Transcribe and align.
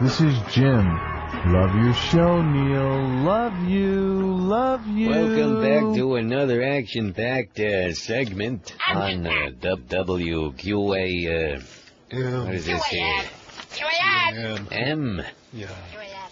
This 0.00 0.20
is 0.20 0.38
Jim. 0.52 0.86
Love 1.46 1.74
your 1.74 1.92
show, 1.92 2.40
Neil. 2.40 3.08
Love 3.24 3.58
you. 3.64 4.36
Love 4.46 4.86
you. 4.86 5.08
Welcome 5.10 5.60
back 5.60 5.96
to 5.96 6.14
another 6.14 6.62
action-packed 6.62 7.58
uh, 7.58 7.92
segment 7.94 8.76
on 8.94 9.26
uh, 9.26 9.30
WQA. 9.60 11.58
Uh, 11.58 11.60
what 12.44 12.54
is 12.54 12.66
this 12.66 12.84
here? 12.86 13.22
M. 14.70 15.20
Yeah. 15.52 15.66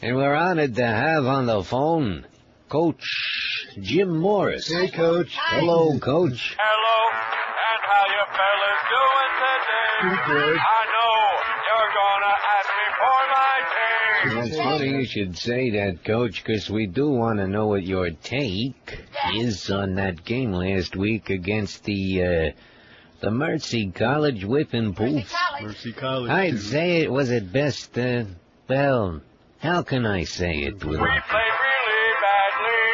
And 0.01 0.15
we're 0.15 0.35
honored 0.35 0.77
to 0.77 0.87
have 0.87 1.27
on 1.27 1.47
the 1.47 1.65
phone 1.65 2.25
Coach 2.69 3.03
Jim 3.81 4.17
Morris. 4.17 4.69
Hey, 4.69 4.91
Coach. 4.91 5.35
Hello, 5.37 5.99
Coach. 5.99 6.55
Hello, 6.57 7.17
and 7.67 7.83
how 7.83 8.03
are 8.03 8.11
you 8.15 8.25
fellas 8.31 8.83
doing 8.95 9.33
today? 9.43 9.91
Pretty 10.03 10.23
good. 10.53 10.57
I 10.57 10.86
It's 14.49 14.57
funny 14.57 14.89
you 14.91 15.05
should 15.05 15.37
say 15.37 15.71
that, 15.71 16.05
Coach, 16.05 16.45
'cause 16.45 16.71
we 16.71 16.87
do 16.87 17.09
want 17.11 17.39
to 17.39 17.47
know 17.49 17.67
what 17.67 17.83
your 17.85 18.11
take 18.11 18.99
is 19.35 19.71
on 19.71 19.95
that 19.97 20.25
game 20.25 20.53
last 20.53 20.95
week 20.97 21.31
against 21.31 21.85
the 21.85 22.23
uh, 22.23 22.51
the 23.21 23.31
Mercy 23.31 23.91
College 23.91 24.45
Whipping 24.45 24.95
Poofs. 24.95 25.33
Mercy 25.61 25.93
College. 25.93 26.31
I'd 26.31 26.51
too. 26.53 26.59
say 26.59 27.01
it 27.01 27.11
was 27.11 27.31
at 27.33 27.51
best, 27.53 27.97
uh, 27.99 28.25
well, 28.69 29.21
how 29.61 29.83
can 29.83 30.05
I 30.07 30.25
say 30.25 30.59
it 30.61 30.85
We 30.85 30.95
a... 30.95 30.99
played 30.99 31.09
really 31.09 32.13
badly. 32.23 32.85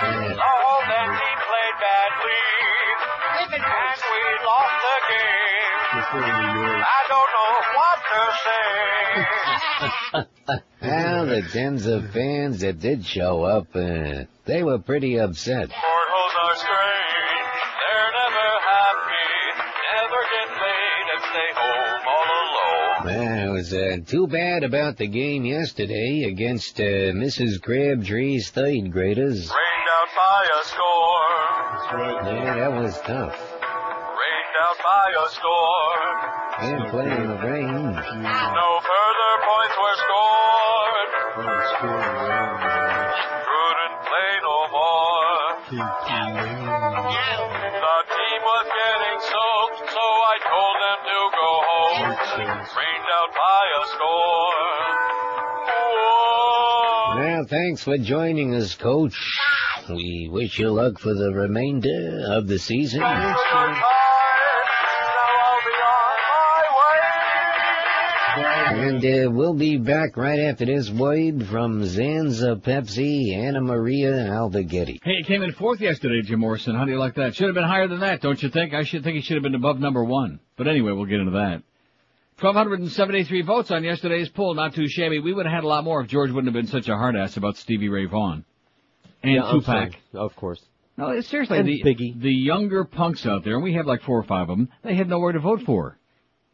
Yeah. 0.00 0.38
Oh, 0.40 0.80
then 0.88 1.08
we 1.10 1.30
played 1.48 1.76
badly. 1.84 2.42
And 3.42 3.62
we 4.10 4.22
lost 4.48 4.76
the 4.86 4.98
game. 5.12 5.76
Before 6.00 6.20
New 6.20 6.60
York. 6.60 6.82
I 6.82 7.02
don't 7.12 7.30
know 7.36 7.52
what 7.78 7.98
to 8.10 8.20
say. 8.44 10.28
Well, 11.24 11.40
the 11.40 11.48
tens 11.48 11.86
of 11.86 12.10
fans 12.10 12.60
that 12.60 12.80
did 12.80 13.06
show 13.06 13.44
up, 13.44 13.68
uh, 13.74 14.24
they 14.44 14.62
were 14.62 14.78
pretty 14.78 15.18
upset. 15.18 15.70
Mortals 15.70 16.34
are 16.42 16.56
strange. 16.56 17.60
They're 17.80 18.12
never 18.12 18.48
happy. 18.60 19.32
Never 19.96 20.20
get 20.34 20.48
laid 20.60 21.06
and 21.14 21.22
stay 21.32 21.50
home 21.56 22.02
all 22.12 22.28
alone. 22.44 23.06
Well, 23.06 23.48
it 23.48 23.52
was 23.56 23.72
uh, 23.72 23.96
too 24.06 24.26
bad 24.26 24.64
about 24.64 24.98
the 24.98 25.06
game 25.06 25.46
yesterday 25.46 26.24
against 26.28 26.78
uh, 26.78 27.16
Mrs. 27.16 27.58
Crabtree's 27.62 28.50
third 28.50 28.92
graders. 28.92 29.48
Rained 29.48 29.88
out 29.96 30.10
by 30.14 30.44
a 30.44 30.64
score. 30.64 32.00
Right. 32.00 32.44
Yeah, 32.44 32.54
that 32.56 32.72
was 32.82 33.00
tough. 33.00 33.40
Rained 33.62 34.56
out 34.60 34.78
by 34.84 35.14
a 35.24 35.28
score. 35.30 36.34
And 36.60 36.90
playing 36.90 37.22
in 37.22 37.28
the 37.28 37.38
rain. 37.48 37.94
No 37.94 38.73
Couldn't 43.44 43.98
play 44.08 44.32
no 44.42 44.58
more. 44.72 45.24
The 47.84 47.98
team 48.14 48.40
was 48.40 48.66
getting 48.80 49.18
soaked, 49.20 49.84
so 49.92 50.04
I 50.32 50.36
told 50.48 50.76
them 50.84 50.98
to 51.10 51.18
go 51.40 51.50
home. 51.68 52.00
Rained 52.76 53.08
out 53.18 53.30
by 53.34 53.62
a 53.74 53.82
score. 53.92 54.64
Whoa. 55.68 57.20
Well, 57.20 57.44
thanks 57.48 57.80
for 57.84 57.96
joining 57.98 58.54
us, 58.54 58.74
Coach. 58.74 59.16
We 59.88 60.28
wish 60.32 60.58
you 60.58 60.70
luck 60.70 60.98
for 60.98 61.12
the 61.14 61.32
remainder 61.32 62.24
of 62.30 62.46
the 62.48 62.58
season. 62.58 63.02
And 68.84 69.02
uh, 69.02 69.30
we'll 69.30 69.54
be 69.54 69.78
back 69.78 70.16
right 70.16 70.38
after 70.40 70.66
this 70.66 70.90
word 70.90 71.46
from 71.46 71.80
Zanza 71.82 72.60
Pepsi, 72.60 73.34
Anna 73.34 73.62
Maria 73.62 74.12
Alvagetti. 74.12 75.00
Hey, 75.02 75.12
it 75.20 75.26
came 75.26 75.42
in 75.42 75.52
fourth 75.52 75.80
yesterday, 75.80 76.20
Jim 76.22 76.40
Morrison. 76.40 76.76
How 76.76 76.84
do 76.84 76.90
you 76.90 76.98
like 76.98 77.14
that? 77.14 77.34
Should 77.34 77.46
have 77.46 77.54
been 77.54 77.64
higher 77.64 77.88
than 77.88 78.00
that, 78.00 78.20
don't 78.20 78.42
you 78.42 78.50
think? 78.50 78.74
I 78.74 78.82
should 78.82 79.02
think 79.02 79.16
he 79.16 79.22
should 79.22 79.36
have 79.36 79.42
been 79.42 79.54
above 79.54 79.80
number 79.80 80.04
one. 80.04 80.38
But 80.58 80.68
anyway, 80.68 80.92
we'll 80.92 81.06
get 81.06 81.20
into 81.20 81.32
that. 81.32 81.62
1,273 82.40 83.42
votes 83.42 83.70
on 83.70 83.84
yesterday's 83.84 84.28
poll. 84.28 84.52
Not 84.54 84.74
too 84.74 84.86
shabby. 84.86 85.18
We 85.18 85.32
would 85.32 85.46
have 85.46 85.54
had 85.54 85.64
a 85.64 85.68
lot 85.68 85.84
more 85.84 86.02
if 86.02 86.08
George 86.08 86.30
wouldn't 86.30 86.54
have 86.54 86.62
been 86.62 86.70
such 86.70 86.88
a 86.88 86.96
hard 86.96 87.16
ass 87.16 87.38
about 87.38 87.56
Stevie 87.56 87.88
Ray 87.88 88.04
Vaughan. 88.04 88.44
And 89.22 89.32
Yeah, 89.32 89.44
I'm 89.44 89.60
Tupac. 89.60 89.92
Of 90.12 90.36
course. 90.36 90.62
No, 90.98 91.18
seriously, 91.22 91.58
And 91.58 91.68
the, 91.68 91.82
Biggie. 91.82 92.20
the 92.20 92.30
younger 92.30 92.84
punks 92.84 93.24
out 93.24 93.44
there, 93.44 93.54
and 93.54 93.64
we 93.64 93.74
have 93.74 93.86
like 93.86 94.02
four 94.02 94.18
or 94.18 94.24
five 94.24 94.50
of 94.50 94.58
them, 94.58 94.68
they 94.82 94.94
had 94.94 95.08
nowhere 95.08 95.32
to 95.32 95.40
vote 95.40 95.62
for. 95.62 95.98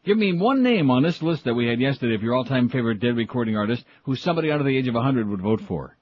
Give 0.03 0.17
me 0.17 0.33
one 0.33 0.63
name 0.63 0.89
on 0.89 1.03
this 1.03 1.21
list 1.21 1.43
that 1.43 1.53
we 1.53 1.67
had 1.67 1.79
yesterday 1.79 2.15
of 2.15 2.23
your 2.23 2.33
all-time 2.33 2.69
favorite 2.69 2.99
dead 2.99 3.15
recording 3.15 3.55
artist 3.55 3.83
who 4.03 4.15
somebody 4.15 4.51
under 4.51 4.63
the 4.63 4.75
age 4.75 4.87
of 4.87 4.95
100 4.95 5.29
would 5.29 5.41
vote 5.41 5.61
for. 5.67 5.95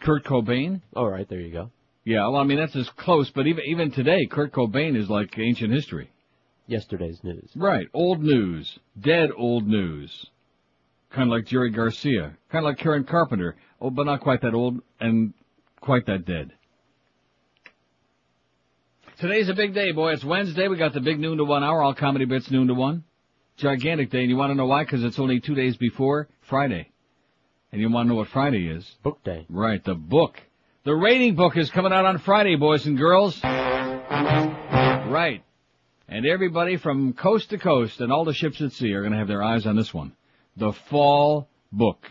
Kurt 0.00 0.24
Cobain? 0.24 0.80
All 0.96 1.10
right, 1.10 1.28
there 1.28 1.40
you 1.40 1.52
go. 1.52 1.70
Yeah, 2.04 2.26
well, 2.28 2.36
I 2.40 2.44
mean, 2.44 2.58
that's 2.58 2.74
as 2.74 2.88
close, 2.90 3.30
but 3.30 3.46
even, 3.46 3.64
even 3.66 3.90
today, 3.90 4.26
Kurt 4.26 4.52
Cobain 4.52 4.96
is 4.96 5.10
like 5.10 5.38
ancient 5.38 5.72
history. 5.72 6.10
Yesterday's 6.66 7.22
news. 7.22 7.50
Right, 7.54 7.86
old 7.92 8.22
news. 8.22 8.78
Dead 8.98 9.30
old 9.36 9.66
news. 9.66 10.26
Kind 11.10 11.28
of 11.28 11.32
like 11.32 11.46
Jerry 11.46 11.70
Garcia. 11.70 12.36
Kind 12.50 12.64
of 12.64 12.70
like 12.70 12.78
Karen 12.78 13.04
Carpenter. 13.04 13.56
Oh, 13.80 13.90
but 13.90 14.06
not 14.06 14.22
quite 14.22 14.40
that 14.40 14.54
old 14.54 14.80
and 14.98 15.34
quite 15.80 16.06
that 16.06 16.24
dead. 16.24 16.52
Today's 19.22 19.48
a 19.48 19.54
big 19.54 19.72
day, 19.72 19.92
boy. 19.92 20.14
It's 20.14 20.24
Wednesday. 20.24 20.66
We 20.66 20.76
got 20.76 20.94
the 20.94 21.00
big 21.00 21.20
noon 21.20 21.38
to 21.38 21.44
one 21.44 21.62
hour. 21.62 21.80
All 21.80 21.94
comedy 21.94 22.24
bits 22.24 22.50
noon 22.50 22.66
to 22.66 22.74
one. 22.74 23.04
Gigantic 23.56 24.10
day. 24.10 24.22
And 24.22 24.28
you 24.28 24.36
want 24.36 24.50
to 24.50 24.56
know 24.56 24.66
why? 24.66 24.82
Because 24.82 25.04
it's 25.04 25.20
only 25.20 25.38
two 25.38 25.54
days 25.54 25.76
before 25.76 26.26
Friday. 26.48 26.90
And 27.70 27.80
you 27.80 27.88
want 27.88 28.06
to 28.06 28.08
know 28.08 28.16
what 28.16 28.26
Friday 28.26 28.66
is? 28.66 28.84
Book 29.04 29.22
day. 29.22 29.46
Right, 29.48 29.80
the 29.84 29.94
book. 29.94 30.42
The 30.82 30.92
rating 30.92 31.36
book 31.36 31.56
is 31.56 31.70
coming 31.70 31.92
out 31.92 32.04
on 32.04 32.18
Friday, 32.18 32.56
boys 32.56 32.84
and 32.84 32.98
girls. 32.98 33.40
Right. 33.44 35.44
And 36.08 36.26
everybody 36.26 36.76
from 36.76 37.12
coast 37.12 37.50
to 37.50 37.58
coast 37.58 38.00
and 38.00 38.12
all 38.12 38.24
the 38.24 38.34
ships 38.34 38.60
at 38.60 38.72
sea 38.72 38.92
are 38.92 39.02
going 39.02 39.12
to 39.12 39.18
have 39.18 39.28
their 39.28 39.44
eyes 39.44 39.66
on 39.66 39.76
this 39.76 39.94
one. 39.94 40.16
The 40.56 40.72
fall 40.90 41.46
book. 41.70 42.10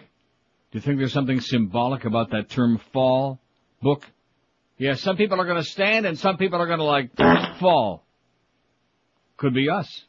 Do 0.71 0.77
you 0.77 0.81
think 0.81 0.97
there's 0.97 1.11
something 1.11 1.41
symbolic 1.41 2.05
about 2.05 2.31
that 2.31 2.49
term 2.49 2.79
fall 2.93 3.37
book? 3.81 4.09
Yeah, 4.81 4.95
some 4.95 5.15
people 5.15 5.39
are 5.39 5.45
going 5.45 5.63
to 5.63 5.69
stand 5.69 6.07
and 6.07 6.17
some 6.17 6.37
people 6.37 6.59
are 6.59 6.65
going 6.65 6.79
to 6.79 6.83
like 6.83 7.15
fall. 7.59 8.03
Could 9.37 9.53
be 9.53 9.69
us. 9.69 10.05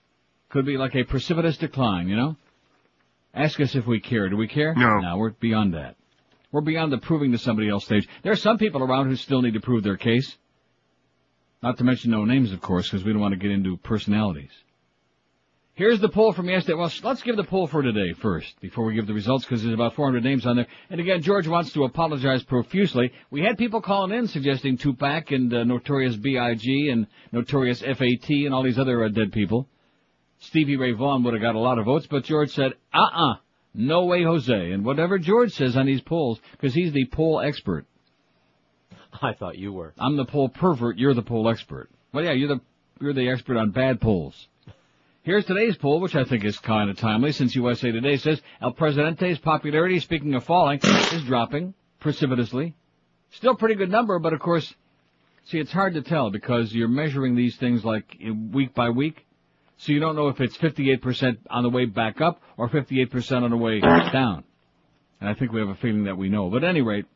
Could 0.48 0.64
be 0.64 0.78
like 0.78 0.94
a 0.94 1.04
precipitous 1.04 1.58
decline, 1.58 2.08
you 2.08 2.16
know? 2.16 2.36
Ask 3.34 3.60
us 3.60 3.74
if 3.74 3.86
we 3.86 4.00
care. 4.00 4.30
Do 4.30 4.38
we 4.38 4.48
care? 4.48 4.74
No. 4.74 5.00
No, 5.00 5.18
we're 5.18 5.32
beyond 5.32 5.74
that. 5.74 5.96
We're 6.52 6.62
beyond 6.62 6.90
the 6.90 6.96
proving 6.96 7.32
to 7.32 7.38
somebody 7.38 7.68
else 7.68 7.84
stage. 7.84 8.08
There 8.22 8.32
are 8.32 8.36
some 8.36 8.56
people 8.56 8.82
around 8.82 9.10
who 9.10 9.16
still 9.16 9.42
need 9.42 9.52
to 9.52 9.60
prove 9.60 9.82
their 9.82 9.98
case. 9.98 10.38
Not 11.62 11.76
to 11.76 11.84
mention 11.84 12.10
no 12.10 12.24
names, 12.24 12.50
of 12.50 12.62
course, 12.62 12.88
because 12.90 13.04
we 13.04 13.12
don't 13.12 13.20
want 13.20 13.32
to 13.32 13.38
get 13.38 13.50
into 13.50 13.76
personalities. 13.76 14.52
Here's 15.74 16.00
the 16.00 16.08
poll 16.10 16.34
from 16.34 16.50
yesterday. 16.50 16.76
Well, 16.76 16.92
let's 17.02 17.22
give 17.22 17.36
the 17.36 17.44
poll 17.44 17.66
for 17.66 17.80
today 17.80 18.12
first, 18.12 18.60
before 18.60 18.84
we 18.84 18.94
give 18.94 19.06
the 19.06 19.14
results, 19.14 19.46
because 19.46 19.62
there's 19.62 19.72
about 19.72 19.94
400 19.94 20.22
names 20.22 20.44
on 20.44 20.56
there. 20.56 20.66
And 20.90 21.00
again, 21.00 21.22
George 21.22 21.48
wants 21.48 21.72
to 21.72 21.84
apologize 21.84 22.42
profusely. 22.42 23.10
We 23.30 23.40
had 23.40 23.56
people 23.56 23.80
calling 23.80 24.12
in 24.12 24.28
suggesting 24.28 24.76
Tupac 24.76 25.30
and 25.30 25.52
uh, 25.52 25.64
Notorious 25.64 26.16
B.I.G. 26.16 26.90
and 26.90 27.06
Notorious 27.32 27.82
F.A.T. 27.82 28.44
and 28.44 28.54
all 28.54 28.62
these 28.62 28.78
other 28.78 29.02
uh, 29.02 29.08
dead 29.08 29.32
people. 29.32 29.66
Stevie 30.40 30.76
Ray 30.76 30.92
Vaughan 30.92 31.22
would 31.22 31.32
have 31.32 31.42
got 31.42 31.54
a 31.54 31.58
lot 31.58 31.78
of 31.78 31.86
votes, 31.86 32.06
but 32.06 32.24
George 32.24 32.50
said, 32.50 32.72
uh-uh, 32.92 33.36
no 33.72 34.04
way, 34.04 34.24
Jose. 34.24 34.52
And 34.72 34.84
whatever 34.84 35.18
George 35.18 35.52
says 35.52 35.74
on 35.74 35.86
these 35.86 36.02
polls, 36.02 36.38
because 36.50 36.74
he's 36.74 36.92
the 36.92 37.06
poll 37.06 37.40
expert. 37.40 37.86
I 39.22 39.32
thought 39.32 39.56
you 39.56 39.72
were. 39.72 39.94
I'm 39.98 40.18
the 40.18 40.26
poll 40.26 40.50
pervert, 40.50 40.98
you're 40.98 41.14
the 41.14 41.22
poll 41.22 41.48
expert. 41.48 41.88
Well, 42.12 42.24
yeah, 42.24 42.32
you're 42.32 42.48
the, 42.48 42.60
you're 43.00 43.14
the 43.14 43.30
expert 43.30 43.56
on 43.56 43.70
bad 43.70 43.98
polls. 43.98 44.48
Here's 45.24 45.44
today's 45.44 45.76
poll, 45.76 46.00
which 46.00 46.16
I 46.16 46.24
think 46.24 46.44
is 46.44 46.58
kind 46.58 46.90
of 46.90 46.98
timely, 46.98 47.30
since 47.30 47.54
USA 47.54 47.92
Today 47.92 48.16
says 48.16 48.42
El 48.60 48.72
Presidente's 48.72 49.38
popularity, 49.38 50.00
speaking 50.00 50.34
of 50.34 50.42
falling, 50.42 50.80
is 50.82 51.22
dropping 51.22 51.74
precipitously. 52.00 52.74
Still 53.30 53.54
pretty 53.54 53.76
good 53.76 53.88
number, 53.88 54.18
but 54.18 54.32
of 54.32 54.40
course, 54.40 54.74
see, 55.44 55.60
it's 55.60 55.70
hard 55.70 55.94
to 55.94 56.02
tell 56.02 56.32
because 56.32 56.74
you're 56.74 56.88
measuring 56.88 57.36
these 57.36 57.54
things 57.54 57.84
like 57.84 58.16
week 58.50 58.74
by 58.74 58.90
week. 58.90 59.24
So 59.76 59.92
you 59.92 60.00
don't 60.00 60.16
know 60.16 60.26
if 60.26 60.40
it's 60.40 60.58
58% 60.58 61.38
on 61.48 61.62
the 61.62 61.70
way 61.70 61.84
back 61.84 62.20
up 62.20 62.42
or 62.56 62.68
58% 62.68 63.44
on 63.44 63.50
the 63.50 63.56
way 63.56 63.78
down. 63.78 64.42
And 65.20 65.30
I 65.30 65.34
think 65.34 65.52
we 65.52 65.60
have 65.60 65.68
a 65.68 65.76
feeling 65.76 66.04
that 66.04 66.18
we 66.18 66.30
know. 66.30 66.50
But 66.50 66.64
at 66.64 66.70
any 66.70 66.82
rate, 66.82 67.06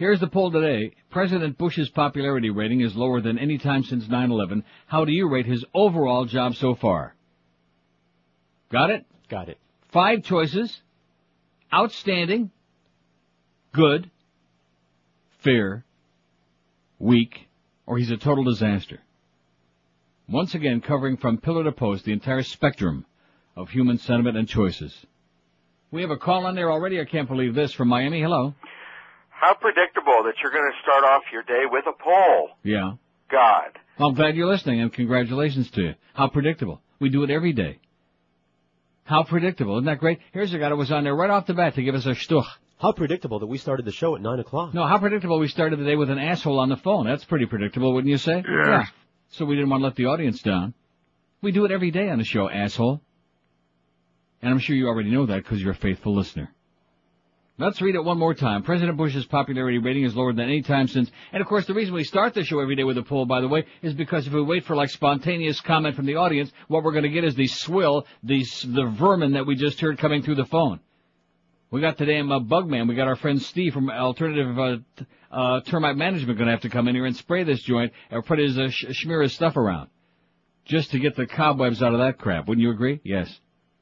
here's 0.00 0.18
the 0.18 0.26
poll 0.26 0.50
today. 0.50 0.94
President 1.10 1.56
Bush's 1.58 1.90
popularity 1.90 2.48
rating 2.50 2.80
is 2.80 2.96
lower 2.96 3.20
than 3.20 3.38
any 3.38 3.58
time 3.58 3.84
since 3.84 4.06
9-11. 4.06 4.64
How 4.86 5.04
do 5.04 5.12
you 5.12 5.28
rate 5.28 5.46
his 5.46 5.64
overall 5.74 6.24
job 6.24 6.56
so 6.56 6.74
far? 6.74 7.14
Got 8.72 8.90
it? 8.90 9.04
Got 9.28 9.50
it. 9.50 9.58
Five 9.92 10.24
choices. 10.24 10.80
Outstanding. 11.72 12.50
Good. 13.72 14.10
Fair. 15.38 15.84
Weak. 16.98 17.48
Or 17.86 17.98
he's 17.98 18.10
a 18.10 18.16
total 18.16 18.44
disaster. 18.44 19.00
Once 20.26 20.54
again, 20.54 20.80
covering 20.80 21.18
from 21.18 21.38
pillar 21.38 21.64
to 21.64 21.72
post 21.72 22.04
the 22.04 22.12
entire 22.12 22.42
spectrum 22.42 23.04
of 23.54 23.68
human 23.68 23.98
sentiment 23.98 24.38
and 24.38 24.48
choices. 24.48 24.96
We 25.90 26.00
have 26.00 26.10
a 26.10 26.16
call 26.16 26.46
on 26.46 26.54
there 26.54 26.70
already. 26.70 27.00
I 27.00 27.04
can't 27.04 27.28
believe 27.28 27.54
this 27.54 27.72
from 27.72 27.88
Miami. 27.88 28.22
Hello. 28.22 28.54
How 29.40 29.54
predictable 29.54 30.22
that 30.24 30.34
you're 30.42 30.52
going 30.52 30.70
to 30.70 30.78
start 30.82 31.02
off 31.02 31.22
your 31.32 31.42
day 31.42 31.64
with 31.64 31.86
a 31.86 31.92
poll. 31.92 32.50
Yeah. 32.62 32.92
God. 33.30 33.78
Well, 33.98 34.10
I'm 34.10 34.14
glad 34.14 34.36
you're 34.36 34.46
listening 34.46 34.82
and 34.82 34.92
congratulations 34.92 35.70
to 35.70 35.80
you. 35.80 35.94
How 36.12 36.28
predictable. 36.28 36.82
We 36.98 37.08
do 37.08 37.22
it 37.22 37.30
every 37.30 37.54
day. 37.54 37.78
How 39.04 39.22
predictable. 39.22 39.76
Isn't 39.76 39.86
that 39.86 39.98
great? 39.98 40.18
Here's 40.32 40.52
a 40.52 40.58
guy 40.58 40.68
that 40.68 40.76
was 40.76 40.92
on 40.92 41.04
there 41.04 41.16
right 41.16 41.30
off 41.30 41.46
the 41.46 41.54
bat 41.54 41.74
to 41.76 41.82
give 41.82 41.94
us 41.94 42.04
a 42.04 42.10
shtuch. 42.10 42.44
How 42.78 42.92
predictable 42.92 43.38
that 43.38 43.46
we 43.46 43.56
started 43.56 43.86
the 43.86 43.92
show 43.92 44.14
at 44.14 44.20
9 44.20 44.40
o'clock. 44.40 44.74
No, 44.74 44.86
how 44.86 44.98
predictable 44.98 45.38
we 45.38 45.48
started 45.48 45.78
the 45.78 45.84
day 45.84 45.96
with 45.96 46.10
an 46.10 46.18
asshole 46.18 46.58
on 46.60 46.68
the 46.68 46.76
phone. 46.76 47.06
That's 47.06 47.24
pretty 47.24 47.46
predictable, 47.46 47.94
wouldn't 47.94 48.10
you 48.10 48.18
say? 48.18 48.44
Yeah. 48.46 48.84
So 49.30 49.46
we 49.46 49.54
didn't 49.54 49.70
want 49.70 49.80
to 49.80 49.86
let 49.86 49.96
the 49.96 50.06
audience 50.06 50.42
down. 50.42 50.74
We 51.40 51.52
do 51.52 51.64
it 51.64 51.72
every 51.72 51.90
day 51.90 52.10
on 52.10 52.18
the 52.18 52.24
show, 52.24 52.50
asshole. 52.50 53.00
And 54.42 54.50
I'm 54.50 54.58
sure 54.58 54.76
you 54.76 54.88
already 54.88 55.10
know 55.10 55.24
that 55.26 55.36
because 55.36 55.62
you're 55.62 55.72
a 55.72 55.76
faithful 55.76 56.14
listener. 56.14 56.52
Let's 57.60 57.82
read 57.82 57.94
it 57.94 58.02
one 58.02 58.18
more 58.18 58.32
time. 58.32 58.62
President 58.62 58.96
Bush's 58.96 59.26
popularity 59.26 59.76
rating 59.76 60.04
is 60.04 60.16
lower 60.16 60.32
than 60.32 60.46
any 60.46 60.62
time 60.62 60.88
since, 60.88 61.10
and 61.30 61.42
of 61.42 61.46
course 61.46 61.66
the 61.66 61.74
reason 61.74 61.92
we 61.92 62.04
start 62.04 62.32
the 62.32 62.42
show 62.42 62.58
every 62.58 62.74
day 62.74 62.84
with 62.84 62.96
a 62.96 63.02
poll, 63.02 63.26
by 63.26 63.42
the 63.42 63.48
way, 63.48 63.66
is 63.82 63.92
because 63.92 64.26
if 64.26 64.32
we 64.32 64.40
wait 64.40 64.64
for 64.64 64.74
like 64.74 64.88
spontaneous 64.88 65.60
comment 65.60 65.94
from 65.94 66.06
the 66.06 66.16
audience, 66.16 66.50
what 66.68 66.82
we're 66.82 66.92
going 66.92 67.02
to 67.04 67.10
get 67.10 67.22
is 67.22 67.34
the 67.34 67.46
swill, 67.46 68.06
the 68.22 68.42
the 68.64 68.86
vermin 68.98 69.34
that 69.34 69.46
we 69.46 69.56
just 69.56 69.78
heard 69.78 69.98
coming 69.98 70.22
through 70.22 70.36
the 70.36 70.46
phone. 70.46 70.80
We 71.70 71.82
got 71.82 71.98
damn 71.98 72.32
uh, 72.32 72.40
bug 72.40 72.66
man. 72.66 72.88
We 72.88 72.94
got 72.94 73.08
our 73.08 73.16
friend 73.16 73.40
Steve 73.42 73.74
from 73.74 73.90
Alternative 73.90 74.58
uh, 74.58 74.76
uh, 75.30 75.60
Termite 75.60 75.98
Management 75.98 76.38
going 76.38 76.46
to 76.46 76.52
have 76.52 76.62
to 76.62 76.70
come 76.70 76.88
in 76.88 76.94
here 76.94 77.04
and 77.04 77.14
spray 77.14 77.44
this 77.44 77.62
joint 77.62 77.92
or 78.10 78.22
put 78.22 78.38
his 78.38 78.58
uh, 78.58 78.70
sh- 78.70 78.86
smear 79.02 79.20
his 79.20 79.34
stuff 79.34 79.58
around, 79.58 79.90
just 80.64 80.92
to 80.92 80.98
get 80.98 81.14
the 81.14 81.26
cobwebs 81.26 81.82
out 81.82 81.92
of 81.92 82.00
that 82.00 82.16
crap. 82.16 82.48
Wouldn't 82.48 82.62
you 82.62 82.70
agree? 82.70 83.00
Yes. 83.04 83.38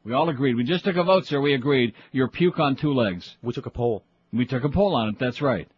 We 0.08 0.14
all 0.14 0.30
agreed. 0.30 0.56
We 0.56 0.64
just 0.64 0.84
took 0.84 0.96
a 0.96 1.04
vote, 1.04 1.26
sir. 1.26 1.38
We 1.38 1.52
agreed. 1.52 1.92
You're 2.12 2.28
puke 2.28 2.58
on 2.58 2.76
two 2.76 2.94
legs. 2.94 3.36
We 3.42 3.52
took 3.52 3.66
a 3.66 3.70
poll. 3.70 4.06
We 4.32 4.46
took 4.46 4.64
a 4.64 4.70
poll 4.70 4.94
on 4.96 5.10
it. 5.10 5.18
That's 5.18 5.42
right. 5.42 5.68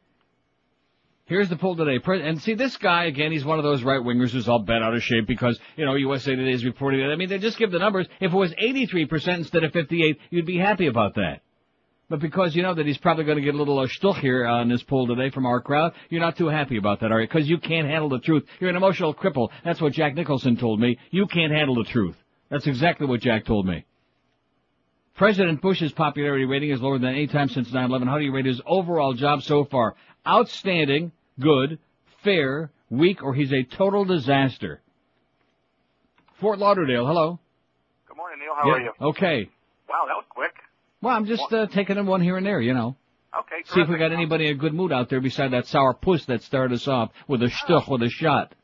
Here's 1.25 1.49
the 1.49 1.57
poll 1.57 1.75
today. 1.75 1.99
And 2.07 2.41
see, 2.41 2.55
this 2.55 2.77
guy, 2.77 3.07
again, 3.07 3.33
he's 3.33 3.45
one 3.45 3.59
of 3.59 3.65
those 3.65 3.83
right 3.83 3.99
wingers 3.99 4.31
who's 4.31 4.49
all 4.49 4.61
bent 4.61 4.85
out 4.85 4.95
of 4.95 5.03
shape 5.03 5.27
because, 5.27 5.59
you 5.75 5.85
know, 5.85 5.97
USA 5.97 6.37
Today 6.37 6.53
is 6.53 6.65
reporting 6.65 7.01
it. 7.01 7.09
I 7.09 7.17
mean, 7.17 7.29
they 7.29 7.39
just 7.39 7.59
give 7.59 7.73
the 7.73 7.81
numbers. 7.81 8.07
If 8.21 8.33
it 8.33 8.37
was 8.37 8.53
83% 8.55 9.39
instead 9.39 9.65
of 9.65 9.73
58, 9.73 10.17
you'd 10.31 10.47
be 10.47 10.59
happy 10.59 10.87
about 10.87 11.17
that. 11.17 11.41
But 12.09 12.21
because 12.21 12.55
you 12.55 12.63
know 12.63 12.75
that 12.75 12.87
he's 12.87 12.99
probably 12.99 13.25
going 13.25 13.39
to 13.39 13.43
get 13.43 13.57
a 13.57 13.59
little 13.59 13.81
uh, 13.81 13.89
shtuch 13.89 14.21
here 14.21 14.47
on 14.47 14.69
this 14.69 14.85
poll 14.85 15.09
today 15.09 15.31
from 15.31 15.45
our 15.45 15.61
crowd, 15.61 15.95
you're 16.09 16.21
not 16.21 16.37
too 16.37 16.47
happy 16.47 16.77
about 16.77 17.01
that, 17.01 17.11
are 17.11 17.21
you? 17.21 17.27
Because 17.27 17.49
you 17.49 17.59
can't 17.59 17.89
handle 17.89 18.09
the 18.09 18.21
truth. 18.21 18.45
You're 18.61 18.71
an 18.71 18.77
emotional 18.77 19.13
cripple. 19.13 19.49
That's 19.65 19.81
what 19.81 19.93
Jack 19.93 20.15
Nicholson 20.15 20.57
told 20.57 20.79
me. 20.79 20.99
You 21.11 21.27
can't 21.27 21.53
handle 21.53 21.75
the 21.75 21.91
truth. 21.91 22.17
That's 22.49 22.69
exactly 22.69 23.09
what 23.09 23.21
Jack 23.21 23.45
told 23.45 23.67
me. 23.67 23.87
President 25.21 25.61
Bush's 25.61 25.93
popularity 25.93 26.47
rating 26.47 26.71
is 26.71 26.81
lower 26.81 26.99
than 26.99 27.11
any 27.11 27.27
time 27.27 27.51
since 27.51 27.71
9/11. 27.71 28.09
How 28.09 28.17
do 28.17 28.25
you 28.25 28.33
rate 28.33 28.47
his 28.47 28.63
overall 28.65 29.13
job 29.13 29.43
so 29.43 29.65
far? 29.65 29.95
Outstanding, 30.27 31.13
good, 31.39 31.79
fair, 32.25 32.71
weak, 32.89 33.23
or 33.23 33.35
he's 33.35 33.53
a 33.53 33.63
total 33.63 34.07
disaster. 34.07 34.81
Fort 36.41 36.59
Lauderdale, 36.59 37.07
hello. 37.07 37.39
Good 38.09 38.17
morning, 38.17 38.39
Neil. 38.39 38.55
How 38.55 38.67
Yeah, 38.67 38.73
are 38.73 38.81
you? 38.81 38.93
Okay. 39.13 39.51
Wow, 39.91 40.05
that 40.09 40.15
was 40.15 40.25
quick. 40.31 40.55
Well, 41.03 41.15
I'm 41.15 41.27
just 41.27 41.53
uh, 41.53 41.67
taking 41.67 41.97
them 41.97 42.07
one 42.07 42.23
here 42.23 42.39
and 42.39 42.47
there, 42.47 42.63
you 42.63 42.73
know. 42.73 42.97
Okay, 43.41 43.61
See 43.67 43.81
if 43.83 43.91
we 43.91 43.99
got 43.99 44.13
anybody 44.13 44.47
in 44.47 44.53
a 44.53 44.59
good 44.59 44.73
mood 44.73 44.91
out 44.91 45.11
there 45.11 45.21
beside 45.21 45.51
that 45.51 45.67
sour 45.67 45.93
puss 45.93 46.25
that 46.33 46.41
started 46.45 46.77
us 46.77 46.89
off 46.89 47.11
with 47.29 47.43
a 47.43 47.49
shtuch, 47.49 47.87
with 47.91 48.03
a 48.03 48.09
shot. 48.09 48.55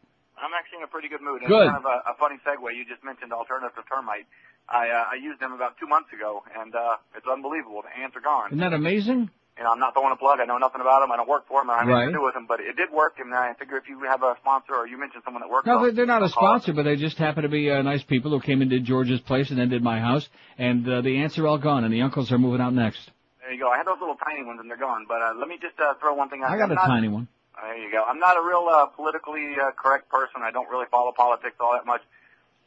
I'm 0.41 0.53
actually 0.57 0.79
in 0.79 0.85
a 0.85 0.89
pretty 0.89 1.09
good 1.09 1.21
mood. 1.21 1.43
Good. 1.47 1.69
Kind 1.69 1.77
of 1.77 1.85
a, 1.85 2.13
a 2.13 2.15
funny 2.19 2.37
segue. 2.47 2.75
You 2.75 2.87
just 2.89 3.05
mentioned 3.05 3.35
alternative 3.35 3.77
termite. 3.93 4.25
I 4.69 4.89
uh, 4.91 5.05
I 5.13 5.15
used 5.23 5.41
them 5.41 5.53
about 5.53 5.79
two 5.79 5.87
months 5.87 6.13
ago, 6.13 6.43
and 6.59 6.75
uh, 6.75 6.97
it's 7.17 7.27
unbelievable. 7.27 7.83
The 7.83 8.03
ants 8.03 8.17
are 8.17 8.21
gone. 8.21 8.49
Isn't 8.49 8.59
that 8.59 8.73
amazing? 8.73 9.31
You 9.57 9.65
know, 9.65 9.71
I'm 9.73 9.79
not 9.79 9.95
throwing 9.95 10.13
a 10.13 10.17
plug. 10.17 10.39
I 10.39 10.45
know 10.45 10.59
nothing 10.59 10.83
about 10.83 11.01
them. 11.01 11.11
I 11.13 11.17
don't 11.17 11.29
work 11.29 11.49
for 11.49 11.63
them. 11.63 11.71
I 11.71 11.79
have 11.79 11.87
Right. 11.89 12.01
nothing 12.01 12.13
to 12.13 12.19
do 12.19 12.25
with 12.25 12.35
them. 12.35 12.45
But 12.47 12.61
it 12.61 12.77
did 12.77 12.91
work, 12.93 13.15
and 13.19 13.33
I 13.35 13.55
figure 13.55 13.79
if 13.79 13.89
you 13.89 14.01
have 14.05 14.23
a 14.23 14.37
sponsor 14.43 14.75
or 14.75 14.87
you 14.87 14.99
mentioned 14.99 15.23
someone 15.25 15.41
that 15.43 15.49
works. 15.49 15.67
No, 15.67 15.91
they're, 15.91 16.05
not 16.05 16.23
a 16.23 16.29
sponsor, 16.29 16.75
but 16.75 16.83
they 16.83 16.97
just 16.97 17.17
happen 17.17 17.43
to 17.45 17.49
be 17.49 17.71
uh, 17.71 17.81
nice 17.81 18.03
people 18.03 18.31
who 18.33 18.41
came 18.41 18.59
did 18.69 18.85
George's 18.85 19.21
place 19.21 19.49
and 19.49 19.59
then 19.59 19.71
did 19.71 19.83
my 19.83 19.99
house, 19.99 20.29
and 20.59 20.87
uh, 20.87 21.01
the 21.01 21.17
ants 21.23 21.39
are 21.39 21.47
all 21.47 21.57
gone, 21.59 21.85
and 21.85 21.93
the 21.95 22.03
uncles 22.03 22.31
are 22.33 22.39
moving 22.39 22.61
out 22.61 22.75
next. 22.75 23.11
There 23.41 23.53
you 23.55 23.61
go. 23.61 23.71
I 23.71 23.79
had 23.79 23.87
those 23.87 23.99
little 24.01 24.17
tiny 24.17 24.45
ones, 24.45 24.61
and 24.61 24.69
they're 24.69 24.77
gone. 24.77 25.07
But 25.09 25.23
uh, 25.23 25.33
let 25.39 25.49
me 25.49 25.57
just 25.63 25.81
uh, 25.81 25.95
throw 26.01 26.13
one 26.15 26.29
thing 26.29 26.43
out. 26.43 26.51
I 26.51 26.59
got 26.59 26.65
I'm 26.65 26.73
a 26.73 26.75
not- 26.75 26.87
tiny 26.89 27.09
one. 27.09 27.27
There 27.57 27.79
you 27.79 27.91
go. 27.91 28.05
I'm 28.05 28.19
not 28.19 28.37
a 28.37 28.47
real 28.47 28.69
uh, 28.71 28.85
politically 28.93 29.55
uh, 29.57 29.71
correct 29.73 30.11
person. 30.11 30.43
I 30.43 30.51
don't 30.51 30.69
really 30.69 30.85
follow 30.91 31.13
politics 31.17 31.57
all 31.61 31.73
that 31.73 31.87
much. 31.87 32.03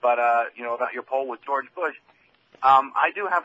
But 0.02 0.20
uh, 0.20 0.44
you 0.56 0.64
know 0.64 0.76
about 0.76 0.94
your 0.94 1.04
poll 1.04 1.28
with 1.28 1.40
George 1.46 1.66
Bush, 1.76 1.96
um, 2.64 2.92
I 2.96 3.12
do 3.14 3.28
have. 3.28 3.44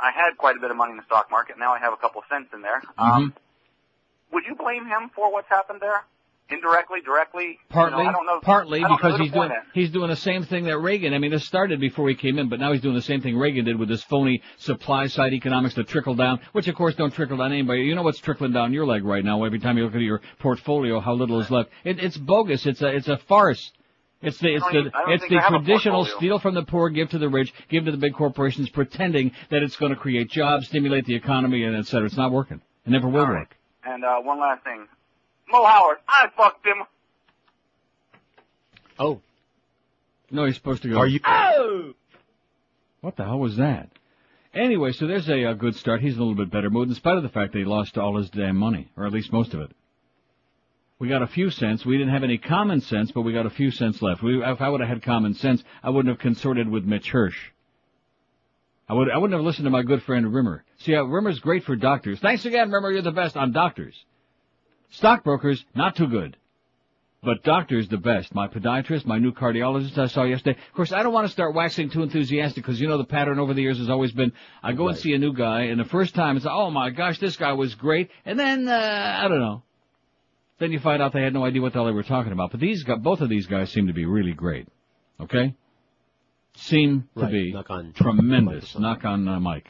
I 0.00 0.10
had 0.14 0.36
quite 0.36 0.56
a 0.56 0.60
bit 0.60 0.70
of 0.70 0.76
money 0.76 0.90
in 0.92 0.98
the 0.98 1.04
stock 1.04 1.30
market. 1.30 1.58
Now 1.58 1.72
I 1.72 1.78
have 1.78 1.92
a 1.92 1.96
couple 1.96 2.20
of 2.20 2.26
cents 2.30 2.50
in 2.52 2.60
there. 2.62 2.82
Um, 2.98 3.32
Mhm. 3.32 4.32
would 4.32 4.44
you 4.46 4.54
blame 4.54 4.84
him 4.86 5.10
for 5.14 5.32
what's 5.32 5.48
happened 5.48 5.80
there? 5.80 6.04
Indirectly, 6.48 7.00
directly? 7.00 7.58
Partly, 7.70 7.98
You 7.98 8.04
know, 8.04 8.08
I 8.10 8.12
don't 8.12 8.26
know. 8.26 8.40
partly 8.40 8.78
don't 8.80 8.92
because 8.96 9.18
know 9.18 9.24
he's 9.24 9.32
doing 9.32 9.50
at. 9.50 9.64
he's 9.74 9.90
doing 9.90 10.10
the 10.10 10.14
same 10.16 10.44
thing 10.44 10.64
that 10.66 10.78
Reagan. 10.78 11.12
I 11.12 11.18
mean, 11.18 11.32
this 11.32 11.44
started 11.44 11.80
before 11.80 12.08
he 12.08 12.14
came 12.14 12.38
in, 12.38 12.48
but 12.48 12.60
now 12.60 12.70
he's 12.72 12.82
doing 12.82 12.94
the 12.94 13.02
same 13.02 13.20
thing 13.20 13.36
Reagan 13.36 13.64
did 13.64 13.76
with 13.80 13.88
this 13.88 14.04
phony 14.04 14.40
supply 14.58 15.08
side 15.08 15.32
economics 15.32 15.74
that 15.74 15.88
trickle 15.88 16.14
down, 16.14 16.38
which 16.52 16.68
of 16.68 16.76
course 16.76 16.94
don't 16.94 17.12
trickle 17.12 17.38
down 17.38 17.52
anybody. 17.52 17.82
You 17.82 17.96
know 17.96 18.02
what's 18.02 18.20
trickling 18.20 18.52
down 18.52 18.72
your 18.72 18.86
leg 18.86 19.04
right 19.04 19.24
now? 19.24 19.42
Every 19.42 19.58
time 19.58 19.76
you 19.76 19.84
look 19.86 19.94
at 19.96 20.00
your 20.02 20.20
portfolio, 20.38 21.00
how 21.00 21.14
little 21.14 21.40
is 21.40 21.50
left. 21.50 21.70
It, 21.82 21.98
it's 21.98 22.16
bogus. 22.16 22.64
It's 22.66 22.80
a 22.82 22.94
it's 22.94 23.08
a 23.08 23.16
farce. 23.16 23.72
It's 24.26 24.38
the 24.38 24.54
it's 24.54 24.64
the 24.64 24.70
even- 24.78 24.92
I 24.94 25.00
don't 25.02 25.12
it's 25.12 25.28
the 25.28 25.38
I 25.38 25.40
have 25.42 25.52
a 25.54 25.58
traditional 25.58 26.04
steal 26.04 26.38
from 26.40 26.54
the 26.54 26.64
poor, 26.64 26.90
give 26.90 27.10
to 27.10 27.18
the 27.18 27.28
rich, 27.28 27.52
give 27.68 27.84
to 27.84 27.92
the 27.92 27.96
big 27.96 28.14
corporations, 28.14 28.68
pretending 28.68 29.30
that 29.50 29.62
it's 29.62 29.76
going 29.76 29.90
to 29.94 29.96
create 29.96 30.30
jobs, 30.30 30.66
stimulate 30.66 31.04
the 31.06 31.14
economy, 31.14 31.62
and 31.62 31.76
et 31.76 31.86
cetera. 31.86 32.06
It's 32.06 32.16
not 32.16 32.32
working. 32.32 32.60
It 32.84 32.90
never 32.90 33.08
will 33.08 33.20
All 33.20 33.30
right. 33.30 33.38
work. 33.40 33.56
And 33.84 34.04
uh, 34.04 34.16
one 34.20 34.40
last 34.40 34.64
thing. 34.64 34.86
Mo 35.48 35.64
Howard, 35.64 35.98
I 36.08 36.26
fucked 36.36 36.66
him. 36.66 36.82
Oh. 38.98 39.20
No, 40.30 40.44
he's 40.44 40.56
supposed 40.56 40.82
to 40.82 40.88
go. 40.88 40.98
Are 40.98 41.06
you? 41.06 41.20
Oh! 41.24 41.92
What 43.00 43.16
the 43.16 43.24
hell 43.24 43.38
was 43.38 43.56
that? 43.58 43.90
Anyway, 44.52 44.90
so 44.92 45.06
there's 45.06 45.28
a, 45.28 45.44
uh 45.44 45.52
good 45.52 45.76
start. 45.76 46.00
He's 46.00 46.14
in 46.14 46.20
a 46.20 46.24
little 46.24 46.34
bit 46.34 46.50
better 46.50 46.70
mood 46.70 46.88
in 46.88 46.94
spite 46.94 47.16
of 47.16 47.22
the 47.22 47.28
fact 47.28 47.52
that 47.52 47.58
he 47.60 47.64
lost 47.64 47.96
all 47.96 48.16
his 48.16 48.28
damn 48.30 48.56
money, 48.56 48.90
or 48.96 49.06
at 49.06 49.12
least 49.12 49.32
most 49.32 49.54
of 49.54 49.60
it. 49.60 49.70
We 50.98 51.08
got 51.08 51.22
a 51.22 51.26
few 51.26 51.50
cents. 51.50 51.84
We 51.84 51.98
didn't 51.98 52.14
have 52.14 52.24
any 52.24 52.38
common 52.38 52.80
sense, 52.80 53.12
but 53.12 53.20
we 53.22 53.32
got 53.32 53.44
a 53.44 53.50
few 53.50 53.70
cents 53.70 54.00
left. 54.00 54.22
We, 54.22 54.42
if 54.42 54.60
I 54.62 54.68
would 54.68 54.80
have 54.80 54.88
had 54.88 55.02
common 55.02 55.34
sense, 55.34 55.62
I 55.82 55.90
wouldn't 55.90 56.10
have 56.10 56.20
consorted 56.20 56.68
with 56.68 56.84
Mitch 56.84 57.10
Hirsch. 57.10 57.38
I 58.88 58.94
would 58.94 59.10
I 59.10 59.18
wouldn't 59.18 59.36
have 59.36 59.44
listened 59.44 59.66
to 59.66 59.70
my 59.70 59.82
good 59.82 60.02
friend 60.04 60.32
Rimmer. 60.32 60.64
See, 60.78 60.94
uh, 60.94 61.02
Rimmer's 61.02 61.40
great 61.40 61.64
for 61.64 61.76
doctors. 61.76 62.20
Thanks 62.20 62.44
again, 62.44 62.70
Rimmer. 62.70 62.92
You're 62.92 63.02
the 63.02 63.10
best 63.10 63.36
on 63.36 63.52
doctors. 63.52 63.94
Stockbrokers, 64.90 65.64
not 65.74 65.96
too 65.96 66.06
good. 66.06 66.36
But 67.22 67.42
doctors, 67.42 67.88
the 67.88 67.96
best. 67.96 68.32
My 68.32 68.46
podiatrist, 68.46 69.04
my 69.04 69.18
new 69.18 69.32
cardiologist 69.32 69.98
I 69.98 70.06
saw 70.06 70.22
yesterday. 70.22 70.56
Of 70.68 70.74
course, 70.76 70.92
I 70.92 71.02
don't 71.02 71.12
want 71.12 71.26
to 71.26 71.32
start 71.32 71.54
waxing 71.54 71.90
too 71.90 72.04
enthusiastic 72.04 72.62
because 72.62 72.80
you 72.80 72.86
know 72.86 72.98
the 72.98 73.04
pattern 73.04 73.40
over 73.40 73.52
the 73.52 73.62
years 73.62 73.78
has 73.78 73.90
always 73.90 74.12
been 74.12 74.32
I 74.62 74.72
go 74.72 74.88
and 74.88 74.96
see 74.96 75.12
a 75.14 75.18
new 75.18 75.32
guy, 75.32 75.62
and 75.62 75.80
the 75.80 75.84
first 75.84 76.14
time 76.14 76.36
it's 76.36 76.46
oh 76.48 76.70
my 76.70 76.90
gosh, 76.90 77.18
this 77.18 77.36
guy 77.36 77.52
was 77.52 77.74
great, 77.74 78.10
and 78.24 78.38
then 78.38 78.68
uh, 78.68 79.20
I 79.24 79.26
don't 79.26 79.40
know. 79.40 79.62
Then 80.58 80.72
you 80.72 80.78
find 80.78 81.02
out 81.02 81.12
they 81.12 81.22
had 81.22 81.34
no 81.34 81.44
idea 81.44 81.60
what 81.60 81.72
the 81.72 81.78
hell 81.78 81.86
they 81.86 81.92
were 81.92 82.02
talking 82.02 82.32
about. 82.32 82.50
But 82.50 82.60
these 82.60 82.82
guys, 82.82 82.98
both 83.00 83.20
of 83.20 83.28
these 83.28 83.46
guys 83.46 83.70
seem 83.70 83.88
to 83.88 83.92
be 83.92 84.06
really 84.06 84.32
great. 84.32 84.68
Okay, 85.20 85.54
seem 86.56 87.08
to 87.18 87.26
be 87.26 87.52
Knock 87.52 87.70
on 87.70 87.92
tremendous. 87.92 88.78
Knock 88.78 89.04
on 89.04 89.28
uh, 89.28 89.40
Mike. 89.40 89.68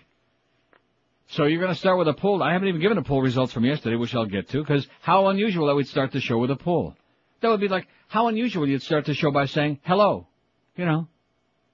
So 1.28 1.45
you're 1.45 1.61
going 1.61 1.73
to 1.73 1.78
start 1.78 1.99
with 1.99 2.07
a 2.07 2.14
poll. 2.14 2.43
I 2.43 2.52
haven't 2.52 2.69
even 2.69 2.81
given 2.81 2.97
the 2.97 3.02
poll 3.02 3.21
results 3.21 3.52
from 3.52 3.64
yesterday, 3.64 3.97
which 3.97 4.14
I'll 4.14 4.26
get 4.26 4.49
to, 4.50 4.61
because 4.61 4.87
how 5.00 5.26
unusual 5.26 5.66
that 5.66 5.75
we'd 5.75 5.88
start 5.88 6.12
the 6.12 6.21
show 6.21 6.38
with 6.38 6.50
a 6.52 6.57
poll. 6.57 6.95
That 7.40 7.49
would 7.49 7.61
be 7.61 7.69
like 7.69 7.88
how 8.09 8.28
unusual 8.28 8.69
you'd 8.69 8.83
start 8.83 9.05
the 9.05 9.14
show 9.14 9.31
by 9.31 9.47
saying 9.47 9.81
hello, 9.83 10.28
you 10.76 10.85
know, 10.85 11.09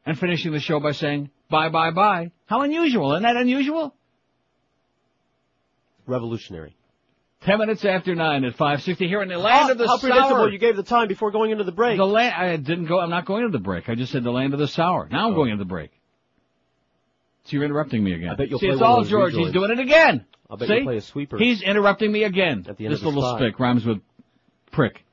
and 0.06 0.18
finishing 0.18 0.52
the 0.52 0.60
show 0.60 0.80
by 0.80 0.92
saying 0.92 1.30
bye 1.50 1.68
bye 1.68 1.90
bye. 1.90 2.32
How 2.46 2.62
unusual? 2.62 3.12
Isn't 3.12 3.22
that 3.24 3.36
unusual? 3.36 3.94
Revolutionary. 6.06 6.74
Ten 7.44 7.58
minutes 7.58 7.84
after 7.84 8.14
nine 8.14 8.44
at 8.44 8.54
five 8.54 8.82
sixty 8.82 9.08
here 9.08 9.20
in 9.22 9.28
the 9.28 9.36
land 9.36 9.64
how, 9.66 9.70
of 9.72 9.78
the 9.78 9.86
how 9.86 9.98
predictable 9.98 10.52
you 10.52 10.58
gave 10.58 10.76
the 10.76 10.82
time 10.84 11.08
before 11.08 11.30
going 11.32 11.50
into 11.50 11.64
the 11.64 11.72
break. 11.72 11.96
The 11.98 12.04
land. 12.06 12.34
I 12.36 12.56
didn't 12.56 12.84
go. 12.86 13.00
I'm 13.00 13.10
not 13.10 13.26
going 13.26 13.42
to 13.42 13.48
the 13.50 13.58
break. 13.58 13.88
I 13.88 13.96
just 13.96 14.12
said 14.12 14.22
the 14.22 14.30
land 14.30 14.52
of 14.54 14.60
the 14.60 14.68
sour. 14.68 15.08
Now 15.10 15.26
I'm 15.26 15.32
Oh. 15.32 15.36
going 15.36 15.50
to 15.50 15.56
the 15.56 15.64
break. 15.64 15.90
So 17.44 17.56
you're 17.56 17.64
interrupting 17.64 18.04
me 18.04 18.12
again. 18.12 18.30
I 18.30 18.34
bet 18.36 18.48
you'll 18.48 18.60
See, 18.60 18.66
play 18.66 18.74
it's 18.74 18.80
one 18.80 18.90
of 18.90 18.94
all 18.96 19.02
those 19.02 19.10
George. 19.10 19.34
He's 19.34 19.50
doing 19.52 19.72
it 19.72 19.80
again. 19.80 20.24
I'll 20.48 20.56
bet 20.56 20.68
See? 20.68 20.74
you'll 20.74 20.84
play 20.84 20.96
a 20.98 21.00
sweeper. 21.00 21.38
He's 21.38 21.62
interrupting 21.62 22.12
me 22.12 22.22
again. 22.22 22.64
At 22.68 22.76
the 22.76 22.84
end 22.84 22.92
this 22.94 23.00
of 23.00 23.04
the 23.04 23.08
little 23.08 23.22
spot. 23.22 23.40
spick 23.40 23.58
rhymes 23.58 23.84
with 23.84 23.98
prick. 24.70 25.04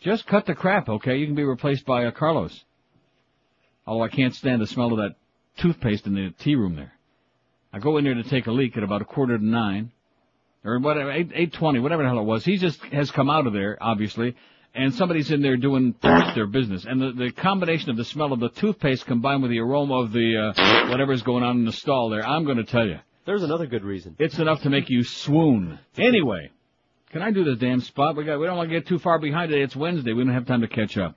Just 0.00 0.26
cut 0.26 0.46
the 0.46 0.54
crap, 0.56 0.88
okay? 0.88 1.16
You 1.18 1.26
can 1.26 1.36
be 1.36 1.44
replaced 1.44 1.86
by 1.86 2.04
a 2.04 2.12
Carlos. 2.12 2.64
Although 3.86 4.02
I 4.04 4.08
can't 4.08 4.34
stand 4.34 4.60
the 4.60 4.66
smell 4.66 4.90
of 4.92 4.98
that 4.98 5.14
toothpaste 5.58 6.06
in 6.06 6.14
the 6.14 6.30
tea 6.40 6.56
room 6.56 6.74
there. 6.74 6.92
I 7.72 7.78
go 7.78 7.96
in 7.98 8.04
there 8.04 8.14
to 8.14 8.24
take 8.24 8.48
a 8.48 8.52
leak 8.52 8.76
at 8.76 8.82
about 8.82 9.02
a 9.02 9.04
quarter 9.04 9.38
to 9.38 9.44
nine, 9.44 9.92
or 10.66 10.78
whatever, 10.80 11.10
eight 11.12 11.30
eight 11.34 11.52
twenty, 11.52 11.78
whatever 11.78 12.02
the 12.02 12.08
hell 12.08 12.18
it 12.18 12.24
was. 12.24 12.44
He 12.44 12.56
just 12.58 12.80
has 12.86 13.10
come 13.10 13.30
out 13.30 13.46
of 13.46 13.52
there, 13.52 13.78
obviously, 13.80 14.34
and 14.74 14.94
somebody's 14.94 15.30
in 15.30 15.40
there 15.40 15.56
doing 15.56 15.94
their 16.02 16.46
business. 16.46 16.84
And 16.84 17.00
the, 17.00 17.12
the 17.12 17.30
combination 17.32 17.90
of 17.90 17.96
the 17.96 18.04
smell 18.04 18.32
of 18.32 18.40
the 18.40 18.48
toothpaste 18.50 19.06
combined 19.06 19.42
with 19.42 19.50
the 19.52 19.60
aroma 19.60 19.94
of 20.00 20.12
the 20.12 20.52
uh, 20.56 20.88
whatever's 20.90 21.22
going 21.22 21.44
on 21.44 21.58
in 21.58 21.64
the 21.64 21.72
stall 21.72 22.10
there, 22.10 22.26
I'm 22.26 22.44
going 22.44 22.58
to 22.58 22.64
tell 22.64 22.86
you, 22.86 22.98
There's 23.24 23.42
another 23.44 23.66
good 23.66 23.84
reason. 23.84 24.16
it's 24.18 24.38
enough 24.38 24.62
to 24.62 24.70
make 24.70 24.90
you 24.90 25.04
swoon. 25.04 25.78
Anyway, 25.96 26.50
can 27.10 27.22
I 27.22 27.30
do 27.30 27.44
this 27.44 27.58
damn 27.58 27.80
spot? 27.80 28.16
We 28.16 28.24
got 28.24 28.38
we 28.40 28.46
don't 28.46 28.56
want 28.56 28.68
to 28.68 28.74
get 28.74 28.86
too 28.88 28.98
far 28.98 29.18
behind 29.18 29.52
it. 29.52 29.60
It's 29.62 29.76
Wednesday. 29.76 30.12
We 30.12 30.24
don't 30.24 30.34
have 30.34 30.46
time 30.46 30.62
to 30.62 30.68
catch 30.68 30.98
up. 30.98 31.16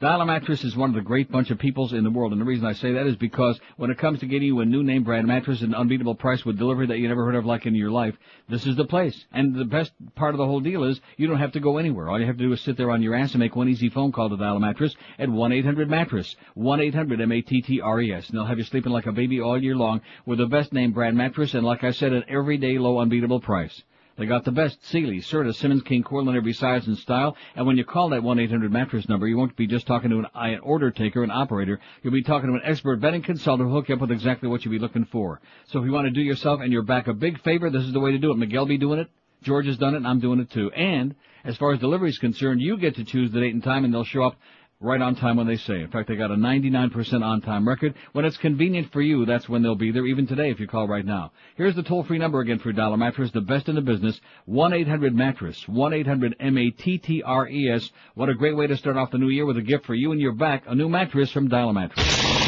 Dial 0.00 0.24
Mattress 0.24 0.62
is 0.62 0.76
one 0.76 0.90
of 0.90 0.94
the 0.94 1.02
great 1.02 1.28
bunch 1.28 1.50
of 1.50 1.58
peoples 1.58 1.92
in 1.92 2.04
the 2.04 2.10
world, 2.10 2.30
and 2.30 2.40
the 2.40 2.44
reason 2.44 2.64
I 2.64 2.72
say 2.72 2.92
that 2.92 3.08
is 3.08 3.16
because 3.16 3.58
when 3.78 3.90
it 3.90 3.98
comes 3.98 4.20
to 4.20 4.26
getting 4.26 4.46
you 4.46 4.60
a 4.60 4.64
new 4.64 4.84
name 4.84 5.02
brand 5.02 5.26
mattress 5.26 5.60
at 5.60 5.66
an 5.66 5.74
unbeatable 5.74 6.14
price 6.14 6.44
with 6.44 6.56
delivery 6.56 6.86
that 6.86 6.98
you 7.00 7.08
never 7.08 7.24
heard 7.24 7.34
of 7.34 7.44
like 7.44 7.66
in 7.66 7.74
your 7.74 7.90
life, 7.90 8.14
this 8.48 8.64
is 8.64 8.76
the 8.76 8.84
place. 8.84 9.24
And 9.32 9.56
the 9.56 9.64
best 9.64 9.90
part 10.14 10.34
of 10.34 10.38
the 10.38 10.46
whole 10.46 10.60
deal 10.60 10.84
is 10.84 11.00
you 11.16 11.26
don't 11.26 11.40
have 11.40 11.50
to 11.50 11.58
go 11.58 11.78
anywhere. 11.78 12.08
All 12.08 12.20
you 12.20 12.26
have 12.26 12.36
to 12.36 12.44
do 12.44 12.52
is 12.52 12.60
sit 12.60 12.76
there 12.76 12.92
on 12.92 13.02
your 13.02 13.16
ass 13.16 13.32
and 13.32 13.40
make 13.40 13.56
one 13.56 13.68
easy 13.68 13.88
phone 13.88 14.12
call 14.12 14.28
to 14.28 14.36
Dial 14.36 14.60
Mattress 14.60 14.94
at 15.18 15.28
1-800-MATTRESS. 15.28 16.36
1-800-M-A-T-T-R-E-S. 16.56 18.28
And 18.28 18.38
they'll 18.38 18.46
have 18.46 18.58
you 18.58 18.64
sleeping 18.64 18.92
like 18.92 19.06
a 19.06 19.12
baby 19.12 19.40
all 19.40 19.60
year 19.60 19.74
long 19.74 20.00
with 20.26 20.38
the 20.38 20.46
best 20.46 20.72
name 20.72 20.92
brand 20.92 21.16
mattress 21.16 21.54
and 21.54 21.66
like 21.66 21.82
I 21.82 21.90
said, 21.90 22.12
an 22.12 22.22
everyday 22.28 22.78
low 22.78 23.00
unbeatable 23.00 23.40
price. 23.40 23.82
They 24.18 24.26
got 24.26 24.44
the 24.44 24.50
best 24.50 24.84
Sealy, 24.84 25.20
Serta, 25.20 25.54
Simmons, 25.54 25.82
King 25.82 26.02
Koil 26.02 26.28
in 26.28 26.36
every 26.36 26.52
size 26.52 26.88
and 26.88 26.98
style. 26.98 27.36
And 27.54 27.66
when 27.66 27.76
you 27.76 27.84
call 27.84 28.08
that 28.08 28.22
1-800-mattress 28.22 29.08
number, 29.08 29.28
you 29.28 29.36
won't 29.36 29.54
be 29.54 29.68
just 29.68 29.86
talking 29.86 30.10
to 30.10 30.18
an, 30.18 30.26
an 30.34 30.58
order 30.58 30.90
taker, 30.90 31.22
an 31.22 31.30
operator. 31.30 31.78
You'll 32.02 32.12
be 32.12 32.24
talking 32.24 32.50
to 32.50 32.56
an 32.56 32.62
expert 32.64 33.00
bedding 33.00 33.22
consultant 33.22 33.68
who'll 33.68 33.78
hook 33.78 33.88
you 33.88 33.94
up 33.94 34.00
with 34.00 34.10
exactly 34.10 34.48
what 34.48 34.64
you'll 34.64 34.72
be 34.72 34.80
looking 34.80 35.04
for. 35.04 35.40
So 35.66 35.78
if 35.78 35.84
you 35.84 35.92
want 35.92 36.06
to 36.06 36.10
do 36.10 36.20
yourself 36.20 36.60
and 36.60 36.72
your 36.72 36.82
back 36.82 37.06
a 37.06 37.14
big 37.14 37.40
favor, 37.42 37.70
this 37.70 37.84
is 37.84 37.92
the 37.92 38.00
way 38.00 38.10
to 38.10 38.18
do 38.18 38.32
it. 38.32 38.38
Miguel 38.38 38.66
be 38.66 38.76
doing 38.76 38.98
it. 38.98 39.08
George 39.42 39.66
has 39.66 39.78
done 39.78 39.94
it, 39.94 39.98
and 39.98 40.06
I'm 40.06 40.18
doing 40.18 40.40
it 40.40 40.50
too. 40.50 40.72
And 40.72 41.14
as 41.44 41.56
far 41.56 41.72
as 41.72 41.78
delivery 41.78 42.10
is 42.10 42.18
concerned, 42.18 42.60
you 42.60 42.76
get 42.76 42.96
to 42.96 43.04
choose 43.04 43.30
the 43.30 43.40
date 43.40 43.54
and 43.54 43.62
time, 43.62 43.84
and 43.84 43.94
they'll 43.94 44.02
show 44.02 44.24
up 44.24 44.36
right 44.80 45.00
on 45.00 45.16
time 45.16 45.36
when 45.36 45.46
they 45.48 45.56
say. 45.56 45.80
In 45.80 45.88
fact, 45.88 46.06
they 46.08 46.14
got 46.14 46.30
a 46.30 46.36
99% 46.36 47.24
on-time 47.24 47.66
record. 47.66 47.94
When 48.12 48.24
it's 48.24 48.36
convenient 48.36 48.92
for 48.92 49.00
you, 49.00 49.26
that's 49.26 49.48
when 49.48 49.60
they'll 49.62 49.74
be 49.74 49.90
there, 49.90 50.06
even 50.06 50.28
today 50.28 50.50
if 50.50 50.60
you 50.60 50.68
call 50.68 50.86
right 50.86 51.04
now. 51.04 51.32
Here's 51.56 51.74
the 51.74 51.82
toll-free 51.82 52.18
number 52.18 52.38
again 52.40 52.60
for 52.60 52.70
Dial 52.72 52.96
Mattress, 52.96 53.32
the 53.32 53.40
best 53.40 53.68
in 53.68 53.74
the 53.74 53.80
business, 53.80 54.20
1-800-MATTRESS, 54.48 55.64
1-800-M-A-T-T-R-E-S. 55.68 57.90
What 58.14 58.28
a 58.28 58.34
great 58.34 58.56
way 58.56 58.68
to 58.68 58.76
start 58.76 58.96
off 58.96 59.10
the 59.10 59.18
new 59.18 59.30
year 59.30 59.46
with 59.46 59.56
a 59.56 59.62
gift 59.62 59.84
for 59.84 59.94
you 59.94 60.12
and 60.12 60.20
your 60.20 60.32
back, 60.32 60.62
a 60.66 60.74
new 60.74 60.88
mattress 60.88 61.32
from 61.32 61.48
Dial 61.48 61.72
Mattress. 61.72 62.06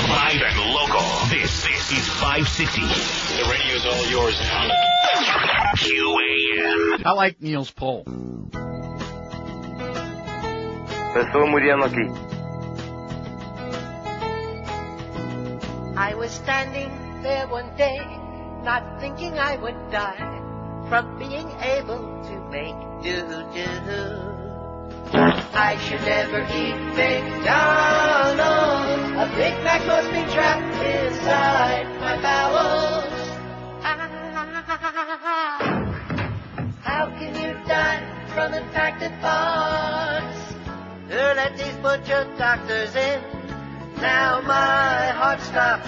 Live 0.09 0.41
and 0.41 0.71
local. 0.73 1.01
This, 1.31 1.65
this 1.65 1.91
is 1.91 2.09
560. 2.21 2.81
The 2.81 3.49
radio's 3.51 3.87
all 3.87 4.07
yours 4.11 4.39
now. 4.41 4.69
QAM. 5.77 7.03
I 7.05 7.11
like 7.13 7.41
Neil's 7.41 7.71
poll. 7.73 8.05
Muriendo 11.13 11.87
aqui. 11.87 12.07
I 15.97 16.15
was 16.15 16.31
standing 16.31 16.91
there 17.23 17.49
one 17.49 17.71
day, 17.77 17.99
not 18.63 19.01
thinking 19.01 19.37
I 19.39 19.57
would 19.57 19.91
die 19.91 20.41
from 20.89 21.19
being 21.19 21.51
able 21.61 22.23
to 22.25 22.41
make 22.51 22.77
do-do. 23.03 24.41
I 25.53 25.77
should 25.83 26.01
never 26.03 26.47
eat 26.55 26.79
McDonald's. 26.95 28.39
A 29.19 29.27
Big 29.37 29.55
Mac 29.65 29.85
must 29.87 30.11
be 30.13 30.23
trapped 30.33 30.75
inside 30.79 31.87
my 31.99 32.17
bowels. 32.23 33.11
Ah, 33.83 33.99
how 36.83 37.07
can 37.19 37.35
you 37.35 37.53
die 37.67 38.01
from 38.33 38.55
impacted 38.55 39.13
parts? 39.21 39.90
Who 41.31 41.37
let 41.37 41.57
these 41.57 41.77
butcher 41.77 42.27
doctors 42.39 42.97
in? 42.97 43.23
Now 44.03 44.41
my 44.41 45.11
heart 45.15 45.41
stopped. 45.41 45.87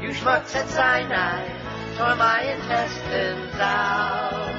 You 0.00 0.14
schmucks 0.14 0.46
said 0.46 0.66
cyanide 0.66 1.50
tore 1.98 2.16
my 2.16 2.40
intestines 2.40 3.54
out. 3.56 4.54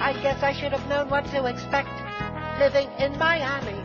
I 0.00 0.12
guess 0.20 0.42
I 0.42 0.52
should 0.52 0.72
have 0.72 0.86
known 0.86 1.08
what 1.08 1.24
to 1.30 1.46
expect 1.46 1.88
living 2.58 2.90
in 2.98 3.18
Miami 3.18 3.80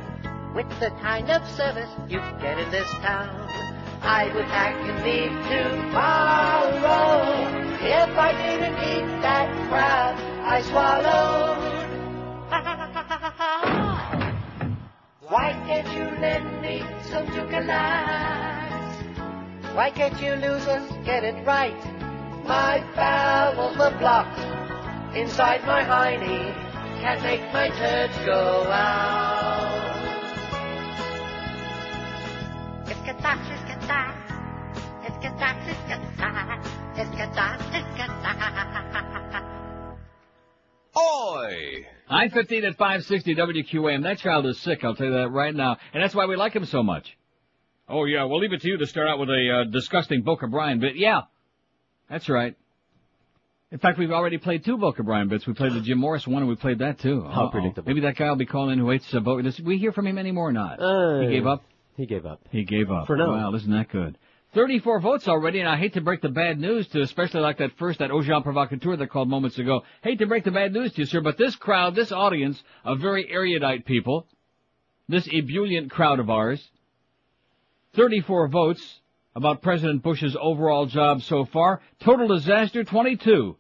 with 0.54 0.68
the 0.82 0.90
kind 1.00 1.32
of 1.32 1.50
service 1.52 1.90
you 2.10 2.20
get 2.42 2.60
in 2.60 2.70
this 2.70 2.90
town. 3.00 3.30
I 4.02 4.26
would 4.36 4.52
hack 4.52 4.76
and 4.84 5.00
leave 5.08 5.32
tomorrow 5.48 6.68
if 7.80 8.18
I 8.18 8.32
didn't 8.34 8.76
eat 8.84 9.22
that 9.22 9.48
crab 9.70 10.20
I 10.44 10.62
swallowed. 10.62 11.57
Can't 15.68 15.94
you 15.94 16.06
lend 16.22 16.62
me 16.62 16.82
some 17.12 17.26
Dulcolax? 17.28 18.96
Why 19.76 19.92
can't 19.92 20.18
you 20.22 20.36
losers 20.36 20.90
get 21.04 21.26
it 21.26 21.46
right? 21.46 21.76
My 22.46 22.82
bowels 22.96 23.78
were 23.78 23.92
blocked 24.00 24.40
inside 25.14 25.66
my 25.66 25.84
hiney. 25.84 26.54
Can't 27.02 27.22
make 27.22 27.42
my 27.52 27.68
turds 27.68 28.18
go 28.26 28.64
out. 28.72 29.37
I-15 42.10 42.64
at 42.64 42.78
560 42.78 43.36
WQAM. 43.36 44.04
That 44.04 44.20
child 44.20 44.46
is 44.46 44.60
sick, 44.62 44.84
I'll 44.84 44.96
tell 44.96 45.08
you 45.08 45.14
that 45.14 45.30
right 45.30 45.54
now. 45.54 45.78
And 45.94 46.02
that's 46.02 46.16
why 46.16 46.26
we 46.26 46.36
like 46.36 46.54
him 46.54 46.66
so 46.66 46.84
much. 46.84 47.18
Oh, 47.90 48.06
yeah. 48.06 48.24
We'll 48.26 48.40
leave 48.40 48.54
it 48.54 48.62
to 48.62 48.68
you 48.68 48.78
to 48.78 48.86
start 48.88 49.08
out 49.08 49.20
with 49.20 49.30
a 49.30 49.62
uh, 49.68 49.72
disgusting 49.72 50.22
Boca 50.22 50.48
Brian 50.48 50.80
bit. 50.80 50.96
Yeah, 50.96 51.22
that's 52.10 52.28
right. 52.30 52.56
In 53.72 53.80
fact, 53.80 54.00
we've 54.00 54.12
already 54.12 54.38
played 54.38 54.64
two 54.64 54.78
Boca 54.78 55.04
Brian 55.04 55.28
bits. 55.28 55.46
We 55.46 55.54
played 55.54 55.74
the 55.74 55.82
Jim 55.82 55.98
Morris 55.98 56.26
one, 56.26 56.42
and 56.42 56.48
we 56.50 56.56
played 56.56 56.80
that 56.80 57.00
too. 57.00 57.22
How 57.24 57.46
Uh-oh. 57.46 57.50
predictable. 57.50 57.88
Maybe 57.90 58.02
that 58.02 58.16
guy 58.16 58.30
will 58.30 58.38
be 58.38 58.46
calling 58.46 58.72
in 58.74 58.80
who 58.80 58.90
hates 58.90 59.14
uh, 59.14 59.20
Boca. 59.20 59.44
Does 59.44 59.60
we 59.60 59.78
hear 59.78 59.92
from 59.92 60.08
him 60.08 60.18
anymore 60.18 60.48
or 60.50 60.54
not? 60.54 60.80
Uh, 60.82 61.20
he 61.22 61.28
gave 61.28 61.46
up. 61.46 61.64
He 61.98 62.06
gave 62.06 62.26
up. 62.26 62.40
He 62.50 62.64
gave 62.64 62.90
up. 62.92 63.08
For 63.08 63.18
now. 63.18 63.32
Wow, 63.32 63.54
isn't 63.56 63.72
that 63.72 63.90
good? 63.90 64.18
34 64.58 65.02
votes 65.02 65.28
already, 65.28 65.60
and 65.60 65.70
I 65.70 65.78
hate 65.78 65.94
to 65.94 66.02
break 66.02 66.22
the 66.22 66.30
bad 66.30 66.60
news 66.60 66.88
to, 66.88 67.02
especially 67.02 67.42
like 67.42 67.60
that 67.60 67.78
first, 67.78 68.00
that 68.00 68.10
agent 68.10 68.44
provocateur 68.44 68.96
that 68.96 69.12
called 69.12 69.30
moments 69.30 69.60
ago. 69.60 69.84
Hate 70.02 70.18
to 70.18 70.26
break 70.26 70.46
the 70.46 70.50
bad 70.50 70.74
news 70.74 70.94
to 70.94 71.02
you, 71.02 71.06
sir, 71.06 71.22
but 71.22 71.38
this 71.38 71.56
crowd, 71.56 71.94
this 71.94 72.12
audience 72.12 72.64
of 72.84 73.00
very 73.00 73.32
erudite 73.32 73.86
people, 73.86 74.26
this 75.08 75.28
ebullient 75.28 75.92
crowd 75.92 76.20
of 76.20 76.32
ours, 76.32 76.72
34 77.94 78.48
votes 78.48 79.00
about 79.36 79.62
President 79.62 80.02
Bush's 80.02 80.36
overall 80.42 80.88
job 80.88 81.22
so 81.22 81.46
far. 81.46 81.80
Total 82.00 82.28
disaster, 82.28 82.84
22. 82.84 83.56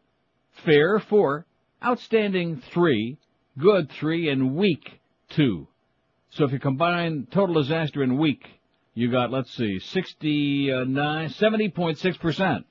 Fair, 0.65 0.97
4. 0.97 1.45
Outstanding, 1.85 2.63
3. 2.73 3.19
Good, 3.59 3.91
3. 3.91 4.29
And 4.29 4.55
weak, 4.55 4.99
2. 5.29 5.67
So 6.31 6.45
if 6.45 6.51
you 6.51 6.59
combine 6.59 7.27
total 7.29 7.53
disaster 7.53 8.01
and 8.01 8.17
weak, 8.17 8.47
you 8.97 9.11
got, 9.11 9.31
let's 9.31 9.55
see, 9.55 9.77
69, 9.77 11.29
70.6%. 11.29 12.63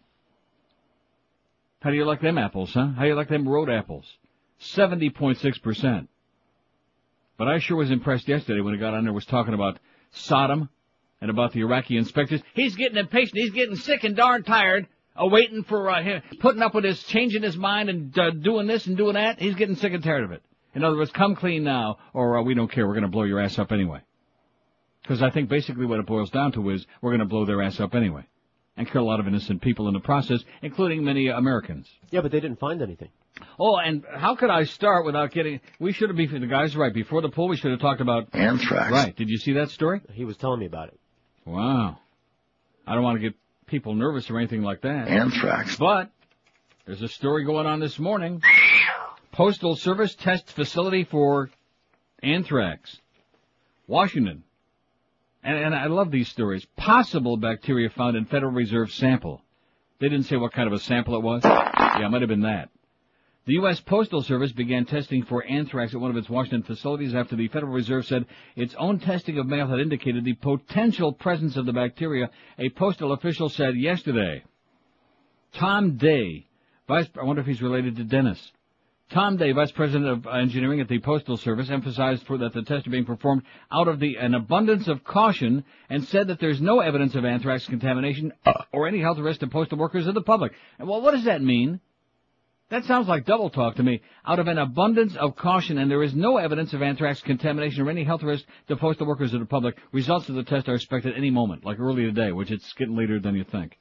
How 1.81 1.91
do 1.91 1.95
you 1.95 2.05
like 2.05 2.21
them 2.21 2.37
apples, 2.37 2.75
huh? 2.75 2.89
How 2.97 3.03
do 3.03 3.09
you 3.09 3.15
like 3.15 3.29
them 3.29 3.49
road 3.49 3.71
apples? 3.71 4.05
70.6%. 4.61 6.09
But 7.39 7.47
I 7.47 7.61
sure 7.61 7.77
was 7.77 7.93
impressed 7.93 8.27
yesterday 8.27 8.61
when 8.61 8.75
he 8.75 8.81
got 8.81 8.93
on 8.93 9.05
there 9.05 9.13
was 9.13 9.25
talking 9.25 9.55
about 9.55 9.79
Saddam 10.17 10.69
and 11.21 11.31
about 11.31 11.53
the 11.53 11.61
Iraqi 11.61 11.97
inspectors. 11.97 12.41
He's 12.55 12.75
getting 12.75 12.99
impatient. 12.99 13.39
He's 13.39 13.53
getting 13.53 13.77
sick 13.77 14.03
and 14.03 14.17
darn 14.17 14.43
tired 14.43 14.89
of 15.15 15.31
waiting 15.31 15.63
for 15.63 15.89
uh, 15.89 16.03
him, 16.03 16.23
putting 16.41 16.61
up 16.61 16.75
with 16.75 16.83
his 16.83 17.01
changing 17.05 17.45
his 17.45 17.57
mind 17.57 17.89
and 17.89 18.19
uh, 18.19 18.31
doing 18.31 18.67
this 18.67 18.89
and 18.89 18.97
doing 18.97 19.15
that. 19.15 19.41
He's 19.41 19.55
getting 19.55 19.77
sick 19.77 19.93
and 19.93 20.03
tired 20.03 20.25
of 20.25 20.33
it. 20.33 20.43
In 20.75 20.83
other 20.83 20.97
words, 20.97 21.13
come 21.13 21.37
clean 21.37 21.63
now, 21.63 21.99
or 22.13 22.37
uh, 22.37 22.43
we 22.43 22.55
don't 22.55 22.71
care. 22.71 22.85
We're 22.85 22.95
going 22.95 23.03
to 23.03 23.09
blow 23.09 23.23
your 23.23 23.39
ass 23.39 23.61
up 23.61 23.71
anyway. 23.71 24.01
Because 25.07 25.23
I 25.23 25.31
think 25.31 25.49
basically 25.49 25.87
what 25.87 26.01
it 26.01 26.07
boils 26.07 26.31
down 26.31 26.51
to 26.53 26.71
is 26.71 26.85
we're 27.01 27.11
going 27.11 27.21
to 27.21 27.27
blow 27.27 27.45
their 27.45 27.63
ass 27.63 27.79
up 27.79 27.95
anyway, 27.95 28.25
and 28.77 28.91
kill 28.91 29.03
a 29.03 29.05
lot 29.05 29.21
of 29.21 29.29
innocent 29.29 29.63
people 29.63 29.87
in 29.87 29.95
the 29.95 30.01
process, 30.01 30.43
including 30.63 31.05
many 31.05 31.29
Americans. 31.29 31.87
Yeah, 32.11 32.23
but 32.23 32.33
they 32.33 32.41
didn't 32.41 32.59
find 32.59 32.83
anything. 32.83 33.11
Oh, 33.59 33.77
and 33.77 34.05
how 34.17 34.35
could 34.35 34.51
I 34.51 34.65
start 34.65 35.05
without 35.05 35.31
getting? 35.31 35.61
We 35.79 35.93
should 35.93 36.09
have 36.09 36.17
been. 36.17 36.41
The 36.41 36.47
guy's 36.47 36.75
right. 36.75 36.93
Before 36.93 37.21
the 37.21 37.29
poll, 37.29 37.49
we 37.49 37.57
should 37.57 37.71
have 37.71 37.81
talked 37.81 38.01
about 38.01 38.35
Anthrax. 38.35 38.91
Right? 38.91 39.15
Did 39.15 39.29
you 39.29 39.37
see 39.37 39.53
that 39.53 39.71
story? 39.71 40.01
He 40.13 40.25
was 40.25 40.37
telling 40.37 40.59
me 40.59 40.67
about 40.67 40.89
it. 40.89 40.99
Wow. 41.45 41.99
I 42.87 42.95
don't 42.95 43.05
want 43.05 43.21
to 43.21 43.23
get 43.23 43.35
people 43.67 43.95
nervous 43.95 44.29
or 44.31 44.39
anything 44.39 44.63
like 44.63 44.81
that. 44.81 45.07
Anthrax. 45.07 45.77
But 45.77 46.11
there's 46.85 47.03
a 47.03 47.09
story 47.09 47.45
going 47.45 47.67
on 47.67 47.79
this 47.79 47.99
morning. 47.99 48.43
Postal 49.33 49.77
Service 49.77 50.15
test 50.15 50.51
facility 50.53 51.05
for 51.05 51.51
anthrax. 52.23 52.99
Washington. 53.87 54.43
And, 55.47 55.57
and 55.59 55.75
I 55.77 55.87
love 55.87 56.11
these 56.11 56.29
stories. 56.29 56.67
Possible 56.77 57.37
bacteria 57.37 57.89
found 57.89 58.17
in 58.17 58.25
Federal 58.25 58.51
Reserve 58.51 58.91
sample. 58.93 59.43
They 60.01 60.09
didn't 60.09 60.27
say 60.27 60.37
what 60.37 60.53
kind 60.53 60.67
of 60.67 60.73
a 60.73 60.81
sample 60.81 61.15
it 61.15 61.23
was. 61.23 61.43
Yeah, 61.45 62.05
it 62.05 62.09
might 62.11 62.23
have 62.23 62.29
been 62.29 62.41
that. 62.41 62.69
The 63.47 63.53
U.S. 63.53 63.79
Postal 63.79 64.23
Service 64.23 64.51
began 64.51 64.87
testing 64.87 65.23
for 65.23 65.45
anthrax 65.45 65.95
at 65.95 66.01
one 66.01 66.11
of 66.11 66.17
its 66.17 66.29
Washington 66.29 66.65
facilities 66.65 67.15
after 67.15 67.37
the 67.37 67.47
Federal 67.47 67.73
Reserve 67.73 68.05
said 68.07 68.27
its 68.57 68.75
own 68.75 68.99
testing 68.99 69.39
of 69.39 69.47
mail 69.47 69.69
had 69.69 69.79
indicated 69.79 70.25
the 70.25 70.33
potential 70.33 71.13
presence 71.13 71.57
of 71.57 71.65
the 71.65 71.73
bacteria, 71.73 72.29
a 72.59 72.69
postal 72.71 73.13
official 73.13 73.49
said 73.49 73.77
yesterday. 73.77 74.43
Tom 75.55 75.97
Day, 75.97 76.49
vice, 76.89 77.07
I 77.17 77.23
wonder 77.23 77.41
if 77.41 77.47
he's 77.47 77.63
related 77.63 77.95
to 77.97 78.05
Dennis. 78.05 78.51
Tom 79.11 79.37
Day, 79.37 79.53
Vice 79.53 79.71
President 79.71 80.07
of 80.07 80.27
Engineering 80.27 80.81
at 80.81 80.89
the 80.89 80.99
Postal 80.99 81.37
Service, 81.37 81.71
emphasized 81.71 82.27
that 82.27 82.53
the 82.53 82.63
tests 82.63 82.89
are 82.89 82.91
being 82.91 83.05
performed 83.05 83.43
out 83.71 83.87
of 83.87 84.01
the, 84.01 84.17
an 84.17 84.35
abundance 84.35 84.89
of 84.89 85.05
caution 85.05 85.65
and 85.89 86.05
said 86.09 86.27
that 86.27 86.41
there's 86.41 86.61
no 86.61 86.81
evidence 86.81 87.15
of 87.15 87.25
anthrax 87.25 87.67
contamination 87.67 88.33
or 88.73 88.89
any 88.89 89.01
health 89.01 89.19
risk 89.19 89.41
to 89.41 89.47
postal 89.47 89.79
workers 89.79 90.09
or 90.09 90.13
the 90.13 90.23
public. 90.23 90.53
Well, 90.81 91.01
what 91.03 91.13
does 91.13 91.25
that 91.25 91.41
mean? 91.41 91.81
That 92.69 92.85
sounds 92.85 93.07
like 93.07 93.27
double 93.27 93.49
talk 93.49 93.77
to 93.77 93.83
me. 93.85 94.03
Out 94.27 94.41
of 94.41 94.49
an 94.49 94.59
abundance 94.59 95.15
of 95.15 95.37
caution, 95.37 95.79
and 95.79 95.89
there 95.89 96.03
is 96.03 96.13
no 96.13 96.37
evidence 96.39 96.73
of 96.73 96.83
anthrax 96.83 97.21
contamination 97.21 97.87
or 97.87 97.91
any 97.91 98.03
health 98.03 98.25
risk 98.25 98.45
to 98.67 98.77
postal 98.77 99.07
workers 99.07 99.33
or 99.33 99.39
the 99.39 99.47
public. 99.47 99.77
Results 99.93 100.29
of 100.29 100.35
the 100.35 100.43
test 100.43 100.69
are 100.69 100.75
expected 100.75 101.15
any 101.17 101.31
moment, 101.31 101.65
like 101.65 101.79
early 101.79 102.03
today, 102.03 102.33
which 102.33 102.51
it's 102.51 102.73
getting 102.73 102.97
later 102.97 103.21
than 103.21 103.37
you 103.37 103.45
think. 103.45 103.79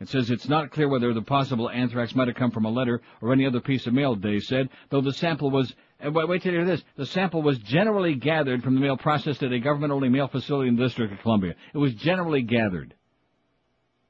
It 0.00 0.08
says 0.08 0.30
it's 0.30 0.48
not 0.48 0.70
clear 0.70 0.88
whether 0.88 1.12
the 1.12 1.20
possible 1.20 1.68
anthrax 1.68 2.14
might 2.14 2.28
have 2.28 2.36
come 2.36 2.50
from 2.50 2.64
a 2.64 2.70
letter 2.70 3.02
or 3.20 3.34
any 3.34 3.46
other 3.46 3.60
piece 3.60 3.86
of 3.86 3.92
mail, 3.92 4.14
Day 4.14 4.40
said, 4.40 4.70
though 4.88 5.02
the 5.02 5.12
sample 5.12 5.50
was, 5.50 5.74
and 6.00 6.14
wait, 6.14 6.26
wait 6.26 6.42
till 6.42 6.52
you 6.52 6.58
hear 6.60 6.66
this, 6.66 6.82
the 6.96 7.04
sample 7.04 7.42
was 7.42 7.58
generally 7.58 8.14
gathered 8.14 8.62
from 8.62 8.74
the 8.74 8.80
mail 8.80 8.96
processed 8.96 9.42
at 9.42 9.52
a 9.52 9.58
government-only 9.58 10.08
mail 10.08 10.26
facility 10.28 10.68
in 10.68 10.76
the 10.76 10.84
District 10.84 11.12
of 11.12 11.20
Columbia. 11.20 11.54
It 11.74 11.78
was 11.78 11.92
generally 11.94 12.40
gathered. 12.40 12.94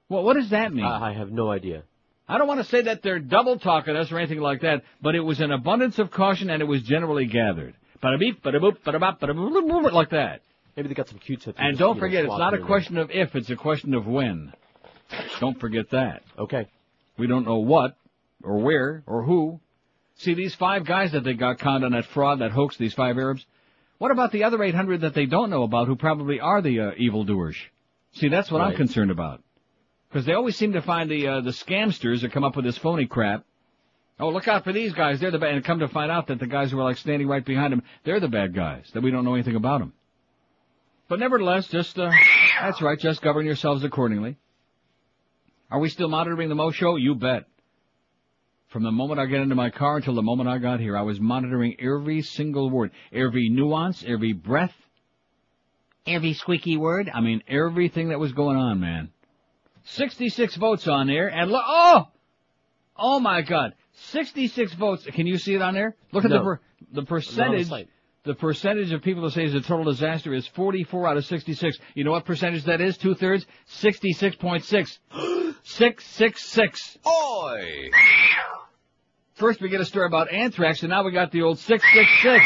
Well, 0.09 0.23
what 0.23 0.35
does 0.35 0.51
that 0.51 0.73
mean? 0.73 0.85
I, 0.85 1.11
I 1.11 1.13
have 1.13 1.33
no 1.33 1.51
idea. 1.51 1.83
I 2.29 2.39
don't 2.39 2.47
want 2.47 2.61
to 2.61 2.67
say 2.67 2.83
that 2.83 3.03
they're 3.03 3.19
double 3.19 3.59
talking 3.59 3.97
us 3.97 4.13
or 4.13 4.19
anything 4.19 4.41
like 4.41 4.61
that, 4.61 4.85
but 5.03 5.17
it 5.17 5.21
was 5.21 5.41
an 5.41 5.51
abundance 5.51 5.99
of 5.99 6.13
caution 6.13 6.51
and 6.51 6.63
it 6.63 6.67
was 6.67 6.83
generally 6.83 7.27
gathered. 7.27 7.75
Bada 8.01 8.19
beep, 8.21 8.45
bada 8.45 8.61
boop, 8.61 8.79
bada 8.85 9.01
bop, 9.01 9.21
bada 9.21 9.31
boop, 9.31 9.51
boop, 9.51 9.69
boop, 9.69 9.93
like 9.93 10.11
that. 10.11 10.43
Maybe 10.77 10.89
they 10.89 10.95
got 10.95 11.09
some 11.09 11.19
Q-tips. 11.19 11.59
And 11.61 11.77
don't 11.77 11.99
forget, 11.99 12.25
it's 12.25 12.39
not 12.39 12.55
a 12.55 12.59
question 12.59 12.97
of 12.97 13.11
if, 13.11 13.35
it's 13.35 13.51
a 13.51 13.57
question 13.57 13.95
of 13.95 14.07
when. 14.07 14.53
Don't 15.41 15.59
forget 15.59 15.91
that. 15.91 16.23
Okay. 16.39 16.69
We 17.17 17.27
don't 17.27 17.45
know 17.45 17.59
what, 17.59 17.97
or 18.43 18.59
where, 18.59 19.03
or 19.07 19.23
who. 19.23 19.61
See, 20.17 20.35
these 20.35 20.55
five 20.55 20.85
guys 20.85 21.13
that 21.13 21.25
they 21.25 21.35
got 21.35 21.59
conned 21.59 21.85
on 21.85 21.93
that 21.93 22.07
fraud, 22.07 22.41
that 22.41 22.51
hoax, 22.51 22.77
these 22.77 22.95
five 22.95 23.17
Arabs, 23.17 23.45
what 23.99 24.11
about 24.11 24.33
the 24.33 24.45
other 24.45 24.63
800 24.63 25.03
that 25.03 25.15
they 25.15 25.27
don't 25.27 25.51
know 25.51 25.63
about 25.63 25.87
who 25.87 25.97
probably 25.97 26.41
are 26.41 26.63
the 26.63 26.81
uh, 26.81 26.91
evildoers? 26.97 27.57
See, 28.13 28.29
that's 28.29 28.51
what 28.51 28.61
I'm 28.61 28.77
concerned 28.77 29.11
about. 29.11 29.43
Because 30.09 30.27
they 30.27 30.33
always 30.33 30.57
seem 30.57 30.73
to 30.73 30.83
find 30.83 31.11
the 31.11 31.27
uh, 31.29 31.41
the 31.43 31.51
scamsters 31.51 32.23
that 32.23 32.33
come 32.33 32.43
up 32.43 32.57
with 32.57 32.65
this 32.65 32.79
phony 32.79 33.07
crap. 33.07 33.45
Oh, 34.19 34.31
look 34.31 34.49
out 34.49 34.65
for 34.65 34.73
these 34.73 34.93
guys. 34.93 35.21
They're 35.21 35.31
the 35.31 35.39
bad. 35.39 35.55
And 35.55 35.65
come 35.65 35.79
to 35.79 35.89
find 35.89 36.11
out 36.11 36.27
that 36.27 36.39
the 36.41 36.47
guys 36.47 36.71
who 36.71 36.81
are 36.81 36.85
like 36.85 36.97
standing 36.97 37.29
right 37.29 37.45
behind 37.45 37.73
them, 37.73 37.83
they're 38.05 38.21
the 38.21 38.29
bad 38.29 38.55
guys. 38.55 38.91
That 38.93 39.03
we 39.03 39.11
don't 39.11 39.25
know 39.25 39.35
anything 39.35 39.55
about 39.55 39.81
them. 39.81 39.93
But 41.09 41.21
nevertheless, 41.21 41.69
just 41.69 41.99
uh, 41.99 42.11
that's 42.61 42.83
right. 42.83 42.99
Just 42.99 43.23
govern 43.23 43.47
yourselves 43.47 43.85
accordingly. 43.85 44.37
Are 45.71 45.79
we 45.79 45.89
still 45.89 46.09
monitoring 46.09 46.49
the 46.49 46.55
Mo 46.55 46.71
Show? 46.71 46.97
You 46.97 47.15
bet. 47.15 47.45
From 48.69 48.83
the 48.83 48.91
moment 48.91 49.21
I 49.21 49.27
get 49.27 49.41
into 49.41 49.55
my 49.55 49.71
car 49.71 49.97
until 49.97 50.15
the 50.15 50.23
moment 50.23 50.49
I 50.49 50.59
got 50.59 50.81
here, 50.81 50.97
I 50.97 51.03
was 51.03 51.21
monitoring 51.21 51.77
every 51.81 52.23
single 52.23 52.71
word, 52.71 52.93
every 53.13 53.49
nuance, 53.49 54.05
every 54.07 54.33
breath, 54.33 54.75
every 56.07 56.35
squeaky 56.35 56.77
word. 56.77 57.11
I 57.13 57.21
mean, 57.21 57.43
everything 57.49 58.11
that 58.11 58.21
was 58.21 58.33
going 58.33 58.57
on, 58.57 58.81
man. 58.81 59.11
66 59.85 60.57
votes 60.57 60.87
on 60.87 61.09
there, 61.09 61.29
and 61.29 61.51
look, 61.51 61.65
oh! 61.67 62.09
Oh 62.97 63.19
my 63.19 63.43
god. 63.43 63.75
66 63.95 64.75
votes. 64.75 65.05
Can 65.07 65.27
you 65.27 65.39
see 65.39 65.55
it 65.55 65.63
on 65.63 65.75
there? 65.75 65.97
Look 66.13 66.25
at 66.25 66.31
the 66.31 66.37
No. 66.37 66.45
the 66.45 66.51
on 66.51 66.59
the 66.93 67.03
percentage. 67.05 67.71
Site. 68.25 68.25
The 68.25 68.35
percentage 68.35 68.93
of 68.93 69.03
people 69.03 69.23
that 69.23 69.33
say 69.33 69.45
it's 69.45 69.55
a 69.55 69.61
total 69.61 69.85
disaster 69.85 70.33
is 70.35 70.47
44 70.49 71.09
out 71.09 71.17
of 71.17 71.25
66. 71.25 71.79
You 71.95 72.05
know 72.05 72.13
what 72.13 72.25
percentage 72.25 72.65
that 72.65 72.81
is? 72.81 72.97
Two 72.97 73.15
thirds? 73.15 73.47
66.6. 73.81 74.99
666. 75.63 76.99
Oi! 77.07 77.91
First 79.35 79.61
we 79.61 79.69
get 79.69 79.81
a 79.81 79.85
story 79.85 80.07
about 80.07 80.33
anthrax, 80.33 80.83
and 80.83 80.91
now 80.91 81.05
we 81.05 81.13
got 81.13 81.33
the 81.33 81.43
old 81.43 81.59
666. 81.59 82.45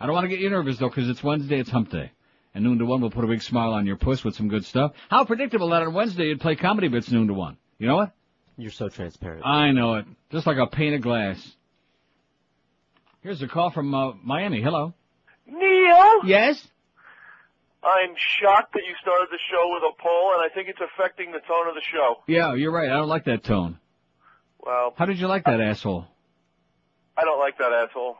I 0.00 0.06
don't 0.06 0.14
want 0.14 0.24
to 0.24 0.28
get 0.28 0.40
you 0.40 0.50
nervous 0.50 0.78
though, 0.78 0.88
because 0.88 1.08
it's 1.08 1.22
Wednesday, 1.22 1.60
it's 1.60 1.70
hump 1.70 1.90
day. 1.90 2.10
And 2.54 2.64
noon 2.64 2.78
to 2.78 2.84
one 2.84 3.00
will 3.00 3.10
put 3.10 3.24
a 3.24 3.28
big 3.28 3.42
smile 3.42 3.72
on 3.72 3.86
your 3.86 3.96
puss 3.96 4.24
with 4.24 4.34
some 4.34 4.48
good 4.48 4.64
stuff. 4.64 4.92
How 5.08 5.24
predictable 5.24 5.70
that 5.70 5.82
on 5.82 5.94
Wednesday 5.94 6.24
you'd 6.24 6.40
play 6.40 6.54
comedy 6.54 6.88
bits 6.88 7.10
noon 7.10 7.28
to 7.28 7.34
one. 7.34 7.56
You 7.78 7.86
know 7.86 7.96
what? 7.96 8.12
You're 8.58 8.70
so 8.70 8.88
transparent. 8.88 9.46
I 9.46 9.70
know 9.72 9.94
it. 9.94 10.04
Just 10.30 10.46
like 10.46 10.58
a 10.58 10.66
pane 10.66 10.92
of 10.92 11.00
glass. 11.00 11.56
Here's 13.22 13.40
a 13.42 13.48
call 13.48 13.70
from 13.70 13.94
uh, 13.94 14.12
Miami. 14.22 14.60
Hello. 14.62 14.94
Neil, 15.46 16.24
Yes? 16.24 16.66
I'm 17.84 18.14
shocked 18.16 18.74
that 18.74 18.82
you 18.86 18.94
started 19.02 19.26
the 19.32 19.38
show 19.50 19.74
with 19.74 19.82
a 19.82 20.00
poll, 20.00 20.34
and 20.36 20.42
I 20.48 20.54
think 20.54 20.68
it's 20.68 20.78
affecting 20.80 21.32
the 21.32 21.40
tone 21.40 21.66
of 21.68 21.74
the 21.74 21.82
show. 21.92 22.22
Yeah, 22.28 22.54
you're 22.54 22.70
right. 22.70 22.88
I 22.88 22.94
don't 22.94 23.08
like 23.08 23.24
that 23.24 23.42
tone. 23.42 23.76
Well, 24.60 24.94
How 24.96 25.04
did 25.06 25.18
you 25.18 25.26
like 25.26 25.44
that 25.46 25.60
asshole? 25.60 26.06
I 27.16 27.22
don't 27.24 27.40
like 27.40 27.58
that 27.58 27.72
asshole. 27.72 28.18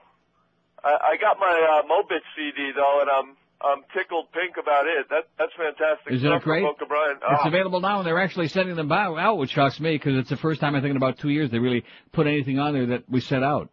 I, 0.82 1.12
I 1.12 1.16
got 1.20 1.38
my 1.38 1.46
uh, 1.46 1.86
Mobit 1.86 2.22
CD 2.36 2.72
though, 2.74 3.02
and 3.02 3.08
I'm 3.10 3.36
I'm 3.64 3.84
tickled 3.96 4.32
pink 4.32 4.56
about 4.60 4.86
it. 4.88 5.06
That 5.10 5.28
that's 5.38 5.52
fantastic. 5.56 6.12
Isn't 6.12 6.28
stuff 6.28 6.42
it 6.42 6.44
great? 6.44 6.64
Boca 6.64 6.84
Brian. 6.88 7.16
It's 7.22 7.42
Oh, 7.44 7.48
available 7.48 7.78
now, 7.78 7.98
and 7.98 8.06
they're 8.06 8.18
actually 8.20 8.48
sending 8.48 8.74
them 8.74 8.90
out, 8.90 9.16
out, 9.16 9.38
which 9.38 9.50
shocks 9.50 9.78
me 9.78 9.92
because 9.94 10.16
it's 10.16 10.28
the 10.30 10.36
first 10.36 10.60
time 10.60 10.74
I 10.74 10.80
think 10.80 10.90
in 10.90 10.96
about 10.96 11.18
two 11.20 11.28
years 11.30 11.52
they 11.52 11.60
really 11.60 11.84
put 12.10 12.26
anything 12.26 12.58
on 12.58 12.72
there 12.74 12.86
that 12.86 13.08
we 13.08 13.20
set 13.20 13.44
out. 13.44 13.70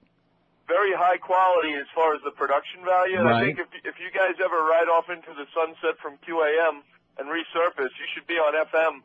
Very 0.70 0.94
high 0.94 1.18
quality 1.18 1.74
as 1.74 1.90
far 1.98 2.14
as 2.14 2.22
the 2.22 2.32
production 2.32 2.86
value. 2.86 3.18
And 3.18 3.28
I 3.28 3.42
think 3.42 3.58
if 3.58 3.68
if 3.84 3.98
you 3.98 4.14
guys 4.14 4.38
ever 4.38 4.62
ride 4.62 4.88
off 4.88 5.10
into 5.10 5.34
the 5.34 5.50
sunset 5.52 5.98
from 5.98 6.22
QAM 6.22 6.86
and 7.18 7.26
resurface, 7.28 7.92
you 7.98 8.08
should 8.14 8.30
be 8.30 8.38
on 8.38 8.54
FM 8.54 9.02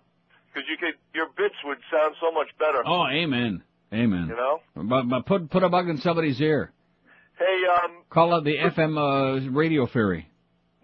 because 0.52 0.68
you 0.68 0.76
could 0.76 1.00
your 1.16 1.32
bits 1.32 1.56
would 1.64 1.80
sound 1.90 2.14
so 2.20 2.30
much 2.30 2.52
better. 2.60 2.84
Oh, 2.84 3.08
amen, 3.08 3.64
amen. 3.92 4.28
You 4.28 4.36
know. 4.36 4.60
But, 4.76 5.08
but 5.08 5.26
put 5.26 5.50
put 5.50 5.64
a 5.64 5.68
bug 5.72 5.88
in 5.88 5.98
somebody's 5.98 6.40
ear. 6.40 6.70
Hey, 7.38 7.66
um, 7.66 8.04
Call 8.10 8.38
it 8.38 8.44
the 8.44 8.54
FM 8.54 8.94
uh, 8.94 9.50
radio 9.50 9.86
ferry. 9.86 10.28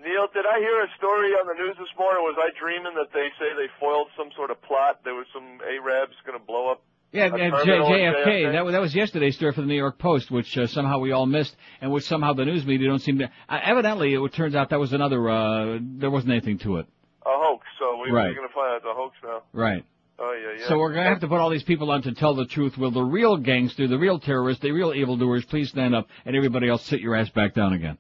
Neil, 0.03 0.27
did 0.33 0.47
I 0.49 0.59
hear 0.59 0.83
a 0.83 0.89
story 0.97 1.31
on 1.37 1.47
the 1.47 1.55
news 1.55 1.77
this 1.79 1.93
morning? 1.97 2.25
Was 2.25 2.35
I 2.41 2.51
dreaming 2.59 2.97
that 2.97 3.13
they 3.13 3.29
say 3.39 3.53
they 3.55 3.69
foiled 3.79 4.09
some 4.17 4.31
sort 4.35 4.51
of 4.51 4.61
plot? 4.63 5.05
There 5.05 5.15
was 5.15 5.27
some 5.33 5.61
Arabs 5.61 6.17
going 6.25 6.39
to 6.39 6.45
blow 6.45 6.73
up. 6.73 6.83
Yeah, 7.13 7.29
J- 7.29 7.47
at 7.47 7.53
JFK. 7.53 8.53
That 8.53 8.65
was 8.65 8.73
that 8.73 8.81
was 8.81 8.95
yesterday's 8.95 9.35
story 9.37 9.53
for 9.53 9.63
the 9.63 9.67
New 9.67 9.75
York 9.77 9.99
Post, 9.99 10.31
which 10.31 10.57
uh, 10.57 10.67
somehow 10.69 10.99
we 11.01 11.11
all 11.13 11.27
missed, 11.27 11.57
and 11.81 11.91
which 11.91 12.05
somehow 12.05 12.33
the 12.35 12.45
news 12.45 12.65
media 12.65 12.89
don't 12.89 13.01
seem 13.01 13.19
to. 13.19 13.25
Uh, 13.49 13.59
evidently, 13.65 14.15
it 14.15 14.33
turns 14.33 14.55
out 14.55 14.71
that 14.71 14.79
was 14.79 14.93
another. 14.93 15.29
uh 15.29 15.79
There 15.81 16.11
wasn't 16.11 16.33
anything 16.33 16.59
to 16.61 16.77
it. 16.79 16.87
A 17.27 17.29
hoax. 17.29 17.67
So 17.79 18.01
we, 18.03 18.11
Right. 18.11 18.29
we're 18.29 18.35
going 18.37 18.49
to 18.49 18.55
find 18.55 18.71
out 18.73 18.77
it's 18.77 18.87
a 18.87 18.95
hoax 18.95 19.17
now. 19.25 19.43
Right. 19.53 19.85
Oh 20.19 20.33
yeah, 20.33 20.61
yeah. 20.61 20.69
So 20.69 20.79
we're 20.79 20.93
going 20.93 21.05
to 21.05 21.11
have 21.11 21.21
to 21.21 21.29
put 21.29 21.39
all 21.41 21.51
these 21.51 21.63
people 21.65 21.91
on 21.91 22.03
to 22.03 22.13
tell 22.13 22.35
the 22.35 22.45
truth. 22.47 22.77
Will 22.79 22.91
the 22.91 23.03
real 23.03 23.37
gangster, 23.39 23.89
the 23.89 23.99
real 23.99 24.19
terrorist, 24.21 24.61
the 24.61 24.71
real 24.71 24.93
evildoers 24.95 25.45
please 25.47 25.71
stand 25.71 25.95
up, 25.95 26.09
and 26.25 26.37
everybody 26.37 26.69
else 26.69 26.85
sit 26.85 27.01
your 27.01 27.15
ass 27.17 27.29
back 27.31 27.55
down 27.55 27.73
again? 27.73 27.99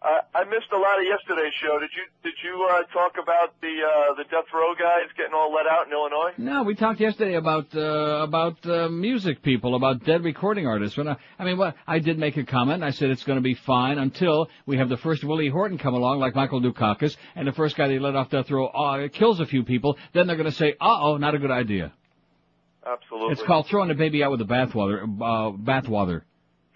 I, 0.00 0.20
I 0.32 0.44
missed 0.44 0.70
a 0.72 0.78
lot 0.78 1.00
of 1.00 1.04
yesterday's 1.04 1.52
show. 1.60 1.80
Did 1.80 1.90
you 1.96 2.04
did 2.22 2.34
you 2.44 2.68
uh, 2.70 2.82
talk 2.92 3.14
about 3.20 3.60
the 3.60 3.74
uh, 3.82 4.14
the 4.14 4.22
death 4.30 4.44
row 4.54 4.72
guys 4.78 5.10
getting 5.16 5.34
all 5.34 5.52
let 5.52 5.66
out 5.66 5.88
in 5.88 5.92
Illinois? 5.92 6.32
No, 6.38 6.62
we 6.62 6.76
talked 6.76 7.00
yesterday 7.00 7.34
about 7.34 7.74
uh, 7.74 8.22
about 8.22 8.64
uh, 8.64 8.88
music 8.88 9.42
people, 9.42 9.74
about 9.74 10.04
dead 10.04 10.22
recording 10.22 10.68
artists. 10.68 10.96
When 10.96 11.08
I, 11.08 11.16
I 11.38 11.44
mean, 11.44 11.58
what 11.58 11.74
I 11.86 11.98
did 11.98 12.16
make 12.16 12.36
a 12.36 12.44
comment. 12.44 12.84
I 12.84 12.90
said 12.90 13.10
it's 13.10 13.24
going 13.24 13.38
to 13.38 13.42
be 13.42 13.54
fine 13.54 13.98
until 13.98 14.48
we 14.66 14.78
have 14.78 14.88
the 14.88 14.98
first 14.98 15.24
Willie 15.24 15.48
Horton 15.48 15.78
come 15.78 15.94
along, 15.94 16.20
like 16.20 16.36
Michael 16.36 16.60
Dukakis, 16.60 17.16
and 17.34 17.48
the 17.48 17.52
first 17.52 17.76
guy 17.76 17.88
they 17.88 17.98
let 17.98 18.14
off 18.14 18.30
death 18.30 18.48
row 18.52 18.66
uh, 18.66 19.08
kills 19.08 19.40
a 19.40 19.46
few 19.46 19.64
people. 19.64 19.98
Then 20.12 20.28
they're 20.28 20.36
going 20.36 20.50
to 20.50 20.56
say, 20.56 20.74
"Uh 20.80 20.96
oh, 21.00 21.16
not 21.16 21.34
a 21.34 21.38
good 21.40 21.50
idea." 21.50 21.92
Absolutely. 22.86 23.32
It's 23.32 23.42
called 23.42 23.66
throwing 23.66 23.88
the 23.88 23.94
baby 23.94 24.22
out 24.22 24.30
with 24.30 24.40
the 24.40 24.46
bathwater. 24.46 25.02
Uh, 25.02 25.56
bathwater. 25.56 26.22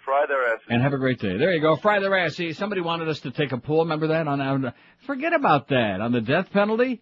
Fry 0.04 0.24
their 0.26 0.44
asses. 0.54 0.66
And 0.68 0.82
have 0.82 0.92
a 0.92 0.98
great 0.98 1.20
day. 1.20 1.36
There 1.36 1.52
you 1.52 1.60
go. 1.60 1.76
Fry 1.76 2.00
their 2.00 2.16
ass. 2.16 2.36
See, 2.36 2.52
somebody 2.52 2.80
wanted 2.80 3.08
us 3.08 3.20
to 3.20 3.30
take 3.30 3.52
a 3.52 3.58
poll. 3.58 3.80
Remember 3.84 4.08
that 4.08 4.26
on, 4.26 4.40
on 4.40 4.72
forget 5.06 5.32
about 5.32 5.68
that 5.68 6.00
on 6.00 6.12
the 6.12 6.20
death 6.20 6.50
penalty. 6.52 7.00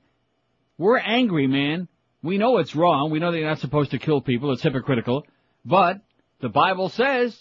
We're 0.78 0.98
angry, 0.98 1.46
man. 1.46 1.88
We 2.22 2.36
know 2.38 2.58
it's 2.58 2.74
wrong. 2.76 3.10
We 3.10 3.18
know 3.18 3.32
that 3.32 3.38
you're 3.38 3.48
not 3.48 3.58
supposed 3.60 3.92
to 3.92 3.98
kill 3.98 4.20
people. 4.20 4.52
It's 4.52 4.62
hypocritical. 4.62 5.26
But 5.64 6.00
the 6.40 6.48
Bible 6.50 6.88
says, 6.90 7.38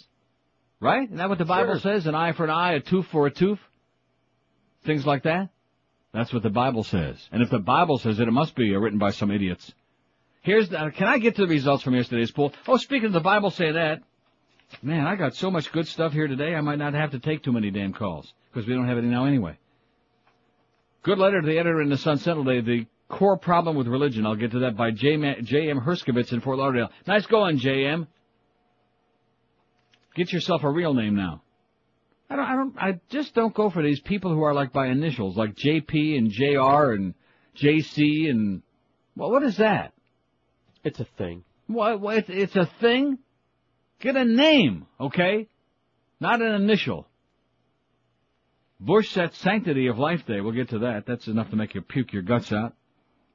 right? 0.80 1.04
Isn't 1.04 1.18
that 1.18 1.30
what 1.30 1.38
the 1.38 1.46
Bible 1.46 1.78
Sure. 1.80 1.94
says? 1.94 2.08
An 2.08 2.16
eye 2.16 2.32
for 2.32 2.46
an 2.46 2.50
eye, 2.50 2.74
a 2.74 2.80
tooth 2.80 3.08
for 3.08 3.28
a 3.28 3.32
tooth. 3.32 3.60
Things 4.86 5.06
like 5.06 5.24
that. 5.24 5.50
That's 6.14 6.34
what 6.34 6.44
the 6.44 6.50
Bible 6.50 6.84
says. 6.84 7.16
And 7.32 7.42
if 7.44 7.50
the 7.50 7.60
Bible 7.60 7.98
says 8.00 8.20
it, 8.20 8.28
it 8.28 8.32
must 8.32 8.56
be 8.56 8.74
uh, 8.74 8.80
written 8.80 8.98
by 8.98 9.12
some 9.12 9.30
idiots. 9.32 9.74
Here's 10.42 10.70
the, 10.70 10.92
can 10.96 11.08
I 11.08 11.20
get 11.20 11.36
to 11.36 11.42
the 11.42 11.48
results 11.48 11.84
from 11.84 11.96
yesterday's 11.96 12.32
poll? 12.32 12.54
Oh, 12.68 12.78
speaking 12.78 13.08
of 13.08 13.14
the 13.14 13.20
Bible 13.20 13.52
say 13.52 13.74
that, 13.74 14.02
man, 14.82 15.06
I 15.06 15.16
got 15.16 15.36
so 15.36 15.52
much 15.52 15.72
good 15.72 15.88
stuff 15.88 16.14
here 16.14 16.28
today, 16.28 16.56
I 16.56 16.62
might 16.62 16.80
not 16.80 16.94
have 16.94 17.12
to 17.12 17.20
take 17.20 17.44
too 17.44 17.52
many 17.52 17.72
damn 17.72 17.94
calls, 17.94 18.32
because 18.52 18.68
we 18.68 18.74
don't 18.74 18.88
have 18.88 18.98
any 18.98 19.08
now 19.08 19.26
anyway. 19.26 19.58
Good 21.04 21.18
letter 21.18 21.42
to 21.42 21.48
the 21.48 21.58
editor 21.58 21.82
in 21.82 21.90
the 21.90 21.98
Sun 21.98 22.18
Sentinel 22.18 22.46
today, 22.46 22.62
the 22.62 22.86
core 23.08 23.38
problem 23.38 23.76
with 23.76 23.88
religion. 23.88 24.26
I'll 24.26 24.36
get 24.36 24.52
to 24.52 24.60
that 24.60 24.78
by 24.78 24.92
J. 24.92 25.42
J.M. 25.42 25.80
Herskovitz 25.80 26.32
in 26.32 26.42
Fort 26.42 26.58
Lauderdale. 26.58 26.90
Nice 27.08 27.26
going, 27.26 27.58
J.M. 27.58 28.08
Get 30.16 30.32
yourself 30.32 30.64
a 30.64 30.70
real 30.70 30.94
name 30.94 31.16
now. 31.16 31.42
I 32.30 32.36
don't, 32.36 32.46
I 32.46 32.56
don't, 32.56 32.78
I 32.78 33.00
just 33.10 33.34
don't 33.34 33.54
go 33.54 33.70
for 33.70 33.82
these 33.82 34.00
people 34.02 34.32
who 34.32 34.44
are 34.44 34.54
like 34.54 34.72
by 34.72 34.88
initials, 34.88 35.36
like 35.36 35.56
JP 35.56 36.18
and 36.18 36.30
JR 36.30 36.94
and 36.94 37.16
JC 37.58 38.30
and, 38.30 38.62
well, 39.16 39.32
what 39.32 39.44
is 39.44 39.58
that? 39.58 39.94
It's 40.84 41.00
a 41.00 41.08
thing. 41.18 41.44
What, 41.68 42.00
what, 42.00 42.18
it's, 42.18 42.30
it's 42.30 42.56
a 42.56 42.70
thing? 42.80 43.18
Get 44.00 44.16
a 44.16 44.26
name, 44.26 44.88
okay? 45.00 45.48
Not 46.20 46.42
an 46.42 46.54
initial. 46.56 47.08
Bush 48.80 49.12
set 49.12 49.34
sanctity 49.36 49.88
of 49.88 50.00
life 50.00 50.26
day. 50.26 50.40
We'll 50.40 50.54
get 50.54 50.70
to 50.70 50.80
that. 50.80 51.06
That's 51.06 51.28
enough 51.28 51.50
to 51.50 51.58
make 51.58 51.76
you 51.76 51.82
puke 51.82 52.14
your 52.14 52.22
guts 52.22 52.52
out. 52.54 52.74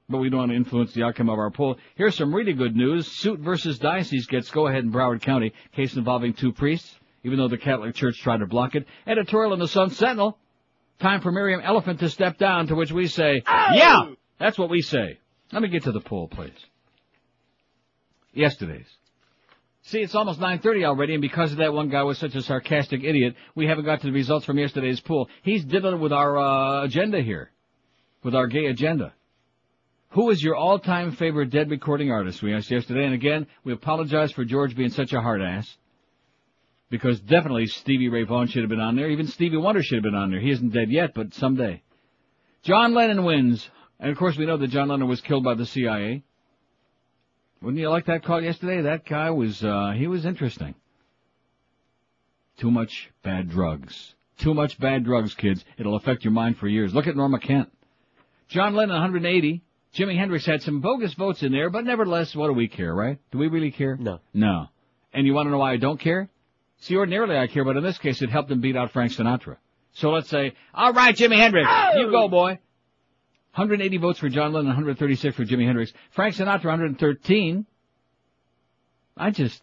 But 0.08 0.18
we 0.18 0.30
don't 0.30 0.40
want 0.40 0.50
to 0.52 0.56
influence 0.56 0.92
the 0.92 1.02
outcome 1.02 1.28
of 1.28 1.38
our 1.38 1.50
poll. 1.50 1.76
Here's 1.96 2.14
some 2.14 2.34
really 2.34 2.52
good 2.52 2.76
news. 2.76 3.06
Suit 3.06 3.40
versus 3.40 3.78
diocese 3.78 4.26
gets 4.26 4.50
go 4.50 4.66
ahead 4.66 4.84
in 4.84 4.92
Broward 4.92 5.22
County. 5.22 5.52
Case 5.72 5.96
involving 5.96 6.34
two 6.34 6.52
priests, 6.52 6.94
even 7.24 7.38
though 7.38 7.48
the 7.48 7.58
Catholic 7.58 7.94
Church 7.94 8.20
tried 8.20 8.38
to 8.38 8.46
block 8.46 8.74
it. 8.74 8.86
Editorial 9.06 9.52
in 9.54 9.58
the 9.58 9.68
Sun 9.68 9.90
Sentinel. 9.90 10.38
Time 10.98 11.20
for 11.20 11.32
Miriam 11.32 11.62
Oliphant 11.64 12.00
to 12.00 12.08
step 12.08 12.38
down, 12.38 12.68
to 12.68 12.74
which 12.74 12.92
we 12.92 13.06
say, 13.06 13.42
yeah! 13.46 14.12
That's 14.38 14.58
what 14.58 14.70
we 14.70 14.80
say. 14.80 15.18
Let 15.52 15.62
me 15.62 15.68
get 15.68 15.84
to 15.84 15.92
the 15.92 16.00
poll, 16.00 16.28
please. 16.28 16.52
Yesterday's. 18.32 18.86
See, 19.86 20.00
it's 20.00 20.14
almost 20.14 20.40
9.30 20.40 20.86
already, 20.86 21.12
and 21.12 21.20
because 21.20 21.52
of 21.52 21.58
that 21.58 21.74
one 21.74 21.90
guy 21.90 22.02
was 22.02 22.16
such 22.16 22.34
a 22.34 22.42
sarcastic 22.42 23.04
idiot, 23.04 23.34
we 23.54 23.66
haven't 23.66 23.84
got 23.84 24.00
to 24.00 24.06
the 24.06 24.12
results 24.12 24.46
from 24.46 24.58
yesterday's 24.58 25.00
pool. 25.00 25.28
He's 25.42 25.62
diddling 25.62 26.00
with 26.00 26.12
our, 26.12 26.38
uh, 26.38 26.84
agenda 26.84 27.20
here. 27.20 27.50
With 28.22 28.34
our 28.34 28.46
gay 28.46 28.66
agenda. 28.66 29.12
Who 30.10 30.30
is 30.30 30.42
your 30.42 30.56
all-time 30.56 31.12
favorite 31.12 31.50
dead 31.50 31.70
recording 31.70 32.10
artist? 32.10 32.42
We 32.42 32.54
asked 32.54 32.70
yesterday, 32.70 33.04
and 33.04 33.12
again, 33.12 33.46
we 33.62 33.74
apologize 33.74 34.32
for 34.32 34.46
George 34.46 34.74
being 34.74 34.88
such 34.88 35.12
a 35.12 35.20
hard 35.20 35.42
ass. 35.42 35.76
Because 36.88 37.20
definitely 37.20 37.66
Stevie 37.66 38.08
Ray 38.08 38.22
Vaughan 38.22 38.46
should 38.46 38.62
have 38.62 38.70
been 38.70 38.80
on 38.80 38.96
there. 38.96 39.10
Even 39.10 39.26
Stevie 39.26 39.58
Wonder 39.58 39.82
should 39.82 39.96
have 39.96 40.04
been 40.04 40.14
on 40.14 40.30
there. 40.30 40.40
He 40.40 40.50
isn't 40.50 40.72
dead 40.72 40.90
yet, 40.90 41.10
but 41.14 41.34
someday. 41.34 41.82
John 42.62 42.94
Lennon 42.94 43.24
wins. 43.24 43.68
And 44.00 44.10
of 44.10 44.16
course 44.16 44.38
we 44.38 44.46
know 44.46 44.56
that 44.56 44.68
John 44.68 44.88
Lennon 44.88 45.08
was 45.08 45.20
killed 45.20 45.44
by 45.44 45.54
the 45.54 45.66
CIA. 45.66 46.22
Wouldn't 47.64 47.80
you 47.80 47.88
like 47.88 48.04
that 48.06 48.22
call 48.22 48.42
yesterday? 48.42 48.82
That 48.82 49.06
guy 49.06 49.30
was, 49.30 49.64
uh, 49.64 49.92
he 49.96 50.06
was 50.06 50.26
interesting. 50.26 50.74
Too 52.58 52.70
much 52.70 53.10
bad 53.22 53.48
drugs. 53.48 54.14
Too 54.38 54.52
much 54.52 54.78
bad 54.78 55.04
drugs, 55.04 55.34
kids. 55.34 55.64
It'll 55.78 55.96
affect 55.96 56.24
your 56.24 56.32
mind 56.32 56.58
for 56.58 56.68
years. 56.68 56.94
Look 56.94 57.06
at 57.06 57.16
Norma 57.16 57.40
Kent. 57.40 57.70
John 58.48 58.74
Lennon, 58.74 58.96
180. 58.96 59.62
Jimi 59.96 60.14
Hendrix 60.14 60.44
had 60.44 60.60
some 60.60 60.82
bogus 60.82 61.14
votes 61.14 61.42
in 61.42 61.52
there, 61.52 61.70
but 61.70 61.84
nevertheless, 61.84 62.36
what 62.36 62.48
do 62.48 62.52
we 62.52 62.68
care, 62.68 62.94
right? 62.94 63.18
Do 63.30 63.38
we 63.38 63.48
really 63.48 63.70
care? 63.70 63.96
No. 63.96 64.20
No. 64.34 64.66
And 65.14 65.26
you 65.26 65.32
want 65.32 65.46
to 65.46 65.50
know 65.50 65.58
why 65.58 65.72
I 65.72 65.76
don't 65.78 65.98
care? 65.98 66.28
See, 66.80 66.96
ordinarily 66.96 67.38
I 67.38 67.46
care, 67.46 67.64
but 67.64 67.78
in 67.78 67.82
this 67.82 67.96
case 67.96 68.20
it 68.20 68.28
helped 68.28 68.50
him 68.50 68.60
beat 68.60 68.76
out 68.76 68.90
Frank 68.92 69.12
Sinatra. 69.12 69.56
So 69.94 70.10
let's 70.10 70.28
say, 70.28 70.52
alright, 70.76 71.16
Jimi 71.16 71.36
Hendrix, 71.36 71.66
you 71.96 72.10
go, 72.10 72.28
boy. 72.28 72.58
180 73.54 73.98
votes 73.98 74.18
for 74.18 74.28
John 74.28 74.52
Lennon, 74.52 74.66
136 74.66 75.36
for 75.36 75.44
Jimi 75.44 75.64
Hendrix. 75.64 75.92
Frank 76.10 76.34
Sinatra, 76.34 76.64
113. 76.64 77.64
I 79.16 79.30
just, 79.30 79.62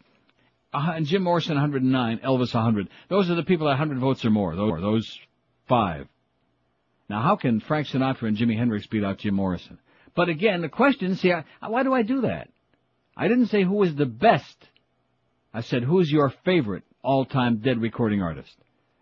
uh, 0.73 0.93
and 0.95 1.05
Jim 1.05 1.23
Morrison, 1.23 1.55
109. 1.55 2.19
Elvis, 2.19 2.53
100. 2.53 2.87
Those 3.09 3.29
are 3.29 3.35
the 3.35 3.43
people 3.43 3.67
at 3.67 3.71
100 3.71 3.99
votes 3.99 4.23
or 4.23 4.29
more. 4.29 4.55
Those, 4.55 4.79
those 4.79 5.19
five. 5.67 6.07
Now, 7.09 7.21
how 7.21 7.35
can 7.35 7.59
Frank 7.59 7.87
Sinatra 7.87 8.29
and 8.29 8.37
Jimi 8.37 8.57
Hendrix 8.57 8.87
beat 8.87 9.03
out 9.03 9.17
Jim 9.17 9.35
Morrison? 9.35 9.77
But 10.15 10.29
again, 10.29 10.61
the 10.61 10.69
question, 10.69 11.17
see, 11.17 11.33
I, 11.33 11.43
why 11.67 11.83
do 11.83 11.93
I 11.93 12.03
do 12.03 12.21
that? 12.21 12.47
I 13.17 13.27
didn't 13.27 13.47
say 13.47 13.63
who 13.63 13.73
was 13.73 13.93
the 13.93 14.05
best. 14.05 14.55
I 15.53 15.59
said, 15.59 15.83
who's 15.83 16.09
your 16.09 16.33
favorite 16.45 16.83
all-time 17.03 17.57
dead 17.57 17.81
recording 17.81 18.21
artist? 18.21 18.55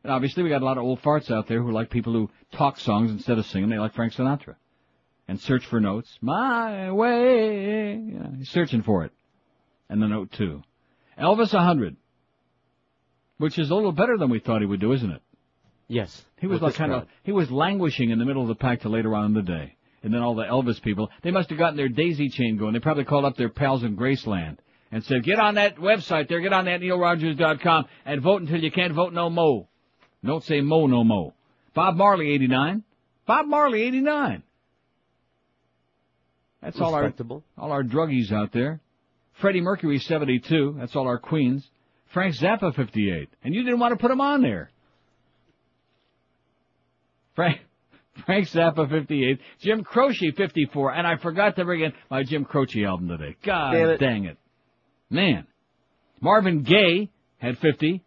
And 0.03 0.11
obviously 0.11 0.41
we 0.41 0.49
got 0.49 0.63
a 0.63 0.65
lot 0.65 0.79
of 0.79 0.83
old 0.83 1.03
farts 1.03 1.29
out 1.29 1.47
there 1.47 1.61
who 1.61 1.71
like 1.71 1.91
people 1.91 2.13
who 2.13 2.31
talk 2.53 2.79
songs 2.79 3.11
instead 3.11 3.37
of 3.37 3.45
singing. 3.45 3.69
They 3.69 3.77
like 3.77 3.93
Frank 3.93 4.13
Sinatra. 4.13 4.55
And 5.29 5.39
search 5.39 5.63
for 5.67 5.79
notes. 5.79 6.09
My 6.21 6.91
way. 6.91 7.91
You 7.93 8.19
know, 8.19 8.33
he's 8.35 8.49
searching 8.49 8.81
for 8.81 9.05
it. 9.05 9.11
And 9.87 10.01
the 10.01 10.07
note 10.07 10.31
too. 10.31 10.63
Elvis 11.21 11.53
100. 11.53 11.95
Which 13.37 13.59
is 13.59 13.69
a 13.69 13.75
little 13.75 13.91
better 13.91 14.17
than 14.17 14.31
we 14.31 14.39
thought 14.39 14.61
he 14.61 14.65
would 14.65 14.79
do, 14.79 14.91
isn't 14.91 15.11
it? 15.11 15.21
Yes. 15.87 16.25
He 16.39 16.47
was 16.47 16.63
like 16.63 16.73
kind 16.73 16.91
of, 16.91 17.05
he 17.21 17.31
was 17.31 17.51
languishing 17.51 18.09
in 18.09 18.17
the 18.17 18.25
middle 18.25 18.41
of 18.41 18.47
the 18.47 18.55
pack 18.55 18.81
till 18.81 18.89
later 18.89 19.15
on 19.15 19.25
in 19.25 19.33
the 19.35 19.43
day. 19.43 19.75
And 20.01 20.11
then 20.11 20.23
all 20.23 20.33
the 20.33 20.45
Elvis 20.45 20.81
people, 20.81 21.11
they 21.21 21.29
must 21.29 21.51
have 21.51 21.59
gotten 21.59 21.77
their 21.77 21.89
daisy 21.89 22.29
chain 22.29 22.57
going. 22.57 22.73
They 22.73 22.79
probably 22.79 23.05
called 23.05 23.25
up 23.25 23.37
their 23.37 23.49
pals 23.49 23.83
in 23.83 23.95
Graceland 23.95 24.57
and 24.91 25.03
said, 25.03 25.23
get 25.23 25.37
on 25.37 25.55
that 25.55 25.75
website 25.75 26.27
there, 26.27 26.39
get 26.39 26.53
on 26.53 26.65
that 26.65 26.81
neilrogers.com 26.81 27.85
and 28.03 28.21
vote 28.23 28.41
until 28.41 28.63
you 28.63 28.71
can't 28.71 28.93
vote 28.93 29.13
no 29.13 29.29
mo. 29.29 29.67
Don't 30.25 30.43
say 30.43 30.61
mo 30.61 30.87
no 30.87 31.03
mo. 31.03 31.35
Bob 31.75 31.97
Marley, 31.97 32.31
89. 32.31 32.83
Bob 33.27 33.45
Marley, 33.45 33.83
89. 33.83 34.41
That's 36.61 36.79
all 36.79 36.93
our, 36.93 37.13
all 37.57 37.71
our 37.71 37.83
druggies 37.83 38.31
out 38.31 38.51
there. 38.51 38.81
Freddie 39.39 39.61
Mercury, 39.61 39.99
72. 39.99 40.75
That's 40.77 40.95
all 40.95 41.07
our 41.07 41.17
queens. 41.17 41.67
Frank 42.13 42.35
Zappa, 42.35 42.75
58. 42.75 43.29
And 43.43 43.53
you 43.53 43.63
didn't 43.63 43.79
want 43.79 43.93
to 43.93 43.97
put 43.97 44.11
him 44.11 44.19
on 44.19 44.41
there. 44.41 44.69
Frank, 47.35 47.61
Frank 48.25 48.47
Zappa, 48.49 48.89
58. 48.89 49.39
Jim 49.61 49.83
Croce, 49.83 50.31
54. 50.35 50.93
And 50.93 51.07
I 51.07 51.17
forgot 51.17 51.55
to 51.55 51.65
bring 51.65 51.81
in 51.81 51.93
my 52.09 52.23
Jim 52.23 52.43
Croce 52.43 52.83
album 52.83 53.07
today. 53.07 53.37
God 53.43 53.71
Damn 53.71 53.89
it. 53.89 53.99
dang 53.99 54.25
it. 54.25 54.37
Man. 55.09 55.47
Marvin 56.19 56.63
Gaye 56.63 57.09
had 57.37 57.57
50. 57.59 58.03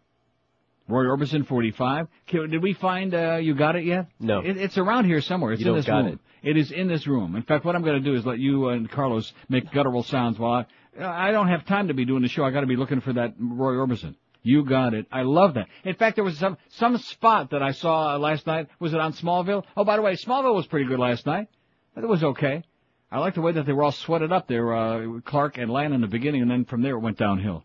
Roy 0.87 1.03
Orbison, 1.05 1.45
45. 1.47 2.07
Ki- 2.27 2.47
Did 2.47 2.61
we 2.61 2.73
find, 2.73 3.13
uh, 3.15 3.35
you 3.35 3.53
got 3.55 3.75
it 3.75 3.85
yet? 3.85 4.07
No. 4.19 4.39
It, 4.39 4.57
it's 4.57 4.77
around 4.77 5.05
here 5.05 5.21
somewhere. 5.21 5.53
It's 5.53 5.61
You 5.61 5.69
in 5.69 5.75
this 5.77 5.87
room. 5.87 6.07
it. 6.07 6.19
It 6.49 6.57
is 6.57 6.71
in 6.71 6.87
this 6.87 7.07
room. 7.07 7.35
In 7.35 7.43
fact, 7.43 7.63
what 7.63 7.75
I'm 7.75 7.83
going 7.83 8.03
to 8.03 8.09
do 8.09 8.15
is 8.15 8.25
let 8.25 8.39
you 8.39 8.67
and 8.69 8.89
Carlos 8.91 9.31
make 9.47 9.71
guttural 9.71 10.03
sounds 10.03 10.37
while 10.37 10.65
I, 10.99 11.29
I 11.29 11.31
don't 11.31 11.47
have 11.47 11.65
time 11.65 11.87
to 11.87 11.93
be 11.93 12.03
doing 12.05 12.21
the 12.21 12.27
show. 12.27 12.43
I 12.43 12.51
got 12.51 12.61
to 12.61 12.67
be 12.67 12.75
looking 12.75 12.99
for 12.99 13.13
that 13.13 13.33
Roy 13.39 13.73
Orbison. 13.73 14.15
You 14.45 14.65
got 14.65 14.93
it. 14.93 15.05
I 15.09 15.21
love 15.21 15.53
that. 15.53 15.67
In 15.85 15.95
fact, 15.95 16.15
there 16.15 16.23
was 16.25 16.37
some 16.37 16.57
some 16.71 16.97
spot 16.97 17.51
that 17.51 17.63
I 17.63 17.71
saw 17.71 18.15
uh, 18.15 18.19
last 18.19 18.45
night. 18.45 18.67
Was 18.79 18.93
it 18.93 18.99
on 18.99 19.13
Smallville? 19.13 19.63
Oh, 19.77 19.85
by 19.85 19.95
the 19.95 20.01
way, 20.01 20.15
Smallville 20.17 20.53
was 20.53 20.67
pretty 20.67 20.85
good 20.85 20.99
last 20.99 21.25
night. 21.25 21.47
It 21.95 22.05
was 22.05 22.21
okay. 22.25 22.61
I 23.09 23.19
like 23.19 23.35
the 23.35 23.41
way 23.41 23.53
that 23.53 23.65
they 23.65 23.71
were 23.71 23.83
all 23.83 23.93
sweated 23.93 24.33
up 24.33 24.49
there, 24.49 24.73
uh, 24.75 25.19
Clark 25.23 25.57
and 25.59 25.71
Lan 25.71 25.93
in 25.93 26.01
the 26.01 26.07
beginning, 26.07 26.41
and 26.41 26.51
then 26.51 26.65
from 26.65 26.81
there 26.81 26.95
it 26.95 26.99
went 26.99 27.17
downhill. 27.17 27.63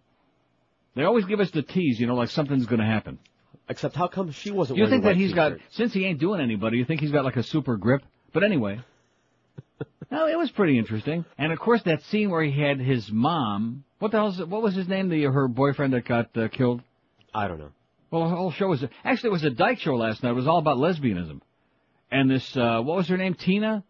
They 0.94 1.05
always 1.05 1.24
give 1.24 1.40
us 1.40 1.51
the 1.51 1.62
tease, 1.62 2.01
you 2.01 2.07
know, 2.07 2.14
like 2.14 2.31
something's 2.31 2.66
going 2.66 2.81
to 2.81 2.87
happen. 2.87 3.18
Except 3.68 3.94
how 3.94 4.09
come 4.09 4.33
she 4.33 4.51
wasn't 4.51 4.79
You 4.79 4.88
think 4.88 5.05
that 5.05 5.16
he's 5.16 5.35
got, 5.35 5.53
since 5.70 5.92
he 5.92 6.05
ain't 6.07 6.18
doing 6.18 6.40
anybody, 6.40 6.79
you 6.79 6.85
think 6.85 7.01
he's 7.01 7.12
got 7.12 7.24
like 7.24 7.37
a 7.37 7.42
super 7.42 7.77
grip? 7.77 8.03
But 8.33 8.42
anyway. 8.42 8.81
no, 10.11 10.27
it 10.27 10.38
was 10.38 10.51
pretty 10.51 10.79
interesting. 10.79 11.24
And 11.37 11.53
of 11.53 11.59
course 11.59 11.83
that 11.83 12.03
scene 12.05 12.31
where 12.31 12.42
he 12.42 12.61
had 12.61 12.81
his 12.81 13.11
mom, 13.12 13.85
what 13.98 14.11
the 14.11 14.16
hell's, 14.16 14.38
what 14.38 14.62
was 14.62 14.74
his 14.74 14.88
name, 14.88 15.11
the, 15.11 15.24
her 15.24 15.48
boyfriend 15.48 15.92
that 15.92 16.07
got 16.07 16.37
uh, 16.37 16.48
killed? 16.48 16.83
I 17.35 17.46
don't 17.46 17.59
know. 17.59 17.70
Well, 18.11 18.29
the 18.29 18.35
whole 18.35 18.53
show 18.53 18.68
was, 18.68 18.83
actually 19.05 19.29
it 19.29 19.33
was 19.33 19.44
a 19.44 19.51
dyke 19.51 19.81
show 19.81 19.96
last 19.96 20.22
night. 20.22 20.31
It 20.31 20.35
was 20.35 20.46
all 20.46 20.59
about 20.59 20.79
lesbianism. 20.79 21.42
And 22.11 22.31
this, 22.31 22.57
uh, 22.57 22.81
what 22.81 22.96
was 22.96 23.09
her 23.09 23.18
name? 23.18 23.35
Tina? 23.35 23.85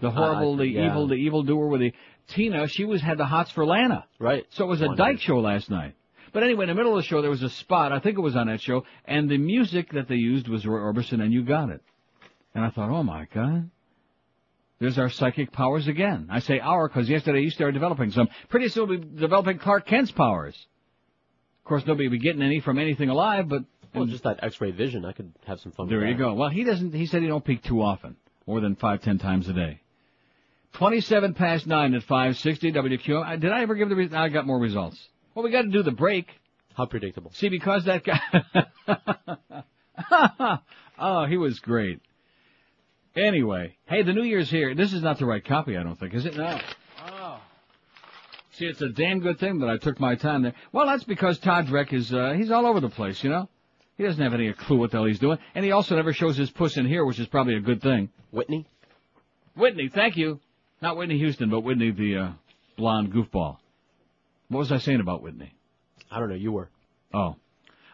The 0.00 0.10
horrible, 0.10 0.56
the 0.56 0.68
yeah. 0.68 0.86
evil, 0.86 1.08
the 1.08 1.14
evil 1.14 1.42
doer 1.42 1.66
with 1.66 1.80
the, 1.80 1.92
Tina, 2.28 2.68
she 2.68 2.84
was, 2.84 3.00
had 3.00 3.18
the 3.18 3.24
hots 3.24 3.50
for 3.50 3.66
Lana. 3.66 4.06
Right. 4.20 4.46
So 4.50 4.64
it 4.64 4.68
was 4.68 4.82
a 4.82 4.94
dyke 4.94 5.20
show 5.20 5.40
last 5.40 5.68
night. 5.68 5.94
But 6.34 6.42
anyway, 6.42 6.64
in 6.64 6.68
the 6.68 6.74
middle 6.74 6.96
of 6.98 7.02
the 7.02 7.06
show, 7.08 7.22
there 7.22 7.30
was 7.30 7.44
a 7.44 7.48
spot. 7.48 7.92
I 7.92 8.00
think 8.00 8.18
it 8.18 8.20
was 8.20 8.34
on 8.34 8.48
that 8.48 8.60
show, 8.60 8.84
and 9.04 9.30
the 9.30 9.38
music 9.38 9.92
that 9.92 10.08
they 10.08 10.16
used 10.16 10.48
was 10.48 10.66
Roy 10.66 10.80
Orbison, 10.80 11.22
and 11.22 11.32
you 11.32 11.44
got 11.44 11.70
it. 11.70 11.80
And 12.56 12.64
I 12.64 12.70
thought, 12.70 12.90
oh 12.90 13.04
my 13.04 13.28
god, 13.32 13.70
there's 14.80 14.98
our 14.98 15.08
psychic 15.08 15.52
powers 15.52 15.86
again. 15.86 16.26
I 16.30 16.40
say 16.40 16.58
our 16.58 16.88
because 16.88 17.08
yesterday 17.08 17.40
you 17.42 17.50
started 17.50 17.72
developing 17.74 18.10
some. 18.10 18.28
Pretty 18.48 18.68
soon 18.68 18.88
we'll 18.88 18.98
be 18.98 19.06
developing 19.20 19.58
Clark 19.58 19.86
Kent's 19.86 20.10
powers. 20.10 20.54
Of 21.60 21.68
course, 21.68 21.86
nobody 21.86 22.08
will 22.08 22.12
be 22.12 22.18
getting 22.18 22.42
any 22.42 22.58
from 22.58 22.78
anything 22.78 23.10
alive, 23.10 23.48
but 23.48 23.62
Well, 23.94 24.06
just 24.06 24.24
that 24.24 24.40
X-ray 24.42 24.72
vision, 24.72 25.04
I 25.04 25.12
could 25.12 25.32
have 25.46 25.60
some 25.60 25.70
fun. 25.70 25.86
With 25.86 25.94
that. 25.94 26.00
There 26.00 26.08
you 26.10 26.16
go. 26.18 26.34
Well, 26.34 26.50
he 26.50 26.64
doesn't. 26.64 26.92
He 26.94 27.06
said 27.06 27.22
he 27.22 27.28
don't 27.28 27.44
peek 27.44 27.62
too 27.62 27.80
often, 27.80 28.16
more 28.44 28.60
than 28.60 28.74
five, 28.74 29.02
ten 29.02 29.18
times 29.18 29.48
a 29.48 29.52
day. 29.52 29.80
Twenty-seven 30.72 31.34
past 31.34 31.68
nine 31.68 31.94
at 31.94 32.02
five 32.02 32.36
sixty 32.38 32.72
WQM. 32.72 33.22
I- 33.24 33.34
uh, 33.34 33.36
Did 33.36 33.52
I 33.52 33.62
ever 33.62 33.76
give 33.76 33.88
the? 33.88 33.94
Re- 33.94 34.10
I 34.12 34.28
got 34.30 34.46
more 34.48 34.58
results. 34.58 34.98
Well, 35.34 35.44
we 35.44 35.50
got 35.50 35.62
to 35.62 35.68
do 35.68 35.82
the 35.82 35.90
break. 35.90 36.28
How 36.74 36.86
predictable. 36.86 37.32
See, 37.34 37.48
because 37.48 37.84
that 37.84 38.02
guy. 38.04 38.20
oh, 40.98 41.26
he 41.26 41.36
was 41.36 41.60
great. 41.60 42.00
Anyway, 43.16 43.76
hey, 43.86 44.02
the 44.02 44.12
New 44.12 44.24
Year's 44.24 44.50
here. 44.50 44.74
This 44.74 44.92
is 44.92 45.02
not 45.02 45.18
the 45.18 45.26
right 45.26 45.44
copy, 45.44 45.76
I 45.76 45.84
don't 45.84 45.98
think, 45.98 46.14
is 46.14 46.26
it? 46.26 46.36
No. 46.36 46.58
Oh. 47.06 47.40
See, 48.52 48.66
it's 48.66 48.82
a 48.82 48.88
damn 48.88 49.20
good 49.20 49.38
thing 49.38 49.60
that 49.60 49.68
I 49.68 49.76
took 49.76 50.00
my 50.00 50.16
time 50.16 50.42
there. 50.42 50.54
Well, 50.72 50.86
that's 50.86 51.04
because 51.04 51.38
Todd 51.38 51.66
Dreck 51.66 51.92
is, 51.92 52.12
uh, 52.12 52.32
he's 52.36 52.50
all 52.50 52.66
over 52.66 52.80
the 52.80 52.88
place, 52.88 53.22
you 53.22 53.30
know? 53.30 53.48
He 53.96 54.02
doesn't 54.02 54.20
have 54.20 54.34
any 54.34 54.52
clue 54.52 54.78
what 54.78 54.90
the 54.90 54.96
hell 54.96 55.04
he's 55.04 55.20
doing. 55.20 55.38
And 55.54 55.64
he 55.64 55.70
also 55.70 55.94
never 55.94 56.12
shows 56.12 56.36
his 56.36 56.50
puss 56.50 56.76
in 56.76 56.86
here, 56.86 57.04
which 57.04 57.20
is 57.20 57.28
probably 57.28 57.54
a 57.54 57.60
good 57.60 57.80
thing. 57.80 58.10
Whitney? 58.32 58.66
Whitney, 59.54 59.90
thank 59.94 60.16
you. 60.16 60.40
Not 60.82 60.96
Whitney 60.96 61.18
Houston, 61.18 61.50
but 61.50 61.60
Whitney 61.60 61.92
the, 61.92 62.16
uh, 62.16 62.32
blonde 62.76 63.12
goofball. 63.12 63.58
What 64.48 64.58
was 64.60 64.72
I 64.72 64.78
saying 64.78 65.00
about 65.00 65.22
Whitney? 65.22 65.54
I 66.10 66.18
don't 66.18 66.28
know. 66.28 66.34
You 66.34 66.52
were. 66.52 66.70
Oh. 67.12 67.36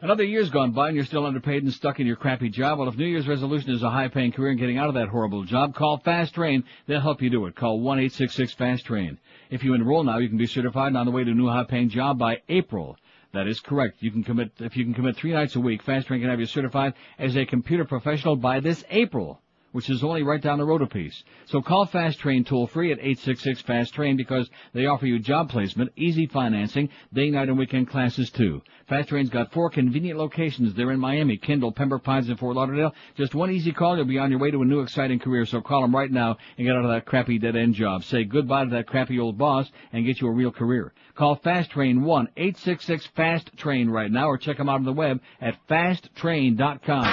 Another 0.02 0.24
year's 0.24 0.48
gone 0.48 0.72
by 0.72 0.88
and 0.88 0.96
you're 0.96 1.04
still 1.04 1.26
underpaid 1.26 1.62
and 1.62 1.72
stuck 1.72 2.00
in 2.00 2.06
your 2.06 2.16
crappy 2.16 2.48
job. 2.48 2.78
Well, 2.78 2.88
if 2.88 2.96
New 2.96 3.06
Year's 3.06 3.28
resolution 3.28 3.70
is 3.70 3.82
a 3.82 3.90
high-paying 3.90 4.32
career 4.32 4.50
and 4.50 4.58
getting 4.58 4.78
out 4.78 4.88
of 4.88 4.94
that 4.94 5.08
horrible 5.08 5.44
job, 5.44 5.74
call 5.74 5.98
Fast 5.98 6.34
Train. 6.34 6.64
They'll 6.86 7.02
help 7.02 7.20
you 7.20 7.28
do 7.28 7.44
it. 7.46 7.54
Call 7.54 7.80
1-866-FAST-TRAIN. 7.80 9.18
If 9.50 9.62
you 9.62 9.74
enroll 9.74 10.02
now, 10.02 10.16
you 10.16 10.28
can 10.28 10.38
be 10.38 10.46
certified 10.46 10.88
and 10.88 10.96
on 10.96 11.04
the 11.04 11.12
way 11.12 11.22
to 11.22 11.30
a 11.30 11.34
new 11.34 11.48
high-paying 11.48 11.90
job 11.90 12.18
by 12.18 12.38
April. 12.48 12.96
That 13.34 13.46
is 13.46 13.60
correct. 13.60 14.02
You 14.02 14.10
can 14.10 14.24
commit, 14.24 14.52
if 14.58 14.74
you 14.74 14.84
can 14.84 14.94
commit 14.94 15.16
three 15.16 15.32
nights 15.32 15.54
a 15.54 15.60
week, 15.60 15.82
Fast 15.82 16.06
Train 16.06 16.20
can 16.20 16.30
have 16.30 16.40
you 16.40 16.46
certified 16.46 16.94
as 17.18 17.36
a 17.36 17.44
computer 17.44 17.84
professional 17.84 18.36
by 18.36 18.60
this 18.60 18.82
April 18.90 19.42
which 19.72 19.88
is 19.90 20.02
only 20.02 20.22
right 20.22 20.40
down 20.40 20.58
the 20.58 20.64
road 20.64 20.82
a 20.82 20.86
piece. 20.86 21.22
So 21.46 21.60
call 21.60 21.86
Fast 21.86 22.18
Train 22.18 22.44
toll 22.44 22.66
free 22.66 22.92
at 22.92 22.98
866 22.98 23.62
Fast 23.62 23.94
Train 23.94 24.16
because 24.16 24.50
they 24.72 24.86
offer 24.86 25.06
you 25.06 25.18
job 25.18 25.50
placement, 25.50 25.92
easy 25.96 26.26
financing, 26.26 26.88
day, 27.12 27.30
night, 27.30 27.48
and 27.48 27.58
weekend 27.58 27.88
classes 27.88 28.30
too. 28.30 28.62
Fast 28.88 29.08
Train's 29.08 29.30
got 29.30 29.52
four 29.52 29.70
convenient 29.70 30.18
locations. 30.18 30.74
They're 30.74 30.90
in 30.90 30.98
Miami, 30.98 31.36
Kendall, 31.36 31.72
Pembroke 31.72 32.02
Pines, 32.02 32.28
and 32.28 32.38
Fort 32.38 32.56
Lauderdale. 32.56 32.94
Just 33.16 33.34
one 33.34 33.50
easy 33.50 33.72
call, 33.72 33.96
you'll 33.96 34.04
be 34.04 34.18
on 34.18 34.30
your 34.30 34.40
way 34.40 34.50
to 34.50 34.62
a 34.62 34.64
new 34.64 34.80
exciting 34.80 35.18
career. 35.18 35.46
So 35.46 35.60
call 35.60 35.82
them 35.82 35.94
right 35.94 36.10
now 36.10 36.36
and 36.58 36.66
get 36.66 36.74
out 36.74 36.84
of 36.84 36.90
that 36.90 37.06
crappy 37.06 37.38
dead 37.38 37.56
end 37.56 37.74
job. 37.74 38.04
Say 38.04 38.24
goodbye 38.24 38.64
to 38.64 38.70
that 38.70 38.86
crappy 38.86 39.18
old 39.20 39.38
boss 39.38 39.70
and 39.92 40.04
get 40.04 40.20
you 40.20 40.26
a 40.28 40.32
real 40.32 40.50
career. 40.50 40.92
Call 41.14 41.36
Fast 41.36 41.70
Train 41.70 42.02
1 42.02 42.28
866 42.36 43.06
Fast 43.14 43.56
Train 43.56 43.88
right 43.90 44.10
now 44.10 44.28
or 44.28 44.38
check 44.38 44.56
them 44.56 44.68
out 44.68 44.76
on 44.76 44.84
the 44.84 44.92
web 44.92 45.20
at 45.40 45.56
fasttrain.com. 45.68 47.04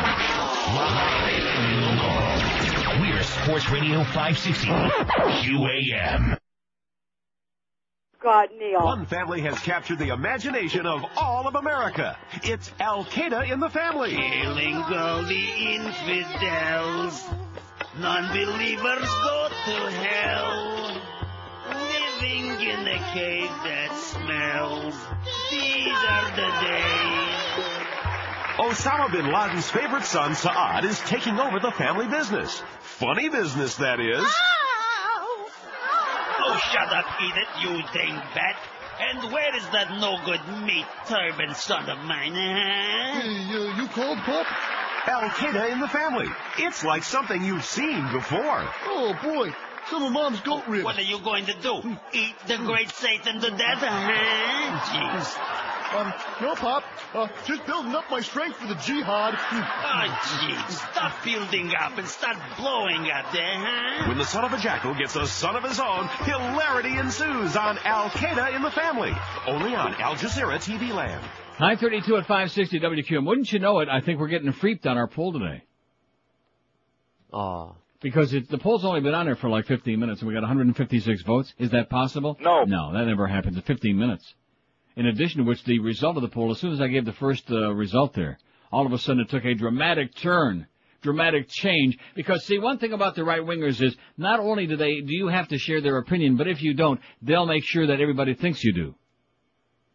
We're 3.47 3.61
Sports 3.61 3.71
Radio 3.71 4.03
560 4.03 4.67
QAM. 4.67 6.37
God, 8.21 8.49
Neil. 8.59 8.83
One 8.83 9.05
family 9.05 9.39
has 9.41 9.57
captured 9.59 9.99
the 9.99 10.09
imagination 10.09 10.85
of 10.85 11.05
all 11.15 11.47
of 11.47 11.55
America. 11.55 12.17
It's 12.43 12.69
Al 12.81 13.05
Qaeda 13.05 13.49
in 13.49 13.61
the 13.61 13.69
family. 13.69 14.11
Killing 14.11 14.75
all 14.75 15.23
the 15.23 15.45
infidels. 15.75 17.25
Non-believers 17.97 19.09
go 19.23 19.49
to 19.65 19.91
hell. 19.91 21.01
Living 21.69 22.47
in 22.67 22.85
a 22.85 23.13
cave 23.13 23.49
that 23.63 23.95
smells. 23.95 24.95
These 25.51 25.95
are 26.09 26.35
the 26.35 26.51
days. 26.67 27.27
Osama 28.57 29.11
bin 29.11 29.31
Laden's 29.31 29.69
favorite 29.69 30.03
son, 30.03 30.33
Saad, 30.33 30.83
is 30.83 30.99
taking 31.01 31.39
over 31.39 31.59
the 31.59 31.71
family 31.71 32.07
business. 32.07 32.63
Funny 32.99 33.29
business, 33.29 33.75
that 33.75 33.99
is. 33.99 34.25
Oh, 36.39 36.57
shut 36.71 36.91
up, 36.91 37.05
Edith, 37.21 37.49
you 37.61 37.83
dingbat. 37.93 38.55
And 38.99 39.31
where 39.31 39.55
is 39.55 39.63
that 39.69 39.99
no 39.99 40.17
good 40.25 40.41
meat 40.65 40.85
turban 41.07 41.53
son 41.53 41.87
of 41.91 41.99
mine, 41.99 42.33
huh? 42.33 43.21
you, 43.23 43.83
you 43.83 43.87
called, 43.89 44.17
Pop? 44.19 44.47
Al 45.05 45.29
Qaeda 45.29 45.71
in 45.73 45.79
the 45.79 45.87
family. 45.87 46.27
It's 46.57 46.83
like 46.83 47.03
something 47.03 47.43
you've 47.43 47.65
seen 47.65 48.11
before. 48.11 48.67
Oh, 48.85 49.15
boy. 49.21 49.53
Some 49.91 50.03
of 50.03 50.11
Mom's 50.11 50.39
goat 50.41 50.63
ribs. 50.67 50.83
What 50.83 50.97
are 50.97 51.03
you 51.03 51.19
going 51.19 51.45
to 51.45 51.53
do? 51.53 51.97
Eat 52.13 52.35
the 52.47 52.57
great 52.57 52.89
Satan 52.89 53.39
to 53.41 53.51
death, 53.51 53.77
huh? 53.79 54.79
Jeez. 54.89 55.99
Um, 55.99 56.13
no, 56.41 56.55
Pop. 56.55 56.83
Uh, 57.13 57.27
just 57.45 57.65
building 57.65 57.95
up 57.95 58.03
my 58.11 58.19
strength 58.19 58.57
for 58.57 58.67
the 58.67 58.75
jihad. 58.75 59.33
Oh, 59.33 60.19
jeez. 60.39 60.91
Stop 60.91 61.23
building 61.23 61.71
up 61.79 61.97
and 61.97 62.07
start 62.07 62.35
blowing 62.57 63.09
up 63.09 63.31
there, 63.31 63.55
huh? 63.55 64.09
When 64.09 64.17
the 64.17 64.25
son 64.25 64.43
of 64.43 64.51
a 64.51 64.57
jackal 64.57 64.93
gets 64.93 65.15
a 65.15 65.25
son 65.25 65.55
of 65.55 65.63
his 65.63 65.79
own, 65.79 66.07
hilarity 66.25 66.97
ensues 66.97 67.55
on 67.55 67.77
Al 67.79 68.09
Qaeda 68.09 68.55
in 68.55 68.61
the 68.61 68.71
family. 68.71 69.13
Only 69.47 69.73
on 69.73 69.93
Al 69.95 70.15
Jazeera 70.15 70.57
TV 70.59 70.93
Land. 70.93 71.23
932 71.59 72.17
at 72.17 72.27
560 72.27 72.79
WQM. 72.79 73.25
Wouldn't 73.25 73.51
you 73.51 73.59
know 73.59 73.79
it? 73.79 73.89
I 73.89 74.01
think 74.01 74.19
we're 74.19 74.27
getting 74.27 74.51
freaked 74.51 74.85
on 74.85 74.97
our 74.97 75.07
poll 75.07 75.31
today. 75.33 75.63
Ah. 77.33 77.73
Because 78.01 78.33
it, 78.33 78.49
the 78.49 78.59
poll's 78.59 78.85
only 78.85 79.01
been 79.01 79.15
on 79.15 79.25
there 79.25 79.35
for 79.35 79.49
like 79.49 79.65
15 79.65 79.99
minutes 79.99 80.21
and 80.21 80.27
we 80.27 80.33
got 80.33 80.41
156 80.41 81.23
votes. 81.23 81.53
Is 81.57 81.71
that 81.71 81.89
possible? 81.89 82.37
No. 82.39 82.63
No, 82.65 82.93
that 82.93 83.05
never 83.05 83.27
happens 83.27 83.55
in 83.55 83.63
15 83.63 83.97
minutes. 83.97 84.35
In 84.97 85.05
addition 85.05 85.37
to 85.37 85.43
which, 85.47 85.63
the 85.63 85.77
result 85.79 86.17
of 86.17 86.23
the 86.23 86.27
poll, 86.27 86.51
as 86.51 86.59
soon 86.59 86.73
as 86.73 86.81
I 86.81 86.87
gave 86.87 87.05
the 87.05 87.13
first 87.13 87.49
uh, 87.51 87.71
result 87.73 88.13
there, 88.13 88.37
all 88.71 88.85
of 88.85 88.91
a 88.91 88.97
sudden 88.97 89.21
it 89.21 89.29
took 89.29 89.45
a 89.45 89.53
dramatic 89.53 90.13
turn, 90.15 90.67
dramatic 91.03 91.47
change. 91.49 91.97
Because 92.15 92.43
see, 92.45 92.57
one 92.57 92.79
thing 92.79 92.93
about 92.93 93.13
the 93.15 93.23
right 93.23 93.41
wingers 93.41 93.81
is 93.81 93.95
not 94.17 94.39
only 94.39 94.65
do 94.65 94.75
they 94.75 95.01
do 95.01 95.13
you 95.15 95.27
have 95.27 95.47
to 95.49 95.57
share 95.59 95.81
their 95.81 95.97
opinion, 95.99 96.35
but 96.35 96.47
if 96.47 96.61
you 96.63 96.73
don't, 96.73 96.99
they'll 97.21 97.45
make 97.45 97.63
sure 97.63 97.85
that 97.87 98.01
everybody 98.01 98.33
thinks 98.33 98.63
you 98.63 98.73
do. 98.73 98.95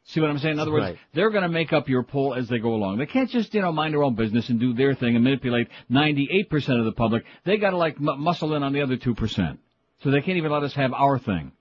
See 0.04 0.20
what 0.20 0.30
I'm 0.30 0.38
saying? 0.38 0.54
In 0.54 0.60
other 0.60 0.72
words, 0.72 0.84
Right. 0.86 0.98
they're 1.14 1.30
going 1.30 1.42
to 1.44 1.48
make 1.48 1.72
up 1.72 1.88
your 1.88 2.02
poll 2.02 2.34
as 2.34 2.48
they 2.48 2.58
go 2.58 2.74
along. 2.74 2.98
They 2.98 3.06
can't 3.06 3.30
just, 3.30 3.54
you 3.54 3.60
know, 3.60 3.70
mind 3.72 3.94
their 3.94 4.02
own 4.02 4.14
business 4.14 4.48
and 4.48 4.58
do 4.58 4.72
their 4.72 4.94
thing 4.94 5.14
and 5.14 5.22
manipulate 5.24 5.68
98% 5.90 6.78
of 6.78 6.84
the 6.84 6.92
public. 6.92 7.24
They 7.44 7.56
got 7.56 7.70
to 7.70 7.76
like 7.76 8.00
mu 8.00 8.16
muscle 8.16 8.54
in 8.54 8.62
on 8.64 8.72
the 8.72 8.82
other 8.82 8.96
2%. 8.96 9.58
So 10.02 10.10
they 10.10 10.20
can't 10.20 10.38
even 10.38 10.50
let 10.50 10.64
us 10.64 10.74
have 10.74 10.92
our 10.92 11.18
thing. 11.18 11.52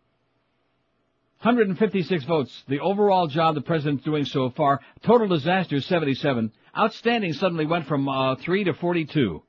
156 1.41 2.23
votes. 2.25 2.63
The 2.67 2.79
overall 2.79 3.25
job 3.25 3.55
the 3.55 3.61
president's 3.61 4.03
doing 4.03 4.25
so 4.25 4.51
far. 4.51 4.79
Total 5.03 5.27
disaster 5.27 5.81
77. 5.81 6.51
Outstanding 6.77 7.33
suddenly 7.33 7.65
went 7.65 7.87
from 7.87 8.07
uh, 8.07 8.35
3 8.35 8.65
to 8.65 8.73
42. 8.75 9.41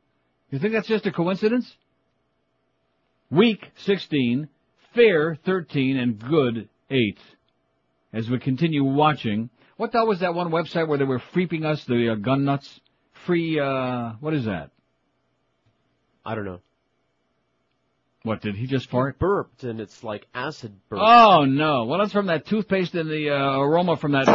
You 0.50 0.58
think 0.58 0.72
that's 0.72 0.88
just 0.88 1.06
a 1.06 1.12
coincidence? 1.12 1.70
Weak 3.30 3.66
16. 3.84 4.48
Fair 4.94 5.36
13 5.44 5.98
and 5.98 6.18
good 6.18 6.70
8 6.90 7.18
as 8.14 8.28
we 8.30 8.38
continue 8.38 8.84
watching. 8.84 9.50
What 9.76 9.92
the 9.92 9.98
hell 9.98 10.06
was 10.06 10.20
that 10.20 10.34
one 10.34 10.50
website 10.50 10.88
where 10.88 10.98
they 10.98 11.04
were 11.04 11.22
freeping 11.34 11.64
us, 11.64 11.84
the 11.84 12.12
uh, 12.12 12.14
gun 12.14 12.46
nuts? 12.46 12.80
Free, 13.26 13.60
uh, 13.60 14.12
what 14.20 14.32
is 14.32 14.46
that? 14.46 14.70
I 16.24 16.34
don't 16.34 16.44
know. 16.44 16.60
What, 18.24 18.40
did 18.40 18.54
he 18.54 18.66
just 18.66 18.88
fart? 18.88 19.18
Burped, 19.18 19.64
and 19.64 19.80
it's 19.80 20.04
like 20.04 20.26
acid 20.32 20.72
burp. 20.88 21.00
Oh 21.02 21.44
no! 21.44 21.84
Well, 21.84 21.98
that's 21.98 22.12
from 22.12 22.26
that 22.26 22.46
toothpaste 22.46 22.94
and 22.94 23.10
the 23.10 23.30
uh, 23.30 23.58
aroma 23.58 23.96
from 23.96 24.12
that 24.12 24.26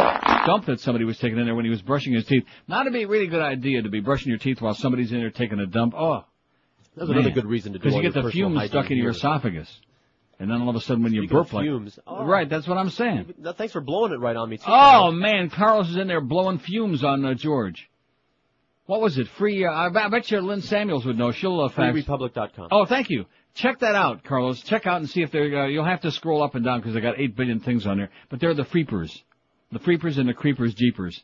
dump 0.46 0.66
that 0.66 0.80
somebody 0.80 1.06
was 1.06 1.18
taking 1.18 1.38
in 1.38 1.46
there 1.46 1.54
when 1.54 1.64
he 1.64 1.70
was 1.70 1.80
brushing 1.80 2.12
his 2.12 2.26
teeth. 2.26 2.44
Not 2.66 2.82
to 2.84 2.90
be 2.90 3.04
a 3.04 3.08
really 3.08 3.28
good 3.28 3.40
idea 3.40 3.80
to 3.82 3.88
be 3.88 4.00
brushing 4.00 4.28
your 4.28 4.38
teeth 4.38 4.60
while 4.60 4.74
somebody's 4.74 5.10
in 5.10 5.20
there 5.20 5.30
taking 5.30 5.58
a 5.58 5.66
dump. 5.66 5.94
Oh, 5.96 6.24
That's 6.96 7.08
another 7.10 7.30
good 7.30 7.46
reason 7.46 7.72
to 7.72 7.78
do 7.78 7.82
it. 7.82 7.92
because 7.92 7.96
you 7.96 8.02
get 8.02 8.22
the 8.22 8.30
fumes 8.30 8.62
stuck 8.66 8.90
in 8.90 8.98
your 8.98 9.10
esophagus, 9.10 9.74
and 10.38 10.50
then 10.50 10.60
all 10.60 10.68
of 10.68 10.76
a 10.76 10.80
sudden 10.80 11.02
when 11.02 11.14
you 11.14 11.22
Speaking 11.22 11.38
of 11.38 11.46
burp 11.46 11.52
like 11.54 11.64
fumes, 11.64 11.98
oh. 12.06 12.26
right, 12.26 12.48
that's 12.48 12.68
what 12.68 12.76
I'm 12.76 12.90
saying. 12.90 13.32
Thanks 13.56 13.72
for 13.72 13.80
blowing 13.80 14.12
it 14.12 14.20
right 14.20 14.36
on 14.36 14.50
me, 14.50 14.58
too. 14.58 14.64
Oh 14.66 15.12
man, 15.12 15.48
Carlos 15.48 15.88
is 15.88 15.96
in 15.96 16.08
there 16.08 16.20
blowing 16.20 16.58
fumes 16.58 17.02
on 17.02 17.24
uh, 17.24 17.32
George. 17.32 17.88
What 18.84 19.00
was 19.02 19.18
it? 19.18 19.28
Free? 19.38 19.64
Uh, 19.66 19.70
I, 19.70 19.88
bet- 19.90 20.04
I 20.04 20.08
bet 20.08 20.30
you 20.30 20.40
Lynn 20.40 20.62
Samuels 20.62 21.04
would 21.04 21.18
know. 21.18 21.30
She'll 21.30 21.60
uh, 21.60 21.68
fax. 21.68 21.94
FreeRepublic.com. 21.96 22.68
Oh, 22.70 22.86
thank 22.86 23.10
you. 23.10 23.26
Check 23.58 23.80
that 23.80 23.96
out, 23.96 24.22
Carlos. 24.22 24.62
Check 24.62 24.86
out 24.86 24.98
and 24.98 25.10
see 25.10 25.20
if 25.20 25.32
they're. 25.32 25.64
Uh, 25.64 25.66
you'll 25.66 25.84
have 25.84 26.02
to 26.02 26.12
scroll 26.12 26.44
up 26.44 26.54
and 26.54 26.64
down 26.64 26.78
because 26.78 26.94
they 26.94 27.00
got 27.00 27.18
eight 27.18 27.34
billion 27.34 27.58
things 27.58 27.88
on 27.88 27.98
there. 27.98 28.10
But 28.28 28.38
they're 28.38 28.54
the 28.54 28.64
freepers, 28.64 29.24
the 29.72 29.80
freepers 29.80 30.16
and 30.16 30.28
the 30.28 30.32
creepers, 30.32 30.74
jeepers. 30.74 31.20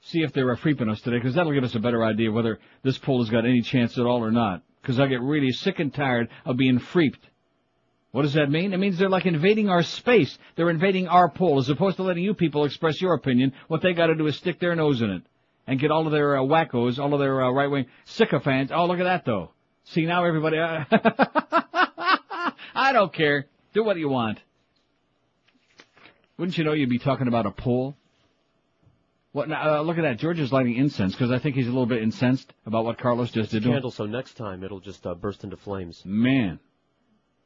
See 0.00 0.22
if 0.22 0.32
they're 0.32 0.56
freeping 0.56 0.88
us 0.88 1.00
today 1.02 1.18
because 1.18 1.36
that'll 1.36 1.52
give 1.52 1.62
us 1.62 1.76
a 1.76 1.78
better 1.78 2.02
idea 2.02 2.32
whether 2.32 2.58
this 2.82 2.98
poll 2.98 3.22
has 3.22 3.30
got 3.30 3.44
any 3.44 3.62
chance 3.62 3.96
at 3.96 4.04
all 4.04 4.24
or 4.24 4.32
not. 4.32 4.64
Because 4.80 4.98
I 4.98 5.06
get 5.06 5.20
really 5.20 5.52
sick 5.52 5.78
and 5.78 5.94
tired 5.94 6.30
of 6.44 6.56
being 6.56 6.80
freeped. 6.80 7.24
What 8.10 8.22
does 8.22 8.34
that 8.34 8.50
mean? 8.50 8.72
It 8.72 8.78
means 8.78 8.98
they're 8.98 9.08
like 9.08 9.26
invading 9.26 9.68
our 9.68 9.84
space. 9.84 10.36
They're 10.56 10.68
invading 10.68 11.06
our 11.06 11.30
poll 11.30 11.60
as 11.60 11.68
opposed 11.68 11.96
to 11.98 12.02
letting 12.02 12.24
you 12.24 12.34
people 12.34 12.64
express 12.64 13.00
your 13.00 13.14
opinion. 13.14 13.52
What 13.68 13.82
they 13.82 13.92
got 13.92 14.08
to 14.08 14.16
do 14.16 14.26
is 14.26 14.34
stick 14.36 14.58
their 14.58 14.74
nose 14.74 15.00
in 15.00 15.10
it 15.10 15.22
and 15.68 15.78
get 15.78 15.92
all 15.92 16.06
of 16.06 16.12
their 16.12 16.38
uh, 16.38 16.40
wackos, 16.40 16.98
all 16.98 17.14
of 17.14 17.20
their 17.20 17.44
uh, 17.44 17.52
right 17.52 17.70
wing 17.70 17.86
sycophants. 18.04 18.72
Oh, 18.74 18.86
look 18.86 18.98
at 18.98 19.04
that 19.04 19.24
though. 19.24 19.52
See 19.84 20.06
now 20.06 20.24
everybody. 20.24 20.58
Uh, 20.58 20.84
I 22.74 22.92
don't 22.92 23.12
care. 23.12 23.46
Do 23.74 23.84
what 23.84 23.96
you 23.96 24.08
want. 24.08 24.38
Wouldn't 26.38 26.56
you 26.56 26.64
know 26.64 26.72
you'd 26.72 26.88
be 26.90 26.98
talking 26.98 27.28
about 27.28 27.46
a 27.46 27.50
poll? 27.50 27.96
What? 29.32 29.48
now, 29.48 29.78
Uh, 29.78 29.82
look 29.82 29.98
at 29.98 30.02
that. 30.02 30.18
George 30.18 30.38
is 30.40 30.52
lighting 30.52 30.76
incense 30.76 31.12
because 31.12 31.30
I 31.30 31.38
think 31.38 31.56
he's 31.56 31.66
a 31.66 31.70
little 31.70 31.86
bit 31.86 32.02
incensed 32.02 32.52
about 32.66 32.84
what 32.84 32.98
Carlos 32.98 33.30
just 33.30 33.50
did. 33.50 33.62
to. 33.62 33.70
Candle, 33.70 33.90
so 33.90 34.06
next 34.06 34.34
time 34.34 34.62
it'll 34.62 34.80
just 34.80 35.06
uh, 35.06 35.14
burst 35.14 35.44
into 35.44 35.56
flames. 35.56 36.02
Man, 36.04 36.58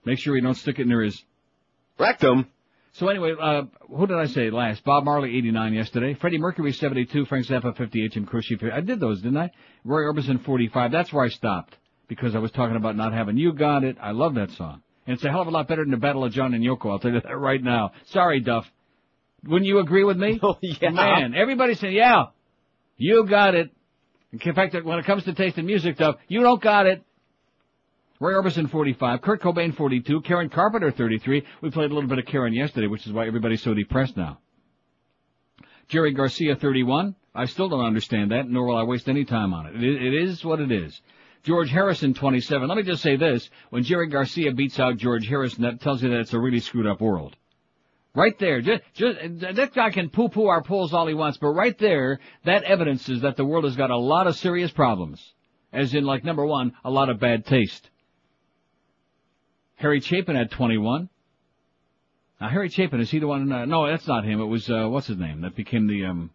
make 0.04 0.18
sure 0.18 0.34
he 0.34 0.40
don't 0.40 0.54
stick 0.54 0.78
it 0.78 0.86
near 0.86 1.02
his 1.02 1.22
rectum. 1.98 2.48
So 2.92 3.08
anyway, 3.08 3.34
uh, 3.38 3.64
who 3.94 4.06
did 4.06 4.16
I 4.16 4.24
say 4.26 4.50
last? 4.50 4.82
Bob 4.82 5.04
Marley, 5.04 5.36
89 5.36 5.74
yesterday. 5.74 6.14
Freddie 6.14 6.38
Mercury, 6.38 6.72
72. 6.72 7.26
Frank 7.26 7.46
Zappa, 7.46 7.76
58. 7.76 8.12
Jim 8.12 8.24
Croce, 8.24 8.56
I 8.72 8.80
did 8.80 9.00
those, 9.00 9.20
didn't 9.20 9.36
I? 9.36 9.50
Roy 9.84 10.00
Orbison, 10.10 10.42
45. 10.42 10.92
That's 10.92 11.12
where 11.12 11.24
I 11.24 11.28
stopped 11.28 11.76
because 12.08 12.34
I 12.34 12.38
was 12.38 12.50
talking 12.50 12.76
about 12.76 12.96
not 12.96 13.12
having 13.12 13.36
You 13.36 13.52
Got 13.52 13.84
It. 13.84 13.96
I 14.00 14.12
love 14.12 14.34
that 14.34 14.50
song. 14.52 14.82
And 15.06 15.14
it's 15.14 15.24
a 15.24 15.30
hell 15.30 15.42
of 15.42 15.48
a 15.48 15.50
lot 15.50 15.68
better 15.68 15.82
than 15.84 15.92
the 15.92 15.96
Ballad 15.96 16.28
of 16.28 16.32
John 16.34 16.54
and 16.54 16.64
Yoko. 16.64 16.90
I'll 16.90 16.98
tell 16.98 17.12
you 17.12 17.20
that 17.24 17.36
right 17.36 17.62
now. 17.62 17.92
Sorry, 18.06 18.40
Duff. 18.40 18.66
Wouldn't 19.44 19.66
you 19.66 19.78
agree 19.78 20.04
with 20.04 20.16
me? 20.16 20.40
Oh, 20.42 20.56
yeah. 20.60 20.90
Man, 20.90 21.34
everybody 21.34 21.74
said, 21.74 21.92
yeah, 21.92 22.26
you 22.96 23.26
got 23.26 23.54
it. 23.54 23.70
In 24.32 24.54
fact, 24.54 24.74
when 24.84 24.98
it 24.98 25.06
comes 25.06 25.24
to 25.24 25.34
tasting 25.34 25.66
music, 25.66 25.96
Duff, 25.98 26.16
you 26.28 26.40
don't 26.42 26.60
got 26.60 26.86
it. 26.86 27.02
Roy 28.18 28.32
Orbison, 28.32 28.70
45. 28.70 29.20
Kurt 29.22 29.42
Cobain, 29.42 29.76
42. 29.76 30.22
Karen 30.22 30.48
Carpenter, 30.48 30.90
33. 30.90 31.44
We 31.60 31.70
played 31.70 31.90
a 31.90 31.94
little 31.94 32.08
bit 32.08 32.18
of 32.18 32.26
Karen 32.26 32.54
yesterday, 32.54 32.86
which 32.86 33.06
is 33.06 33.12
why 33.12 33.26
everybody's 33.26 33.62
so 33.62 33.74
depressed 33.74 34.16
now. 34.16 34.38
Jerry 35.88 36.12
Garcia, 36.12 36.56
31. 36.56 37.14
I 37.34 37.44
still 37.44 37.68
don't 37.68 37.84
understand 37.84 38.30
that, 38.30 38.48
nor 38.48 38.66
will 38.66 38.76
I 38.76 38.82
waste 38.84 39.08
any 39.08 39.24
time 39.24 39.52
on. 39.52 39.66
It, 39.66 39.82
it 39.84 40.14
is 40.14 40.44
what 40.44 40.60
it 40.60 40.72
is. 40.72 40.98
George 41.46 41.70
Harrison, 41.70 42.12
27. 42.12 42.68
Let 42.68 42.76
me 42.76 42.82
just 42.82 43.02
say 43.02 43.14
this. 43.16 43.48
When 43.70 43.84
Jerry 43.84 44.08
Garcia 44.08 44.52
beats 44.52 44.80
out 44.80 44.96
George 44.96 45.28
Harrison, 45.28 45.62
that 45.62 45.80
tells 45.80 46.02
you 46.02 46.10
that 46.10 46.18
it's 46.18 46.32
a 46.34 46.40
really 46.40 46.58
screwed 46.58 46.88
up 46.88 47.00
world. 47.00 47.36
Right 48.16 48.36
there. 48.40 48.60
Just, 48.60 48.82
just, 48.94 49.18
that 49.20 49.72
guy 49.72 49.90
can 49.90 50.08
poo-poo 50.10 50.46
our 50.46 50.62
polls 50.62 50.92
all 50.92 51.06
he 51.06 51.14
wants, 51.14 51.38
but 51.38 51.48
right 51.48 51.78
there, 51.78 52.18
that 52.44 52.64
evidences 52.64 53.20
that 53.22 53.36
the 53.36 53.44
world 53.44 53.62
has 53.62 53.76
got 53.76 53.90
a 53.90 53.96
lot 53.96 54.26
of 54.26 54.34
serious 54.36 54.72
problems. 54.72 55.22
As 55.72 55.94
in, 55.94 56.04
like, 56.04 56.24
number 56.24 56.44
one, 56.44 56.72
a 56.84 56.90
lot 56.90 57.10
of 57.10 57.20
bad 57.20 57.46
taste. 57.46 57.90
Harry 59.76 60.00
Chapin 60.00 60.34
had 60.34 60.50
21. 60.50 61.08
Now, 62.40 62.48
Harry 62.48 62.70
Chapin, 62.70 63.00
is 63.00 63.10
he 63.10 63.20
the 63.20 63.28
one? 63.28 63.52
Uh, 63.52 63.66
no, 63.66 63.86
that's 63.86 64.08
not 64.08 64.24
him. 64.24 64.40
It 64.40 64.46
was, 64.46 64.68
uh, 64.68 64.88
what's 64.88 65.06
his 65.06 65.18
name? 65.18 65.42
That 65.42 65.54
became 65.54 65.86
the, 65.86 66.06
um, 66.06 66.30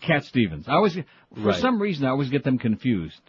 Cat 0.00 0.24
Stevens. 0.24 0.66
I 0.66 0.72
always, 0.72 0.94
for 0.94 1.02
Right. 1.36 1.54
some 1.60 1.80
reason, 1.80 2.06
I 2.06 2.10
always 2.10 2.28
get 2.28 2.42
them 2.42 2.58
confused. 2.58 3.20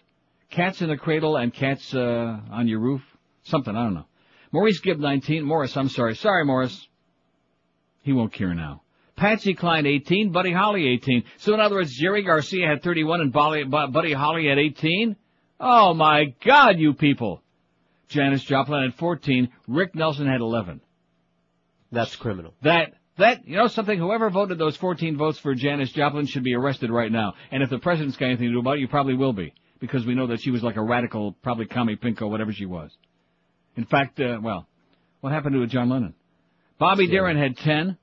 Cats 0.49 0.81
in 0.81 0.89
the 0.89 0.97
cradle 0.97 1.35
and 1.35 1.53
cats, 1.53 1.93
uh, 1.93 2.39
on 2.51 2.67
your 2.67 2.79
roof? 2.79 3.01
Something, 3.43 3.75
I 3.75 3.83
don't 3.83 3.93
know. 3.93 4.05
Maurice 4.51 4.79
Gibb, 4.79 4.99
19. 4.99 5.43
Morris, 5.43 5.75
I'm 5.75 5.89
sorry. 5.89 6.15
Sorry, 6.15 6.45
Morris. 6.45 6.87
He 8.01 8.13
won't 8.13 8.33
care 8.33 8.53
now. 8.53 8.81
Patsy 9.15 9.53
Cline, 9.53 9.85
18. 9.85 10.31
Buddy 10.31 10.53
Holly, 10.53 10.87
18. 10.87 11.23
So 11.37 11.53
in 11.53 11.59
other 11.59 11.75
words, 11.75 11.93
Jerry 11.93 12.23
Garcia 12.23 12.67
had 12.67 12.83
31 12.83 13.21
and 13.21 13.33
Bolly, 13.33 13.63
Buddy 13.63 14.13
Holly 14.13 14.47
had 14.47 14.59
18? 14.59 15.15
Oh 15.59 15.93
my 15.93 16.35
God, 16.45 16.77
you 16.77 16.93
people. 16.93 17.41
Janis 18.09 18.43
Joplin 18.43 18.83
had 18.83 18.95
14. 18.95 19.49
Rick 19.67 19.95
Nelson 19.95 20.27
had 20.27 20.39
11. 20.39 20.81
That's 21.91 22.15
criminal. 22.15 22.53
That, 22.61 22.93
that, 23.17 23.47
you 23.47 23.57
know 23.57 23.67
something, 23.67 23.97
whoever 23.97 24.29
voted 24.29 24.57
those 24.57 24.77
14 24.77 25.17
votes 25.17 25.39
for 25.39 25.55
Janis 25.55 25.91
Joplin 25.91 26.25
should 26.27 26.43
be 26.43 26.53
arrested 26.53 26.91
right 26.91 27.11
now. 27.11 27.33
And 27.51 27.63
if 27.63 27.69
the 27.69 27.79
president's 27.79 28.17
got 28.17 28.27
anything 28.27 28.47
to 28.47 28.53
do 28.53 28.59
about 28.59 28.77
it, 28.77 28.81
you 28.81 28.87
probably 28.87 29.15
will 29.15 29.33
be. 29.33 29.53
Because 29.79 30.05
we 30.05 30.15
know 30.15 30.27
that 30.27 30.41
she 30.41 30.51
was 30.51 30.63
like 30.63 30.75
a 30.75 30.81
radical, 30.81 31.33
probably 31.43 31.65
commie 31.65 31.95
pinko, 31.95 32.29
whatever 32.29 32.51
she 32.51 32.65
was. 32.65 32.91
In 33.75 33.85
fact, 33.85 34.19
uh, 34.19 34.39
well, 34.41 34.67
what 35.21 35.31
happened 35.31 35.55
to 35.55 35.67
John 35.67 35.89
Lennon? 35.89 36.15
Bobby 36.79 37.07
Darin 37.07 37.37
had 37.37 37.57
10. 37.57 37.97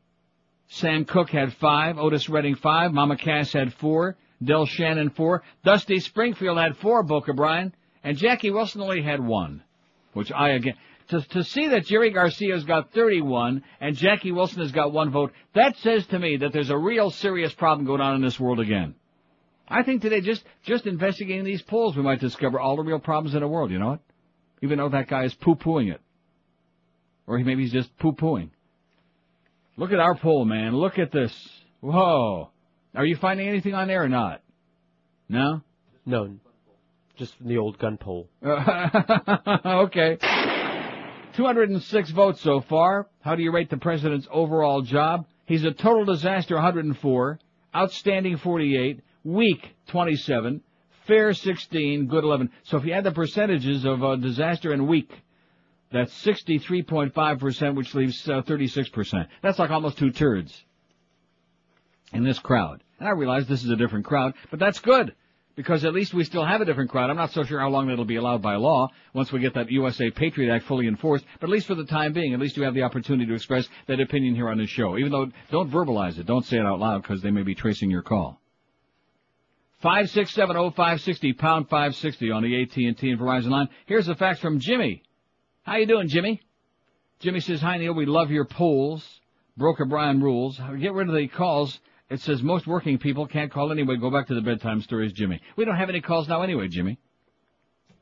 Sam 0.68 1.04
Cooke 1.04 1.30
had 1.30 1.52
5. 1.54 1.98
Otis 1.98 2.28
Redding 2.28 2.56
5. 2.56 2.92
Mama 2.92 3.16
Cass 3.16 3.52
had 3.52 3.72
4. 3.74 4.16
Del 4.42 4.66
Shannon 4.66 5.10
4. 5.10 5.42
Dusty 5.64 6.00
Springfield 6.00 6.58
had 6.58 6.76
4, 6.76 7.02
Boca 7.02 7.32
Brian. 7.32 7.74
And 8.02 8.16
Jackie 8.16 8.50
Wilson 8.50 8.80
only 8.80 9.02
had 9.02 9.20
1. 9.20 9.62
Which 10.12 10.30
I 10.32 10.50
again, 10.50 10.74
to, 11.08 11.20
to 11.20 11.44
see 11.44 11.68
that 11.68 11.87
Jerry 11.87 12.10
Garcia's 12.10 12.64
got 12.64 12.92
31 12.92 13.62
and 13.80 13.96
Jackie 13.96 14.32
Wilson 14.32 14.60
has 14.60 14.72
got 14.72 14.92
one 14.92 15.10
vote, 15.10 15.32
that 15.54 15.76
says 15.78 16.06
to 16.08 16.18
me 16.18 16.37
that 16.38 16.52
there's 16.52 16.70
a 16.70 16.78
real 16.78 17.10
serious 17.10 17.52
problem 17.52 17.87
going 17.87 18.00
on 18.00 18.14
in 18.14 18.22
this 18.22 18.38
world 18.40 18.60
again. 18.60 18.94
I 19.68 19.83
think 19.83 20.03
today, 20.03 20.20
just, 20.20 20.44
just 20.64 20.87
investigating 20.87 21.44
these 21.44 21.62
polls, 21.62 21.96
we 21.96 22.03
might 22.03 22.20
discover 22.20 22.61
all 22.61 22.77
the 22.77 22.83
real 22.83 22.98
problems 22.98 23.35
in 23.35 23.40
the 23.40 23.48
world, 23.48 23.70
you 23.70 23.79
know 23.79 23.90
what? 23.90 24.00
Even 24.62 24.79
though 24.79 24.90
that 24.90 25.09
guy 25.09 25.24
is 25.24 25.35
poo-pooing 25.35 25.92
it. 25.92 26.00
Or 27.27 27.38
he 27.38 27.44
maybe 27.44 27.62
he's 27.62 27.72
just 27.72 27.96
poo-pooing. 27.98 28.50
Look 29.77 29.92
at 29.92 29.98
our 29.98 30.14
poll, 30.14 30.44
man. 30.44 30.77
Look 30.77 30.98
at 30.98 31.11
this. 31.11 31.33
Whoa. 31.81 32.50
Are 32.94 33.05
you 33.05 33.16
finding 33.16 33.48
anything 33.48 33.74
on 33.74 33.88
there 33.88 34.05
or 34.05 34.09
not? 34.09 34.42
No? 35.29 35.62
No. 36.07 36.37
Just 37.16 37.37
from 37.37 37.48
the 37.48 37.59
old 37.59 37.79
gun 37.79 37.96
poll. 37.96 38.29
okay. 38.44 40.18
206 41.35 42.11
votes 42.11 42.40
so 42.40 42.61
far. 42.61 43.09
How 43.20 43.35
do 43.35 43.42
you 43.42 43.50
rate 43.53 43.70
the 43.70 43.77
president's 43.77 44.29
overall 44.31 44.83
job? 44.83 45.27
He's 45.46 45.64
a 45.64 45.72
total 45.72 46.05
disaster, 46.05 46.55
104. 46.55 47.38
Outstanding, 47.74 48.37
48. 48.37 49.00
Weak, 49.24 49.74
27. 49.88 50.62
Fair, 51.06 51.32
16. 51.32 52.06
Good, 52.06 52.24
11. 52.24 52.50
So 52.64 52.76
if 52.76 52.84
you 52.84 52.92
add 52.92 53.04
the 53.04 53.12
percentages 53.12 53.84
of 53.84 54.04
uh, 54.04 54.16
disaster 54.16 54.72
and 54.72 54.87
weak, 54.87 55.10
that's 55.90 56.12
63.5%, 56.24 57.74
which 57.74 57.94
leaves 57.94 58.28
uh, 58.28 58.42
36%. 58.42 59.26
That's 59.42 59.58
like 59.58 59.70
almost 59.70 59.98
two 59.98 60.12
thirds 60.12 60.64
in 62.12 62.24
this 62.24 62.38
crowd. 62.38 62.82
And 62.98 63.08
I 63.08 63.12
realize 63.12 63.46
this 63.46 63.64
is 63.64 63.70
a 63.70 63.76
different 63.76 64.04
crowd, 64.04 64.34
but 64.50 64.58
that's 64.58 64.78
good. 64.80 65.14
Because 65.56 65.84
at 65.84 65.94
least 65.94 66.12
we 66.12 66.24
still 66.24 66.44
have 66.44 66.60
a 66.60 66.64
different 66.64 66.90
crowd. 66.90 67.10
I'm 67.10 67.16
not 67.16 67.30
so 67.30 67.44
sure 67.44 67.60
how 67.60 67.68
long 67.68 67.87
that'll 67.87 68.04
be 68.04 68.16
allowed 68.16 68.42
by 68.42 68.56
law 68.56 68.88
once 69.12 69.30
we 69.30 69.38
get 69.38 69.54
that 69.54 69.70
USA 69.70 70.10
Patriot 70.10 70.52
Act 70.52 70.64
fully 70.64 70.88
enforced. 70.88 71.24
But 71.38 71.48
at 71.48 71.52
least 71.52 71.68
for 71.68 71.76
the 71.76 71.84
time 71.84 72.12
being, 72.12 72.34
at 72.34 72.40
least 72.40 72.56
you 72.56 72.64
have 72.64 72.74
the 72.74 72.82
opportunity 72.82 73.26
to 73.26 73.34
express 73.34 73.68
that 73.87 74.00
opinion 74.00 74.34
here 74.34 74.48
on 74.48 74.58
this 74.58 74.68
show. 74.68 74.98
Even 74.98 75.12
though, 75.12 75.30
don't 75.52 75.70
verbalize 75.70 76.18
it. 76.18 76.26
Don't 76.26 76.44
say 76.44 76.56
it 76.56 76.66
out 76.66 76.80
loud 76.80 77.02
because 77.02 77.22
they 77.22 77.30
may 77.30 77.42
be 77.42 77.54
tracing 77.54 77.88
your 77.88 78.02
call. 78.02 78.40
5670560, 79.85 81.37
pound 81.37 81.68
560 81.68 82.31
on 82.31 82.42
the 82.42 82.62
AT&T 82.62 82.87
and 82.87 82.97
Verizon 83.18 83.51
line. 83.51 83.68
Here's 83.85 84.07
the 84.07 84.14
facts 84.14 84.40
from 84.40 84.59
Jimmy. 84.59 85.03
How 85.62 85.77
you 85.77 85.87
doing, 85.87 86.09
Jimmy? 86.09 86.40
Jimmy 87.20 87.40
says, 87.40 87.61
hi 87.61 87.77
Neil, 87.77 87.92
we 87.92 88.07
love 88.07 88.31
your 88.31 88.47
polls. 88.47 89.07
Broker 89.59 89.85
Brian 89.85 90.23
rules. 90.23 90.59
Get 90.81 90.94
rid 90.94 91.09
of 91.09 91.14
the 91.14 91.29
calls. 91.29 91.79
It 92.09 92.20
says 92.23 92.42
most 92.42 92.66
working 92.66 92.99
people 92.99 93.27
can't 93.27 93.53
call 93.53 93.70
anyway. 93.70 93.97
Go 93.97 94.11
back 94.11 94.27
to 94.29 94.35
the 94.35 94.40
bedtime 94.40 94.81
stories, 94.81 95.12
Jimmy. 95.12 95.40
We 95.57 95.66
don't 95.66 95.77
have 95.77 95.90
any 95.90 96.01
calls 96.01 96.29
now 96.29 96.42
anyway, 96.42 96.68
Jimmy. 96.68 96.99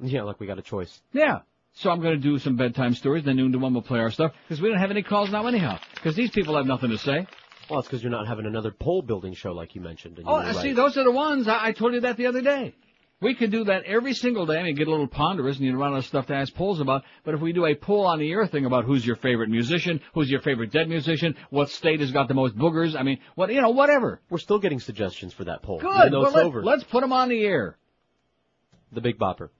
Yeah, 0.00 0.22
look, 0.22 0.38
we 0.38 0.46
got 0.46 0.58
a 0.58 0.62
choice. 0.62 1.02
Yeah. 1.12 1.40
So 1.74 1.90
I'm 1.90 2.00
going 2.00 2.14
to 2.14 2.20
do 2.20 2.38
some 2.38 2.56
bedtime 2.56 2.94
stories. 2.94 3.24
Then 3.24 3.36
noon 3.36 3.52
to 3.52 3.58
one 3.58 3.72
we'll 3.72 3.82
play 3.82 4.00
our 4.00 4.10
stuff 4.10 4.32
because 4.46 4.62
we 4.62 4.68
don't 4.68 4.78
have 4.78 4.90
any 4.90 5.02
calls 5.02 5.30
now 5.30 5.46
anyhow. 5.46 5.78
Because 5.94 6.14
these 6.14 6.30
people 6.30 6.56
have 6.56 6.66
nothing 6.66 6.90
to 6.90 6.98
say. 6.98 7.26
Well, 7.70 7.78
it's 7.80 7.88
because 7.88 8.02
you're 8.02 8.10
not 8.12 8.26
having 8.26 8.46
another 8.46 8.70
poll 8.70 9.02
building 9.02 9.34
show 9.34 9.52
like 9.52 9.74
you 9.74 9.80
mentioned. 9.80 10.18
And 10.18 10.26
you 10.26 10.32
Oh, 10.32 10.36
uh, 10.36 10.52
see, 10.54 10.68
right. 10.68 10.76
those 10.76 10.96
are 10.96 11.04
the 11.04 11.10
ones. 11.12 11.48
I, 11.48 11.68
I 11.68 11.72
told 11.72 11.94
you 11.94 12.00
that 12.00 12.16
the 12.16 12.26
other 12.26 12.42
day. 12.42 12.74
We 13.20 13.36
could 13.36 13.52
do 13.52 13.62
that 13.64 13.84
every 13.84 14.14
single 14.14 14.46
day. 14.46 14.58
I 14.58 14.64
mean, 14.64 14.74
get 14.74 14.88
a 14.88 14.90
little 14.90 15.06
ponderous 15.06 15.56
and 15.56 15.64
you'd 15.64 15.76
run 15.76 15.92
out 15.92 15.98
of 15.98 16.06
stuff 16.06 16.26
to 16.26 16.34
ask 16.34 16.52
polls 16.54 16.80
about. 16.80 17.04
But 17.24 17.34
if 17.34 17.40
we 17.40 17.52
do 17.52 17.66
a 17.66 17.74
poll 17.76 18.04
on 18.04 18.18
the 18.18 18.28
air 18.32 18.48
thing 18.48 18.64
about 18.66 18.84
who's 18.84 19.06
your 19.06 19.14
favorite 19.14 19.48
musician, 19.48 20.00
who's 20.12 20.28
your 20.28 20.40
favorite 20.40 20.72
dead 20.72 20.88
musician, 20.88 21.36
what 21.50 21.70
state 21.70 22.00
has 22.00 22.10
got 22.10 22.26
the 22.26 22.34
most 22.34 22.56
boogers, 22.58 22.98
I 22.98 23.04
mean, 23.04 23.20
what, 23.36 23.52
you 23.52 23.60
know, 23.60 23.70
whatever. 23.70 24.20
We're 24.28 24.38
still 24.38 24.58
getting 24.58 24.80
suggestions 24.80 25.32
for 25.32 25.44
that 25.44 25.62
poll. 25.62 25.78
Good. 25.78 25.88
Even 25.96 26.10
though 26.12 26.18
Well, 26.18 26.26
it's 26.30 26.34
let, 26.36 26.46
over. 26.46 26.64
Let's 26.64 26.82
put 26.82 27.00
them 27.02 27.12
on 27.12 27.28
the 27.28 27.44
air. 27.44 27.78
The 28.90 29.00
Big 29.00 29.18
Bopper. 29.18 29.50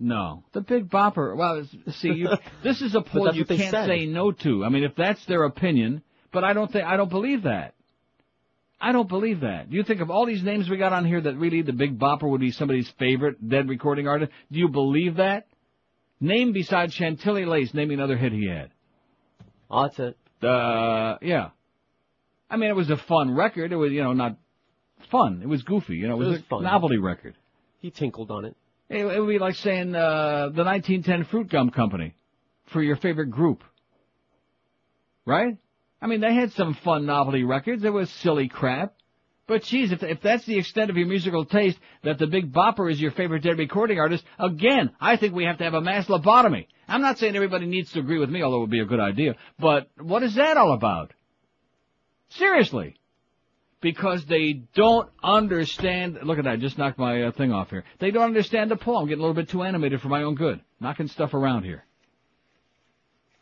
No, 0.00 0.42
the 0.52 0.60
Big 0.62 0.88
Bopper. 0.88 1.36
Well, 1.36 1.64
see, 1.92 2.08
you, 2.12 2.28
this 2.62 2.80
is 2.80 2.94
a 2.94 3.02
poll 3.02 3.34
you 3.34 3.44
can't 3.44 3.70
said. 3.70 3.86
say 3.86 4.06
no 4.06 4.32
to. 4.32 4.64
I 4.64 4.68
mean, 4.70 4.82
if 4.82 4.96
that's 4.96 5.24
their 5.26 5.44
opinion, 5.44 6.02
but 6.34 6.44
I 6.44 6.52
don't 6.52 6.70
think 6.70 6.84
I 6.84 6.98
don't 6.98 7.08
believe 7.08 7.44
that. 7.44 7.74
I 8.80 8.92
don't 8.92 9.08
believe 9.08 9.40
that. 9.40 9.70
Do 9.70 9.76
you 9.76 9.82
think 9.84 10.00
of 10.02 10.10
all 10.10 10.26
these 10.26 10.42
names 10.42 10.68
we 10.68 10.76
got 10.76 10.92
on 10.92 11.06
here 11.06 11.20
that 11.22 11.36
really 11.36 11.62
the 11.62 11.72
Big 11.72 11.98
Bopper 11.98 12.28
would 12.28 12.40
be 12.42 12.50
somebody's 12.50 12.90
favorite 12.98 13.48
dead 13.48 13.68
recording 13.68 14.06
artist? 14.06 14.30
Do 14.52 14.58
you 14.58 14.68
believe 14.68 15.16
that? 15.16 15.46
Name 16.20 16.52
besides 16.52 16.92
Chantilly 16.92 17.46
Lace, 17.46 17.72
name 17.72 17.90
another 17.90 18.16
hit 18.18 18.32
he 18.32 18.46
had. 18.46 18.70
Oh, 19.70 19.82
that's 19.84 19.98
it. 19.98 20.18
Uh, 20.46 21.16
yeah. 21.22 21.50
I 22.50 22.56
mean, 22.56 22.68
it 22.68 22.76
was 22.76 22.90
a 22.90 22.96
fun 22.96 23.34
record. 23.34 23.72
It 23.72 23.76
was, 23.76 23.90
you 23.90 24.02
know, 24.02 24.12
not 24.12 24.36
fun. 25.10 25.40
It 25.42 25.48
was 25.48 25.62
goofy. 25.62 25.94
You 25.96 26.08
know, 26.08 26.14
it 26.14 26.18
was, 26.18 26.26
It 26.28 26.30
was 26.32 26.40
a 26.40 26.44
fun. 26.44 26.62
novelty 26.64 26.98
record. 26.98 27.36
He 27.78 27.90
tinkled 27.90 28.30
on 28.30 28.44
it. 28.44 28.54
It, 28.90 29.04
it 29.04 29.20
would 29.20 29.28
be 29.28 29.38
like 29.38 29.54
saying 29.54 29.94
uh, 29.94 30.50
the 30.54 30.62
1910 30.64 31.24
Fruit 31.30 31.48
Gum 31.48 31.70
Company 31.70 32.14
for 32.66 32.82
your 32.82 32.96
favorite 32.96 33.30
group, 33.30 33.64
right? 35.24 35.56
I 36.04 36.06
mean, 36.06 36.20
they 36.20 36.34
had 36.34 36.52
some 36.52 36.74
fun 36.74 37.06
novelty 37.06 37.44
records. 37.44 37.80
There 37.80 37.90
was 37.90 38.10
silly 38.10 38.46
crap, 38.46 38.92
but 39.46 39.62
geez, 39.62 39.90
if 39.90 40.02
if 40.02 40.20
that's 40.20 40.44
the 40.44 40.58
extent 40.58 40.90
of 40.90 40.98
your 40.98 41.06
musical 41.06 41.46
taste, 41.46 41.78
that 42.02 42.18
the 42.18 42.26
Big 42.26 42.52
Bopper 42.52 42.92
is 42.92 43.00
your 43.00 43.10
favorite 43.10 43.42
dead 43.42 43.56
recording 43.56 43.98
artist, 43.98 44.22
again, 44.38 44.90
I 45.00 45.16
think 45.16 45.34
we 45.34 45.46
have 45.46 45.56
to 45.58 45.64
have 45.64 45.72
a 45.72 45.80
mass 45.80 46.06
lobotomy. 46.06 46.66
I'm 46.86 47.00
not 47.00 47.16
saying 47.16 47.34
everybody 47.34 47.64
needs 47.64 47.90
to 47.92 48.00
agree 48.00 48.18
with 48.18 48.28
me, 48.28 48.42
although 48.42 48.58
it 48.58 48.60
would 48.60 48.70
be 48.70 48.80
a 48.80 48.84
good 48.84 49.00
idea. 49.00 49.36
But 49.58 49.88
what 49.98 50.22
is 50.22 50.34
that 50.34 50.58
all 50.58 50.74
about? 50.74 51.14
Seriously 52.28 52.96
because 53.80 54.26
they 54.26 54.64
don't 54.74 55.08
understand. 55.22 56.18
Look 56.22 56.36
at 56.38 56.44
that, 56.44 56.50
I 56.50 56.56
just 56.56 56.76
knocked 56.76 56.98
my 56.98 57.22
uh, 57.22 57.32
thing 57.32 57.50
off 57.50 57.70
here. 57.70 57.84
They 57.98 58.10
don't 58.10 58.24
understand 58.24 58.70
the 58.70 58.76
poem. 58.76 59.02
I'm 59.02 59.08
getting 59.08 59.20
a 59.20 59.26
little 59.26 59.42
bit 59.42 59.50
too 59.50 59.62
animated 59.62 60.02
for 60.02 60.08
my 60.08 60.22
own 60.22 60.34
good. 60.34 60.60
Knocking 60.80 61.08
stuff 61.08 61.32
around 61.32 61.64
here. 61.64 61.84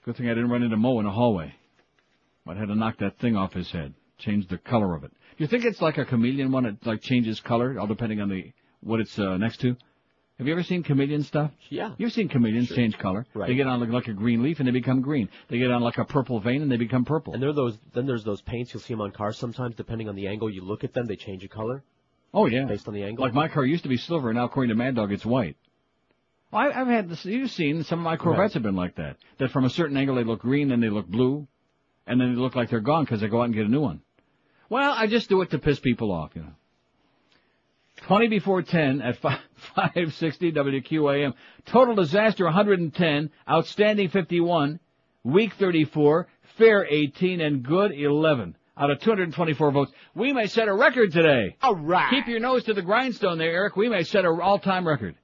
Good 0.04 0.16
thing 0.16 0.26
I 0.26 0.34
didn't 0.34 0.50
run 0.50 0.62
into 0.62 0.76
Mo 0.76 1.00
in 1.00 1.06
the 1.06 1.12
hallway. 1.12 1.54
I'd 2.46 2.56
had 2.56 2.68
to 2.68 2.74
knock 2.74 2.98
that 2.98 3.18
thing 3.18 3.36
off 3.36 3.52
his 3.52 3.70
head. 3.70 3.94
Change 4.18 4.48
the 4.48 4.58
color 4.58 4.94
of 4.94 5.04
it. 5.04 5.10
Do 5.10 5.44
you 5.44 5.46
think 5.46 5.64
it's 5.64 5.80
like 5.80 5.98
a 5.98 6.04
chameleon 6.04 6.52
one 6.52 6.64
that 6.64 6.84
like 6.86 7.00
changes 7.02 7.40
color, 7.40 7.78
all 7.78 7.86
depending 7.86 8.20
on 8.20 8.28
the 8.28 8.52
what 8.80 9.00
it's 9.00 9.18
uh, 9.18 9.36
next 9.36 9.60
to? 9.60 9.76
Have 10.38 10.46
you 10.46 10.52
ever 10.54 10.62
seen 10.62 10.82
chameleon 10.82 11.22
stuff? 11.22 11.52
Yeah. 11.68 11.94
You've 11.98 12.12
seen 12.12 12.28
chameleons 12.28 12.66
Sure. 12.68 12.76
change 12.76 12.98
color. 12.98 13.26
Right. 13.34 13.46
They 13.48 13.54
get 13.54 13.66
on 13.68 13.80
like, 13.80 13.90
like 13.90 14.08
a 14.08 14.12
green 14.12 14.42
leaf 14.42 14.58
and 14.58 14.66
they 14.66 14.72
become 14.72 15.00
green. 15.00 15.28
They 15.48 15.58
get 15.58 15.70
on 15.70 15.82
like 15.82 15.98
a 15.98 16.04
purple 16.04 16.40
vein 16.40 16.62
and 16.62 16.70
they 16.70 16.76
become 16.76 17.04
purple. 17.04 17.32
And 17.34 17.42
there 17.42 17.50
are 17.50 17.54
those. 17.54 17.78
Then 17.94 18.06
there's 18.06 18.24
those 18.24 18.40
paints. 18.42 18.72
You'll 18.74 18.80
see 18.82 18.94
them 18.94 19.02
on 19.02 19.12
cars 19.12 19.38
sometimes. 19.38 19.76
Depending 19.76 20.08
on 20.08 20.16
the 20.16 20.26
angle 20.26 20.50
you 20.50 20.62
look 20.64 20.82
at 20.84 20.94
them, 20.94 21.06
they 21.06 21.16
change 21.16 21.44
a 21.44 21.48
color 21.48 21.84
Oh 22.34 22.46
yeah. 22.46 22.64
based 22.64 22.88
on 22.88 22.94
the 22.94 23.04
angle. 23.04 23.24
Like 23.24 23.34
my 23.34 23.46
car 23.48 23.64
used 23.64 23.82
to 23.84 23.88
be 23.88 23.96
silver, 23.98 24.30
and 24.30 24.36
now 24.36 24.46
according 24.46 24.70
to 24.70 24.74
Mad 24.74 24.96
Dog, 24.96 25.12
it's 25.12 25.24
white. 25.24 25.56
Well, 26.50 26.62
I, 26.62 26.80
I've 26.80 26.86
had 26.88 27.08
this. 27.08 27.24
You've 27.24 27.50
seen 27.50 27.84
some 27.84 28.00
of 28.00 28.04
my 28.04 28.16
Corvettes 28.16 28.40
Right. 28.40 28.52
have 28.54 28.62
been 28.62 28.76
like 28.76 28.96
that. 28.96 29.16
That 29.38 29.50
from 29.52 29.64
a 29.64 29.70
certain 29.70 29.96
angle 29.96 30.16
they 30.16 30.24
look 30.24 30.40
green, 30.40 30.68
then 30.68 30.80
they 30.80 30.88
look 30.90 31.06
blue, 31.06 31.46
and 32.06 32.20
then 32.20 32.34
they 32.34 32.40
look 32.40 32.54
like 32.54 32.70
they're 32.70 32.80
gone 32.80 33.04
because 33.04 33.20
they 33.20 33.28
go 33.28 33.40
out 33.40 33.44
and 33.44 33.54
get 33.54 33.66
a 33.66 33.70
new 33.70 33.80
one. 33.80 34.00
Well, 34.68 34.94
I 34.96 35.06
just 35.06 35.28
do 35.28 35.42
it 35.42 35.50
to 35.50 35.58
piss 35.58 35.80
people 35.80 36.10
off, 36.12 36.30
you 36.34 36.42
know. 36.42 36.52
20 38.06 38.28
before 38.28 38.62
10 38.62 39.00
at 39.02 39.16
5, 39.22 39.38
560 39.76 40.52
WQAM. 40.52 41.34
Total 41.66 41.94
disaster 41.94 42.44
110, 42.44 43.30
outstanding 43.48 44.08
51, 44.08 44.80
weak 45.24 45.52
34, 45.54 46.26
fair 46.56 46.86
18, 46.86 47.40
and 47.40 47.62
good 47.62 47.92
11 47.92 48.56
out 48.76 48.90
of 48.90 48.98
224 49.00 49.70
votes. 49.70 49.92
We 50.14 50.32
may 50.32 50.46
set 50.46 50.68
a 50.68 50.74
record 50.74 51.12
today. 51.12 51.56
All 51.62 51.76
right. 51.76 52.10
Keep 52.10 52.28
your 52.28 52.40
nose 52.40 52.64
to 52.64 52.74
the 52.74 52.82
grindstone 52.82 53.38
there, 53.38 53.52
Eric. 53.52 53.76
We 53.76 53.88
may 53.88 54.02
set 54.02 54.24
an 54.24 54.40
all-time 54.40 54.88
record. 54.88 55.14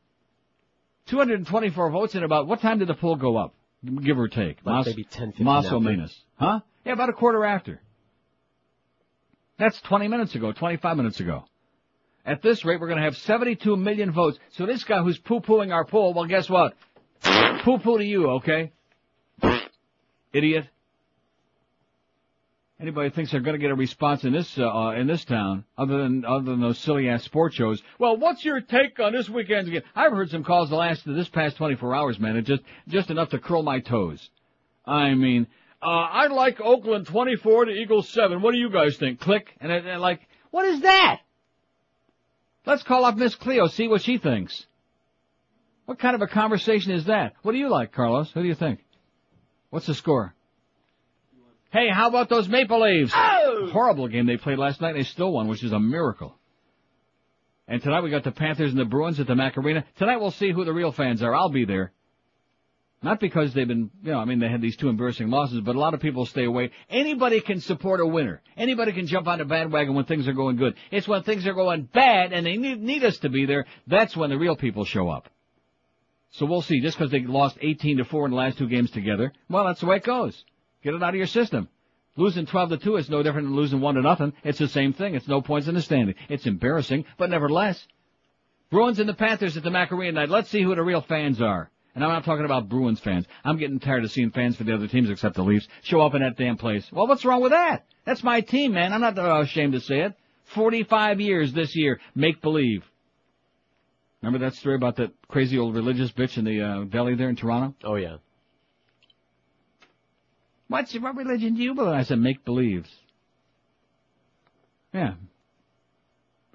224 1.07 1.91
votes 1.91 2.15
in 2.15 2.23
about, 2.23 2.47
what 2.47 2.61
time 2.61 2.79
did 2.79 2.89
the 2.89 2.95
poll 2.95 3.17
go 3.17 3.37
up? 3.37 3.55
Give 3.85 4.19
or 4.19 4.29
take. 4.29 4.59
Like 4.65 4.87
Mas- 4.87 4.87
maybe 4.87 5.05
10, 5.05 5.29
15 5.33 5.45
Maso 5.45 5.67
after. 5.67 5.81
Menas. 5.81 6.17
Huh? 6.37 6.61
Yeah, 6.85 6.93
about 6.93 7.11
a 7.11 7.13
quarter 7.13 7.45
after. 7.45 7.81
That's 9.59 9.81
20 9.83 10.09
minutes 10.09 10.35
ago, 10.35 10.53
25 10.53 10.97
minutes 10.97 11.21
ago. 11.21 11.45
At 12.25 12.43
this 12.43 12.65
rate, 12.65 12.81
we're 12.81 12.89
going 12.89 12.99
to 12.99 13.05
have 13.05 13.17
72 13.17 13.77
million 13.77 14.13
votes. 14.13 14.39
So 14.53 14.67
this 14.67 14.85
guy 14.85 15.03
who's 15.03 15.19
poo-pooing 15.19 15.73
our 15.73 15.85
poll, 15.85 16.13
well, 16.15 16.27
guess 16.27 16.49
what? 16.49 16.75
Poo-poo 17.23 17.99
to 17.99 18.05
you, 18.05 18.31
okay? 18.33 18.73
Idiot. 20.33 20.67
Anybody 22.81 23.11
thinks 23.11 23.33
they're 23.33 23.41
going 23.41 23.57
to 23.57 23.61
get 23.61 23.73
a 23.73 23.75
response 23.75 24.23
in 24.23 24.33
this 24.33 24.57
uh, 24.57 24.69
uh, 24.69 24.91
in 24.93 25.09
this 25.09 25.25
town, 25.25 25.65
other 25.77 25.99
than 25.99 26.25
other 26.25 26.45
than 26.45 26.61
those 26.61 26.79
silly 26.79 27.09
ass 27.09 27.25
sports 27.25 27.57
shows? 27.57 27.83
Well, 27.99 28.17
what's 28.17 28.45
your 28.45 28.61
take 28.61 29.01
on 29.01 29.13
this 29.13 29.29
weekend's 29.29 29.69
game? 29.69 29.83
I've 29.97 30.13
heard 30.13 30.31
some 30.31 30.45
calls 30.45 30.71
the 30.71 30.77
last 30.77 31.05
this 31.05 31.29
past 31.29 31.57
24 31.57 31.95
hours, 31.95 32.21
man. 32.21 32.37
It 32.37 32.43
just 32.43 32.63
just 32.87 33.11
enough 33.11 33.31
to 33.31 33.41
curl 33.41 33.65
my 33.65 33.81
toes. 33.81 34.31
I 34.87 35.15
mean, 35.15 35.49
uh, 35.83 35.87
I 35.87 36.29
like 36.29 36.61
Oakland 36.61 37.07
24 37.07 37.67
to 37.67 37.73
Eagles 37.73 38.09
7. 38.11 38.41
What 38.43 38.53
do 38.53 38.59
you 38.59 38.71
guys 38.71 38.97
think? 38.97 39.19
Click 39.19 39.55
and, 39.61 39.73
and 39.73 40.01
like, 40.01 40.21
what 40.51 40.65
is 40.65 40.81
that? 40.83 41.21
Let's 42.65 42.85
call 42.85 43.05
up 43.05 43.17
Miss 43.17 43.35
Cleo, 43.35 43.67
see 43.67 43.89
what 43.89 44.03
she 44.03 44.19
thinks. 44.19 44.67
What 45.87 45.99
kind 45.99 46.15
of 46.15 46.23
a 46.23 46.27
conversation 46.27 46.93
is 46.93 47.07
that? 47.07 47.35
What 47.43 47.53
do 47.53 47.59
you 47.59 47.69
like, 47.69 47.93
Carlos? 47.93 48.31
Who 48.33 48.43
do 48.43 48.49
you 48.49 48.55
think? 48.55 48.85
What's 49.71 49.87
the 49.87 49.95
score? 49.95 50.35
Hey, 51.71 51.89
how 51.91 52.09
about 52.09 52.29
those 52.29 52.49
Maple 52.49 52.81
Leafs? 52.81 53.13
Oh! 53.15 53.69
Horrible 53.73 54.09
game 54.09 54.27
they 54.27 54.39
played 54.39 54.59
last 54.59 54.81
night. 54.81 54.95
They 54.95 55.03
still 55.03 55.33
won, 55.33 55.49
which 55.49 55.63
is 55.63 55.73
a 55.73 55.79
miracle. 55.79 56.35
And 57.67 57.83
tonight 57.83 58.01
we 58.01 58.11
got 58.11 58.25
the 58.25 58.33
Panthers 58.33 58.71
and 58.71 58.81
the 58.81 58.87
Bruins 58.87 59.21
at 59.21 59.27
the 59.27 59.35
Mac 59.35 59.59
Arena. 59.59 59.85
Tonight 59.99 60.17
we'll 60.17 60.31
see 60.31 60.51
who 60.51 60.65
the 60.65 60.73
real 60.73 60.93
fans 60.93 61.23
are. 61.23 61.35
I'll 61.35 61.51
be 61.51 61.67
there. 61.67 61.93
Not 63.03 63.21
because 63.21 63.53
they've 63.53 63.69
been, 63.69 63.91
you 64.03 64.13
know, 64.13 64.19
I 64.19 64.25
mean, 64.25 64.41
they 64.41 64.49
had 64.49 64.63
these 64.63 64.77
two 64.77 64.89
embarrassing 64.89 65.29
losses, 65.29 65.61
but 65.61 65.77
a 65.77 65.79
lot 65.79 65.95
of 65.95 66.01
people 66.01 66.25
stay 66.27 66.45
away. 66.45 66.71
Anybody 66.89 67.41
can 67.41 67.61
support 67.61 68.01
a 68.01 68.07
winner. 68.07 68.43
Anybody 68.57 68.93
can 68.93 69.07
jump 69.07 69.29
on 69.29 69.41
a 69.41 69.45
bandwagon 69.45 69.95
when 69.95 70.07
things 70.07 70.27
are 70.27 70.33
going 70.33 70.57
good. 70.57 70.75
It's 70.91 71.07
when 71.07 71.23
things 71.23 71.47
are 71.47 71.55
going 71.55 71.83
bad 71.83 72.33
and 72.33 72.45
they 72.45 72.57
need, 72.57 72.81
need 72.81 73.05
us 73.05 73.19
to 73.19 73.29
be 73.29 73.45
there, 73.45 73.67
that's 73.87 74.17
when 74.17 74.31
the 74.31 74.39
real 74.39 74.57
people 74.57 74.85
show 74.85 75.11
up. 75.11 75.29
So 76.31 76.47
we'll 76.47 76.63
see. 76.63 76.81
Just 76.81 76.99
because 76.99 77.13
they 77.13 77.21
lost 77.21 77.59
18 77.61 77.99
to 77.99 78.05
4 78.05 78.25
in 78.25 78.31
the 78.33 78.37
last 78.37 78.59
two 78.59 78.69
games 78.69 78.91
together, 78.91 79.33
well, 79.49 79.65
that's 79.65 79.81
the 79.81 79.87
way 79.87 79.97
it 79.97 80.05
goes. 80.05 80.45
Get 80.83 80.95
it 80.95 81.03
out 81.03 81.11
of 81.11 81.15
your 81.17 81.27
system. 81.27 81.69
Losing 82.17 82.47
12 82.47 82.71
to 82.71 82.77
2 82.79 82.97
is 82.97 83.11
no 83.11 83.23
different 83.23 83.49
than 83.49 83.57
losing 83.57 83.81
1 83.81 83.95
to 83.95 84.03
nothing. 84.03 84.33
It's 84.43 84.59
the 84.59 84.69
same 84.69 84.93
thing. 84.93 85.15
It's 85.15 85.29
no 85.29 85.41
points 85.41 85.69
in 85.69 85.75
the 85.75 85.83
standing. 85.83 86.17
It's 86.29 86.47
embarrassing, 86.47 87.05
but 87.17 87.31
nevertheless. 87.31 87.87
Bruins 88.71 88.99
and 88.99 89.09
the 89.09 89.15
Panthers 89.15 89.57
at 89.57 89.63
the 89.63 89.71
Macarena 89.71 90.13
night. 90.13 90.29
Let's 90.29 90.51
see 90.51 90.63
who 90.63 90.75
the 90.75 90.83
real 90.83 91.01
fans 91.01 91.41
are. 91.41 91.71
And 91.95 92.05
I'm 92.05 92.11
not 92.11 92.25
talking 92.25 92.45
about 92.45 92.69
Bruins 92.69 93.01
fans. 93.01 93.27
I'm 93.45 93.57
getting 93.57 93.81
tired 93.81 94.05
of 94.05 94.13
seeing 94.13 94.31
fans 94.31 94.57
for 94.57 94.65
the 94.65 94.75
other 94.75 94.89
teams 94.89 95.11
except 95.11 95.37
the 95.37 95.43
Leafs 95.43 95.67
show 95.83 96.01
up 96.01 96.15
in 96.15 96.23
that 96.23 96.37
damn 96.37 96.57
place. 96.57 96.87
Well, 96.93 97.07
what's 97.07 97.25
wrong 97.25 97.41
with 97.41 97.53
that? 97.53 97.87
That's 98.05 98.23
my 98.23 98.41
team, 98.41 98.73
man. 98.73 98.93
I'm 98.93 99.01
not 99.01 99.19
uh, 99.19 99.41
ashamed 99.41 99.73
to 99.73 99.81
say 99.81 100.01
it. 100.01 100.15
45 100.55 101.21
years 101.21 101.53
this 101.53 101.75
year. 101.75 102.01
Make 102.15 102.43
believe. 102.43 102.85
Remember 104.23 104.45
that 104.45 104.55
story 104.55 104.75
about 104.75 104.97
that 104.97 105.13
crazy 105.29 105.59
old 105.59 105.75
religious 105.75 106.11
bitch 106.13 106.37
in 106.37 106.45
the 106.45 106.61
uh, 106.61 106.85
deli 106.85 107.15
there 107.15 107.29
in 107.31 107.37
Toronto? 107.37 107.75
Oh 107.85 107.95
yeah. 107.95 108.17
What's 110.69 110.95
what 110.95 111.17
religion 111.17 111.55
do 111.55 111.63
you 111.63 111.75
believe? 111.75 111.95
I 111.95 112.03
said 112.03 112.19
make 112.19 112.45
believes. 112.45 112.91
Yeah. 114.93 115.15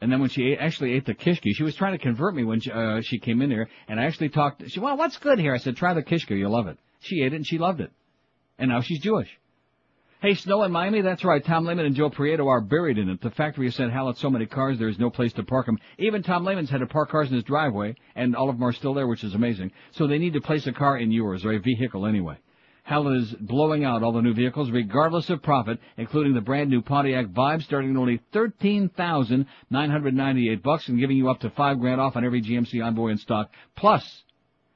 And 0.01 0.11
then 0.11 0.20
when 0.20 0.30
she 0.30 0.51
ate, 0.51 0.59
actually 0.59 0.93
ate 0.93 1.05
the 1.05 1.14
kishki, 1.14 1.53
she 1.53 1.64
was 1.64 1.76
trying 1.76 1.93
to 1.93 1.97
convert 1.97 2.36
me 2.36 2.43
when 2.43 2.59
she, 2.59 2.72
uh, 2.72 3.01
she 3.01 3.20
came 3.20 3.41
in 3.41 3.49
here, 3.49 3.70
and 3.88 3.99
I 3.99 4.05
actually 4.05 4.30
talked. 4.30 4.70
She, 4.70 4.80
well, 4.80 4.97
what's 4.97 5.18
good 5.18 5.39
here? 5.39 5.53
I 5.53 5.57
said, 5.57 5.78
try 5.78 5.93
the 5.93 6.03
kishka, 6.03 6.36
you'll 6.36 6.51
love 6.51 6.68
it. 6.68 6.78
She 6.99 7.22
ate 7.22 7.34
it 7.34 7.38
and 7.38 7.47
she 7.47 7.57
loved 7.57 7.80
it, 7.80 7.91
and 8.59 8.70
now 8.70 8.82
she's 8.82 8.99
Jewish. 8.99 9.30
Hey, 10.22 10.36
snow 10.36 10.64
in 10.64 10.72
Miami? 10.72 11.01
That's 11.01 11.26
right. 11.26 11.43
Tom 11.43 11.66
Lehman 11.66 11.86
and 11.86 11.95
Joe 11.95 12.09
Prieto 12.09 12.47
are 12.47 12.61
buried 12.61 12.97
in 12.97 13.09
it. 13.09 13.20
The 13.20 13.32
factory 13.32 13.66
has 13.68 13.76
sent 13.76 13.91
Hallett 13.91 14.18
so 14.18 14.30
many 14.30 14.45
cars, 14.45 14.80
there 14.80 14.88
is 14.88 14.99
no 14.99 15.09
place 15.09 15.34
to 15.34 15.43
park 15.43 15.66
them. 15.66 15.78
Even 15.97 16.24
Tom 16.24 16.45
Lehman's 16.45 16.70
had 16.70 16.80
to 16.80 16.86
park 16.86 17.09
cars 17.09 17.28
in 17.30 17.36
his 17.36 17.43
driveway, 17.43 17.95
and 18.16 18.34
all 18.36 18.49
of 18.49 18.55
them 18.57 18.64
are 18.64 18.72
still 18.72 18.93
there, 18.93 19.07
which 19.07 19.24
is 19.24 19.36
amazing. 19.36 19.72
So 19.91 20.07
they 20.07 20.20
need 20.20 20.34
to 20.34 20.41
place 20.41 20.66
a 20.68 20.72
car 20.72 20.97
in 20.97 21.11
yours, 21.11 21.43
or 21.43 21.51
a 21.51 21.59
vehicle 21.59 22.05
anyway. 22.05 22.38
Hallett 22.86 23.22
is 23.22 23.34
blowing 23.40 23.86
out 23.86 24.04
all 24.04 24.12
the 24.12 24.22
new 24.22 24.34
vehicles 24.34 24.70
regardless 24.70 25.30
of 25.30 25.42
profit, 25.42 25.80
including 25.98 26.34
the 26.34 26.42
brand 26.42 26.70
new 26.70 26.82
Pontiac 26.82 27.28
Vibe 27.28 27.64
starting 27.64 27.92
at 27.92 27.98
only 27.98 28.20
thirteen 28.34 28.90
thousand 28.90 29.46
nine 29.70 29.90
hundred 29.90 30.14
ninety 30.14 30.50
eight 30.50 30.62
bucks 30.62 30.90
and 30.90 31.00
giving 31.00 31.16
you 31.16 31.30
up 31.30 31.40
to 31.40 31.50
five 31.52 31.80
grand 31.80 32.02
off 32.02 32.18
on 32.18 32.26
every 32.26 32.42
GMC 32.42 32.86
Envoy 32.86 33.10
in 33.10 33.18
stock. 33.18 33.52
Plus, 33.76 34.24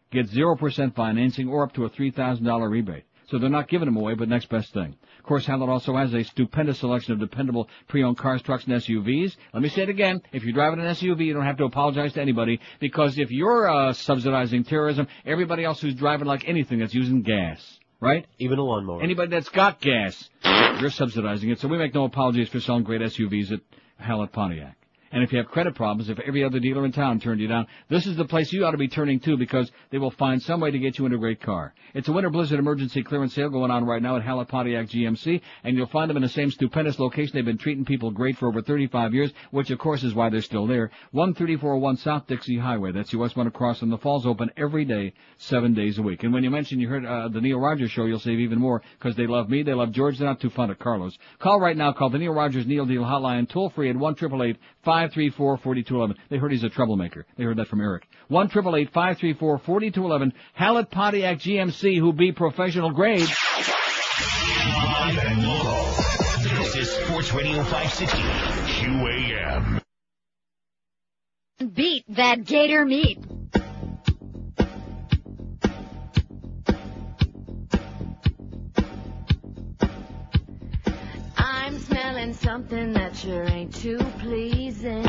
get 0.10 0.28
zero 0.28 0.55
percent 0.55 0.95
financing 0.95 1.49
or 1.49 1.64
up 1.64 1.74
to 1.74 1.84
a 1.84 1.89
three 1.89 2.12
thousand 2.12 2.45
dollar 2.45 2.70
rebate. 2.70 3.03
So 3.30 3.38
they're 3.38 3.49
not 3.49 3.68
giving 3.68 3.88
them 3.88 3.97
away, 3.97 4.14
but 4.14 4.30
next 4.30 4.47
best 4.47 4.74
thing. 4.74 4.95
Of 5.20 5.26
course, 5.26 5.45
Hallett 5.45 5.68
also 5.68 5.93
has 5.97 6.14
a 6.14 6.24
stupendous 6.24 6.80
selection 6.80 7.12
of 7.12 7.20
dependable 7.20 7.68
pre-owned 7.89 8.18
cars, 8.18 8.41
trucks, 8.41 8.64
and 8.64 8.74
SUVs. 8.76 9.36
Let 9.53 9.62
me 9.62 9.68
say 9.68 9.82
it 9.82 9.89
again. 9.89 10.22
If 10.32 10.45
you're 10.45 10.53
driving 10.53 10.80
an 10.80 10.86
SUV, 10.86 11.26
you 11.26 11.34
don't 11.34 11.43
have 11.43 11.58
to 11.58 11.66
apologize 11.66 12.14
to 12.14 12.22
anybody 12.22 12.62
because 12.80 13.18
if 13.18 13.30
you're 13.30 13.70
uh, 13.70 13.91
subsidizing 13.91 14.64
terrorism, 14.64 15.10
everybody 15.26 15.66
else 15.66 15.82
who's 15.82 15.95
driving 15.95 16.26
like 16.26 16.47
anything 16.47 16.80
that's 16.80 16.93
using 16.93 17.22
gas, 17.22 17.80
right? 17.99 18.25
Even 18.39 18.59
a 18.59 18.63
lawnmower. 18.63 19.01
Anybody 19.01 19.31
that's 19.31 19.49
got 19.49 19.81
gas, 19.81 20.29
you're 20.79 20.89
subsidizing 20.89 21.49
it. 21.49 21.59
So 21.59 21.67
we 21.67 21.77
make 21.77 21.93
no 21.93 22.05
apologies 22.05 22.49
for 22.49 22.59
selling 22.59 22.83
great 22.83 23.01
SUVs 23.01 23.51
at 23.51 23.59
Hallett 23.97 24.31
Pontiac. 24.31 24.75
And 25.12 25.24
if 25.24 25.32
you 25.32 25.38
have 25.38 25.47
credit 25.47 25.76
problems, 25.76 26.10
if 26.10 26.20
every 26.20 26.43
other 26.43 26.60
dealer 26.60 26.86
in 26.86 26.91
town 26.91 27.20
turned 27.20 27.39
you 27.39 27.47
down, 27.47 27.68
this 27.89 28.05
is 28.05 28.16
the 28.18 28.26
place 28.26 28.51
you 28.51 28.66
ought 28.66 28.72
to 28.72 28.78
be 28.78 28.88
turning 28.88 29.20
to 29.22 29.38
because 29.38 29.72
they 29.89 29.97
will 29.97 30.12
find 30.12 30.41
some 30.41 30.60
way 30.60 30.72
to 30.72 30.80
get 30.80 30.97
you 30.97 31.05
into 31.05 31.18
a 31.18 31.20
great 31.20 31.41
car. 31.41 31.74
It's 31.93 32.08
a 32.08 32.12
winter 32.12 32.30
blizzard 32.30 32.60
emergency 32.60 33.03
clearance 33.03 33.34
sale 33.34 33.49
going 33.49 33.72
on 33.72 33.86
right 33.86 34.01
now 34.01 34.18
at 34.18 34.24
Hallett 34.24 34.49
Pontiac 34.49 34.88
GMC, 34.88 35.41
and 35.64 35.78
you'll 35.78 35.88
find 35.88 36.10
them 36.10 36.18
in 36.18 36.24
the 36.24 36.30
same 36.30 36.51
stupendous 36.51 36.99
location. 36.99 37.32
They've 37.34 37.45
been 37.45 37.58
treating 37.58 37.86
people 37.86 38.12
great 38.12 38.38
for 38.38 38.47
over 38.47 38.62
35 38.62 39.14
years, 39.14 39.32
which 39.51 39.70
of 39.72 39.80
course 39.80 40.03
is 40.03 40.14
why 40.14 40.30
they're 40.30 40.41
still 40.41 40.68
there. 40.68 40.91
1341 41.12 41.97
South 41.97 42.28
Dixie 42.28 42.58
Highway. 42.58 42.91
That's 42.91 43.14
US 43.14 43.36
1 43.36 43.47
across 43.47 43.80
from 43.80 43.89
the 43.89 43.97
falls 43.97 44.26
open 44.26 44.51
every 44.58 44.86
day, 44.86 45.14
seven 45.38 45.74
days 45.74 45.97
a 45.97 46.01
week. 46.01 46.24
And 46.24 46.34
when 46.34 46.43
you 46.43 46.49
mention 46.49 46.80
you 46.80 46.89
heard 46.89 47.05
uh, 47.05 47.30
the 47.30 47.41
Neil 47.41 47.60
Rogers 47.60 47.91
show, 47.91 48.05
you'll 48.05 48.20
save 48.20 48.39
even 48.39 48.60
more 48.60 48.82
because 48.99 49.16
they 49.16 49.28
love 49.28 49.49
me, 49.49 49.64
they 49.64 49.74
love 49.74 49.91
George, 49.91 50.18
they're 50.18 50.28
not 50.28 50.39
too 50.39 50.49
fond 50.49 50.72
of 50.72 50.80
Carlos. 50.80 51.18
Call 51.39 51.60
right 51.60 51.78
now. 51.78 51.93
Call 51.93 52.10
the 52.10 52.18
Neil 52.18 52.34
Rogers 52.34 52.68
Neil 52.68 52.86
Deal 52.86 53.03
Hotline 53.03 53.47
toll 53.47 53.70
free 53.70 53.89
at 53.89 53.95
one 53.95 54.16
triple 54.16 54.43
eight 54.43 54.58
five 54.84 55.07
three 55.14 55.30
four 55.30 55.58
forty 55.58 55.84
two 55.84 55.95
eleven. 55.95 56.18
They 56.30 56.38
heard 56.38 56.51
he's 56.51 56.64
a 56.64 56.70
troublemaker. 56.70 57.26
They 57.38 57.43
heard 57.43 57.58
that 57.58 57.68
from 57.68 57.82
Eric. 57.82 58.08
One 58.28 58.49
triple 58.49 58.76
eight 58.76 58.91
five 58.93 59.18
three 59.18 59.34
four 59.34 59.58
forty 59.60 59.91
two 59.91 60.05
eleven. 60.05 60.34
Hallett 60.53 60.89
Pontiac 60.91 61.39
GMC, 61.39 61.99
who 61.99 62.14
be 62.14 62.32
professional 62.32 62.91
grade. 62.91 63.28
Live 63.28 65.18
and 65.20 65.47
local. 65.47 65.84
This 66.64 66.76
is 66.76 66.91
Sports 67.05 67.34
Radio 67.34 67.64
560 67.64 68.18
QAM. 68.18 69.82
Beat 71.74 72.05
that 72.10 72.45
gator 72.45 72.86
meat. 72.86 73.20
I'm 82.16 82.34
something 82.34 82.93
that 82.93 83.18
sure 83.18 83.43
ain't 83.43 83.76
too 83.76 83.99
pleasing. 84.20 85.03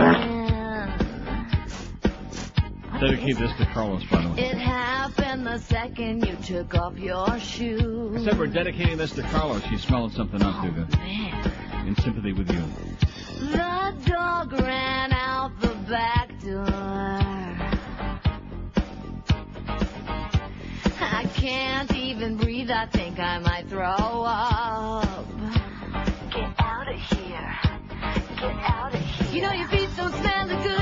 Dedicate 3.00 3.38
this 3.38 3.52
to 3.58 3.66
Carlos, 3.72 4.02
by 4.10 4.22
the 4.22 4.28
way. 4.30 4.48
It 4.48 4.56
happened 4.56 5.46
the 5.46 5.58
second 5.58 6.26
you 6.26 6.34
took 6.44 6.74
off 6.74 6.98
your 6.98 7.38
shoes. 7.38 8.24
said 8.24 8.36
we're 8.36 8.48
dedicating 8.48 8.96
this 8.98 9.12
to 9.12 9.22
Carlos. 9.22 9.62
She's 9.70 9.82
smelling 9.82 10.10
something 10.10 10.42
out, 10.42 10.64
too 10.64 10.72
good. 10.72 10.88
Oh, 10.92 11.84
In 11.86 11.94
sympathy 12.02 12.32
with 12.32 12.50
you. 12.52 12.62
The 13.52 13.94
dog 14.04 14.52
ran 14.54 15.12
out 15.12 15.52
the 15.60 15.74
back 15.88 16.40
door. 16.40 16.66
I 21.00 21.24
can't 21.34 21.94
even 21.94 22.36
breathe. 22.36 22.70
I 22.72 22.86
think 22.86 23.20
I 23.20 23.38
might 23.38 23.68
throw 23.68 23.84
up. 23.86 24.57
Here. 27.10 27.58
Get 28.36 28.56
out 28.64 28.94
of 28.94 29.00
here. 29.00 29.34
You 29.34 29.42
know 29.42 29.52
your 29.52 29.68
feet 29.68 29.88
don't 29.96 30.12
smell 30.12 30.46
good, 30.62 30.77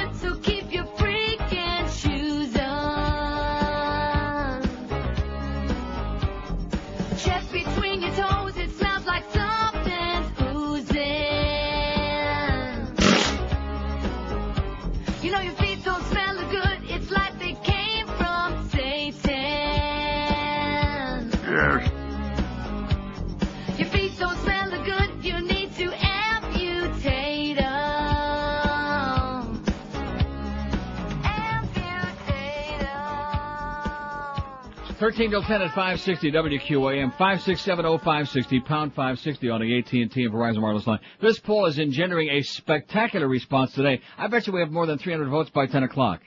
13 34.99 35.31
till 35.31 35.43
10 35.43 35.63
at 35.63 35.69
560 35.75 36.33
WQAM, 36.33 37.13
5670560, 37.17 38.65
pound 38.65 38.95
560 38.95 39.51
on 39.51 39.61
the 39.61 39.79
AT&T 39.79 40.01
and 40.01 40.11
Verizon 40.11 40.63
wireless 40.63 40.87
line. 40.87 41.01
This 41.21 41.39
poll 41.39 41.67
is 41.67 41.79
engendering 41.79 42.31
a 42.31 42.41
spectacular 42.43 43.29
response 43.29 43.73
today. 43.73 44.01
I 44.17 44.29
bet 44.29 44.47
you 44.47 44.55
we 44.55 44.61
have 44.61 44.71
more 44.71 44.87
than 44.87 44.99
300 44.99 45.29
votes 45.29 45.51
by 45.51 45.67
10 45.67 45.83
o'clock. 45.83 46.23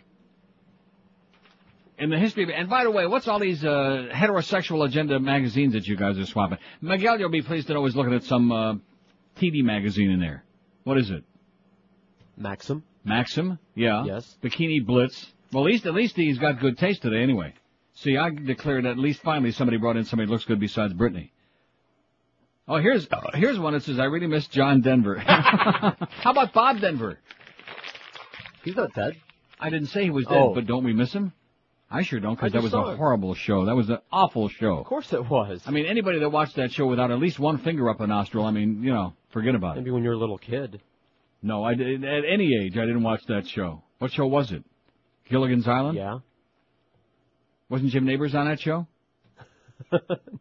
In 1.97 2.11
the 2.11 2.19
history 2.19 2.43
of, 2.43 2.49
and 2.51 2.69
by 2.69 2.83
the 2.83 2.91
way, 2.91 3.07
what's 3.07 3.27
all 3.27 3.39
these, 3.39 3.65
uh, 3.65 4.07
heterosexual 4.11 4.85
agenda 4.85 5.19
magazines 5.19 5.73
that 5.73 5.87
you 5.87 5.95
guys 5.95 6.19
are 6.19 6.25
swapping? 6.25 6.59
Miguel, 6.79 7.19
you'll 7.19 7.29
be 7.29 7.41
pleased 7.41 7.67
to 7.67 7.73
know 7.73 7.85
is 7.87 7.95
looking 7.95 8.13
at 8.13 8.23
some, 8.23 8.51
uh, 8.51 8.75
TV 9.35 9.63
magazine 9.63 10.11
in 10.11 10.19
there. 10.19 10.43
What 10.83 10.97
is 10.99 11.09
it? 11.09 11.23
Maxim. 12.37 12.83
Maxim? 13.03 13.57
Yeah. 13.73 14.05
Yes. 14.05 14.37
Bikini 14.43 14.85
Blitz. 14.85 15.33
Well, 15.51 15.65
at 15.65 15.71
least, 15.71 15.85
at 15.87 15.95
least 15.95 16.15
he's 16.15 16.37
got 16.37 16.59
good 16.59 16.77
taste 16.77 17.01
today 17.01 17.23
anyway. 17.23 17.53
See, 18.01 18.15
I 18.17 18.29
declared 18.29 18.85
that 18.85 18.91
at 18.91 18.97
least 18.97 19.21
finally 19.21 19.51
somebody 19.51 19.77
brought 19.77 19.97
in 19.97 20.05
somebody 20.05 20.27
who 20.27 20.33
looks 20.33 20.45
good 20.45 20.59
besides 20.59 20.93
Brittany. 20.93 21.31
Oh, 22.67 22.77
here's, 22.77 23.07
uh, 23.11 23.31
here's 23.33 23.59
one 23.59 23.73
that 23.73 23.83
says, 23.83 23.99
I 23.99 24.05
really 24.05 24.27
miss 24.27 24.47
John 24.47 24.81
Denver. 24.81 25.17
How 25.17 25.95
about 26.31 26.53
Bob 26.53 26.79
Denver? 26.79 27.19
He's 28.63 28.75
not 28.75 28.93
dead. 28.93 29.15
I 29.59 29.69
didn't 29.69 29.87
say 29.87 30.03
he 30.03 30.11
was 30.11 30.25
dead, 30.25 30.37
Oh. 30.37 30.53
but 30.53 30.65
don't 30.67 30.83
we 30.83 30.93
miss 30.93 31.11
him? 31.11 31.33
I 31.91 32.03
sure 32.03 32.19
don't, 32.19 32.35
because 32.35 32.53
that 32.53 32.61
was 32.61 32.73
a 32.73 32.91
it. 32.91 32.97
horrible 32.97 33.33
show. 33.33 33.65
That 33.65 33.75
was 33.75 33.89
an 33.89 33.97
awful 34.11 34.47
show. 34.47 34.77
Of 34.77 34.85
course 34.85 35.11
it 35.11 35.27
was. 35.27 35.63
I 35.65 35.71
mean, 35.71 35.87
anybody 35.87 36.19
that 36.19 36.29
watched 36.29 36.55
that 36.57 36.71
show 36.71 36.85
without 36.85 37.09
at 37.09 37.17
least 37.17 37.39
one 37.39 37.57
finger 37.57 37.89
up 37.89 37.99
a 37.99 38.05
nostril, 38.07 38.45
I 38.45 38.51
mean, 38.51 38.83
you 38.83 38.93
know, 38.93 39.13
forget 39.31 39.55
about 39.55 39.75
it. 39.75 39.79
Maybe 39.79 39.91
when 39.91 40.03
you 40.03 40.09
were 40.09 40.15
a 40.15 40.19
little 40.19 40.37
kid. 40.37 40.79
No, 41.41 41.63
I 41.63 41.73
did, 41.73 42.03
at 42.05 42.23
any 42.25 42.55
age, 42.55 42.77
I 42.77 42.81
didn't 42.85 43.01
watch 43.01 43.25
that 43.27 43.47
show. 43.47 43.81
What 43.97 44.11
show 44.11 44.27
was 44.27 44.51
it? 44.51 44.63
Gilligan's 45.27 45.67
Island? 45.67 45.97
Yeah. 45.97 46.19
Wasn't 47.69 47.91
Jim 47.91 48.05
Nabors 48.05 48.35
on 48.35 48.47
that 48.47 48.59
show? 48.59 48.87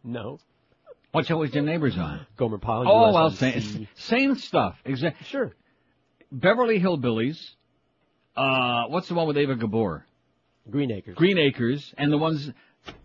No. 0.05 0.39
What 1.12 1.26
show 1.26 1.39
was 1.39 1.51
Jim 1.51 1.64
Nabors 1.64 1.97
on? 1.97 2.26
Gomer 2.37 2.59
Pyle. 2.59 2.85
Oh, 2.87 3.12
well, 3.12 3.31
same, 3.31 3.89
same 3.95 4.35
stuff. 4.37 4.76
Exactly. 4.85 5.26
Sure. 5.26 5.53
Beverly 6.31 6.79
Hillbillies. 6.81 7.39
Uh, 8.37 8.85
what's 8.89 9.09
the 9.09 9.14
one 9.14 9.26
with 9.26 9.39
Eva 9.39 9.57
Gabor? 9.57 10.05
Green 10.70 10.91
Acres. 10.91 11.14
Green 11.16 11.39
Acres, 11.39 11.95
and 11.97 12.12
the 12.12 12.18
ones, 12.18 12.51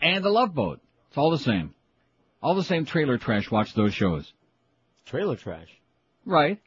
and 0.01 0.23
the 0.23 0.29
Love 0.29 0.53
Boat. 0.53 0.81
It's 1.09 1.17
all 1.17 1.31
the 1.31 1.37
same. 1.37 1.73
All 2.41 2.55
the 2.55 2.63
same 2.63 2.85
trailer 2.85 3.17
trash 3.17 3.49
watch 3.49 3.73
those 3.73 3.93
shows. 3.93 4.31
Trailer 5.05 5.37
trash. 5.37 5.69
Right. 6.25 6.59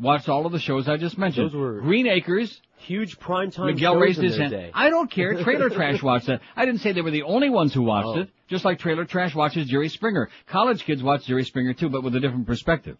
Watched 0.00 0.28
all 0.30 0.46
of 0.46 0.52
the 0.52 0.58
shows 0.58 0.88
I 0.88 0.96
just 0.96 1.18
mentioned. 1.18 1.50
Those 1.50 1.54
were 1.54 1.80
Green 1.82 2.06
Acres. 2.06 2.60
Huge 2.78 3.18
prime 3.18 3.50
time 3.50 3.66
Miguel 3.66 3.92
shows 3.94 4.00
raised 4.02 4.18
in 4.20 4.24
his 4.24 4.36
hand. 4.38 4.50
day. 4.52 4.70
I 4.72 4.88
don't 4.88 5.10
care. 5.10 5.34
Trailer 5.44 5.68
Trash 5.68 6.02
watched 6.02 6.26
that. 6.28 6.40
I 6.56 6.64
didn't 6.64 6.80
say 6.80 6.92
they 6.92 7.02
were 7.02 7.10
the 7.10 7.24
only 7.24 7.50
ones 7.50 7.74
who 7.74 7.82
watched 7.82 8.06
Oh. 8.16 8.20
it. 8.20 8.30
Just 8.48 8.64
like 8.64 8.78
Trailer 8.78 9.04
Trash 9.04 9.34
watches 9.34 9.68
Jerry 9.68 9.90
Springer. 9.90 10.30
College 10.46 10.84
kids 10.84 11.02
watch 11.02 11.26
Jerry 11.26 11.44
Springer 11.44 11.74
too, 11.74 11.90
but 11.90 12.02
with 12.02 12.14
a 12.16 12.20
different 12.20 12.46
perspective. 12.46 12.96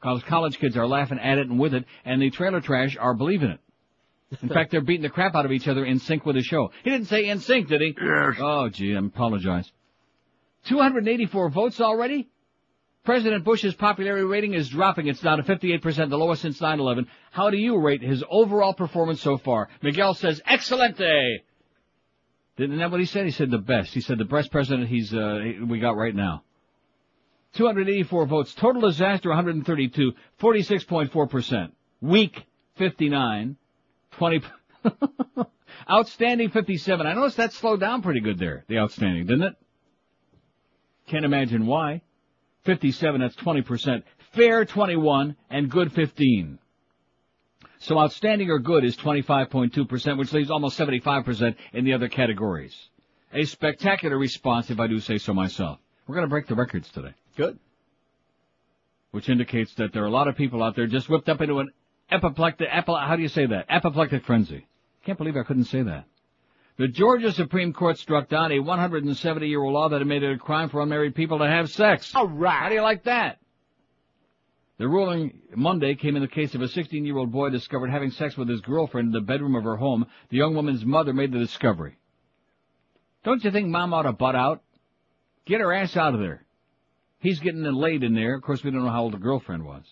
Because 0.00 0.22
college 0.24 0.58
kids 0.58 0.76
are 0.76 0.86
laughing 0.88 1.20
at 1.20 1.38
it 1.38 1.46
and 1.48 1.60
with 1.60 1.74
it, 1.74 1.84
and 2.04 2.20
the 2.20 2.30
Trailer 2.30 2.60
Trash 2.60 2.96
are 2.98 3.14
believing 3.14 3.50
it. 3.50 3.60
In 4.42 4.48
fact, 4.56 4.72
they're 4.72 4.80
beating 4.80 5.02
the 5.02 5.08
crap 5.10 5.36
out 5.36 5.44
of 5.44 5.52
each 5.52 5.68
other 5.68 5.84
in 5.84 6.00
sync 6.00 6.26
with 6.26 6.34
the 6.34 6.42
show. 6.42 6.72
He 6.82 6.90
didn't 6.90 7.06
say 7.06 7.26
in 7.28 7.38
sync, 7.38 7.68
did 7.68 7.80
he? 7.80 7.94
Yes. 8.02 8.34
Oh, 8.40 8.68
gee, 8.68 8.96
I 8.96 8.98
apologize. 8.98 9.70
284 10.68 11.50
votes 11.50 11.80
already? 11.80 12.28
President 13.04 13.44
Bush's 13.44 13.74
popularity 13.74 14.24
rating 14.24 14.54
is 14.54 14.68
dropping. 14.68 15.06
It's 15.06 15.20
down 15.20 15.38
to 15.38 15.42
58%, 15.42 16.10
the 16.10 16.18
lowest 16.18 16.42
since 16.42 16.60
9-11. 16.60 17.06
How 17.30 17.50
do 17.50 17.56
you 17.56 17.78
rate 17.78 18.02
his 18.02 18.22
overall 18.30 18.74
performance 18.74 19.22
so 19.22 19.38
far? 19.38 19.68
Miguel 19.82 20.14
says, 20.14 20.40
excelente! 20.46 21.42
Isn't 22.58 22.76
that 22.76 22.90
what 22.90 23.00
he 23.00 23.06
said? 23.06 23.24
He 23.24 23.30
said 23.30 23.50
the 23.50 23.58
best. 23.58 23.94
He 23.94 24.02
said 24.02 24.18
the 24.18 24.26
best 24.26 24.50
president 24.50 24.88
he's, 24.88 25.14
uh, 25.14 25.40
we 25.66 25.78
got 25.78 25.96
right 25.96 26.14
now. 26.14 26.44
284 27.54 28.26
votes. 28.26 28.54
Total 28.54 28.82
disaster 28.82 29.30
132. 29.30 30.12
46.4%. 30.38 31.72
Weak 32.02 32.46
59. 32.76 33.56
20. 34.12 34.42
outstanding 35.90 36.50
57. 36.50 37.06
I 37.06 37.14
noticed 37.14 37.38
that 37.38 37.54
slowed 37.54 37.80
down 37.80 38.02
pretty 38.02 38.20
good 38.20 38.38
there. 38.38 38.64
The 38.68 38.78
outstanding, 38.78 39.26
didn't 39.26 39.42
it? 39.42 39.54
Can't 41.06 41.24
imagine 41.24 41.66
why. 41.66 42.02
57, 42.64 43.20
that's 43.20 43.36
20%. 43.36 44.02
Fair 44.32 44.64
21 44.64 45.36
and 45.50 45.70
good 45.70 45.92
15. 45.92 46.58
So 47.78 47.98
outstanding 47.98 48.50
or 48.50 48.58
good 48.58 48.84
is 48.84 48.96
25.2%, 48.96 50.18
which 50.18 50.32
leaves 50.32 50.50
almost 50.50 50.78
75% 50.78 51.56
in 51.72 51.84
the 51.84 51.94
other 51.94 52.08
categories. 52.08 52.76
A 53.32 53.44
spectacular 53.44 54.18
response, 54.18 54.70
if 54.70 54.78
I 54.78 54.86
do 54.86 55.00
say 55.00 55.18
so 55.18 55.32
myself. 55.32 55.78
We're 56.06 56.16
going 56.16 56.26
to 56.26 56.30
break 56.30 56.46
the 56.46 56.54
records 56.54 56.90
today. 56.90 57.14
Good. 57.36 57.58
Which 59.12 59.28
indicates 59.28 59.74
that 59.74 59.92
there 59.92 60.02
are 60.02 60.06
a 60.06 60.10
lot 60.10 60.28
of 60.28 60.36
people 60.36 60.62
out 60.62 60.76
there 60.76 60.86
just 60.86 61.08
whipped 61.08 61.28
up 61.28 61.40
into 61.40 61.60
an 61.60 61.70
apoplectic, 62.10 62.68
apo, 62.70 62.96
how 62.96 63.16
do 63.16 63.22
you 63.22 63.28
say 63.28 63.46
that? 63.46 63.66
Apoplectic 63.68 64.24
frenzy. 64.24 64.66
Can't 65.04 65.16
believe 65.16 65.36
I 65.36 65.42
couldn't 65.42 65.64
say 65.64 65.82
that. 65.82 66.04
The 66.80 66.88
Georgia 66.88 67.30
Supreme 67.30 67.74
Court 67.74 67.98
struck 67.98 68.30
down 68.30 68.52
a 68.52 68.58
170 68.58 69.46
year 69.46 69.60
old 69.60 69.74
law 69.74 69.90
that 69.90 70.00
had 70.00 70.06
made 70.06 70.22
it 70.22 70.32
a 70.32 70.38
crime 70.38 70.70
for 70.70 70.80
unmarried 70.80 71.14
people 71.14 71.40
to 71.40 71.46
have 71.46 71.68
sex. 71.68 72.10
All 72.14 72.26
right. 72.26 72.58
How 72.58 72.68
do 72.70 72.74
you 72.74 72.80
like 72.80 73.04
that? 73.04 73.38
The 74.78 74.88
ruling 74.88 75.42
Monday 75.54 75.94
came 75.94 76.16
in 76.16 76.22
the 76.22 76.26
case 76.26 76.54
of 76.54 76.62
a 76.62 76.68
16 76.68 77.04
year 77.04 77.18
old 77.18 77.30
boy 77.30 77.50
discovered 77.50 77.90
having 77.90 78.10
sex 78.10 78.34
with 78.34 78.48
his 78.48 78.62
girlfriend 78.62 79.08
in 79.08 79.12
the 79.12 79.20
bedroom 79.20 79.56
of 79.56 79.64
her 79.64 79.76
home. 79.76 80.06
The 80.30 80.38
young 80.38 80.54
woman's 80.54 80.82
mother 80.82 81.12
made 81.12 81.32
the 81.32 81.38
discovery. 81.38 81.98
Don't 83.24 83.44
you 83.44 83.50
think 83.50 83.68
mom 83.68 83.92
ought 83.92 84.04
to 84.04 84.14
butt 84.14 84.34
out? 84.34 84.62
Get 85.44 85.60
her 85.60 85.74
ass 85.74 85.98
out 85.98 86.14
of 86.14 86.20
there. 86.20 86.46
He's 87.18 87.40
getting 87.40 87.62
laid 87.62 88.02
in 88.04 88.14
there. 88.14 88.36
Of 88.36 88.42
course, 88.42 88.64
we 88.64 88.70
don't 88.70 88.86
know 88.86 88.90
how 88.90 89.02
old 89.02 89.12
the 89.12 89.18
girlfriend 89.18 89.66
was. 89.66 89.84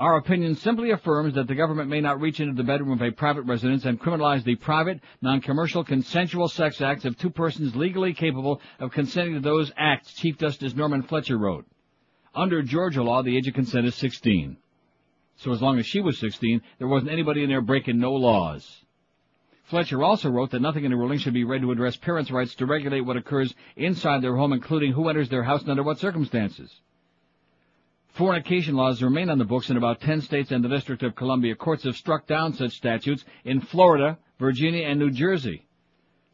Our 0.00 0.16
opinion 0.16 0.54
simply 0.54 0.92
affirms 0.92 1.34
that 1.34 1.46
the 1.46 1.54
government 1.54 1.90
may 1.90 2.00
not 2.00 2.22
reach 2.22 2.40
into 2.40 2.54
the 2.54 2.64
bedroom 2.64 2.92
of 2.92 3.02
a 3.02 3.12
private 3.12 3.42
residence 3.42 3.84
and 3.84 4.00
criminalize 4.00 4.42
the 4.42 4.54
private, 4.56 4.98
non-commercial, 5.20 5.84
consensual 5.84 6.48
sex 6.48 6.80
acts 6.80 7.04
of 7.04 7.18
two 7.18 7.28
persons 7.28 7.76
legally 7.76 8.14
capable 8.14 8.62
of 8.78 8.92
consenting 8.92 9.34
to 9.34 9.40
those 9.40 9.70
acts, 9.76 10.14
Chief 10.14 10.38
Justice 10.38 10.74
Norman 10.74 11.02
Fletcher 11.02 11.36
wrote. 11.36 11.66
Under 12.34 12.62
Georgia 12.62 13.02
law, 13.02 13.22
the 13.22 13.36
age 13.36 13.46
of 13.46 13.52
consent 13.52 13.86
is 13.86 13.94
16. 13.96 14.56
So 15.36 15.52
as 15.52 15.60
long 15.60 15.78
as 15.78 15.84
she 15.84 16.00
was 16.00 16.16
16, 16.16 16.62
there 16.78 16.88
wasn't 16.88 17.12
anybody 17.12 17.42
in 17.42 17.50
there 17.50 17.60
breaking 17.60 17.98
no 17.98 18.14
laws. 18.14 18.82
Fletcher 19.64 20.02
also 20.02 20.30
wrote 20.30 20.52
that 20.52 20.62
nothing 20.62 20.86
in 20.86 20.92
the 20.92 20.96
ruling 20.96 21.18
should 21.18 21.34
be 21.34 21.44
read 21.44 21.60
to 21.60 21.72
address 21.72 21.96
parents' 21.96 22.30
rights 22.30 22.54
to 22.54 22.64
regulate 22.64 23.02
what 23.02 23.18
occurs 23.18 23.54
inside 23.76 24.22
their 24.22 24.36
home, 24.36 24.54
including 24.54 24.92
who 24.92 25.10
enters 25.10 25.28
their 25.28 25.42
house 25.42 25.60
and 25.60 25.70
under 25.70 25.82
what 25.82 25.98
circumstances. 25.98 26.80
Fornication 28.12 28.74
laws 28.74 29.02
remain 29.02 29.30
on 29.30 29.38
the 29.38 29.44
books 29.44 29.70
in 29.70 29.76
about 29.76 30.00
10 30.00 30.20
states 30.22 30.50
and 30.50 30.64
the 30.64 30.68
District 30.68 31.02
of 31.02 31.14
Columbia. 31.14 31.54
Courts 31.54 31.84
have 31.84 31.96
struck 31.96 32.26
down 32.26 32.52
such 32.52 32.72
statutes 32.72 33.24
in 33.44 33.60
Florida, 33.60 34.18
Virginia, 34.38 34.86
and 34.86 34.98
New 34.98 35.10
Jersey. 35.10 35.66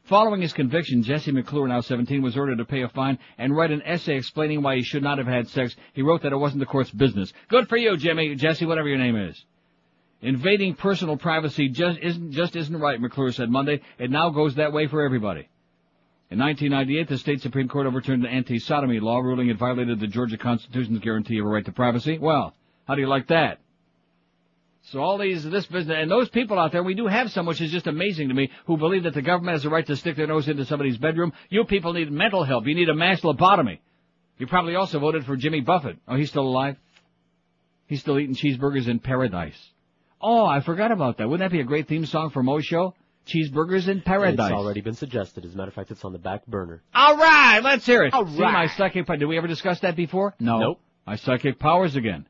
Following 0.05 0.41
his 0.41 0.53
conviction, 0.53 1.03
Jesse 1.03 1.33
McClure, 1.33 1.67
now 1.67 1.81
17, 1.81 2.23
was 2.23 2.37
ordered 2.37 2.59
to 2.59 2.65
pay 2.65 2.83
a 2.83 2.89
fine 2.89 3.19
and 3.39 3.57
write 3.57 3.73
an 3.73 3.83
essay 3.83 4.17
explaining 4.17 4.63
why 4.63 4.77
he 4.77 4.83
should 4.83 5.03
not 5.03 5.19
have 5.19 5.27
had 5.27 5.49
sex. 5.49 5.75
He 5.95 6.03
wrote 6.03 6.23
that 6.23 6.33
it 6.33 6.37
wasn't 6.37 6.61
the 6.61 6.67
court's 6.67 6.93
business. 6.93 7.33
Good 7.49 7.69
for 7.69 7.77
you, 7.77 7.97
Jimmy, 7.97 8.37
Jesse, 8.37 8.67
whatever 8.67 8.89
your 8.89 8.99
name 8.99 9.17
is. 9.17 9.45
Invading 10.23 10.77
personal 10.77 11.17
privacy 11.17 11.69
just 11.69 11.99
isn't, 11.99 12.31
just 12.31 12.57
isn't 12.57 12.81
right, 12.81 13.01
McClure 13.01 13.33
said 13.33 13.51
Monday. 13.51 13.81
It 13.99 14.11
now 14.11 14.31
goes 14.31 14.55
that 14.55 14.73
way 14.73 14.87
for 14.87 15.03
everybody. 15.03 15.49
In 16.29 16.41
1998, 16.41 17.09
the 17.09 17.19
state 17.19 17.41
Supreme 17.41 17.69
Court 17.69 17.87
overturned 17.87 18.25
an 18.25 18.31
anti-sodomy 18.33 18.99
law, 18.99 19.21
ruling 19.21 19.49
it 19.49 19.59
violated 19.59 20.01
the 20.01 20.09
Georgia 20.09 20.37
Constitution's 20.37 20.99
guarantee 20.99 21.39
of 21.39 21.47
a 21.47 21.49
right 21.49 21.65
to 21.65 21.71
privacy. 21.71 22.19
Well, 22.19 22.53
how 22.85 22.97
do 22.97 23.01
you 23.01 23.09
like 23.09 23.29
that? 23.29 23.61
So 24.91 25.01
all 25.01 25.19
these, 25.19 25.45
this 25.45 25.67
business, 25.67 25.97
and 26.01 26.11
those 26.11 26.29
people 26.29 26.59
out 26.59 26.73
there, 26.73 26.83
we 26.83 26.95
do 26.95 27.07
have 27.07 27.31
some, 27.31 27.47
which 27.47 27.61
is 27.61 27.71
just 27.71 27.87
amazing 27.87 28.29
to 28.29 28.35
me, 28.35 28.51
who 28.67 28.77
believe 28.77 29.05
that 29.05 29.15
the 29.15 29.23
government 29.23 29.55
has 29.55 29.65
a 29.65 29.71
right 29.71 29.87
to 29.87 29.97
stick 29.97 30.17
their 30.17 30.27
nose 30.27 30.49
into 30.49 30.65
somebody's 30.65 30.97
bedroom. 30.97 31.33
You 31.49 31.65
people 31.65 31.93
need 31.93 32.11
mental 32.11 32.43
help. 32.45 32.67
You 32.67 32.75
need 32.75 32.89
a 32.89 32.95
mass 32.95 33.21
lobotomy. 33.21 33.79
You 34.39 34.47
probably 34.47 34.75
also 34.75 34.99
voted 34.99 35.25
for 35.27 35.37
Jimmy 35.37 35.61
Buffett. 35.61 35.97
Oh, 36.07 36.17
he's 36.17 36.29
still 36.29 36.47
alive? 36.47 36.77
He's 37.87 38.01
still 38.01 38.19
eating 38.19 38.35
cheeseburgers 38.35 38.89
in 38.89 38.99
paradise. 38.99 39.59
Oh, 40.21 40.45
I 40.45 40.61
forgot 40.61 40.93
about 40.93 41.19
that. 41.19 41.29
Wouldn't 41.29 41.49
that 41.49 41.55
be 41.55 41.61
a 41.61 41.65
great 41.65 41.89
theme 41.89 42.07
song 42.07 42.31
for 42.31 42.43
Mo's 42.43 42.65
show? 42.65 42.95
Cheeseburgers 43.27 43.89
in 43.89 44.01
paradise. 44.03 44.47
It's 44.51 44.55
already 44.55 44.81
been 44.81 44.95
suggested. 44.95 45.45
As 45.45 45.55
a 45.55 45.57
matter 45.57 45.69
of 45.69 45.75
fact, 45.75 45.91
it's 45.91 46.05
on 46.05 46.13
the 46.13 46.19
back 46.19 46.47
burner. 46.47 46.83
All 46.95 47.17
right, 47.17 47.61
let's 47.61 47.85
hear 47.85 48.05
it. 48.05 48.15
All 48.15 48.27
See 48.27 48.39
my 48.41 48.53
right. 48.53 48.71
psychic. 48.77 49.07
Did 49.07 49.25
we 49.27 49.37
ever 49.37 49.49
discuss 49.49 49.81
that 49.81 49.97
before? 49.97 50.35
No. 50.39 50.59
Nope. 50.59 50.81
My 51.07 51.17
psychic 51.17 51.59
powers 51.59 51.97
again. 51.97 52.27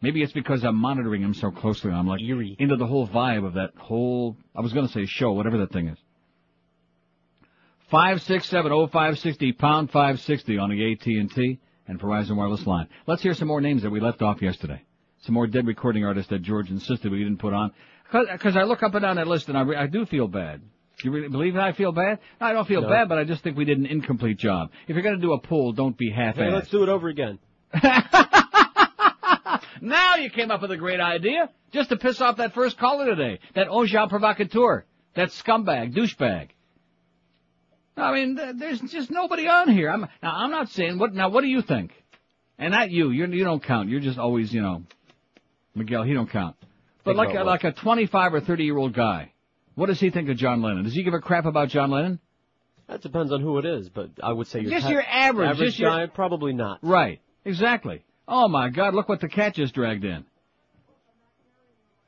Maybe 0.00 0.20
it's 0.22 0.32
because 0.32 0.64
I'm 0.64 0.76
monitoring 0.76 1.22
him 1.22 1.32
so 1.34 1.52
closely. 1.52 1.92
I'm 1.92 2.08
like 2.08 2.20
Eerie. 2.20 2.56
into 2.58 2.74
the 2.76 2.86
whole 2.86 3.06
vibe 3.06 3.46
of 3.46 3.54
that 3.54 3.70
whole. 3.76 4.36
I 4.54 4.60
was 4.60 4.72
going 4.72 4.86
to 4.86 4.92
say 4.92 5.06
show, 5.06 5.32
whatever 5.32 5.58
that 5.58 5.72
thing 5.72 5.86
is. 5.88 5.98
Five 7.90 8.22
six 8.22 8.48
seven 8.48 8.72
oh 8.72 8.86
five 8.86 9.18
sixty 9.18 9.52
pound 9.52 9.90
five 9.90 10.20
sixty 10.20 10.58
on 10.58 10.70
the 10.70 10.92
AT 10.92 11.06
and 11.06 11.30
T 11.30 11.60
and 11.86 12.00
Verizon 12.00 12.36
wireless 12.36 12.66
line. 12.66 12.88
Let's 13.06 13.22
hear 13.22 13.34
some 13.34 13.48
more 13.48 13.60
names 13.60 13.82
that 13.82 13.90
we 13.90 14.00
left 14.00 14.22
off 14.22 14.40
yesterday. 14.42 14.82
Some 15.20 15.34
more 15.34 15.46
dead 15.46 15.66
recording 15.66 16.04
artists 16.04 16.30
that 16.30 16.42
George 16.42 16.70
insisted 16.70 17.12
we 17.12 17.18
didn't 17.18 17.38
put 17.38 17.52
on. 17.52 17.72
Because 18.12 18.56
I 18.56 18.62
look 18.64 18.82
up 18.82 18.94
and 18.94 19.02
down 19.02 19.16
that 19.16 19.26
list 19.26 19.48
and 19.48 19.56
I, 19.56 19.62
re- 19.62 19.76
I 19.76 19.86
do 19.86 20.04
feel 20.06 20.28
bad. 20.28 20.60
You 21.02 21.10
really 21.10 21.28
believe 21.28 21.54
that 21.54 21.62
I 21.64 21.72
feel 21.72 21.90
bad? 21.92 22.18
I 22.40 22.52
don't 22.52 22.68
feel 22.68 22.82
No. 22.82 22.88
bad, 22.88 23.08
but 23.08 23.18
I 23.18 23.24
just 23.24 23.42
think 23.42 23.56
we 23.56 23.64
did 23.64 23.78
an 23.78 23.86
incomplete 23.86 24.38
job. 24.38 24.70
If 24.86 24.94
you're 24.94 25.02
going 25.02 25.16
to 25.16 25.20
do 25.20 25.32
a 25.32 25.38
poll, 25.40 25.72
don't 25.72 25.96
be 25.96 26.10
half-assed. 26.10 26.36
Hey, 26.36 26.50
let's 26.50 26.68
do 26.68 26.82
it 26.82 26.88
over 26.88 27.08
again. 27.08 27.38
Now 29.82 30.14
you 30.14 30.30
came 30.30 30.52
up 30.52 30.62
with 30.62 30.70
a 30.70 30.76
great 30.76 31.00
idea, 31.00 31.50
just 31.72 31.88
to 31.88 31.96
piss 31.96 32.20
off 32.20 32.36
that 32.36 32.54
first 32.54 32.78
caller 32.78 33.04
today, 33.04 33.40
that 33.56 33.66
agent 33.68 34.10
provocateur, 34.10 34.84
that 35.16 35.30
scumbag, 35.30 35.92
douchebag. 35.92 36.50
I 37.96 38.12
mean, 38.12 38.38
there's 38.58 38.80
just 38.80 39.10
nobody 39.10 39.48
on 39.48 39.68
here. 39.70 39.90
I'm 39.90 40.02
now. 40.22 40.36
I'm 40.36 40.50
not 40.52 40.68
saying 40.68 40.98
what. 41.00 41.12
Now, 41.12 41.30
what 41.30 41.40
do 41.42 41.48
you 41.48 41.62
think? 41.62 41.90
And 42.58 42.70
not 42.72 42.90
you. 42.92 43.10
You 43.10 43.26
you 43.26 43.42
don't 43.42 43.62
count. 43.62 43.88
You're 43.88 44.00
just 44.00 44.18
always, 44.18 44.52
you 44.54 44.62
know, 44.62 44.84
Miguel. 45.74 46.04
He 46.04 46.14
don't 46.14 46.30
count. 46.30 46.54
But 47.04 47.16
like 47.16 47.34
a, 47.34 47.42
like 47.42 47.64
a 47.64 47.72
25 47.72 48.34
or 48.34 48.40
30 48.40 48.64
year 48.64 48.76
old 48.78 48.92
guy, 48.94 49.32
what 49.74 49.86
does 49.86 49.98
he 50.00 50.10
think 50.10 50.28
of 50.28 50.36
John 50.36 50.62
Lennon? 50.62 50.84
Does 50.84 50.94
he 50.94 51.02
give 51.02 51.14
a 51.14 51.20
crap 51.20 51.46
about 51.46 51.68
John 51.68 51.90
Lennon? 51.90 52.20
That 52.88 53.00
depends 53.00 53.32
on 53.32 53.40
who 53.40 53.58
it 53.58 53.64
is, 53.64 53.88
but 53.88 54.10
I 54.22 54.32
would 54.32 54.46
say 54.46 54.60
your 54.60 54.70
Just 54.70 54.84
ta- 54.86 54.90
your 54.92 55.02
average, 55.02 55.50
average 55.50 55.68
just 55.68 55.78
your- 55.78 55.90
guy, 55.90 56.06
probably 56.06 56.52
not. 56.52 56.78
Right. 56.82 57.20
Exactly. 57.44 58.04
Oh 58.28 58.46
my 58.48 58.68
God! 58.68 58.94
Look 58.94 59.08
what 59.08 59.20
the 59.20 59.28
cat 59.28 59.54
just 59.54 59.74
dragged 59.74 60.04
in. 60.04 60.24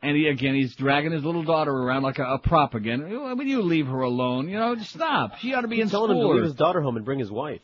And 0.03 0.17
he 0.17 0.27
again, 0.29 0.55
he's 0.55 0.75
dragging 0.77 1.13
his 1.13 1.25
little 1.25 1.43
daughter 1.43 1.73
around 1.73 2.03
like 2.03 2.19
a, 2.19 2.25
a 2.25 2.39
prop 2.39 2.75
again. 2.75 3.09
Will 3.09 3.43
you 3.43 3.63
leave 3.63 3.87
her 3.87 4.03
alone? 4.03 4.49
You 4.49 4.59
know, 4.59 4.75
just 4.77 4.91
stop. 4.91 5.39
She 5.39 5.55
ought 5.55 5.63
to 5.63 5.69
be 5.69 5.77
in 5.81 5.87
He's 5.87 5.91
telling 5.91 6.11
school. 6.11 6.23
him 6.23 6.29
to 6.29 6.35
leave 6.35 6.45
his 6.45 6.55
daughter 6.55 6.83
home 6.83 6.97
and 6.97 7.05
bring 7.05 7.19
his 7.19 7.31
wife. 7.31 7.63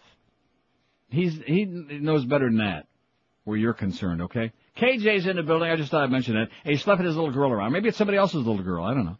He's 1.11 1.39
he 1.47 1.65
knows 1.67 2.25
better 2.25 2.47
than 2.47 2.59
that, 2.59 2.87
where 3.45 3.57
you're 3.59 3.75
concerned. 3.75 4.23
Okay. 4.23 4.53
KJ's 4.81 5.27
in 5.27 5.37
the 5.37 5.43
building. 5.43 5.71
I 5.71 5.77
just 5.77 5.91
thought 5.91 6.03
I'd 6.03 6.11
mention 6.11 6.35
that. 6.35 6.49
And 6.65 6.73
he's 6.73 6.83
schlepping 6.83 7.05
his 7.05 7.15
little 7.15 7.31
girl 7.31 7.53
around. 7.53 7.73
Maybe 7.73 7.89
it's 7.89 7.99
somebody 7.99 8.19
else's 8.19 8.47
little 8.47 8.63
girl. 8.63 8.85
I 8.85 8.95
don't 8.95 9.05
know. 9.05 9.19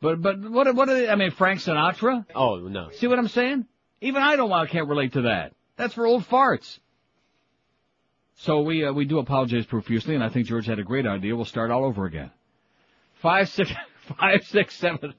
But 0.00 0.22
but 0.22 0.40
what 0.40 0.74
what 0.74 0.88
are 0.88 0.94
they, 0.94 1.08
I 1.08 1.14
mean 1.14 1.30
Frank 1.30 1.60
Sinatra? 1.60 2.24
Oh 2.34 2.56
no. 2.56 2.90
See 2.92 3.06
what 3.06 3.18
I'm 3.18 3.28
saying? 3.28 3.66
Even 4.00 4.22
I 4.22 4.36
don't 4.36 4.48
want 4.48 4.68
I 4.68 4.72
can't 4.72 4.88
relate 4.88 5.12
to 5.12 5.22
that. 5.22 5.52
That's 5.76 5.94
for 5.94 6.06
old 6.06 6.26
farts. 6.26 6.78
So 8.36 8.62
we 8.62 8.84
uh, 8.84 8.92
we 8.92 9.04
do 9.04 9.18
apologize 9.18 9.66
profusely, 9.66 10.14
and 10.14 10.24
I 10.24 10.30
think 10.30 10.46
George 10.46 10.66
had 10.66 10.78
a 10.78 10.84
great 10.84 11.06
idea. 11.06 11.36
We'll 11.36 11.44
start 11.44 11.70
all 11.70 11.84
over 11.84 12.06
again. 12.06 12.30
Five 13.20 13.50
six 13.50 13.70
five 14.18 14.44
six 14.46 14.74
seven. 14.76 15.14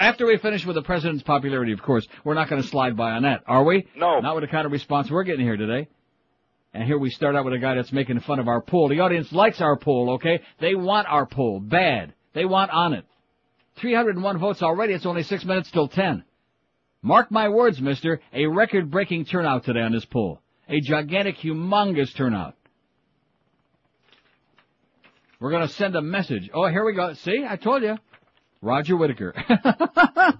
After 0.00 0.26
we 0.26 0.36
finish 0.38 0.66
with 0.66 0.74
the 0.74 0.82
president's 0.82 1.22
popularity, 1.22 1.72
of 1.72 1.82
course, 1.82 2.06
we're 2.24 2.34
not 2.34 2.48
going 2.48 2.60
to 2.60 2.68
slide 2.68 2.96
by 2.96 3.12
on 3.12 3.22
that, 3.22 3.42
are 3.46 3.64
we? 3.64 3.86
No. 3.96 4.20
Not 4.20 4.34
with 4.34 4.44
the 4.44 4.48
kind 4.48 4.66
of 4.66 4.72
response 4.72 5.10
we're 5.10 5.22
getting 5.22 5.46
here 5.46 5.56
today. 5.56 5.88
And 6.74 6.84
here 6.84 6.98
we 6.98 7.10
start 7.10 7.34
out 7.34 7.44
with 7.44 7.54
a 7.54 7.58
guy 7.58 7.74
that's 7.74 7.92
making 7.92 8.20
fun 8.20 8.38
of 8.38 8.48
our 8.48 8.60
poll. 8.60 8.88
The 8.88 9.00
audience 9.00 9.32
likes 9.32 9.60
our 9.60 9.76
poll, 9.76 10.10
okay? 10.12 10.42
They 10.60 10.74
want 10.74 11.08
our 11.08 11.26
poll. 11.26 11.60
Bad. 11.60 12.14
They 12.34 12.44
want 12.44 12.70
on 12.70 12.92
it. 12.92 13.04
301 13.76 14.38
votes 14.38 14.62
already. 14.62 14.92
It's 14.92 15.06
only 15.06 15.22
six 15.22 15.44
minutes 15.44 15.70
till 15.70 15.88
10. 15.88 16.24
Mark 17.00 17.30
my 17.30 17.48
words, 17.48 17.80
mister. 17.80 18.20
A 18.32 18.46
record-breaking 18.46 19.24
turnout 19.26 19.64
today 19.64 19.80
on 19.80 19.92
this 19.92 20.04
poll. 20.04 20.40
A 20.68 20.80
gigantic, 20.80 21.36
humongous 21.36 22.14
turnout. 22.14 22.54
We're 25.40 25.50
going 25.50 25.66
to 25.66 25.72
send 25.74 25.94
a 25.96 26.02
message. 26.02 26.50
Oh, 26.52 26.68
here 26.68 26.84
we 26.84 26.94
go. 26.94 27.14
See, 27.14 27.44
I 27.48 27.56
told 27.56 27.82
you. 27.82 27.96
Roger 28.60 28.96
Whittaker. 28.96 29.34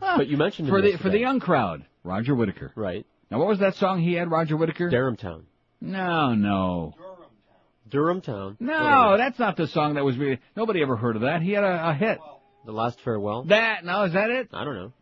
But 0.01 0.27
you 0.27 0.37
mentioned 0.37 0.69
him 0.69 0.75
for 0.75 0.83
the 0.83 0.97
for 0.97 1.11
the 1.11 1.19
young 1.19 1.39
crowd. 1.39 1.85
Roger 2.03 2.35
Whittaker. 2.35 2.73
Right. 2.75 3.07
Now, 3.31 3.39
what 3.39 3.47
was 3.47 3.61
that 3.61 3.77
song 3.77 4.01
he 4.01 4.15
had, 4.15 4.31
Roger 4.31 4.57
Whittaker? 4.57 4.91
Durham 4.91 5.17
Town. 5.17 5.47
No, 5.81 6.35
no. 6.35 6.95
Durham 7.89 8.21
Town. 8.21 8.57
No, 8.61 9.17
that's 9.17 9.39
not 9.39 9.57
the 9.57 9.67
song 9.67 9.95
that 9.95 10.05
was 10.05 10.17
really. 10.17 10.39
Nobody 10.57 10.83
ever 10.83 10.97
heard 10.97 11.17
of 11.17 11.23
that. 11.23 11.41
He 11.43 11.53
had 11.53 11.65
a, 11.65 11.91
a 11.91 11.95
hit. 11.95 12.19
The 12.67 12.73
Last 12.73 13.01
Farewell. 13.03 13.45
That 13.45 13.85
no, 13.85 14.03
is 14.05 14.13
that 14.13 14.31
it? 14.31 14.49
I 14.53 14.65
don't 14.65 14.75
know. 14.75 14.93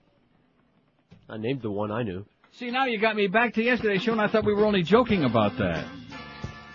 I 1.28 1.36
named 1.38 1.62
the 1.62 1.70
one 1.70 1.90
I 1.90 2.02
knew. 2.02 2.24
See, 2.52 2.70
now 2.70 2.86
you 2.86 2.98
got 2.98 3.16
me 3.16 3.26
back 3.26 3.54
to 3.54 3.62
yesterday's 3.62 4.02
show, 4.02 4.12
and 4.12 4.20
I 4.20 4.28
thought 4.28 4.44
we 4.44 4.54
were 4.54 4.64
only 4.64 4.82
joking 4.82 5.24
about 5.24 5.58
that. 5.58 5.86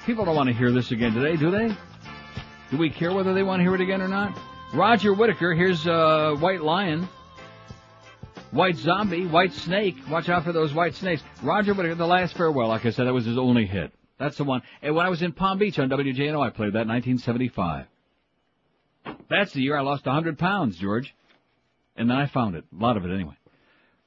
People 0.05 0.25
don't 0.25 0.35
want 0.35 0.47
to 0.49 0.53
hear 0.53 0.71
this 0.71 0.91
again 0.91 1.13
today, 1.13 1.37
do 1.37 1.49
they? 1.49 1.69
Do 2.71 2.77
we 2.77 2.89
care 2.89 3.13
whether 3.13 3.33
they 3.33 3.43
want 3.43 3.59
to 3.59 3.63
hear 3.63 3.75
it 3.75 3.81
again 3.81 4.01
or 4.01 4.07
not? 4.07 4.37
Roger 4.73 5.13
Whittaker, 5.13 5.53
here's 5.53 5.85
uh, 5.87 6.35
White 6.39 6.61
Lion, 6.61 7.07
White 8.51 8.75
Zombie, 8.77 9.25
White 9.25 9.53
Snake. 9.53 9.95
Watch 10.09 10.29
out 10.29 10.43
for 10.43 10.51
those 10.51 10.73
white 10.73 10.95
snakes. 10.95 11.23
Roger 11.41 11.73
Whittaker, 11.73 11.95
The 11.95 12.05
Last 12.05 12.35
Farewell, 12.35 12.67
like 12.67 12.85
I 12.85 12.91
said, 12.91 13.07
that 13.07 13.13
was 13.13 13.25
his 13.25 13.37
only 13.37 13.65
hit. 13.65 13.93
That's 14.19 14.37
the 14.37 14.43
one. 14.43 14.61
And 14.81 14.93
when 14.93 15.05
I 15.05 15.09
was 15.09 15.21
in 15.21 15.31
Palm 15.31 15.57
Beach 15.57 15.79
on 15.79 15.89
WJNO, 15.89 16.45
I 16.45 16.49
played 16.49 16.73
that 16.73 16.83
in 16.83 16.89
1975. 16.89 17.87
That's 19.29 19.53
the 19.53 19.61
year 19.61 19.77
I 19.77 19.81
lost 19.81 20.05
100 20.05 20.37
pounds, 20.37 20.77
George. 20.77 21.15
And 21.95 22.09
then 22.09 22.17
I 22.17 22.27
found 22.27 22.55
it. 22.55 22.65
A 22.77 22.83
lot 22.83 22.97
of 22.97 23.05
it 23.05 23.13
anyway. 23.13 23.35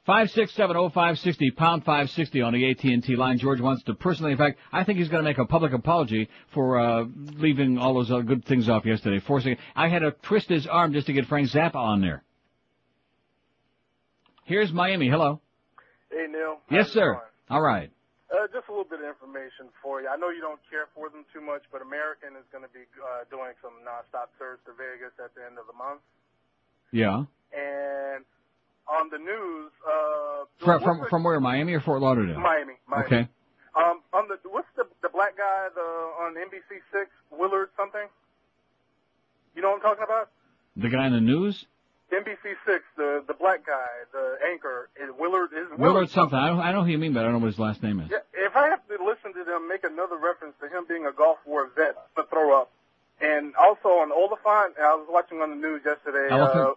Five 0.06 0.30
six 0.32 0.52
seven 0.52 0.76
oh 0.76 0.90
five 0.90 1.18
sixty 1.18 1.50
pound 1.50 1.82
five 1.86 2.10
sixty 2.10 2.42
on 2.42 2.52
the 2.52 2.70
AT 2.70 2.84
and 2.84 3.02
T 3.02 3.16
line. 3.16 3.38
George 3.38 3.62
wants 3.62 3.82
to 3.84 3.94
personally, 3.94 4.32
in 4.32 4.38
fact, 4.38 4.58
I 4.70 4.84
think 4.84 4.98
he's 4.98 5.08
going 5.08 5.24
to 5.24 5.28
make 5.28 5.38
a 5.38 5.46
public 5.46 5.72
apology 5.72 6.28
for 6.52 6.78
uh, 6.78 7.04
leaving 7.38 7.78
all 7.78 7.94
those 7.94 8.10
uh, 8.10 8.18
good 8.18 8.44
things 8.44 8.68
off 8.68 8.84
yesterday. 8.84 9.18
Forcing, 9.20 9.56
I 9.74 9.88
had 9.88 10.00
to 10.00 10.10
twist 10.10 10.50
his 10.50 10.66
arm 10.66 10.92
just 10.92 11.06
to 11.06 11.14
get 11.14 11.24
Frank 11.24 11.48
Zappa 11.48 11.76
on 11.76 12.02
there. 12.02 12.22
Here's 14.44 14.72
Miami. 14.72 15.08
Hello. 15.08 15.40
Hey, 16.10 16.26
Neil. 16.30 16.58
Yes, 16.70 16.88
sir. 16.90 17.20
All 17.50 17.60
right. 17.62 17.90
Uh, 18.32 18.46
just 18.52 18.66
a 18.68 18.72
little 18.72 18.84
bit 18.88 18.98
of 19.00 19.06
information 19.06 19.70
for 19.82 20.02
you. 20.02 20.08
I 20.08 20.16
know 20.16 20.28
you 20.30 20.40
don't 20.40 20.58
care 20.68 20.88
for 20.94 21.08
them 21.08 21.24
too 21.32 21.40
much, 21.40 21.62
but 21.70 21.82
American 21.82 22.34
is 22.36 22.44
going 22.50 22.64
to 22.64 22.72
be 22.72 22.82
uh, 22.98 23.24
doing 23.30 23.54
some 23.62 23.72
nonstop 23.86 24.34
tours 24.38 24.58
to 24.66 24.72
Vegas 24.74 25.14
at 25.22 25.34
the 25.34 25.44
end 25.46 25.56
of 25.56 25.66
the 25.70 25.76
month. 25.76 26.02
Yeah. 26.90 27.24
And 27.54 28.24
on 28.90 29.08
the 29.10 29.18
news, 29.22 29.70
uh, 29.86 30.44
From 30.64 30.82
from, 30.82 30.98
the- 31.00 31.06
from 31.08 31.22
where? 31.24 31.38
Miami 31.40 31.74
or 31.74 31.80
Fort 31.80 32.02
Lauderdale? 32.02 32.38
Miami, 32.40 32.74
Miami. 32.88 33.06
Okay. 33.06 33.22
Um, 33.76 34.02
on 34.12 34.28
the 34.28 34.38
what's 34.50 34.68
the 34.76 34.84
the 35.02 35.08
black 35.10 35.36
guy 35.36 35.66
the 35.74 35.80
on 36.22 36.34
NBC 36.34 36.78
six 36.92 37.10
Willard 37.30 37.70
something? 37.76 38.06
You 39.56 39.62
know 39.62 39.70
what 39.70 39.76
I'm 39.76 39.82
talking 39.82 40.04
about? 40.04 40.30
The 40.76 40.88
guy 40.90 41.06
in 41.06 41.12
the 41.12 41.20
news? 41.20 41.64
NBC 42.14 42.54
six, 42.66 42.84
the 42.96 43.24
the 43.26 43.34
black 43.34 43.66
guy, 43.66 43.88
the 44.12 44.38
anchor, 44.50 44.88
is 44.96 45.10
Willard 45.18 45.50
is 45.52 45.66
Willard 45.78 46.10
something. 46.10 46.38
I, 46.38 46.48
don't, 46.48 46.60
I 46.60 46.72
know 46.72 46.82
who 46.84 46.90
you 46.90 46.98
mean, 46.98 47.12
but 47.12 47.20
I 47.20 47.22
don't 47.24 47.32
know 47.32 47.38
what 47.38 47.50
his 47.50 47.58
last 47.58 47.82
name 47.82 48.00
is. 48.00 48.10
Yeah, 48.10 48.18
if 48.32 48.56
I 48.56 48.68
have 48.68 48.86
to 48.88 49.04
listen 49.04 49.32
to 49.34 49.44
them 49.44 49.68
make 49.68 49.84
another 49.84 50.16
reference 50.16 50.54
to 50.60 50.68
him 50.68 50.84
being 50.88 51.06
a 51.06 51.12
Gulf 51.12 51.38
War 51.46 51.70
vet, 51.74 51.96
gonna 52.16 52.28
throw 52.28 52.60
up. 52.60 52.70
And 53.20 53.54
also 53.56 53.88
on 54.00 54.10
Oliphant, 54.12 54.74
I 54.78 54.94
was 54.94 55.06
watching 55.08 55.40
on 55.40 55.50
the 55.50 55.56
news 55.56 55.82
yesterday. 55.84 56.28
Uh, 56.30 56.74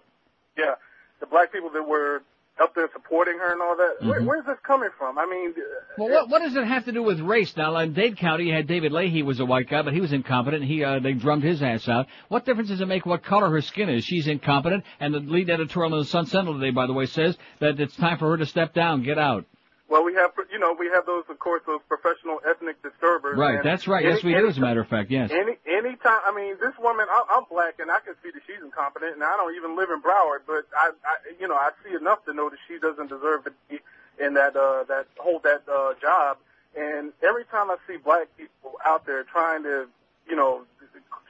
yeah, 0.58 0.76
the 1.20 1.26
black 1.26 1.52
people 1.52 1.70
that 1.72 1.88
were 1.88 2.22
up 2.62 2.74
there 2.76 2.89
supporting 2.93 3.38
her 3.38 3.51
and 3.51 3.62
all 3.62 3.76
that. 3.76 4.05
Where, 4.08 4.22
Mhm. 4.22 4.26
where's 4.26 4.45
this 4.45 4.58
coming 4.66 4.89
from? 4.97 5.18
I 5.18 5.26
mean, 5.26 5.53
Well, 5.97 6.10
what, 6.10 6.30
what 6.30 6.41
does 6.41 6.55
it 6.55 6.64
have 6.66 6.86
to 6.86 6.91
do 6.91 7.03
with 7.03 7.20
race? 7.20 7.55
Now, 7.55 7.76
in 7.78 7.93
Dade 7.93 8.18
County, 8.18 8.45
you 8.45 8.53
had 8.53 8.68
David 8.68 8.91
Leahy 8.91 9.22
was 9.24 9.39
a 9.39 9.45
white 9.45 9.70
guy, 9.70 9.82
but 9.82 9.93
he 9.93 10.01
was 10.01 10.14
incompetent. 10.14 10.64
He 10.64 10.84
uh, 10.84 10.99
they 10.99 11.14
drummed 11.14 11.43
his 11.43 11.62
ass 11.62 11.88
out. 11.88 12.08
What 12.30 12.45
difference 12.45 12.70
does 12.70 12.82
it 12.82 12.88
make 12.88 13.05
what 13.05 13.24
color 13.24 13.49
her 13.49 13.62
skin 13.62 13.89
is? 13.89 14.03
She's 14.05 14.28
incompetent, 14.28 14.84
and 14.99 15.14
the 15.14 15.20
lead 15.20 15.49
editorial 15.49 15.93
in 15.93 15.99
the 15.99 16.05
Sun 16.05 16.26
Sentinel 16.28 16.55
today, 16.60 16.72
by 16.72 16.88
the 16.88 16.93
way, 16.93 17.05
says 17.05 17.38
that 17.60 17.80
it's 17.80 17.95
time 17.95 18.18
for 18.18 18.30
her 18.30 18.38
to 18.38 18.45
step 18.45 18.74
down, 18.74 19.03
get 19.03 19.18
out. 19.18 19.45
Well, 19.90 20.04
we 20.04 20.14
have 20.16 20.32
you 20.52 20.60
know 20.60 20.76
we 20.78 20.88
have 20.94 21.06
those 21.06 21.24
of 21.30 21.40
course 21.40 21.62
those 21.66 21.80
professional 21.88 22.40
ethnic 22.48 22.82
disturbers. 22.84 23.38
Right, 23.38 23.64
that's 23.64 23.88
right. 23.88 24.04
any- 24.06 24.16
Yes, 24.16 24.24
we 24.24 24.34
do. 24.34 24.48
As 24.48 24.58
a 24.58 24.62
matter 24.62 24.82
of 24.82 24.88
fact, 24.88 25.10
yes. 25.12 25.32
Any 25.32 25.58
any 25.68 25.96
time, 25.98 26.22
I 26.26 26.34
mean, 26.36 26.56
this 26.60 26.74
woman, 26.80 27.06
I, 27.10 27.24
I'm 27.38 27.44
black, 27.50 27.76
and 27.80 27.90
I 27.92 28.00
can 28.00 28.16
see 28.24 28.32
that 28.32 28.42
she's 28.48 28.62
incompetent, 28.64 29.14
and 29.16 29.24
I 29.24 29.36
don't 29.38 29.56
even 29.56 29.76
live 29.78 29.90
in 29.90 30.02
Broward, 30.02 30.44
but 30.46 30.66
I, 30.76 30.92
I, 31.06 31.16
you 31.40 31.48
know, 31.48 31.56
I 31.56 31.72
see 31.84 31.96
enough 31.96 32.24
to 32.26 32.34
know 32.34 32.50
that 32.50 32.60
she 32.68 32.80
doesn't 32.80 33.08
deserve 33.08 33.46
to 33.46 33.52
be 33.70 33.80
in 34.20 34.34
that, 34.34 34.56
uh, 34.56 34.84
that 34.90 35.06
hold 35.18 35.44
that 35.44 35.62
uh, 35.72 35.94
job. 36.02 36.38
And 36.76 37.14
every 37.24 37.46
time 37.46 37.70
I 37.70 37.78
see 37.88 37.98
black 37.98 38.28
people 38.38 38.74
out 38.86 39.06
there 39.06 39.24
trying 39.24 39.64
to, 39.64 39.86
you 40.30 40.36
know, 40.36 40.64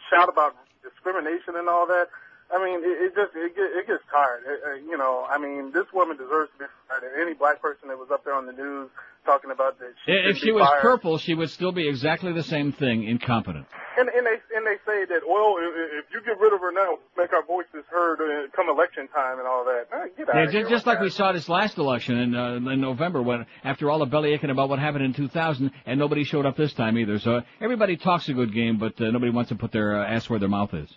shout 0.09 0.29
about 0.29 0.55
discrimination 0.83 1.55
and 1.55 1.67
all 1.69 1.85
that, 1.87 2.07
I 2.53 2.63
mean, 2.63 2.79
it, 2.79 3.11
it 3.11 3.15
just 3.15 3.35
it, 3.35 3.55
get, 3.55 3.69
it 3.75 3.87
gets 3.87 4.03
tired. 4.11 4.43
It, 4.47 4.59
uh, 4.63 4.73
you 4.89 4.97
know, 4.97 5.25
I 5.29 5.37
mean, 5.37 5.71
this 5.73 5.85
woman 5.93 6.15
deserves 6.17 6.49
to 6.53 6.59
be 6.59 6.65
fired. 6.87 7.03
Any 7.21 7.33
black 7.33 7.61
person 7.61 7.89
that 7.89 7.97
was 7.97 8.09
up 8.11 8.23
there 8.23 8.33
on 8.35 8.45
the 8.45 8.53
news 8.53 8.89
talking 9.25 9.51
about 9.51 9.77
that, 9.79 9.91
she 10.05 10.11
If 10.13 10.37
she 10.37 10.51
was 10.53 10.63
fired. 10.65 10.81
purple, 10.81 11.17
she 11.17 11.33
would 11.33 11.49
still 11.49 11.73
be 11.73 11.87
exactly 11.87 12.31
the 12.31 12.43
same 12.43 12.71
thing, 12.71 13.03
incompetent. 13.03 13.65
And, 13.97 14.07
and 14.09 14.25
they 14.25 14.37
and 14.55 14.65
they 14.65 14.77
say 14.85 15.03
that 15.09 15.21
well, 15.27 15.55
if, 15.59 16.05
if 16.05 16.13
you 16.13 16.21
get 16.23 16.39
rid 16.39 16.53
of 16.53 16.61
her 16.61 16.71
now, 16.71 16.99
make 17.17 17.33
our 17.33 17.43
voices 17.43 17.83
heard 17.89 18.21
uh, 18.21 18.47
come 18.55 18.69
election 18.69 19.07
time 19.09 19.39
and 19.39 19.47
all 19.47 19.65
that. 19.65 19.89
Get 20.15 20.29
out 20.29 20.35
Yeah, 20.35 20.43
of 20.43 20.51
here 20.51 20.61
just, 20.61 20.71
just 20.71 20.85
like 20.87 21.01
we 21.01 21.09
saw 21.09 21.31
this 21.33 21.49
last 21.49 21.77
election 21.77 22.17
in, 22.17 22.35
uh, 22.35 22.55
in 22.71 22.79
November, 22.79 23.21
when 23.23 23.45
after 23.63 23.89
all 23.89 23.99
the 23.99 24.05
belly 24.05 24.33
aching 24.33 24.51
about 24.51 24.69
what 24.69 24.79
happened 24.79 25.03
in 25.03 25.13
2000, 25.13 25.71
and 25.85 25.99
nobody 25.99 26.23
showed 26.23 26.45
up 26.45 26.55
this 26.55 26.73
time 26.73 26.97
either. 26.97 27.17
So 27.19 27.41
everybody 27.59 27.97
talks 27.97 28.29
a 28.29 28.33
good 28.33 28.53
game, 28.53 28.77
but 28.77 29.01
uh, 29.01 29.09
nobody 29.11 29.31
wants 29.31 29.49
to 29.49 29.55
put 29.55 29.71
their 29.71 29.99
uh, 29.99 30.07
ass 30.07 30.29
where 30.29 30.39
their 30.39 30.47
mouth 30.47 30.73
is. 30.75 30.89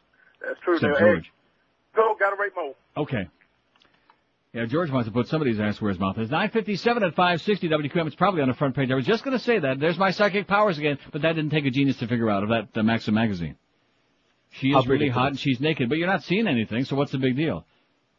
That's 0.46 0.60
true. 0.60 0.78
Neil. 0.80 0.98
George. 0.98 1.24
Hey, 1.24 1.30
go, 2.00 2.16
gotta 2.18 2.36
rate 2.40 2.52
Mo. 2.56 2.74
Okay. 2.96 3.28
Yeah, 4.52 4.66
George 4.66 4.90
wants 4.90 5.06
to 5.06 5.12
put 5.12 5.28
somebody's 5.28 5.60
ass 5.60 5.80
where 5.80 5.90
his 5.90 6.00
mouth 6.00 6.18
is. 6.18 6.28
957 6.28 7.04
at 7.04 7.14
560 7.14 7.68
WQAM. 7.68 8.06
It's 8.08 8.16
probably 8.16 8.42
on 8.42 8.48
the 8.48 8.54
front 8.54 8.74
page. 8.74 8.90
I 8.90 8.96
was 8.96 9.06
just 9.06 9.22
going 9.22 9.36
to 9.38 9.42
say 9.44 9.60
that. 9.60 9.78
There's 9.78 9.96
my 9.96 10.10
psychic 10.10 10.48
powers 10.48 10.76
again, 10.76 10.98
but 11.12 11.22
that 11.22 11.34
didn't 11.34 11.50
take 11.50 11.66
a 11.66 11.70
genius 11.70 11.98
to 11.98 12.08
figure 12.08 12.28
out 12.28 12.42
of 12.42 12.48
that 12.48 12.68
uh, 12.76 12.82
Maxim 12.82 13.14
magazine. 13.14 13.56
She 14.50 14.72
How 14.72 14.80
is 14.80 14.86
really 14.86 15.04
ridiculous. 15.04 15.22
hot 15.22 15.28
and 15.28 15.38
she's 15.38 15.60
naked, 15.60 15.88
but 15.88 15.98
you're 15.98 16.08
not 16.08 16.24
seeing 16.24 16.48
anything, 16.48 16.84
so 16.84 16.96
what's 16.96 17.12
the 17.12 17.18
big 17.18 17.36
deal? 17.36 17.64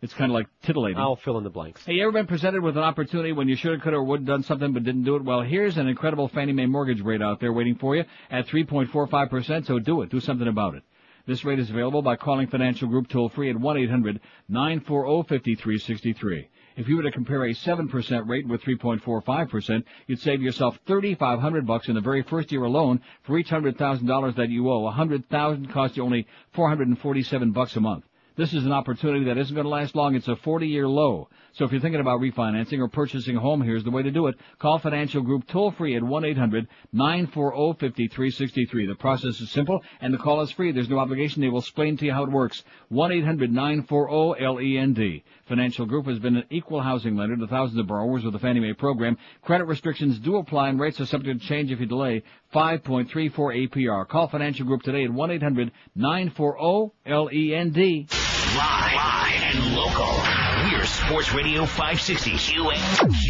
It's 0.01 0.13
kind 0.13 0.31
of 0.31 0.33
like 0.33 0.47
titillating. 0.63 0.97
I'll 0.97 1.17
fill 1.17 1.37
in 1.37 1.43
the 1.43 1.49
blanks. 1.49 1.85
Hey, 1.85 1.93
you 1.95 2.03
ever 2.03 2.13
been 2.13 2.27
presented 2.27 2.63
with 2.63 2.75
an 2.77 2.83
opportunity 2.83 3.33
when 3.33 3.49
you 3.49 3.55
should 3.57 3.73
have, 3.73 3.81
could 3.81 3.91
have, 3.93 4.03
would 4.03 4.21
have 4.21 4.27
done 4.27 4.43
something 4.43 4.71
but 4.71 4.83
didn't 4.83 5.03
do 5.03 5.17
it? 5.17 5.23
Well, 5.25 5.41
here's 5.41 5.77
an 5.77 5.87
incredible 5.87 6.29
Fannie 6.29 6.53
Mae 6.53 6.65
mortgage 6.65 7.01
rate 7.01 7.21
out 7.21 7.41
there 7.41 7.51
waiting 7.51 7.75
for 7.75 7.95
you 7.97 8.05
at 8.31 8.47
3.45%, 8.47 9.67
so 9.67 9.79
do 9.79 10.01
it. 10.01 10.09
Do 10.09 10.21
something 10.21 10.47
about 10.47 10.75
it. 10.75 10.83
This 11.25 11.43
rate 11.45 11.59
is 11.59 11.69
available 11.69 12.01
by 12.01 12.15
calling 12.15 12.47
Financial 12.47 12.87
Group 12.87 13.07
toll 13.07 13.29
free 13.29 13.49
at 13.49 13.55
1-800-940-5363. 13.55 16.47
If 16.77 16.87
you 16.87 16.95
were 16.95 17.03
to 17.03 17.11
compare 17.11 17.43
a 17.43 17.53
7% 17.53 18.27
rate 18.27 18.47
with 18.47 18.63
3.45%, 18.63 19.83
you'd 20.07 20.19
save 20.19 20.41
yourself 20.41 20.79
3500 20.87 21.67
bucks 21.67 21.89
in 21.89 21.95
the 21.95 22.01
very 22.01 22.23
first 22.23 22.51
year 22.51 22.63
alone 22.63 23.01
for 23.23 23.37
each 23.37 23.49
$100,000 23.49 24.35
that 24.35 24.49
you 24.49 24.71
owe. 24.71 24.79
100,000 24.79 25.71
costs 25.71 25.97
you 25.97 26.03
only 26.03 26.25
447 26.53 27.51
bucks 27.51 27.75
a 27.75 27.81
month. 27.81 28.05
This 28.37 28.53
is 28.53 28.65
an 28.65 28.71
opportunity 28.71 29.25
that 29.25 29.37
isn't 29.37 29.53
going 29.53 29.65
to 29.65 29.69
last 29.69 29.95
long. 29.95 30.15
It's 30.15 30.29
a 30.29 30.35
40-year 30.35 30.87
low. 30.87 31.27
So 31.53 31.65
if 31.65 31.71
you're 31.71 31.81
thinking 31.81 31.99
about 31.99 32.21
refinancing 32.21 32.79
or 32.79 32.87
purchasing 32.87 33.35
a 33.35 33.39
home, 33.39 33.61
here's 33.61 33.83
the 33.83 33.91
way 33.91 34.03
to 34.03 34.11
do 34.11 34.27
it. 34.27 34.35
Call 34.59 34.77
Financial 34.79 35.21
Group 35.21 35.47
toll 35.47 35.71
free 35.71 35.95
at 35.95 36.01
1-800-940-5363. 36.01 38.87
The 38.87 38.95
process 38.95 39.41
is 39.41 39.51
simple 39.51 39.83
and 39.99 40.13
the 40.13 40.17
call 40.17 40.39
is 40.41 40.51
free. 40.51 40.71
There's 40.71 40.87
no 40.89 40.99
obligation. 40.99 41.41
They 41.41 41.49
will 41.49 41.59
explain 41.59 41.97
to 41.97 42.05
you 42.05 42.13
how 42.13 42.23
it 42.23 42.31
works. 42.31 42.63
1-800-940-LEND. 42.91 45.23
Financial 45.45 45.85
Group 45.85 46.07
has 46.07 46.19
been 46.19 46.37
an 46.37 46.45
equal 46.49 46.79
housing 46.81 47.17
lender 47.17 47.35
to 47.35 47.47
thousands 47.47 47.79
of 47.79 47.87
borrowers 47.87 48.23
with 48.23 48.31
the 48.33 48.39
Fannie 48.39 48.61
Mae 48.61 48.73
program. 48.73 49.17
Credit 49.41 49.65
restrictions 49.65 50.17
do 50.19 50.37
apply 50.37 50.69
and 50.69 50.79
rates 50.79 51.01
are 51.01 51.05
subject 51.05 51.41
to 51.41 51.47
change 51.47 51.69
if 51.71 51.81
you 51.81 51.85
delay. 51.85 52.23
5.34 52.53 53.69
APR. 53.69 54.07
Call 54.07 54.29
Financial 54.29 54.65
Group 54.65 54.83
today 54.83 55.03
at 55.03 55.11
1-800-940-LEND. 55.11 57.77
Live, 57.77 58.93
live 58.93 59.41
and 59.41 59.75
local. 59.75 60.50
We're 60.81 60.87
Sports 60.87 61.31
Radio 61.35 61.65
560 61.67 62.31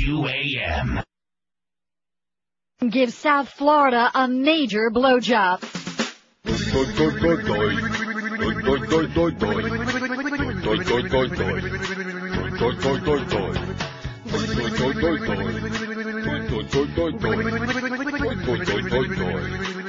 QAM. 0.07 1.03
Give 2.89 3.11
South 3.11 3.49
Florida 3.49 4.09
a 4.15 4.29
major 4.29 4.89
blowjob. 4.89 5.59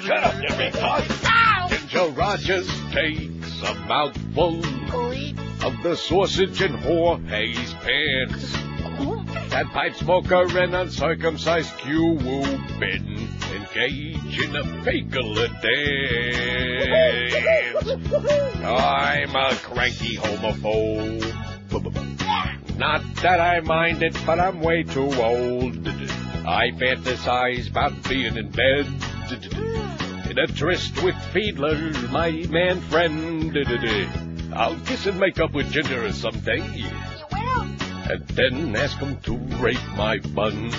Shut 0.03 0.25
up, 0.25 0.35
you 0.43 0.57
big 0.57 0.75
hog. 0.75 1.71
Ginger 1.71 2.09
Rogers 2.09 2.69
takes 2.91 3.63
a 3.63 3.75
mouthful 3.87 4.61
of 5.65 5.83
the 5.83 5.97
sausage 5.97 6.61
in 6.61 6.75
Jorge's 6.75 7.75
pants. 7.75 8.53
That 9.51 9.67
pipe 9.73 9.95
smoker 9.95 10.59
and 10.59 10.75
uncircumcised 10.75 11.77
Cuban 11.79 13.29
engage 13.55 14.39
in 14.41 14.57
a 14.57 14.63
fakeler 14.83 15.49
dance. 15.63 16.93
I'm 18.65 19.37
a 19.37 19.55
cranky 19.57 20.17
homophobe. 20.17 21.27
Not 22.77 23.03
that 23.17 23.41
I 23.41 23.61
mind 23.61 24.03
it, 24.03 24.17
but 24.27 24.41
I'm 24.41 24.61
way 24.61 24.83
too 24.83 25.13
old. 25.15 25.87
I 25.87 26.71
fantasize 26.73 27.71
about 27.71 28.03
being 28.09 28.37
in 28.37 28.51
bed 28.51 28.87
in 30.29 30.39
a 30.39 30.47
tryst 30.47 31.03
with 31.03 31.15
Fiedler, 31.33 32.11
my 32.11 32.31
man 32.49 32.81
friend. 32.81 34.32
I'll 34.55 34.79
kiss 34.81 35.07
and 35.07 35.19
make 35.19 35.41
up 35.41 35.53
with 35.53 35.71
Ginger 35.71 36.13
someday. 36.13 36.61
And 38.11 38.27
then 38.29 38.77
ask 38.77 38.99
him 38.99 39.17
to 39.21 39.37
rape 39.37 39.79
my 39.97 40.19
buns 40.19 40.75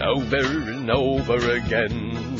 over 0.00 0.36
oh. 0.36 0.68
and 0.68 0.90
over 0.90 1.50
again. 1.52 2.36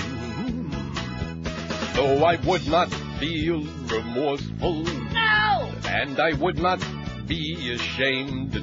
Though 1.94 2.24
I 2.24 2.36
would 2.44 2.66
not 2.68 2.92
feel 3.18 3.64
remorseful. 3.86 4.82
No! 4.82 5.72
And 5.88 6.20
I 6.20 6.34
would 6.34 6.58
not 6.58 6.84
be 7.26 7.72
ashamed 7.72 8.62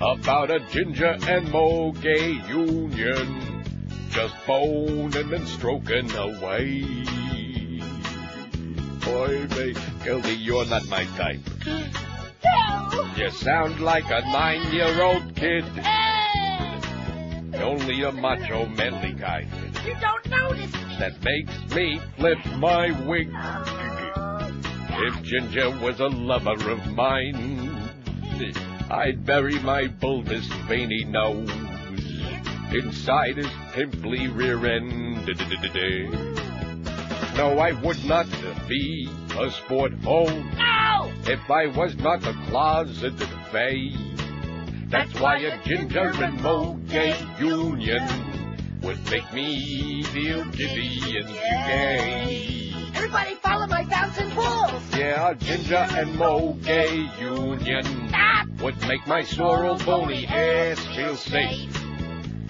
about 0.00 0.50
a 0.50 0.60
Ginger 0.60 1.18
and 1.26 1.50
Mo 1.50 1.92
gay 1.92 2.32
union. 2.48 3.64
Just 4.10 4.34
boning 4.46 5.32
and 5.32 5.48
stroking 5.48 6.10
away. 6.12 7.04
Boy, 9.08 9.46
Gildy, 10.04 10.36
you're 10.36 10.66
not 10.66 10.86
my 10.88 11.04
type. 11.16 11.40
You 13.16 13.30
sound 13.30 13.80
like 13.80 14.04
a 14.10 14.20
nine-year-old 14.20 15.34
kid. 15.34 15.64
Only 17.54 18.02
a 18.04 18.12
macho, 18.12 18.66
manly 18.66 19.14
kind. 19.14 19.50
You 19.84 19.96
don't 20.00 20.26
notice 20.30 20.72
me. 20.72 20.96
That 21.00 21.20
makes 21.24 21.74
me 21.74 22.00
flip 22.16 22.38
my 22.58 22.92
wig. 23.08 23.30
Oh, 23.34 24.50
if 24.90 25.22
Ginger 25.22 25.70
was 25.80 25.98
a 25.98 26.06
lover 26.06 26.70
of 26.70 26.86
mine, 26.92 27.90
I'd 28.88 29.24
bury 29.26 29.58
my 29.60 29.88
bulbous 29.88 30.46
veiny 30.68 31.04
nose 31.04 31.50
inside 32.72 33.36
his 33.36 33.50
pimply 33.72 34.28
rear 34.28 34.64
end. 34.64 35.28
No, 37.38 37.56
I 37.60 37.70
would 37.70 38.04
not 38.04 38.26
be 38.66 39.08
a 39.38 39.48
sport 39.52 39.92
home 40.02 40.50
No! 40.56 41.12
if 41.22 41.48
I 41.48 41.68
was 41.68 41.94
not 41.98 42.26
a 42.26 42.32
closeted 42.48 43.28
fay. 43.52 43.94
That's 44.88 45.20
why 45.20 45.36
a 45.36 45.62
ginger 45.62 46.10
and 46.20 46.88
gay 46.88 47.14
union 47.38 48.02
would 48.82 48.98
make 49.08 49.32
me 49.32 50.02
feel 50.02 50.46
giddy 50.46 51.18
and 51.18 51.28
gay. 51.28 52.74
Everybody 52.96 53.36
follow 53.36 53.68
my 53.68 53.84
bouncing 53.84 54.34
balls. 54.34 54.82
Yeah, 54.96 55.30
a 55.30 55.34
ginger 55.36 55.86
and 55.92 56.16
mo 56.16 56.54
gay 56.64 57.08
union 57.20 58.12
would 58.60 58.80
make 58.88 59.06
my 59.06 59.24
old 59.38 59.86
bony 59.86 60.26
ass 60.26 60.84
feel 60.96 61.14
safe. 61.14 61.70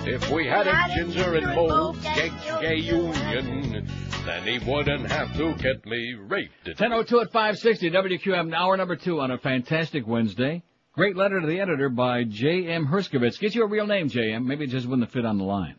If 0.07 0.31
we 0.31 0.47
had 0.47 0.67
a 0.67 0.95
ginger 0.95 1.35
and 1.35 1.55
mo 1.55 1.93
gay, 1.93 2.33
gay 2.63 2.77
union, 2.77 3.87
then 4.29 4.43
he 4.45 4.59
wouldn't 4.71 5.11
have 5.11 5.35
to 5.39 5.55
get 5.55 5.87
me 5.87 6.13
raped. 6.15 6.67
1002 6.67 7.21
at 7.21 7.33
560 7.33 7.91
WQAM, 7.91 8.55
hour 8.55 8.77
number 8.77 8.95
two 8.95 9.21
on 9.21 9.31
a 9.31 9.39
fantastic 9.39 10.07
Wednesday. 10.07 10.63
Great 10.93 11.17
letter 11.17 11.41
to 11.41 11.47
the 11.47 11.61
editor 11.61 11.89
by 11.89 12.25
J.M. 12.25 12.87
Herskovitz. 12.87 13.41
Get 13.41 13.55
you 13.55 13.63
a 13.63 13.67
real 13.67 13.87
name, 13.87 14.11
J.M. 14.11 14.47
Maybe 14.47 14.65
it 14.65 14.71
just 14.71 14.87
wouldn't 14.87 15.11
fit 15.13 15.25
on 15.25 15.39
the 15.39 15.45
line. 15.45 15.77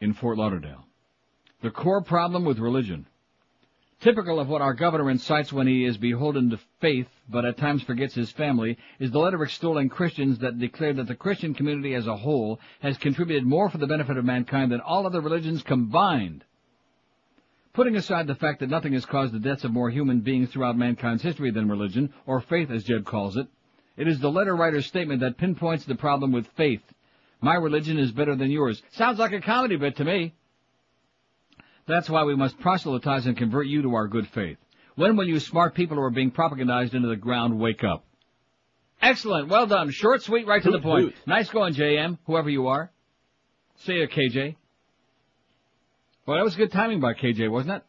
In 0.00 0.14
Fort 0.14 0.36
Lauderdale. 0.36 0.84
The 1.62 1.70
core 1.70 2.02
problem 2.02 2.44
with 2.44 2.58
religion. 2.58 3.06
Typical 4.00 4.40
of 4.40 4.48
what 4.48 4.60
our 4.60 4.74
governor 4.74 5.10
incites 5.10 5.52
when 5.52 5.68
he 5.68 5.84
is 5.84 5.96
beholden 5.96 6.50
to 6.50 6.58
faith, 6.80 7.08
but 7.28 7.44
at 7.44 7.56
times 7.56 7.84
forgets 7.84 8.14
his 8.14 8.32
family, 8.32 8.76
is 8.98 9.12
the 9.12 9.18
letter 9.20 9.42
extolling 9.44 9.88
Christians 9.88 10.40
that 10.40 10.58
declare 10.58 10.92
that 10.94 11.06
the 11.06 11.14
Christian 11.14 11.54
community 11.54 11.94
as 11.94 12.08
a 12.08 12.16
whole 12.16 12.58
has 12.80 12.98
contributed 12.98 13.46
more 13.46 13.70
for 13.70 13.78
the 13.78 13.86
benefit 13.86 14.16
of 14.16 14.24
mankind 14.24 14.72
than 14.72 14.80
all 14.80 15.06
other 15.06 15.20
religions 15.20 15.62
combined. 15.62 16.44
Putting 17.74 17.96
aside 17.96 18.28
the 18.28 18.36
fact 18.36 18.60
that 18.60 18.70
nothing 18.70 18.92
has 18.92 19.04
caused 19.04 19.34
the 19.34 19.40
deaths 19.40 19.64
of 19.64 19.72
more 19.72 19.90
human 19.90 20.20
beings 20.20 20.50
throughout 20.50 20.78
mankind's 20.78 21.24
history 21.24 21.50
than 21.50 21.68
religion, 21.68 22.14
or 22.24 22.40
faith 22.40 22.70
as 22.70 22.84
Jeb 22.84 23.04
calls 23.04 23.36
it, 23.36 23.48
it 23.96 24.06
is 24.06 24.20
the 24.20 24.30
letter 24.30 24.54
writer's 24.54 24.86
statement 24.86 25.20
that 25.20 25.38
pinpoints 25.38 25.84
the 25.84 25.96
problem 25.96 26.30
with 26.30 26.46
faith. 26.56 26.82
My 27.40 27.54
religion 27.56 27.98
is 27.98 28.12
better 28.12 28.36
than 28.36 28.50
yours. 28.50 28.80
Sounds 28.92 29.18
like 29.18 29.32
a 29.32 29.40
comedy 29.40 29.76
bit 29.76 29.96
to 29.96 30.04
me. 30.04 30.34
That's 31.86 32.08
why 32.08 32.22
we 32.24 32.36
must 32.36 32.58
proselytize 32.60 33.26
and 33.26 33.36
convert 33.36 33.66
you 33.66 33.82
to 33.82 33.94
our 33.96 34.06
good 34.06 34.28
faith. 34.28 34.56
When 34.94 35.16
will 35.16 35.26
you 35.26 35.40
smart 35.40 35.74
people 35.74 35.96
who 35.96 36.02
are 36.04 36.10
being 36.10 36.30
propagandized 36.30 36.94
into 36.94 37.08
the 37.08 37.16
ground 37.16 37.58
wake 37.58 37.82
up? 37.82 38.04
Excellent. 39.02 39.48
Well 39.48 39.66
done. 39.66 39.90
Short, 39.90 40.22
sweet, 40.22 40.46
right 40.46 40.62
to 40.62 40.70
the 40.70 40.80
point. 40.80 41.12
Nice 41.26 41.50
going, 41.50 41.74
JM, 41.74 42.18
whoever 42.26 42.48
you 42.48 42.68
are. 42.68 42.90
See 43.78 43.98
ya, 43.98 44.06
KJ. 44.06 44.54
Well, 46.26 46.36
that 46.38 46.44
was 46.44 46.56
good 46.56 46.72
timing 46.72 47.00
by 47.00 47.14
KJ, 47.14 47.50
wasn't 47.50 47.82
it? 47.82 47.84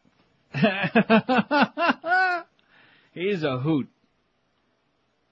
He's 3.12 3.42
a 3.42 3.58
hoot. 3.58 3.88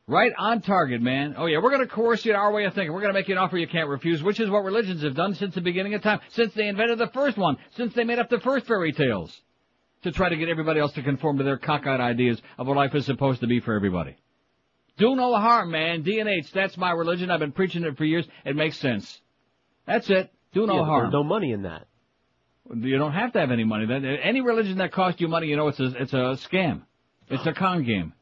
Right 0.07 0.33
on 0.37 0.61
target, 0.61 1.01
man. 1.01 1.35
Oh 1.39 1.47
yeah, 1.47 1.59
we're 1.63 1.71
gonna 1.71 1.87
coerce 1.87 2.25
you 2.25 2.33
to 2.33 2.39
our 2.39 2.53
way 2.53 2.65
of 2.65 2.75
thinking. 2.75 2.93
We're 2.93 3.01
gonna 3.01 3.15
make 3.15 3.29
you 3.29 3.35
an 3.35 3.39
offer 3.39 3.57
you 3.57 3.67
can't 3.67 3.89
refuse, 3.89 4.23
which 4.23 4.39
is 4.39 4.51
what 4.51 4.63
religions 4.63 5.03
have 5.03 5.15
done 5.15 5.35
since 5.35 5.55
the 5.55 5.63
beginning 5.63 5.95
of 5.95 6.03
time, 6.03 6.21
since 6.31 6.53
they 6.53 6.69
invented 6.69 6.99
the 6.99 7.07
first 7.09 7.39
one, 7.39 7.57
since 7.77 7.95
they 7.95 8.05
made 8.05 8.19
up 8.19 8.29
the 8.29 8.41
first 8.41 8.67
fairy 8.67 8.93
tales, 8.93 9.35
to 10.03 10.13
try 10.13 10.29
to 10.29 10.37
get 10.37 10.51
everybody 10.51 10.79
else 10.81 10.93
to 10.93 11.03
conform 11.03 11.39
to 11.39 11.45
their 11.45 11.57
cockeyed 11.57 12.01
ideas 12.01 12.41
of 12.59 12.67
what 12.67 12.77
life 12.77 12.95
is 12.95 13.07
supposed 13.07 13.41
to 13.41 13.47
be 13.47 13.61
for 13.61 13.73
everybody. 13.75 14.17
Do 14.99 15.17
no 15.17 15.35
harm, 15.37 15.71
man. 15.71 16.05
DNH, 16.05 16.53
that's 16.53 16.77
my 16.77 16.91
religion. 16.91 17.31
I've 17.31 17.41
been 17.41 17.53
preaching 17.53 17.83
it 17.85 17.97
for 17.97 18.05
years. 18.05 18.27
It 18.45 18.57
makes 18.57 18.79
sense. 18.79 19.21
That's 19.87 20.09
it. 20.11 20.31
Do 20.53 20.67
no 20.67 20.81
Yeah, 20.81 20.85
harm. 20.85 21.03
There's 21.05 21.13
no 21.15 21.25
money 21.25 21.53
in 21.53 21.63
that. 21.63 21.87
You 22.73 22.99
don't 22.99 23.13
have 23.13 23.33
to 23.33 23.41
have 23.41 23.51
any 23.51 23.65
money. 23.65 23.87
That 23.87 24.05
any 24.23 24.41
religion 24.41 24.79
that 24.79 24.93
costs 24.93 25.21
you 25.21 25.29
money, 25.29 25.49
you 25.49 25.57
know, 25.57 25.69
it's 25.69 25.81
a 25.81 25.93
it's 26.01 26.13
a 26.13 26.39
scam. 26.49 26.83
It's 27.29 27.47
a 27.47 27.53
con 27.53 27.85
game. 27.85 28.13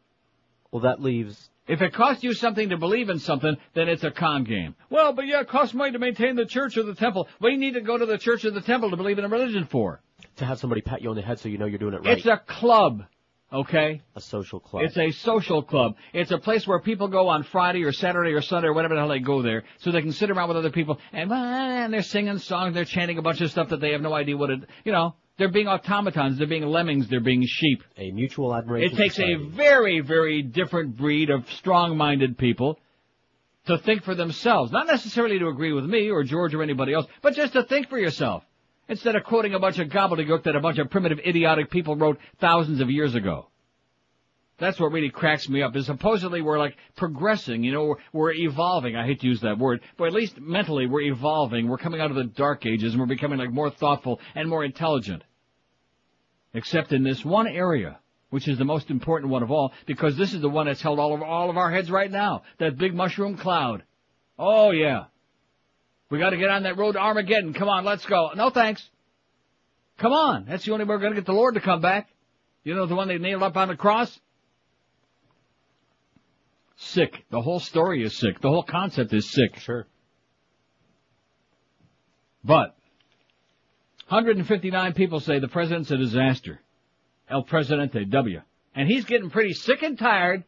Well, 0.71 0.83
that 0.83 1.01
leaves. 1.01 1.49
If 1.69 1.81
it 1.81 1.95
costs 1.95 2.25
you 2.25 2.35
something 2.35 2.71
to 2.71 2.77
believe 2.77 3.09
in 3.09 3.21
something, 3.21 3.57
then 3.75 3.89
it's 3.89 4.03
a 4.03 4.11
con 4.11 4.43
game. 4.43 4.75
Well, 4.91 5.13
but 5.13 5.27
yeah, 5.27 5.41
it 5.41 5.49
costs 5.49 5.75
money 5.75 5.93
to 5.93 5.99
maintain 5.99 6.35
the 6.35 6.45
church 6.45 6.77
or 6.77 6.83
the 6.83 6.95
temple. 6.95 7.29
What 7.39 7.51
do 7.51 7.55
you 7.55 7.61
need 7.61 7.75
to 7.75 7.81
go 7.81 7.97
to 7.97 8.05
the 8.05 8.19
church 8.19 8.45
or 8.45 8.51
the 8.51 8.61
temple 8.61 8.91
to 8.91 8.97
believe 8.97 9.19
in 9.19 9.25
a 9.25 9.29
religion 9.29 9.69
for? 9.71 10.01
To 10.37 10.45
have 10.45 10.59
somebody 10.59 10.81
pat 10.81 11.03
you 11.03 11.11
on 11.11 11.17
the 11.17 11.23
head 11.23 11.39
so 11.39 11.49
you 11.49 11.59
know 11.59 11.67
you're 11.67 11.79
doing 11.79 11.95
it 11.95 12.05
right. 12.05 12.19
It's 12.19 12.27
a 12.27 12.39
club, 12.39 13.05
okay? 13.53 14.03
a 14.15 14.21
social 14.21 14.61
club. 14.61 14.85
It's 14.85 14.97
a 14.97 15.11
social 15.11 15.63
club. 15.63 15.97
It's 16.13 16.31
a 16.31 16.39
place 16.39 16.67
where 16.67 16.81
people 16.81 17.09
go 17.09 17.29
on 17.29 17.43
Friday 17.45 17.85
or 17.85 17.93
Saturday 17.93 18.33
or 18.33 18.43
Sunday 18.43 18.69
or 18.69 18.73
whatever 18.73 18.95
the 18.95 19.01
hell 19.01 19.09
they 19.09 19.21
go 19.21 19.43
there, 19.43 19.65
so 19.79 19.91
they 19.91 20.03
can 20.03 20.13
sit 20.13 20.31
around 20.31 20.49
with 20.49 20.57
other 20.57 20.71
people 20.71 20.99
and, 21.13 21.31
and 21.33 21.93
they're 21.93 22.03
singing 22.03 22.39
songs, 22.39 22.75
they're 22.75 22.85
chanting 22.85 23.19
a 23.19 23.23
bunch 23.23 23.41
of 23.41 23.51
stuff 23.51 23.69
that 23.71 23.81
they 23.81 23.93
have 23.93 24.01
no 24.01 24.15
idea 24.15 24.37
what 24.37 24.51
it, 24.51 24.61
you 24.85 24.93
know, 24.93 25.15
they're 25.39 25.51
being 25.51 25.69
automatons, 25.69 26.39
they're 26.39 26.47
being 26.47 26.67
lemmings, 26.67 27.09
they're 27.09 27.21
being 27.21 27.45
sheep. 27.47 27.83
A 27.97 28.11
mutual 28.11 28.55
admiration. 28.55 28.95
It 28.95 28.97
takes 28.97 29.19
a 29.19 29.37
very, 29.37 30.01
very 30.01 30.43
different 30.43 30.97
breed 30.97 31.31
of 31.31 31.51
strong-minded 31.53 32.37
people 32.39 32.79
to 33.67 33.79
think 33.79 34.03
for 34.03 34.15
themselves. 34.15 34.73
Not 34.73 34.87
necessarily 34.87 35.39
to 35.39 35.49
agree 35.49 35.73
with 35.73 35.85
me 35.85 36.11
or 36.11 36.23
George 36.25 36.55
or 36.55 36.63
anybody 36.63 36.93
else, 36.93 37.07
but 37.23 37.35
just 37.35 37.55
to 37.55 37.63
think 37.63 37.89
for 37.89 37.99
yourself. 37.99 38.45
Instead 38.89 39.17
of 39.17 39.25
quoting 39.25 39.55
a 39.55 39.59
bunch 39.59 39.79
of 39.79 39.89
gobbledygook 39.89 40.45
that 40.45 40.57
a 40.57 40.61
bunch 40.61 40.79
of 40.79 40.91
primitive, 40.91 41.21
idiotic 41.21 41.71
people 41.71 41.97
wrote 41.97 42.19
thousands 42.41 42.81
of 42.81 42.91
years 42.91 43.15
ago. 43.15 43.49
That's 44.59 44.79
what 44.79 44.93
really 44.93 45.11
cracks 45.11 45.49
me 45.49 45.63
up, 45.63 45.75
is 45.75 45.87
supposedly 45.87 46.41
we're 46.41 46.59
like 46.59 46.77
progressing, 46.97 47.65
you 47.65 47.73
know, 47.73 47.85
we're, 47.85 47.97
we're 48.13 48.33
evolving. 48.33 48.95
I 48.95 49.05
hate 49.05 49.21
to 49.21 49.27
use 49.27 49.41
that 49.41 49.59
word, 49.59 49.81
but 49.97 50.07
at 50.07 50.13
least 50.13 50.41
mentally 50.41 50.87
we're 50.87 51.13
evolving. 51.13 51.69
We're 51.69 51.79
coming 51.79 52.01
out 52.01 52.11
of 52.11 52.17
the 52.17 52.25
dark 52.25 52.65
ages 52.67 52.93
and 52.93 53.01
we're 53.01 53.07
becoming 53.07 53.39
like 53.39 53.51
more 53.51 53.71
thoughtful 53.71 54.21
and 54.35 54.49
more 54.49 54.65
intelligent. 54.65 55.25
Except 56.55 56.93
in 56.93 57.03
this 57.03 57.25
one 57.25 57.47
area, 57.47 57.99
which 58.31 58.47
is 58.47 58.59
the 58.59 58.65
most 58.65 58.91
important 58.91 59.33
one 59.33 59.43
of 59.43 59.51
all, 59.51 59.73
because 59.87 60.17
this 60.17 60.33
is 60.33 60.41
the 60.41 60.49
one 60.49 60.67
that's 60.67 60.83
held 60.83 60.99
all 60.99 61.13
over 61.13 61.25
all 61.25 61.51
of 61.51 61.57
our 61.57 61.71
heads 61.71 61.91
right 61.91 62.11
now. 62.11 62.43
That 62.59 62.79
big 62.79 62.95
mushroom 62.95 63.37
cloud. 63.37 63.83
Oh 64.39 64.71
yeah. 64.71 65.05
We 66.13 66.19
gotta 66.19 66.37
get 66.37 66.51
on 66.51 66.65
that 66.65 66.77
road 66.77 66.93
to 66.93 66.99
Armageddon. 66.99 67.55
Come 67.55 67.71
on, 67.71 67.87
let's 67.87 68.05
go. 68.05 68.33
No 68.37 68.51
thanks. 68.51 68.87
Come 69.97 70.13
on. 70.13 70.45
That's 70.45 70.63
the 70.63 70.73
only 70.73 70.85
way 70.85 70.91
we're 70.91 70.99
gonna 70.99 71.15
get 71.15 71.25
the 71.25 71.33
Lord 71.33 71.55
to 71.55 71.61
come 71.63 71.81
back. 71.81 72.11
You 72.65 72.75
know 72.75 72.85
the 72.85 72.95
one 72.95 73.09
they 73.09 73.17
nailed 73.17 73.43
up 73.43 73.57
on 73.57 73.69
the 73.69 73.77
cross? 73.77 74.21
Sick. 76.77 77.25
The 77.31 77.41
whole 77.41 77.61
story 77.61 78.05
is 78.05 78.15
sick. 78.19 78.43
The 78.43 78.51
whole 78.51 78.63
concept 78.63 79.15
is 79.15 79.31
sick. 79.31 79.57
Sure. 79.61 79.87
But 82.45 82.77
159 84.09 84.93
people 84.93 85.21
say 85.21 85.39
the 85.39 85.49
president's 85.49 85.91
a 85.93 85.97
disaster. 85.97 86.61
El 87.31 87.45
Presidente 87.45 88.05
W. 88.05 88.43
And 88.75 88.87
he's 88.87 89.07
getting 89.07 89.31
pretty 89.31 89.55
sick 89.55 89.83
and 89.83 89.99
tired 89.99 90.45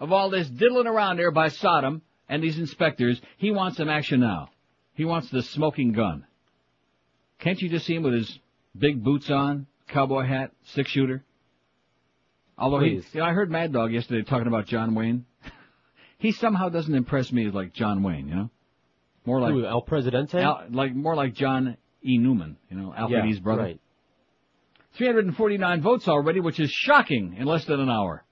of 0.00 0.10
all 0.10 0.28
this 0.28 0.48
diddling 0.48 0.88
around 0.88 1.18
there 1.18 1.30
by 1.30 1.50
Saddam 1.50 2.00
and 2.28 2.42
these 2.42 2.58
inspectors. 2.58 3.20
He 3.36 3.52
wants 3.52 3.76
some 3.76 3.88
action 3.88 4.18
now. 4.18 4.48
He 4.94 5.04
wants 5.04 5.28
the 5.30 5.42
smoking 5.42 5.92
gun. 5.92 6.26
Can't 7.40 7.60
you 7.60 7.68
just 7.68 7.86
see 7.86 7.94
him 7.94 8.04
with 8.04 8.14
his 8.14 8.38
big 8.76 9.02
boots 9.02 9.30
on, 9.30 9.66
cowboy 9.88 10.24
hat, 10.24 10.52
six 10.64 10.90
shooter? 10.90 11.24
Although 12.56 12.80
he, 12.80 12.94
Please. 12.94 13.06
you 13.12 13.20
know, 13.20 13.26
I 13.26 13.32
heard 13.32 13.50
Mad 13.50 13.72
Dog 13.72 13.92
yesterday 13.92 14.22
talking 14.22 14.46
about 14.46 14.66
John 14.66 14.94
Wayne. 14.94 15.26
he 16.18 16.30
somehow 16.32 16.68
doesn't 16.68 16.94
impress 16.94 17.32
me 17.32 17.46
as 17.46 17.54
like 17.54 17.72
John 17.72 18.02
Wayne, 18.02 18.28
you 18.28 18.34
know? 18.34 18.50
More 19.26 19.40
like 19.40 19.52
Who, 19.52 19.66
El 19.66 19.82
Presidente? 19.82 20.40
Al, 20.40 20.64
like 20.70 20.94
more 20.94 21.16
like 21.16 21.34
John 21.34 21.76
E. 22.04 22.18
Newman, 22.18 22.56
you 22.70 22.76
know, 22.76 22.94
Alfred 22.96 23.24
Yeah, 23.24 23.30
E's 23.30 23.40
brother. 23.40 23.62
right. 23.62 23.80
349 24.96 25.82
votes 25.82 26.06
already, 26.06 26.38
which 26.38 26.60
is 26.60 26.70
shocking 26.70 27.34
in 27.36 27.46
less 27.46 27.64
than 27.64 27.80
an 27.80 27.90
hour. 27.90 28.24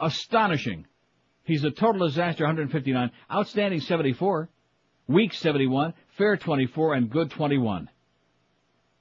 Astonishing. 0.00 0.86
He's 1.44 1.64
a 1.64 1.70
total 1.70 2.06
disaster, 2.06 2.44
159. 2.44 3.10
Outstanding, 3.30 3.80
74. 3.80 4.48
Weak, 5.08 5.34
71. 5.34 5.94
Fair, 6.16 6.36
24. 6.36 6.94
And 6.94 7.10
good, 7.10 7.30
21. 7.30 7.88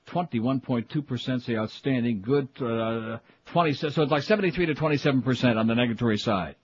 21.2% 0.08 1.42
say 1.42 1.56
outstanding. 1.56 2.22
Good, 2.22 2.50
uh, 2.62 3.20
20. 3.46 3.74
So 3.74 3.88
it's 3.88 3.98
like 3.98 4.24
73 4.24 4.68
to 4.68 4.76
27% 4.76 5.58
on 5.58 5.68
the 5.68 5.74
negatory 5.74 6.20
side. 6.20 6.56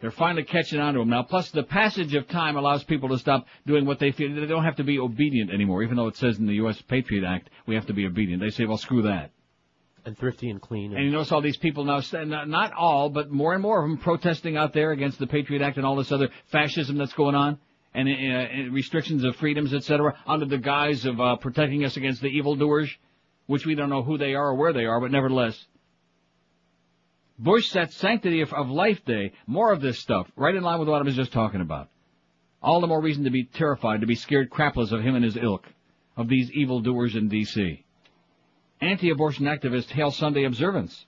They're 0.00 0.10
finally 0.10 0.44
catching 0.44 0.78
on 0.78 0.94
to 0.94 1.00
them 1.00 1.08
now. 1.08 1.22
Plus, 1.22 1.50
the 1.50 1.62
passage 1.62 2.14
of 2.14 2.28
time 2.28 2.56
allows 2.56 2.84
people 2.84 3.08
to 3.10 3.18
stop 3.18 3.46
doing 3.66 3.86
what 3.86 3.98
they 3.98 4.12
feel. 4.12 4.34
They 4.34 4.46
don't 4.46 4.64
have 4.64 4.76
to 4.76 4.84
be 4.84 4.98
obedient 4.98 5.50
anymore, 5.50 5.82
even 5.82 5.96
though 5.96 6.06
it 6.08 6.16
says 6.16 6.38
in 6.38 6.46
the 6.46 6.54
U.S. 6.56 6.80
Patriot 6.82 7.24
Act 7.26 7.48
we 7.66 7.74
have 7.74 7.86
to 7.86 7.94
be 7.94 8.06
obedient. 8.06 8.42
They 8.42 8.50
say, 8.50 8.66
well, 8.66 8.76
screw 8.76 9.02
that. 9.02 9.30
And 10.06 10.16
thrifty 10.16 10.50
and 10.50 10.62
clean. 10.62 10.94
And 10.94 11.04
you 11.04 11.10
notice 11.10 11.32
all 11.32 11.40
these 11.40 11.56
people 11.56 11.82
now, 11.82 12.00
not 12.44 12.72
all, 12.72 13.10
but 13.10 13.28
more 13.28 13.54
and 13.54 13.60
more 13.60 13.82
of 13.82 13.90
them 13.90 13.98
protesting 13.98 14.56
out 14.56 14.72
there 14.72 14.92
against 14.92 15.18
the 15.18 15.26
Patriot 15.26 15.62
Act 15.62 15.78
and 15.78 15.84
all 15.84 15.96
this 15.96 16.12
other 16.12 16.28
fascism 16.52 16.96
that's 16.96 17.12
going 17.12 17.34
on, 17.34 17.58
and 17.92 18.08
uh, 18.08 18.12
uh, 18.12 18.70
restrictions 18.70 19.24
of 19.24 19.34
freedoms, 19.34 19.74
etc., 19.74 20.14
under 20.24 20.46
the 20.46 20.58
guise 20.58 21.06
of 21.06 21.20
uh, 21.20 21.34
protecting 21.34 21.84
us 21.84 21.96
against 21.96 22.22
the 22.22 22.28
evildoers, 22.28 22.88
which 23.46 23.66
we 23.66 23.74
don't 23.74 23.90
know 23.90 24.04
who 24.04 24.16
they 24.16 24.34
are 24.34 24.50
or 24.50 24.54
where 24.54 24.72
they 24.72 24.84
are, 24.84 25.00
but 25.00 25.10
nevertheless. 25.10 25.66
Bush 27.36 27.68
sets 27.70 27.96
Sanctity 27.96 28.42
of, 28.42 28.52
of 28.52 28.70
Life 28.70 29.04
Day, 29.04 29.32
more 29.48 29.72
of 29.72 29.80
this 29.80 29.98
stuff, 29.98 30.30
right 30.36 30.54
in 30.54 30.62
line 30.62 30.78
with 30.78 30.88
what 30.88 31.02
I 31.02 31.04
was 31.04 31.16
just 31.16 31.32
talking 31.32 31.60
about. 31.60 31.88
All 32.62 32.80
the 32.80 32.86
more 32.86 33.00
reason 33.00 33.24
to 33.24 33.30
be 33.30 33.42
terrified, 33.42 34.02
to 34.02 34.06
be 34.06 34.14
scared 34.14 34.50
crapless 34.50 34.92
of 34.92 35.02
him 35.02 35.16
and 35.16 35.24
his 35.24 35.36
ilk, 35.36 35.66
of 36.16 36.28
these 36.28 36.52
evildoers 36.52 37.16
in 37.16 37.28
D.C. 37.28 37.82
Anti-abortion 38.80 39.46
activists 39.46 39.90
hail 39.90 40.10
Sunday 40.10 40.44
observance. 40.44 41.06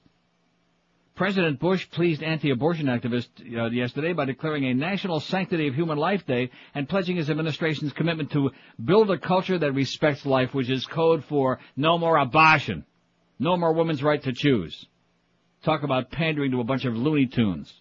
President 1.15 1.59
Bush 1.59 1.91
pleased 1.91 2.23
anti-abortion 2.23 2.87
activists 2.87 3.29
uh, 3.41 3.69
yesterday 3.71 4.13
by 4.13 4.25
declaring 4.25 4.65
a 4.67 4.75
National 4.75 5.19
Sanctity 5.19 5.67
of 5.67 5.75
Human 5.75 5.99
Life 5.99 6.25
Day 6.27 6.51
and 6.77 6.89
pledging 6.89 7.17
his 7.17 7.29
administration's 7.29 7.93
commitment 7.93 8.31
to 8.31 8.53
build 8.83 9.11
a 9.11 9.19
culture 9.19 9.59
that 9.59 9.73
respects 9.73 10.25
life, 10.25 10.55
which 10.55 10.71
is 10.71 10.87
code 10.87 11.25
for 11.25 11.59
no 11.77 11.99
more 11.99 12.17
abortion, 12.17 12.85
no 13.41 13.57
more 13.57 13.73
women's 13.73 14.01
right 14.03 14.23
to 14.23 14.33
choose. 14.33 14.87
Talk 15.65 15.83
about 15.83 16.13
pandering 16.13 16.53
to 16.53 16.61
a 16.61 16.65
bunch 16.65 16.85
of 16.85 16.95
Looney 16.95 17.27
Tunes. 17.27 17.73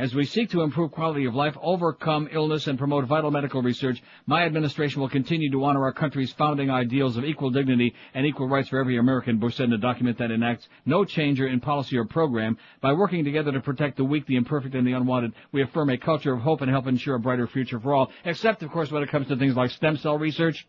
As 0.00 0.14
we 0.14 0.24
seek 0.24 0.48
to 0.52 0.62
improve 0.62 0.92
quality 0.92 1.26
of 1.26 1.34
life, 1.34 1.54
overcome 1.60 2.26
illness, 2.32 2.68
and 2.68 2.78
promote 2.78 3.04
vital 3.04 3.30
medical 3.30 3.60
research, 3.60 4.02
my 4.24 4.44
administration 4.46 4.98
will 4.98 5.10
continue 5.10 5.50
to 5.50 5.62
honor 5.62 5.82
our 5.82 5.92
country's 5.92 6.32
founding 6.32 6.70
ideals 6.70 7.18
of 7.18 7.26
equal 7.26 7.50
dignity 7.50 7.94
and 8.14 8.24
equal 8.24 8.48
rights 8.48 8.70
for 8.70 8.78
every 8.78 8.96
American, 8.96 9.36
Bush 9.36 9.56
said 9.56 9.66
in 9.66 9.74
a 9.74 9.78
document 9.78 10.16
that 10.16 10.30
enacts 10.30 10.66
no 10.86 11.04
changer 11.04 11.46
in 11.46 11.60
policy 11.60 11.98
or 11.98 12.06
program. 12.06 12.56
By 12.80 12.94
working 12.94 13.26
together 13.26 13.52
to 13.52 13.60
protect 13.60 13.98
the 13.98 14.04
weak, 14.04 14.24
the 14.24 14.36
imperfect, 14.36 14.74
and 14.74 14.86
the 14.86 14.94
unwanted, 14.94 15.34
we 15.52 15.60
affirm 15.60 15.90
a 15.90 15.98
culture 15.98 16.32
of 16.32 16.40
hope 16.40 16.62
and 16.62 16.70
help 16.70 16.86
ensure 16.86 17.16
a 17.16 17.20
brighter 17.20 17.46
future 17.46 17.78
for 17.78 17.92
all, 17.92 18.10
except, 18.24 18.62
of 18.62 18.70
course, 18.70 18.90
when 18.90 19.02
it 19.02 19.10
comes 19.10 19.28
to 19.28 19.36
things 19.36 19.54
like 19.54 19.70
stem 19.70 19.98
cell 19.98 20.16
research. 20.16 20.66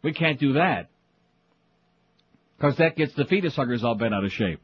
We 0.00 0.14
can't 0.14 0.40
do 0.40 0.54
that. 0.54 0.88
Because 2.56 2.78
that 2.78 2.96
gets 2.96 3.12
the 3.12 3.26
fetus 3.26 3.54
huggers 3.54 3.84
all 3.84 3.96
bent 3.96 4.14
out 4.14 4.24
of 4.24 4.32
shape. 4.32 4.62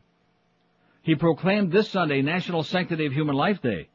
He 1.02 1.14
proclaimed 1.14 1.72
this 1.72 1.90
Sunday 1.90 2.22
National 2.22 2.62
Sanctity 2.62 3.04
of 3.04 3.12
Human 3.12 3.36
Life 3.36 3.60
Day. 3.60 3.90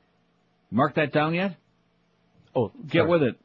Mark 0.74 0.96
that 0.96 1.14
down 1.14 1.36
yet? 1.36 1.56
Oh, 2.56 2.72
Get 2.88 3.08
with 3.08 3.22
it. 3.22 3.36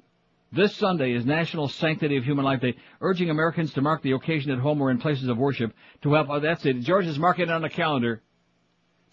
This 0.51 0.75
Sunday 0.77 1.13
is 1.13 1.27
National 1.27 1.69
Sanctity 1.69 2.17
of 2.17 2.25
Human 2.25 2.43
Life 2.43 2.63
Day, 2.63 2.75
urging 3.03 3.29
Americans 3.29 3.71
to 3.75 3.83
mark 3.83 4.03
the 4.03 4.13
occasion 4.13 4.51
at 4.51 4.59
home 4.59 4.81
or 4.81 4.91
in 4.91 4.99
places 4.99 5.29
of 5.29 5.37
worship 5.37 5.75
to 6.03 6.15
help, 6.15 6.29
oh, 6.31 6.41
that's 6.41 6.65
it. 6.65 6.81
George 6.81 7.07
is 7.07 7.19
marking 7.19 7.45
it 7.45 7.51
on 7.51 7.61
the 7.61 7.69
calendar. 7.69 8.23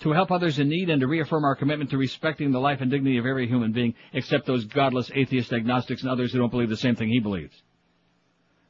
To 0.01 0.13
help 0.13 0.31
others 0.31 0.59
in 0.59 0.69
need 0.69 0.89
and 0.89 1.01
to 1.01 1.07
reaffirm 1.07 1.43
our 1.43 1.55
commitment 1.55 1.89
to 1.89 1.97
respecting 1.97 2.51
the 2.51 2.59
life 2.59 2.79
and 2.79 2.89
dignity 2.89 3.17
of 3.17 3.25
every 3.25 3.47
human 3.47 3.73
being, 3.73 3.95
except 4.13 4.45
those 4.45 4.63
godless 4.63 5.11
atheist 5.13 5.51
agnostics, 5.51 6.01
and 6.01 6.09
others 6.09 6.31
who 6.31 6.39
don't 6.39 6.51
believe 6.51 6.69
the 6.69 6.77
same 6.77 6.95
thing 6.95 7.09
he 7.09 7.19
believes. 7.19 7.61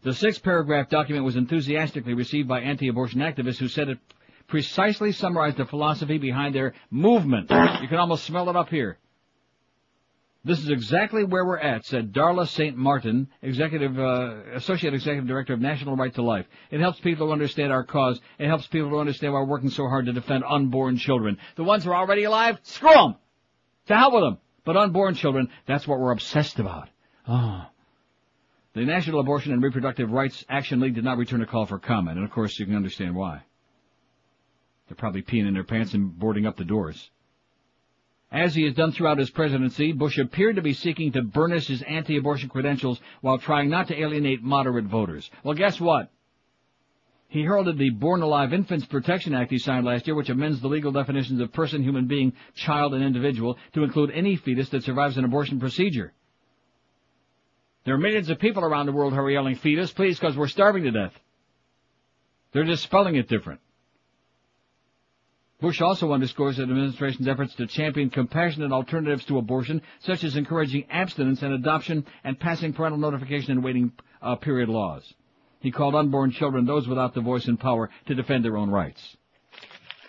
The 0.02 0.14
six 0.14 0.40
paragraph 0.40 0.90
document 0.90 1.26
was 1.26 1.36
enthusiastically 1.36 2.14
received 2.14 2.48
by 2.48 2.62
anti-abortion 2.62 3.20
activists 3.22 3.58
who 3.58 3.68
said 3.68 3.90
it 3.90 4.00
precisely 4.48 5.12
summarized 5.12 5.58
the 5.58 5.66
philosophy 5.66 6.18
behind 6.18 6.54
their 6.54 6.74
movement. 6.90 7.50
You 7.82 7.88
can 7.88 7.98
almost 7.98 8.26
smell 8.26 8.50
it 8.50 8.56
up 8.56 8.70
here. 8.70 8.98
This 10.46 10.60
is 10.60 10.70
exactly 10.70 11.24
where 11.24 11.44
we're 11.44 11.58
at, 11.58 11.86
said 11.86 12.14
Darla 12.14 12.48
St. 12.48 12.78
Martin, 12.78 13.28
executive, 13.42 13.98
uh, 13.98 14.36
associate 14.54 14.94
executive 14.94 15.28
director 15.28 15.54
of 15.54 15.60
National 15.60 15.96
Right 15.96 16.14
to 16.14 16.22
Life. 16.22 16.46
It 16.70 16.80
helps 16.80 17.00
people 17.00 17.28
to 17.28 17.34
understand 17.34 17.74
our 17.74 17.84
cause. 17.84 18.22
It 18.38 18.46
helps 18.48 18.68
people 18.68 18.92
to 18.92 19.00
understand 19.00 19.34
why 19.34 19.40
we're 19.40 19.48
working 19.48 19.72
so 19.72 19.88
hard 19.88 20.06
to 20.06 20.14
defend 20.14 20.44
unborn 20.48 20.98
children. 20.98 21.40
The 21.56 21.64
ones 21.64 21.84
who 21.84 21.90
are 21.90 21.96
already 21.96 22.26
alive, 22.26 22.60
screw 22.62 22.94
them! 22.94 23.16
To 23.88 23.96
hell 23.96 24.12
with 24.12 24.22
them! 24.22 24.38
But 24.64 24.78
unborn 24.78 25.16
children, 25.16 25.50
that's 25.66 25.88
what 25.88 26.00
we're 26.00 26.12
obsessed 26.12 26.60
about. 26.60 26.90
Oh. 27.28 27.66
The 28.74 28.82
National 28.82 29.22
Abortion 29.22 29.52
and 29.52 29.64
Reproductive 29.64 30.12
Rights 30.12 30.46
Action 30.48 30.80
League 30.80 30.94
did 30.94 31.04
not 31.04 31.18
return 31.18 31.42
a 31.42 31.48
call 31.48 31.66
for 31.66 31.80
comment, 31.80 32.18
and 32.18 32.26
of 32.26 32.32
course 32.32 32.60
you 32.60 32.68
can 32.68 32.76
understand 32.76 33.16
why. 33.16 33.42
They're 34.88 34.96
probably 34.96 35.24
peeing 35.24 35.48
in 35.48 35.56
their 35.56 35.64
pants 35.64 35.96
and 35.96 36.16
boarding 36.16 36.46
up 36.46 36.56
the 36.56 36.66
doors. 36.66 37.10
As 38.36 38.54
he 38.54 38.64
has 38.64 38.74
done 38.74 38.92
throughout 38.92 39.18
his 39.18 39.30
presidency, 39.30 39.94
Bush 39.94 40.18
appeared 40.18 40.58
to 40.58 40.62
be 40.62 40.74
seeking 40.74 41.14
to 41.14 41.22
burnish 41.22 41.68
his 41.68 41.82
anti-abortion 41.84 42.50
credentials 42.50 43.00
while 43.22 43.38
trying 43.38 43.70
not 43.70 43.88
to 43.88 43.98
alienate 43.98 44.44
moderate 44.44 44.84
voters. 44.84 45.32
Well, 45.46 45.56
guess 45.56 45.80
what? 45.80 46.12
He 47.30 47.44
heralded 47.44 47.78
the 47.78 47.92
Born 47.92 48.22
Alive 48.22 48.52
Infants 48.52 48.86
Protection 48.88 49.34
Act 49.34 49.52
he 49.52 49.58
signed 49.58 49.86
last 49.86 50.06
year, 50.06 50.18
which 50.18 50.30
amends 50.30 50.60
the 50.60 50.68
legal 50.68 50.92
definitions 50.92 51.40
of 51.40 51.54
person, 51.54 51.82
human 51.82 52.08
being, 52.08 52.34
child, 52.56 52.94
and 52.94 53.06
individual 53.06 53.58
to 53.72 53.86
include 53.86 54.12
any 54.12 54.36
fetus 54.36 54.68
that 54.70 54.84
survives 54.84 55.16
an 55.16 55.24
abortion 55.24 55.58
procedure. 55.58 56.12
There 57.86 57.96
are 57.96 58.00
millions 58.00 58.30
of 58.30 58.40
people 58.40 58.66
around 58.66 58.88
the 58.88 58.92
world 58.92 59.14
who 59.14 59.20
are 59.20 59.32
yelling 59.32 59.56
fetus, 59.56 59.94
please, 59.94 60.20
because 60.20 60.36
we're 60.36 60.50
starving 60.50 60.84
to 60.84 60.92
death. 60.92 61.14
They're 62.52 62.66
just 62.66 62.84
spelling 62.84 63.16
it 63.16 63.30
different. 63.30 63.62
Bush 65.62 65.82
also 65.82 66.12
underscores 66.12 66.58
the 66.58 66.64
administration's 66.64 67.28
efforts 67.28 67.56
to 67.56 67.66
champion 67.66 68.10
compassionate 68.10 68.72
alternatives 68.72 69.24
to 69.26 69.38
abortion, 69.38 69.82
such 70.00 70.24
as 70.24 70.36
encouraging 70.36 70.86
abstinence 70.90 71.42
and 71.42 71.54
adoption 71.54 72.06
and 72.24 72.40
passing 72.40 72.74
parental 72.74 73.00
notification 73.00 73.52
and 73.52 73.64
waiting 73.64 73.92
uh, 74.22 74.36
period 74.36 74.68
laws. 74.68 75.14
He 75.62 75.72
called 75.72 75.96
unborn 75.96 76.32
children 76.32 76.66
those 76.66 76.88
without 76.88 77.14
the 77.14 77.22
voice 77.22 77.48
and 77.48 77.60
power 77.60 77.90
to 78.08 78.16
defend 78.16 78.44
their 78.44 78.58
own 78.58 78.70
rights. 78.70 79.18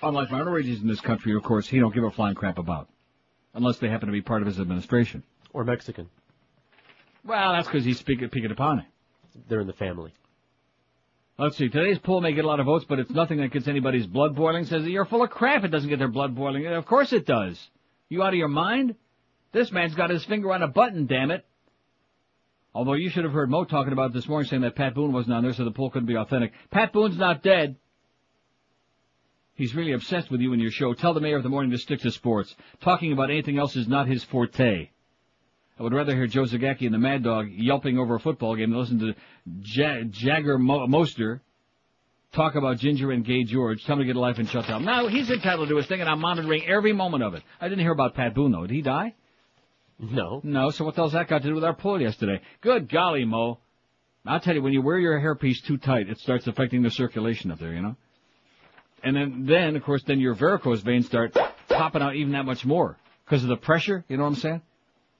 Unlike 0.02 0.32
minorities 0.32 0.82
in 0.82 0.88
this 0.88 1.00
country, 1.00 1.34
of 1.34 1.42
course, 1.42 1.66
he 1.66 1.78
don't 1.78 1.94
give 1.94 2.04
a 2.04 2.10
flying 2.10 2.34
crap 2.34 2.58
about. 2.58 2.88
Unless 3.54 3.78
they 3.78 3.88
happen 3.88 4.08
to 4.08 4.12
be 4.12 4.20
part 4.20 4.42
of 4.42 4.46
his 4.46 4.60
administration. 4.60 5.22
Or 5.54 5.64
Mexican. 5.64 6.10
Well, 7.24 7.52
that's 7.52 7.66
because 7.66 7.84
he's 7.84 7.98
speaking, 7.98 8.28
peeking 8.28 8.50
upon 8.50 8.80
it. 8.80 8.84
They're 9.48 9.60
in 9.60 9.66
the 9.66 9.72
family. 9.72 10.12
Let's 11.38 11.58
see. 11.58 11.68
Today's 11.68 11.98
poll 11.98 12.22
may 12.22 12.32
get 12.32 12.46
a 12.46 12.48
lot 12.48 12.60
of 12.60 12.66
votes, 12.66 12.86
but 12.88 12.98
it's 12.98 13.10
nothing 13.10 13.38
that 13.38 13.50
gets 13.50 13.68
anybody's 13.68 14.06
blood 14.06 14.34
boiling. 14.34 14.64
Says 14.64 14.86
you're 14.86 15.04
full 15.04 15.22
of 15.22 15.30
crap. 15.30 15.64
It 15.64 15.68
doesn't 15.68 15.90
get 15.90 15.98
their 15.98 16.08
blood 16.08 16.34
boiling. 16.34 16.66
Of 16.66 16.86
course 16.86 17.12
it 17.12 17.26
does. 17.26 17.60
You 18.08 18.22
out 18.22 18.32
of 18.32 18.38
your 18.38 18.48
mind? 18.48 18.94
This 19.52 19.70
man's 19.70 19.94
got 19.94 20.10
his 20.10 20.24
finger 20.24 20.52
on 20.52 20.62
a 20.62 20.68
button. 20.68 21.06
Damn 21.06 21.30
it. 21.30 21.44
Although 22.74 22.94
you 22.94 23.10
should 23.10 23.24
have 23.24 23.32
heard 23.32 23.50
Mo 23.50 23.64
talking 23.64 23.92
about 23.92 24.12
this 24.12 24.28
morning, 24.28 24.48
saying 24.48 24.62
that 24.62 24.76
Pat 24.76 24.94
Boone 24.94 25.12
wasn't 25.12 25.34
on 25.34 25.42
there, 25.42 25.52
so 25.52 25.64
the 25.64 25.70
poll 25.70 25.90
couldn't 25.90 26.08
be 26.08 26.16
authentic. 26.16 26.52
Pat 26.70 26.92
Boone's 26.92 27.16
not 27.16 27.42
dead. 27.42 27.76
He's 29.54 29.74
really 29.74 29.92
obsessed 29.92 30.30
with 30.30 30.42
you 30.42 30.52
and 30.52 30.60
your 30.60 30.70
show. 30.70 30.92
Tell 30.92 31.14
the 31.14 31.20
mayor 31.20 31.36
of 31.36 31.42
the 31.42 31.48
morning 31.48 31.70
to 31.70 31.78
stick 31.78 32.00
to 32.00 32.10
sports. 32.10 32.54
Talking 32.80 33.12
about 33.12 33.30
anything 33.30 33.58
else 33.58 33.76
is 33.76 33.88
not 33.88 34.08
his 34.08 34.22
forte. 34.24 34.90
I 35.78 35.82
would 35.82 35.92
rather 35.92 36.14
hear 36.14 36.26
Joe 36.26 36.44
Zagacki 36.44 36.86
and 36.86 36.94
the 36.94 36.98
Mad 36.98 37.22
Dog 37.22 37.48
yelping 37.50 37.98
over 37.98 38.14
a 38.14 38.20
football 38.20 38.56
game 38.56 38.70
than 38.70 38.80
listen 38.80 38.98
to 39.00 39.14
ja- 39.62 40.04
Jagger 40.10 40.58
Mo- 40.58 40.86
Moster 40.86 41.42
talk 42.32 42.54
about 42.54 42.78
Ginger 42.78 43.10
and 43.12 43.24
Gay 43.24 43.44
George. 43.44 43.84
Tell 43.84 43.94
him 43.94 44.00
to 44.00 44.04
get 44.06 44.16
a 44.16 44.20
life 44.20 44.38
and 44.38 44.48
shut 44.48 44.68
up. 44.70 44.80
Now, 44.82 45.06
he's 45.08 45.30
entitled 45.30 45.68
to 45.68 45.76
his 45.76 45.86
thing, 45.86 46.00
and 46.00 46.08
I'm 46.08 46.20
monitoring 46.20 46.64
every 46.66 46.92
moment 46.92 47.22
of 47.22 47.34
it. 47.34 47.42
I 47.60 47.68
didn't 47.68 47.82
hear 47.82 47.92
about 47.92 48.14
Pat 48.14 48.34
Boone, 48.34 48.52
though. 48.52 48.62
Did 48.66 48.70
he 48.74 48.82
die? 48.82 49.14
No. 49.98 50.40
No, 50.42 50.70
so 50.70 50.84
what 50.84 50.94
the 50.94 51.02
hell's 51.02 51.12
that 51.12 51.28
got 51.28 51.42
to 51.42 51.48
do 51.48 51.54
with 51.54 51.64
our 51.64 51.74
poll 51.74 52.00
yesterday? 52.00 52.40
Good 52.62 52.88
golly, 52.90 53.24
Mo. 53.24 53.58
I'll 54.26 54.40
tell 54.40 54.54
you, 54.54 54.62
when 54.62 54.72
you 54.72 54.82
wear 54.82 54.98
your 54.98 55.18
hairpiece 55.20 55.62
too 55.66 55.76
tight, 55.78 56.08
it 56.08 56.18
starts 56.18 56.46
affecting 56.46 56.82
the 56.82 56.90
circulation 56.90 57.50
up 57.50 57.58
there, 57.58 57.72
you 57.72 57.80
know? 57.80 57.96
And 59.02 59.14
then, 59.14 59.44
then, 59.46 59.76
of 59.76 59.82
course, 59.84 60.02
then 60.04 60.20
your 60.20 60.34
varicose 60.34 60.80
veins 60.80 61.06
start 61.06 61.36
popping 61.68 62.02
out 62.02 62.16
even 62.16 62.32
that 62.32 62.44
much 62.44 62.64
more. 62.64 62.98
Because 63.24 63.42
of 63.42 63.48
the 63.48 63.56
pressure, 63.56 64.04
you 64.08 64.16
know 64.16 64.24
what 64.24 64.30
I'm 64.30 64.34
saying? 64.36 64.62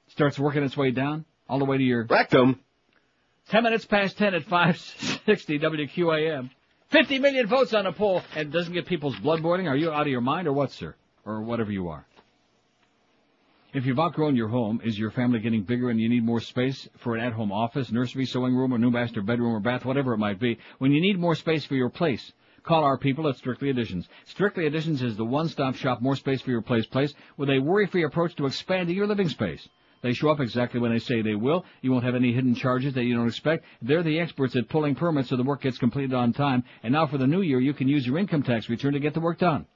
Starts 0.09 0.39
working 0.39 0.63
its 0.63 0.77
way 0.77 0.91
down, 0.91 1.25
all 1.49 1.59
the 1.59 1.65
way 1.65 1.79
to 1.79 1.85
your... 1.85 2.05
Rectum. 2.05 2.61
Ten 3.49 3.63
minutes 3.63 3.85
past 3.85 4.19
ten 4.19 4.35
at 4.35 4.45
560 4.45 5.59
WQAM. 5.59 6.51
50 6.91 7.19
million 7.19 7.47
votes 7.47 7.75
on 7.75 7.87
a 7.87 7.93
poll, 7.93 8.23
and 8.35 8.53
doesn't 8.53 8.73
get 8.73 8.87
people's 8.87 9.17
blood 9.17 9.43
boiling? 9.43 9.69
Are 9.69 9.77
you 9.77 9.91
out 9.91 10.03
of 10.03 10.09
your 10.09 10.21
mind, 10.21 10.47
or 10.47 10.53
what, 10.53 10.71
sir? 10.73 10.95
Or 11.25 11.43
whatever 11.43 11.73
you 11.73 11.89
are. 11.89 12.07
If 13.75 13.85
you've 13.85 13.99
outgrown 13.99 14.37
your 14.37 14.49
home, 14.49 14.81
is 14.83 14.99
your 14.99 15.11
family 15.11 15.41
getting 15.41 15.63
bigger 15.63 15.91
and 15.91 16.01
you 16.01 16.09
need 16.09 16.25
more 16.25 16.41
space 16.41 16.89
for 16.99 17.15
an 17.15 17.23
at-home 17.23 17.53
office, 17.53 17.91
nursery, 17.91 18.25
sewing 18.25 18.57
room, 18.57 18.73
or 18.73 18.79
new 18.79 18.91
master 18.91 19.21
bedroom 19.21 19.55
or 19.55 19.61
bath, 19.61 19.85
whatever 19.85 20.15
it 20.15 20.19
might 20.19 20.41
be? 20.41 20.59
When 20.79 20.93
you 20.93 21.01
need 21.01 21.19
more 21.19 21.35
space 21.35 21.67
for 21.67 21.75
your 21.75 21.91
place, 21.91 22.33
call 22.63 22.85
our 22.85 22.97
people 22.97 23.29
at 23.29 23.37
Strictly 23.37 23.69
Additions. 23.69 24.09
Strictly 24.25 24.67
Additions 24.67 25.03
is 25.03 25.17
the 25.17 25.25
one-stop 25.25 25.75
shop, 25.75 26.01
more 26.01 26.17
space 26.17 26.41
for 26.41 26.51
your 26.51 26.63
place 26.63 26.87
place, 26.87 27.13
with 27.37 27.51
a 27.51 27.59
worry-free 27.59 28.05
approach 28.05 28.35
to 28.37 28.47
expanding 28.47 28.97
your 28.97 29.07
living 29.07 29.29
space. 29.29 29.69
They 30.07 30.13
show 30.13 30.29
up 30.29 30.39
exactly 30.39 30.79
when 30.79 30.93
they 30.93 31.01
say 31.01 31.21
they 31.21 31.35
will. 31.35 31.65
You 31.83 31.91
won't 31.91 32.05
have 32.05 32.15
any 32.15 32.33
hidden 32.33 32.55
charges 32.55 32.95
that 32.95 33.03
you 33.03 33.17
don't 33.17 33.27
expect. 33.27 33.65
They're 33.83 34.05
the 34.05 34.21
experts 34.21 34.55
at 34.55 34.69
pulling 34.69 34.95
permits 34.95 35.31
so 35.31 35.37
the 35.37 35.43
work 35.43 35.63
gets 35.63 35.79
completed 35.79 36.15
on 36.15 36.33
time. 36.33 36.63
And 36.85 36.93
now 36.93 37.09
for 37.09 37.19
the 37.19 37.27
new 37.27 37.41
year, 37.41 37.59
you 37.59 37.75
can 37.75 37.89
use 37.89 38.07
your 38.07 38.17
income 38.17 38.45
tax 38.45 38.69
return 38.69 38.93
to 38.93 39.01
get 39.01 39.15
the 39.15 39.21
work 39.21 39.41
done. 39.41 39.67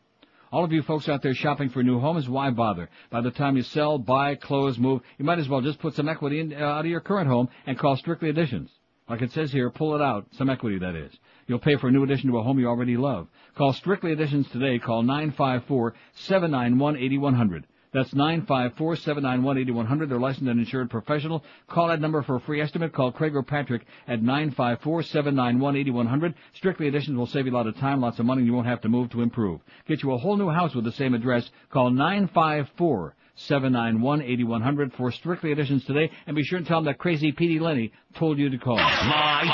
All 0.52 0.62
of 0.62 0.70
you 0.70 0.84
folks 0.84 1.08
out 1.08 1.22
there 1.22 1.34
shopping 1.34 1.70
for 1.70 1.82
new 1.82 1.98
homes, 1.98 2.28
why 2.28 2.50
bother? 2.50 2.88
By 3.10 3.22
the 3.22 3.32
time 3.32 3.56
you 3.56 3.64
sell, 3.64 3.98
buy, 3.98 4.36
close, 4.36 4.78
move, 4.78 5.02
you 5.18 5.24
might 5.24 5.40
as 5.40 5.48
well 5.48 5.62
just 5.62 5.80
put 5.80 5.96
some 5.96 6.08
equity 6.08 6.38
in, 6.38 6.52
uh, 6.52 6.64
out 6.64 6.84
of 6.84 6.86
your 6.86 7.00
current 7.00 7.26
home 7.26 7.48
and 7.66 7.76
call 7.76 7.96
Strictly 7.96 8.30
Additions. 8.30 8.70
Like 9.08 9.22
it 9.22 9.32
says 9.32 9.50
here, 9.50 9.68
pull 9.70 9.96
it 9.96 10.00
out, 10.00 10.28
some 10.38 10.48
equity 10.48 10.78
that 10.78 10.94
is. 10.94 11.12
You'll 11.48 11.58
pay 11.58 11.74
for 11.74 11.88
a 11.88 11.90
new 11.90 12.04
addition 12.04 12.30
to 12.30 12.38
a 12.38 12.42
home 12.44 12.60
you 12.60 12.68
already 12.68 12.96
love. 12.96 13.26
Call 13.56 13.72
Strictly 13.72 14.12
Additions 14.12 14.48
today. 14.50 14.78
Call 14.78 15.02
954-791-8100. 15.02 17.64
That's 17.92 18.14
954-791-8100. 18.14 20.08
They're 20.08 20.20
licensed 20.20 20.48
and 20.48 20.60
insured 20.60 20.90
professional. 20.90 21.42
Call 21.68 21.88
that 21.88 22.00
number 22.00 22.22
for 22.22 22.36
a 22.36 22.40
free 22.40 22.60
estimate. 22.60 22.92
Call 22.92 23.10
Craig 23.10 23.34
or 23.34 23.42
Patrick 23.42 23.82
at 24.06 24.22
954-791-8100. 24.22 26.34
Strictly 26.54 26.86
Additions 26.88 27.16
will 27.16 27.26
save 27.26 27.46
you 27.46 27.52
a 27.52 27.56
lot 27.56 27.66
of 27.66 27.76
time, 27.76 28.00
lots 28.00 28.20
of 28.20 28.26
money, 28.26 28.40
and 28.40 28.46
you 28.46 28.52
won't 28.52 28.68
have 28.68 28.82
to 28.82 28.88
move 28.88 29.10
to 29.10 29.22
improve. 29.22 29.60
Get 29.88 30.02
you 30.02 30.12
a 30.12 30.18
whole 30.18 30.36
new 30.36 30.50
house 30.50 30.74
with 30.74 30.84
the 30.84 30.92
same 30.92 31.14
address. 31.14 31.50
Call 31.70 31.90
954 31.90 33.14
791-8100 33.48 34.94
for 34.96 35.10
Strictly 35.10 35.52
Additions 35.52 35.84
today, 35.86 36.10
and 36.26 36.36
be 36.36 36.42
sure 36.42 36.58
and 36.58 36.66
tell 36.66 36.76
them 36.78 36.84
that 36.84 36.98
Crazy 36.98 37.32
Petey 37.32 37.58
Lenny 37.58 37.90
told 38.14 38.38
you 38.38 38.50
to 38.50 38.58
call. 38.58 38.76
Live 38.76 39.46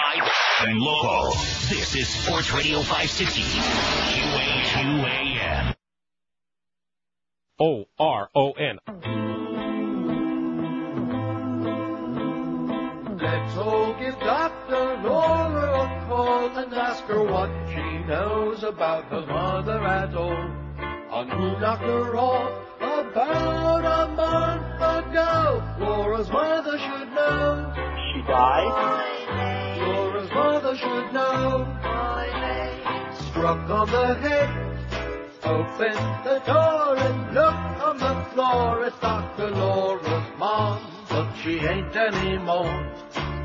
and 0.63 0.77
local. 0.79 1.31
This 1.69 1.95
is 1.95 2.09
Sports 2.09 2.53
Radio 2.53 2.83
560. 2.83 3.43
QAM. 4.73 5.76
O 7.59 7.87
R 7.99 8.29
O 8.35 8.53
N. 8.53 8.79
Let's 13.19 13.57
all 13.57 13.95
give 13.99 14.19
Dr. 14.21 15.01
Laura 15.03 15.85
a 15.85 16.07
call 16.07 16.59
and 16.59 16.75
ask 16.75 17.05
her 17.05 17.23
what 17.23 17.49
she 17.71 17.99
knows 18.07 18.63
about 18.63 19.05
her 19.07 19.25
mother 19.25 19.83
at 19.87 20.15
all. 20.15 20.51
On 21.11 21.31
who 21.31 21.59
knocked 21.59 21.83
her 21.85 22.17
off 22.19 22.53
about 22.79 23.85
a 23.87 24.15
month 24.15 25.09
ago. 25.09 25.63
Laura's 25.81 26.29
mother 26.29 26.79
should 26.79 27.09
know. 27.15 27.73
She 28.13 28.21
died? 28.29 29.79
Laura's 29.81 30.31
mother 30.31 30.77
should 30.77 31.13
know. 31.15 31.65
Struck 33.31 33.71
on 33.71 33.91
the 33.91 34.15
head. 34.17 34.76
Open 35.47 35.95
the 36.25 36.43
door 36.45 36.97
and 36.97 37.35
look 37.35 37.55
on 37.87 37.99
the 37.99 38.15
floor. 38.33 38.85
It's 38.85 38.99
Dr. 38.99 39.51
Laura's 39.53 40.39
mom, 40.39 40.81
but 41.09 41.33
she 41.37 41.61
ain't 41.61 41.95
anymore. 41.95 42.93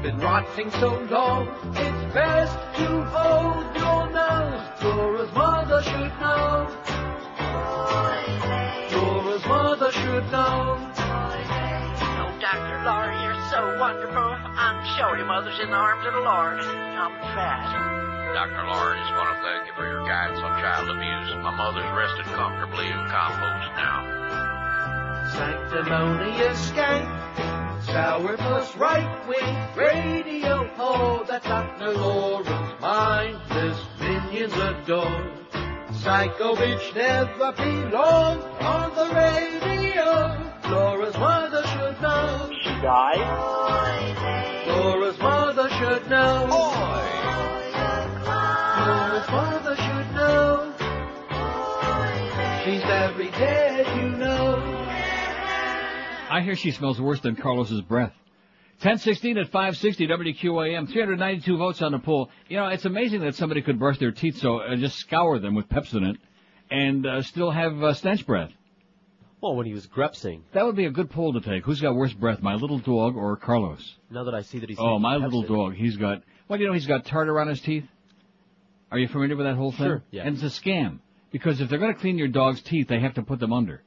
Been 0.02 0.18
rotting 0.18 0.72
so 0.72 0.98
long, 1.12 1.48
it's 1.76 2.14
best 2.14 2.58
to 2.78 3.04
hold 3.04 3.76
your 3.76 4.10
nose. 4.10 4.82
Laura's 4.82 5.32
mother 5.34 5.84
should 5.84 6.14
know. 6.20 6.68
Laura's 8.94 9.46
mother 9.46 9.92
should 9.92 10.32
know. 10.32 10.78
Oh, 12.18 12.38
Dr. 12.42 12.84
Laura, 12.84 13.14
you're 13.22 13.50
so 13.52 13.80
wonderful. 13.80 14.18
I'm 14.18 14.84
sure 14.98 15.18
your 15.18 15.28
mother's 15.28 15.60
in 15.60 15.70
the 15.70 15.76
arms 15.76 16.08
of 16.08 16.14
the 16.14 16.20
Lord. 16.20 16.62
I'm 16.62 17.14
fat. 17.36 18.21
Dr. 18.34 18.64
Laura, 18.64 18.96
I 18.96 19.00
just 19.04 19.12
want 19.12 19.30
to 19.36 19.42
thank 19.44 19.68
you 19.68 19.74
for 19.76 19.86
your 19.86 20.08
guidance 20.08 20.40
on 20.40 20.60
child 20.62 20.88
abuse. 20.90 21.36
My 21.44 21.52
mother's 21.52 21.84
rested 21.92 22.26
comfortably 22.34 22.88
in 22.88 23.00
compost 23.12 23.72
now. 23.76 24.00
Sanctimonious 25.36 26.72
skank, 26.72 27.08
sour 27.86 28.38
plus 28.38 28.76
right 28.78 29.28
wing 29.28 29.58
radio. 29.76 30.70
Oh, 30.78 31.26
that 31.28 31.44
Dr. 31.44 31.94
Laura's 31.94 32.82
mind, 32.82 33.38
this 33.50 33.78
minions 34.00 34.54
adore. 34.54 35.32
Psycho 36.02 36.56
bitch 36.56 36.96
never 36.96 37.52
belonged 37.52 38.44
on 38.64 38.96
the 38.96 39.14
radio. 39.14 40.52
Laura's 40.72 41.18
mother 41.18 41.64
should 41.68 42.02
know. 42.02 42.50
She 42.64 42.70
died? 42.82 44.68
Laura's 44.68 45.20
mother 45.20 45.70
should 45.70 46.10
know. 46.10 46.48
Laura's 46.50 46.81
I 56.32 56.40
hear 56.40 56.56
she 56.56 56.72
smells 56.72 57.00
worse 57.00 57.20
than 57.20 57.36
Carlos's 57.36 57.82
breath. 57.82 58.14
1016 58.80 59.38
at 59.38 59.48
560 59.48 60.08
WQAM, 60.08 60.90
392 60.90 61.58
votes 61.58 61.82
on 61.82 61.92
the 61.92 62.00
poll. 62.00 62.30
You 62.48 62.56
know, 62.56 62.68
it's 62.68 62.86
amazing 62.86 63.20
that 63.22 63.36
somebody 63.36 63.62
could 63.62 63.78
brush 63.78 64.00
their 64.00 64.14
teeth 64.14 64.38
so, 64.38 64.60
uh, 64.60 64.78
just 64.78 64.96
scour 64.96 65.40
them 65.40 65.56
with 65.56 65.68
Pepsodent 65.68 66.18
and 66.72 67.06
uh, 67.06 67.22
still 67.22 67.52
have 67.52 67.84
uh, 67.84 67.94
stench 67.94 68.26
breath. 68.26 68.50
Well, 69.42 69.58
when 69.58 69.66
he 69.66 69.74
was 69.74 69.86
grepsing. 69.88 70.44
That 70.54 70.66
would 70.66 70.78
be 70.78 70.86
a 70.86 70.90
good 70.90 71.10
poll 71.10 71.34
to 71.34 71.42
take. 71.42 71.66
Who's 71.66 71.82
got 71.82 71.96
worse 71.96 72.14
breath, 72.14 72.42
my 72.42 72.56
little 72.56 72.80
dog 72.80 73.18
or 73.18 73.36
Carlos? 73.36 73.96
Now 74.10 74.24
that 74.24 74.34
I 74.34 74.42
see 74.44 74.60
that 74.60 74.70
he's 74.70 74.80
Oh, 74.80 75.00
my 75.00 75.18
little 75.18 75.44
dog. 75.44 75.74
He's 75.76 75.98
got, 75.98 76.24
well, 76.48 76.60
you 76.62 76.66
know, 76.66 76.74
he's 76.74 76.88
got 76.88 77.06
tartar 77.06 77.42
on 77.42 77.50
his 77.50 77.60
teeth. 77.60 77.86
Are 78.90 78.98
you 78.98 79.10
familiar 79.10 79.36
with 79.36 79.48
that 79.48 79.58
whole 79.58 79.72
thing? 79.72 79.86
Sure, 79.86 80.04
yeah. 80.12 80.24
And 80.24 80.42
it's 80.42 80.58
a 80.58 80.62
scam. 80.62 81.00
Because 81.32 81.60
if 81.60 81.70
they're 81.70 81.80
going 81.80 81.94
to 81.94 82.00
clean 82.00 82.18
your 82.18 82.30
dog's 82.30 82.62
teeth, 82.62 82.88
they 82.88 83.00
have 83.02 83.16
to 83.16 83.22
put 83.22 83.40
them 83.40 83.52
under 83.52 83.84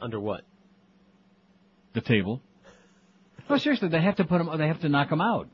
Under 0.00 0.20
what? 0.20 0.42
The 1.94 2.00
table. 2.00 2.40
No, 3.48 3.56
seriously, 3.58 3.88
they 3.88 4.00
have 4.00 4.16
to 4.16 4.24
put 4.24 4.38
them. 4.38 4.50
They 4.58 4.66
have 4.68 4.80
to 4.80 4.88
knock 4.88 5.10
them 5.10 5.20
out. 5.20 5.48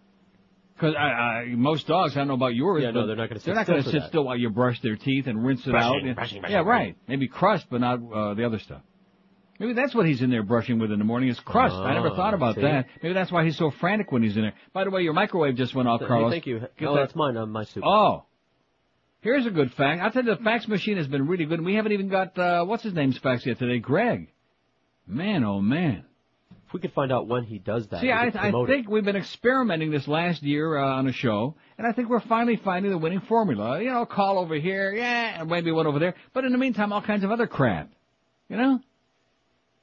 Because 0.74 0.94
I, 0.98 1.00
I, 1.02 1.44
most 1.56 1.86
dogs, 1.86 2.14
I 2.14 2.20
don't 2.20 2.28
know 2.28 2.34
about 2.34 2.54
yours, 2.54 2.82
Yeah, 2.82 2.90
no, 2.92 3.06
they're 3.06 3.14
not 3.16 3.28
gonna 3.28 3.40
sit 3.40 3.46
They're 3.46 3.54
not 3.54 3.66
still 3.66 3.76
gonna 3.80 3.90
sit 3.90 4.00
that. 4.00 4.08
still 4.08 4.24
while 4.24 4.36
you 4.36 4.48
brush 4.48 4.80
their 4.80 4.96
teeth 4.96 5.26
and 5.26 5.44
rinse 5.44 5.60
it 5.66 5.70
Brushing, 5.72 6.08
out. 6.08 6.14
brushing, 6.14 6.40
brushing, 6.40 6.56
yeah, 6.56 6.62
right. 6.62 6.96
Maybe 7.06 7.28
crust, 7.28 7.66
but 7.70 7.82
not 7.82 7.98
uh, 8.12 8.32
the 8.34 8.46
other 8.46 8.58
stuff. 8.58 8.80
Maybe 9.58 9.74
that's 9.74 9.94
what 9.94 10.06
he's 10.06 10.22
in 10.22 10.30
there 10.30 10.42
brushing 10.42 10.78
with 10.78 10.90
in 10.90 10.98
the 10.98 11.04
morning 11.04 11.28
is 11.28 11.38
crust. 11.40 11.74
I 11.74 11.92
never 11.92 12.08
Oh, 12.08 12.16
thought 12.16 12.32
about 12.32 12.54
see? 12.54 12.62
that. 12.62 12.86
Maybe 13.02 13.12
that's 13.12 13.30
why 13.30 13.44
he's 13.44 13.58
so 13.58 13.70
frantic 13.78 14.10
when 14.10 14.22
he's 14.22 14.34
in 14.36 14.42
there. 14.42 14.54
By 14.72 14.84
the 14.84 14.90
way, 14.90 15.02
your 15.02 15.12
microwave 15.12 15.54
just 15.56 15.74
went 15.74 15.86
off, 15.86 16.00
Hey, 16.00 16.06
Carlos. 16.06 16.30
thank 16.32 16.46
you. 16.46 16.60
Get 16.78 16.88
oh, 16.88 16.94
that- 16.94 17.00
that's 17.00 17.14
mine. 17.14 17.36
Uh, 17.36 17.44
my 17.44 17.64
soup. 17.64 17.84
Oh. 17.84 18.24
Here's 19.20 19.44
a 19.44 19.50
good 19.50 19.70
fact. 19.74 20.00
I'll 20.00 20.10
tell 20.10 20.24
you, 20.24 20.34
the 20.34 20.42
fax 20.42 20.66
machine 20.66 20.96
has 20.96 21.06
been 21.08 21.26
really 21.26 21.44
good. 21.44 21.58
and 21.58 21.66
We 21.66 21.74
haven't 21.74 21.92
even 21.92 22.08
got, 22.08 22.38
uh, 22.38 22.64
what's 22.64 22.82
his 22.82 22.94
name's 22.94 23.18
fax 23.18 23.44
yet 23.44 23.58
today? 23.58 23.80
Greg. 23.80 24.32
Man, 25.06 25.44
oh 25.44 25.60
man. 25.60 26.04
If 26.70 26.74
we 26.74 26.80
could 26.80 26.92
find 26.92 27.10
out 27.10 27.26
when 27.26 27.42
he 27.42 27.58
does 27.58 27.88
that. 27.88 28.00
See, 28.00 28.12
I, 28.12 28.28
I 28.28 28.30
promote 28.30 28.70
it. 28.70 28.72
think 28.72 28.88
we've 28.88 29.04
been 29.04 29.16
experimenting 29.16 29.90
this 29.90 30.06
last 30.06 30.40
year 30.44 30.78
uh, 30.78 30.98
on 30.98 31.08
a 31.08 31.12
show, 31.12 31.56
and 31.76 31.84
I 31.84 31.90
think 31.90 32.08
we're 32.08 32.20
finally 32.20 32.54
finding 32.54 32.92
the 32.92 32.98
winning 32.98 33.22
formula. 33.22 33.82
You 33.82 33.90
know, 33.90 34.06
call 34.06 34.38
over 34.38 34.54
here, 34.54 34.92
yeah, 34.92 35.40
and 35.40 35.50
maybe 35.50 35.72
one 35.72 35.88
over 35.88 35.98
there. 35.98 36.14
But 36.32 36.44
in 36.44 36.52
the 36.52 36.58
meantime, 36.58 36.92
all 36.92 37.02
kinds 37.02 37.24
of 37.24 37.32
other 37.32 37.48
crap. 37.48 37.90
You 38.48 38.56
know? 38.56 38.78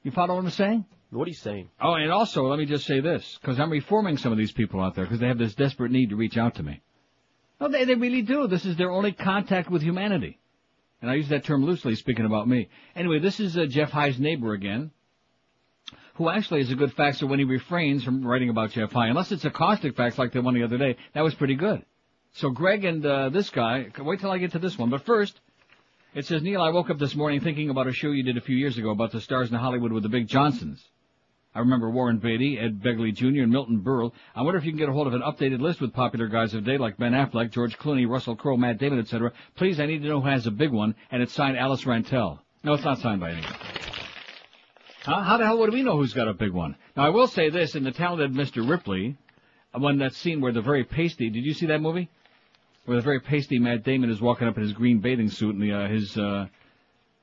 You 0.02 0.12
follow 0.12 0.36
what 0.36 0.44
I'm 0.44 0.50
saying? 0.50 0.86
What 1.10 1.26
are 1.26 1.28
you 1.28 1.34
saying? 1.34 1.68
Oh, 1.78 1.92
and 1.92 2.10
also, 2.10 2.46
let 2.46 2.58
me 2.58 2.64
just 2.64 2.86
say 2.86 3.00
this, 3.00 3.36
because 3.38 3.60
I'm 3.60 3.70
reforming 3.70 4.16
some 4.16 4.32
of 4.32 4.38
these 4.38 4.52
people 4.52 4.80
out 4.80 4.94
there, 4.94 5.04
because 5.04 5.20
they 5.20 5.28
have 5.28 5.36
this 5.36 5.54
desperate 5.54 5.92
need 5.92 6.08
to 6.08 6.16
reach 6.16 6.38
out 6.38 6.54
to 6.54 6.62
me. 6.62 6.80
No, 7.60 7.68
they, 7.68 7.84
they 7.84 7.96
really 7.96 8.22
do. 8.22 8.46
This 8.46 8.64
is 8.64 8.76
their 8.78 8.90
only 8.90 9.12
contact 9.12 9.70
with 9.70 9.82
humanity. 9.82 10.38
And 11.02 11.10
I 11.10 11.16
use 11.16 11.28
that 11.28 11.44
term 11.44 11.66
loosely, 11.66 11.96
speaking 11.96 12.24
about 12.24 12.48
me. 12.48 12.70
Anyway, 12.96 13.18
this 13.18 13.40
is 13.40 13.58
uh, 13.58 13.66
Jeff 13.66 13.90
High's 13.90 14.18
neighbor 14.18 14.54
again, 14.54 14.90
who 16.18 16.28
actually 16.28 16.60
is 16.60 16.70
a 16.72 16.74
good 16.74 16.94
faxer 16.96 17.28
when 17.28 17.38
he 17.38 17.44
refrains 17.44 18.02
from 18.02 18.26
writing 18.26 18.50
about 18.50 18.72
Jeff 18.72 18.90
High, 18.90 19.06
unless 19.06 19.30
it's 19.30 19.44
a 19.44 19.50
caustic 19.50 19.96
fax 19.96 20.18
like 20.18 20.32
the 20.32 20.42
one 20.42 20.54
the 20.54 20.64
other 20.64 20.76
day. 20.76 20.96
That 21.14 21.22
was 21.22 21.34
pretty 21.34 21.54
good. 21.54 21.84
So 22.32 22.50
Greg 22.50 22.84
and 22.84 23.06
uh, 23.06 23.28
this 23.30 23.50
guy, 23.50 23.86
wait 24.00 24.18
till 24.18 24.32
I 24.32 24.38
get 24.38 24.52
to 24.52 24.58
this 24.58 24.76
one. 24.76 24.90
But 24.90 25.06
first, 25.06 25.40
it 26.14 26.26
says, 26.26 26.42
Neil, 26.42 26.60
I 26.60 26.70
woke 26.70 26.90
up 26.90 26.98
this 26.98 27.14
morning 27.14 27.40
thinking 27.40 27.70
about 27.70 27.86
a 27.86 27.92
show 27.92 28.10
you 28.10 28.24
did 28.24 28.36
a 28.36 28.40
few 28.40 28.56
years 28.56 28.76
ago 28.76 28.90
about 28.90 29.12
the 29.12 29.20
stars 29.20 29.48
in 29.48 29.56
Hollywood 29.56 29.92
with 29.92 30.02
the 30.02 30.08
big 30.08 30.26
Johnsons. 30.26 30.84
I 31.54 31.60
remember 31.60 31.88
Warren 31.88 32.18
Beatty, 32.18 32.58
Ed 32.58 32.82
Begley 32.82 33.14
Jr., 33.14 33.42
and 33.42 33.52
Milton 33.52 33.80
Berle. 33.80 34.12
I 34.34 34.42
wonder 34.42 34.58
if 34.58 34.64
you 34.64 34.72
can 34.72 34.78
get 34.78 34.88
a 34.88 34.92
hold 34.92 35.06
of 35.06 35.14
an 35.14 35.22
updated 35.22 35.60
list 35.60 35.80
with 35.80 35.92
popular 35.92 36.26
guys 36.26 36.52
of 36.52 36.64
the 36.64 36.70
day 36.72 36.78
like 36.78 36.98
Ben 36.98 37.12
Affleck, 37.12 37.52
George 37.52 37.78
Clooney, 37.78 38.08
Russell 38.08 38.34
Crowe, 38.34 38.56
Matt 38.56 38.78
Damon, 38.78 38.98
etc. 38.98 39.32
Please, 39.54 39.78
I 39.78 39.86
need 39.86 40.02
to 40.02 40.08
know 40.08 40.20
who 40.20 40.28
has 40.28 40.48
a 40.48 40.50
big 40.50 40.72
one, 40.72 40.96
and 41.12 41.22
it's 41.22 41.32
signed 41.32 41.56
Alice 41.56 41.84
Rantel. 41.84 42.40
No, 42.64 42.74
it's 42.74 42.84
not 42.84 42.98
signed 42.98 43.20
by 43.20 43.30
anyone. 43.30 43.67
Huh? 45.02 45.22
How 45.22 45.36
the 45.36 45.44
hell 45.44 45.58
would 45.58 45.72
we 45.72 45.82
know 45.82 45.96
who's 45.96 46.12
got 46.12 46.28
a 46.28 46.34
big 46.34 46.52
one? 46.52 46.76
Now, 46.96 47.06
I 47.06 47.08
will 47.10 47.28
say 47.28 47.50
this, 47.50 47.74
in 47.74 47.84
the 47.84 47.92
talented 47.92 48.32
Mr. 48.32 48.68
Ripley, 48.68 49.16
when 49.72 49.98
that 49.98 50.14
scene 50.14 50.40
where 50.40 50.52
the 50.52 50.62
very 50.62 50.84
pasty, 50.84 51.30
did 51.30 51.44
you 51.44 51.54
see 51.54 51.66
that 51.66 51.80
movie? 51.80 52.08
Where 52.84 52.96
the 52.96 53.02
very 53.02 53.20
pasty 53.20 53.58
Matt 53.58 53.84
Damon 53.84 54.10
is 54.10 54.20
walking 54.20 54.48
up 54.48 54.56
in 54.56 54.62
his 54.62 54.72
green 54.72 54.98
bathing 54.98 55.30
suit 55.30 55.54
and 55.54 55.62
the, 55.62 55.72
uh, 55.72 55.88
his, 55.88 56.16
uh, 56.16 56.46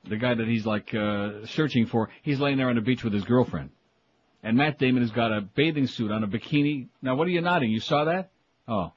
the 0.08 0.16
guy 0.16 0.34
that 0.34 0.46
he's 0.46 0.64
like, 0.64 0.94
uh, 0.94 1.44
searching 1.46 1.86
for, 1.86 2.08
he's 2.22 2.40
laying 2.40 2.56
there 2.56 2.68
on 2.68 2.76
the 2.76 2.80
beach 2.80 3.04
with 3.04 3.12
his 3.12 3.24
girlfriend. 3.24 3.70
And 4.42 4.56
Matt 4.56 4.78
Damon 4.78 5.02
has 5.02 5.10
got 5.10 5.32
a 5.32 5.40
bathing 5.40 5.86
suit 5.86 6.12
on, 6.12 6.22
a 6.22 6.28
bikini. 6.28 6.88
Now, 7.02 7.16
what 7.16 7.26
are 7.26 7.30
you 7.30 7.40
nodding? 7.40 7.70
You 7.70 7.80
saw 7.80 8.04
that? 8.04 8.30
Oh. 8.68 8.92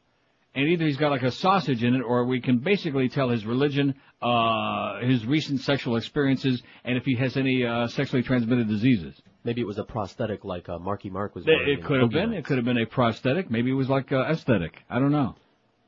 And 0.55 0.67
either 0.67 0.85
he's 0.85 0.97
got 0.97 1.11
like 1.11 1.21
a 1.23 1.31
sausage 1.31 1.83
in 1.83 1.93
it, 1.95 2.01
or 2.01 2.25
we 2.25 2.41
can 2.41 2.57
basically 2.57 3.07
tell 3.07 3.29
his 3.29 3.45
religion, 3.45 3.93
uh, 4.21 4.99
his 5.01 5.25
recent 5.25 5.61
sexual 5.61 5.95
experiences, 5.95 6.61
and 6.83 6.97
if 6.97 7.05
he 7.05 7.15
has 7.15 7.37
any, 7.37 7.63
uh, 7.65 7.87
sexually 7.87 8.23
transmitted 8.23 8.67
diseases. 8.67 9.15
Maybe 9.43 9.61
it 9.61 9.67
was 9.67 9.77
a 9.77 9.83
prosthetic 9.83 10.43
like 10.43 10.67
uh, 10.67 10.79
Marky 10.79 11.09
Mark 11.09 11.35
was 11.35 11.45
It, 11.45 11.51
wearing. 11.51 11.77
it 11.79 11.85
could 11.85 12.01
have 12.01 12.09
been. 12.09 12.31
Nights. 12.31 12.39
It 12.39 12.45
could 12.45 12.57
have 12.57 12.65
been 12.65 12.77
a 12.79 12.85
prosthetic. 12.85 13.49
Maybe 13.49 13.69
it 13.71 13.75
was 13.75 13.89
like 13.89 14.11
uh, 14.11 14.23
aesthetic. 14.29 14.83
I 14.89 14.99
don't 14.99 15.11
know. 15.11 15.35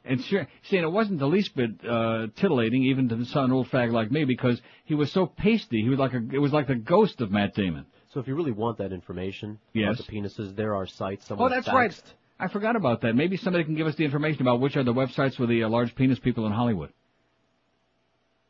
And 0.05 0.23
sure, 0.23 0.47
see, 0.63 0.77
and 0.77 0.85
it 0.85 0.89
wasn't 0.91 1.19
the 1.19 1.27
least 1.27 1.55
bit 1.55 1.71
uh, 1.87 2.27
titillating, 2.35 2.83
even 2.85 3.09
to 3.09 3.23
some 3.25 3.51
old 3.53 3.67
fag 3.69 3.91
like 3.91 4.09
me, 4.09 4.25
because 4.25 4.59
he 4.85 4.95
was 4.95 5.11
so 5.11 5.27
pasty. 5.27 5.81
He 5.83 5.89
was 5.89 5.99
like 5.99 6.13
a. 6.13 6.21
It 6.31 6.39
was 6.39 6.51
like 6.53 6.67
the 6.67 6.75
ghost 6.75 7.19
of 7.21 7.29
Matt 7.31 7.53
Damon. 7.53 7.85
So 8.13 8.19
if 8.19 8.27
you 8.27 8.35
really 8.35 8.51
want 8.51 8.77
that 8.79 8.91
information 8.93 9.59
Yes. 9.73 9.95
about 9.99 10.07
the 10.07 10.11
penises, 10.13 10.55
there 10.55 10.75
are 10.75 10.85
sites. 10.87 11.27
Oh, 11.29 11.49
that's 11.49 11.67
faxed. 11.67 11.73
right. 11.73 12.03
I 12.41 12.47
forgot 12.47 12.75
about 12.75 13.01
that. 13.01 13.13
Maybe 13.15 13.37
somebody 13.37 13.63
can 13.63 13.75
give 13.75 13.85
us 13.87 13.95
the 13.95 14.03
information 14.03 14.41
about 14.41 14.59
which 14.59 14.75
are 14.75 14.83
the 14.83 14.93
websites 14.93 15.37
with 15.37 15.49
the 15.49 15.63
uh, 15.63 15.69
large 15.69 15.93
penis 15.95 16.19
people 16.19 16.45
in 16.47 16.51
Hollywood. 16.51 16.91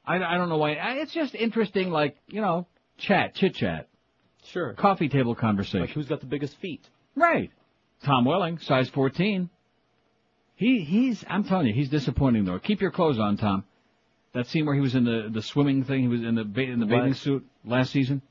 I, 0.06 0.16
I 0.16 0.38
don't 0.38 0.50
know 0.50 0.58
why. 0.58 0.76
I, 0.76 0.94
it's 0.94 1.14
just 1.14 1.36
interesting, 1.36 1.92
like 1.92 2.18
you 2.28 2.42
know, 2.42 2.68
chat, 2.98 3.36
chit 3.36 3.56
chat, 3.56 3.88
Sure. 4.46 4.74
coffee 4.74 5.10
table 5.10 5.36
conversation. 5.36 5.82
Like 5.82 5.90
who's 5.92 6.08
got 6.08 6.22
the 6.22 6.26
biggest 6.26 6.56
feet? 6.58 6.88
Right. 7.16 7.52
Tom 8.04 8.26
Welling, 8.26 8.58
size 8.60 8.90
14. 8.90 9.50
He, 10.56 10.80
he's, 10.82 11.24
I'm 11.28 11.44
telling 11.44 11.68
you, 11.68 11.74
he's 11.74 11.90
disappointing 11.90 12.46
though. 12.46 12.60
Keep 12.60 12.82
your 12.82 12.92
clothes 12.92 13.20
on, 13.20 13.38
Tom. 13.38 13.64
That 14.34 14.48
scene 14.48 14.66
where 14.66 14.74
he 14.76 14.82
was 14.82 14.96
in 14.96 15.04
the, 15.04 15.28
the 15.30 15.42
swimming 15.42 15.84
thing, 15.84 16.02
he 16.02 16.08
was 16.08 16.22
in 16.24 16.36
the, 16.36 16.46
ba- 16.46 16.62
in 16.62 16.80
the 16.80 16.86
bathing 16.86 17.14
suit 17.16 17.46
last 17.66 17.92
season. 17.92 18.22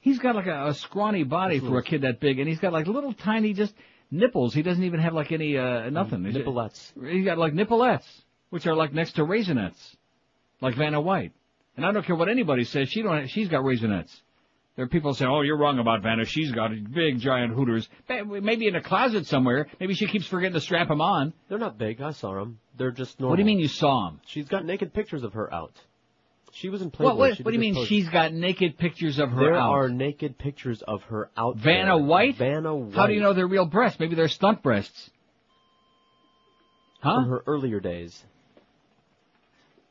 He's 0.00 0.18
got 0.18 0.36
like 0.36 0.46
a, 0.46 0.68
a 0.68 0.74
scrawny 0.74 1.24
body 1.24 1.58
for 1.58 1.78
a 1.78 1.82
kid 1.82 2.02
that 2.02 2.20
big, 2.20 2.38
and 2.38 2.48
he's 2.48 2.60
got 2.60 2.72
like 2.72 2.86
little 2.86 3.12
tiny 3.12 3.52
just 3.52 3.74
nipples. 4.10 4.54
He 4.54 4.62
doesn't 4.62 4.82
even 4.84 5.00
have 5.00 5.14
like 5.14 5.32
any, 5.32 5.56
uh, 5.56 5.90
nothing. 5.90 6.24
Is 6.26 6.36
it- 6.36 6.44
Nipplettes. 6.46 6.92
He's 7.10 7.24
got 7.24 7.38
like 7.38 7.52
nipplettes, 7.54 8.06
which 8.50 8.66
are 8.66 8.74
like 8.74 8.92
next 8.92 9.12
to 9.12 9.22
raisinets, 9.22 9.96
like 10.60 10.74
Vanna 10.74 11.00
White. 11.00 11.32
And 11.76 11.86
I 11.86 11.92
don't 11.92 12.04
care 12.04 12.16
what 12.16 12.28
anybody 12.28 12.64
says, 12.64 12.88
she 12.88 13.02
don't, 13.02 13.28
she's 13.28 13.48
got 13.48 13.62
raisinets. 13.62 14.14
There 14.76 14.84
are 14.84 14.88
people 14.88 15.12
say, 15.12 15.26
"Oh, 15.26 15.40
you're 15.40 15.56
wrong 15.58 15.80
about 15.80 16.02
Vanna. 16.04 16.24
She's 16.24 16.52
got 16.52 16.70
big, 16.92 17.18
giant 17.18 17.52
hooters. 17.52 17.88
Maybe 18.08 18.68
in 18.68 18.76
a 18.76 18.80
closet 18.80 19.26
somewhere. 19.26 19.66
Maybe 19.80 19.92
she 19.94 20.06
keeps 20.06 20.24
forgetting 20.28 20.54
to 20.54 20.60
strap 20.60 20.86
them 20.86 21.00
on." 21.00 21.32
They're 21.48 21.58
not 21.58 21.78
big. 21.78 22.00
I 22.00 22.12
saw 22.12 22.34
them. 22.34 22.60
They're 22.76 22.92
just 22.92 23.18
normal. 23.18 23.30
What 23.32 23.36
do 23.38 23.42
you 23.42 23.46
mean 23.46 23.58
you 23.58 23.66
saw 23.66 24.08
them? 24.08 24.20
She's 24.26 24.46
got 24.46 24.64
naked 24.64 24.94
pictures 24.94 25.24
of 25.24 25.32
her 25.32 25.52
out. 25.52 25.72
She 26.52 26.68
was 26.68 26.82
in 26.82 26.90
Playboy. 26.90 27.14
What, 27.14 27.18
what, 27.18 27.38
what 27.38 27.50
do 27.50 27.52
you 27.52 27.60
mean 27.60 27.74
pose. 27.74 27.88
she's 27.88 28.08
got 28.08 28.32
naked 28.32 28.78
pictures 28.78 29.18
of 29.18 29.30
her 29.30 29.44
There 29.44 29.54
out? 29.54 29.70
are 29.70 29.88
naked 29.88 30.38
pictures 30.38 30.82
of 30.82 31.02
her 31.04 31.30
out. 31.36 31.56
Vanna 31.56 31.96
there. 31.96 32.04
White? 32.04 32.36
Vanna 32.36 32.74
White. 32.74 32.94
How 32.94 33.06
do 33.06 33.12
you 33.12 33.20
know 33.20 33.32
they're 33.32 33.46
real 33.46 33.66
breasts? 33.66 34.00
Maybe 34.00 34.14
they're 34.14 34.28
stunt 34.28 34.62
breasts. 34.62 35.10
Huh? 37.00 37.14
From 37.14 37.28
her 37.28 37.42
earlier 37.46 37.80
days. 37.80 38.24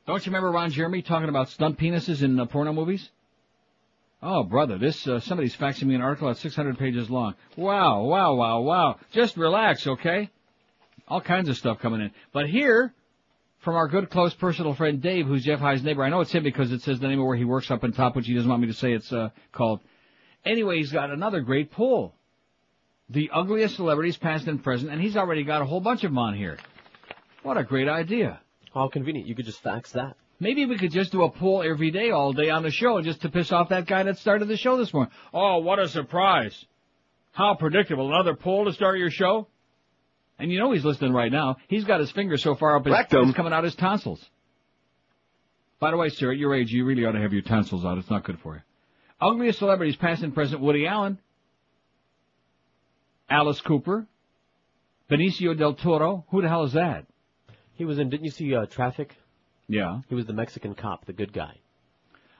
Don't 0.05 0.25
you 0.25 0.31
remember 0.31 0.51
Ron 0.51 0.71
Jeremy 0.71 1.01
talking 1.01 1.29
about 1.29 1.49
stunt 1.49 1.77
penises 1.77 2.23
in 2.23 2.39
uh, 2.39 2.45
porno 2.45 2.73
movies? 2.73 3.09
Oh, 4.21 4.43
brother, 4.43 4.77
this 4.77 5.07
uh, 5.07 5.19
somebody's 5.19 5.55
faxing 5.55 5.83
me 5.83 5.95
an 5.95 6.01
article 6.01 6.27
that's 6.27 6.39
600 6.39 6.79
pages 6.79 7.09
long. 7.09 7.35
Wow, 7.55 8.03
wow, 8.03 8.33
wow, 8.33 8.61
wow. 8.61 8.99
Just 9.11 9.37
relax, 9.37 9.85
okay? 9.85 10.29
All 11.07 11.21
kinds 11.21 11.49
of 11.49 11.57
stuff 11.57 11.79
coming 11.79 12.01
in. 12.01 12.11
But 12.33 12.47
here, 12.49 12.93
from 13.59 13.75
our 13.75 13.87
good 13.87 14.09
close 14.09 14.33
personal 14.33 14.73
friend 14.73 15.01
Dave, 15.01 15.25
who's 15.25 15.43
Jeff 15.43 15.59
High's 15.59 15.83
neighbor. 15.83 16.03
I 16.03 16.09
know 16.09 16.21
it's 16.21 16.31
him 16.31 16.43
because 16.43 16.71
it 16.71 16.81
says 16.81 16.99
the 16.99 17.07
name 17.07 17.19
of 17.19 17.25
where 17.25 17.35
he 17.35 17.45
works 17.45 17.69
up 17.71 17.83
on 17.83 17.91
top, 17.91 18.15
which 18.15 18.27
he 18.27 18.33
doesn't 18.33 18.49
want 18.49 18.61
me 18.61 18.67
to 18.67 18.73
say 18.73 18.93
it's 18.93 19.11
uh, 19.11 19.29
called. 19.51 19.81
Anyway, 20.45 20.77
he's 20.77 20.91
got 20.91 21.11
another 21.11 21.41
great 21.41 21.71
poll. 21.71 22.13
The 23.09 23.29
ugliest 23.33 23.75
celebrities, 23.75 24.17
past 24.17 24.47
and 24.47 24.63
present, 24.63 24.91
and 24.91 25.01
he's 25.01 25.17
already 25.17 25.43
got 25.43 25.61
a 25.61 25.65
whole 25.65 25.79
bunch 25.79 26.03
of 26.03 26.11
them 26.11 26.17
on 26.17 26.35
here. 26.35 26.57
What 27.43 27.57
a 27.57 27.63
great 27.63 27.87
idea. 27.87 28.39
How 28.73 28.89
convenient. 28.89 29.27
You 29.27 29.35
could 29.35 29.45
just 29.45 29.61
fax 29.61 29.91
that. 29.93 30.17
Maybe 30.39 30.65
we 30.65 30.77
could 30.77 30.91
just 30.91 31.11
do 31.11 31.23
a 31.23 31.31
poll 31.31 31.63
every 31.63 31.89
day, 31.89 32.11
all 32.11 32.31
day 32.31 32.49
on 32.49 32.61
the 32.63 32.69
show, 32.69 33.01
just 33.01 33.21
to 33.21 33.29
piss 33.29 33.51
off 33.51 33.69
that 33.69 33.87
guy 33.87 34.03
that 34.03 34.19
started 34.19 34.47
the 34.47 34.57
show 34.57 34.77
this 34.77 34.93
morning. 34.93 35.11
Oh, 35.33 35.59
what 35.59 35.79
a 35.79 35.87
surprise. 35.87 36.65
How 37.31 37.55
predictable. 37.55 38.07
Another 38.07 38.35
poll 38.35 38.65
to 38.65 38.73
start 38.73 38.99
your 38.99 39.09
show? 39.09 39.47
And 40.39 40.51
you 40.51 40.59
know 40.59 40.71
he's 40.71 40.85
listening 40.85 41.13
right 41.13 41.31
now. 41.31 41.57
He's 41.67 41.83
got 41.83 41.99
his 41.99 42.11
finger 42.11 42.37
so 42.37 42.55
far 42.55 42.75
up 42.75 42.85
his, 42.85 42.91
Rectum. 42.91 43.29
it's 43.29 43.35
coming 43.35 43.53
out 43.53 43.63
his 43.63 43.75
tonsils. 43.75 44.23
By 45.79 45.91
the 45.91 45.97
way, 45.97 46.09
sir, 46.09 46.31
at 46.31 46.37
your 46.37 46.55
age, 46.55 46.71
you 46.71 46.85
really 46.85 47.05
ought 47.05 47.11
to 47.11 47.21
have 47.21 47.33
your 47.33 47.41
tonsils 47.43 47.85
out. 47.85 47.97
It's 47.97 48.09
not 48.09 48.23
good 48.23 48.39
for 48.39 48.55
you. 48.55 48.61
Ugliest 49.19 49.59
celebrities, 49.59 49.95
past 49.95 50.21
and 50.21 50.33
present, 50.33 50.61
Woody 50.61 50.85
Allen, 50.85 51.17
Alice 53.29 53.61
Cooper, 53.61 54.07
Benicio 55.09 55.57
del 55.57 55.73
Toro. 55.73 56.25
Who 56.29 56.41
the 56.41 56.49
hell 56.49 56.63
is 56.63 56.73
that? 56.73 57.05
He 57.75 57.85
was 57.85 57.99
in. 57.99 58.09
Didn't 58.09 58.25
you 58.25 58.31
see 58.31 58.55
uh, 58.55 58.65
Traffic? 58.65 59.15
Yeah. 59.67 60.01
He 60.07 60.15
was 60.15 60.25
the 60.25 60.33
Mexican 60.33 60.75
cop, 60.75 61.05
the 61.05 61.13
good 61.13 61.33
guy. 61.33 61.57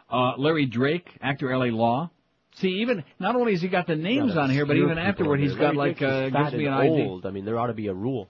Uh, 0.09 0.37
Larry 0.37 0.65
Drake, 0.65 1.09
actor 1.21 1.51
L.A. 1.51 1.71
Law. 1.71 2.09
See, 2.59 2.69
even 2.81 3.03
not 3.19 3.35
only 3.35 3.51
has 3.53 3.61
he 3.61 3.67
got 3.67 3.85
the 3.87 3.95
names 3.95 4.35
on 4.35 4.49
here, 4.49 4.65
but 4.65 4.77
even 4.77 4.97
afterward, 4.97 5.39
he's 5.39 5.53
got 5.55 5.75
like 5.75 6.01
uh, 6.01 6.29
gives 6.29 6.53
me 6.53 6.65
an 6.65 6.73
old. 6.73 7.25
I 7.25 7.29
mean, 7.31 7.45
there 7.45 7.59
ought 7.59 7.67
to 7.67 7.73
be 7.73 7.87
a 7.87 7.93
rule. 7.93 8.29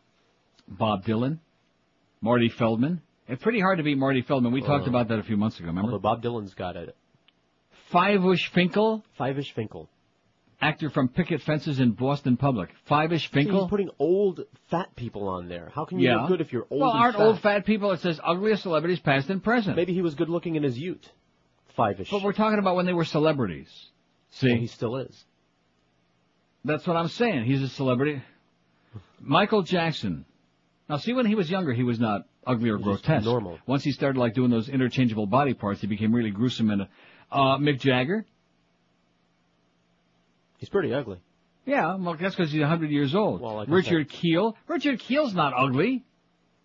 Bob 0.68 1.06
Dylan, 1.06 1.40
Marty 2.20 2.50
Feldman. 2.50 3.02
It's 3.30 3.42
pretty 3.42 3.60
hard 3.62 3.78
to 3.78 3.84
beat 3.84 3.98
Marty 3.98 4.22
Feldman. 4.22 4.52
We 4.54 4.62
talked 4.62 4.86
Uh, 4.86 4.90
about 4.90 5.08
that 5.10 5.20
a 5.20 5.24
few 5.24 5.38
months 5.38 5.58
ago. 5.60 5.68
Remember? 5.68 5.92
Although 5.92 6.02
Bob 6.02 6.22
Dylan's 6.24 6.54
got 6.54 6.76
it. 6.76 6.96
Fyvush 7.94 8.48
Finkel. 8.54 9.04
Fyvush 9.20 9.52
Finkel. 9.54 9.90
Actor 10.60 10.90
from 10.90 11.08
Picket 11.08 11.42
Fences 11.44 11.80
in 11.80 11.92
Boston 11.92 12.36
Public. 12.36 12.70
Fyvush 12.90 13.22
See, 13.22 13.28
Finkel. 13.32 13.62
he's 13.62 13.70
putting 13.70 13.90
old 14.00 14.42
fat 14.70 14.94
people 14.96 15.28
on 15.28 15.48
there. 15.48 15.72
How 15.74 15.86
can 15.86 16.00
you 16.00 16.10
yeah. 16.10 16.18
look 16.22 16.30
good 16.30 16.42
if 16.42 16.52
you're 16.52 16.66
old 16.70 16.82
well, 16.82 16.90
aren't 16.90 17.16
fat? 17.16 17.24
old 17.24 17.40
fat 17.42 17.66
people? 17.66 17.92
It 17.92 18.00
says 18.02 18.20
ugliest 18.24 18.64
celebrities 18.64 19.00
past 19.00 19.30
and 19.30 19.42
present. 19.44 19.76
Maybe 19.78 19.94
he 19.94 20.02
was 20.02 20.16
good 20.16 20.30
looking 20.30 20.56
in 20.56 20.64
his 20.64 20.78
youth. 20.78 21.08
Fyvush. 21.78 22.10
But 22.10 22.24
we're 22.24 22.34
talking 22.34 22.60
about 22.60 22.76
when 22.76 22.86
they 22.88 22.94
were 22.94 23.06
celebrities. 23.06 23.70
See? 24.40 24.50
Well, 24.50 24.58
he 24.60 24.68
still 24.68 24.96
is. 24.98 25.26
That's 26.64 26.86
what 26.86 26.98
I'm 26.98 27.08
saying. 27.08 27.46
He's 27.46 27.62
a 27.62 27.70
celebrity. 27.70 28.22
Michael 29.20 29.64
Jackson. 29.64 30.26
Now, 30.90 30.98
see, 30.98 31.14
when 31.14 31.26
he 31.26 31.36
was 31.36 31.50
younger, 31.50 31.74
he 31.74 31.84
was 31.84 32.00
not 32.00 32.26
ugly 32.46 32.70
or 32.70 32.78
grotesque. 32.78 33.26
normal. 33.26 33.60
Once 33.66 33.84
he 33.84 33.92
started 33.92 34.20
like 34.20 34.34
doing 34.34 34.50
those 34.52 34.70
interchangeable 34.70 35.26
body 35.26 35.54
parts, 35.54 35.82
he 35.82 35.88
became 35.88 36.14
really 36.14 36.32
gruesome. 36.32 36.70
And 36.70 36.88
uh, 37.32 37.58
Mick 37.58 37.80
Jagger. 37.80 38.26
He's 40.58 40.70
pretty 40.70 40.94
ugly. 40.94 41.20
Yeah, 41.66 41.96
well, 41.96 42.16
that's 42.16 42.36
because 42.36 42.52
he's 42.52 42.62
100 42.62 42.90
years 42.90 43.14
old. 43.14 43.42
Well, 43.42 43.56
like 43.58 43.68
Richard 43.70 44.10
Kiel. 44.10 44.56
Richard 44.68 45.00
Kiel's 45.00 45.34
not 45.34 45.54
ugly. 45.56 46.06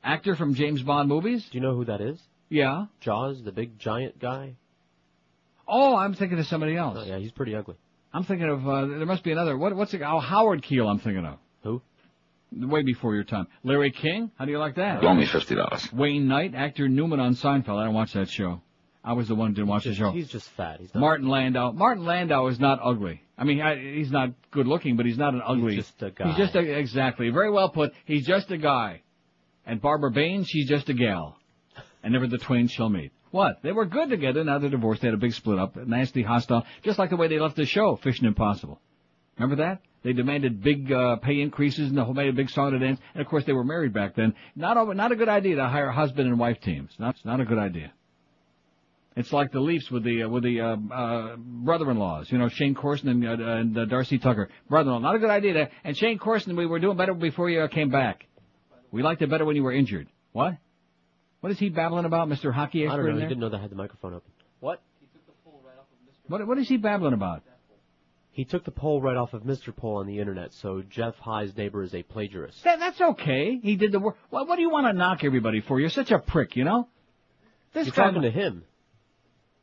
Actor 0.04 0.36
from 0.36 0.54
James 0.54 0.82
Bond 0.82 1.08
movies. 1.08 1.46
Do 1.50 1.58
you 1.58 1.62
know 1.62 1.74
who 1.74 1.84
that 1.86 2.00
is? 2.00 2.20
Yeah. 2.48 2.86
Jaws, 3.00 3.42
the 3.42 3.52
big 3.52 3.78
giant 3.78 4.18
guy. 4.18 4.56
Oh, 5.74 5.96
I'm 5.96 6.12
thinking 6.14 6.38
of 6.38 6.46
somebody 6.46 6.76
else. 6.76 6.98
Oh, 7.00 7.04
yeah, 7.04 7.18
he's 7.18 7.32
pretty 7.32 7.54
ugly. 7.54 7.76
I'm 8.12 8.24
thinking 8.24 8.48
of 8.48 8.68
uh, 8.68 8.86
there 8.86 9.06
must 9.06 9.24
be 9.24 9.32
another. 9.32 9.56
What, 9.56 9.74
what's 9.74 9.94
it? 9.94 10.02
Oh, 10.02 10.20
Howard 10.20 10.62
Keel. 10.62 10.86
I'm 10.86 10.98
thinking 10.98 11.24
of. 11.24 11.38
Who? 11.62 11.80
Way 12.54 12.82
before 12.82 13.14
your 13.14 13.24
time. 13.24 13.46
Larry 13.64 13.90
King. 13.90 14.30
How 14.38 14.44
do 14.44 14.50
you 14.50 14.58
like 14.58 14.74
that? 14.76 15.02
Loan 15.02 15.16
me 15.18 15.24
fifty 15.24 15.54
dollars. 15.54 15.90
Wayne 15.92 16.28
Knight, 16.28 16.54
actor 16.54 16.88
Newman 16.90 17.20
on 17.20 17.34
Seinfeld. 17.34 17.80
I 17.80 17.84
don't 17.84 17.94
watch 17.94 18.12
that 18.12 18.28
show. 18.28 18.60
I 19.02 19.14
was 19.14 19.28
the 19.28 19.34
one 19.34 19.48
who 19.48 19.54
didn't 19.54 19.68
watch 19.68 19.84
Just- 19.84 19.98
the 19.98 20.04
show. 20.04 20.12
He's 20.12 20.28
just 20.28 20.48
fat. 20.50 20.78
He's 20.80 20.94
not. 20.94 21.00
Martin 21.00 21.28
Landau. 21.28 21.72
Martin 21.72 22.04
Landau 22.04 22.46
is 22.48 22.60
not 22.60 22.78
ugly. 22.82 23.22
I 23.38 23.44
mean, 23.44 23.60
I, 23.60 23.76
he's 23.76 24.12
not 24.12 24.30
good 24.50 24.66
looking, 24.66 24.96
but 24.96 25.06
he's 25.06 25.18
not 25.18 25.32
an 25.34 25.42
ugly. 25.44 25.74
He's 25.74 25.84
just 25.86 26.02
a 26.02 26.10
guy. 26.10 26.28
He's 26.28 26.36
just 26.36 26.54
a, 26.54 26.60
exactly. 26.60 27.30
Very 27.30 27.50
well 27.50 27.70
put. 27.70 27.92
He's 28.04 28.26
just 28.26 28.50
a 28.50 28.58
guy. 28.58 29.00
And 29.66 29.80
Barbara 29.80 30.10
Bain, 30.10 30.44
she's 30.44 30.68
just 30.68 30.88
a 30.90 30.94
gal. 30.94 31.36
And 32.04 32.12
never 32.12 32.26
the 32.26 32.38
twain 32.38 32.68
shall 32.68 32.88
meet. 32.90 33.12
What? 33.32 33.62
They 33.62 33.72
were 33.72 33.86
good 33.86 34.10
together. 34.10 34.44
Now 34.44 34.58
they're 34.58 34.70
divorced. 34.70 35.02
They 35.02 35.08
had 35.08 35.14
a 35.14 35.18
big 35.18 35.32
split 35.32 35.58
up. 35.58 35.74
Nasty, 35.74 36.22
hostile. 36.22 36.64
Just 36.84 36.98
like 36.98 37.10
the 37.10 37.16
way 37.16 37.28
they 37.28 37.40
left 37.40 37.56
the 37.56 37.66
show, 37.66 37.96
Fishing 37.96 38.26
Impossible. 38.26 38.78
Remember 39.38 39.56
that? 39.56 39.80
They 40.04 40.12
demanded 40.12 40.62
big 40.62 40.92
uh, 40.92 41.16
pay 41.16 41.40
increases 41.40 41.88
and 41.88 41.96
the 41.96 42.04
whole 42.04 42.12
made 42.12 42.28
a 42.28 42.32
big 42.32 42.50
song 42.50 42.72
to 42.72 42.78
dance. 42.78 43.00
And 43.14 43.22
of 43.22 43.28
course, 43.28 43.44
they 43.44 43.52
were 43.52 43.64
married 43.64 43.94
back 43.94 44.14
then. 44.14 44.34
Not 44.54 44.76
a, 44.76 44.94
not 44.94 45.12
a 45.12 45.16
good 45.16 45.28
idea 45.28 45.56
to 45.56 45.66
hire 45.66 45.90
husband 45.90 46.28
and 46.28 46.38
wife 46.38 46.60
teams. 46.60 46.90
Not 46.98 47.16
not 47.24 47.40
a 47.40 47.44
good 47.44 47.58
idea. 47.58 47.92
It's 49.14 49.32
like 49.32 49.52
the 49.52 49.60
Leafs 49.60 49.90
with 49.90 50.04
the 50.04 50.24
uh, 50.24 50.28
with 50.28 50.42
the 50.42 50.60
uh, 50.60 50.76
uh, 50.92 51.36
brother-in-laws. 51.36 52.30
You 52.30 52.38
know, 52.38 52.48
Shayne 52.48 52.74
Corson 52.74 53.08
and, 53.08 53.26
uh, 53.26 53.44
and 53.44 53.78
uh, 53.78 53.84
Darcy 53.86 54.18
Tucker, 54.18 54.48
brother-in-law. 54.68 55.00
Not 55.00 55.14
a 55.14 55.18
good 55.18 55.30
idea. 55.30 55.52
To, 55.54 55.70
and 55.84 55.96
Shayne 55.96 56.18
Corson, 56.18 56.56
we 56.56 56.66
were 56.66 56.78
doing 56.78 56.96
better 56.96 57.14
before 57.14 57.48
you 57.48 57.66
came 57.68 57.90
back. 57.90 58.26
We 58.90 59.02
liked 59.02 59.22
it 59.22 59.30
better 59.30 59.44
when 59.44 59.56
you 59.56 59.62
were 59.62 59.72
injured. 59.72 60.08
What? 60.32 60.56
What 61.42 61.50
is 61.50 61.58
he 61.58 61.70
babbling 61.70 62.04
about, 62.04 62.28
Mr. 62.28 62.52
Hockey 62.52 62.86
I 62.86 62.96
don't 62.96 63.04
know. 63.04 63.10
in 63.10 63.16
He 63.16 63.22
didn't 63.22 63.40
know 63.40 63.48
they 63.48 63.58
had 63.58 63.68
the 63.68 63.74
microphone 63.74 64.14
open. 64.14 64.30
What? 64.60 64.80
What 66.28 66.46
what 66.46 66.56
is 66.56 66.68
he 66.68 66.76
babbling 66.76 67.14
about? 67.14 67.42
He 68.30 68.44
took 68.44 68.64
the 68.64 68.70
poll 68.70 69.02
right 69.02 69.16
off 69.16 69.34
of 69.34 69.42
Mr. 69.42 69.76
Poll 69.76 69.96
on 69.96 70.06
the 70.06 70.20
internet, 70.20 70.54
so 70.54 70.82
Jeff 70.88 71.16
High's 71.16 71.54
neighbor 71.56 71.82
is 71.82 71.94
a 71.94 72.02
plagiarist. 72.04 72.62
That, 72.62 72.78
that's 72.78 73.00
okay. 73.00 73.58
He 73.60 73.74
did 73.76 73.90
the 73.92 73.98
work. 73.98 74.16
What, 74.30 74.46
what 74.48 74.56
do 74.56 74.62
you 74.62 74.70
want 74.70 74.86
to 74.86 74.92
knock 74.92 75.24
everybody 75.24 75.60
for? 75.60 75.78
You're 75.80 75.90
such 75.90 76.12
a 76.12 76.18
prick, 76.18 76.56
you 76.56 76.64
know. 76.64 76.88
This 77.74 77.88
You're 77.88 77.94
guy- 77.94 78.04
talking 78.06 78.22
to 78.22 78.30
him. 78.30 78.64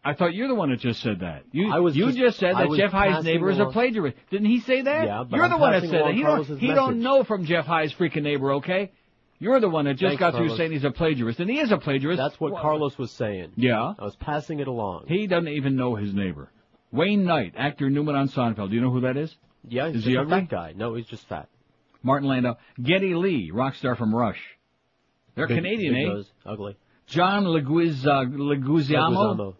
I 0.03 0.13
thought 0.13 0.33
you're 0.33 0.47
the 0.49 0.55
one 0.55 0.69
that 0.69 0.79
just 0.79 1.01
said 1.01 1.21
that. 1.21 1.43
You, 1.51 1.71
I 1.71 1.79
was 1.79 1.95
you 1.95 2.07
just- 2.07 2.17
just, 2.17 2.39
said 2.39 2.53
I 2.53 2.67
that 2.67 2.77
Jeff 2.77 2.91
High's 2.91 3.13
passing 3.13 3.33
neighbor 3.33 3.49
is 3.49 3.59
a 3.59 3.65
plagiarist. 3.65 4.17
Didn't 4.29 4.47
he 4.47 4.59
say 4.59 4.81
that? 4.81 5.07
Yeah, 5.07 5.23
but 5.27 5.35
you're 5.35 5.45
I'm 5.45 5.51
the 5.51 5.57
one 5.57 5.71
that 5.71 5.81
said 5.81 5.91
that. 5.91 6.13
He 6.13 6.21
don't, 6.21 6.45
he 6.45 6.67
message. 6.67 6.75
don't 6.75 6.99
know 6.99 7.23
from 7.23 7.45
Jeff 7.45 7.65
High's 7.65 7.93
freaking 7.93 8.23
neighbor, 8.23 8.53
okay? 8.55 8.91
You're 9.39 9.59
the 9.61 9.69
one 9.69 9.85
that 9.85 9.93
just 9.95 10.09
Thanks, 10.17 10.19
got 10.19 10.35
through 10.35 10.55
saying 10.57 10.71
he's 10.73 10.83
a 10.83 10.91
plagiarist, 10.91 11.39
and 11.39 11.49
he 11.49 11.59
is 11.59 11.71
a 11.71 11.77
plagiarist. 11.77 12.17
That's 12.17 12.39
what 12.39 12.51
Well, 12.53 12.61
Carlos 12.61 12.97
was 12.97 13.11
saying. 13.11 13.53
Yeah. 13.55 13.93
I 13.97 14.03
was 14.03 14.15
passing 14.17 14.59
it 14.59 14.67
along. 14.67 15.05
He 15.07 15.27
doesn't 15.27 15.47
even 15.47 15.75
know 15.77 15.95
his 15.95 16.13
neighbor. 16.13 16.51
Wayne 16.91 17.23
Knight, 17.23 17.53
actor 17.55 17.89
Newman 17.89 18.15
on 18.15 18.27
Seinfeld. 18.27 18.69
Do 18.69 18.75
you 18.75 18.81
know 18.81 18.91
who 18.91 19.01
that 19.01 19.15
is? 19.15 19.33
Yeah, 19.67 19.87
he's 19.87 19.97
Is 19.97 20.05
he 20.05 20.15
a 20.15 20.21
ugly? 20.21 20.41
fat 20.41 20.49
guy. 20.49 20.73
No, 20.75 20.95
he's 20.95 21.05
just 21.05 21.25
fat. 21.27 21.47
Martin 22.03 22.27
Landau. 22.27 22.57
Geddy 22.81 23.13
Lee, 23.15 23.51
rock 23.51 23.75
star 23.75 23.95
from 23.95 24.13
Rush. 24.13 24.39
They're 25.35 25.47
Big- 25.47 25.57
Canadian, 25.57 25.93
big 25.93 26.05
eh? 26.05 26.09
nose, 26.09 26.31
ugly. 26.45 26.77
John 27.07 27.45
Leguiz, 27.45 28.05
uh, 28.05 28.25
Leguizamo? 28.25 29.35
Leguizamo. 29.37 29.55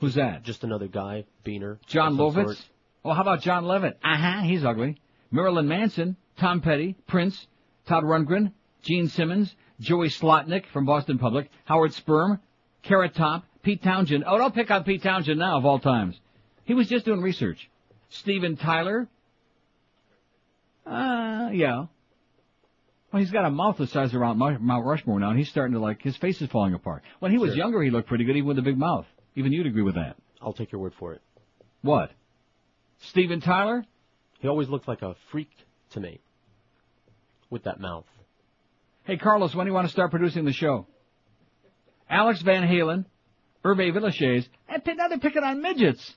Who's 0.00 0.14
that? 0.14 0.42
Just 0.44 0.64
another 0.64 0.86
guy, 0.88 1.24
Beaner. 1.44 1.78
John 1.86 2.16
Lovitz? 2.16 2.44
sort. 2.46 2.68
Oh, 3.04 3.12
how 3.12 3.22
about 3.22 3.40
John 3.40 3.64
Levitt? 3.66 3.98
Uh-huh, 4.02 4.40
he's 4.42 4.64
ugly. 4.64 5.00
Marilyn 5.30 5.68
Manson, 5.68 6.16
Tom 6.38 6.60
Petty, 6.60 6.96
Prince, 7.06 7.46
Todd 7.86 8.04
Rundgren, 8.04 8.52
Gene 8.88 9.08
Simmons, 9.08 9.54
Joey 9.80 10.08
Slotnick 10.08 10.64
from 10.72 10.86
Boston 10.86 11.18
Public, 11.18 11.50
Howard 11.66 11.92
Sperm, 11.92 12.40
Carrot 12.82 13.14
Top, 13.14 13.44
Pete 13.62 13.82
Townshend. 13.82 14.24
Oh, 14.26 14.38
don't 14.38 14.54
pick 14.54 14.70
on 14.70 14.82
Pete 14.82 15.02
Townshend 15.02 15.38
now, 15.38 15.58
of 15.58 15.66
all 15.66 15.78
times. 15.78 16.18
He 16.64 16.72
was 16.72 16.88
just 16.88 17.04
doing 17.04 17.20
research. 17.20 17.68
Steven 18.08 18.56
Tyler. 18.56 19.06
Uh, 20.86 21.50
yeah. 21.52 21.84
Well, 23.12 23.20
he's 23.20 23.30
got 23.30 23.44
a 23.44 23.50
mouth 23.50 23.76
the 23.76 23.86
size 23.86 24.14
of 24.14 24.20
around 24.22 24.38
Mount 24.38 24.86
Rushmore 24.86 25.20
now, 25.20 25.28
and 25.28 25.38
he's 25.38 25.50
starting 25.50 25.74
to 25.74 25.80
like, 25.80 26.00
his 26.00 26.16
face 26.16 26.40
is 26.40 26.48
falling 26.48 26.72
apart. 26.72 27.02
When 27.18 27.30
he 27.30 27.36
was 27.36 27.50
Sure. 27.50 27.58
younger, 27.58 27.82
he 27.82 27.90
looked 27.90 28.08
pretty 28.08 28.24
good, 28.24 28.36
even 28.36 28.48
with 28.48 28.58
a 28.58 28.62
big 28.62 28.78
mouth. 28.78 29.04
Even 29.36 29.52
you'd 29.52 29.66
agree 29.66 29.82
with 29.82 29.96
that. 29.96 30.16
I'll 30.40 30.54
take 30.54 30.72
your 30.72 30.80
word 30.80 30.94
for 30.98 31.12
it. 31.12 31.20
What? 31.82 32.10
Steven 33.00 33.42
Tyler? 33.42 33.84
He 34.40 34.48
always 34.48 34.70
looked 34.70 34.88
like 34.88 35.02
a 35.02 35.14
freak 35.30 35.50
to 35.90 36.00
me. 36.00 36.20
With 37.50 37.64
that 37.64 37.80
mouth. 37.80 38.06
Hey, 39.08 39.16
Carlos, 39.16 39.54
when 39.54 39.64
do 39.64 39.70
you 39.70 39.74
want 39.74 39.86
to 39.86 39.90
start 39.90 40.10
producing 40.10 40.44
the 40.44 40.52
show? 40.52 40.86
Alex 42.10 42.42
Van 42.42 42.62
Halen, 42.62 43.06
Hervé 43.64 43.90
Villechaize, 43.90 44.46
and 44.68 44.82
now 44.98 45.08
they're 45.08 45.18
picking 45.18 45.42
on 45.42 45.62
midgets. 45.62 46.14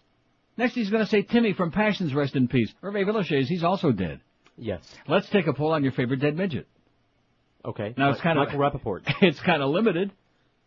Next 0.58 0.74
he's 0.76 0.90
going 0.90 1.02
to 1.02 1.10
say 1.10 1.22
Timmy 1.22 1.54
from 1.54 1.72
Passions, 1.72 2.14
rest 2.14 2.36
in 2.36 2.50
peace. 2.50 2.70
Hervé 2.84 3.06
Villechaize, 3.06 3.46
he's 3.46 3.64
also 3.64 3.94
dead. 3.94 4.20
Yes. 4.58 4.82
Let's 5.08 5.30
take 5.30 5.48
a 5.48 5.54
poll 5.54 5.72
on 5.72 5.84
your 5.84 5.94
favorite 5.94 6.20
dead 6.20 6.36
midget. 6.36 6.68
Okay. 7.64 7.94
Now 7.98 8.12
it's 8.12 8.20
kind 8.20 8.38
of 8.38 8.48
Michael 8.48 8.60
Rapaport. 8.60 9.04
it's 9.22 9.40
kind 9.40 9.64
of 9.64 9.70
limited. 9.70 10.12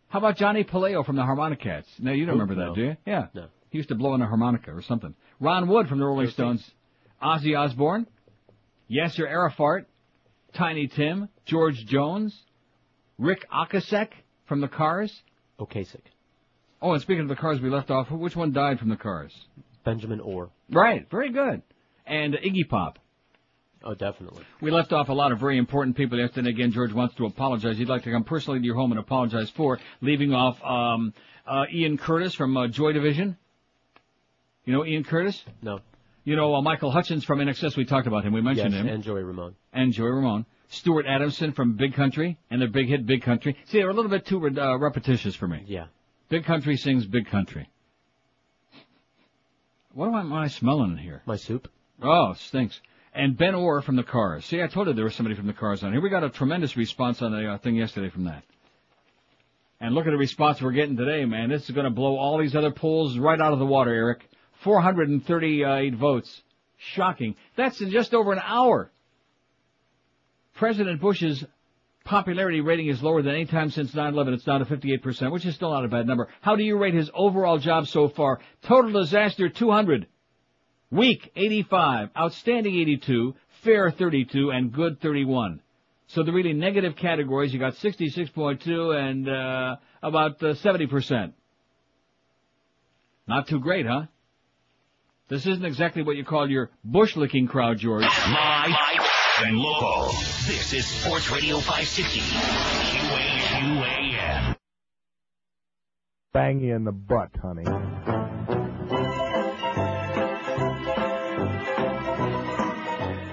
How 0.07 0.17
about 0.17 0.35
Johnny 0.37 0.63
Puleo 0.63 1.05
from 1.05 1.17
the 1.17 1.21
Harmonicats? 1.21 1.85
No, 1.99 2.11
you 2.11 2.25
don't 2.25 2.37
Who? 2.37 2.41
remember 2.41 2.55
that, 2.55 2.69
No. 2.69 2.75
do 2.75 2.81
you? 2.81 2.97
Yeah. 3.05 3.27
No. 3.35 3.45
He 3.69 3.77
used 3.77 3.89
to 3.89 3.95
blow 3.95 4.13
on 4.13 4.21
a 4.23 4.25
harmonica 4.27 4.71
or 4.71 4.81
something. 4.81 5.13
Ron 5.39 5.67
Wood 5.67 5.89
from 5.89 5.99
the 5.99 6.05
Rolling 6.05 6.29
Stones. 6.31 6.67
Ozzy 7.21 7.55
Osbourne. 7.55 8.07
Yasser 8.89 9.27
Arafat. 9.29 9.85
Tiny 10.55 10.87
Tim. 10.87 11.29
George 11.45 11.85
Jones. 11.85 12.35
Rick 13.17 13.45
Ocasek 13.51 14.09
from 14.45 14.61
the 14.61 14.67
Cars. 14.67 15.21
Ocasek. 15.59 16.01
Oh, 16.81 16.93
and 16.93 17.01
speaking 17.01 17.21
of 17.21 17.29
the 17.29 17.35
Cars 17.35 17.61
we 17.61 17.69
left 17.69 17.91
off, 17.91 18.09
which 18.11 18.35
one 18.35 18.51
died 18.51 18.79
from 18.79 18.89
the 18.89 18.97
Cars? 18.97 19.33
Benjamin 19.83 20.19
Orr. 20.19 20.49
Right. 20.69 21.09
Very 21.09 21.31
good. 21.31 21.61
And 22.05 22.33
Iggy 22.33 22.67
Pop. 22.67 22.99
Oh, 23.83 23.93
definitely. 23.93 24.43
We 24.61 24.71
left 24.71 24.93
off 24.93 25.09
a 25.09 25.13
lot 25.13 25.31
of 25.31 25.39
very 25.39 25.57
important 25.57 25.95
people 25.95 26.17
yesterday. 26.17 26.49
Again, 26.49 26.71
George 26.71 26.91
wants 26.91 27.15
to 27.15 27.25
apologize. 27.25 27.77
He'd 27.77 27.87
like 27.87 28.03
to 28.03 28.11
come 28.11 28.23
personally 28.23 28.59
to 28.59 28.65
your 28.65 28.75
home 28.75 28.91
and 28.91 28.99
apologize 28.99 29.49
for 29.51 29.79
leaving 30.01 30.33
off 30.33 30.61
um, 30.63 31.13
uh, 31.45 31.65
Ian 31.71 31.97
Curtis 31.97 32.33
from 32.33 32.57
uh, 32.57 32.67
Joy 32.67 32.93
Division. 32.93 33.37
You 34.65 34.73
know 34.73 34.85
Ian 34.85 35.03
Curtis? 35.03 35.43
No. 35.61 35.81
You 36.25 36.35
know 36.35 36.55
uh, 36.55 36.61
Michael 36.61 36.89
Hutchence 36.89 37.23
from 37.23 37.39
INXS. 37.39 37.77
We 37.77 37.85
talked 37.85 38.07
about 38.07 38.25
him. 38.25 38.33
We 38.33 38.41
mentioned 38.41 38.73
yes, 38.73 38.81
him. 38.81 38.87
and 38.87 39.03
Joey 39.03 39.23
Ramone. 39.23 39.55
and 39.71 39.93
Joey 39.93 40.09
Ramone. 40.09 40.45
Stuart 40.69 41.05
Adamson 41.07 41.53
from 41.53 41.73
Big 41.77 41.93
Country 41.93 42.39
and 42.49 42.59
their 42.59 42.67
big 42.67 42.87
hit 42.87 43.05
Big 43.05 43.21
Country. 43.21 43.55
See, 43.65 43.77
they're 43.77 43.91
a 43.91 43.93
little 43.93 44.09
bit 44.09 44.25
too 44.25 44.43
uh, 44.43 44.77
repetitious 44.77 45.35
for 45.35 45.47
me. 45.47 45.63
Yeah. 45.67 45.85
Big 46.29 46.43
Country 46.43 46.77
sings 46.77 47.05
Big 47.05 47.27
Country. 47.27 47.69
What 49.93 50.07
am 50.07 50.15
I, 50.15 50.21
am 50.21 50.33
I 50.33 50.47
smelling 50.47 50.93
in 50.93 50.97
here? 50.97 51.21
My 51.27 51.35
soup. 51.35 51.69
Oh, 52.01 52.31
it 52.31 52.39
stinks. 52.39 52.81
And 53.13 53.37
Ben 53.37 53.53
Orr 53.53 53.83
from 53.83 53.95
the 53.95 54.03
Cars. 54.03 54.45
See, 54.45 54.61
I 54.61 54.67
told 54.67 54.87
you 54.87 54.93
there 54.93 55.05
was 55.05 55.15
somebody 55.15 55.35
from 55.35 55.45
the 55.45 55.53
Cars 55.53 55.83
on 55.83 55.93
here. 55.93 56.01
We 56.01 56.09
got 56.09 56.23
a 56.23 56.29
tremendous 56.29 56.75
response 56.75 57.21
on 57.21 57.31
the 57.31 57.53
uh, 57.53 57.57
thing 57.59 57.75
yesterday 57.75 58.09
from 58.09 58.23
that. 58.25 58.43
And 59.79 59.93
look 59.93 60.07
at 60.07 60.09
the 60.09 60.17
response 60.17 60.59
we're 60.59 60.71
getting 60.71 60.97
today, 60.97 61.23
man. 61.25 61.49
This 61.49 61.65
is 61.65 61.71
going 61.71 61.85
to 61.85 61.91
blow 61.91 62.17
all 62.17 62.39
these 62.39 62.55
other 62.55 62.71
polls 62.71 63.17
right 63.19 63.39
out 63.39 63.53
of 63.53 63.59
the 63.59 63.65
water, 63.65 63.93
Eric. 63.93 64.27
438 64.65 65.95
votes. 65.95 66.41
Shocking. 66.77 67.35
That's 67.55 67.79
in 67.79 67.91
just 67.91 68.13
over 68.13 68.33
an 68.33 68.41
hour. 68.43 68.91
President 70.55 70.99
Bush's 70.99 71.45
popularity 72.03 72.61
rating 72.61 72.87
is 72.87 73.01
lower 73.01 73.21
than 73.21 73.35
any 73.35 73.45
time 73.45 73.69
since 73.69 73.93
9/11. 73.93 74.33
It's 74.33 74.43
down 74.43 74.59
to 74.59 74.65
58%, 74.65 75.31
which 75.31 75.45
is 75.45 75.55
still 75.55 75.69
not 75.69 75.85
a 75.85 75.87
bad 75.87 76.07
number. 76.07 76.29
How 76.41 76.55
do 76.55 76.63
you 76.63 76.77
rate 76.77 76.95
his 76.95 77.11
overall 77.13 77.59
job 77.59 77.87
so 77.87 78.09
far? 78.09 78.39
Total 78.63 78.91
disaster 78.91 79.49
200. 79.49 80.07
Weak 80.89 81.31
85, 81.35 82.09
outstanding 82.17 82.75
82, 82.75 83.35
fair 83.63 83.91
32, 83.91 84.49
and 84.51 84.71
good 84.71 84.99
31. 84.99 85.61
So 86.07 86.23
the 86.23 86.31
really 86.31 86.53
negative 86.53 86.95
categories, 86.95 87.53
you 87.53 87.59
got 87.59 87.73
66.2 87.75 88.95
and 88.97 89.29
uh, 89.29 89.75
about 90.01 90.41
uh, 90.43 90.53
70%. 90.53 91.33
Not 93.27 93.47
too 93.47 93.59
great, 93.59 93.85
huh? 93.85 94.05
This 95.27 95.47
isn't 95.47 95.65
exactly 95.65 96.03
what 96.03 96.17
you 96.17 96.23
call 96.23 96.47
your 96.47 96.69
bush 96.83 97.15
licking 97.15 97.47
crowd, 97.47 97.79
George. 97.79 98.03
Live 98.03 98.75
and 99.43 99.57
local. 99.57 100.11
This 100.45 100.71
is 100.71 100.85
Sports 100.85 101.31
Radio 101.31 101.57
560. 101.57 102.19
QAQAM. 103.69 104.55
Bang 106.31 106.59
you 106.59 106.75
in 106.75 106.83
the 106.83 106.91
butt, 106.91 107.31
honey. 107.41 107.63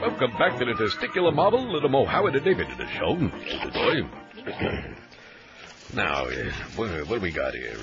Welcome 0.00 0.38
back 0.38 0.58
to 0.60 0.64
the 0.64 0.72
testicular 0.72 1.34
marble 1.34 1.70
little 1.70 1.90
the 1.90 2.06
Howard 2.08 2.34
and 2.36 2.44
David 2.44 2.70
to 2.70 2.76
the 2.76 2.88
show. 2.88 3.16
Boy. 3.70 4.08
Now, 5.94 6.24
uh, 6.24 6.52
what, 6.76 6.90
what 7.06 7.16
do 7.16 7.20
we 7.20 7.32
got 7.32 7.52
here? 7.52 7.76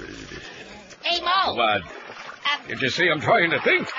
Hey, 1.03 1.21
Mo. 1.21 1.53
What? 1.53 1.83
Did 2.67 2.81
you 2.81 2.89
see 2.89 3.09
I'm 3.09 3.21
trying 3.21 3.51
to 3.51 3.59
think? 3.61 3.89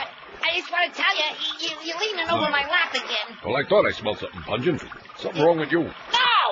I 0.43 0.59
just 0.59 0.71
want 0.71 0.93
to 0.93 1.01
tell 1.01 1.17
you, 1.17 1.25
you, 1.61 1.77
you're 1.85 1.99
leaning 2.01 2.31
over 2.31 2.51
my 2.51 2.67
lap 2.69 2.95
again. 2.95 3.37
Well, 3.45 3.57
I 3.57 3.65
thought 3.69 3.87
I 3.87 3.93
smelled 3.93 4.19
something 4.19 4.43
pungent. 4.43 4.83
Something 5.17 5.43
wrong 5.43 5.59
with 5.59 5.71
you. 5.71 5.81
No, 5.81 5.91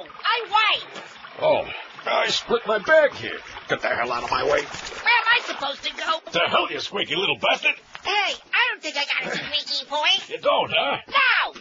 I'm 0.02 0.50
white. 0.50 1.02
Oh, 1.40 1.64
I 2.06 2.28
split 2.28 2.66
my 2.66 2.78
bag 2.78 3.12
here. 3.14 3.38
Get 3.68 3.82
the 3.82 3.88
hell 3.88 4.10
out 4.12 4.24
of 4.24 4.30
my 4.30 4.42
way. 4.44 4.50
Where 4.50 4.60
am 4.60 5.28
I 5.36 5.40
supposed 5.44 5.84
to 5.84 5.90
go? 5.94 6.20
The 6.32 6.48
hell, 6.48 6.68
you 6.70 6.80
squeaky 6.80 7.16
little 7.16 7.36
bastard. 7.38 7.74
Hey, 8.02 8.34
I 8.52 8.68
don't 8.70 8.82
think 8.82 8.96
I 8.96 9.04
got 9.04 9.32
a 9.34 9.36
squeaky 9.36 9.84
point. 9.86 10.28
You 10.30 10.38
don't, 10.38 10.72
huh? 10.74 10.96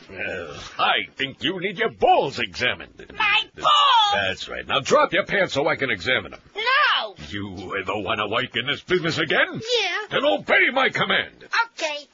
No, 0.10 0.16
Well, 0.16 0.58
I 0.80 0.94
think 1.18 1.44
you 1.44 1.60
need 1.60 1.78
your 1.78 1.90
balls 1.90 2.40
examined. 2.40 3.06
my 3.18 3.42
balls. 3.56 4.14
That's 4.14 4.48
right. 4.48 4.66
Now 4.66 4.80
drop 4.80 5.12
your 5.12 5.26
pants 5.26 5.54
so 5.54 5.68
I 5.68 5.76
can 5.76 5.90
examine 5.90 6.32
them. 6.32 6.40
No. 6.56 7.16
You 7.30 7.78
ever 7.82 7.98
want 7.98 8.20
to 8.20 8.28
wipe 8.28 8.56
in 8.56 8.68
this 8.68 8.82
business 8.82 9.18
again? 9.18 9.56
Yeah. 9.80 9.98
Then 10.12 10.24
obey 10.26 10.70
my 10.72 10.90
command. 10.90 11.46
Okay. 11.76 12.08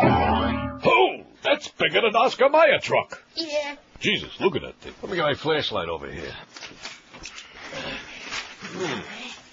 Oh, 0.00 1.24
that's 1.42 1.68
bigger 1.68 2.00
than 2.02 2.14
Oscar 2.16 2.48
Mayer 2.48 2.78
truck. 2.80 3.22
Yeah. 3.34 3.76
Jesus, 4.00 4.30
look 4.40 4.54
at 4.56 4.62
that 4.62 4.76
thing. 4.80 4.94
Let 5.02 5.10
me 5.10 5.16
get 5.16 5.24
my 5.24 5.34
flashlight 5.34 5.88
over 5.88 6.10
here. 6.10 6.32
Hmm. 8.72 9.00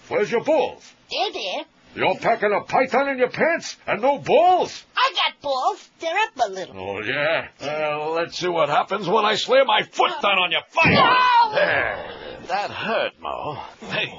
Where's 0.09 0.31
your 0.31 0.43
balls? 0.43 0.91
They're 1.11 1.31
there. 1.31 1.65
You're 1.95 2.15
packing 2.15 2.51
a 2.51 2.61
python 2.65 3.07
in 3.09 3.17
your 3.17 3.29
pants 3.29 3.77
and 3.87 4.01
no 4.01 4.19
balls? 4.19 4.83
I 4.97 5.13
got 5.15 5.41
balls. 5.41 5.89
They're 5.99 6.13
up 6.13 6.49
a 6.49 6.51
little. 6.51 6.77
Oh, 6.77 7.01
yeah? 7.01 7.47
Well, 7.61 8.11
let's 8.11 8.37
see 8.37 8.49
what 8.49 8.67
happens 8.67 9.07
when 9.07 9.23
I 9.23 9.35
slam 9.35 9.67
my 9.67 9.83
foot 9.83 10.11
down 10.21 10.37
on 10.37 10.51
your 10.51 10.61
fire. 10.69 10.91
No! 10.93 11.55
There. 11.55 12.37
That 12.47 12.69
hurt, 12.69 13.13
Mo. 13.21 13.63
Hey. 13.89 14.13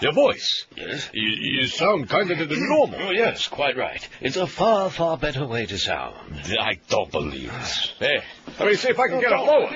Your 0.00 0.12
voice. 0.12 0.66
Yes? 0.76 1.10
You, 1.12 1.28
you 1.28 1.66
sound 1.66 2.08
kind 2.08 2.30
of 2.30 2.38
than 2.38 2.68
normal. 2.68 2.98
Oh, 3.02 3.10
yes, 3.10 3.48
quite 3.48 3.76
right. 3.76 4.08
It's 4.20 4.36
a 4.36 4.46
far, 4.46 4.88
far 4.88 5.18
better 5.18 5.46
way 5.46 5.66
to 5.66 5.78
sound. 5.78 6.14
I 6.58 6.78
don't 6.88 7.10
believe 7.10 7.52
it. 7.52 7.94
Hey, 7.98 8.22
let 8.58 8.68
me 8.68 8.76
see 8.76 8.88
if 8.88 8.98
I 8.98 9.08
can 9.08 9.20
get 9.20 9.32
it 9.32 9.36
lower. 9.36 9.68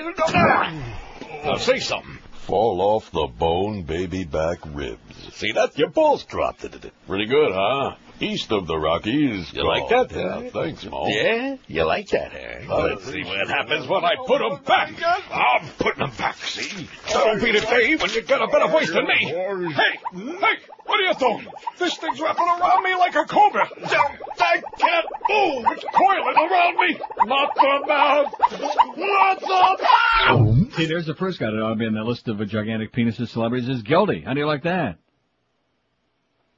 Now, 1.43 1.57
say 1.57 1.79
something. 1.79 2.17
Fall 2.47 2.79
off 2.79 3.09
the 3.11 3.27
bone, 3.39 3.81
baby 3.83 4.23
back 4.23 4.59
ribs. 4.65 5.33
See 5.33 5.51
that? 5.53 5.77
Your 5.79 5.89
balls 5.89 6.23
dropped. 6.25 6.61
Pretty 7.07 7.25
good, 7.25 7.51
huh? 7.51 7.95
East 8.19 8.51
of 8.51 8.67
the 8.67 8.77
Rockies. 8.77 9.51
You 9.53 9.67
like 9.67 9.89
that, 9.89 10.11
huh? 10.11 10.41
Yeah, 10.43 10.49
thanks, 10.51 10.85
Mo. 10.85 11.07
Yeah? 11.07 11.57
You 11.67 11.83
like 11.85 12.07
that, 12.09 12.33
eh? 12.33 12.65
Let's 12.67 13.05
see 13.05 13.23
what 13.23 13.47
happens 13.47 13.87
when 13.87 14.03
I 14.03 14.15
put 14.25 14.39
them 14.39 14.63
back. 14.63 14.93
I'm 15.31 15.67
putting 15.77 15.99
them 16.05 16.11
back, 16.17 16.35
see? 16.37 16.87
That'll 17.07 17.43
be 17.43 17.51
the 17.51 17.61
day 17.61 17.95
when 17.95 18.09
you 18.11 18.21
get 18.23 18.41
a 18.41 18.47
better 18.47 18.67
voice 18.67 18.91
than 18.91 19.05
me. 19.05 19.25
Hey, 19.25 19.99
hey, 20.13 20.55
what 20.85 20.99
are 20.99 21.03
you 21.03 21.13
doing? 21.19 21.47
This 21.79 21.97
thing's 21.97 22.19
wrapping 22.21 22.47
around 22.47 22.83
me 22.83 22.95
like 22.95 23.15
a 23.15 23.25
cobra. 23.25 23.67
I 23.83 24.61
can't 24.77 25.05
move. 25.29 25.65
It's 25.71 25.85
coiling 25.93 26.37
around 26.37 26.77
me. 26.77 26.99
Not 27.25 27.55
the 27.55 27.83
mouth. 27.87 28.33
Not 28.97 29.39
the 29.41 29.83
mouth. 29.83 30.73
See, 30.75 30.85
there's 30.85 31.05
the 31.05 31.15
first 31.15 31.39
guy 31.39 31.51
that 31.51 31.61
ought 31.61 31.69
to 31.69 31.75
be 31.75 31.85
on 31.85 31.93
that 31.95 32.03
list 32.05 32.27
of 32.27 32.39
uh, 32.39 32.45
gigantic 32.45 32.93
penises 32.93 33.29
celebrities 33.29 33.69
is 33.69 33.83
Geldy. 33.83 34.25
How 34.25 34.33
do 34.33 34.39
you 34.39 34.47
like 34.47 34.63
that? 34.63 34.97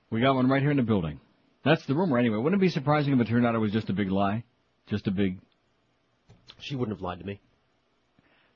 We 0.09 0.21
got 0.21 0.35
one 0.35 0.47
right 0.47 0.61
here 0.61 0.71
in 0.71 0.77
the 0.77 0.83
building. 0.83 1.19
That's 1.67 1.85
the 1.85 1.93
rumor 1.95 2.17
anyway. 2.17 2.37
Wouldn't 2.37 2.61
it 2.61 2.65
be 2.65 2.69
surprising 2.69 3.13
if 3.13 3.19
it 3.19 3.27
turned 3.27 3.45
out 3.45 3.53
it 3.55 3.59
was 3.59 3.73
just 3.73 3.89
a 3.89 3.93
big 3.93 4.09
lie? 4.09 4.43
Just 4.87 5.05
a 5.07 5.11
big... 5.11 5.39
She 6.59 6.75
wouldn't 6.75 6.97
have 6.97 7.01
lied 7.01 7.19
to 7.19 7.25
me. 7.25 7.41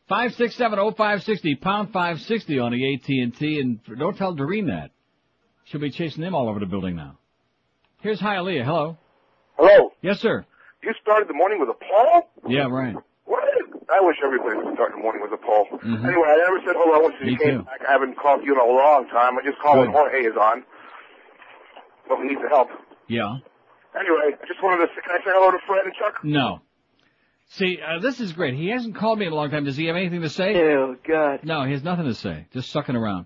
5670560, 0.10 1.62
pound 1.62 1.92
560 1.92 2.60
on 2.60 2.72
the 2.72 2.94
AT&T, 2.96 3.60
and 3.60 3.80
don't 4.00 4.18
tell 4.18 4.34
Doreen 4.34 4.68
that. 4.68 4.92
She'll 5.66 5.82
be 5.82 5.92
chasing 5.92 6.22
them 6.24 6.36
all 6.36 6.50
over 6.50 6.60
the 6.60 6.66
building 6.66 6.96
now. 6.96 7.18
Here's 8.02 8.20
Hialeah. 8.20 8.64
Hello. 8.66 8.98
Hello. 9.58 9.92
Yes, 10.02 10.20
sir. 10.20 10.46
You 10.84 10.94
started 11.02 11.28
the 11.28 11.34
morning 11.34 11.60
with 11.60 11.70
a 11.70 11.74
Paul? 11.74 12.30
Yeah, 12.48 12.68
right. 12.68 12.96
What? 13.26 13.44
I 13.94 14.00
wish 14.02 14.18
everybody 14.24 14.56
would 14.58 14.74
start 14.74 14.92
the 14.96 15.02
morning 15.02 15.22
with 15.22 15.32
a 15.34 15.38
Paul. 15.38 15.68
Mhm. 15.72 16.04
Anyway, 16.06 16.28
I 16.28 16.38
never 16.38 16.60
said 16.66 16.76
hello 16.78 17.04
once 17.04 17.16
Me 17.22 17.32
you 17.32 17.38
came 17.38 17.58
too. 17.60 17.64
back. 17.64 17.82
I 17.88 17.92
haven't 17.92 18.18
called 18.18 18.44
you 18.44 18.54
in 18.54 18.60
a 18.60 18.66
long 18.66 19.08
time. 19.10 19.38
I 19.38 19.42
just 19.44 19.60
call 19.60 19.78
when 19.80 19.88
Good. 19.88 19.96
Jorge 19.96 20.22
is 20.26 20.36
on. 20.38 20.64
But 22.10 22.20
we 22.20 22.28
need 22.28 22.40
the 22.42 22.50
help. 22.50 22.70
Yeah. 23.12 23.40
Anyway, 23.94 24.38
I 24.42 24.48
just 24.48 24.64
wanted 24.64 24.88
to 24.88 24.94
say, 24.96 25.02
can 25.06 25.16
I 25.16 25.18
say 25.18 25.32
hello 25.36 25.52
to 25.52 25.58
Fred 25.68 25.84
and 25.84 25.94
Chuck? 25.94 26.24
No. 26.24 26.62
See, 27.50 27.78
uh, 27.86 28.00
this 28.00 28.22
is 28.22 28.32
great. 28.32 28.54
He 28.54 28.70
hasn't 28.70 28.96
called 28.96 29.20
me 29.20 29.26
in 29.26 29.34
a 29.34 29.36
long 29.36 29.52
time. 29.52 29.66
Does 29.66 29.76
he 29.76 29.88
have 29.88 29.98
anything 29.98 30.22
to 30.22 30.30
say? 30.30 30.56
Oh, 30.56 30.96
God. 31.06 31.42
No, 31.44 31.66
he 31.66 31.74
has 31.74 31.84
nothing 31.84 32.06
to 32.06 32.14
say. 32.14 32.48
Just 32.54 32.72
sucking 32.72 32.96
around. 32.96 33.26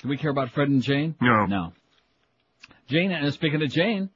Do 0.00 0.08
we 0.08 0.16
care 0.16 0.30
about 0.30 0.50
Fred 0.52 0.68
and 0.68 0.80
Jane? 0.80 1.16
No. 1.20 1.46
No. 1.46 1.72
Jane, 2.86 3.10
and 3.10 3.34
speaking 3.34 3.60
of 3.62 3.70
Jane, 3.70 4.10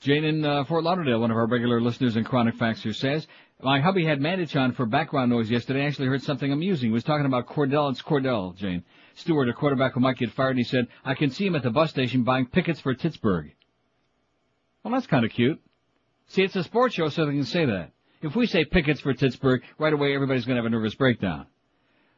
Jane 0.00 0.24
in 0.24 0.44
uh, 0.44 0.64
Fort 0.64 0.82
Lauderdale, 0.82 1.20
one 1.20 1.30
of 1.30 1.36
our 1.36 1.46
regular 1.46 1.80
listeners 1.80 2.16
and 2.16 2.26
chronic 2.26 2.56
faxers 2.56 2.96
says, 2.96 3.28
my 3.62 3.78
hubby 3.78 4.04
had 4.04 4.18
Mandich 4.18 4.56
on 4.56 4.72
for 4.72 4.86
background 4.86 5.30
noise 5.30 5.48
yesterday. 5.48 5.84
I 5.84 5.86
actually 5.86 6.08
heard 6.08 6.24
something 6.24 6.50
amusing. 6.50 6.88
He 6.88 6.92
was 6.92 7.04
talking 7.04 7.26
about 7.26 7.46
Kordell. 7.46 7.92
It's 7.92 8.02
Kordell, 8.02 8.56
Jane. 8.56 8.82
Stewart, 9.14 9.48
a 9.48 9.52
quarterback 9.52 9.94
who 9.94 10.00
might 10.00 10.16
get 10.16 10.32
fired, 10.32 10.50
and 10.50 10.58
he 10.58 10.64
said, 10.64 10.88
I 11.04 11.14
can 11.14 11.30
see 11.30 11.46
him 11.46 11.56
at 11.56 11.62
the 11.62 11.70
bus 11.70 11.90
station 11.90 12.22
buying 12.22 12.46
pickets 12.46 12.80
for 12.80 12.94
Pittsburgh. 12.94 13.52
Well, 14.82 14.94
that's 14.94 15.06
kind 15.06 15.24
of 15.24 15.30
cute. 15.30 15.60
See, 16.28 16.42
it's 16.42 16.56
a 16.56 16.64
sports 16.64 16.94
show, 16.94 17.08
so 17.08 17.26
they 17.26 17.32
can 17.32 17.44
say 17.44 17.66
that. 17.66 17.92
If 18.22 18.36
we 18.36 18.46
say 18.46 18.64
pickets 18.64 19.00
for 19.00 19.12
Pittsburgh, 19.14 19.62
right 19.78 19.92
away 19.92 20.14
everybody's 20.14 20.44
going 20.44 20.56
to 20.56 20.62
have 20.62 20.66
a 20.66 20.70
nervous 20.70 20.94
breakdown. 20.94 21.46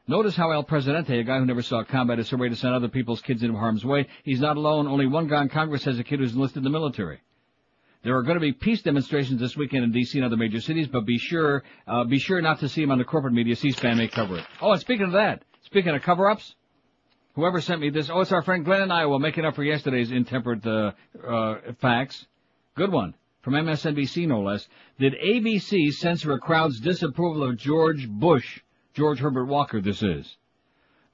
Notice 0.07 0.37
how 0.37 0.51
El 0.51 0.65
Presidente, 0.65 1.19
a 1.19 1.25
guy 1.25 1.39
who 1.39 1.47
never 1.47 1.62
saw 1.62 1.83
combat, 1.83 2.19
is 2.19 2.31
a 2.31 2.37
way 2.37 2.51
to 2.51 2.57
send 2.57 2.75
other 2.75 2.89
people's 2.89 3.23
kids 3.23 3.43
into 3.43 3.57
harm's 3.57 3.87
way. 3.87 4.07
He's 4.23 4.41
not 4.41 4.59
alone. 4.59 4.87
Only 4.87 5.07
one 5.07 5.29
guy 5.29 5.41
in 5.41 5.49
Congress 5.49 5.85
has 5.85 5.99
a 5.99 6.05
kid 6.05 6.21
who's 6.21 6.35
enlisted 6.35 6.59
in 6.59 6.65
the 6.65 6.71
military. 6.71 7.21
There 8.03 8.15
are 8.15 8.23
going 8.23 8.35
to 8.35 8.41
be 8.41 8.53
peace 8.53 8.83
demonstrations 8.83 9.41
this 9.41 9.57
weekend 9.57 9.83
in 9.83 9.93
D.C. 9.93 10.19
and 10.19 10.27
other 10.27 10.37
major 10.37 10.61
cities, 10.61 10.89
but 10.89 11.07
be 11.07 11.16
sure, 11.16 11.62
uh, 11.87 12.05
be 12.05 12.19
sure 12.19 12.43
not 12.43 12.61
to 12.61 12.69
see 12.69 12.83
them 12.83 12.91
on 12.91 12.99
the 12.99 13.05
corporate 13.05 13.33
media. 13.33 13.57
C-SPAN 13.57 13.97
may 13.97 14.09
cover 14.09 14.37
it. 14.37 14.45
Oh, 14.61 14.73
and 14.73 14.81
speaking 14.81 15.07
of 15.07 15.12
that, 15.12 15.43
speaking 15.62 15.95
of 15.95 16.03
cover-ups, 16.03 16.55
whoever 17.35 17.61
sent 17.61 17.81
me 17.81 17.90
this, 17.90 18.11
oh, 18.11 18.20
it's 18.20 18.32
our 18.32 18.43
friend 18.43 18.65
Glenn 18.65 18.82
in 18.82 18.90
Iowa 18.90 19.19
making 19.19 19.44
up 19.44 19.55
for 19.55 19.65
yesterday's 19.65 20.11
intemperate, 20.11 20.66
uh, 20.66 20.93
uh, 21.27 21.56
facts. 21.81 22.27
Good 22.74 22.93
one. 22.93 23.15
From 23.43 23.55
MSNBC, 23.55 24.27
no 24.27 24.40
less. 24.40 24.66
Did 24.98 25.15
ABC 25.15 25.90
censor 25.93 26.32
a 26.32 26.39
crowd's 26.39 26.81
disapproval 26.81 27.43
of 27.43 27.59
George 27.59 28.09
Bush? 28.09 28.61
George 28.94 29.19
Herbert 29.19 29.47
Walker, 29.47 29.82
this 29.82 30.02
is. 30.02 30.36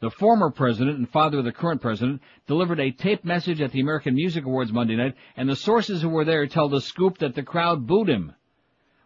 The 0.01 0.11
former 0.11 0.51
president 0.51 0.97
and 0.97 1.09
father 1.11 1.39
of 1.39 1.45
the 1.45 1.53
current 1.53 1.83
president 1.83 2.23
delivered 2.47 2.81
a 2.81 2.91
taped 2.91 3.25
message 3.25 3.61
at 3.61 3.73
the 3.73 3.81
American 3.81 4.15
Music 4.15 4.45
Awards 4.45 4.73
Monday 4.73 4.97
night, 4.97 5.15
and 5.37 5.49
the 5.49 5.57
sources 5.57 6.01
who 6.01 6.09
were 6.09 6.25
there 6.25 6.47
tell 6.47 6.69
the 6.69 6.81
scoop 6.81 7.19
that 7.19 7.35
the 7.35 7.43
crowd 7.43 7.87
booed 7.87 8.09
him. 8.09 8.35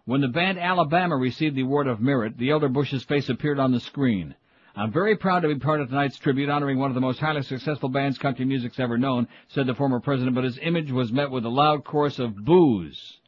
When 0.05 0.20
the 0.20 0.28
band 0.28 0.59
Alabama 0.59 1.16
received 1.16 1.57
the 1.57 1.62
Award 1.62 1.89
of 1.89 2.01
Merit, 2.01 2.36
the 2.36 2.51
elder 2.51 2.69
Bush's 2.69 3.03
face 3.05 3.28
appeared 3.28 3.59
on 3.59 3.73
the 3.73 3.81
screen. 3.81 4.35
I'm 4.77 4.91
very 4.91 5.17
proud 5.17 5.41
to 5.41 5.49
be 5.49 5.55
part 5.61 5.81
of 5.81 5.89
tonight's 5.89 6.19
tribute 6.19 6.51
honoring 6.51 6.79
one 6.79 6.91
of 6.91 6.97
the 6.97 7.01
most 7.01 7.21
highly 7.21 7.43
successful 7.43 7.89
bands 7.89 8.19
country 8.19 8.45
music's 8.45 8.81
ever 8.81 8.99
known, 8.99 9.29
said 9.49 9.67
the 9.67 9.75
former 9.75 10.01
president, 10.01 10.35
but 10.35 10.43
his 10.43 10.59
image 10.61 10.91
was 10.91 11.13
met 11.13 11.31
with 11.31 11.45
a 11.45 11.49
loud 11.49 11.85
chorus 11.85 12.19
of 12.19 12.35
boos. 12.35 13.19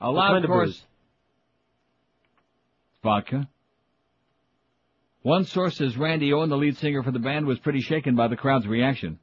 A 0.00 0.10
loud 0.10 0.32
kind 0.32 0.44
of 0.44 0.50
chorus. 0.50 0.70
booze? 0.70 0.86
Vodka. 3.02 3.48
One 5.22 5.44
source 5.44 5.78
says 5.78 5.96
Randy 5.96 6.32
Owen, 6.32 6.50
the 6.50 6.56
lead 6.56 6.76
singer 6.76 7.02
for 7.02 7.12
the 7.12 7.18
band, 7.18 7.46
was 7.46 7.58
pretty 7.58 7.80
shaken 7.80 8.14
by 8.14 8.28
the 8.28 8.36
crowd's 8.36 8.66
reaction. 8.66 9.18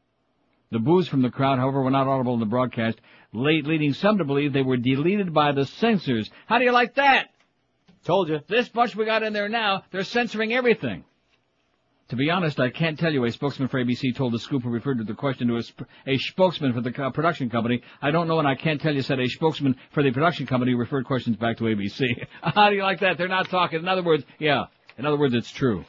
The 0.72 0.80
boos 0.80 1.08
from 1.08 1.22
the 1.22 1.30
crowd, 1.30 1.60
however, 1.60 1.84
were 1.84 1.92
not 1.92 2.08
audible 2.08 2.34
in 2.34 2.40
the 2.40 2.46
broadcast, 2.48 3.00
late 3.34 3.68
leading 3.68 3.94
some 3.94 4.18
to 4.18 4.26
believe 4.26 4.52
they 4.52 4.64
were 4.64 4.78
deleted 4.78 5.32
by 5.32 5.52
the 5.52 5.66
censors. 5.66 6.30
How 6.48 6.58
do 6.58 6.66
you 6.66 6.72
like 6.72 6.96
that? 6.96 7.28
Told 8.04 8.30
you. 8.30 8.40
This 8.48 8.68
bunch 8.70 8.96
we 8.96 9.06
got 9.06 9.24
in 9.24 9.34
there 9.34 9.50
now, 9.50 9.84
they're 9.92 10.04
censoring 10.04 10.54
everything. 10.54 11.06
To 12.10 12.16
be 12.16 12.30
honest, 12.30 12.60
I 12.60 12.70
can't 12.70 13.00
tell 13.00 13.12
you. 13.12 13.26
A 13.26 13.32
spokesman 13.32 13.68
for 13.68 13.84
ABC 13.84 14.16
told 14.16 14.34
the 14.34 14.40
scoop 14.40 14.62
who 14.62 14.70
referred 14.70 15.00
to 15.00 15.04
the 15.04 15.16
question 15.16 15.48
to 15.48 15.58
a, 15.58 15.64
sp- 15.66 15.90
a 16.06 16.18
spokesman 16.20 16.72
for 16.74 16.82
the 16.82 16.92
co- 16.92 17.10
production 17.10 17.50
company. 17.50 17.82
I 18.00 18.12
don't 18.12 18.28
know 18.28 18.38
and 18.38 18.48
I 18.48 18.54
can't 18.54 18.80
tell 18.80 18.94
you 18.94 19.02
said 19.02 19.20
a 19.20 19.28
spokesman 19.28 19.76
for 19.92 20.04
the 20.04 20.12
production 20.12 20.46
company 20.46 20.76
referred 20.76 21.06
questions 21.06 21.36
back 21.38 21.58
to 21.58 21.64
ABC. 21.64 22.28
How 22.44 22.70
do 22.70 22.76
you 22.76 22.84
like 22.84 23.00
that? 23.00 23.18
They're 23.18 23.28
not 23.28 23.50
talking. 23.50 23.80
In 23.80 23.88
other 23.88 24.04
words, 24.04 24.24
yeah. 24.38 24.66
In 25.00 25.06
other 25.06 25.18
words, 25.18 25.34
it's 25.34 25.50
true. 25.50 25.84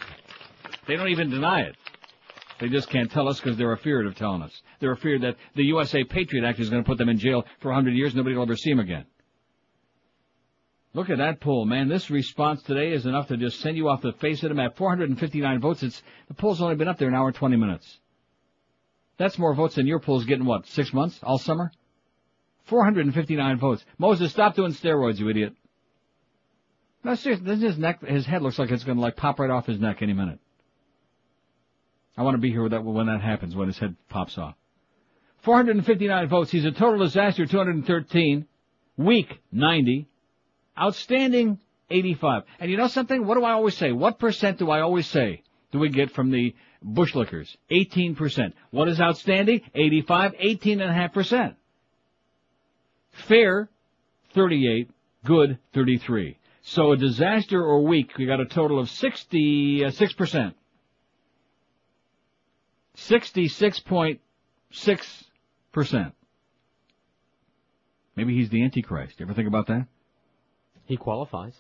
They 0.87 0.97
don't 0.97 1.09
even 1.09 1.29
deny 1.29 1.63
it. 1.63 1.77
They 2.61 2.71
just 2.71 2.89
can't 2.89 3.11
tell 3.11 3.29
us 3.29 3.39
because 3.39 3.59
they're 3.59 3.73
afeard 3.73 4.07
of 4.07 4.15
telling 4.15 4.41
us. 4.41 4.63
They're 4.81 4.93
afeard 4.93 5.21
that 5.21 5.37
the 5.55 5.65
USA 5.65 6.03
Patriot 6.05 6.47
Act 6.47 6.59
is 6.61 6.71
going 6.71 6.83
to 6.83 6.87
put 6.89 6.97
them 6.97 7.11
in 7.11 7.19
jail 7.19 7.45
for 7.61 7.69
100 7.69 7.91
years. 7.91 8.15
Nobody 8.15 8.35
will 8.35 8.45
ever 8.45 8.57
see 8.57 8.71
them 8.71 8.81
again. 8.81 9.05
Look 10.97 11.11
at 11.11 11.19
that 11.19 11.43
poll, 11.43 11.67
man. 11.67 11.89
This 11.89 12.09
response 12.11 12.63
today 12.63 12.91
is 12.93 13.05
enough 13.05 13.29
to 13.29 13.37
just 13.37 13.61
send 13.61 13.77
you 13.77 13.91
off 13.91 14.01
the 14.01 14.15
face 14.15 14.43
of 14.43 14.49
the 14.49 14.55
map. 14.55 14.79
459 14.79 15.61
votes. 15.61 15.83
It's 15.83 16.03
the 16.29 16.33
poll's 16.33 16.63
only 16.63 16.75
been 16.75 16.89
up 16.89 16.97
there 16.97 17.09
an 17.09 17.15
hour 17.15 17.27
and 17.27 17.37
20 17.37 17.55
minutes. 17.55 17.99
That's 19.19 19.39
more 19.39 19.55
votes 19.55 19.75
than 19.75 19.87
your 19.87 20.01
poll's 20.01 20.25
getting 20.25 20.47
what? 20.47 20.67
Six 20.69 20.95
months? 20.95 21.21
All 21.23 21.37
summer? 21.37 21.71
459 22.65 23.59
votes. 23.59 23.85
Moses, 23.99 24.31
stop 24.31 24.55
doing 24.55 24.73
steroids, 24.73 25.19
you 25.19 25.29
idiot. 25.29 25.53
No, 27.05 27.15
seriously, 27.15 27.57
his 27.57 27.77
neck, 27.77 28.03
his 28.03 28.25
head 28.25 28.41
looks 28.41 28.59
like 28.59 28.71
it's 28.71 28.85
to 28.85 28.95
like 28.95 29.17
pop 29.17 29.39
right 29.39 29.51
off 29.51 29.67
his 29.67 29.79
neck 29.79 30.01
any 30.01 30.15
minute. 30.15 30.39
I 32.17 32.23
want 32.23 32.37
to 32.37 32.41
be 32.41 32.51
here 32.51 32.67
that, 32.67 32.83
when 32.83 33.07
that 33.09 33.21
happens, 33.21 33.55
when 33.55 33.67
his 33.67 33.79
head 33.79 33.97
pops 34.09 34.39
off. 34.39 34.55
459 35.43 36.29
votes. 36.31 36.51
He's 36.51 36.65
a 36.65 36.73
total 36.73 37.01
disaster, 37.01 37.45
213. 37.45 38.47
Weak, 38.97 39.43
90. 39.53 40.09
Outstanding, 40.79 41.59
85. 41.91 42.45
And 42.61 42.71
you 42.71 42.77
know 42.77 42.89
something? 42.89 43.27
What 43.27 43.37
do 43.37 43.45
I 43.45 43.53
always 43.53 43.77
say? 43.77 43.93
What 43.93 44.19
percent 44.19 44.59
do 44.59 44.71
I 44.71 44.81
always 44.81 45.07
say 45.07 45.43
do 45.73 45.79
we 45.79 45.89
get 45.89 46.11
from 46.11 46.31
the 46.31 46.55
bushlickers? 46.85 47.57
18%. 47.71 48.53
What 48.71 48.89
is 48.89 49.01
outstanding? 49.01 49.63
85, 49.75 50.35
18.5%. 50.35 51.55
Fair, 53.13 53.69
38. 54.35 54.91
Good, 55.25 55.59
33. 55.75 56.39
So 56.63 56.93
a 56.93 56.97
disaster 56.97 57.63
or 57.63 57.85
weak, 57.85 58.13
we 58.19 58.27
got 58.27 58.41
a 58.41 58.47
total 58.47 58.79
of 58.79 58.89
66%. 58.89 60.55
66.6%. 62.97 64.19
Uh, 65.77 66.11
Maybe 68.17 68.35
he's 68.35 68.49
the 68.49 68.65
Antichrist. 68.65 69.21
You 69.21 69.27
ever 69.27 69.35
think 69.35 69.49
about 69.49 69.67
that? 69.67 69.87
He 70.87 70.97
qualifies. 70.97 71.55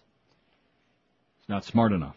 He's 1.38 1.48
not 1.48 1.64
smart 1.64 1.92
enough. 1.92 2.16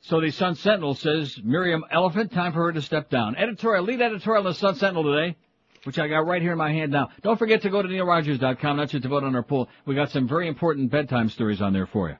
So 0.00 0.20
the 0.20 0.30
Sun 0.30 0.56
Sentinel 0.56 0.94
says 0.94 1.38
Miriam 1.44 1.84
Oliphant, 1.92 2.32
time 2.32 2.52
for 2.52 2.64
her 2.64 2.72
to 2.72 2.82
step 2.82 3.08
down. 3.08 3.36
Editorial, 3.36 3.84
lead 3.84 4.02
editorial 4.02 4.44
in 4.44 4.52
the 4.52 4.58
Sun 4.58 4.74
Sentinel 4.74 5.04
today, 5.04 5.36
which 5.84 5.98
I 5.98 6.08
got 6.08 6.26
right 6.26 6.42
here 6.42 6.52
in 6.52 6.58
my 6.58 6.72
hand 6.72 6.90
now. 6.90 7.10
Don't 7.22 7.38
forget 7.38 7.62
to 7.62 7.70
go 7.70 7.80
to 7.82 7.88
neilrogers.com, 7.88 8.76
not 8.76 8.88
just 8.88 9.04
to 9.04 9.08
vote 9.08 9.22
on 9.22 9.36
our 9.36 9.44
poll. 9.44 9.68
We 9.86 9.94
got 9.94 10.10
some 10.10 10.26
very 10.26 10.48
important 10.48 10.90
bedtime 10.90 11.28
stories 11.28 11.62
on 11.62 11.72
there 11.72 11.86
for 11.86 12.08
you. 12.08 12.16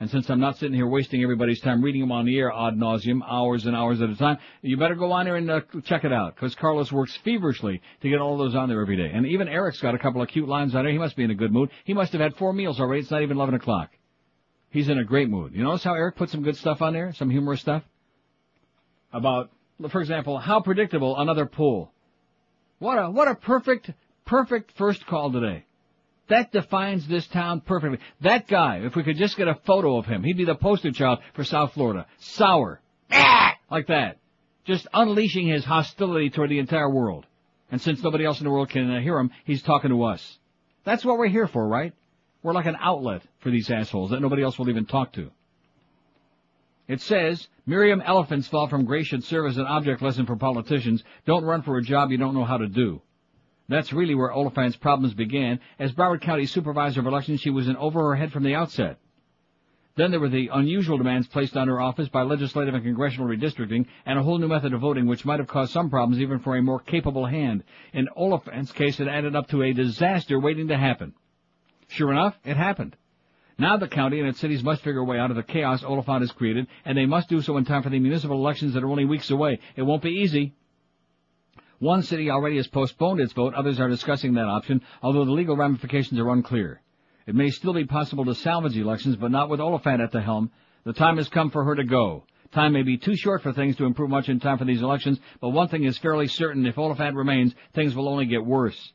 And 0.00 0.08
since 0.10 0.30
I'm 0.30 0.40
not 0.40 0.56
sitting 0.56 0.74
here 0.74 0.86
wasting 0.86 1.22
everybody's 1.22 1.60
time 1.60 1.82
reading 1.82 2.00
them 2.00 2.10
on 2.10 2.24
the 2.24 2.38
air 2.38 2.50
ad 2.50 2.74
nauseum, 2.74 3.20
hours 3.22 3.66
and 3.66 3.76
hours 3.76 4.00
at 4.00 4.08
a 4.08 4.16
time, 4.16 4.38
you 4.62 4.78
better 4.78 4.94
go 4.94 5.12
on 5.12 5.26
there 5.26 5.36
and 5.36 5.50
uh, 5.50 5.60
check 5.84 6.04
it 6.04 6.12
out. 6.12 6.34
Because 6.34 6.54
Carlos 6.54 6.90
works 6.90 7.14
feverishly 7.22 7.82
to 8.00 8.08
get 8.08 8.18
all 8.18 8.38
those 8.38 8.54
on 8.54 8.70
there 8.70 8.80
every 8.80 8.96
day. 8.96 9.10
And 9.12 9.26
even 9.26 9.46
Eric's 9.46 9.78
got 9.78 9.94
a 9.94 9.98
couple 9.98 10.22
of 10.22 10.28
cute 10.28 10.48
lines 10.48 10.74
on 10.74 10.84
there. 10.84 10.92
He 10.92 10.98
must 10.98 11.16
be 11.16 11.24
in 11.24 11.30
a 11.30 11.34
good 11.34 11.52
mood. 11.52 11.68
He 11.84 11.92
must 11.92 12.12
have 12.12 12.20
had 12.22 12.34
four 12.36 12.54
meals 12.54 12.80
already. 12.80 13.02
It's 13.02 13.10
not 13.10 13.20
even 13.20 13.36
11 13.36 13.56
o'clock. 13.56 13.90
He's 14.70 14.88
in 14.88 14.98
a 14.98 15.04
great 15.04 15.28
mood. 15.28 15.52
You 15.54 15.64
notice 15.64 15.84
how 15.84 15.94
Eric 15.94 16.16
put 16.16 16.30
some 16.30 16.42
good 16.42 16.56
stuff 16.56 16.80
on 16.80 16.94
there? 16.94 17.12
Some 17.12 17.28
humorous 17.28 17.60
stuff? 17.60 17.82
About, 19.12 19.50
for 19.90 20.00
example, 20.00 20.38
how 20.38 20.60
predictable 20.60 21.18
another 21.18 21.44
pool. 21.44 21.92
What 22.78 22.96
a, 22.96 23.10
what 23.10 23.28
a 23.28 23.34
perfect, 23.34 23.90
perfect 24.24 24.72
first 24.78 25.04
call 25.06 25.30
today. 25.30 25.66
That 26.30 26.52
defines 26.52 27.06
this 27.08 27.26
town 27.26 27.60
perfectly. 27.60 27.98
That 28.20 28.46
guy, 28.46 28.78
if 28.84 28.94
we 28.94 29.02
could 29.02 29.16
just 29.16 29.36
get 29.36 29.48
a 29.48 29.56
photo 29.66 29.96
of 29.98 30.06
him, 30.06 30.22
he'd 30.22 30.36
be 30.36 30.44
the 30.44 30.54
poster 30.54 30.92
child 30.92 31.18
for 31.34 31.42
South 31.42 31.74
Florida. 31.74 32.06
Sour. 32.18 32.80
like 33.70 33.88
that. 33.88 34.18
Just 34.64 34.86
unleashing 34.92 35.48
his 35.48 35.64
hostility 35.64 36.30
toward 36.30 36.50
the 36.50 36.60
entire 36.60 36.88
world. 36.88 37.26
And 37.72 37.80
since 37.80 38.02
nobody 38.02 38.24
else 38.24 38.38
in 38.38 38.44
the 38.44 38.50
world 38.50 38.70
can 38.70 38.88
uh, 38.90 39.00
hear 39.00 39.18
him, 39.18 39.32
he's 39.44 39.62
talking 39.62 39.90
to 39.90 40.04
us. 40.04 40.38
That's 40.84 41.04
what 41.04 41.18
we're 41.18 41.26
here 41.26 41.48
for, 41.48 41.66
right? 41.66 41.92
We're 42.44 42.54
like 42.54 42.66
an 42.66 42.76
outlet 42.80 43.22
for 43.40 43.50
these 43.50 43.68
assholes 43.68 44.10
that 44.10 44.22
nobody 44.22 44.42
else 44.42 44.56
will 44.56 44.70
even 44.70 44.86
talk 44.86 45.12
to. 45.14 45.30
It 46.86 47.00
says, 47.00 47.46
Miriam 47.66 48.00
Oliphant's 48.00 48.48
fall 48.48 48.68
from 48.68 48.84
grace 48.84 49.06
should 49.06 49.24
serve 49.24 49.50
as 49.50 49.56
an 49.56 49.66
object 49.66 50.00
lesson 50.00 50.26
for 50.26 50.36
politicians. 50.36 51.02
Don't 51.26 51.44
run 51.44 51.62
for 51.62 51.76
a 51.76 51.82
job 51.82 52.12
you 52.12 52.18
don't 52.18 52.34
know 52.34 52.44
how 52.44 52.58
to 52.58 52.68
do. 52.68 53.02
That's 53.70 53.92
really 53.92 54.16
where 54.16 54.32
Oliphant's 54.32 54.74
problems 54.74 55.14
began. 55.14 55.60
As 55.78 55.92
Broward 55.92 56.22
County 56.22 56.44
Supervisor 56.44 56.98
of 56.98 57.06
Elections, 57.06 57.40
she 57.40 57.50
was 57.50 57.68
in 57.68 57.76
over 57.76 58.00
her 58.00 58.16
head 58.16 58.32
from 58.32 58.42
the 58.42 58.56
outset. 58.56 58.98
Then 59.94 60.10
there 60.10 60.18
were 60.18 60.28
the 60.28 60.50
unusual 60.52 60.98
demands 60.98 61.28
placed 61.28 61.56
on 61.56 61.68
her 61.68 61.80
office 61.80 62.08
by 62.08 62.22
legislative 62.22 62.74
and 62.74 62.82
congressional 62.82 63.28
redistricting 63.28 63.86
and 64.04 64.18
a 64.18 64.24
whole 64.24 64.38
new 64.38 64.48
method 64.48 64.72
of 64.72 64.80
voting 64.80 65.06
which 65.06 65.24
might 65.24 65.38
have 65.38 65.46
caused 65.46 65.72
some 65.72 65.88
problems 65.88 66.20
even 66.20 66.40
for 66.40 66.56
a 66.56 66.62
more 66.62 66.80
capable 66.80 67.26
hand. 67.26 67.62
In 67.92 68.08
Oliphant's 68.16 68.72
case, 68.72 68.98
it 68.98 69.06
added 69.06 69.36
up 69.36 69.48
to 69.50 69.62
a 69.62 69.72
disaster 69.72 70.40
waiting 70.40 70.66
to 70.66 70.76
happen. 70.76 71.14
Sure 71.86 72.10
enough, 72.10 72.36
it 72.44 72.56
happened. 72.56 72.96
Now 73.56 73.76
the 73.76 73.86
county 73.86 74.18
and 74.18 74.28
its 74.28 74.40
cities 74.40 74.64
must 74.64 74.82
figure 74.82 75.02
a 75.02 75.04
way 75.04 75.20
out 75.20 75.30
of 75.30 75.36
the 75.36 75.44
chaos 75.44 75.84
Oliphant 75.84 76.22
has 76.22 76.32
created, 76.32 76.66
and 76.84 76.98
they 76.98 77.06
must 77.06 77.28
do 77.28 77.40
so 77.40 77.56
in 77.56 77.64
time 77.64 77.84
for 77.84 77.90
the 77.90 78.00
municipal 78.00 78.36
elections 78.36 78.74
that 78.74 78.82
are 78.82 78.90
only 78.90 79.04
weeks 79.04 79.30
away. 79.30 79.60
It 79.76 79.82
won't 79.82 80.02
be 80.02 80.10
easy. 80.10 80.54
One 81.80 82.02
city 82.02 82.30
already 82.30 82.58
has 82.58 82.68
postponed 82.68 83.20
its 83.20 83.32
vote, 83.32 83.54
others 83.54 83.80
are 83.80 83.88
discussing 83.88 84.34
that 84.34 84.44
option, 84.44 84.82
although 85.02 85.24
the 85.24 85.32
legal 85.32 85.56
ramifications 85.56 86.20
are 86.20 86.28
unclear. 86.28 86.82
It 87.26 87.34
may 87.34 87.48
still 87.48 87.72
be 87.72 87.86
possible 87.86 88.26
to 88.26 88.34
salvage 88.34 88.76
elections, 88.76 89.16
but 89.16 89.30
not 89.30 89.48
with 89.48 89.60
Oliphant 89.60 90.02
at 90.02 90.12
the 90.12 90.20
helm. 90.20 90.50
The 90.84 90.92
time 90.92 91.16
has 91.16 91.30
come 91.30 91.50
for 91.50 91.64
her 91.64 91.74
to 91.74 91.84
go. 91.84 92.24
Time 92.52 92.74
may 92.74 92.82
be 92.82 92.98
too 92.98 93.16
short 93.16 93.42
for 93.42 93.54
things 93.54 93.76
to 93.76 93.86
improve 93.86 94.10
much 94.10 94.28
in 94.28 94.40
time 94.40 94.58
for 94.58 94.66
these 94.66 94.82
elections, 94.82 95.20
but 95.40 95.50
one 95.50 95.68
thing 95.68 95.84
is 95.84 95.96
fairly 95.96 96.26
certain, 96.26 96.66
if 96.66 96.76
Oliphant 96.76 97.16
remains, 97.16 97.54
things 97.72 97.96
will 97.96 98.10
only 98.10 98.26
get 98.26 98.44
worse. 98.44 98.92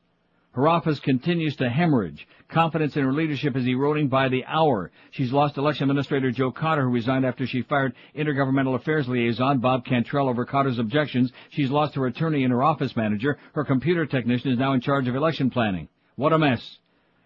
Her 0.55 0.69
office 0.69 1.01
continues 1.01 1.57
to 1.57 1.69
hemorrhage. 1.69 2.25
Confidence 2.47 2.95
in 2.95 3.03
her 3.03 3.11
leadership 3.11 3.57
is 3.57 3.67
eroding 3.67 4.07
by 4.07 4.29
the 4.29 4.45
hour. 4.45 4.89
She's 5.11 5.33
lost 5.33 5.57
Election 5.57 5.89
Administrator 5.89 6.31
Joe 6.31 6.49
Cotter, 6.49 6.83
who 6.83 6.91
resigned 6.91 7.25
after 7.25 7.45
she 7.45 7.63
fired 7.63 7.93
Intergovernmental 8.15 8.75
Affairs 8.75 9.05
Liaison 9.09 9.59
Bob 9.59 9.83
Cantrell 9.83 10.29
over 10.29 10.45
Cotter's 10.45 10.79
objections. 10.79 11.33
She's 11.49 11.69
lost 11.69 11.95
her 11.95 12.05
attorney 12.05 12.45
and 12.45 12.53
her 12.53 12.63
office 12.63 12.95
manager. 12.95 13.37
Her 13.51 13.65
computer 13.65 14.05
technician 14.05 14.49
is 14.49 14.57
now 14.57 14.71
in 14.71 14.79
charge 14.79 15.09
of 15.09 15.15
election 15.17 15.49
planning. 15.49 15.89
What 16.15 16.31
a 16.31 16.37
mess. 16.37 16.77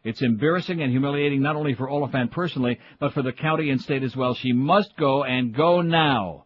It's 0.04 0.24
embarrassing 0.24 0.82
and 0.82 0.90
humiliating 0.90 1.44
not 1.44 1.56
only 1.56 1.76
for 1.76 1.88
Oliphant 1.88 2.32
personally, 2.32 2.80
but 2.98 3.14
for 3.14 3.22
the 3.22 3.32
county 3.32 3.70
and 3.70 3.80
state 3.80 4.02
as 4.02 4.16
well. 4.16 4.34
She 4.34 4.54
must 4.54 4.98
go 4.98 5.24
and 5.24 5.54
go 5.54 5.84
now. 5.84 6.46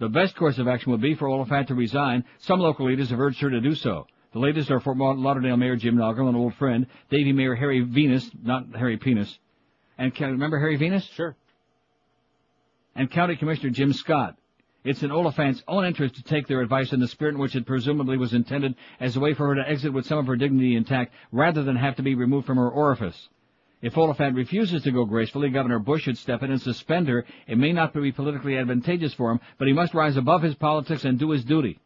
The 0.00 0.08
best 0.08 0.34
course 0.34 0.58
of 0.58 0.66
action 0.66 0.90
would 0.90 1.02
be 1.02 1.14
for 1.14 1.28
Oliphant 1.28 1.68
to 1.68 1.76
resign. 1.76 2.24
Some 2.38 2.58
local 2.58 2.86
leaders 2.86 3.10
have 3.10 3.20
urged 3.20 3.40
her 3.42 3.50
to 3.50 3.60
do 3.60 3.76
so. 3.76 4.08
The 4.32 4.38
latest 4.38 4.70
are 4.70 4.78
Fort 4.78 4.96
Lauderdale 4.96 5.56
Mayor 5.56 5.74
Jim 5.74 5.96
Naugle, 5.96 6.28
an 6.28 6.36
old 6.36 6.54
friend, 6.54 6.86
Davie 7.08 7.32
Mayor 7.32 7.56
Harry 7.56 7.84
Venis, 7.84 8.30
not 8.42 8.66
Harry 8.76 8.96
Penis, 8.96 9.38
and 9.98 10.14
can 10.14 10.30
remember 10.30 10.58
Harry 10.58 10.78
Venis? 10.78 11.02
Sure. 11.14 11.34
And 12.94 13.10
County 13.10 13.34
Commissioner 13.36 13.70
Jim 13.70 13.92
Scott. 13.92 14.36
It's 14.84 15.02
in 15.02 15.10
Oliphant's 15.10 15.62
own 15.66 15.84
interest 15.84 16.14
to 16.14 16.22
take 16.22 16.46
their 16.46 16.60
advice 16.60 16.92
in 16.92 17.00
the 17.00 17.08
spirit 17.08 17.34
in 17.34 17.40
which 17.40 17.56
it 17.56 17.66
presumably 17.66 18.16
was 18.16 18.32
intended 18.32 18.76
as 19.00 19.16
a 19.16 19.20
way 19.20 19.34
for 19.34 19.48
her 19.48 19.56
to 19.56 19.68
exit 19.68 19.92
with 19.92 20.06
some 20.06 20.18
of 20.18 20.26
her 20.26 20.36
dignity 20.36 20.76
intact, 20.76 21.12
rather 21.32 21.62
than 21.64 21.76
have 21.76 21.96
to 21.96 22.02
be 22.02 22.14
removed 22.14 22.46
from 22.46 22.56
her 22.56 22.70
orifice. 22.70 23.28
If 23.82 23.98
Oliphant 23.98 24.36
refuses 24.36 24.82
to 24.84 24.92
go 24.92 25.04
gracefully, 25.04 25.50
Governor 25.50 25.80
Bush 25.80 26.04
should 26.04 26.18
step 26.18 26.42
in 26.42 26.50
and 26.50 26.62
suspend 26.62 27.08
her. 27.08 27.26
It 27.46 27.58
may 27.58 27.72
not 27.72 27.92
be 27.92 28.12
politically 28.12 28.56
advantageous 28.56 29.12
for 29.12 29.32
him, 29.32 29.40
but 29.58 29.66
he 29.66 29.74
must 29.74 29.92
rise 29.92 30.16
above 30.16 30.42
his 30.42 30.54
politics 30.54 31.04
and 31.04 31.18
do 31.18 31.30
his 31.30 31.44
duty. 31.44 31.78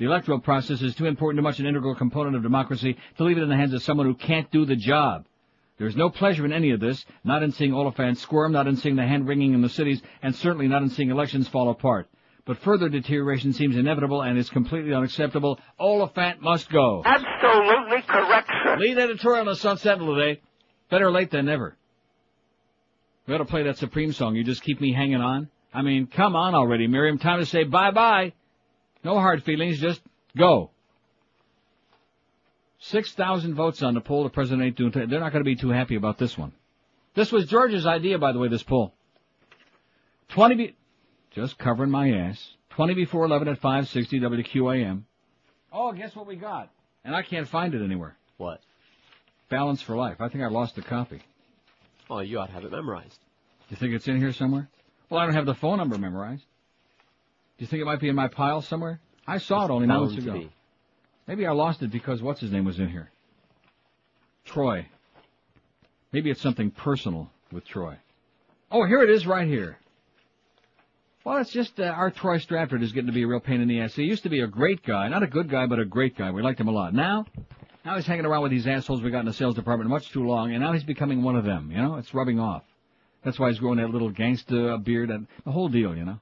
The 0.00 0.06
electoral 0.06 0.38
process 0.38 0.80
is 0.80 0.94
too 0.94 1.04
important 1.04 1.36
to 1.36 1.42
much 1.42 1.60
an 1.60 1.66
integral 1.66 1.94
component 1.94 2.34
of 2.34 2.42
democracy 2.42 2.96
to 3.18 3.22
leave 3.24 3.36
it 3.36 3.42
in 3.42 3.50
the 3.50 3.56
hands 3.56 3.74
of 3.74 3.82
someone 3.82 4.06
who 4.06 4.14
can't 4.14 4.50
do 4.50 4.64
the 4.64 4.74
job. 4.74 5.26
There's 5.76 5.94
no 5.94 6.08
pleasure 6.08 6.46
in 6.46 6.54
any 6.54 6.70
of 6.70 6.80
this, 6.80 7.04
not 7.22 7.42
in 7.42 7.52
seeing 7.52 7.74
Oliphant 7.74 8.16
squirm, 8.16 8.50
not 8.52 8.66
in 8.66 8.76
seeing 8.76 8.96
the 8.96 9.06
hand-wringing 9.06 9.52
in 9.52 9.60
the 9.60 9.68
cities, 9.68 10.00
and 10.22 10.34
certainly 10.34 10.68
not 10.68 10.80
in 10.80 10.88
seeing 10.88 11.10
elections 11.10 11.48
fall 11.48 11.68
apart. 11.68 12.08
But 12.46 12.56
further 12.56 12.88
deterioration 12.88 13.52
seems 13.52 13.76
inevitable 13.76 14.22
and 14.22 14.38
is 14.38 14.48
completely 14.48 14.94
unacceptable. 14.94 15.60
Oliphant 15.78 16.40
must 16.40 16.70
go. 16.70 17.02
Absolutely 17.04 18.00
correct, 18.08 18.50
sir. 18.64 18.78
Lead 18.78 18.96
editorial 18.96 19.42
in 19.42 19.48
the 19.48 19.56
Sun 19.56 19.76
Sentinel 19.76 20.16
today. 20.16 20.40
Better 20.88 21.10
late 21.10 21.30
than 21.30 21.44
never. 21.44 21.76
We 23.26 23.34
ought 23.34 23.38
to 23.38 23.44
play 23.44 23.64
that 23.64 23.76
Supreme 23.76 24.14
song. 24.14 24.34
You 24.34 24.44
just 24.44 24.62
keep 24.62 24.80
me 24.80 24.94
hanging 24.94 25.20
on. 25.20 25.50
I 25.74 25.82
mean, 25.82 26.06
come 26.06 26.36
on 26.36 26.54
already, 26.54 26.86
Miriam. 26.86 27.18
Time 27.18 27.40
to 27.40 27.44
say 27.44 27.64
bye-bye. 27.64 28.32
No 29.02 29.18
hard 29.18 29.42
feelings, 29.42 29.80
just 29.80 30.00
go. 30.36 30.70
6,000 32.80 33.54
votes 33.54 33.82
on 33.82 33.94
the 33.94 34.00
poll. 34.00 34.24
The 34.24 34.30
president 34.30 34.62
ain't 34.62 34.76
doing, 34.76 34.90
they're 34.90 35.20
not 35.20 35.32
going 35.32 35.44
to 35.44 35.50
be 35.50 35.56
too 35.56 35.70
happy 35.70 35.96
about 35.96 36.18
this 36.18 36.36
one. 36.36 36.52
This 37.14 37.32
was 37.32 37.46
George's 37.46 37.86
idea, 37.86 38.18
by 38.18 38.32
the 38.32 38.38
way, 38.38 38.48
this 38.48 38.62
poll. 38.62 38.94
20 40.28 40.54
be, 40.54 40.76
just 41.30 41.58
covering 41.58 41.90
my 41.90 42.10
ass. 42.10 42.54
20 42.70 42.94
before 42.94 43.24
11 43.24 43.48
at 43.48 43.58
560 43.58 44.20
WQAM. 44.20 45.02
Oh, 45.72 45.92
guess 45.92 46.14
what 46.14 46.26
we 46.26 46.36
got? 46.36 46.70
And 47.04 47.14
I 47.14 47.22
can't 47.22 47.48
find 47.48 47.74
it 47.74 47.82
anywhere. 47.82 48.16
What? 48.36 48.60
Balance 49.48 49.82
for 49.82 49.96
Life. 49.96 50.20
I 50.20 50.28
think 50.28 50.44
I 50.44 50.48
lost 50.48 50.78
a 50.78 50.82
copy. 50.82 51.20
Oh, 52.08 52.20
you 52.20 52.38
ought 52.38 52.46
to 52.46 52.52
have 52.52 52.64
it 52.64 52.72
memorized. 52.72 53.18
You 53.68 53.76
think 53.76 53.94
it's 53.94 54.08
in 54.08 54.18
here 54.18 54.32
somewhere? 54.32 54.68
Well, 55.08 55.20
I 55.20 55.24
don't 55.26 55.34
have 55.34 55.46
the 55.46 55.54
phone 55.54 55.78
number 55.78 55.98
memorized. 55.98 56.44
Do 57.60 57.64
you 57.64 57.68
think 57.68 57.82
it 57.82 57.84
might 57.84 58.00
be 58.00 58.08
in 58.08 58.14
my 58.14 58.28
pile 58.28 58.62
somewhere? 58.62 59.00
I 59.26 59.36
saw 59.36 59.66
it 59.66 59.70
only 59.70 59.86
moments 59.86 60.16
ago. 60.16 60.32
be. 60.32 60.50
Maybe 61.28 61.46
I 61.46 61.52
lost 61.52 61.82
it 61.82 61.90
because 61.90 62.22
what's 62.22 62.40
his 62.40 62.50
name 62.50 62.64
was 62.64 62.78
in 62.78 62.88
here. 62.88 63.10
Troy. 64.46 64.86
Maybe 66.10 66.30
it's 66.30 66.40
something 66.40 66.70
personal 66.70 67.30
with 67.52 67.66
Troy. 67.66 67.98
Oh, 68.70 68.86
here 68.86 69.02
it 69.02 69.10
is 69.10 69.26
right 69.26 69.46
here. 69.46 69.76
Well, 71.22 71.36
it's 71.36 71.50
just 71.50 71.78
uh, 71.78 71.84
our 71.84 72.10
Troy 72.10 72.38
Stratford 72.38 72.82
is 72.82 72.92
getting 72.92 73.08
to 73.08 73.12
be 73.12 73.24
a 73.24 73.26
real 73.26 73.40
pain 73.40 73.60
in 73.60 73.68
the 73.68 73.82
ass. 73.82 73.92
He 73.92 74.04
used 74.04 74.22
to 74.22 74.30
be 74.30 74.40
a 74.40 74.46
great 74.46 74.82
guy, 74.82 75.08
not 75.08 75.22
a 75.22 75.26
good 75.26 75.50
guy, 75.50 75.66
but 75.66 75.78
a 75.78 75.84
great 75.84 76.16
guy. 76.16 76.30
We 76.30 76.40
liked 76.40 76.58
him 76.58 76.68
a 76.68 76.72
lot. 76.72 76.94
Now, 76.94 77.26
now 77.84 77.96
he's 77.96 78.06
hanging 78.06 78.24
around 78.24 78.40
with 78.40 78.52
these 78.52 78.66
assholes 78.66 79.02
we 79.02 79.10
got 79.10 79.20
in 79.20 79.26
the 79.26 79.34
sales 79.34 79.54
department 79.54 79.90
much 79.90 80.10
too 80.12 80.24
long, 80.24 80.52
and 80.52 80.62
now 80.62 80.72
he's 80.72 80.82
becoming 80.82 81.22
one 81.22 81.36
of 81.36 81.44
them. 81.44 81.70
You 81.70 81.82
know, 81.82 81.96
it's 81.96 82.14
rubbing 82.14 82.40
off. 82.40 82.62
That's 83.22 83.38
why 83.38 83.50
he's 83.50 83.58
growing 83.58 83.76
that 83.80 83.90
little 83.90 84.10
gangsta 84.10 84.82
beard 84.82 85.10
and 85.10 85.26
the 85.44 85.52
whole 85.52 85.68
deal. 85.68 85.94
You 85.94 86.06
know, 86.06 86.20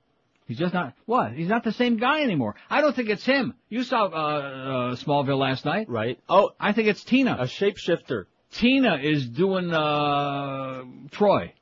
he's 0.48 0.58
just 0.58 0.74
not 0.74 0.94
what? 1.06 1.32
He's 1.32 1.48
not 1.48 1.62
the 1.62 1.72
same 1.72 1.98
guy 1.98 2.22
anymore. 2.22 2.56
I 2.68 2.80
don't 2.80 2.96
think 2.96 3.08
it's 3.08 3.24
him. 3.24 3.54
You 3.68 3.84
saw 3.84 4.06
uh, 4.06 4.08
uh, 4.08 4.96
Smallville 4.96 5.38
last 5.38 5.64
night, 5.64 5.88
right? 5.88 6.18
Oh, 6.28 6.50
I 6.58 6.72
think 6.72 6.88
it's 6.88 7.04
Tina. 7.04 7.36
A 7.38 7.44
shapeshifter. 7.44 8.24
Tina 8.50 8.96
is 8.96 9.28
doing 9.28 9.72
uh 9.72 10.82
Troy. 11.12 11.52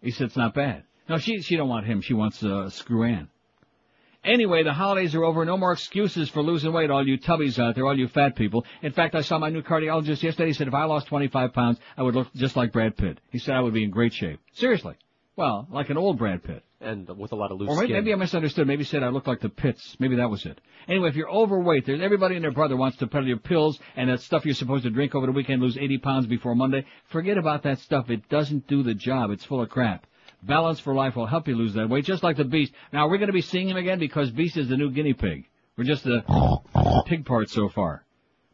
He 0.00 0.12
said 0.12 0.28
it's 0.28 0.36
not 0.36 0.54
bad. 0.54 0.84
No, 1.08 1.18
she 1.18 1.40
she 1.40 1.56
don't 1.56 1.68
want 1.68 1.86
him. 1.86 2.02
She 2.02 2.14
wants 2.14 2.44
uh, 2.44 2.70
Screw 2.70 3.02
Ann. 3.04 3.28
Anyway, 4.24 4.62
the 4.62 4.72
holidays 4.72 5.14
are 5.14 5.24
over. 5.24 5.44
No 5.44 5.56
more 5.56 5.72
excuses 5.72 6.28
for 6.28 6.42
losing 6.42 6.72
weight, 6.72 6.90
all 6.90 7.06
you 7.06 7.18
tubbies 7.18 7.58
out 7.58 7.74
there, 7.74 7.86
all 7.86 7.98
you 7.98 8.08
fat 8.08 8.36
people. 8.36 8.64
In 8.82 8.92
fact, 8.92 9.14
I 9.14 9.22
saw 9.22 9.38
my 9.38 9.48
new 9.48 9.62
cardiologist 9.62 10.22
yesterday. 10.22 10.48
He 10.48 10.52
said 10.52 10.68
if 10.68 10.74
I 10.74 10.84
lost 10.84 11.06
25 11.06 11.54
pounds, 11.54 11.78
I 11.96 12.02
would 12.02 12.14
look 12.14 12.32
just 12.34 12.56
like 12.56 12.72
Brad 12.72 12.96
Pitt. 12.96 13.20
He 13.30 13.38
said 13.38 13.54
I 13.54 13.60
would 13.60 13.72
be 13.72 13.84
in 13.84 13.90
great 13.90 14.12
shape. 14.12 14.40
Seriously. 14.52 14.96
Well, 15.38 15.68
like 15.70 15.88
an 15.88 15.96
old 15.96 16.18
Brad 16.18 16.42
Pitt. 16.42 16.64
And 16.80 17.08
with 17.16 17.30
a 17.30 17.36
lot 17.36 17.52
of 17.52 17.60
loose 17.60 17.68
Or 17.70 17.76
maybe, 17.76 17.86
skin. 17.86 17.96
maybe 18.04 18.12
I 18.12 18.16
misunderstood. 18.16 18.66
Maybe 18.66 18.82
he 18.82 18.88
said 18.88 19.04
I 19.04 19.08
look 19.10 19.28
like 19.28 19.38
the 19.40 19.48
Pits. 19.48 19.96
Maybe 20.00 20.16
that 20.16 20.28
was 20.28 20.44
it. 20.44 20.60
Anyway, 20.88 21.08
if 21.10 21.14
you're 21.14 21.30
overweight, 21.30 21.86
there's 21.86 22.00
everybody 22.00 22.34
and 22.34 22.42
their 22.42 22.50
brother 22.50 22.76
wants 22.76 22.96
to 22.98 23.06
peddle 23.06 23.28
your 23.28 23.38
pills 23.38 23.78
and 23.96 24.10
that 24.10 24.20
stuff 24.20 24.44
you're 24.44 24.56
supposed 24.56 24.82
to 24.82 24.90
drink 24.90 25.14
over 25.14 25.26
the 25.26 25.32
weekend, 25.32 25.62
lose 25.62 25.78
80 25.78 25.98
pounds 25.98 26.26
before 26.26 26.56
Monday. 26.56 26.84
Forget 27.10 27.38
about 27.38 27.62
that 27.62 27.78
stuff. 27.78 28.10
It 28.10 28.28
doesn't 28.28 28.66
do 28.66 28.82
the 28.82 28.94
job. 28.94 29.30
It's 29.30 29.44
full 29.44 29.62
of 29.62 29.68
crap. 29.68 30.08
Balance 30.42 30.80
for 30.80 30.92
Life 30.92 31.14
will 31.14 31.26
help 31.26 31.46
you 31.46 31.54
lose 31.54 31.74
that 31.74 31.88
weight, 31.88 32.04
just 32.04 32.24
like 32.24 32.36
the 32.36 32.44
Beast. 32.44 32.72
Now, 32.92 33.08
we're 33.08 33.18
going 33.18 33.28
to 33.28 33.32
be 33.32 33.40
seeing 33.40 33.68
him 33.68 33.76
again 33.76 34.00
because 34.00 34.32
Beast 34.32 34.56
is 34.56 34.68
the 34.68 34.76
new 34.76 34.90
guinea 34.90 35.14
pig. 35.14 35.44
We're 35.76 35.84
just 35.84 36.02
the 36.02 36.24
pig 37.06 37.24
part 37.26 37.48
so 37.48 37.68
far. 37.68 38.04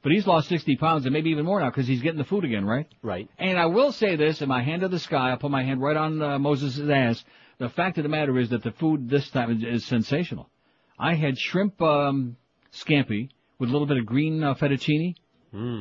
But 0.05 0.13
he's 0.13 0.27
lost 0.27 0.51
60 0.51 0.77
pounds 0.77 1.07
and 1.07 1.15
maybe 1.15 1.31
even 1.31 1.47
more 1.47 1.61
now 1.61 1.71
because 1.71 1.87
he's 1.87 2.03
getting 2.03 2.19
the 2.19 2.27
food 2.27 2.45
again, 2.45 2.67
right? 2.67 2.87
Right. 3.03 3.27
And 3.39 3.59
I 3.59 3.65
will 3.67 3.91
say 3.91 4.17
this, 4.17 4.43
in 4.43 4.49
my 4.51 4.63
hand 4.63 4.83
to 4.83 4.89
the 4.89 4.99
sky, 4.99 5.31
I'll 5.31 5.39
put 5.39 5.51
my 5.51 5.65
hand 5.65 5.81
right 5.81 5.97
on 5.97 6.21
uh, 6.21 6.39
Moses' 6.39 6.79
ass. 6.79 7.25
The 7.57 7.71
fact 7.71 7.97
of 7.97 8.03
the 8.03 8.11
matter 8.11 8.39
is 8.39 8.51
that 8.51 8.63
the 8.63 8.73
food 8.73 9.09
this 9.09 9.31
time 9.31 9.51
is, 9.51 9.81
is 9.81 9.87
sensational. 9.87 10.51
I 10.99 11.15
had 11.15 11.39
shrimp 11.39 11.81
um, 11.81 12.37
scampi 12.71 13.31
with 13.59 13.71
a 13.71 13.73
little 13.73 13.87
bit 13.87 13.97
of 13.97 14.05
green 14.05 14.45
uh, 14.45 14.55
fettuccine 14.55 15.15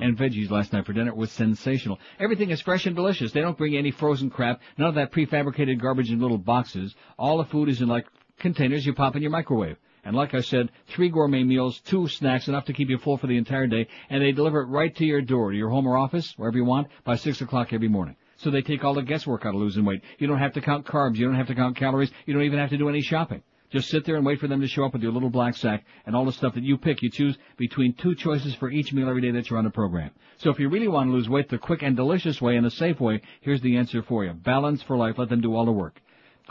and 0.03 0.17
veggies 0.17 0.49
last 0.49 0.71
night 0.71 0.85
for 0.85 0.93
dinner. 0.93 1.09
It 1.09 1.17
was 1.17 1.31
sensational. 1.31 1.99
Everything 2.17 2.51
is 2.51 2.61
fresh 2.61 2.85
and 2.85 2.95
delicious. 2.95 3.33
They 3.33 3.41
don't 3.41 3.57
bring 3.57 3.75
any 3.75 3.91
frozen 3.91 4.29
crap, 4.29 4.61
none 4.77 4.87
of 4.87 4.95
that 4.95 5.11
prefabricated 5.11 5.81
garbage 5.81 6.11
in 6.11 6.21
little 6.21 6.37
boxes. 6.37 6.95
All 7.17 7.39
the 7.39 7.45
food 7.45 7.67
is 7.67 7.81
in 7.81 7.89
like 7.89 8.05
containers 8.39 8.85
you 8.85 8.93
pop 8.93 9.17
in 9.17 9.21
your 9.21 9.31
microwave. 9.31 9.77
And 10.03 10.15
like 10.15 10.33
I 10.33 10.41
said, 10.41 10.69
three 10.87 11.09
gourmet 11.09 11.43
meals, 11.43 11.79
two 11.79 12.07
snacks, 12.07 12.47
enough 12.47 12.65
to 12.65 12.73
keep 12.73 12.89
you 12.89 12.97
full 12.97 13.17
for 13.17 13.27
the 13.27 13.37
entire 13.37 13.67
day, 13.67 13.87
and 14.09 14.21
they 14.21 14.31
deliver 14.31 14.61
it 14.61 14.67
right 14.67 14.93
to 14.97 15.05
your 15.05 15.21
door, 15.21 15.51
to 15.51 15.57
your 15.57 15.69
home 15.69 15.87
or 15.87 15.97
office, 15.97 16.33
wherever 16.37 16.57
you 16.57 16.65
want, 16.65 16.87
by 17.03 17.15
six 17.15 17.39
o'clock 17.41 17.71
every 17.71 17.87
morning. 17.87 18.15
So 18.37 18.51
they 18.51 18.61
take 18.61 18.83
all 18.83 18.93
the 18.93 19.01
guesswork 19.01 19.45
out 19.45 19.55
of 19.55 19.61
losing 19.61 19.85
weight. 19.85 20.01
You 20.17 20.27
don't 20.27 20.39
have 20.39 20.53
to 20.53 20.61
count 20.61 20.85
carbs, 20.85 21.15
you 21.15 21.25
don't 21.25 21.35
have 21.35 21.47
to 21.47 21.55
count 21.55 21.77
calories, 21.77 22.11
you 22.25 22.33
don't 22.33 22.43
even 22.43 22.59
have 22.59 22.71
to 22.71 22.77
do 22.77 22.89
any 22.89 23.01
shopping. 23.01 23.43
Just 23.73 23.89
sit 23.89 24.05
there 24.05 24.17
and 24.17 24.25
wait 24.25 24.39
for 24.39 24.47
them 24.47 24.61
to 24.61 24.67
show 24.67 24.85
up 24.85 24.93
with 24.93 25.01
your 25.01 25.11
little 25.11 25.31
black 25.31 25.55
sack 25.55 25.83
and 26.05 26.15
all 26.15 26.25
the 26.25 26.31
stuff 26.31 26.53
that 26.53 26.63
you 26.63 26.77
pick. 26.77 27.01
You 27.01 27.09
choose 27.09 27.35
between 27.57 27.93
two 27.93 28.13
choices 28.13 28.53
for 28.53 28.69
each 28.69 28.93
meal 28.93 29.09
every 29.09 29.21
day 29.21 29.31
that 29.31 29.49
you're 29.49 29.57
on 29.57 29.65
the 29.65 29.71
program. 29.71 30.11
So 30.37 30.51
if 30.51 30.59
you 30.59 30.69
really 30.69 30.87
want 30.87 31.07
to 31.09 31.11
lose 31.13 31.27
weight 31.27 31.49
the 31.49 31.57
quick 31.57 31.81
and 31.81 31.95
delicious 31.95 32.39
way 32.39 32.55
and 32.55 32.63
the 32.63 32.69
safe 32.69 32.99
way, 32.99 33.21
here's 33.41 33.61
the 33.61 33.77
answer 33.77 34.03
for 34.03 34.25
you. 34.25 34.33
Balance 34.33 34.83
for 34.83 34.95
life. 34.95 35.17
Let 35.17 35.29
them 35.29 35.41
do 35.41 35.55
all 35.55 35.65
the 35.65 35.71
work. 35.71 35.99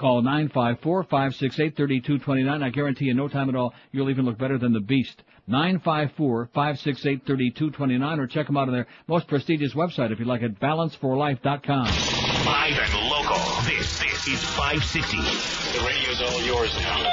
Call 0.03 0.23
954-568-3229. 0.23 2.61
I 2.61 2.71
guarantee 2.71 3.05
you 3.05 3.15
no 3.15 3.29
time 3.29 3.49
at 3.49 3.55
all, 3.55 3.73
you'll 3.93 4.11
even 4.11 4.25
look 4.25 4.37
better 4.37 4.59
than 4.59 4.73
the 4.73 4.81
beast. 4.81 5.23
954-568-3229 5.49 8.19
or 8.19 8.27
check 8.27 8.49
them 8.49 8.57
out 8.57 8.67
on 8.67 8.75
their 8.75 8.89
most 9.07 9.29
prestigious 9.29 9.75
website 9.75 10.11
if 10.11 10.19
you 10.19 10.25
like 10.25 10.43
it, 10.43 10.59
balanceforlife.com. 10.59 11.85
Live 11.85 12.81
and 12.81 13.11
local. 13.11 13.39
This, 13.63 14.01
this 14.01 14.27
is 14.27 14.45
560. 14.57 15.19
The 15.19 15.85
radio's 15.87 16.21
all 16.21 16.43
yours 16.43 16.75
now. 16.81 17.07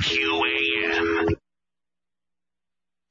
QAM. 0.00 1.41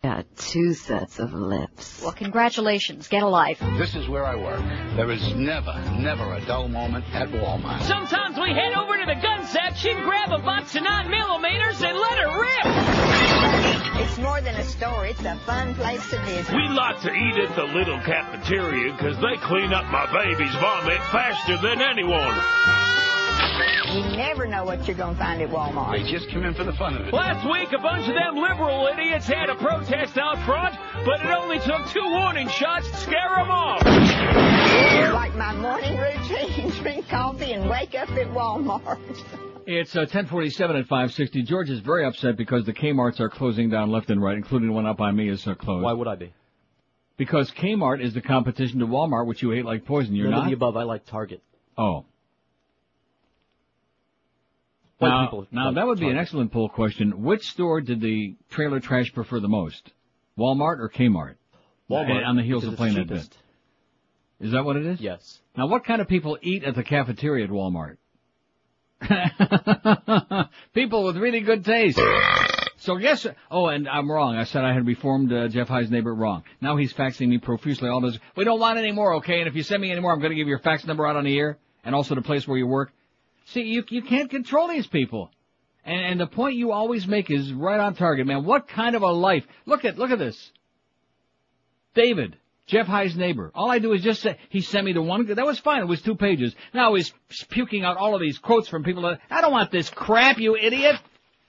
Got 0.03 0.25
two 0.35 0.73
sets 0.73 1.19
of 1.19 1.31
lips. 1.31 2.01
Well, 2.01 2.11
congratulations. 2.11 3.07
Get 3.07 3.21
a 3.21 3.27
life. 3.27 3.59
This 3.77 3.93
is 3.93 4.09
where 4.09 4.25
I 4.25 4.35
work. 4.35 4.59
There 4.95 5.11
is 5.11 5.35
never, 5.35 5.79
never 5.91 6.33
a 6.33 6.41
dull 6.41 6.67
moment 6.69 7.05
at 7.13 7.29
Walmart. 7.29 7.83
Sometimes 7.83 8.35
we 8.39 8.49
head 8.49 8.73
over 8.73 8.97
to 8.97 9.05
the 9.05 9.21
gun 9.21 9.45
section, 9.45 10.01
grab 10.01 10.31
a 10.31 10.39
box 10.39 10.75
of 10.75 10.81
9 10.81 11.07
millimeters, 11.07 11.83
and 11.83 11.95
let 11.95 12.17
her 12.17 12.41
rip. 12.41 14.01
It's 14.01 14.17
more 14.17 14.41
than 14.41 14.55
a 14.55 14.63
store. 14.63 15.05
It's 15.05 15.23
a 15.23 15.35
fun 15.45 15.75
place 15.75 16.09
to 16.09 16.19
visit. 16.25 16.51
We 16.51 16.67
like 16.69 16.99
to 17.01 17.13
eat 17.13 17.37
at 17.37 17.55
the 17.55 17.65
little 17.65 17.99
cafeteria 17.99 18.93
because 18.93 19.17
they 19.17 19.37
clean 19.45 19.71
up 19.71 19.85
my 19.91 20.11
baby's 20.11 20.55
vomit 20.55 20.97
faster 21.11 21.57
than 21.61 21.79
anyone. 21.79 22.90
You 23.93 24.15
never 24.15 24.47
know 24.47 24.63
what 24.63 24.87
you're 24.87 24.95
going 24.95 25.15
to 25.15 25.19
find 25.19 25.41
at 25.41 25.49
Walmart. 25.49 25.91
They 26.03 26.09
just 26.09 26.29
come 26.29 26.43
in 26.45 26.53
for 26.53 26.63
the 26.63 26.73
fun 26.73 26.95
of 26.95 27.07
it. 27.07 27.13
Last 27.13 27.45
week, 27.49 27.71
a 27.73 27.81
bunch 27.81 28.07
of 28.07 28.13
them 28.15 28.37
liberal 28.37 28.87
idiots 28.87 29.27
had 29.27 29.49
a 29.49 29.55
protest 29.55 30.17
out 30.17 30.37
front, 30.45 30.75
but 31.05 31.19
it 31.19 31.29
only 31.31 31.59
took 31.59 31.85
two 31.89 32.03
warning 32.09 32.47
shots 32.47 32.89
to 32.89 32.97
scare 32.97 33.35
them 33.35 33.51
off. 33.51 33.83
Like 35.13 35.35
my 35.35 35.53
morning 35.55 35.97
routine, 35.97 36.69
drink 36.81 37.09
coffee 37.09 37.51
and 37.53 37.69
wake 37.69 37.93
up 37.95 38.09
at 38.11 38.27
Walmart. 38.27 38.99
It's 39.67 39.95
uh, 39.95 39.99
1047 40.01 40.75
at 40.75 40.83
560. 40.87 41.43
George 41.43 41.69
is 41.69 41.79
very 41.81 42.05
upset 42.05 42.37
because 42.37 42.65
the 42.65 42.73
Kmarts 42.73 43.19
are 43.19 43.29
closing 43.29 43.69
down 43.69 43.91
left 43.91 44.09
and 44.09 44.21
right, 44.21 44.37
including 44.37 44.69
the 44.69 44.73
one 44.73 44.85
up 44.85 44.97
by 44.97 45.11
me 45.11 45.29
is 45.29 45.45
uh, 45.45 45.53
closed. 45.55 45.83
Why 45.83 45.93
would 45.93 46.07
I 46.07 46.15
be? 46.15 46.33
Because 47.17 47.51
Kmart 47.51 48.01
is 48.01 48.13
the 48.13 48.21
competition 48.21 48.79
to 48.79 48.87
Walmart, 48.87 49.27
which 49.27 49.41
you 49.43 49.51
hate 49.51 49.65
like 49.65 49.85
poison. 49.85 50.15
You're 50.15 50.29
None 50.29 50.39
of 50.39 50.43
not? 50.45 50.49
the 50.49 50.55
above. 50.55 50.77
I 50.77 50.83
like 50.83 51.05
Target. 51.05 51.43
Oh. 51.77 52.05
White 55.01 55.09
now, 55.09 55.25
people 55.25 55.47
now 55.51 55.71
that 55.71 55.87
would 55.87 55.99
be 55.99 56.09
an 56.09 56.17
excellent 56.17 56.51
poll 56.51 56.69
question. 56.69 57.23
Which 57.23 57.49
store 57.49 57.81
did 57.81 58.01
the 58.01 58.35
trailer 58.51 58.79
trash 58.79 59.11
prefer 59.11 59.39
the 59.39 59.47
most? 59.47 59.91
Walmart 60.37 60.79
or 60.79 60.89
Kmart? 60.89 61.35
Walmart, 61.89 62.23
On 62.25 62.35
the 62.35 62.43
heels 62.43 62.63
of 62.63 62.75
playing 62.75 62.97
it's 62.97 63.09
that 63.09 63.15
bit. 63.15 63.37
Is 64.47 64.51
that 64.51 64.63
what 64.63 64.75
it 64.75 64.85
is? 64.85 65.01
Yes. 65.01 65.39
Now, 65.57 65.65
what 65.67 65.85
kind 65.85 66.01
of 66.01 66.07
people 66.07 66.37
eat 66.43 66.63
at 66.63 66.75
the 66.75 66.83
cafeteria 66.83 67.45
at 67.45 67.49
Walmart? 67.49 67.97
people 70.73 71.03
with 71.03 71.17
really 71.17 71.39
good 71.39 71.65
taste. 71.65 71.99
So 72.77 72.97
yes, 72.97 73.25
oh, 73.49 73.67
and 73.67 73.89
I'm 73.89 74.11
wrong. 74.11 74.35
I 74.35 74.43
said 74.43 74.63
I 74.63 74.73
had 74.73 74.85
reformed 74.85 75.33
uh, 75.33 75.47
Jeff 75.47 75.67
High's 75.67 75.89
neighbor 75.89 76.13
wrong. 76.13 76.43
Now 76.61 76.77
he's 76.77 76.93
faxing 76.93 77.27
me 77.27 77.39
profusely 77.39 77.89
all 77.89 78.01
those. 78.01 78.19
We 78.35 78.43
don't 78.43 78.59
want 78.59 78.77
any 78.77 78.91
more, 78.91 79.15
okay? 79.15 79.39
And 79.39 79.47
if 79.47 79.55
you 79.55 79.63
send 79.63 79.81
me 79.81 79.91
any 79.91 79.99
more, 79.99 80.11
I'm 80.11 80.19
going 80.19 80.31
to 80.31 80.35
give 80.35 80.47
your 80.47 80.59
fax 80.59 80.85
number 80.85 81.07
out 81.07 81.15
on 81.15 81.23
the 81.23 81.37
air 81.37 81.57
and 81.83 81.95
also 81.95 82.13
the 82.13 82.21
place 82.21 82.47
where 82.47 82.57
you 82.57 82.67
work. 82.67 82.91
See, 83.53 83.61
you 83.61 83.83
you 83.89 84.01
can't 84.01 84.29
control 84.29 84.67
these 84.67 84.87
people. 84.87 85.31
And, 85.83 86.01
and 86.01 86.19
the 86.19 86.27
point 86.27 86.55
you 86.55 86.71
always 86.71 87.07
make 87.07 87.29
is 87.29 87.51
right 87.51 87.79
on 87.79 87.95
target, 87.95 88.27
man. 88.27 88.45
What 88.45 88.67
kind 88.67 88.95
of 88.95 89.01
a 89.01 89.11
life? 89.11 89.45
Look 89.65 89.85
at 89.85 89.97
look 89.97 90.11
at 90.11 90.19
this. 90.19 90.51
David, 91.93 92.37
Jeff 92.67 92.87
High's 92.87 93.17
neighbor. 93.17 93.51
All 93.53 93.69
I 93.69 93.79
do 93.79 93.91
is 93.91 94.01
just 94.01 94.21
say 94.21 94.37
he 94.49 94.61
sent 94.61 94.85
me 94.85 94.93
the 94.93 95.01
one. 95.01 95.25
That 95.25 95.45
was 95.45 95.59
fine. 95.59 95.81
It 95.81 95.87
was 95.87 96.01
two 96.01 96.15
pages. 96.15 96.55
Now 96.73 96.93
he's 96.93 97.13
puking 97.49 97.83
out 97.83 97.97
all 97.97 98.15
of 98.15 98.21
these 98.21 98.37
quotes 98.37 98.69
from 98.69 98.83
people. 98.83 99.03
That, 99.03 99.19
I 99.29 99.41
don't 99.41 99.51
want 99.51 99.71
this 99.71 99.89
crap, 99.89 100.37
you 100.37 100.55
idiot. 100.55 100.95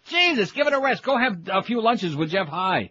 Jesus, 0.09 0.51
give 0.51 0.67
it 0.67 0.73
a 0.73 0.81
rest. 0.81 1.05
Go 1.05 1.17
have 1.17 1.49
a 1.49 1.63
few 1.63 1.81
lunches 1.81 2.17
with 2.17 2.31
Jeff 2.31 2.49
High. 2.49 2.91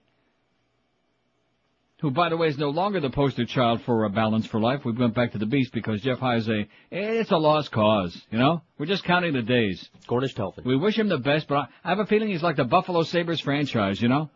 Who, 2.02 2.10
by 2.10 2.30
the 2.30 2.38
way, 2.38 2.48
is 2.48 2.58
no 2.58 2.72
longer 2.72 3.00
the 3.00 3.12
poster 3.12 3.46
child 3.46 3.84
for 3.84 4.06
a 4.06 4.10
balance 4.10 4.48
for 4.48 4.60
life. 4.60 4.84
We 4.84 4.92
went 4.92 5.14
back 5.14 5.34
to 5.34 5.38
the 5.38 5.46
beast 5.46 5.72
because 5.72 6.02
Jeff 6.02 6.18
High 6.18 6.38
is 6.38 6.50
a, 6.50 6.68
it's 6.90 7.30
a 7.30 7.38
lost 7.38 7.72
cause, 7.72 8.20
you 8.32 8.40
know? 8.40 8.64
We're 8.80 8.88
just 8.88 9.04
counting 9.04 9.34
the 9.34 9.44
days. 9.44 9.88
Cornish 10.08 10.34
Telfin. 10.34 10.64
We 10.66 10.76
wish 10.76 10.98
him 10.98 11.10
the 11.10 11.20
best, 11.20 11.48
but 11.48 11.56
I, 11.56 11.68
I 11.84 11.90
have 11.90 12.00
a 12.00 12.08
feeling 12.08 12.30
he's 12.30 12.42
like 12.42 12.56
the 12.56 12.64
Buffalo 12.64 13.04
Sabres 13.04 13.40
franchise, 13.40 14.02
you 14.02 14.08
know? 14.08 14.32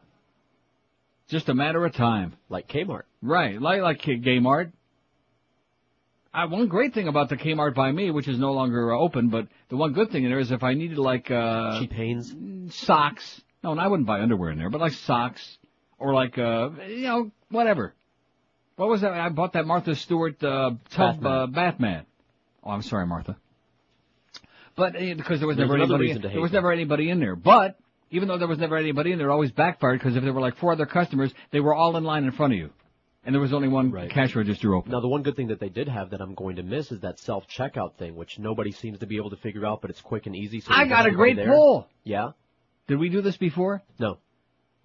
Just 1.28 1.50
a 1.50 1.56
matter 1.56 1.84
of 1.84 1.96
time. 1.96 2.34
Like 2.50 2.68
Kmart. 2.68 3.04
Right, 3.24 3.60
like, 3.60 3.82
like 3.82 4.00
Kmart. 4.00 4.72
Uh, 6.36 6.48
one 6.48 6.68
great 6.68 6.94
thing 6.94 7.08
about 7.08 7.30
the 7.30 7.36
Kmart 7.36 7.74
by 7.74 7.92
me, 7.92 8.12
which 8.12 8.28
is 8.28 8.38
no 8.38 8.52
longer 8.52 8.94
uh, 8.94 9.00
open, 9.00 9.30
but 9.30 9.48
the 9.70 9.76
one 9.76 9.94
good 9.94 10.12
thing 10.12 10.24
in 10.24 10.30
there 10.30 10.38
is 10.38 10.52
if 10.52 10.62
I 10.62 10.76
needed 10.76 11.00
like, 11.00 11.32
uh... 11.32 11.80
Cheap 11.80 11.94
Hanes. 11.94 12.76
Socks. 12.76 13.42
No, 13.64 13.72
and 13.72 13.82
I 13.82 13.88
wouldn't 13.88 14.06
buy 14.06 14.22
underwear 14.22 14.52
in 14.52 14.60
there, 14.60 14.70
but 14.70 14.82
like 14.82 14.92
socks. 14.92 15.58
Or 15.98 16.14
like, 16.14 16.38
uh, 16.38 16.72
you 16.90 17.08
know, 17.08 17.32
whatever. 17.56 17.94
What 18.76 18.90
was 18.90 19.02
that? 19.02 19.14
I 19.14 19.30
bought 19.30 19.54
that 19.54 19.66
Martha 19.66 19.96
Stewart, 19.96 20.44
uh, 20.44 20.72
tub, 20.92 21.26
uh, 21.26 21.48
bath 21.48 21.80
mat. 21.80 22.06
Oh, 22.64 22.72
I'm 22.72 22.82
sorry, 22.82 23.08
Martha. 23.08 23.38
But, 24.76 24.96
uh, 24.96 25.14
because 25.16 25.40
there 25.40 25.48
was 25.48 25.56
There's 25.56 25.70
never 25.70 25.82
anybody, 25.82 26.12
hate 26.12 26.22
there 26.22 26.42
was 26.42 26.52
never 26.52 26.72
anybody 26.72 27.10
in 27.10 27.20
there. 27.20 27.36
But, 27.36 27.78
Even 28.12 28.28
though 28.28 28.38
there 28.38 28.48
was 28.48 28.60
never 28.60 28.78
anybody 28.78 29.12
in 29.12 29.18
there, 29.18 29.30
it 29.30 29.32
always 29.32 29.52
backfired 29.52 30.00
because 30.00 30.16
if 30.16 30.24
there 30.24 30.34
were 30.34 30.42
like 30.42 30.58
four 30.58 30.72
other 30.72 30.86
customers, 30.86 31.34
they 31.52 31.60
were 31.60 31.74
all 31.74 31.98
in 31.98 32.04
line 32.04 32.24
in 32.24 32.32
front 32.32 32.54
of 32.54 32.60
you. 32.60 32.70
And 33.26 33.34
there 33.34 33.42
was 33.42 33.54
only 33.54 33.68
one 33.68 33.92
cash 34.10 34.36
register 34.36 34.76
open. 34.76 34.92
Now, 34.92 35.00
the 35.00 35.08
one 35.08 35.24
good 35.24 35.36
thing 35.36 35.48
that 35.48 35.60
they 35.60 35.70
did 35.70 35.88
have 35.88 36.12
that 36.12 36.22
I'm 36.22 36.36
going 36.36 36.58
to 36.58 36.64
miss 36.64 36.92
is 36.92 37.00
that 37.00 37.20
self-checkout 37.20 37.96
thing, 37.96 38.16
which 38.16 38.38
nobody 38.38 38.72
seems 38.72 39.00
to 39.00 39.08
be 39.08 39.18
able 39.18 39.32
to 39.32 39.38
figure 39.38 39.66
out, 39.66 39.82
but 39.82 39.90
it's 39.90 40.02
quick 40.02 40.28
and 40.28 40.36
easy. 40.36 40.60
So 40.60 40.72
I 40.72 40.86
got 40.86 41.08
a 41.08 41.12
great 41.12 41.36
there. 41.36 41.48
poll. 41.48 41.88
Yeah? 42.04 42.32
Did 42.88 43.00
we 43.00 43.10
do 43.10 43.22
this 43.22 43.36
before? 43.38 43.82
No. 43.98 44.20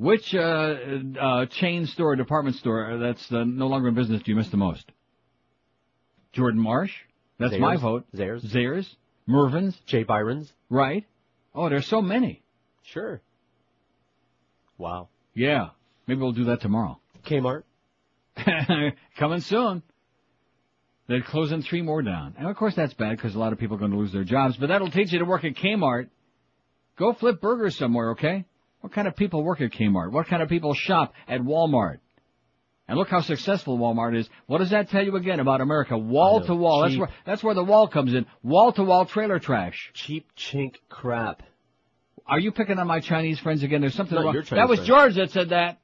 Which 0.01 0.35
uh, 0.35 0.77
uh, 1.21 1.45
chain 1.61 1.85
store, 1.85 2.17
department 2.17 2.57
store 2.57 2.97
that's 2.99 3.31
uh, 3.31 3.45
no 3.45 3.67
longer 3.67 3.89
in 3.89 3.95
business 3.95 4.23
do 4.23 4.31
you 4.31 4.37
miss 4.37 4.49
the 4.49 4.57
most? 4.57 4.91
Jordan 6.33 6.59
Marsh. 6.59 6.93
That's 7.39 7.59
my 7.59 7.77
vote. 7.77 8.07
Zayres. 8.15 8.43
Zayres. 8.51 8.89
Mervyn's. 9.27 9.77
J. 9.85 10.05
Byron's. 10.05 10.51
Right. 10.71 11.05
Oh, 11.55 11.69
there's 11.69 11.87
so 11.87 12.01
many. 12.01 12.43
Sure. 12.83 13.21
Wow. 14.79 15.11
Yeah. 15.35 15.69
Maybe 16.07 16.23
we'll 16.23 16.33
do 16.33 16.45
that 16.45 16.63
tomorrow. 16.63 16.99
Kmart. 17.27 17.65
Coming 19.19 19.41
soon. 19.41 19.83
They're 21.09 21.21
closing 21.21 21.61
three 21.61 21.83
more 21.83 22.01
down. 22.01 22.37
And 22.39 22.49
of 22.49 22.57
course 22.57 22.75
that's 22.75 22.95
bad 22.95 23.19
because 23.19 23.35
a 23.35 23.39
lot 23.39 23.53
of 23.53 23.59
people 23.59 23.77
are 23.77 23.81
going 23.81 23.91
to 23.91 23.99
lose 23.99 24.15
their 24.15 24.25
jobs, 24.25 24.57
but 24.57 24.69
that'll 24.69 24.91
teach 24.91 25.13
you 25.13 25.19
to 25.19 25.27
work 25.27 25.45
at 25.45 25.57
Kmart. 25.57 26.09
Go 26.99 27.13
flip 27.13 27.43
burgers 27.43 27.77
somewhere, 27.77 28.13
okay? 28.13 28.47
What 28.81 28.93
kind 28.93 29.07
of 29.07 29.17
people 29.17 29.43
work 29.43 29.61
at 29.61 29.71
Kmart? 29.73 30.13
What 30.13 30.27
kind 30.27 30.43
of 30.43 30.49
people 30.49 30.75
shop 30.75 31.13
at 31.29 31.41
Walmart? 31.41 31.99
And 32.89 32.99
look 32.99 33.09
how 33.09 33.21
successful 33.21 33.79
Walmart 33.79 34.17
is. 34.17 34.29
What 34.47 34.59
does 34.59 34.71
that 34.71 34.91
tell 34.91 35.05
you 35.05 35.15
again 35.15 35.39
about 35.39 35.61
America? 35.61 35.97
Wall 35.97 36.41
to 36.45 36.55
wall. 36.55 36.83
That's 36.83 36.97
where 36.97 37.09
that's 37.25 37.43
where 37.45 37.55
the 37.55 37.63
wall 37.63 37.87
comes 37.87 38.15
in. 38.15 38.27
Wall 38.43 38.73
to 38.73 38.83
wall 38.83 39.07
trailer 39.07 39.39
trash. 39.39 39.93
Cheap 39.95 40.27
chink 40.37 40.75
crap. 40.89 41.43
Are 42.27 42.41
you 42.41 42.51
picking 42.51 42.79
on 42.79 42.87
my 42.89 43.01
Chinese 43.01 43.39
friends 43.39 43.63
again? 43.63 43.81
There's 43.81 43.95
something 43.95 44.17
Not 44.17 44.25
wrong. 44.25 44.35
your 44.35 44.43
That 44.43 44.69
was 44.69 44.79
friends. 44.79 44.89
George 44.89 45.15
that 45.17 45.31
said 45.31 45.51
that. 45.51 45.79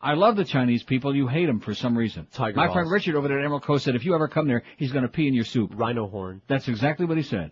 I 0.00 0.14
love 0.14 0.36
the 0.36 0.44
Chinese 0.44 0.82
people. 0.82 1.14
You 1.14 1.26
hate 1.26 1.46
them 1.46 1.60
for 1.60 1.74
some 1.74 1.96
reason. 1.96 2.26
Tiger 2.32 2.56
my 2.56 2.66
Boss. 2.66 2.74
friend 2.74 2.90
Richard 2.90 3.14
over 3.14 3.28
there 3.28 3.38
at 3.38 3.44
Emerald 3.44 3.64
Coast 3.64 3.84
said 3.84 3.94
if 3.94 4.04
you 4.04 4.14
ever 4.14 4.28
come 4.28 4.46
there, 4.46 4.62
he's 4.76 4.92
going 4.92 5.02
to 5.02 5.08
pee 5.08 5.26
in 5.26 5.34
your 5.34 5.44
soup. 5.44 5.72
Rhino 5.74 6.06
horn. 6.06 6.42
That's 6.48 6.68
exactly 6.68 7.06
what 7.06 7.16
he 7.16 7.22
said. 7.22 7.50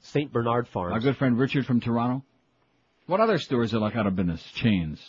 St. 0.00 0.32
Bernard 0.32 0.66
Farms. 0.68 0.92
Our 0.92 1.00
good 1.00 1.16
friend 1.16 1.38
Richard 1.38 1.66
from 1.66 1.80
Toronto. 1.80 2.24
What 3.06 3.20
other 3.20 3.38
stores 3.38 3.74
are 3.74 3.78
like 3.78 3.96
out 3.96 4.06
of 4.06 4.16
business? 4.16 4.42
Chains. 4.54 5.00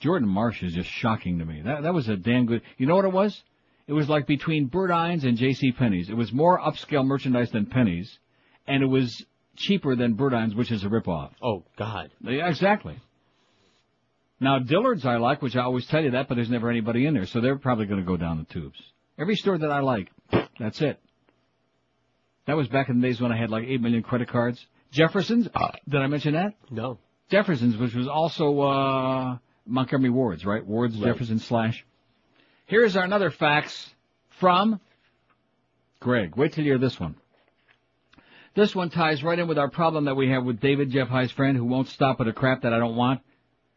Jordan 0.00 0.28
Marsh 0.28 0.62
is 0.62 0.72
just 0.72 0.88
shocking 0.88 1.38
to 1.38 1.44
me. 1.44 1.62
That 1.62 1.82
that 1.82 1.94
was 1.94 2.08
a 2.08 2.16
damn 2.16 2.46
good. 2.46 2.62
You 2.78 2.86
know 2.86 2.96
what 2.96 3.04
it 3.04 3.12
was? 3.12 3.42
It 3.86 3.92
was 3.92 4.08
like 4.08 4.26
between 4.26 4.68
Burdines 4.68 5.24
and 5.24 5.36
J.C. 5.36 5.72
Penney's. 5.72 6.08
It 6.08 6.16
was 6.16 6.32
more 6.32 6.60
upscale 6.60 7.04
merchandise 7.04 7.50
than 7.50 7.66
Penney's, 7.66 8.18
and 8.66 8.82
it 8.82 8.86
was 8.86 9.24
cheaper 9.56 9.96
than 9.96 10.16
Burdines, 10.16 10.54
which 10.56 10.70
is 10.70 10.84
a 10.84 10.88
ripoff. 10.88 11.32
Oh 11.42 11.64
God. 11.76 12.10
Yeah, 12.22 12.48
exactly. 12.48 12.98
Now 14.38 14.58
Dillard's 14.58 15.04
I 15.04 15.16
like, 15.16 15.42
which 15.42 15.54
I 15.54 15.62
always 15.62 15.86
tell 15.86 16.02
you 16.02 16.12
that, 16.12 16.28
but 16.28 16.36
there's 16.36 16.50
never 16.50 16.70
anybody 16.70 17.04
in 17.04 17.14
there, 17.14 17.26
so 17.26 17.40
they're 17.40 17.58
probably 17.58 17.86
going 17.86 18.00
to 18.00 18.06
go 18.06 18.16
down 18.16 18.38
the 18.38 18.52
tubes. 18.52 18.80
Every 19.18 19.36
store 19.36 19.58
that 19.58 19.70
I 19.70 19.80
like, 19.80 20.08
that's 20.58 20.80
it. 20.80 20.98
That 22.46 22.56
was 22.56 22.68
back 22.68 22.88
in 22.88 23.00
the 23.00 23.06
days 23.06 23.20
when 23.20 23.32
I 23.32 23.36
had 23.36 23.50
like 23.50 23.64
eight 23.64 23.82
million 23.82 24.02
credit 24.02 24.28
cards. 24.28 24.64
Jefferson's, 24.92 25.48
did 25.88 26.00
I 26.00 26.06
mention 26.06 26.34
that? 26.34 26.54
No. 26.70 26.98
Jefferson's, 27.30 27.76
which 27.76 27.94
was 27.94 28.08
also 28.08 28.60
uh 28.60 29.38
Montgomery 29.66 30.10
Ward's, 30.10 30.44
right? 30.44 30.64
Ward's 30.64 30.96
Right. 30.96 31.12
Jefferson 31.12 31.38
slash. 31.38 31.84
Here's 32.66 32.96
our 32.96 33.04
another 33.04 33.30
fax 33.30 33.92
from 34.40 34.80
Greg. 36.00 36.36
Wait 36.36 36.52
till 36.52 36.64
you 36.64 36.72
hear 36.72 36.78
this 36.78 36.98
one. 36.98 37.14
This 38.54 38.74
one 38.74 38.90
ties 38.90 39.22
right 39.22 39.38
in 39.38 39.46
with 39.46 39.58
our 39.58 39.70
problem 39.70 40.06
that 40.06 40.16
we 40.16 40.28
have 40.30 40.44
with 40.44 40.60
David, 40.60 40.90
Jeff 40.90 41.08
High's 41.08 41.30
friend, 41.30 41.56
who 41.56 41.64
won't 41.64 41.88
stop 41.88 42.20
at 42.20 42.26
a 42.26 42.32
crap 42.32 42.62
that 42.62 42.72
I 42.72 42.78
don't 42.78 42.96
want. 42.96 43.20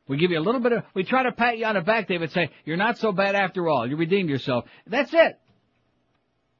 We 0.08 0.18
give 0.18 0.32
you 0.32 0.40
a 0.40 0.42
little 0.42 0.62
bit 0.62 0.72
of, 0.74 0.84
we 0.96 1.04
try 1.04 1.24
to 1.24 1.32
pat 1.32 1.58
you 1.58 1.66
on 1.66 1.76
the 1.76 1.82
back, 1.82 2.08
David, 2.08 2.32
say, 2.32 2.50
you're 2.66 2.78
not 2.78 2.98
so 2.98 3.12
bad 3.12 3.36
after 3.36 3.70
all. 3.70 3.88
You 3.88 3.96
redeemed 3.98 4.30
yourself. 4.30 4.66
That's 4.88 5.14
it. 5.14 5.40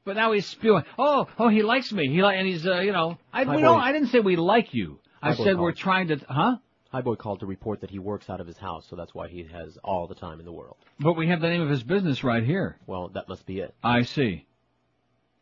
But 0.04 0.16
now 0.16 0.32
he's 0.32 0.46
spewing. 0.46 0.84
Oh, 0.98 1.28
oh, 1.38 1.48
he 1.48 1.62
likes 1.62 1.92
me. 1.92 2.08
He 2.08 2.22
like, 2.22 2.36
and 2.36 2.46
he's, 2.46 2.66
uh, 2.66 2.80
you 2.80 2.92
know, 2.92 3.18
I, 3.32 3.44
we 3.44 3.62
don't. 3.62 3.80
I 3.80 3.92
didn't 3.92 4.08
say 4.08 4.20
we 4.20 4.36
like 4.36 4.74
you. 4.74 4.98
I 5.22 5.34
said 5.34 5.58
we're 5.58 5.72
trying 5.72 6.08
to, 6.08 6.20
huh? 6.28 6.56
Highboy 6.92 7.18
called 7.18 7.40
to 7.40 7.46
report 7.46 7.80
that 7.80 7.90
he 7.90 7.98
works 7.98 8.30
out 8.30 8.40
of 8.40 8.46
his 8.46 8.58
house, 8.58 8.86
so 8.88 8.94
that's 8.94 9.14
why 9.14 9.28
he 9.28 9.44
has 9.52 9.76
all 9.82 10.06
the 10.06 10.14
time 10.14 10.38
in 10.38 10.46
the 10.46 10.52
world. 10.52 10.76
But 11.00 11.14
we 11.14 11.28
have 11.28 11.40
the 11.40 11.48
name 11.48 11.62
of 11.62 11.68
his 11.68 11.82
business 11.82 12.22
right 12.22 12.44
here. 12.44 12.76
Well, 12.86 13.08
that 13.14 13.28
must 13.28 13.46
be 13.46 13.58
it. 13.58 13.74
I 13.82 14.02
see. 14.02 14.46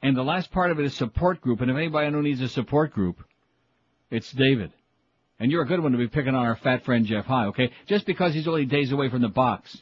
And 0.03 0.17
the 0.17 0.23
last 0.23 0.51
part 0.51 0.71
of 0.71 0.79
it 0.81 0.85
is 0.87 0.95
support 0.95 1.41
group. 1.41 1.61
And 1.61 1.71
if 1.71 1.77
anybody 1.77 2.11
who 2.11 2.23
needs 2.23 2.41
a 2.41 2.49
support 2.49 2.93
group, 2.93 3.23
it's 4.11 4.33
David. 4.33 4.73
And 5.39 5.51
you're 5.51 5.63
a 5.63 5.67
good 5.67 5.81
one 5.81 5.93
to 5.93 5.99
be 5.99 6.09
picking 6.09 6.35
on 6.35 6.47
our 6.47 6.57
fat 6.57 6.85
friend 6.85 7.05
Jeff 7.05 7.27
High, 7.27 7.47
okay? 7.47 7.71
Just 7.87 8.07
because 8.07 8.33
he's 8.33 8.49
only 8.49 8.65
days 8.65 8.93
away 8.93 9.11
from 9.11 9.23
the 9.23 9.29
box. 9.29 9.77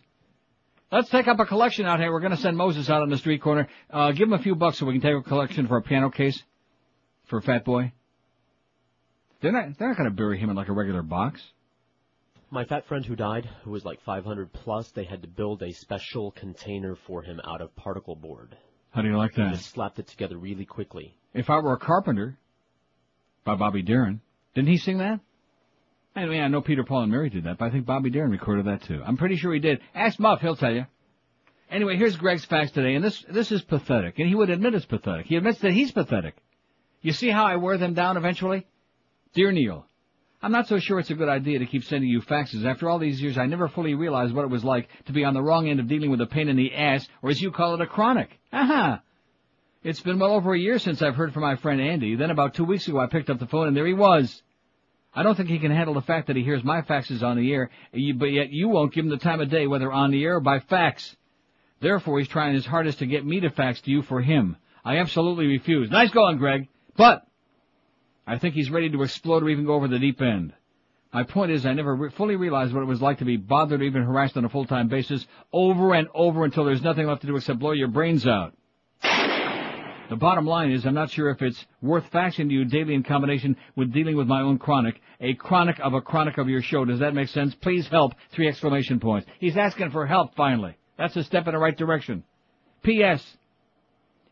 Let's 0.92 1.08
take 1.08 1.28
up 1.28 1.38
a 1.38 1.46
collection 1.46 1.86
out 1.86 2.00
here. 2.00 2.10
We're 2.10 2.20
going 2.20 2.32
to 2.34 2.36
send 2.40 2.56
Moses 2.56 2.90
out 2.90 3.02
on 3.02 3.10
the 3.10 3.18
street 3.18 3.40
corner. 3.42 3.68
Uh, 3.88 4.10
give 4.12 4.26
him 4.26 4.32
a 4.32 4.42
few 4.42 4.56
bucks 4.56 4.78
so 4.78 4.86
we 4.86 4.92
can 4.98 5.00
take 5.00 5.14
a 5.14 5.22
collection 5.28 5.68
for 5.68 5.76
a 5.76 5.82
piano 5.82 6.10
case 6.10 6.42
for 7.26 7.38
a 7.38 7.42
fat 7.42 7.64
boy. 7.64 7.92
They're 9.40 9.52
not, 9.52 9.78
they're 9.78 9.88
not 9.88 9.96
going 9.96 10.10
to 10.10 10.14
bury 10.14 10.38
him 10.38 10.50
in 10.50 10.56
like 10.56 10.68
a 10.68 10.72
regular 10.72 11.02
box. 11.02 11.42
My 12.50 12.64
fat 12.64 12.86
friend 12.88 13.06
who 13.06 13.14
died, 13.14 13.48
who 13.62 13.70
was 13.70 13.84
like 13.84 14.00
500 14.02 14.52
plus, 14.52 14.90
they 14.90 15.04
had 15.04 15.22
to 15.22 15.28
build 15.28 15.62
a 15.62 15.72
special 15.72 16.32
container 16.32 16.96
for 17.06 17.22
him 17.22 17.40
out 17.46 17.60
of 17.60 17.74
particle 17.76 18.16
board. 18.16 18.56
How 18.90 19.02
do 19.02 19.08
you 19.08 19.16
like 19.16 19.34
They 19.36 19.44
that? 19.44 19.52
just 19.54 19.70
slapped 19.70 20.00
it 20.00 20.08
together 20.08 20.36
really 20.36 20.64
quickly. 20.64 21.14
If 21.32 21.48
I 21.48 21.60
Were 21.60 21.74
a 21.74 21.78
Carpenter 21.78 22.36
by 23.44 23.54
Bobby 23.54 23.82
Darin. 23.82 24.20
Didn't 24.56 24.68
he 24.70 24.78
sing 24.78 24.98
that? 24.98 25.20
I 26.14 26.26
mean, 26.26 26.40
I 26.40 26.48
know 26.48 26.60
Peter, 26.60 26.82
Paul, 26.82 27.02
and 27.02 27.12
Mary 27.12 27.30
did 27.30 27.44
that, 27.44 27.58
but 27.58 27.66
I 27.66 27.70
think 27.70 27.86
Bobby 27.86 28.10
Darin 28.10 28.30
recorded 28.32 28.66
that 28.66 28.82
too. 28.82 29.02
I'm 29.04 29.16
pretty 29.16 29.36
sure 29.36 29.52
he 29.52 29.60
did. 29.60 29.80
Ask 29.94 30.18
Muff, 30.18 30.40
he'll 30.40 30.56
tell 30.56 30.72
you. 30.72 30.86
Anyway, 31.70 31.96
here's 31.96 32.16
Greg's 32.16 32.44
facts 32.44 32.72
today, 32.72 32.96
and 32.96 33.04
this 33.04 33.24
this 33.28 33.52
is 33.52 33.62
pathetic, 33.62 34.18
and 34.18 34.28
he 34.28 34.34
would 34.34 34.50
admit 34.50 34.74
it's 34.74 34.86
pathetic. 34.86 35.26
He 35.26 35.36
admits 35.36 35.60
that 35.60 35.72
he's 35.72 35.92
pathetic. 35.92 36.34
You 37.00 37.12
see 37.12 37.30
how 37.30 37.46
I 37.46 37.56
wear 37.56 37.78
them 37.78 37.94
down 37.94 38.16
eventually? 38.16 38.66
Dear 39.34 39.52
Neil, 39.52 39.86
I'm 40.42 40.50
not 40.50 40.66
so 40.66 40.80
sure 40.80 40.98
it's 40.98 41.10
a 41.10 41.14
good 41.14 41.28
idea 41.28 41.60
to 41.60 41.66
keep 41.66 41.84
sending 41.84 42.10
you 42.10 42.22
faxes. 42.22 42.64
After 42.64 42.90
all 42.90 42.98
these 42.98 43.22
years, 43.22 43.38
I 43.38 43.46
never 43.46 43.68
fully 43.68 43.94
realized 43.94 44.34
what 44.34 44.44
it 44.44 44.50
was 44.50 44.64
like 44.64 44.88
to 45.06 45.12
be 45.12 45.24
on 45.24 45.34
the 45.34 45.42
wrong 45.42 45.68
end 45.68 45.78
of 45.78 45.86
dealing 45.86 46.10
with 46.10 46.20
a 46.20 46.26
pain 46.26 46.48
in 46.48 46.56
the 46.56 46.74
ass, 46.74 47.06
or 47.22 47.30
as 47.30 47.40
you 47.40 47.52
call 47.52 47.74
it, 47.74 47.80
a 47.80 47.86
chronic. 47.86 48.30
Aha! 48.52 49.00
It's 49.84 50.00
been 50.00 50.18
well 50.18 50.32
over 50.32 50.52
a 50.54 50.58
year 50.58 50.80
since 50.80 51.00
I've 51.00 51.14
heard 51.14 51.32
from 51.32 51.42
my 51.42 51.54
friend 51.54 51.80
Andy. 51.80 52.16
Then 52.16 52.30
about 52.30 52.54
two 52.54 52.64
weeks 52.64 52.88
ago 52.88 52.98
I 52.98 53.06
picked 53.06 53.30
up 53.30 53.38
the 53.38 53.46
phone 53.46 53.68
and 53.68 53.76
there 53.76 53.86
he 53.86 53.94
was. 53.94 54.42
I 55.12 55.22
don't 55.22 55.34
think 55.34 55.48
he 55.48 55.58
can 55.58 55.72
handle 55.72 55.94
the 55.94 56.02
fact 56.02 56.28
that 56.28 56.36
he 56.36 56.44
hears 56.44 56.62
my 56.62 56.82
faxes 56.82 57.22
on 57.22 57.36
the 57.36 57.52
air, 57.52 57.70
but 57.92 58.26
yet 58.26 58.50
you 58.50 58.68
won't 58.68 58.92
give 58.92 59.04
him 59.04 59.10
the 59.10 59.16
time 59.16 59.40
of 59.40 59.50
day 59.50 59.66
whether 59.66 59.90
on 59.90 60.10
the 60.10 60.22
air 60.22 60.36
or 60.36 60.40
by 60.40 60.60
fax. 60.60 61.16
Therefore 61.80 62.18
he's 62.18 62.28
trying 62.28 62.54
his 62.54 62.66
hardest 62.66 63.00
to 63.00 63.06
get 63.06 63.24
me 63.24 63.40
to 63.40 63.50
fax 63.50 63.80
to 63.82 63.90
you 63.90 64.02
for 64.02 64.20
him. 64.20 64.56
I 64.84 64.98
absolutely 64.98 65.46
refuse. 65.46 65.90
Nice 65.90 66.10
going, 66.10 66.38
Greg. 66.38 66.68
But 66.96 67.26
I 68.26 68.38
think 68.38 68.54
he's 68.54 68.70
ready 68.70 68.90
to 68.90 69.02
explode 69.02 69.42
or 69.42 69.48
even 69.48 69.66
go 69.66 69.74
over 69.74 69.88
the 69.88 69.98
deep 69.98 70.22
end. 70.22 70.52
My 71.12 71.24
point 71.24 71.50
is 71.50 71.66
I 71.66 71.72
never 71.72 71.96
re- 71.96 72.10
fully 72.10 72.36
realized 72.36 72.72
what 72.72 72.82
it 72.82 72.86
was 72.86 73.02
like 73.02 73.18
to 73.18 73.24
be 73.24 73.36
bothered 73.36 73.80
or 73.80 73.84
even 73.84 74.02
harassed 74.02 74.36
on 74.36 74.44
a 74.44 74.48
full-time 74.48 74.86
basis 74.86 75.26
over 75.52 75.92
and 75.94 76.06
over 76.14 76.44
until 76.44 76.64
there's 76.64 76.82
nothing 76.82 77.06
left 77.06 77.22
to 77.22 77.26
do 77.26 77.36
except 77.36 77.58
blow 77.58 77.72
your 77.72 77.88
brains 77.88 78.26
out. 78.26 78.54
The 80.10 80.16
bottom 80.16 80.44
line 80.44 80.72
is 80.72 80.84
I'm 80.84 80.94
not 80.94 81.12
sure 81.12 81.30
if 81.30 81.40
it's 81.40 81.64
worth 81.80 82.10
faxing 82.10 82.48
to 82.48 82.52
you 82.52 82.64
daily 82.64 82.94
in 82.94 83.04
combination 83.04 83.56
with 83.76 83.92
dealing 83.92 84.16
with 84.16 84.26
my 84.26 84.40
own 84.40 84.58
chronic, 84.58 85.00
a 85.20 85.34
chronic 85.34 85.78
of 85.78 85.94
a 85.94 86.00
chronic 86.00 86.36
of 86.36 86.48
your 86.48 86.62
show. 86.62 86.84
Does 86.84 86.98
that 86.98 87.14
make 87.14 87.28
sense? 87.28 87.54
Please 87.54 87.86
help. 87.86 88.14
Three 88.32 88.48
exclamation 88.48 88.98
points. 88.98 89.28
He's 89.38 89.56
asking 89.56 89.92
for 89.92 90.08
help 90.08 90.34
finally. 90.34 90.76
That's 90.98 91.14
a 91.14 91.22
step 91.22 91.46
in 91.46 91.54
the 91.54 91.60
right 91.60 91.76
direction. 91.76 92.24
P.S. 92.82 93.24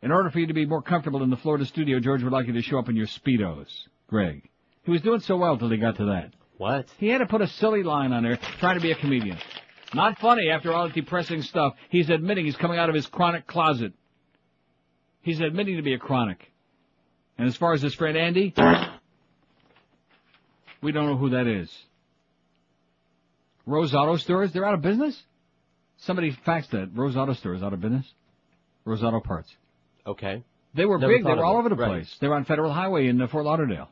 In 0.02 0.10
order 0.10 0.30
for 0.30 0.40
you 0.40 0.48
to 0.48 0.52
be 0.52 0.66
more 0.66 0.82
comfortable 0.82 1.22
in 1.22 1.30
the 1.30 1.36
Florida 1.36 1.64
studio, 1.64 2.00
George 2.00 2.24
would 2.24 2.32
like 2.32 2.48
you 2.48 2.54
to 2.54 2.62
show 2.62 2.80
up 2.80 2.88
in 2.88 2.96
your 2.96 3.06
Speedos. 3.06 3.68
Greg. 4.08 4.48
He 4.82 4.90
was 4.90 5.02
doing 5.02 5.20
so 5.20 5.36
well 5.36 5.56
till 5.58 5.70
he 5.70 5.76
got 5.76 5.96
to 5.98 6.06
that. 6.06 6.32
What? 6.56 6.86
He 6.98 7.06
had 7.06 7.18
to 7.18 7.26
put 7.26 7.40
a 7.40 7.46
silly 7.46 7.84
line 7.84 8.12
on 8.12 8.24
there, 8.24 8.40
trying 8.58 8.74
to 8.74 8.82
be 8.82 8.90
a 8.90 8.96
comedian. 8.96 9.38
Not 9.94 10.18
funny 10.18 10.50
after 10.50 10.72
all 10.72 10.88
that 10.88 10.94
depressing 10.94 11.42
stuff. 11.42 11.74
He's 11.88 12.10
admitting 12.10 12.46
he's 12.46 12.56
coming 12.56 12.80
out 12.80 12.88
of 12.88 12.96
his 12.96 13.06
chronic 13.06 13.46
closet. 13.46 13.92
He's 15.22 15.40
admitting 15.40 15.76
to 15.76 15.82
be 15.82 15.94
a 15.94 15.98
chronic. 15.98 16.38
And 17.36 17.46
as 17.48 17.56
far 17.56 17.72
as 17.74 17.82
his 17.82 17.94
friend 17.94 18.16
Andy, 18.16 18.52
we 20.82 20.92
don't 20.92 21.06
know 21.06 21.16
who 21.16 21.30
that 21.30 21.46
is. 21.46 21.70
Rose 23.66 23.94
Auto 23.94 24.16
Stores, 24.16 24.52
they're 24.52 24.64
out 24.64 24.74
of 24.74 24.82
business? 24.82 25.20
Somebody 25.98 26.36
faxed 26.46 26.70
that. 26.70 26.90
Rose 26.94 27.16
Auto 27.16 27.34
Stores 27.34 27.62
out 27.62 27.72
of 27.72 27.80
business? 27.80 28.06
Rose 28.84 29.02
Auto 29.02 29.20
Parts. 29.20 29.48
Okay. 30.06 30.42
They 30.74 30.84
were 30.86 30.98
Never 30.98 31.12
big. 31.12 31.24
They 31.24 31.30
were 31.34 31.44
all 31.44 31.56
it. 31.56 31.60
over 31.60 31.68
the 31.68 31.74
Right. 31.76 31.88
place. 31.88 32.16
They 32.20 32.28
were 32.28 32.34
on 32.36 32.44
Federal 32.44 32.72
Highway 32.72 33.08
in 33.08 33.20
uh, 33.20 33.26
Fort 33.28 33.44
Lauderdale. 33.44 33.88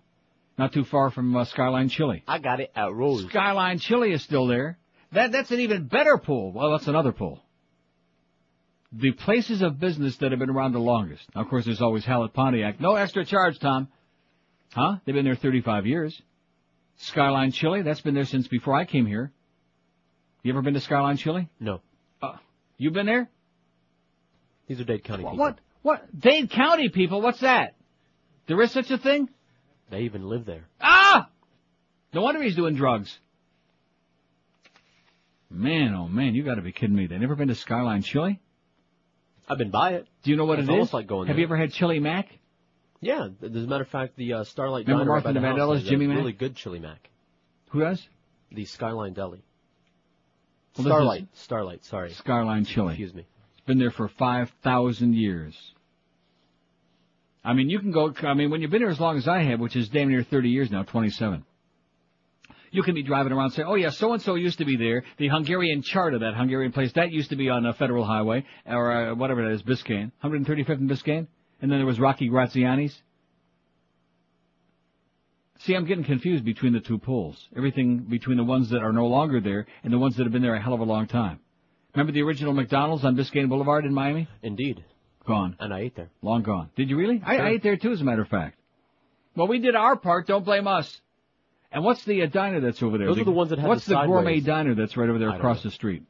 Not 0.58 0.72
too 0.72 0.84
far 0.84 1.10
from 1.10 1.36
uh, 1.36 1.44
Skyline 1.44 1.88
Chili. 1.90 2.22
I 2.26 2.38
got 2.38 2.60
it 2.60 2.70
at 2.74 2.92
Rose. 2.92 3.26
Skyline 3.28 3.78
Chili 3.78 4.12
is 4.12 4.22
still 4.22 4.46
there. 4.46 4.78
That 5.12 5.32
that's 5.32 5.50
an 5.50 5.60
even 5.60 5.86
better 5.86 6.16
pool. 6.18 6.52
Well, 6.52 6.70
that's 6.72 6.86
another 6.88 7.12
pool. 7.12 7.42
The 8.98 9.12
places 9.12 9.60
of 9.62 9.78
business 9.78 10.16
that 10.18 10.30
have 10.30 10.38
been 10.38 10.48
around 10.50 10.72
the 10.72 10.78
longest. 10.78 11.22
Now, 11.34 11.42
of 11.42 11.48
course, 11.48 11.64
there's 11.66 11.82
always 11.82 12.04
Hallett 12.04 12.32
Pontiac. 12.32 12.80
No 12.80 12.94
extra 12.94 13.24
charge, 13.24 13.58
Tom. 13.58 13.88
Huh? 14.72 14.96
They've 15.04 15.14
been 15.14 15.24
there 15.24 15.34
35 15.34 15.86
years. 15.86 16.20
Skyline 16.96 17.50
Chili, 17.52 17.82
that's 17.82 18.00
been 18.00 18.14
there 18.14 18.24
since 18.24 18.48
before 18.48 18.74
I 18.74 18.86
came 18.86 19.04
here. 19.06 19.32
You 20.42 20.52
ever 20.52 20.62
been 20.62 20.74
to 20.74 20.80
Skyline 20.80 21.18
Chili? 21.18 21.48
No. 21.60 21.80
Uh, 22.22 22.36
you 22.78 22.90
been 22.90 23.06
there? 23.06 23.28
These 24.66 24.80
are 24.80 24.84
Dade 24.84 25.04
County 25.04 25.24
What? 25.24 25.32
people. 25.32 25.44
What? 25.44 25.58
what? 25.82 26.18
Dade 26.18 26.50
County 26.50 26.88
people? 26.88 27.20
What's 27.20 27.40
that? 27.40 27.74
There 28.46 28.60
is 28.62 28.70
such 28.70 28.90
a 28.90 28.96
thing? 28.98 29.28
They 29.90 30.00
even 30.00 30.26
live 30.26 30.46
there. 30.46 30.68
Ah! 30.80 31.28
No 32.14 32.22
wonder 32.22 32.42
he's 32.42 32.56
doing 32.56 32.76
drugs. 32.76 33.18
Man, 35.50 35.94
oh 35.94 36.08
man, 36.08 36.34
you 36.34 36.42
gotta 36.44 36.62
be 36.62 36.72
kidding 36.72 36.96
me. 36.96 37.06
They 37.06 37.18
never 37.18 37.34
been 37.36 37.48
to 37.48 37.54
Skyline 37.54 38.02
Chili? 38.02 38.40
I've 39.48 39.58
been 39.58 39.70
by 39.70 39.92
it. 39.94 40.06
Do 40.24 40.30
you 40.30 40.36
know 40.36 40.44
what 40.44 40.58
It's 40.58 40.68
it 40.68 40.72
is? 40.72 40.74
almost 40.74 40.92
like 40.94 41.06
going 41.06 41.28
Have 41.28 41.36
there. 41.36 41.40
you 41.40 41.46
ever 41.46 41.56
had 41.56 41.72
chili 41.72 42.00
mac? 42.00 42.28
Yeah, 43.00 43.28
as 43.42 43.50
a 43.54 43.66
matter 43.66 43.82
of 43.84 43.88
fact, 43.90 44.16
the 44.16 44.32
uh, 44.32 44.44
Starlight 44.44 44.86
Remember 44.86 45.04
Diner 45.04 45.10
right 45.12 45.24
Martha 45.24 45.40
by 45.40 45.54
the 45.54 45.60
Vandellas, 45.60 45.80
house 45.80 45.88
Jimmy 45.88 46.06
Mack? 46.06 46.16
really 46.18 46.32
good 46.32 46.56
chili 46.56 46.78
mac. 46.78 47.08
Who 47.70 47.80
does? 47.80 48.02
The 48.50 48.64
Skyline 48.64 49.12
Deli. 49.12 49.42
Well, 50.78 50.86
Starlight. 50.86 51.28
Starlight, 51.34 51.84
sorry. 51.84 52.12
Skyline 52.14 52.64
Chili. 52.64 52.94
Excuse 52.94 53.14
me. 53.14 53.26
It's 53.52 53.66
been 53.66 53.78
there 53.78 53.90
for 53.90 54.08
5,000 54.08 55.14
years. 55.14 55.54
I 57.44 57.52
mean, 57.52 57.70
you 57.70 57.78
can 57.78 57.92
go, 57.92 58.12
I 58.22 58.34
mean, 58.34 58.50
when 58.50 58.60
you've 58.60 58.70
been 58.70 58.80
here 58.82 58.90
as 58.90 58.98
long 59.00 59.16
as 59.16 59.28
I 59.28 59.42
have, 59.44 59.60
which 59.60 59.76
is 59.76 59.88
damn 59.88 60.08
near 60.08 60.22
30 60.24 60.48
years 60.48 60.70
now, 60.70 60.82
27, 60.82 61.44
you 62.70 62.82
can 62.82 62.94
be 62.94 63.02
driving 63.02 63.32
around 63.32 63.50
saying, 63.50 63.68
oh 63.68 63.74
yeah, 63.74 63.90
so-and-so 63.90 64.34
used 64.34 64.58
to 64.58 64.64
be 64.64 64.76
there. 64.76 65.04
The 65.18 65.28
Hungarian 65.28 65.82
Charter, 65.82 66.18
that 66.20 66.34
Hungarian 66.34 66.72
place, 66.72 66.92
that 66.94 67.10
used 67.10 67.30
to 67.30 67.36
be 67.36 67.48
on 67.48 67.66
a 67.66 67.72
federal 67.72 68.04
highway, 68.04 68.44
or 68.66 68.92
uh, 68.92 69.14
whatever 69.14 69.42
that 69.44 69.54
is, 69.54 69.62
Biscayne. 69.62 70.12
135th 70.22 70.68
and 70.68 70.90
Biscayne? 70.90 71.26
And 71.60 71.70
then 71.70 71.78
there 71.78 71.86
was 71.86 71.98
Rocky 71.98 72.28
Graziani's. 72.28 72.96
See, 75.60 75.74
I'm 75.74 75.86
getting 75.86 76.04
confused 76.04 76.44
between 76.44 76.74
the 76.74 76.80
two 76.80 76.98
pools. 76.98 77.42
Everything 77.56 78.00
between 78.00 78.36
the 78.36 78.44
ones 78.44 78.70
that 78.70 78.82
are 78.82 78.92
no 78.92 79.06
longer 79.06 79.40
there 79.40 79.66
and 79.82 79.92
the 79.92 79.98
ones 79.98 80.16
that 80.16 80.24
have 80.24 80.32
been 80.32 80.42
there 80.42 80.54
a 80.54 80.62
hell 80.62 80.74
of 80.74 80.80
a 80.80 80.84
long 80.84 81.06
time. 81.06 81.40
Remember 81.94 82.12
the 82.12 82.22
original 82.22 82.52
McDonald's 82.52 83.04
on 83.04 83.16
Biscayne 83.16 83.48
Boulevard 83.48 83.86
in 83.86 83.94
Miami? 83.94 84.28
Indeed. 84.42 84.84
Gone. 85.26 85.56
And 85.58 85.72
I 85.72 85.80
ate 85.80 85.96
there. 85.96 86.10
Long 86.22 86.42
gone. 86.42 86.70
Did 86.76 86.90
you 86.90 86.96
really? 86.96 87.22
I, 87.24 87.38
I 87.38 87.48
ate 87.50 87.62
there 87.62 87.76
too, 87.76 87.90
as 87.90 88.00
a 88.00 88.04
matter 88.04 88.22
of 88.22 88.28
fact. 88.28 88.58
Well, 89.34 89.48
we 89.48 89.58
did 89.58 89.74
our 89.74 89.96
part. 89.96 90.26
Don't 90.26 90.44
blame 90.44 90.68
us. 90.68 91.00
And 91.72 91.84
what's 91.84 92.04
the 92.04 92.22
uh, 92.22 92.26
diner 92.26 92.60
that's 92.60 92.82
over 92.82 92.98
there? 92.98 93.08
Those 93.08 93.18
are 93.18 93.24
the 93.24 93.30
ones 93.30 93.50
that 93.50 93.58
have 93.58 93.68
What's 93.68 93.84
the 93.86 93.94
the, 93.94 94.06
gourmet 94.06 94.36
sideways. 94.36 94.44
diner 94.44 94.74
that's 94.74 94.96
right 94.96 95.08
over 95.08 95.18
there 95.18 95.30
across 95.30 95.58
know. 95.58 95.70
the 95.70 95.74
street? 95.74 96.02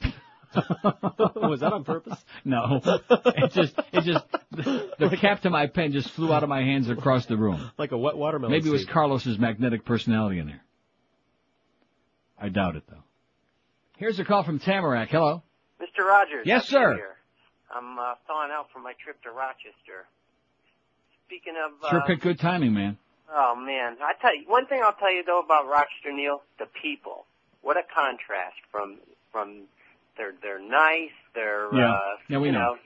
Was 0.56 1.60
that 1.60 1.72
on 1.72 1.84
purpose? 1.84 2.18
No. 2.44 2.80
it 3.10 3.52
just, 3.52 3.78
it 3.92 4.04
just, 4.04 4.24
the, 4.52 4.90
the 4.98 5.16
cap 5.16 5.42
to 5.42 5.50
my 5.50 5.66
pen 5.66 5.92
just 5.92 6.10
flew 6.10 6.32
out 6.32 6.42
of 6.42 6.48
my 6.48 6.62
hands 6.62 6.88
across 6.88 7.26
the 7.26 7.36
room. 7.36 7.70
Like 7.76 7.92
a 7.92 7.98
wet 7.98 8.16
watermelon. 8.16 8.52
Maybe 8.52 8.68
it 8.68 8.72
was 8.72 8.82
seed. 8.82 8.90
Carlos's 8.90 9.38
magnetic 9.38 9.84
personality 9.84 10.38
in 10.38 10.46
there. 10.46 10.62
I 12.40 12.48
doubt 12.48 12.76
it 12.76 12.84
though. 12.88 13.02
Here's 13.98 14.18
a 14.18 14.24
call 14.24 14.44
from 14.44 14.60
Tamarac. 14.60 15.08
Hello. 15.08 15.42
Mr. 15.80 16.06
Rogers. 16.06 16.44
Yes, 16.46 16.68
sir. 16.68 16.94
New 16.94 17.00
I'm 17.74 17.98
uh, 17.98 18.14
thawing 18.26 18.50
out 18.52 18.68
from 18.72 18.84
my 18.84 18.92
trip 19.02 19.20
to 19.22 19.30
Rochester. 19.30 20.06
Speaking 21.26 21.54
of, 21.64 21.72
uh, 21.84 21.90
Sure 21.90 22.02
picked 22.06 22.22
good 22.22 22.38
timing, 22.40 22.72
man. 22.74 22.96
oh 23.32 23.54
man, 23.56 23.96
I 24.02 24.12
tell 24.20 24.34
you 24.34 24.44
one 24.46 24.66
thing. 24.66 24.80
I'll 24.84 24.94
tell 24.94 25.12
you 25.12 25.24
though 25.24 25.40
about 25.40 25.66
Rochester, 25.66 26.12
Neil, 26.12 26.42
the 26.58 26.66
people. 26.82 27.26
What 27.62 27.76
a 27.76 27.82
contrast 27.94 28.56
from 28.70 28.98
from 29.32 29.62
they're 30.16 30.34
they're 30.42 30.60
nice. 30.60 31.10
They're 31.34 31.68
Yeah. 31.74 31.90
uh, 31.92 31.98
Yeah, 32.28 32.38
we 32.38 32.48
you 32.48 32.52
know. 32.52 32.76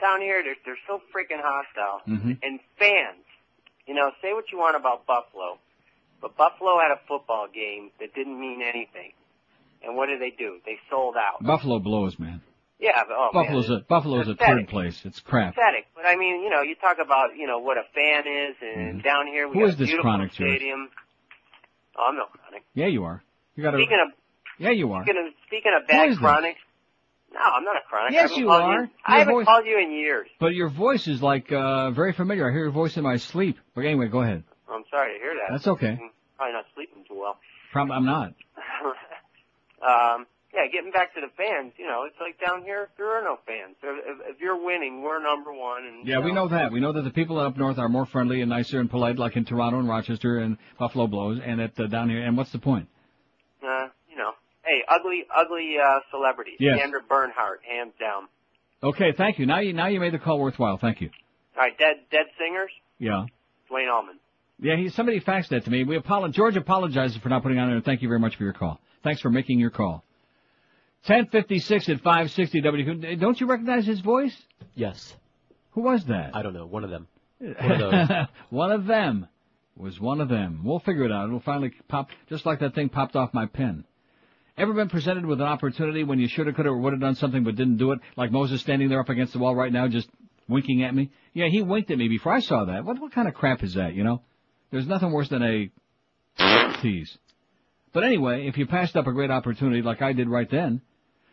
down 0.00 0.20
here 0.20 0.42
they're 0.44 0.56
they're 0.64 0.78
so 0.86 1.00
freaking 1.14 1.40
hostile. 1.42 2.02
Mm-hmm. 2.06 2.32
And 2.42 2.60
fans, 2.78 3.24
you 3.86 3.94
know, 3.94 4.10
say 4.22 4.32
what 4.34 4.52
you 4.52 4.58
want 4.58 4.76
about 4.76 5.06
Buffalo, 5.06 5.58
but 6.20 6.36
Buffalo 6.36 6.78
had 6.78 6.90
a 6.92 7.00
football 7.08 7.46
game 7.52 7.90
that 8.00 8.14
didn't 8.14 8.38
mean 8.38 8.60
anything. 8.62 9.12
And 9.82 9.96
what 9.96 10.06
did 10.06 10.20
they 10.20 10.30
do? 10.36 10.58
They 10.66 10.78
sold 10.90 11.16
out. 11.16 11.42
Buffalo 11.44 11.78
blows, 11.78 12.18
man. 12.18 12.40
Yeah, 12.78 13.02
but, 13.08 13.16
oh 13.16 13.30
Buffalo's 13.32 13.68
man, 13.68 13.78
a 13.78 13.80
Buffalo's 13.84 14.28
a 14.28 14.34
third 14.34 14.68
place. 14.68 15.00
It's 15.04 15.20
crap. 15.20 15.54
pathetic. 15.54 15.86
But 15.94 16.04
I 16.06 16.16
mean, 16.16 16.42
you 16.42 16.50
know, 16.50 16.60
you 16.60 16.74
talk 16.74 16.98
about, 17.02 17.36
you 17.36 17.46
know, 17.46 17.58
what 17.58 17.78
a 17.78 17.84
fan 17.94 18.24
is, 18.26 18.56
and 18.60 19.02
down 19.02 19.26
here 19.26 19.48
we. 19.48 19.54
Who 19.54 19.60
got 19.60 19.68
is 19.70 19.76
this 19.78 19.88
beautiful 19.88 20.10
chronic, 20.10 20.32
stadium. 20.32 20.90
Oh, 21.96 22.06
I'm 22.08 22.16
no 22.16 22.26
chronic. 22.26 22.64
Yeah, 22.74 22.86
you 22.88 23.04
are. 23.04 23.22
You 23.54 23.62
got 23.62 23.70
to. 23.70 23.78
Speaking 23.78 23.98
of 24.06 24.12
Yeah, 24.58 24.70
you 24.70 24.92
are. 24.92 25.04
speaking 25.04 25.26
of 25.26 25.32
speaking 25.46 25.72
of 25.80 25.88
bad 25.88 26.18
chronic. 26.18 26.56
no, 27.32 27.40
I'm 27.40 27.64
not 27.64 27.76
a 27.76 27.80
chronic. 27.88 28.12
Yes, 28.12 28.36
you 28.36 28.50
are. 28.50 28.82
You, 28.82 28.90
I 29.06 29.18
haven't 29.20 29.34
voice- 29.34 29.46
called 29.46 29.64
you 29.64 29.78
in 29.78 29.92
years. 29.92 30.28
But 30.38 30.52
your 30.54 30.68
voice 30.68 31.08
is 31.08 31.22
like 31.22 31.50
uh 31.50 31.92
very 31.92 32.12
familiar. 32.12 32.46
I 32.46 32.52
hear 32.52 32.64
your 32.64 32.72
voice 32.72 32.98
in 32.98 33.04
my 33.04 33.16
sleep. 33.16 33.56
But 33.74 33.86
anyway, 33.86 34.08
go 34.08 34.20
ahead. 34.20 34.44
I'm 34.68 34.84
sorry 34.90 35.14
to 35.14 35.18
hear 35.18 35.32
that. 35.34 35.52
That's 35.52 35.66
okay. 35.66 35.92
I'm 35.98 36.10
probably 36.36 36.52
not 36.52 36.64
sleeping 36.74 37.04
too 37.08 37.18
well. 37.18 37.38
Prob- 37.72 37.90
I'm 37.90 38.04
not. 38.04 38.34
um, 39.82 40.26
yeah, 40.56 40.66
getting 40.72 40.90
back 40.90 41.14
to 41.14 41.20
the 41.20 41.28
fans, 41.36 41.74
you 41.76 41.86
know, 41.86 42.04
it's 42.06 42.16
like 42.18 42.40
down 42.40 42.62
here 42.62 42.88
there 42.96 43.10
are 43.18 43.22
no 43.22 43.36
fans. 43.46 43.76
If, 43.82 44.20
if- 44.30 44.40
you're 44.40 44.64
winning, 44.64 45.02
we're 45.02 45.22
number 45.22 45.52
one. 45.52 45.84
And 45.84 46.06
Yeah, 46.08 46.18
you 46.18 46.24
we 46.24 46.32
know 46.32 46.48
that. 46.48 46.72
We 46.72 46.80
know 46.80 46.92
that 46.92 47.02
the 47.02 47.10
people 47.10 47.38
up 47.38 47.56
north 47.56 47.78
are 47.78 47.88
more 47.88 48.06
friendly 48.06 48.40
and 48.40 48.48
nicer 48.50 48.80
and 48.80 48.88
polite, 48.90 49.18
like 49.18 49.36
in 49.36 49.44
Toronto 49.44 49.78
and 49.78 49.88
Rochester 49.88 50.38
and 50.38 50.56
Buffalo 50.78 51.06
blows, 51.06 51.40
and 51.44 51.60
at 51.60 51.78
uh, 51.78 51.86
down 51.88 52.08
here. 52.08 52.24
And 52.24 52.36
what's 52.36 52.52
the 52.52 52.58
point? 52.58 52.88
Uh, 53.62 53.88
you 54.10 54.16
know, 54.16 54.32
hey, 54.64 54.82
ugly, 54.88 55.24
ugly 55.34 55.76
uh, 55.82 56.00
celebrities. 56.10 56.56
Yes. 56.58 56.78
Sandra 56.80 57.00
Bernhard, 57.08 57.60
hands 57.68 57.92
down. 58.00 58.28
Okay, 58.82 59.12
thank 59.16 59.38
you. 59.38 59.46
Now 59.46 59.60
you 59.60 59.72
now 59.72 59.88
you 59.88 60.00
made 60.00 60.12
the 60.14 60.18
call 60.18 60.38
worthwhile. 60.38 60.78
Thank 60.78 61.00
you. 61.00 61.10
All 61.56 61.62
right, 61.62 61.76
dead, 61.78 61.96
dead 62.10 62.26
singers. 62.38 62.70
Yeah. 62.98 63.24
Duane 63.68 63.88
Allman. 63.88 64.18
Yeah, 64.60 64.76
he, 64.76 64.88
somebody 64.90 65.20
faxed 65.20 65.48
that 65.48 65.64
to 65.64 65.70
me. 65.70 65.84
We 65.84 65.96
apologize. 65.96 66.34
George 66.36 66.56
apologizes 66.56 67.16
for 67.18 67.28
not 67.28 67.42
putting 67.42 67.58
on 67.58 67.70
there. 67.70 67.80
Thank 67.80 68.02
you 68.02 68.08
very 68.08 68.20
much 68.20 68.36
for 68.36 68.44
your 68.44 68.52
call. 68.54 68.80
Thanks 69.02 69.20
for 69.20 69.30
making 69.30 69.58
your 69.58 69.70
call. 69.70 70.02
1056 71.06 71.88
at 71.88 71.96
560 71.98 72.60
W. 72.62 73.16
Don't 73.16 73.40
you 73.40 73.46
recognize 73.46 73.86
his 73.86 74.00
voice? 74.00 74.36
Yes. 74.74 75.14
Who 75.72 75.82
was 75.82 76.04
that? 76.06 76.34
I 76.34 76.42
don't 76.42 76.54
know. 76.54 76.66
One 76.66 76.84
of 76.84 76.90
them. 76.90 77.06
One 77.38 77.70
of 77.72 77.78
those. 77.78 78.26
one 78.50 78.72
of 78.72 78.86
them 78.86 79.28
was 79.76 80.00
one 80.00 80.20
of 80.20 80.28
them. 80.28 80.62
We'll 80.64 80.78
figure 80.80 81.04
it 81.04 81.12
out. 81.12 81.28
It'll 81.28 81.40
finally 81.40 81.72
pop, 81.86 82.08
just 82.28 82.46
like 82.46 82.60
that 82.60 82.74
thing 82.74 82.88
popped 82.88 83.14
off 83.14 83.34
my 83.34 83.46
pen. 83.46 83.84
Ever 84.56 84.72
been 84.72 84.88
presented 84.88 85.26
with 85.26 85.40
an 85.40 85.46
opportunity 85.46 86.02
when 86.02 86.18
you 86.18 86.28
should 86.28 86.46
have, 86.46 86.56
could 86.56 86.64
have, 86.64 86.74
or 86.74 86.78
would 86.78 86.94
have 86.94 87.00
done 87.00 87.14
something 87.14 87.44
but 87.44 87.56
didn't 87.56 87.76
do 87.76 87.92
it? 87.92 88.00
Like 88.16 88.32
Moses 88.32 88.62
standing 88.62 88.88
there 88.88 89.00
up 89.00 89.10
against 89.10 89.34
the 89.34 89.38
wall 89.38 89.54
right 89.54 89.70
now, 89.70 89.86
just 89.86 90.08
winking 90.48 90.82
at 90.82 90.94
me. 90.94 91.10
Yeah, 91.34 91.48
he 91.48 91.60
winked 91.60 91.90
at 91.90 91.98
me 91.98 92.08
before 92.08 92.32
I 92.32 92.40
saw 92.40 92.64
that. 92.64 92.84
What 92.84 92.98
what 92.98 93.12
kind 93.12 93.28
of 93.28 93.34
crap 93.34 93.62
is 93.62 93.74
that? 93.74 93.92
You 93.94 94.02
know, 94.02 94.22
there's 94.70 94.86
nothing 94.86 95.12
worse 95.12 95.28
than 95.28 95.42
a 95.42 95.70
tease. 96.80 97.18
But 97.92 98.04
anyway, 98.04 98.46
if 98.46 98.56
you 98.56 98.66
passed 98.66 98.96
up 98.96 99.06
a 99.06 99.12
great 99.12 99.30
opportunity 99.30 99.82
like 99.82 100.00
I 100.00 100.14
did 100.14 100.28
right 100.28 100.50
then, 100.50 100.80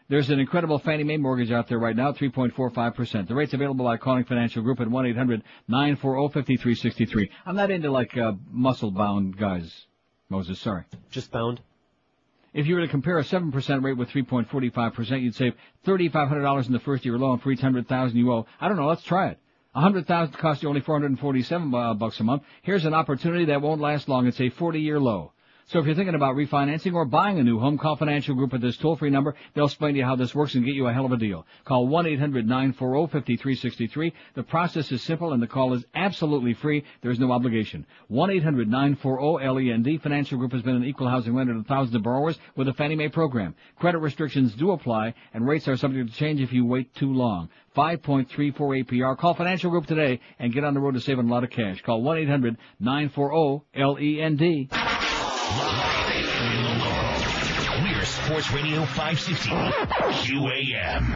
there's 0.09 0.29
an 0.29 0.39
incredible 0.39 0.79
Fannie 0.79 1.03
Mae 1.03 1.17
mortgage 1.17 1.51
out 1.51 1.67
there 1.67 1.79
right 1.79 1.95
now, 1.95 2.11
3.45%. 2.11 3.27
The 3.27 3.35
rate's 3.35 3.53
available 3.53 3.85
by 3.85 3.97
calling 3.97 4.25
Financial 4.25 4.61
Group 4.61 4.79
at 4.79 4.87
1-800-940-5363. 4.87 7.29
I'm 7.45 7.55
not 7.55 7.71
into 7.71 7.91
like, 7.91 8.17
uh, 8.17 8.33
muscle-bound 8.51 9.37
guys, 9.37 9.85
Moses, 10.29 10.59
sorry. 10.59 10.83
Just 11.09 11.31
bound? 11.31 11.61
If 12.53 12.67
you 12.67 12.75
were 12.75 12.81
to 12.81 12.87
compare 12.87 13.17
a 13.17 13.23
7% 13.23 13.83
rate 13.83 13.97
with 13.97 14.09
3.45%, 14.09 15.21
you'd 15.21 15.35
save 15.35 15.55
$3,500 15.85 16.67
in 16.67 16.73
the 16.73 16.79
first 16.79 17.05
year 17.05 17.15
alone 17.15 17.39
for 17.39 17.51
each 17.51 17.61
100000 17.61 18.17
you 18.17 18.31
owe. 18.31 18.45
I 18.61 18.67
don't 18.67 18.77
know, 18.77 18.87
let's 18.87 19.03
try 19.03 19.29
it. 19.29 19.39
A 19.75 19.81
hundred 19.81 20.05
thousand 20.05 20.35
costs 20.35 20.61
you 20.61 20.69
only 20.69 20.81
447 20.81 21.73
uh, 21.73 21.93
bucks 21.95 22.19
a 22.19 22.23
month. 22.23 22.43
Here's 22.61 22.85
an 22.85 22.93
opportunity 22.93 23.45
that 23.45 23.61
won't 23.61 23.81
last 23.81 24.07
long. 24.07 24.27
It's 24.27 24.39
a 24.39 24.51
40-year 24.51 24.99
low. 24.99 25.32
So 25.67 25.79
if 25.79 25.85
you're 25.85 25.95
thinking 25.95 26.15
about 26.15 26.35
refinancing 26.35 26.93
or 26.93 27.05
buying 27.05 27.39
a 27.39 27.43
new 27.43 27.57
home, 27.57 27.77
call 27.77 27.95
Financial 27.95 28.35
Group 28.35 28.53
at 28.53 28.59
this 28.61 28.75
toll-free 28.77 29.09
number. 29.09 29.33
They'll 29.53 29.63
explain 29.65 29.93
to 29.93 29.99
you 29.99 30.05
how 30.05 30.17
this 30.17 30.35
works 30.35 30.55
and 30.55 30.65
get 30.65 30.75
you 30.75 30.87
a 30.87 30.93
hell 30.93 31.05
of 31.05 31.13
a 31.13 31.17
deal. 31.17 31.45
Call 31.63 31.87
1-800-940-5363. 31.87 34.11
The 34.35 34.43
process 34.43 34.91
is 34.91 35.01
simple 35.01 35.31
and 35.31 35.41
the 35.41 35.47
call 35.47 35.73
is 35.73 35.85
absolutely 35.95 36.53
free. 36.53 36.83
There's 37.01 37.19
no 37.19 37.31
obligation. 37.31 37.85
1-800-940-LEND. 38.11 39.87
E 39.87 39.97
Financial 39.97 40.37
Group 40.37 40.51
has 40.51 40.63
been 40.63 40.75
an 40.75 40.83
equal 40.83 41.07
housing 41.07 41.33
lender 41.33 41.53
to 41.53 41.63
thousands 41.63 41.95
of 41.95 42.03
borrowers 42.03 42.37
with 42.55 42.67
a 42.67 42.73
Fannie 42.73 42.95
Mae 42.95 43.07
program. 43.09 43.55
Credit 43.79 43.99
restrictions 43.99 44.53
do 44.55 44.71
apply 44.71 45.13
and 45.33 45.47
rates 45.47 45.69
are 45.69 45.77
subject 45.77 46.11
to 46.11 46.15
change 46.15 46.41
if 46.41 46.51
you 46.51 46.65
wait 46.65 46.93
too 46.95 47.13
long. 47.13 47.47
5.34 47.75 48.85
APR. 48.85 49.17
Call 49.17 49.33
Financial 49.33 49.71
Group 49.71 49.87
today 49.87 50.19
and 50.39 50.53
get 50.53 50.65
on 50.65 50.73
the 50.73 50.79
road 50.79 50.95
to 50.95 51.01
saving 51.01 51.27
a 51.27 51.31
lot 51.31 51.43
of 51.43 51.49
cash. 51.49 51.81
Call 51.81 52.01
1-800-940-LEND. 52.81 55.02
We're 57.83 58.05
Sports 58.05 58.51
Radio 58.51 58.85
560 58.85 59.49
QAM. 60.25 61.15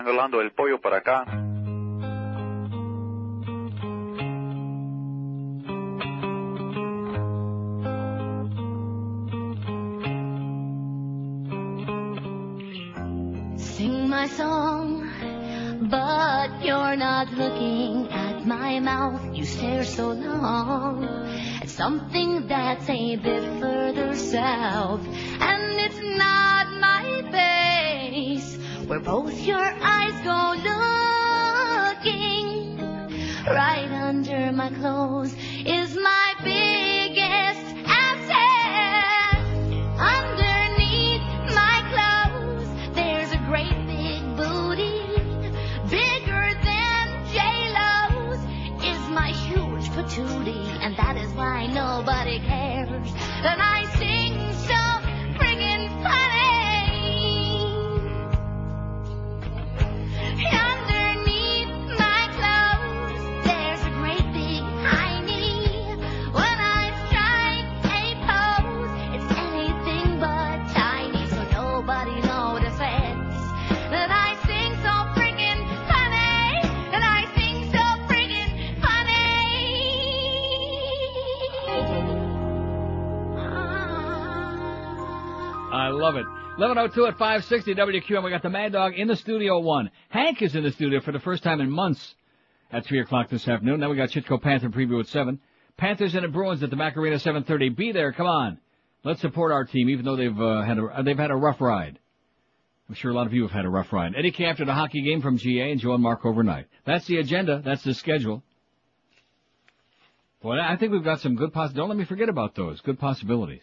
Orlando 0.00 0.38
del 0.38 0.52
Pollo 0.52 0.78
para 0.80 0.98
acá. 0.98 1.24
Sing 13.58 14.08
my 14.08 14.26
song, 14.28 15.10
but 15.90 16.64
you're 16.64 16.96
not 16.96 17.30
looking 17.32 18.08
at 18.10 18.46
my 18.46 18.80
mouth. 18.80 19.34
You 19.34 19.44
stare 19.44 19.84
so 19.84 20.12
long 20.12 21.04
at 21.04 21.55
something 21.76 22.48
that's 22.48 22.88
a 22.88 23.16
bit 23.16 23.60
further 23.60 24.16
south. 24.16 25.06
And 25.40 25.78
it's 25.78 26.00
not 26.00 26.72
my 26.80 27.22
face 27.30 28.56
where 28.86 29.00
both 29.00 29.38
your 29.40 29.62
eyes 29.62 30.14
go 30.24 30.54
looking. 32.00 32.78
Right 33.46 33.90
under 33.92 34.52
my 34.52 34.70
clothes 34.70 35.34
nobody 51.76 52.38
cares. 52.40 52.55
Love 85.96 86.16
it. 86.16 86.26
1102 86.58 87.06
at 87.06 87.18
560 87.18 87.74
WQAM. 87.74 88.22
We 88.22 88.30
got 88.30 88.42
the 88.42 88.50
Mad 88.50 88.72
Dog 88.72 88.94
in 88.94 89.08
the 89.08 89.16
studio 89.16 89.58
one. 89.58 89.90
Hank 90.10 90.42
is 90.42 90.54
in 90.54 90.62
the 90.62 90.70
studio 90.72 91.00
for 91.00 91.12
the 91.12 91.20
first 91.20 91.42
time 91.42 91.60
in 91.60 91.70
months 91.70 92.14
at 92.70 92.84
3 92.84 93.00
o'clock 93.00 93.30
this 93.30 93.48
afternoon. 93.48 93.80
Then 93.80 93.88
we 93.88 93.96
got 93.96 94.10
Chitco 94.10 94.40
Panther 94.42 94.68
preview 94.68 95.00
at 95.00 95.06
7. 95.06 95.40
Panthers 95.78 96.14
and 96.14 96.24
the 96.24 96.28
Bruins 96.28 96.62
at 96.62 96.68
the 96.68 96.76
Macarena 96.76 97.18
730. 97.18 97.70
Be 97.70 97.92
there. 97.92 98.12
Come 98.12 98.26
on. 98.26 98.58
Let's 99.04 99.22
support 99.22 99.52
our 99.52 99.64
team, 99.64 99.88
even 99.88 100.04
though 100.04 100.16
they've 100.16 100.40
uh, 100.40 100.62
had 100.62 100.78
a 100.78 101.02
they've 101.02 101.16
had 101.16 101.30
a 101.30 101.36
rough 101.36 101.60
ride. 101.60 101.98
I'm 102.88 102.94
sure 102.94 103.10
a 103.10 103.14
lot 103.14 103.26
of 103.26 103.32
you 103.32 103.42
have 103.42 103.50
had 103.50 103.64
a 103.64 103.70
rough 103.70 103.92
ride. 103.92 104.14
Eddie 104.16 104.32
K 104.32 104.44
after 104.44 104.64
the 104.64 104.74
hockey 104.74 105.02
game 105.02 105.22
from 105.22 105.38
GA 105.38 105.70
and 105.70 105.80
Joe 105.80 105.94
and 105.94 106.02
Mark 106.02 106.24
overnight. 106.26 106.66
That's 106.84 107.06
the 107.06 107.18
agenda. 107.18 107.62
That's 107.64 107.84
the 107.84 107.94
schedule. 107.94 108.42
Boy, 110.42 110.58
I 110.60 110.76
think 110.76 110.92
we've 110.92 111.04
got 111.04 111.20
some 111.20 111.36
good 111.36 111.52
poss. 111.52 111.72
Don't 111.72 111.88
let 111.88 111.96
me 111.96 112.04
forget 112.04 112.28
about 112.28 112.54
those 112.54 112.80
good 112.80 112.98
possibilities. 112.98 113.62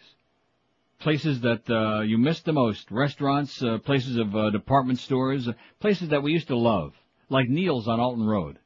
Places 1.00 1.40
that 1.42 1.68
uh, 1.68 2.00
you 2.00 2.16
missed 2.18 2.44
the 2.44 2.52
most, 2.52 2.90
restaurants, 2.90 3.62
uh, 3.62 3.78
places 3.78 4.16
of 4.16 4.34
uh, 4.34 4.50
department 4.50 4.98
stores, 4.98 5.48
uh, 5.48 5.52
places 5.80 6.08
that 6.08 6.22
we 6.22 6.32
used 6.32 6.48
to 6.48 6.56
love, 6.56 6.94
like 7.28 7.48
Neil's 7.48 7.88
on 7.88 8.00
Alton 8.00 8.26
Road, 8.26 8.58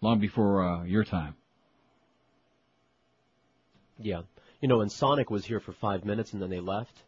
long 0.00 0.18
before 0.18 0.64
uh, 0.64 0.84
your 0.84 1.04
time. 1.04 1.34
Yeah. 3.98 4.22
You 4.60 4.68
know, 4.68 4.78
when 4.78 4.88
Sonic 4.88 5.30
was 5.30 5.44
here 5.44 5.60
for 5.60 5.72
five 5.72 6.04
minutes 6.04 6.32
and 6.32 6.40
then 6.40 6.48
they 6.48 6.60
left, 6.60 7.02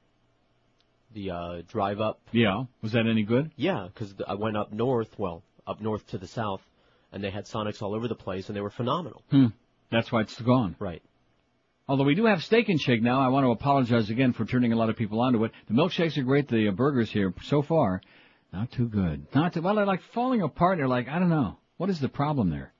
the 1.14 1.30
uh, 1.30 1.62
drive 1.68 2.00
up. 2.00 2.20
Yeah, 2.32 2.64
was 2.82 2.92
that 2.92 3.06
any 3.06 3.22
good? 3.22 3.50
Yeah, 3.56 3.88
because 3.92 4.14
I 4.26 4.34
went 4.34 4.56
up 4.56 4.72
north, 4.72 5.18
well, 5.18 5.42
up 5.66 5.80
north 5.80 6.06
to 6.08 6.18
the 6.18 6.26
south, 6.26 6.60
and 7.12 7.24
they 7.24 7.30
had 7.30 7.46
Sonics 7.46 7.82
all 7.82 7.94
over 7.94 8.08
the 8.08 8.14
place, 8.14 8.48
and 8.48 8.56
they 8.56 8.60
were 8.60 8.70
phenomenal. 8.70 9.22
Hmm. 9.30 9.46
That's 9.90 10.12
why 10.12 10.22
it's 10.22 10.40
gone. 10.40 10.76
Right. 10.78 11.02
Although 11.88 12.04
we 12.04 12.16
do 12.16 12.26
have 12.26 12.42
Steak 12.42 12.68
and 12.68 12.80
Shake 12.80 13.02
now, 13.02 13.20
I 13.20 13.28
want 13.28 13.44
to 13.44 13.50
apologize 13.50 14.10
again 14.10 14.32
for 14.32 14.44
turning 14.44 14.72
a 14.72 14.76
lot 14.76 14.90
of 14.90 14.96
people 14.96 15.20
onto 15.20 15.44
it. 15.44 15.52
The 15.68 15.74
milkshakes 15.74 16.18
are 16.18 16.24
great. 16.24 16.48
The 16.48 16.68
uh, 16.68 16.72
burgers 16.72 17.10
here 17.10 17.32
so 17.44 17.62
far, 17.62 18.00
not 18.52 18.72
too 18.72 18.88
good. 18.88 19.26
Not 19.34 19.52
too, 19.52 19.62
well, 19.62 19.76
they're 19.76 19.86
like 19.86 20.02
falling 20.12 20.42
apart. 20.42 20.78
They're 20.78 20.88
like 20.88 21.08
I 21.08 21.18
don't 21.20 21.30
know. 21.30 21.58
What 21.76 21.90
is 21.90 22.00
the 22.00 22.08
problem 22.08 22.50
there? 22.50 22.72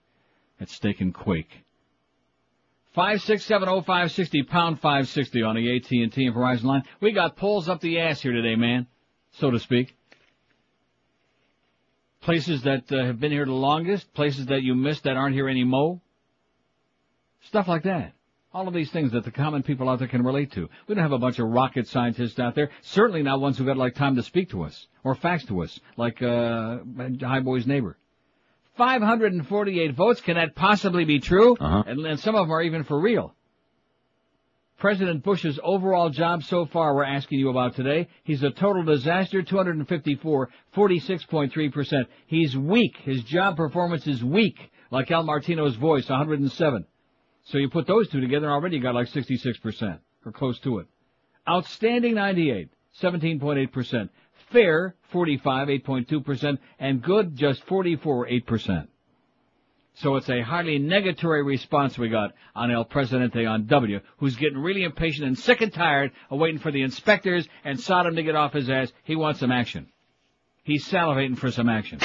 At 0.61 0.71
Steak 0.71 1.01
and 1.01 1.15
Quake. 1.15 1.65
Five 2.95 3.21
six 3.23 3.45
seven 3.45 3.69
oh 3.69 3.83
five 3.83 4.11
sixty 4.11 4.43
pound 4.43 4.81
five 4.81 5.07
sixty 5.09 5.43
on 5.43 5.55
the 5.55 5.77
AT 5.77 5.91
and 5.91 6.13
Verizon 6.13 6.65
line. 6.65 6.83
We 7.01 7.13
got 7.13 7.37
pulls 7.37 7.69
up 7.69 7.81
the 7.81 8.01
ass 8.01 8.23
here 8.23 8.33
today, 8.33 8.57
man, 8.57 8.89
so 9.33 9.51
to 9.51 9.61
speak. 9.61 9.95
Places 12.23 12.63
that 12.63 12.91
uh, 12.91 13.05
have 13.05 13.21
been 13.21 13.31
here 13.31 13.45
the 13.45 13.53
longest, 13.53 14.13
places 14.15 14.47
that 14.47 14.63
you 14.63 14.75
missed 14.75 15.05
that 15.05 15.17
aren't 15.17 15.35
here 15.35 15.49
anymore. 15.49 16.01
Stuff 17.43 17.69
like 17.69 17.85
that. 17.85 18.16
All 18.57 18.69
of 18.69 18.73
these 18.73 18.91
things 18.91 19.13
that 19.13 19.23
the 19.23 19.31
common 19.31 19.63
people 19.63 19.87
out 19.87 19.99
there 19.99 20.09
can 20.09 20.25
relate 20.25 20.53
to. 20.53 20.67
We 20.87 20.95
don't 20.95 21.03
have 21.03 21.13
a 21.13 21.19
bunch 21.19 21.39
of 21.39 21.47
rocket 21.47 21.89
scientists 21.89 22.39
out 22.39 22.55
there. 22.55 22.71
Certainly 22.81 23.23
not 23.23 23.39
ones 23.39 23.59
who've 23.59 23.67
got 23.67 23.77
like 23.77 23.95
time 23.95 24.17
to 24.17 24.23
speak 24.23 24.49
to 24.53 24.63
us 24.63 24.87
or 25.05 25.15
fax 25.15 25.45
to 25.49 25.63
us, 25.63 25.79
like 25.99 26.23
uh, 26.23 26.79
High 27.21 27.41
Boy's 27.41 27.67
neighbor. 27.67 27.99
548 28.79 29.95
votes. 29.95 30.23
Can 30.23 30.37
that 30.37 30.55
possibly 30.55 31.05
be 31.05 31.21
true? 31.21 31.55
Uh-huh. 31.61 31.83
And, 31.87 32.07
and 32.07 32.19
some 32.19 32.35
of 32.35 32.47
them 32.47 32.51
are 32.51 32.63
even 32.63 32.85
for 32.85 32.99
real. 32.99 33.35
President 34.79 35.23
Bush's 35.23 35.61
overall 35.63 36.09
job 36.09 36.43
so 36.43 36.65
far 36.65 36.95
we're 36.95 37.05
asking 37.05 37.41
you 37.41 37.51
about 37.51 37.77
today. 37.77 38.09
He's 38.25 38.43
a 38.43 38.51
total 38.51 38.85
disaster, 38.85 39.43
254, 39.43 40.49
46.3%. 40.75 42.07
He's 42.27 42.57
weak. 42.57 42.97
His 43.05 43.23
job 43.23 43.59
performance 43.59 44.07
is 44.07 44.25
weak, 44.25 44.57
like 44.91 45.11
Al 45.11 45.25
Martino's 45.25 45.77
voice, 45.77 46.09
107. 46.09 46.87
So 47.47 47.59
you 47.59 47.69
put 47.71 47.87
those 47.87 48.09
two 48.09 48.21
together, 48.21 48.51
already 48.51 48.77
you 48.77 48.83
got 48.83 48.95
like 48.95 49.09
66%, 49.09 49.99
or 50.25 50.33
close 50.33 50.59
to 50.61 50.79
it. 50.81 50.87
Outstanding 51.49 52.15
98, 52.15 52.71
17.8%. 53.01 54.09
Fair, 54.51 54.95
45, 55.11 55.69
8.2%. 55.69 56.59
And 56.79 57.03
good, 57.03 57.37
just 57.37 57.65
44, 57.65 58.27
8%. 58.27 58.89
So 59.95 60.17
it's 60.17 60.29
a 60.29 60.43
highly 60.43 60.79
negatory 60.79 61.45
response 61.45 61.97
we 61.97 62.09
got 62.09 62.35
on 62.55 62.71
El 62.71 62.85
Presidente 62.85 63.47
on 63.47 63.67
W, 63.67 64.01
who's 64.19 64.37
getting 64.37 64.59
really 64.59 64.83
impatient 64.83 65.27
and 65.27 65.39
sick 65.39 65.63
and 65.63 65.73
tired 65.73 66.13
of 66.29 66.39
waiting 66.39 66.61
for 66.61 66.71
the 66.71 66.83
inspectors 66.83 67.49
and 67.65 67.79
Saddam 67.79 68.17
to 68.17 68.23
get 68.23 68.37
off 68.37 68.53
his 68.53 68.69
ass. 68.69 68.93
He 69.05 69.17
wants 69.17 69.41
some 69.41 69.53
action. 69.53 69.87
He's 70.65 70.87
salivating 70.87 71.39
for 71.39 71.51
some 71.51 71.69
action. 71.69 72.01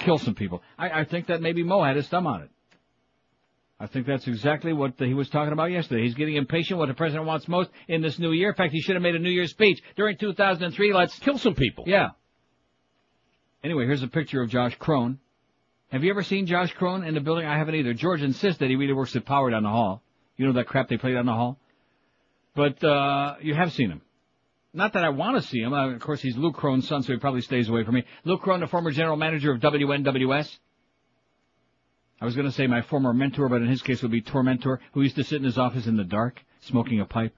Kill 0.00 0.18
some 0.18 0.34
people. 0.34 0.62
I, 0.78 1.00
I 1.00 1.04
think 1.04 1.26
that 1.26 1.40
maybe 1.40 1.62
Mo 1.62 1.84
had 1.84 1.96
his 1.96 2.08
thumb 2.08 2.26
on 2.26 2.42
it. 2.42 2.50
I 3.84 3.86
think 3.86 4.06
that's 4.06 4.26
exactly 4.26 4.72
what 4.72 4.94
he 4.96 5.12
was 5.12 5.28
talking 5.28 5.52
about 5.52 5.70
yesterday. 5.70 6.04
He's 6.04 6.14
getting 6.14 6.36
impatient 6.36 6.78
what 6.78 6.88
the 6.88 6.94
president 6.94 7.26
wants 7.26 7.46
most 7.46 7.68
in 7.86 8.00
this 8.00 8.18
new 8.18 8.32
year. 8.32 8.48
In 8.48 8.54
fact, 8.54 8.72
he 8.72 8.80
should 8.80 8.96
have 8.96 9.02
made 9.02 9.14
a 9.14 9.18
New 9.18 9.28
Year's 9.28 9.50
speech 9.50 9.78
during 9.94 10.16
2003. 10.16 10.94
Let's 10.94 11.18
kill 11.18 11.36
some 11.36 11.54
people. 11.54 11.84
Yeah. 11.86 12.12
Anyway, 13.62 13.84
here's 13.84 14.02
a 14.02 14.08
picture 14.08 14.40
of 14.40 14.48
Josh 14.48 14.74
Crone. 14.78 15.18
Have 15.92 16.02
you 16.02 16.08
ever 16.08 16.22
seen 16.22 16.46
Josh 16.46 16.72
Crone 16.72 17.04
in 17.04 17.12
the 17.12 17.20
building? 17.20 17.44
I 17.44 17.58
haven't 17.58 17.74
either. 17.74 17.92
George 17.92 18.22
insists 18.22 18.58
that 18.60 18.70
he 18.70 18.76
really 18.76 18.94
works 18.94 19.14
at 19.16 19.26
Power 19.26 19.50
down 19.50 19.64
the 19.64 19.68
hall. 19.68 20.02
You 20.38 20.46
know 20.46 20.54
that 20.54 20.66
crap 20.66 20.88
they 20.88 20.96
play 20.96 21.12
down 21.12 21.26
the 21.26 21.32
hall? 21.32 21.58
But, 22.54 22.82
uh, 22.82 23.34
you 23.42 23.54
have 23.54 23.70
seen 23.74 23.90
him. 23.90 24.00
Not 24.72 24.94
that 24.94 25.04
I 25.04 25.10
want 25.10 25.36
to 25.36 25.46
see 25.46 25.58
him. 25.58 25.74
Uh, 25.74 25.90
of 25.90 26.00
course, 26.00 26.22
he's 26.22 26.38
Luke 26.38 26.56
Crone's 26.56 26.88
son, 26.88 27.02
so 27.02 27.12
he 27.12 27.18
probably 27.18 27.42
stays 27.42 27.68
away 27.68 27.84
from 27.84 27.96
me. 27.96 28.04
Luke 28.24 28.40
Crone, 28.40 28.60
the 28.60 28.66
former 28.66 28.92
general 28.92 29.18
manager 29.18 29.52
of 29.52 29.60
WNWS. 29.60 30.58
I 32.20 32.24
was 32.24 32.34
going 32.34 32.46
to 32.46 32.52
say 32.52 32.66
my 32.66 32.82
former 32.82 33.12
mentor, 33.12 33.48
but 33.48 33.62
in 33.62 33.68
his 33.68 33.82
case 33.82 33.98
it 33.98 34.02
would 34.02 34.12
be 34.12 34.22
tormentor, 34.22 34.80
who 34.92 35.02
used 35.02 35.16
to 35.16 35.24
sit 35.24 35.38
in 35.38 35.44
his 35.44 35.58
office 35.58 35.86
in 35.86 35.96
the 35.96 36.04
dark, 36.04 36.42
smoking 36.60 37.00
a 37.00 37.04
pipe. 37.04 37.34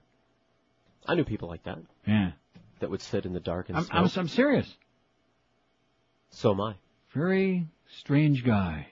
I 1.05 1.15
knew 1.15 1.23
people 1.23 1.49
like 1.49 1.63
that. 1.63 1.79
Yeah. 2.05 2.31
That 2.79 2.89
would 2.89 3.01
sit 3.01 3.25
in 3.25 3.33
the 3.33 3.39
dark 3.39 3.69
and 3.69 3.77
I'm, 3.77 3.83
smoke. 3.83 4.17
I'm, 4.17 4.19
I'm 4.21 4.27
serious. 4.27 4.71
So 6.29 6.51
am 6.51 6.61
I. 6.61 6.75
Very 7.13 7.67
strange 7.99 8.45
guy. 8.45 8.87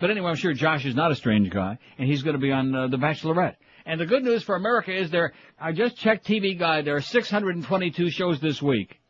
But 0.00 0.10
anyway, 0.10 0.30
I'm 0.30 0.36
sure 0.36 0.52
Josh 0.52 0.84
is 0.84 0.94
not 0.94 1.12
a 1.12 1.16
strange 1.16 1.50
guy, 1.50 1.78
and 1.98 2.08
he's 2.08 2.22
going 2.22 2.34
to 2.34 2.40
be 2.40 2.52
on 2.52 2.74
uh, 2.74 2.88
The 2.88 2.96
Bachelorette. 2.96 3.56
And 3.84 4.00
the 4.00 4.06
good 4.06 4.22
news 4.22 4.42
for 4.42 4.54
America 4.54 4.94
is 4.94 5.10
there, 5.10 5.32
I 5.58 5.72
just 5.72 5.96
checked 5.96 6.26
TV 6.26 6.58
Guide, 6.58 6.84
there 6.84 6.96
are 6.96 7.00
622 7.00 8.10
shows 8.10 8.40
this 8.40 8.60
week. 8.60 9.00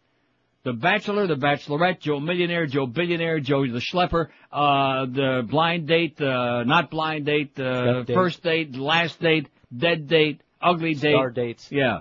The 0.64 0.72
Bachelor, 0.72 1.26
The 1.26 1.36
Bachelorette, 1.36 2.00
Joe 2.00 2.20
Millionaire, 2.20 2.66
Joe 2.66 2.86
Billionaire, 2.86 3.40
Joe 3.40 3.66
the 3.66 3.80
Schlepper, 3.80 4.28
uh, 4.52 5.06
the 5.06 5.46
Blind 5.48 5.86
Date, 5.86 6.20
uh, 6.20 6.64
Not 6.64 6.90
Blind 6.90 7.26
Date, 7.26 7.58
uh, 7.58 8.02
date. 8.02 8.14
First 8.14 8.42
Date, 8.42 8.74
Last 8.74 9.20
Date, 9.20 9.48
Dead 9.76 10.08
Date, 10.08 10.42
Ugly 10.60 10.94
Date. 10.94 11.12
Star 11.12 11.30
dates. 11.30 11.66
Yeah. 11.70 12.00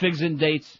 Figs 0.00 0.20
and 0.20 0.38
Dates. 0.38 0.78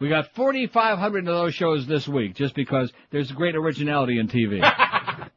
We 0.00 0.08
got 0.08 0.32
4,500 0.34 1.28
of 1.28 1.34
those 1.34 1.54
shows 1.54 1.86
this 1.86 2.08
week, 2.08 2.34
just 2.34 2.54
because 2.54 2.90
there's 3.10 3.30
great 3.32 3.54
originality 3.54 4.18
in 4.18 4.28
TV. 4.28 4.60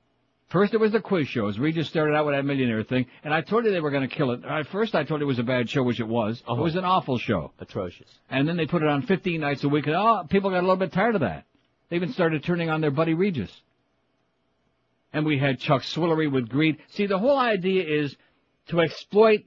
First 0.54 0.76
it 0.76 0.80
was 0.80 0.92
the 0.92 1.02
quiz 1.02 1.28
shows. 1.28 1.58
Regis 1.58 1.88
started 1.88 2.14
out 2.14 2.28
with 2.28 2.36
that 2.36 2.46
millionaire 2.46 2.84
thing, 2.84 3.08
and 3.24 3.34
I 3.34 3.42
told 3.42 3.66
you 3.66 3.72
they 3.72 3.80
were 3.80 3.90
going 3.90 4.08
to 4.08 4.16
kill 4.16 4.30
it. 4.30 4.46
At 4.46 4.68
first 4.68 4.94
I 4.94 5.04
told 5.04 5.20
you 5.20 5.26
it 5.26 5.28
was 5.28 5.40
a 5.40 5.44
bad 5.44 5.68
show, 5.68 5.82
which 5.82 6.00
it 6.00 6.08
was. 6.08 6.42
It 6.42 6.44
uh-huh. 6.48 6.62
was 6.62 6.76
an 6.76 6.86
awful 6.86 7.18
show. 7.18 7.52
Atrocious. 7.60 8.08
And 8.30 8.48
then 8.48 8.56
they 8.56 8.68
put 8.68 8.84
it 8.84 8.88
on 8.88 9.02
15 9.02 9.42
nights 9.42 9.64
a 9.64 9.68
week, 9.68 9.88
and 9.88 9.96
oh, 9.96 10.28
people 10.30 10.52
got 10.52 10.60
a 10.60 10.62
little 10.62 10.76
bit 10.76 10.94
tired 10.94 11.16
of 11.16 11.22
that. 11.22 11.46
They 11.90 11.96
even 11.96 12.14
started 12.14 12.44
turning 12.44 12.70
on 12.70 12.82
their 12.82 12.92
buddy 12.92 13.16
Regis. 13.16 13.52
And 15.12 15.26
we 15.26 15.40
had 15.40 15.60
Chuck 15.60 15.82
Woolery 15.82 16.32
with 16.32 16.50
greed. 16.50 16.78
See, 16.92 17.08
the 17.08 17.18
whole 17.18 17.40
idea 17.40 17.86
is 17.88 18.16
to 18.68 18.82
exploit 18.82 19.46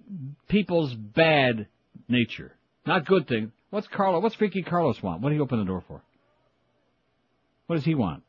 people's 0.48 0.92
bad 0.92 1.68
nature. 2.08 2.50
Not 2.84 3.06
good 3.06 3.28
thing. 3.28 3.52
What's 3.70 3.86
Carlos, 3.86 4.24
what's 4.24 4.34
Freaky 4.34 4.64
Carlos 4.64 5.00
want? 5.00 5.22
What 5.22 5.28
did 5.28 5.36
he 5.36 5.40
open 5.40 5.60
the 5.60 5.66
door 5.66 5.84
for? 5.86 6.02
What 7.68 7.76
does 7.76 7.84
he 7.84 7.94
want? 7.94 8.24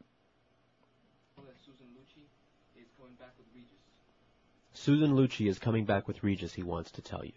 Susan 4.87 5.17
Lucci 5.17 5.49
is 5.49 5.59
coming 5.59 5.83
back 5.83 6.07
with 6.07 6.23
Regis, 6.23 6.53
he 6.53 6.63
wants 6.63 6.91
to 6.91 7.01
tell 7.01 7.21
you. 7.25 7.33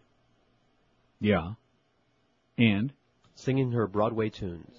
Yeah. 1.18 1.54
And? 2.56 2.92
Singing 3.34 3.72
her 3.72 3.88
Broadway 3.88 4.28
tunes 4.28 4.72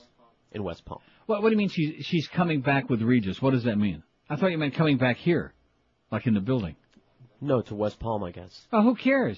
in 0.54 0.64
West 0.64 0.86
Palm. 0.86 1.02
What, 1.26 1.42
what 1.42 1.50
do 1.50 1.52
you 1.52 1.58
mean 1.58 1.68
she's, 1.68 2.06
she's 2.06 2.30
coming 2.30 2.62
back 2.62 2.90
with 2.90 3.02
Regis? 3.02 3.42
What 3.42 3.52
does 3.52 3.66
that 3.66 3.78
mean? 3.78 4.04
I 4.30 4.38
thought 4.38 4.52
you 4.52 4.58
meant 4.58 4.76
coming 4.76 4.96
back 4.98 5.18
here. 5.18 5.54
Like 6.14 6.26
in 6.28 6.34
the 6.34 6.40
building. 6.40 6.78
No, 7.42 7.62
to 7.62 7.76
West 7.76 8.00
Palm, 8.00 8.24
I 8.24 8.32
guess. 8.32 8.58
Oh, 8.72 8.84
who 8.84 8.96
cares? 8.96 9.38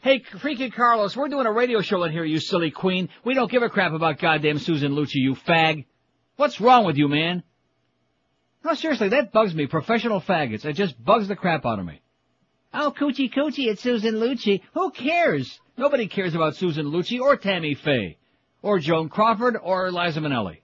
Hey, 0.00 0.22
Freaky 0.40 0.70
Carlos, 0.70 1.14
we're 1.14 1.28
doing 1.28 1.44
a 1.44 1.52
radio 1.52 1.82
show 1.82 2.02
in 2.04 2.12
here, 2.12 2.24
you 2.24 2.40
silly 2.40 2.70
queen. 2.70 3.10
We 3.26 3.34
don't 3.34 3.50
give 3.50 3.62
a 3.62 3.68
crap 3.68 3.92
about 3.92 4.20
goddamn 4.20 4.58
Susan 4.58 4.92
Lucci, 4.92 5.16
you 5.16 5.34
fag. 5.34 5.84
What's 6.36 6.62
wrong 6.62 6.86
with 6.86 6.96
you, 6.96 7.08
man? 7.08 7.42
No, 8.64 8.72
seriously, 8.72 9.10
that 9.10 9.32
bugs 9.32 9.54
me. 9.54 9.66
Professional 9.66 10.22
faggots. 10.22 10.64
It 10.64 10.72
just 10.72 11.04
bugs 11.04 11.28
the 11.28 11.36
crap 11.36 11.66
out 11.66 11.78
of 11.78 11.84
me. 11.84 12.00
Oh, 12.74 12.92
coochie 12.98 13.32
coochie, 13.32 13.66
it's 13.68 13.82
Susan 13.82 14.14
Lucci. 14.16 14.60
Who 14.74 14.90
cares? 14.90 15.60
Nobody 15.76 16.08
cares 16.08 16.34
about 16.34 16.56
Susan 16.56 16.86
Lucci 16.86 17.20
or 17.20 17.36
Tammy 17.36 17.74
Faye. 17.74 18.18
Or 18.62 18.78
Joan 18.80 19.08
Crawford 19.08 19.56
or 19.62 19.90
Liza 19.92 20.20
Minnelli. 20.20 20.58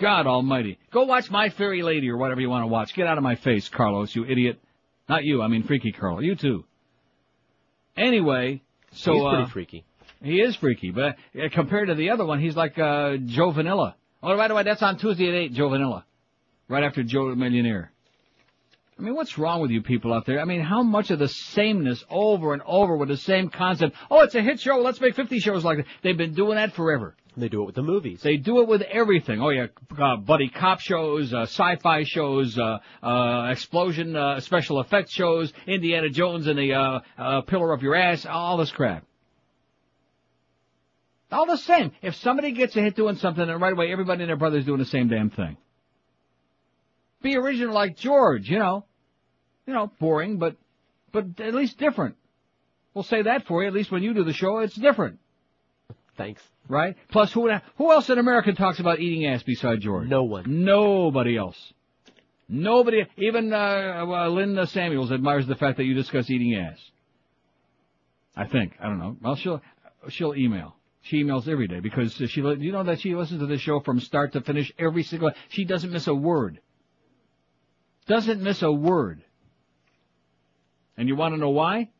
God 0.00 0.26
almighty. 0.26 0.78
Go 0.92 1.04
watch 1.04 1.30
My 1.30 1.48
Fairy 1.48 1.82
Lady 1.82 2.08
or 2.10 2.16
whatever 2.16 2.40
you 2.40 2.50
want 2.50 2.62
to 2.62 2.66
watch. 2.68 2.94
Get 2.94 3.06
out 3.06 3.16
of 3.18 3.24
my 3.24 3.34
face, 3.36 3.68
Carlos, 3.68 4.14
you 4.14 4.24
idiot. 4.24 4.60
Not 5.08 5.24
you, 5.24 5.42
I 5.42 5.48
mean 5.48 5.62
Freaky 5.62 5.92
Carlo. 5.92 6.20
You 6.20 6.36
too. 6.36 6.64
Anyway, 7.96 8.62
so 8.92 9.12
He's 9.14 9.22
pretty 9.22 9.42
uh, 9.42 9.46
freaky. 9.48 9.84
he 10.22 10.40
is 10.40 10.54
freaky, 10.56 10.90
but 10.90 11.16
uh, 11.34 11.48
compared 11.52 11.88
to 11.88 11.94
the 11.94 12.10
other 12.10 12.26
one, 12.26 12.40
he's 12.40 12.56
like 12.56 12.78
uh, 12.78 13.16
Joe 13.24 13.50
Vanilla. 13.52 13.96
Oh, 14.22 14.36
by 14.36 14.48
the 14.48 14.54
way, 14.54 14.64
that's 14.64 14.82
on 14.82 14.98
Tuesday 14.98 15.28
at 15.28 15.34
eight. 15.34 15.52
Joe 15.54 15.70
Vanilla, 15.70 16.04
right 16.68 16.84
after 16.84 17.02
Joe 17.02 17.34
Millionaire. 17.34 17.90
I 18.98 19.02
mean, 19.02 19.14
what's 19.14 19.36
wrong 19.36 19.60
with 19.60 19.70
you 19.70 19.82
people 19.82 20.14
out 20.14 20.24
there? 20.24 20.40
I 20.40 20.44
mean, 20.44 20.62
how 20.62 20.82
much 20.82 21.10
of 21.10 21.18
the 21.18 21.28
sameness 21.28 22.02
over 22.08 22.54
and 22.54 22.62
over 22.64 22.96
with 22.96 23.10
the 23.10 23.18
same 23.18 23.50
concept? 23.50 23.94
Oh, 24.10 24.22
it's 24.22 24.34
a 24.34 24.40
hit 24.40 24.60
show. 24.60 24.78
Let's 24.78 25.00
make 25.00 25.14
50 25.14 25.38
shows 25.38 25.64
like 25.64 25.78
that. 25.78 25.86
They've 26.02 26.16
been 26.16 26.34
doing 26.34 26.56
that 26.56 26.72
forever. 26.72 27.14
They 27.36 27.50
do 27.50 27.62
it 27.62 27.66
with 27.66 27.74
the 27.74 27.82
movies. 27.82 28.22
They 28.22 28.38
do 28.38 28.62
it 28.62 28.68
with 28.68 28.80
everything. 28.80 29.42
Oh 29.42 29.50
yeah, 29.50 29.66
uh, 29.98 30.16
buddy 30.16 30.48
cop 30.48 30.80
shows, 30.80 31.34
uh, 31.34 31.42
sci-fi 31.42 32.04
shows, 32.04 32.58
uh, 32.58 32.78
uh, 33.02 33.48
explosion, 33.50 34.16
uh, 34.16 34.40
special 34.40 34.80
effects 34.80 35.12
shows, 35.12 35.52
Indiana 35.66 36.08
Jones 36.08 36.46
and 36.46 36.58
the 36.58 36.72
uh, 36.72 37.00
uh, 37.18 37.40
pillar 37.42 37.74
of 37.74 37.82
your 37.82 37.94
ass, 37.94 38.24
all 38.24 38.56
this 38.56 38.70
crap. 38.70 39.04
All 41.30 41.44
the 41.44 41.58
same. 41.58 41.92
If 42.00 42.14
somebody 42.16 42.52
gets 42.52 42.74
a 42.76 42.80
hit 42.80 42.96
doing 42.96 43.16
something, 43.16 43.46
then 43.46 43.60
right 43.60 43.72
away 43.74 43.92
everybody 43.92 44.22
and 44.22 44.30
their 44.30 44.36
brother's 44.36 44.64
doing 44.64 44.78
the 44.78 44.86
same 44.86 45.08
damn 45.08 45.28
thing. 45.28 45.58
Be 47.20 47.36
original 47.36 47.74
like 47.74 47.96
George, 47.96 48.48
you 48.48 48.58
know. 48.58 48.85
You 49.66 49.74
know, 49.74 49.90
boring, 49.98 50.38
but 50.38 50.56
but 51.12 51.40
at 51.40 51.54
least 51.54 51.78
different. 51.78 52.16
We'll 52.94 53.04
say 53.04 53.22
that 53.22 53.46
for 53.46 53.62
you. 53.62 53.68
At 53.68 53.74
least 53.74 53.90
when 53.90 54.02
you 54.02 54.14
do 54.14 54.24
the 54.24 54.32
show, 54.32 54.58
it's 54.58 54.74
different. 54.74 55.18
Thanks. 56.16 56.42
Right? 56.68 56.96
Plus, 57.10 57.32
who 57.32 57.50
who 57.76 57.92
else 57.92 58.08
in 58.10 58.18
America 58.18 58.52
talks 58.52 58.80
about 58.80 59.00
eating 59.00 59.26
ass 59.26 59.42
beside 59.42 59.80
George? 59.80 60.08
No 60.08 60.24
one. 60.24 60.64
Nobody 60.64 61.36
else. 61.36 61.72
Nobody, 62.48 63.04
even 63.16 63.52
uh, 63.52 64.04
uh, 64.06 64.28
Lynn 64.28 64.64
Samuels 64.66 65.10
admires 65.10 65.46
the 65.46 65.56
fact 65.56 65.78
that 65.78 65.84
you 65.84 65.94
discuss 65.94 66.30
eating 66.30 66.54
ass. 66.54 66.78
I 68.36 68.46
think. 68.46 68.74
I 68.80 68.84
don't 68.84 68.98
know. 68.98 69.16
Well, 69.20 69.36
she'll 69.36 69.62
she'll 70.08 70.34
email. 70.34 70.76
She 71.02 71.22
emails 71.22 71.48
every 71.48 71.66
day 71.66 71.80
because 71.80 72.14
she. 72.14 72.40
You 72.40 72.72
know 72.72 72.84
that 72.84 73.00
she 73.00 73.14
listens 73.14 73.40
to 73.40 73.46
the 73.46 73.58
show 73.58 73.80
from 73.80 74.00
start 74.00 74.32
to 74.34 74.40
finish 74.42 74.72
every 74.78 75.02
single. 75.02 75.32
She 75.48 75.64
doesn't 75.64 75.92
miss 75.92 76.06
a 76.06 76.14
word. 76.14 76.60
Doesn't 78.06 78.40
miss 78.40 78.62
a 78.62 78.70
word. 78.70 79.22
And 80.96 81.08
you 81.08 81.16
want 81.16 81.34
to 81.34 81.40
know 81.40 81.50
why? 81.50 81.90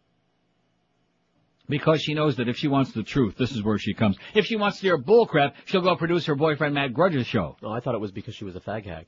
Because 1.69 2.01
she 2.01 2.15
knows 2.15 2.37
that 2.37 2.49
if 2.49 2.57
she 2.57 2.69
wants 2.69 2.93
the 2.93 3.03
truth, 3.03 3.37
this 3.37 3.51
is 3.51 3.63
where 3.63 3.79
she 3.79 3.93
comes. 3.93 4.17
If 4.35 4.47
she 4.47 4.57
wants 4.57 4.79
to 4.79 4.83
hear 4.83 4.99
bullcrap, 4.99 5.55
she'll 5.65 5.81
go 5.81 5.97
produce 5.97 6.27
her 6.27 6.37
boyfriend 6.37 6.75
Matt 6.75 6.95
Drudge's 6.95 7.27
show. 7.27 7.57
Oh, 7.63 7.73
I 7.73 7.81
thought 7.81 7.95
it 7.95 8.01
was 8.01 8.13
because 8.13 8.35
she 8.35 8.45
was 8.45 8.55
a 8.55 8.61
fag 8.61 8.87
hag. 8.87 9.07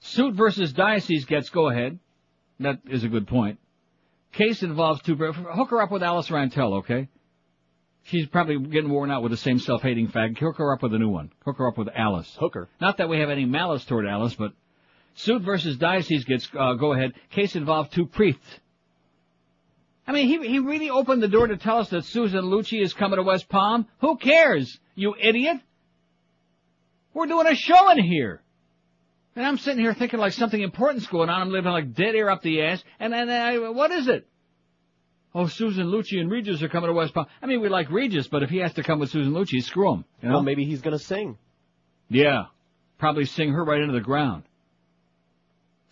Suit 0.00 0.34
versus 0.34 0.72
diocese 0.74 1.24
gets 1.24 1.48
go 1.48 1.70
ahead. 1.70 1.98
That 2.60 2.80
is 2.88 3.04
a 3.04 3.08
good 3.08 3.26
point. 3.26 3.58
Case 4.32 4.62
involves 4.62 5.00
two. 5.00 5.16
Hook 5.16 5.70
her 5.70 5.80
up 5.80 5.90
with 5.90 6.02
Alice 6.02 6.28
Rantel, 6.28 6.78
okay? 6.78 7.08
She's 8.02 8.26
probably 8.26 8.58
getting 8.58 8.90
worn 8.90 9.10
out 9.10 9.22
with 9.22 9.30
the 9.30 9.38
same 9.38 9.58
self-hating 9.58 10.08
fag. 10.08 10.38
Hook 10.38 10.58
her 10.58 10.74
up 10.74 10.82
with 10.82 10.92
a 10.92 10.98
new 10.98 11.08
one. 11.08 11.32
Hook 11.46 11.56
her 11.56 11.66
up 11.66 11.78
with 11.78 11.88
Alice. 11.94 12.36
Hooker. 12.38 12.68
Not 12.80 12.98
that 12.98 13.08
we 13.08 13.20
have 13.20 13.30
any 13.30 13.46
malice 13.46 13.84
toward 13.86 14.06
Alice, 14.06 14.34
but 14.34 14.52
suit 15.14 15.42
versus 15.42 15.76
diocese 15.76 16.24
gets 16.24 16.48
uh, 16.58 16.74
go 16.74 16.92
ahead. 16.92 17.12
Case 17.30 17.56
involved 17.56 17.92
two 17.92 18.06
priests. 18.06 18.60
I 20.06 20.12
mean, 20.12 20.28
he 20.28 20.48
he 20.48 20.58
really 20.58 20.90
opened 20.90 21.22
the 21.22 21.28
door 21.28 21.46
to 21.46 21.56
tell 21.56 21.78
us 21.78 21.88
that 21.90 22.04
Susan 22.04 22.44
Lucci 22.44 22.82
is 22.82 22.92
coming 22.92 23.16
to 23.16 23.22
West 23.22 23.48
Palm. 23.48 23.86
Who 24.00 24.16
cares, 24.16 24.78
you 24.94 25.14
idiot? 25.18 25.58
We're 27.14 27.26
doing 27.26 27.46
a 27.46 27.54
show 27.54 27.90
in 27.90 28.02
here. 28.02 28.42
And 29.36 29.44
I'm 29.44 29.58
sitting 29.58 29.80
here 29.80 29.94
thinking 29.94 30.20
like 30.20 30.32
something 30.32 30.60
important's 30.60 31.06
going 31.06 31.28
on. 31.28 31.40
I'm 31.40 31.50
living 31.50 31.72
like 31.72 31.94
dead 31.94 32.14
air 32.14 32.30
up 32.30 32.42
the 32.42 32.62
ass. 32.62 32.82
And 33.00 33.12
then, 33.12 33.74
what 33.74 33.90
is 33.90 34.08
it? 34.08 34.28
Oh, 35.34 35.48
Susan 35.48 35.88
Lucci 35.88 36.20
and 36.20 36.30
Regis 36.30 36.62
are 36.62 36.68
coming 36.68 36.88
to 36.88 36.94
West 36.94 37.12
Palm. 37.14 37.26
I 37.42 37.46
mean, 37.46 37.60
we 37.60 37.68
like 37.68 37.90
Regis, 37.90 38.28
but 38.28 38.44
if 38.44 38.50
he 38.50 38.58
has 38.58 38.72
to 38.74 38.84
come 38.84 39.00
with 39.00 39.10
Susan 39.10 39.32
Lucci, 39.32 39.60
screw 39.62 39.94
him. 39.94 40.04
You 40.22 40.28
know? 40.28 40.34
Well, 40.36 40.42
maybe 40.44 40.64
he's 40.64 40.80
gonna 40.80 40.98
sing. 40.98 41.36
Yeah. 42.08 42.44
Probably 42.98 43.24
sing 43.24 43.50
her 43.52 43.64
right 43.64 43.80
into 43.80 43.94
the 43.94 44.00
ground. 44.00 44.44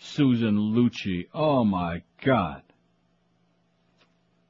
Susan 0.02 0.56
Lucci. 0.56 1.28
Oh 1.32 1.64
my 1.64 2.02
God. 2.24 2.62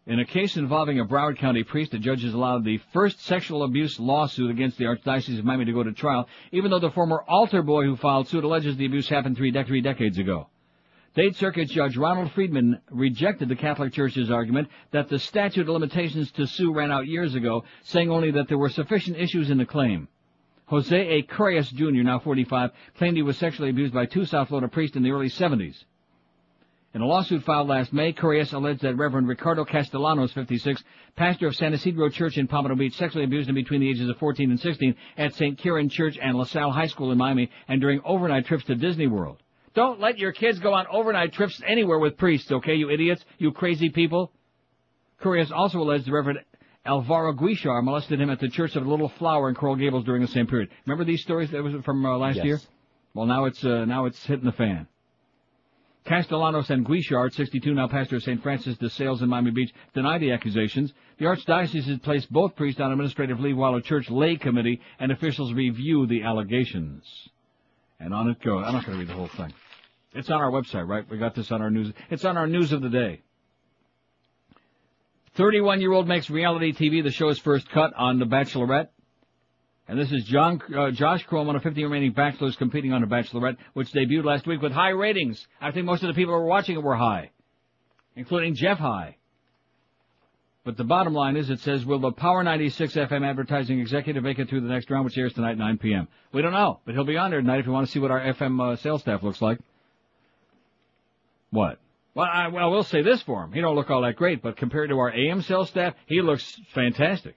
In 0.04 0.18
a 0.18 0.24
case 0.24 0.56
involving 0.56 0.98
a 0.98 1.04
Broward 1.04 1.38
County 1.38 1.62
priest, 1.62 1.92
the 1.92 1.98
judges 1.98 2.34
allowed 2.34 2.64
the 2.64 2.80
first 2.92 3.20
sexual 3.20 3.62
abuse 3.62 4.00
lawsuit 4.00 4.50
against 4.50 4.76
the 4.76 4.86
Archdiocese 4.86 5.38
of 5.38 5.44
Miami 5.44 5.66
to 5.66 5.72
go 5.72 5.84
to 5.84 5.92
trial, 5.92 6.28
even 6.50 6.70
though 6.70 6.80
the 6.80 6.90
former 6.90 7.22
altar 7.28 7.62
boy 7.62 7.84
who 7.84 7.94
filed 7.94 8.26
suit 8.26 8.42
alleges 8.42 8.76
the 8.76 8.86
abuse 8.86 9.08
happened 9.08 9.36
three, 9.36 9.52
de- 9.52 9.64
three 9.64 9.80
decades 9.80 10.18
ago. 10.18 10.48
State 11.12 11.36
Circuit 11.36 11.68
Judge 11.68 11.96
Ronald 11.96 12.32
Friedman 12.32 12.80
rejected 12.90 13.48
the 13.48 13.54
Catholic 13.54 13.92
Church's 13.92 14.30
argument 14.30 14.68
that 14.90 15.08
the 15.08 15.18
statute 15.18 15.62
of 15.62 15.68
limitations 15.68 16.32
to 16.32 16.46
sue 16.46 16.72
ran 16.72 16.90
out 16.90 17.06
years 17.06 17.34
ago, 17.34 17.64
saying 17.84 18.10
only 18.10 18.32
that 18.32 18.48
there 18.48 18.58
were 18.58 18.70
sufficient 18.70 19.18
issues 19.18 19.50
in 19.50 19.58
the 19.58 19.66
claim. 19.66 20.08
Jose 20.72 20.96
A. 20.96 21.20
Correas 21.20 21.68
Jr., 21.68 22.00
now 22.02 22.18
45, 22.18 22.70
claimed 22.96 23.14
he 23.14 23.22
was 23.22 23.36
sexually 23.36 23.68
abused 23.68 23.92
by 23.92 24.06
two 24.06 24.24
South 24.24 24.48
Florida 24.48 24.68
priests 24.68 24.96
in 24.96 25.02
the 25.02 25.10
early 25.10 25.28
70s. 25.28 25.84
In 26.94 27.02
a 27.02 27.06
lawsuit 27.06 27.42
filed 27.42 27.68
last 27.68 27.92
May, 27.92 28.14
Correas 28.14 28.54
alleged 28.54 28.80
that 28.80 28.96
Reverend 28.96 29.28
Ricardo 29.28 29.66
Castellanos, 29.66 30.32
56, 30.32 30.82
pastor 31.14 31.48
of 31.48 31.56
San 31.56 31.74
Isidro 31.74 32.08
Church 32.08 32.38
in 32.38 32.48
Pompano 32.48 32.74
Beach, 32.74 32.96
sexually 32.96 33.24
abused 33.24 33.50
him 33.50 33.54
between 33.54 33.82
the 33.82 33.90
ages 33.90 34.08
of 34.08 34.16
14 34.16 34.50
and 34.50 34.58
16 34.58 34.94
at 35.18 35.34
St. 35.34 35.58
Kieran 35.58 35.90
Church 35.90 36.16
and 36.16 36.38
LaSalle 36.38 36.72
High 36.72 36.86
School 36.86 37.12
in 37.12 37.18
Miami 37.18 37.50
and 37.68 37.78
during 37.78 38.00
overnight 38.02 38.46
trips 38.46 38.64
to 38.64 38.74
Disney 38.74 39.08
World. 39.08 39.42
Don't 39.74 40.00
let 40.00 40.16
your 40.16 40.32
kids 40.32 40.58
go 40.58 40.72
on 40.72 40.86
overnight 40.90 41.34
trips 41.34 41.60
anywhere 41.66 41.98
with 41.98 42.16
priests, 42.16 42.50
okay, 42.50 42.76
you 42.76 42.88
idiots, 42.88 43.22
you 43.36 43.52
crazy 43.52 43.90
people? 43.90 44.32
Correas 45.20 45.52
also 45.52 45.80
alleged 45.80 46.06
the 46.06 46.12
Reverend 46.12 46.38
Alvaro 46.84 47.32
Guichard 47.32 47.84
molested 47.84 48.20
him 48.20 48.28
at 48.30 48.40
the 48.40 48.48
Church 48.48 48.74
of 48.74 48.84
the 48.84 48.90
Little 48.90 49.08
Flower 49.10 49.48
in 49.48 49.54
Coral 49.54 49.76
Gables 49.76 50.04
during 50.04 50.20
the 50.22 50.28
same 50.28 50.46
period. 50.46 50.68
Remember 50.84 51.04
these 51.04 51.22
stories 51.22 51.50
that 51.52 51.62
was 51.62 51.74
from 51.84 52.04
uh, 52.04 52.16
last 52.18 52.36
Yes. 52.36 52.44
year? 52.44 52.60
Well, 53.14 53.26
now 53.26 53.44
it's 53.44 53.62
uh, 53.64 53.84
now 53.84 54.06
it's 54.06 54.24
hitting 54.26 54.44
the 54.46 54.52
fan. 54.52 54.86
Castellanos 56.04 56.68
and 56.70 56.84
Guichard, 56.84 57.32
62, 57.32 57.74
now 57.74 57.86
pastor 57.86 58.16
of 58.16 58.24
St. 58.24 58.42
Francis 58.42 58.76
de 58.78 58.90
Sales 58.90 59.22
in 59.22 59.28
Miami 59.28 59.52
Beach, 59.52 59.72
deny 59.94 60.18
the 60.18 60.32
accusations. 60.32 60.92
The 61.18 61.26
Archdiocese 61.26 61.84
has 61.84 61.98
placed 62.00 62.32
both 62.32 62.56
priests 62.56 62.80
on 62.80 62.90
administrative 62.90 63.38
leave 63.38 63.56
while 63.56 63.76
a 63.76 63.82
church 63.82 64.10
lay 64.10 64.36
committee 64.36 64.80
and 64.98 65.12
officials 65.12 65.52
review 65.52 66.06
the 66.08 66.22
allegations. 66.24 67.04
And 68.00 68.12
on 68.12 68.28
it 68.28 68.40
goes. 68.42 68.64
I'm 68.66 68.72
not 68.72 68.84
going 68.84 68.98
to 68.98 69.04
read 69.04 69.08
the 69.08 69.14
whole 69.14 69.28
thing. 69.28 69.52
It's 70.12 70.28
on 70.28 70.40
our 70.40 70.50
website, 70.50 70.88
right? 70.88 71.08
We 71.08 71.18
got 71.18 71.36
this 71.36 71.52
on 71.52 71.62
our 71.62 71.70
news. 71.70 71.92
It's 72.10 72.24
on 72.24 72.36
our 72.36 72.48
news 72.48 72.72
of 72.72 72.82
the 72.82 72.88
day. 72.90 73.22
31-year-old 75.38 76.06
makes 76.06 76.28
reality 76.28 76.72
TV 76.72 77.02
the 77.02 77.10
show's 77.10 77.38
first 77.38 77.68
cut 77.70 77.92
on 77.96 78.18
The 78.18 78.26
Bachelorette. 78.26 78.88
And 79.88 79.98
this 79.98 80.12
is 80.12 80.24
John, 80.24 80.60
uh, 80.76 80.90
Josh 80.90 81.24
Crone, 81.24 81.46
one 81.46 81.56
of 81.56 81.62
50 81.62 81.82
remaining 81.84 82.12
bachelors 82.12 82.54
competing 82.56 82.92
on 82.92 83.00
The 83.00 83.06
Bachelorette, 83.06 83.56
which 83.72 83.92
debuted 83.92 84.24
last 84.24 84.46
week 84.46 84.60
with 84.60 84.72
high 84.72 84.90
ratings. 84.90 85.46
I 85.60 85.70
think 85.70 85.86
most 85.86 86.02
of 86.02 86.08
the 86.08 86.14
people 86.14 86.34
who 86.34 86.40
were 86.40 86.46
watching 86.46 86.76
it 86.76 86.82
were 86.82 86.96
high, 86.96 87.30
including 88.14 88.54
Jeff 88.54 88.78
High. 88.78 89.16
But 90.64 90.76
the 90.76 90.84
bottom 90.84 91.12
line 91.12 91.36
is, 91.36 91.50
it 91.50 91.58
says, 91.60 91.84
will 91.84 91.98
the 91.98 92.12
Power 92.12 92.44
96 92.44 92.94
FM 92.94 93.26
advertising 93.26 93.80
executive 93.80 94.22
make 94.22 94.38
it 94.38 94.48
through 94.48 94.60
the 94.60 94.68
next 94.68 94.90
round, 94.90 95.04
which 95.04 95.18
airs 95.18 95.32
tonight 95.32 95.58
9 95.58 95.78
p.m.? 95.78 96.06
We 96.32 96.40
don't 96.40 96.52
know, 96.52 96.80
but 96.84 96.94
he'll 96.94 97.04
be 97.04 97.16
on 97.16 97.30
there 97.30 97.40
tonight 97.40 97.60
if 97.60 97.66
you 97.66 97.72
want 97.72 97.86
to 97.86 97.92
see 97.92 97.98
what 97.98 98.12
our 98.12 98.20
FM 98.20 98.60
uh, 98.60 98.76
sales 98.76 99.00
staff 99.00 99.24
looks 99.24 99.42
like. 99.42 99.58
What? 101.50 101.80
Well, 102.14 102.28
I, 102.30 102.48
well, 102.48 102.70
we'll 102.70 102.82
say 102.82 103.02
this 103.02 103.22
for 103.22 103.42
him. 103.44 103.52
He 103.52 103.60
don't 103.60 103.74
look 103.74 103.90
all 103.90 104.02
that 104.02 104.16
great, 104.16 104.42
but 104.42 104.56
compared 104.56 104.90
to 104.90 104.98
our 104.98 105.10
AM 105.10 105.40
sales 105.42 105.68
staff, 105.70 105.94
he 106.06 106.20
looks 106.20 106.60
fantastic. 106.74 107.34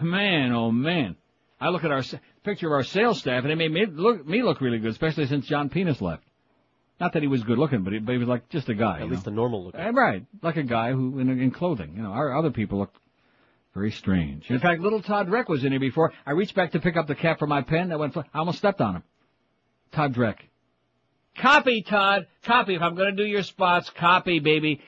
Man, 0.00 0.52
oh 0.52 0.70
man. 0.70 1.16
I 1.60 1.68
look 1.68 1.84
at 1.84 1.90
our 1.92 1.98
s- 1.98 2.14
picture 2.42 2.66
of 2.68 2.72
our 2.72 2.82
sales 2.84 3.18
staff, 3.18 3.44
and 3.44 3.52
it 3.52 3.56
made 3.56 3.70
me 3.70 3.86
look, 3.86 4.26
me 4.26 4.42
look 4.42 4.60
really 4.60 4.78
good, 4.78 4.90
especially 4.90 5.26
since 5.26 5.46
John 5.46 5.68
Penis 5.68 6.00
left. 6.00 6.24
Not 7.00 7.12
that 7.12 7.22
he 7.22 7.28
was 7.28 7.42
good 7.44 7.58
looking, 7.58 7.82
but 7.82 7.92
he, 7.92 7.98
but 7.98 8.12
he 8.12 8.18
was 8.18 8.28
like 8.28 8.48
just 8.48 8.68
a 8.68 8.74
guy. 8.74 9.00
At 9.00 9.08
least 9.10 9.26
know? 9.26 9.30
the 9.30 9.36
normal 9.36 9.64
look. 9.66 9.74
Uh, 9.74 9.92
Right, 9.92 10.24
like 10.42 10.56
a 10.56 10.62
guy 10.62 10.92
who 10.92 11.18
in, 11.18 11.28
in 11.28 11.50
clothing. 11.50 11.94
You 11.96 12.02
know, 12.02 12.10
our 12.10 12.36
other 12.36 12.50
people 12.50 12.78
look 12.78 12.94
very 13.74 13.90
strange. 13.92 14.50
In 14.50 14.58
fact, 14.60 14.80
little 14.80 15.02
Todd 15.02 15.28
Dreck 15.28 15.48
was 15.48 15.64
in 15.64 15.72
here 15.72 15.80
before. 15.80 16.12
I 16.26 16.32
reached 16.32 16.54
back 16.54 16.72
to 16.72 16.80
pick 16.80 16.96
up 16.96 17.06
the 17.06 17.14
cap 17.14 17.38
for 17.38 17.46
my 17.46 17.62
pen. 17.62 17.90
That 17.90 17.98
went. 17.98 18.16
I 18.16 18.22
almost 18.34 18.58
stepped 18.58 18.80
on 18.80 18.96
him. 18.96 19.02
Todd 19.92 20.14
Dreck. 20.14 20.36
Copy, 21.38 21.82
Todd. 21.82 22.26
Copy. 22.44 22.74
If 22.74 22.82
I'm 22.82 22.94
going 22.94 23.14
to 23.14 23.22
do 23.22 23.28
your 23.28 23.42
spots, 23.42 23.90
copy, 23.90 24.38
baby. 24.38 24.80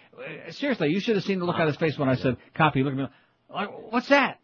Seriously, 0.51 0.91
you 0.91 1.01
should 1.01 1.17
have 1.17 1.25
seen 1.25 1.39
the 1.39 1.45
look 1.45 1.59
on 1.59 1.67
his 1.67 1.77
face 1.77 1.99
when 1.99 2.09
I 2.09 2.15
said 2.17 2.37
copy. 2.55 2.83
Look 2.83 2.93
at 2.93 2.99
me. 2.99 3.07
What's 3.91 4.09
that? 4.09 4.39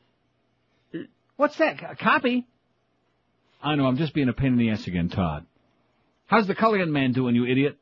What's 1.37 1.57
that? 1.57 1.79
Co- 1.79 1.95
Copy. 1.99 2.47
I 3.63 3.75
know. 3.75 3.87
I'm 3.87 3.97
just 3.97 4.15
being 4.15 4.29
a 4.29 4.33
pain 4.33 4.53
in 4.53 4.59
the 4.59 4.71
ass 4.71 4.87
again, 4.87 5.09
Todd. 5.09 5.47
How's 6.27 6.47
the 6.47 6.55
Culligan 6.55 6.91
man 6.91 7.13
doing, 7.13 7.35
you 7.35 7.47
idiot? 7.47 7.77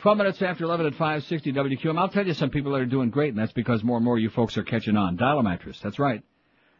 12 0.00 0.18
minutes 0.18 0.42
after 0.42 0.64
11 0.64 0.86
at 0.86 0.92
560 0.92 1.52
WQAM. 1.52 1.98
I'll 1.98 2.08
tell 2.08 2.26
you 2.26 2.34
some 2.34 2.50
people 2.50 2.72
that 2.72 2.80
are 2.80 2.86
doing 2.86 3.10
great, 3.10 3.30
and 3.30 3.38
that's 3.38 3.52
because 3.52 3.82
more 3.82 3.96
and 3.96 4.04
more 4.04 4.18
you 4.18 4.30
folks 4.30 4.56
are 4.58 4.62
catching 4.62 4.96
on. 4.96 5.16
Dial 5.16 5.38
a 5.38 5.42
mattress. 5.42 5.80
That's 5.82 5.98
right. 5.98 6.22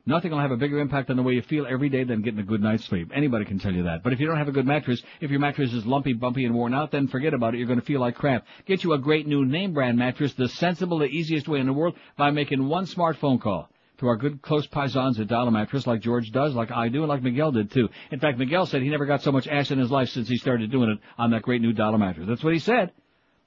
Nothing 0.06 0.32
will 0.32 0.40
have 0.40 0.50
a 0.50 0.56
bigger 0.58 0.80
impact 0.80 1.08
on 1.08 1.16
the 1.16 1.22
way 1.22 1.32
you 1.32 1.40
feel 1.40 1.66
every 1.66 1.88
day 1.88 2.04
than 2.04 2.20
getting 2.20 2.40
a 2.40 2.44
good 2.44 2.62
night's 2.62 2.84
sleep. 2.84 3.10
Anybody 3.14 3.46
can 3.46 3.58
tell 3.58 3.72
you 3.72 3.84
that. 3.84 4.02
But 4.02 4.12
if 4.12 4.20
you 4.20 4.26
don't 4.26 4.36
have 4.36 4.48
a 4.48 4.52
good 4.52 4.66
mattress, 4.66 5.02
if 5.22 5.30
your 5.30 5.40
mattress 5.40 5.72
is 5.72 5.86
lumpy, 5.86 6.12
bumpy, 6.12 6.44
and 6.44 6.54
worn 6.54 6.74
out, 6.74 6.90
then 6.90 7.08
forget 7.08 7.32
about 7.32 7.54
it. 7.54 7.58
You're 7.58 7.66
going 7.66 7.80
to 7.80 7.86
feel 7.86 8.00
like 8.00 8.14
crap. 8.14 8.46
Get 8.66 8.84
you 8.84 8.92
a 8.92 8.98
great 8.98 9.26
new 9.26 9.46
name 9.46 9.72
brand 9.72 9.96
mattress, 9.96 10.34
the 10.34 10.48
sensible, 10.48 10.98
the 10.98 11.06
easiest 11.06 11.48
way 11.48 11.58
in 11.58 11.66
the 11.66 11.72
world, 11.72 11.94
by 12.18 12.30
making 12.30 12.68
one 12.68 12.84
smart 12.84 13.16
phone 13.16 13.38
call 13.38 13.70
to 13.98 14.08
our 14.08 14.16
good 14.16 14.42
close 14.42 14.66
paisans 14.66 15.18
at 15.18 15.28
Dial-A-Mattress, 15.28 15.86
like 15.86 16.02
George 16.02 16.30
does, 16.32 16.54
like 16.54 16.70
I 16.70 16.88
do, 16.88 17.00
and 17.00 17.08
like 17.08 17.22
Miguel 17.22 17.52
did 17.52 17.70
too. 17.70 17.88
In 18.10 18.20
fact, 18.20 18.38
Miguel 18.38 18.66
said 18.66 18.82
he 18.82 18.90
never 18.90 19.06
got 19.06 19.22
so 19.22 19.32
much 19.32 19.46
ass 19.46 19.70
in 19.70 19.78
his 19.78 19.90
life 19.90 20.10
since 20.10 20.28
he 20.28 20.36
started 20.36 20.70
doing 20.70 20.90
it 20.90 20.98
on 21.16 21.30
that 21.30 21.42
great 21.42 21.62
new 21.62 21.72
Dial-A-Mattress. 21.72 22.26
That's 22.28 22.44
what 22.44 22.52
he 22.52 22.58
said. 22.58 22.92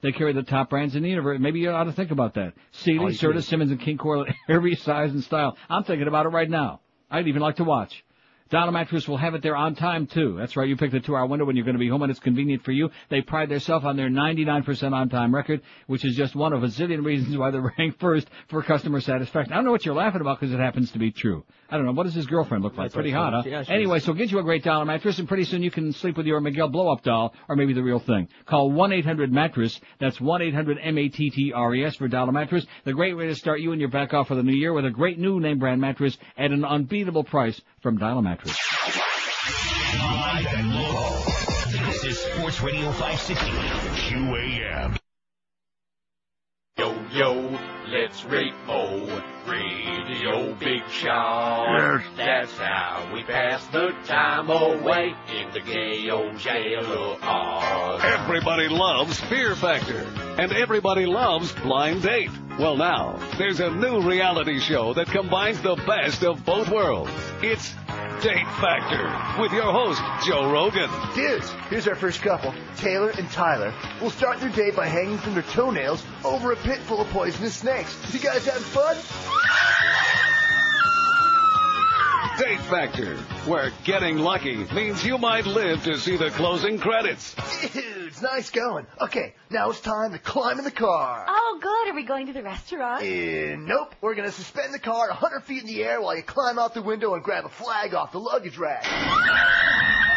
They 0.00 0.12
carry 0.12 0.32
the 0.32 0.42
top 0.42 0.70
brands 0.70 0.94
in 0.94 1.02
the 1.02 1.08
universe. 1.08 1.38
Maybe 1.40 1.58
you 1.60 1.70
ought 1.70 1.84
to 1.84 1.92
think 1.92 2.10
about 2.10 2.34
that. 2.34 2.54
Sealy, 2.70 3.06
I 3.06 3.16
Serta. 3.16 3.42
Simmons, 3.42 3.70
and 3.70 3.80
King 3.80 3.98
Koil, 3.98 4.32
every 4.48 4.76
size 4.76 5.10
and 5.10 5.22
style. 5.24 5.56
I'm 5.68 5.84
thinking 5.84 6.06
about 6.06 6.26
it 6.26 6.30
right 6.30 6.48
now. 6.48 6.80
I'd 7.10 7.26
even 7.26 7.42
like 7.42 7.56
to 7.56 7.64
watch. 7.64 8.04
Dial-A-Mattress 8.50 9.06
will 9.06 9.18
have 9.18 9.34
it 9.34 9.42
there 9.42 9.56
on 9.56 9.74
time 9.74 10.06
too. 10.06 10.36
That's 10.38 10.56
right. 10.56 10.68
You 10.68 10.76
pick 10.76 10.90
the 10.90 11.00
two-hour 11.00 11.26
window 11.26 11.44
when 11.44 11.56
you're 11.56 11.64
going 11.66 11.74
to 11.74 11.80
be 11.80 11.88
home 11.88 12.02
and 12.02 12.10
it's 12.10 12.20
convenient 12.20 12.64
for 12.64 12.72
you. 12.72 12.90
They 13.10 13.20
pride 13.20 13.50
themselves 13.50 13.84
on 13.84 13.96
their 13.96 14.08
99% 14.08 14.92
on-time 14.92 15.34
record, 15.34 15.60
which 15.86 16.04
is 16.04 16.16
just 16.16 16.34
one 16.34 16.52
of 16.52 16.62
a 16.62 16.68
zillion 16.68 17.04
reasons 17.04 17.36
why 17.36 17.50
they're 17.50 17.72
ranked 17.78 18.00
first 18.00 18.28
for 18.48 18.62
customer 18.62 19.00
satisfaction. 19.00 19.52
I 19.52 19.56
don't 19.56 19.66
know 19.66 19.70
what 19.72 19.84
you're 19.84 19.94
laughing 19.94 20.22
about 20.22 20.40
because 20.40 20.54
it 20.54 20.60
happens 20.60 20.90
to 20.92 20.98
be 20.98 21.10
true. 21.10 21.44
I 21.70 21.76
don't 21.76 21.84
know. 21.84 21.92
What 21.92 22.04
does 22.04 22.14
his 22.14 22.24
girlfriend 22.24 22.64
look 22.64 22.78
like? 22.78 22.86
That's 22.86 22.94
Pretty 22.94 23.10
hot, 23.10 23.34
huh? 23.34 23.42
yeah, 23.44 23.64
anyway, 23.68 24.00
so 24.00 24.14
get 24.14 24.30
you 24.30 24.38
a 24.38 24.42
great 24.42 24.64
Dial-A-Mattress 24.64 25.18
and 25.18 25.28
pretty 25.28 25.44
soon 25.44 25.62
you 25.62 25.70
can 25.70 25.92
sleep 25.92 26.16
with 26.16 26.24
your 26.24 26.40
Miguel 26.40 26.68
blow-up 26.68 27.02
doll 27.02 27.34
or 27.48 27.56
maybe 27.56 27.74
the 27.74 27.82
real 27.82 27.98
thing. 28.00 28.28
Call 28.46 28.70
1-800-MATTRESS. 28.70 29.78
That's 30.00 30.18
1-800-M-A-T-T-R-E-S 30.18 31.96
for 31.96 32.08
Dial-A-Mattress. 32.08 32.66
The 32.84 32.94
great 32.94 33.14
way 33.14 33.26
to 33.26 33.34
start 33.34 33.60
you 33.60 33.72
and 33.72 33.80
your 33.80 33.90
back 33.90 34.14
off 34.14 34.28
for 34.28 34.34
the 34.34 34.42
new 34.42 34.54
year 34.54 34.72
with 34.72 34.86
a 34.86 34.90
great 34.90 35.18
new 35.18 35.40
name 35.40 35.58
brand 35.58 35.80
mattress 35.80 36.16
at 36.38 36.50
an 36.50 36.64
unbeatable 36.64 37.24
price 37.24 37.60
from 37.82 37.98
Dial-A-Mattress. 37.98 38.37
Live 38.44 38.54
and 40.46 40.72
local. 40.72 41.10
This 41.86 42.04
is 42.04 42.18
Sports 42.18 42.60
Radio 42.60 42.92
560 42.92 43.34
QAM. 44.14 44.96
Yo, 46.78 46.94
yo, 47.10 47.58
let's 47.88 48.24
rate 48.26 48.54
Mo. 48.64 49.22
Radio 49.48 50.54
Big 50.54 50.88
Show. 50.90 51.64
Yes. 51.78 52.04
That's 52.16 52.52
how 52.58 53.10
we 53.12 53.24
pass 53.24 53.66
the 53.68 53.88
time 54.06 54.50
away 54.50 55.14
in 55.34 55.50
the 55.52 55.60
gay 55.60 56.08
old 56.10 56.38
jail 56.38 56.84
of 56.84 57.22
Oz. 57.22 58.00
Everybody 58.04 58.68
loves 58.68 59.18
Fear 59.22 59.56
Factor, 59.56 60.06
and 60.38 60.52
everybody 60.52 61.06
loves 61.06 61.52
Blind 61.52 62.02
Date. 62.02 62.30
Well, 62.58 62.76
now, 62.76 63.16
there's 63.38 63.60
a 63.60 63.70
new 63.70 64.00
reality 64.00 64.60
show 64.60 64.94
that 64.94 65.06
combines 65.08 65.60
the 65.60 65.76
best 65.86 66.22
of 66.22 66.44
both 66.44 66.68
worlds. 66.68 67.10
It's 67.42 67.74
Date 68.22 68.46
Factor 68.60 69.40
with 69.40 69.52
your 69.52 69.70
host, 69.70 70.02
Joe 70.26 70.50
Rogan. 70.50 70.90
Dudes, 71.14 71.48
here's 71.70 71.86
our 71.86 71.94
first 71.94 72.20
couple, 72.20 72.52
Taylor 72.76 73.10
and 73.10 73.30
Tyler. 73.30 73.72
We'll 74.00 74.10
start 74.10 74.40
their 74.40 74.50
day 74.50 74.72
by 74.72 74.86
hanging 74.86 75.18
from 75.18 75.34
their 75.34 75.44
toenails 75.44 76.04
over 76.24 76.50
a 76.50 76.56
pit 76.56 76.78
full 76.78 77.00
of 77.00 77.08
poisonous 77.10 77.54
snakes. 77.54 77.96
You 78.12 78.18
guys 78.18 78.44
having 78.44 78.62
fun? 78.64 78.96
Date 82.38 82.60
Factor, 82.60 83.16
where 83.46 83.72
getting 83.82 84.18
lucky 84.18 84.56
means 84.72 85.04
you 85.04 85.18
might 85.18 85.44
live 85.44 85.82
to 85.82 85.98
see 85.98 86.16
the 86.16 86.30
closing 86.30 86.78
credits. 86.78 87.34
Dudes, 87.72 88.22
nice 88.22 88.50
going. 88.50 88.86
Okay, 89.00 89.34
now 89.50 89.70
it's 89.70 89.80
time 89.80 90.12
to 90.12 90.20
climb 90.20 90.58
in 90.58 90.64
the 90.64 90.70
car. 90.70 91.26
Oh, 91.28 91.58
good. 91.60 91.90
Are 91.90 91.96
we 91.96 92.04
going 92.04 92.28
to 92.28 92.32
the 92.32 92.44
restaurant? 92.44 93.02
Uh, 93.02 93.56
nope, 93.56 93.92
we're 94.00 94.14
gonna 94.14 94.30
suspend 94.30 94.72
the 94.72 94.78
car 94.78 95.08
100 95.08 95.40
feet 95.44 95.62
in 95.62 95.66
the 95.66 95.82
air 95.82 96.00
while 96.00 96.16
you 96.16 96.22
climb 96.22 96.60
out 96.60 96.74
the 96.74 96.82
window 96.82 97.14
and 97.14 97.24
grab 97.24 97.44
a 97.44 97.48
flag 97.48 97.92
off 97.92 98.12
the 98.12 98.20
luggage 98.20 98.56
rack. 98.56 98.84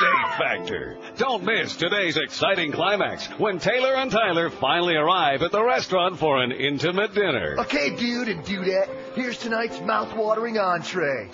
Date 0.00 0.38
Factor. 0.38 0.98
Don't 1.16 1.44
miss 1.44 1.74
today's 1.76 2.16
exciting 2.16 2.70
climax 2.70 3.26
when 3.38 3.58
Taylor 3.58 3.94
and 3.94 4.10
Tyler 4.10 4.48
finally 4.48 4.94
arrive 4.94 5.42
at 5.42 5.50
the 5.50 5.64
restaurant 5.64 6.18
for 6.18 6.42
an 6.42 6.52
intimate 6.52 7.14
dinner. 7.14 7.56
Okay, 7.58 7.96
dude 7.96 8.28
and 8.28 8.44
dudette, 8.44 8.88
here's 9.14 9.38
tonight's 9.38 9.80
mouth-watering 9.80 10.58
entree. 10.58 11.28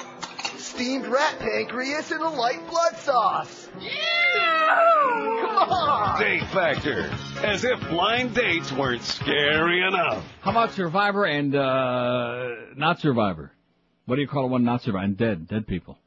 Steamed 0.57 1.07
rat 1.07 1.39
pancreas 1.39 2.11
in 2.11 2.21
a 2.21 2.31
light 2.31 2.67
blood 2.69 2.97
sauce. 2.97 3.69
Yeah! 3.79 3.91
Come 5.43 5.71
on! 5.71 6.21
Date 6.21 6.47
Factor. 6.49 7.11
As 7.43 7.65
if 7.65 7.79
blind 7.91 8.35
dates 8.35 8.73
weren't 8.73 9.03
scary 9.03 9.87
enough. 9.87 10.25
How 10.41 10.53
about 10.53 10.73
Survivor 10.73 11.25
and, 11.27 11.55
uh, 11.55 12.49
not 12.77 12.99
Survivor? 13.01 13.53
What 14.07 14.17
do 14.17 14.23
you 14.23 14.29
call 14.29 14.49
one 14.49 14.65
not 14.65 14.83
Survivor? 14.83 15.05
And 15.05 15.17
dead, 15.17 15.49
dead 15.49 15.67
people. 15.67 15.99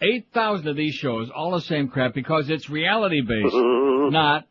8,000 0.00 0.68
of 0.68 0.76
these 0.76 0.94
shows, 0.94 1.30
all 1.30 1.52
the 1.52 1.60
same 1.60 1.88
crap 1.88 2.14
because 2.14 2.50
it's 2.50 2.68
reality 2.68 3.20
based, 3.22 3.54
not 4.12 4.46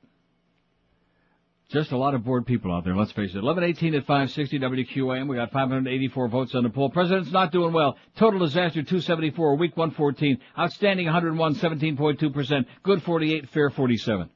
just 1.69 1.91
a 1.91 1.97
lot 1.97 2.13
of 2.13 2.23
bored 2.23 2.45
people 2.45 2.73
out 2.73 2.83
there, 2.83 2.95
let's 2.95 3.11
face 3.11 3.31
it. 3.31 3.43
1118 3.43 3.95
at 3.95 4.05
560 4.05 4.59
WQAM, 4.59 5.27
we 5.27 5.35
got 5.35 5.51
584 5.51 6.27
votes 6.27 6.55
on 6.55 6.63
the 6.63 6.69
poll. 6.69 6.89
President's 6.89 7.31
not 7.31 7.51
doing 7.51 7.73
well. 7.73 7.97
Total 8.17 8.39
disaster 8.39 8.81
274, 8.81 9.55
week 9.55 9.75
114, 9.75 10.39
outstanding 10.57 11.05
101, 11.05 11.55
17.2%, 11.55 12.65
good 12.83 13.03
48, 13.03 13.49
fair 13.49 13.69
47. 13.71 14.29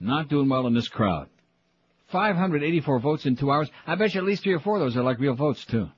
Not 0.00 0.28
doing 0.28 0.48
well 0.48 0.66
in 0.66 0.74
this 0.74 0.88
crowd. 0.88 1.28
584 2.08 2.98
votes 3.00 3.26
in 3.26 3.36
two 3.36 3.50
hours. 3.50 3.70
I 3.86 3.94
bet 3.94 4.14
you 4.14 4.20
at 4.20 4.26
least 4.26 4.42
three 4.42 4.54
or 4.54 4.60
four 4.60 4.76
of 4.76 4.80
those 4.80 4.96
are 4.96 5.02
like 5.02 5.18
real 5.18 5.34
votes 5.34 5.64
too. 5.64 5.88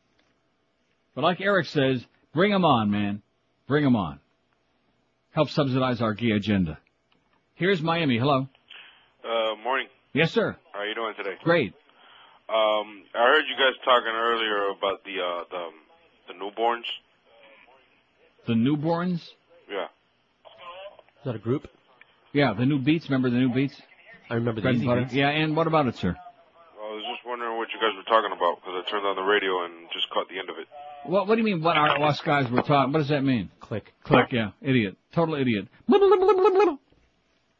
But 1.14 1.22
like 1.24 1.40
Eric 1.40 1.66
says, 1.66 2.04
bring 2.32 2.52
'em 2.52 2.64
on, 2.64 2.90
man. 2.90 3.22
Bring 3.66 3.84
'em 3.84 3.96
on. 3.96 4.20
Help 5.32 5.48
subsidize 5.50 6.00
our 6.00 6.14
gay 6.14 6.30
agenda. 6.30 6.78
Here's 7.54 7.82
Miami. 7.82 8.18
Hello. 8.18 8.48
Uh, 9.24 9.54
morning. 9.62 9.88
Yes, 10.12 10.32
sir. 10.32 10.56
How 10.72 10.80
are 10.80 10.86
you 10.86 10.94
doing 10.94 11.14
today? 11.16 11.34
Great. 11.42 11.74
Um, 12.48 13.02
I 13.14 13.18
heard 13.26 13.44
you 13.48 13.56
guys 13.56 13.74
talking 13.84 14.12
earlier 14.12 14.68
about 14.68 15.02
the 15.04 15.20
uh, 15.20 15.44
the 15.50 15.68
the 16.28 16.34
newborns. 16.34 16.84
The 18.46 18.54
newborns. 18.54 19.20
Yeah. 19.68 19.86
Is 19.86 21.24
that 21.24 21.34
a 21.34 21.38
group? 21.40 21.68
Yeah, 22.32 22.52
the 22.52 22.62
Newbeats. 22.64 23.04
Remember 23.08 23.30
the 23.30 23.36
Newbeats? 23.38 23.74
I 24.30 24.34
remember 24.34 24.60
the 24.60 24.62
Bread 24.62 24.74
and 24.74 24.82
Easy 24.82 24.86
butter. 24.86 25.00
Beats. 25.02 25.14
Yeah, 25.14 25.30
and 25.30 25.56
what 25.56 25.66
about 25.66 25.86
it, 25.86 25.96
sir? 25.96 26.14
I 26.14 26.92
was 26.94 27.02
just 27.10 27.26
wondering 27.26 27.56
what 27.58 27.68
you 27.72 27.80
guys 27.80 27.96
were 27.96 28.04
talking 28.04 28.30
about 28.36 28.60
because 28.60 28.84
I 28.86 28.90
turned 28.90 29.06
on 29.06 29.16
the 29.16 29.22
radio 29.22 29.64
and 29.64 29.88
just 29.92 30.08
caught 30.10 30.28
the 30.28 30.38
end 30.38 30.50
of 30.50 30.58
it. 30.58 30.68
What 31.08 31.26
What 31.26 31.34
do 31.34 31.38
you 31.40 31.44
mean? 31.44 31.62
What 31.62 31.76
our 31.76 32.02
us 32.02 32.20
guys 32.20 32.50
were 32.50 32.62
talking? 32.62 32.92
What 32.92 33.00
does 33.00 33.08
that 33.08 33.24
mean? 33.24 33.50
Click. 33.60 33.92
Click. 34.04 34.32
Yeah, 34.32 34.50
idiot. 34.62 34.96
Total 35.12 35.34
idiot. 35.34 35.68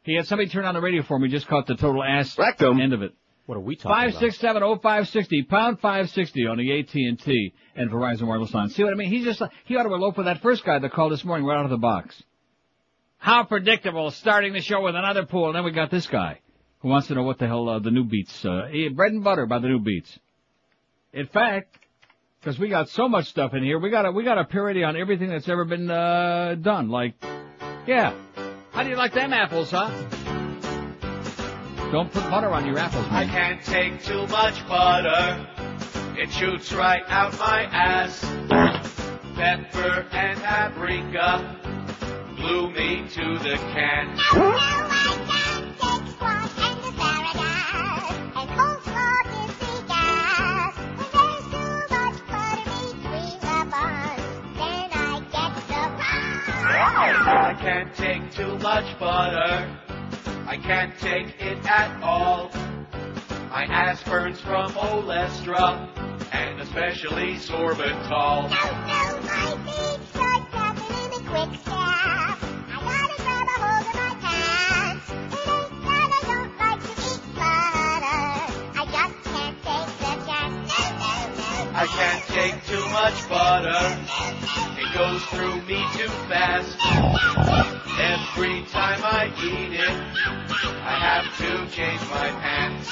He 0.03 0.15
had 0.15 0.25
somebody 0.25 0.49
turn 0.49 0.65
on 0.65 0.73
the 0.73 0.81
radio 0.81 1.03
for 1.03 1.19
me. 1.19 1.27
Just 1.29 1.47
caught 1.47 1.67
the 1.67 1.75
total 1.75 2.03
ass 2.03 2.37
end 2.61 2.93
of 2.93 3.01
it. 3.01 3.13
What 3.45 3.55
are 3.55 3.61
we 3.61 3.75
talking 3.77 3.91
Five 3.91 4.09
about? 4.09 4.19
six 4.19 4.37
seven 4.39 4.61
oh 4.61 4.77
five 4.77 5.07
sixty 5.07 5.41
pound 5.43 5.79
five 5.79 6.09
sixty 6.09 6.45
on 6.45 6.57
the 6.57 6.79
AT 6.79 6.93
and 6.93 7.19
T 7.19 7.53
and 7.75 7.89
Verizon 7.89 8.23
wireless 8.23 8.53
line. 8.53 8.69
See 8.69 8.83
what 8.83 8.91
I 8.91 8.95
mean? 8.95 9.09
He's 9.09 9.23
just 9.23 9.41
he 9.65 9.75
ought 9.77 9.83
to 9.83 9.93
elope 9.93 10.17
with 10.17 10.25
that 10.25 10.41
first 10.41 10.65
guy 10.65 10.79
that 10.79 10.91
called 10.91 11.13
this 11.13 11.23
morning 11.23 11.45
right 11.45 11.57
out 11.57 11.63
of 11.65 11.71
the 11.71 11.77
box. 11.77 12.21
How 13.17 13.43
predictable! 13.45 14.11
Starting 14.11 14.53
the 14.53 14.61
show 14.61 14.81
with 14.81 14.95
another 14.95 15.25
pool, 15.25 15.47
and 15.47 15.55
then 15.55 15.63
we 15.63 15.71
got 15.71 15.89
this 15.89 16.07
guy 16.07 16.39
who 16.79 16.89
wants 16.89 17.07
to 17.07 17.15
know 17.15 17.23
what 17.23 17.39
the 17.39 17.47
hell 17.47 17.67
uh, 17.69 17.79
the 17.79 17.89
Newbeats. 17.89 18.45
Uh, 18.45 18.67
eh, 18.67 18.89
bread 18.89 19.13
and 19.13 19.23
butter 19.23 19.45
by 19.45 19.59
the 19.59 19.67
Newbeats. 19.67 20.17
In 21.13 21.27
fact, 21.27 21.77
because 22.39 22.59
we 22.59 22.69
got 22.69 22.89
so 22.89 23.09
much 23.09 23.27
stuff 23.27 23.53
in 23.53 23.63
here, 23.63 23.79
we 23.79 23.89
got 23.89 24.05
a 24.05 24.11
we 24.11 24.23
got 24.23 24.37
a 24.37 24.45
parody 24.45 24.83
on 24.83 24.95
everything 24.95 25.29
that's 25.29 25.49
ever 25.49 25.65
been 25.65 25.89
uh, 25.89 26.55
done. 26.55 26.89
Like, 26.89 27.15
yeah, 27.85 28.13
how 28.71 28.83
do 28.83 28.89
you 28.89 28.95
like 28.95 29.13
them 29.13 29.33
apples, 29.33 29.71
huh? 29.71 29.89
Don't 31.91 32.11
put 32.11 32.29
butter 32.29 32.49
on 32.49 32.65
your 32.65 32.77
apples, 32.77 33.05
man. 33.05 33.13
I 33.13 33.25
can't 33.25 33.63
take 33.63 34.03
too 34.03 34.27
much 34.27 34.67
butter. 34.67 35.47
It 36.17 36.31
shoots 36.31 36.73
right 36.73 37.03
out 37.07 37.37
my 37.39 37.63
ass. 37.63 38.19
Pepper 39.35 40.05
and 40.11 40.39
paprika 40.41 41.57
glue 42.35 42.71
me 42.71 43.07
to 43.09 43.37
the 43.39 43.55
can. 43.73 44.93
I 56.99 57.53
can't 57.59 57.93
take 57.95 58.31
too 58.33 58.57
much 58.57 58.97
butter. 58.99 59.69
I 60.47 60.57
can't 60.57 60.97
take 60.97 61.39
it 61.39 61.63
at 61.69 62.01
all. 62.01 62.49
My 63.51 63.65
ass 63.69 64.01
burns 64.03 64.41
from 64.41 64.71
olestra 64.73 65.87
and 66.33 66.59
especially 66.59 67.35
sorbitol. 67.35 68.49
No, 68.49 68.63
no, 68.81 69.21
my 69.21 69.53
big 69.63 70.01
short 70.11 70.41
stuffing 70.49 70.95
in 71.05 71.11
a 71.13 71.29
quick 71.29 71.51
snap. 71.61 72.39
I 72.41 72.81
gotta 72.81 73.17
grab 73.21 73.45
a 73.45 73.57
hold 73.61 73.85
of 73.85 73.93
my 73.93 74.11
pants. 74.25 75.05
It 75.11 75.45
ain't 75.53 75.73
that 75.85 76.09
I 76.09 76.21
don't 76.25 76.53
like 76.57 76.81
to 76.81 76.93
eat 77.05 77.23
butter. 77.37 78.25
I 78.73 78.83
just 78.89 79.15
can't 79.23 79.57
take 79.61 79.91
the 80.01 80.13
chance. 80.25 80.57
No, 80.65 80.81
no, 80.97 81.13
no. 81.37 81.77
I 81.77 81.85
can't 81.85 82.23
take 82.25 82.57
too 82.65 82.85
much 82.89 83.17
butter. 83.29 84.36
It 84.97 85.01
goes 85.01 85.23
through 85.25 85.61
me 85.67 85.85
too 85.93 86.07
fast. 86.27 86.75
Every 87.99 88.63
time 88.71 88.99
I 89.03 89.31
eat 89.43 89.73
it, 89.79 89.89
I 90.81 90.97
have 90.97 91.37
to 91.37 91.75
change 91.75 92.01
my 92.09 92.29
pants. 92.41 92.89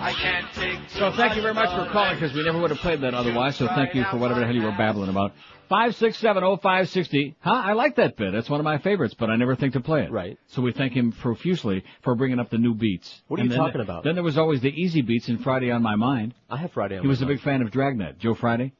I 0.00 0.12
can't 0.12 0.46
take 0.54 0.78
too 0.92 0.98
So 1.00 1.10
thank 1.10 1.34
you 1.34 1.42
very 1.42 1.52
much 1.52 1.68
for 1.70 1.90
calling 1.90 2.14
because 2.14 2.32
we 2.32 2.44
never 2.44 2.60
would 2.60 2.70
have 2.70 2.78
played 2.78 3.00
that 3.00 3.14
otherwise. 3.14 3.56
So 3.56 3.66
thank 3.66 3.92
you 3.96 4.04
for 4.04 4.18
whatever 4.18 4.38
the 4.38 4.46
hell 4.46 4.54
you 4.54 4.62
were 4.62 4.70
babbling 4.70 5.08
about. 5.10 5.32
Five 5.68 5.96
six 5.96 6.16
seven 6.18 6.44
oh 6.44 6.56
five 6.58 6.88
sixty. 6.90 7.34
Huh? 7.40 7.54
I 7.54 7.72
like 7.72 7.96
that 7.96 8.16
bit. 8.16 8.30
That's 8.32 8.48
one 8.48 8.60
of 8.60 8.64
my 8.64 8.78
favorites, 8.78 9.14
but 9.18 9.30
I 9.30 9.36
never 9.36 9.56
think 9.56 9.72
to 9.72 9.80
play 9.80 10.04
it. 10.04 10.12
Right. 10.12 10.38
So 10.46 10.62
we 10.62 10.72
thank 10.72 10.92
him 10.92 11.10
profusely 11.10 11.82
for 12.02 12.14
bringing 12.14 12.38
up 12.38 12.50
the 12.50 12.56
Newbeats. 12.56 13.22
What 13.26 13.40
are 13.40 13.42
And 13.42 13.50
you 13.50 13.56
then- 13.56 13.66
talking 13.66 13.80
about? 13.80 14.04
Then 14.04 14.14
there 14.14 14.22
was 14.22 14.38
always 14.38 14.60
the 14.60 14.70
Easybeats 14.70 15.28
in 15.28 15.38
Friday 15.38 15.72
on 15.72 15.82
My 15.82 15.96
Mind. 15.96 16.34
I 16.48 16.56
have 16.58 16.70
Friday 16.70 16.98
on 16.98 17.02
He 17.02 17.08
my 17.08 17.10
was 17.10 17.20
a 17.20 17.26
big 17.26 17.40
fan 17.40 17.62
of 17.62 17.72
Dragnet, 17.72 18.20
Joe 18.20 18.34
Friday, 18.34 18.72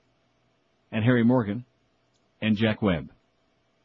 and 0.93 1.05
Harry 1.05 1.25
Morgan, 1.25 1.65
and 2.41 2.57
Jack 2.57 2.83
Webb, 2.83 3.11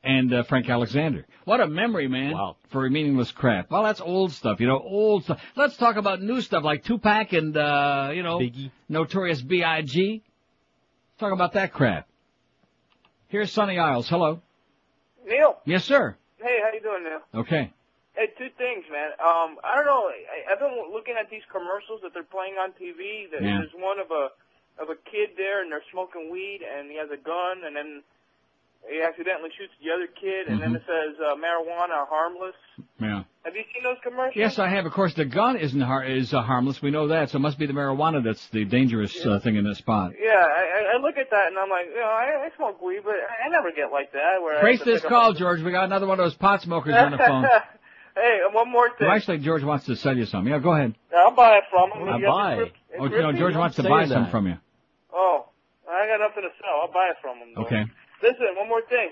and 0.03 0.33
uh, 0.33 0.43
Frank 0.43 0.69
Alexander. 0.69 1.25
What 1.45 1.61
a 1.61 1.67
memory, 1.67 2.07
man! 2.07 2.33
Wow. 2.33 2.57
For 2.69 2.89
meaningless 2.89 3.31
crap. 3.31 3.71
Well, 3.71 3.83
that's 3.83 4.01
old 4.01 4.31
stuff, 4.31 4.59
you 4.59 4.67
know, 4.67 4.79
old 4.79 5.23
stuff. 5.23 5.41
Let's 5.55 5.77
talk 5.77 5.95
about 5.95 6.21
new 6.21 6.41
stuff 6.41 6.63
like 6.63 6.83
Tupac 6.83 7.33
and 7.33 7.55
uh, 7.55 8.11
you 8.13 8.23
know, 8.23 8.41
Notorious 8.89 9.41
B.I.G. 9.41 10.23
Talk 11.19 11.31
about 11.33 11.53
that 11.53 11.71
crap. 11.73 12.07
Here's 13.27 13.51
Sunny 13.51 13.79
Isles. 13.79 14.07
Hello. 14.07 14.41
Neil. 15.25 15.57
Yes, 15.65 15.85
sir. 15.85 16.15
Hey, 16.37 16.57
how 16.61 16.71
you 16.73 16.81
doing, 16.81 17.03
Neil? 17.03 17.41
Okay. 17.41 17.73
Hey, 18.13 18.27
two 18.37 18.47
things, 18.57 18.85
man. 18.91 19.11
Um, 19.19 19.57
I 19.63 19.75
don't 19.75 19.85
know. 19.85 20.07
I, 20.07 20.53
I've 20.53 20.59
been 20.59 20.93
looking 20.93 21.15
at 21.19 21.29
these 21.29 21.43
commercials 21.51 21.99
that 22.03 22.13
they're 22.13 22.23
playing 22.23 22.55
on 22.55 22.71
TV. 22.77 23.27
That 23.31 23.41
Yeah. 23.41 23.59
There's 23.59 23.73
one 23.75 23.99
of 23.99 24.11
a 24.11 24.29
of 24.77 24.89
a 24.91 24.95
kid 25.09 25.35
there, 25.37 25.63
and 25.63 25.71
they're 25.71 25.83
smoking 25.91 26.29
weed, 26.31 26.59
and 26.61 26.91
he 26.91 26.97
has 26.97 27.09
a 27.09 27.17
gun, 27.17 27.63
and 27.65 27.75
then 27.75 28.03
he 28.89 29.01
accidentally 29.01 29.49
shoots 29.57 29.73
the 29.83 29.91
other 29.91 30.07
kid, 30.07 30.47
and 30.47 30.61
then 30.61 30.75
it 30.75 30.83
says 30.85 31.15
uh, 31.19 31.35
marijuana 31.35 32.07
harmless. 32.07 32.55
Yeah. 32.99 33.23
Have 33.43 33.55
you 33.55 33.63
seen 33.73 33.83
those 33.83 33.97
commercials? 34.03 34.35
Yes, 34.35 34.57
I 34.59 34.67
have. 34.69 34.85
Of 34.85 34.91
course, 34.93 35.13
the 35.13 35.25
gun 35.25 35.57
isn't 35.57 35.79
har- 35.81 36.03
is 36.05 36.33
uh, 36.33 36.41
harmless. 36.41 36.81
We 36.81 36.91
know 36.91 37.07
that. 37.09 37.29
So 37.29 37.37
it 37.37 37.41
must 37.41 37.57
be 37.59 37.65
the 37.65 37.73
marijuana 37.73 38.23
that's 38.23 38.47
the 38.49 38.65
dangerous 38.65 39.13
uh, 39.25 39.39
thing 39.39 39.55
in 39.55 39.63
this 39.65 39.77
spot. 39.79 40.11
Yeah, 40.21 40.31
I, 40.33 40.35
I- 40.35 40.95
I 40.95 41.01
look 41.01 41.17
at 41.17 41.29
that 41.31 41.47
and 41.47 41.57
I'm 41.57 41.69
like, 41.69 41.85
you 41.87 41.95
know, 41.99 42.07
I, 42.07 42.45
I 42.45 42.49
smoke 42.57 42.81
weed, 42.81 43.01
but 43.03 43.15
I, 43.15 43.47
I 43.47 43.49
never 43.49 43.71
get 43.71 43.91
like 43.91 44.11
that. 44.13 44.41
Where 44.41 44.57
I 44.57 44.61
Trace 44.61 44.83
this 44.83 45.01
call, 45.01 45.31
up 45.31 45.37
George. 45.37 45.61
We 45.61 45.71
got 45.71 45.85
another 45.85 46.07
one 46.07 46.19
of 46.19 46.25
those 46.25 46.35
pot 46.35 46.61
smokers 46.61 46.95
on 46.95 47.11
the 47.11 47.17
phone. 47.17 47.43
hey, 48.15 48.39
one 48.51 48.71
more 48.71 48.89
thing. 48.89 49.07
Well, 49.07 49.15
actually, 49.15 49.39
George 49.39 49.63
wants 49.63 49.85
to 49.87 49.95
sell 49.95 50.15
you 50.15 50.25
some. 50.25 50.47
Yeah, 50.47 50.59
go 50.59 50.73
ahead. 50.73 50.95
I'll 51.15 51.35
buy 51.35 51.57
it 51.57 51.63
from 51.69 51.91
him. 51.91 52.07
I'll 52.09 52.19
You 52.19 52.27
buy. 52.27 52.49
the 52.51 52.55
grip- 52.61 52.73
Oh, 52.97 53.07
grip 53.09 53.21
no. 53.23 53.33
George 53.33 53.55
wants 53.55 53.75
to 53.75 53.83
buy 53.83 54.05
some 54.07 54.29
from 54.31 54.47
you. 54.47 54.57
Oh, 55.13 55.47
I 55.89 56.07
got 56.07 56.19
nothing 56.21 56.43
to 56.43 56.49
sell. 56.61 56.81
I'll 56.83 56.91
buy 56.93 57.09
it 57.09 57.17
from 57.21 57.37
him. 57.39 57.53
Though. 57.55 57.63
Okay. 57.63 57.83
Listen, 58.25 58.47
one 58.57 58.67
more 58.67 58.81
thing. 58.89 59.09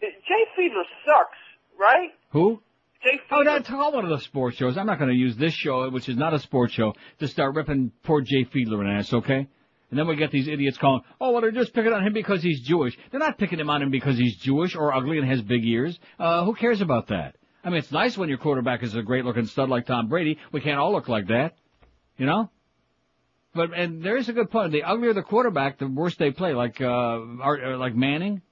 Jay 0.00 0.44
Fiedler 0.56 0.84
sucks, 1.04 1.36
right? 1.78 2.10
Who? 2.30 2.62
Jay 3.02 3.18
Fiedler. 3.30 3.40
Oh, 3.40 3.44
that's 3.44 3.70
all 3.70 3.92
one 3.92 4.04
of 4.04 4.10
the 4.10 4.20
sports 4.20 4.56
shows. 4.56 4.76
I'm 4.76 4.86
not 4.86 4.98
going 4.98 5.10
to 5.10 5.16
use 5.16 5.36
this 5.36 5.52
show, 5.52 5.90
which 5.90 6.08
is 6.08 6.16
not 6.16 6.32
a 6.32 6.38
sports 6.38 6.72
show, 6.72 6.94
to 7.18 7.26
start 7.26 7.54
ripping 7.54 7.90
poor 8.04 8.20
Jay 8.20 8.44
Fiedler 8.44 8.80
an 8.82 8.86
ass, 8.86 9.12
okay? 9.12 9.48
And 9.90 9.98
then 9.98 10.06
we 10.06 10.14
get 10.14 10.30
these 10.30 10.46
idiots 10.46 10.78
calling, 10.78 11.02
oh, 11.20 11.32
well, 11.32 11.40
they're 11.40 11.50
just 11.50 11.74
picking 11.74 11.92
on 11.92 12.06
him 12.06 12.12
because 12.12 12.42
he's 12.42 12.60
Jewish. 12.60 12.96
They're 13.10 13.18
not 13.18 13.38
picking 13.38 13.58
him 13.58 13.68
on 13.68 13.82
him 13.82 13.90
because 13.90 14.16
he's 14.16 14.36
Jewish 14.36 14.76
or 14.76 14.94
ugly 14.94 15.18
and 15.18 15.28
has 15.28 15.42
big 15.42 15.64
ears. 15.64 15.98
Uh, 16.18 16.44
who 16.44 16.54
cares 16.54 16.80
about 16.80 17.08
that? 17.08 17.34
I 17.64 17.70
mean, 17.70 17.78
it's 17.78 17.90
nice 17.90 18.16
when 18.16 18.28
your 18.28 18.38
quarterback 18.38 18.84
is 18.84 18.94
a 18.94 19.02
great 19.02 19.24
looking 19.24 19.46
stud 19.46 19.68
like 19.68 19.86
Tom 19.86 20.08
Brady. 20.08 20.38
We 20.52 20.60
can't 20.60 20.78
all 20.78 20.92
look 20.92 21.08
like 21.08 21.26
that. 21.26 21.54
You 22.16 22.26
know? 22.26 22.50
But, 23.54 23.72
and 23.76 24.02
there 24.02 24.16
is 24.16 24.28
a 24.28 24.32
good 24.32 24.50
point. 24.50 24.72
The 24.72 24.84
uglier 24.84 25.12
the 25.12 25.22
quarterback, 25.22 25.78
the 25.78 25.88
worse 25.88 26.14
they 26.16 26.30
play. 26.30 26.54
Like, 26.54 26.80
uh, 26.80 26.86
Art- 27.42 27.64
uh 27.64 27.78
like 27.78 27.94
Manning. 27.94 28.42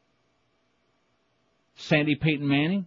Sandy 1.77 2.17
Peyton 2.17 2.47
Manning. 2.47 2.87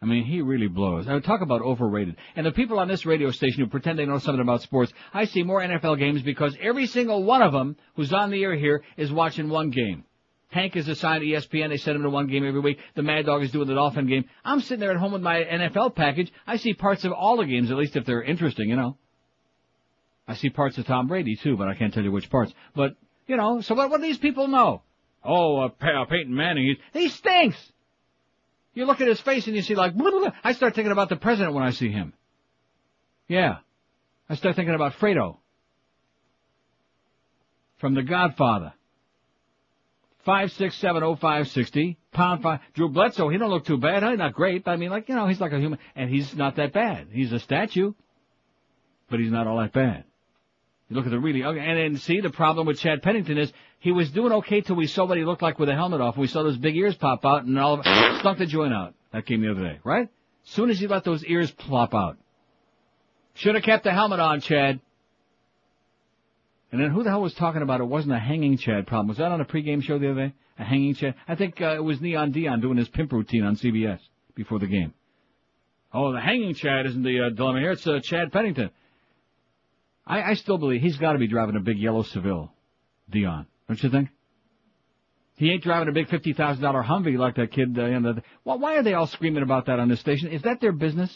I 0.00 0.06
mean, 0.06 0.24
he 0.24 0.42
really 0.42 0.68
blows. 0.68 1.08
I 1.08 1.18
talk 1.20 1.40
about 1.40 1.62
overrated. 1.62 2.16
And 2.36 2.44
the 2.44 2.52
people 2.52 2.78
on 2.78 2.88
this 2.88 3.06
radio 3.06 3.30
station 3.30 3.60
who 3.60 3.70
pretend 3.70 3.98
they 3.98 4.04
know 4.04 4.18
something 4.18 4.40
about 4.40 4.60
sports, 4.60 4.92
I 5.14 5.24
see 5.24 5.42
more 5.42 5.62
NFL 5.62 5.98
games 5.98 6.20
because 6.20 6.54
every 6.60 6.86
single 6.86 7.24
one 7.24 7.40
of 7.40 7.52
them 7.52 7.76
who's 7.96 8.12
on 8.12 8.30
the 8.30 8.42
air 8.42 8.54
here 8.54 8.82
is 8.98 9.10
watching 9.10 9.48
one 9.48 9.70
game. 9.70 10.04
Hank 10.48 10.76
is 10.76 10.88
assigned 10.88 11.24
ESPN. 11.24 11.70
They 11.70 11.78
send 11.78 11.96
him 11.96 12.02
to 12.02 12.10
one 12.10 12.26
game 12.26 12.46
every 12.46 12.60
week. 12.60 12.78
The 12.94 13.02
Mad 13.02 13.26
Dog 13.26 13.42
is 13.42 13.50
doing 13.50 13.66
the 13.66 13.74
Dolphin 13.74 14.06
game. 14.06 14.26
I'm 14.44 14.60
sitting 14.60 14.78
there 14.78 14.90
at 14.90 14.98
home 14.98 15.12
with 15.12 15.22
my 15.22 15.42
NFL 15.42 15.94
package. 15.94 16.30
I 16.46 16.56
see 16.56 16.74
parts 16.74 17.04
of 17.04 17.12
all 17.12 17.38
the 17.38 17.46
games, 17.46 17.70
at 17.70 17.76
least 17.76 17.96
if 17.96 18.04
they're 18.04 18.22
interesting, 18.22 18.68
you 18.68 18.76
know. 18.76 18.98
I 20.26 20.34
see 20.34 20.50
parts 20.50 20.78
of 20.78 20.86
Tom 20.86 21.06
Brady 21.06 21.36
too, 21.36 21.56
but 21.56 21.68
I 21.68 21.74
can't 21.74 21.92
tell 21.92 22.02
you 22.02 22.12
which 22.12 22.30
parts. 22.30 22.52
But, 22.74 22.96
you 23.26 23.36
know, 23.36 23.60
so 23.60 23.74
what, 23.74 23.90
what 23.90 24.00
do 24.00 24.06
these 24.06 24.18
people 24.18 24.48
know? 24.48 24.82
Oh, 25.22 25.58
uh, 25.58 25.68
uh, 25.80 26.04
Peyton 26.06 26.34
Manning, 26.34 26.76
he, 26.92 27.00
he 27.00 27.08
stinks! 27.08 27.58
You 28.74 28.86
look 28.86 29.00
at 29.00 29.08
his 29.08 29.20
face 29.20 29.46
and 29.46 29.54
you 29.54 29.62
see 29.62 29.74
like, 29.74 29.94
blah, 29.94 30.10
blah. 30.18 30.32
I 30.42 30.52
start 30.52 30.74
thinking 30.74 30.92
about 30.92 31.08
the 31.08 31.16
president 31.16 31.54
when 31.54 31.62
I 31.62 31.70
see 31.70 31.90
him. 31.90 32.12
Yeah. 33.28 33.58
I 34.28 34.34
start 34.34 34.56
thinking 34.56 34.74
about 34.74 34.94
Fredo. 34.94 35.38
From 37.78 37.94
The 37.94 38.02
Godfather. 38.02 38.72
Five 40.24 40.52
six 40.52 40.76
seven 40.76 41.02
oh 41.02 41.16
five 41.16 41.48
sixty 41.48 41.98
pound 42.12 42.42
five. 42.42 42.60
Drew 42.72 42.88
Bledsoe, 42.88 43.28
he 43.28 43.36
don't 43.36 43.50
look 43.50 43.66
too 43.66 43.76
bad. 43.76 44.02
Huh? 44.02 44.14
Not 44.14 44.32
great, 44.32 44.64
but 44.64 44.70
I 44.70 44.76
mean, 44.76 44.88
like 44.88 45.06
you 45.10 45.14
know, 45.14 45.26
he's 45.26 45.38
like 45.38 45.52
a 45.52 45.58
human, 45.58 45.78
and 45.94 46.08
he's 46.08 46.34
not 46.34 46.56
that 46.56 46.72
bad. 46.72 47.08
He's 47.12 47.30
a 47.30 47.38
statue, 47.38 47.92
but 49.10 49.20
he's 49.20 49.30
not 49.30 49.46
all 49.46 49.58
that 49.58 49.74
bad. 49.74 50.04
You 50.88 50.96
look 50.96 51.06
at 51.06 51.10
the 51.10 51.18
really 51.18 51.42
ugly, 51.42 51.60
and 51.60 51.78
then 51.78 51.96
see 52.00 52.20
the 52.20 52.30
problem 52.30 52.66
with 52.66 52.78
Chad 52.78 53.02
Pennington 53.02 53.38
is 53.38 53.52
he 53.78 53.90
was 53.90 54.10
doing 54.10 54.32
okay 54.32 54.60
till 54.60 54.76
we 54.76 54.86
saw 54.86 55.06
what 55.06 55.16
he 55.16 55.24
looked 55.24 55.42
like 55.42 55.58
with 55.58 55.68
a 55.68 55.74
helmet 55.74 56.00
off. 56.00 56.16
We 56.16 56.26
saw 56.26 56.42
those 56.42 56.58
big 56.58 56.76
ears 56.76 56.94
pop 56.94 57.24
out, 57.24 57.44
and 57.44 57.58
all 57.58 57.74
of 57.74 57.80
it 57.84 58.18
stunk 58.20 58.38
the 58.38 58.46
joint 58.46 58.74
out. 58.74 58.94
That 59.12 59.24
came 59.24 59.40
the 59.40 59.50
other 59.50 59.62
day, 59.62 59.78
right? 59.82 60.08
As 60.44 60.50
soon 60.50 60.68
as 60.68 60.78
he 60.78 60.86
let 60.86 61.04
those 61.04 61.24
ears 61.24 61.50
plop 61.50 61.94
out, 61.94 62.18
should 63.34 63.54
have 63.54 63.64
kept 63.64 63.84
the 63.84 63.92
helmet 63.92 64.20
on, 64.20 64.40
Chad. 64.40 64.80
And 66.70 66.82
then 66.82 66.90
who 66.90 67.02
the 67.02 67.10
hell 67.10 67.22
was 67.22 67.34
talking 67.34 67.62
about 67.62 67.80
it 67.80 67.84
wasn't 67.84 68.14
a 68.14 68.18
hanging 68.18 68.58
Chad 68.58 68.86
problem? 68.86 69.08
Was 69.08 69.18
that 69.18 69.30
on 69.30 69.40
a 69.40 69.44
pregame 69.44 69.82
show 69.82 69.98
the 69.98 70.10
other 70.10 70.26
day? 70.28 70.34
A 70.58 70.64
hanging 70.64 70.94
Chad? 70.94 71.14
I 71.26 71.34
think 71.34 71.60
uh, 71.60 71.76
it 71.76 71.84
was 71.84 72.00
Neon 72.00 72.32
Deion 72.32 72.60
doing 72.60 72.76
his 72.76 72.88
pimp 72.88 73.12
routine 73.12 73.44
on 73.44 73.56
CBS 73.56 74.00
before 74.34 74.58
the 74.58 74.66
game. 74.66 74.92
Oh, 75.92 76.12
the 76.12 76.20
hanging 76.20 76.54
Chad 76.54 76.86
isn't 76.86 77.02
the 77.02 77.26
uh, 77.26 77.30
dilemma 77.30 77.60
here. 77.60 77.70
It's 77.70 77.86
uh, 77.86 78.00
Chad 78.02 78.32
Pennington. 78.32 78.70
I, 80.06 80.22
I 80.22 80.34
still 80.34 80.58
believe 80.58 80.82
he's 80.82 80.96
got 80.96 81.12
to 81.12 81.18
be 81.18 81.26
driving 81.26 81.56
a 81.56 81.60
big 81.60 81.78
yellow 81.78 82.02
Seville, 82.02 82.52
Deion. 83.12 83.46
Don't 83.68 83.82
you 83.82 83.90
think? 83.90 84.10
He 85.36 85.50
ain't 85.50 85.62
driving 85.62 85.88
a 85.88 85.92
big 85.92 86.08
fifty 86.08 86.32
thousand 86.32 86.62
dollar 86.62 86.82
Humvee 86.82 87.18
like 87.18 87.36
that 87.36 87.50
kid. 87.50 87.76
Uh, 87.76 87.86
in 87.86 88.02
the, 88.02 88.22
well, 88.44 88.58
why 88.58 88.76
are 88.76 88.82
they 88.82 88.94
all 88.94 89.06
screaming 89.06 89.42
about 89.42 89.66
that 89.66 89.80
on 89.80 89.88
this 89.88 90.00
station? 90.00 90.28
Is 90.28 90.42
that 90.42 90.60
their 90.60 90.72
business? 90.72 91.10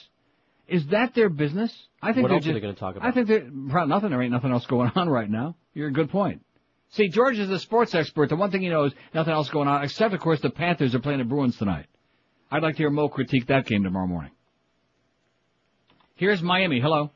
Is 0.67 0.87
that 0.89 1.15
their 1.15 1.29
business? 1.29 1.73
I 2.03 2.13
think 2.13 2.25
What 2.25 2.29
they're 2.29 2.39
are 2.39 2.41
just, 2.41 2.55
they 2.55 2.61
gonna 2.61 2.75
talk 2.75 2.97
about? 2.97 3.09
I 3.09 3.13
think 3.13 3.29
they're 3.29 3.49
probably 3.71 3.95
nothing. 3.95 4.11
There 4.11 4.23
ain't 4.23 4.33
nothing 4.33 4.51
else 4.51 4.67
going 4.67 4.91
on 4.97 5.09
right 5.09 5.31
now. 5.31 5.57
You're 5.73 5.89
a 5.89 5.93
good 5.93 6.11
point. 6.11 6.45
See, 6.91 7.09
George 7.09 7.39
is 7.39 7.51
a 7.51 7.59
sports 7.59 7.95
expert. 7.95 8.31
The 8.31 8.37
one 8.37 8.51
thing 8.51 8.63
he 8.63 8.69
knows, 8.69 8.93
nothing 9.15 9.33
else 9.33 9.51
going 9.51 9.69
on, 9.69 9.85
except 9.85 10.15
of 10.15 10.21
course 10.21 10.41
the 10.41 10.51
Panthers 10.51 10.95
are 10.95 11.01
playing 11.01 11.19
the 11.19 11.25
Bruins 11.25 11.57
tonight. 11.57 11.87
I'd 12.51 12.63
like 12.63 12.77
to 12.77 12.79
hear 12.79 12.91
Mo 12.91 13.09
critique 13.09 13.47
that 13.49 13.67
game 13.67 13.85
tomorrow 13.85 14.07
morning. 14.07 14.31
Here's 16.15 16.43
Miami. 16.43 16.81
Hello. 16.81 17.13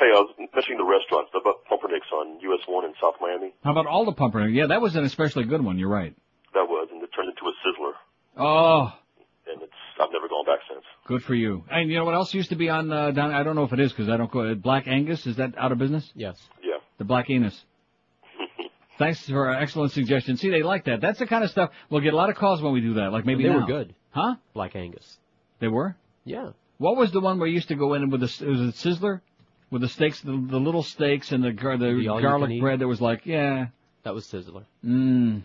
Hey, 0.00 0.06
I 0.16 0.20
was 0.24 0.32
mentioning 0.54 0.78
the 0.78 0.84
restaurants, 0.88 1.28
the 1.34 1.40
Bu- 1.44 1.60
Pumpernik's 1.68 2.08
on 2.10 2.40
US 2.40 2.60
One 2.66 2.86
in 2.86 2.92
South 3.02 3.16
Miami. 3.20 3.52
How 3.62 3.72
about 3.72 3.86
all 3.86 4.06
the 4.06 4.12
pumper? 4.12 4.48
Yeah, 4.48 4.66
that 4.68 4.80
was 4.80 4.96
an 4.96 5.04
especially 5.04 5.44
good 5.44 5.62
one. 5.62 5.78
You're 5.78 5.90
right. 5.90 6.14
That 6.54 6.64
was, 6.66 6.88
and 6.90 7.02
it 7.02 7.10
turned 7.14 7.28
into 7.28 7.44
a 7.46 7.52
sizzler, 7.60 7.92
Oh, 8.38 8.92
and 9.52 9.60
it's 9.62 9.72
I've 10.00 10.08
never 10.10 10.26
gone 10.28 10.46
back 10.46 10.60
since. 10.72 10.82
Good 11.06 11.22
for 11.24 11.34
you. 11.34 11.64
And 11.70 11.90
you 11.90 11.96
know 11.98 12.06
what 12.06 12.14
else 12.14 12.32
used 12.32 12.48
to 12.48 12.56
be 12.56 12.70
on 12.70 12.90
uh, 12.90 13.10
down? 13.10 13.30
I 13.32 13.42
don't 13.42 13.54
know 13.56 13.64
if 13.64 13.72
it 13.74 13.80
is 13.80 13.92
because 13.92 14.08
I 14.08 14.16
don't 14.16 14.30
go. 14.30 14.54
Black 14.54 14.86
Angus 14.88 15.26
is 15.26 15.36
that 15.36 15.56
out 15.58 15.70
of 15.70 15.76
business? 15.78 16.10
Yes. 16.14 16.36
Yeah. 16.62 16.78
The 16.96 17.04
Black 17.04 17.28
Anus. 17.28 17.62
Thanks 18.98 19.28
for 19.28 19.50
an 19.50 19.62
excellent 19.62 19.92
suggestion. 19.92 20.38
See, 20.38 20.48
they 20.50 20.62
like 20.62 20.86
that. 20.86 21.02
That's 21.02 21.18
the 21.18 21.26
kind 21.26 21.44
of 21.44 21.50
stuff 21.50 21.70
we'll 21.90 22.00
get 22.00 22.14
a 22.14 22.16
lot 22.16 22.30
of 22.30 22.36
calls 22.36 22.62
when 22.62 22.72
we 22.72 22.80
do 22.80 22.94
that. 22.94 23.12
Like 23.12 23.26
maybe 23.26 23.42
they 23.42 23.50
now. 23.50 23.60
were 23.60 23.66
good. 23.66 23.94
huh? 24.10 24.36
Black 24.54 24.74
Angus. 24.74 25.18
They 25.60 25.68
were. 25.68 25.94
Yeah. 26.24 26.52
What 26.78 26.96
was 26.96 27.12
the 27.12 27.20
one 27.20 27.38
where 27.38 27.48
you 27.48 27.54
used 27.54 27.68
to 27.68 27.74
go 27.74 27.92
in 27.92 28.08
with 28.08 28.20
the 28.20 28.46
was 28.46 28.60
it 28.60 28.74
Sizzler 28.76 29.20
with 29.70 29.82
the 29.82 29.88
steaks, 29.88 30.20
the, 30.20 30.32
the 30.32 30.58
little 30.58 30.82
steaks 30.82 31.32
and 31.32 31.42
the 31.44 31.52
gar, 31.52 31.76
the, 31.76 31.94
The 31.94 32.20
garlic 32.20 32.60
bread 32.60 32.80
that 32.80 32.88
was 32.88 33.00
like 33.00 33.26
yeah. 33.26 33.66
That 34.02 34.14
was 34.14 34.26
Sizzler. 34.26 34.64
Mm. 34.84 35.42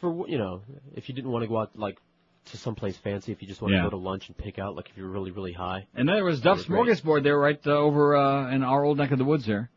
For 0.00 0.28
you 0.28 0.38
know, 0.38 0.62
if 0.94 1.08
you 1.08 1.14
didn't 1.14 1.30
want 1.30 1.42
to 1.42 1.48
go 1.48 1.58
out 1.58 1.70
like 1.76 1.98
to 2.46 2.56
someplace 2.56 2.96
fancy, 2.96 3.32
if 3.32 3.42
you 3.42 3.48
just 3.48 3.60
want 3.60 3.74
Yeah. 3.74 3.82
to 3.82 3.86
go 3.86 3.90
to 3.90 3.96
lunch 3.96 4.28
and 4.28 4.36
pick 4.36 4.58
out, 4.58 4.74
like 4.76 4.88
if 4.88 4.96
you're 4.96 5.08
really 5.08 5.30
really 5.30 5.52
high. 5.52 5.86
And 5.94 6.08
then 6.08 6.16
there 6.16 6.24
was 6.24 6.40
Duff's 6.40 6.64
Smorgasbord 6.64 7.22
there, 7.22 7.38
right 7.38 7.60
uh, 7.66 7.70
over 7.70 8.16
uh, 8.16 8.50
in 8.50 8.62
our 8.62 8.84
old 8.84 8.98
neck 8.98 9.10
of 9.10 9.18
the 9.18 9.24
woods 9.24 9.46
there. 9.46 9.70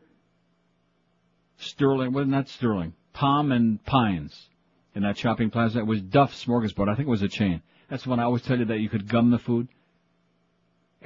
Sterling, 1.58 2.12
wasn't 2.12 2.32
that 2.32 2.48
Sterling? 2.48 2.94
Palm 3.12 3.50
and 3.50 3.82
Pines 3.84 4.48
in 4.94 5.02
that 5.02 5.16
shopping 5.16 5.50
plaza. 5.50 5.78
It 5.78 5.86
was 5.86 6.02
Duff's 6.02 6.44
Smorgasbord. 6.44 6.88
I 6.88 6.94
think 6.94 7.08
it 7.08 7.10
was 7.10 7.22
a 7.22 7.28
chain. 7.28 7.62
That's 7.88 8.06
when 8.06 8.18
I 8.20 8.24
always 8.24 8.42
tell 8.42 8.58
you 8.58 8.66
that 8.66 8.78
you 8.78 8.88
could 8.88 9.08
gum 9.08 9.30
the 9.30 9.38
food. 9.38 9.68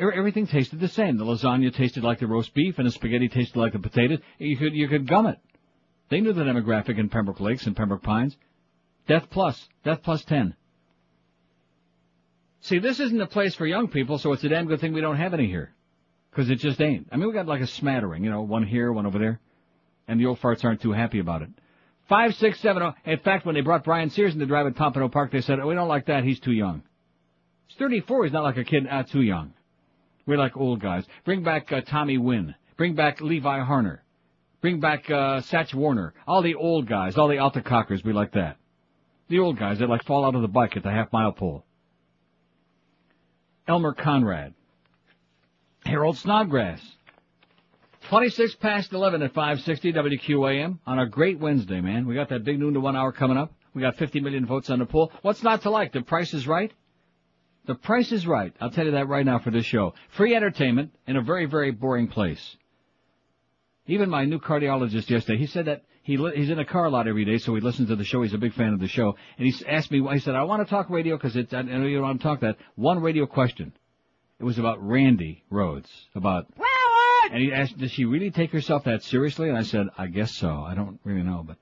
Every- 0.01 0.17
Everything 0.17 0.47
tasted 0.47 0.81
the 0.81 0.89
same. 0.89 1.19
The 1.19 1.25
lasagna 1.25 1.75
tasted 1.75 2.03
like 2.03 2.19
the 2.19 2.27
roast 2.27 2.55
beef, 2.55 2.79
and 2.79 2.87
the 2.87 2.91
spaghetti 2.91 3.29
tasted 3.29 3.59
like 3.59 3.73
the 3.73 3.79
potatoes. 3.79 4.21
You 4.39 4.57
could 4.57 4.75
you 4.75 4.89
could 4.89 5.07
gum 5.07 5.27
it. 5.27 5.39
They 6.09 6.21
knew 6.21 6.33
the 6.33 6.43
demographic 6.43 6.99
in 6.99 7.09
Pembroke 7.09 7.41
Lakes 7.41 7.67
and 7.67 7.77
Pembroke 7.77 8.03
Pines. 8.03 8.37
Death 9.07 9.29
plus, 9.31 9.69
death 9.85 10.03
plus 10.03 10.25
ten. 10.25 10.55
See, 12.63 12.79
this 12.79 12.99
isn't 12.99 13.21
a 13.21 13.27
place 13.27 13.55
for 13.55 13.67
young 13.67 13.89
people, 13.89 14.19
so 14.19 14.33
it's 14.33 14.45
a 14.45 14.49
damn 14.49 14.67
good 14.67 14.81
thing 14.81 14.93
we 14.93 15.01
don't 15.01 15.17
have 15.17 15.35
any 15.35 15.47
here. 15.47 15.73
Because 16.31 16.51
it 16.51 16.57
just 16.57 16.81
ain't. 16.81 17.09
I 17.11 17.17
mean, 17.17 17.29
we 17.29 17.35
got 17.35 17.47
like 17.47 17.61
a 17.61 17.67
smattering, 17.67 18.25
you 18.25 18.31
know, 18.31 18.43
one 18.43 18.67
here, 18.67 18.93
one 18.93 19.07
over 19.07 19.19
there. 19.19 19.41
And 20.09 20.21
the 20.21 20.27
old 20.27 20.41
farts 20.41 20.65
aren't 20.65 20.81
too 20.81 20.93
happy 20.93 21.19
about 21.19 21.43
it. 21.43 21.49
5670. 22.09 23.11
In 23.11 23.19
fact, 23.21 23.47
when 23.47 23.55
they 23.55 23.61
brought 23.61 23.85
Brian 23.85 24.11
Sears 24.11 24.35
in 24.35 24.41
to 24.41 24.47
drive 24.47 24.67
at 24.67 24.77
Pompano 24.77 25.09
Park, 25.09 25.33
they 25.33 25.41
said, 25.41 25.59
oh, 25.61 25.67
we 25.69 25.75
don't 25.75 25.89
like 25.89 26.07
that, 26.07 26.25
he's 26.25 26.41
too 26.41 26.53
young. 26.53 26.83
He's 27.67 27.77
34, 27.79 28.25
he's 28.25 28.33
not 28.33 28.43
like 28.43 28.57
a 28.57 28.65
kid, 28.65 28.87
ah, 28.91 29.03
too 29.03 29.23
young. 29.23 29.55
We're 30.31 30.37
like 30.37 30.57
old 30.57 30.79
guys. 30.79 31.05
Bring 31.25 31.43
back 31.43 31.73
uh, 31.73 31.81
Tommy 31.81 32.17
Wynn. 32.17 32.55
Bring 32.77 32.95
back 32.95 33.21
Levi 33.21 33.65
Harner. 33.65 33.99
Bring 34.61 34.79
back 34.79 35.11
uh, 35.11 35.41
Satch 35.41 35.75
Warner. 35.75 36.15
All 36.25 36.41
the 36.41 36.55
old 36.55 36.87
guys, 36.87 37.19
all 37.19 37.27
the 37.27 37.39
alta 37.39 37.61
cockers, 37.63 38.05
we 38.05 38.13
like 38.13 38.35
that. 38.35 38.57
The 39.27 39.41
old 39.41 39.59
guys 39.59 39.81
that 39.81 39.89
like 39.89 40.05
fall 40.05 40.25
out 40.25 40.37
of 40.37 40.43
the 40.43 40.47
bike 40.47 40.77
at 40.77 40.85
the 40.85 40.91
half 40.93 41.13
mile 41.13 41.33
pole. 41.33 41.65
Elmer 43.67 43.93
Conrad. 43.93 44.55
Harold 45.85 46.17
Snodgrass. 46.17 46.81
26 48.03 48.55
past 48.55 48.93
11 48.93 49.23
at 49.23 49.35
560 49.35 49.93
WQAM 49.93 50.79
on 50.87 51.01
a 51.01 51.09
great 51.09 51.41
Wednesday, 51.41 51.81
man. 51.81 52.07
We 52.07 52.15
got 52.15 52.29
that 52.29 52.45
big 52.45 52.61
noon 52.61 52.75
to 52.75 52.81
one 52.81 52.95
hour 52.95 53.11
coming 53.11 53.37
up. 53.37 53.53
We 53.75 53.83
got 53.83 53.97
50 53.97 54.21
million 54.21 54.47
votes 54.47 54.71
on 54.71 54.79
the 54.79 54.87
poll. 54.87 55.11
What's 55.23 55.43
not 55.43 55.63
to 55.63 55.71
like? 55.71 55.93
The 55.93 56.03
price 56.03 56.33
is 56.35 56.47
right? 56.47 56.73
The 57.67 57.75
price 57.75 58.11
is 58.13 58.27
right. 58.27 58.53
I'll 58.61 58.71
tell 58.71 58.87
you 58.87 58.93
that 58.93 59.09
right 59.09 59.25
now 59.25 59.39
for 59.39 59.51
this 59.51 59.67
show. 59.67 59.95
Free 60.11 60.35
entertainment 60.35 60.93
in 61.07 61.17
a 61.17 61.23
very, 61.23 61.47
very 61.47 61.71
boring 61.71 62.09
place. 62.09 62.57
Even 63.87 64.09
my 64.09 64.25
new 64.25 64.39
cardiologist 64.39 65.11
yesterday, 65.11 65.39
he 65.39 65.47
said 65.47 65.67
that 65.67 65.85
he 66.03 66.17
li- 66.17 66.37
he's 66.37 66.51
in 66.51 66.59
a 66.59 66.65
car 66.65 66.87
a 66.87 66.91
lot 66.91 67.09
every 67.09 67.25
day, 67.25 67.39
so 67.39 67.55
he 67.55 67.61
listens 67.61 67.89
to 67.89 67.97
the 67.97 68.05
show. 68.05 68.23
He's 68.23 68.35
a 68.35 68.39
big 68.39 68.55
fan 68.55 68.73
of 68.73 68.81
the 68.81 68.89
show, 68.89 69.17
and 69.37 69.47
he 69.47 69.67
asked 69.67 69.91
me. 69.91 70.01
why 70.01 70.15
He 70.15 70.21
said, 70.21 70.35
"I 70.35 70.45
want 70.45 70.67
to 70.67 70.71
talk 70.71 70.89
radio 70.89 71.17
because 71.17 71.37
it's 71.37 71.53
I 71.53 71.63
know 71.63 71.87
you 71.87 71.97
don't 71.97 72.07
want 72.07 72.21
to 72.21 72.25
talk 72.25 72.41
that 72.41 72.57
one 72.77 73.01
radio 73.01 73.27
question. 73.27 73.73
It 74.39 74.45
was 74.45 74.59
about 74.59 74.85
Randi 74.87 75.45
Rhodes, 75.51 75.91
about 76.15 76.47
Wow! 76.57 76.67
and 77.31 77.43
he 77.43 77.53
asked, 77.53 77.79
"Does 77.79 77.91
she 77.91 78.07
really 78.07 78.31
take 78.31 78.53
herself 78.53 78.85
that 78.85 79.03
seriously?" 79.03 79.49
And 79.49 79.59
I 79.59 79.63
said, 79.63 79.89
"I 79.99 80.07
guess 80.07 80.35
so. 80.35 80.63
I 80.63 80.75
don't 80.75 80.99
really 81.05 81.23
know, 81.23 81.45
but 81.47 81.59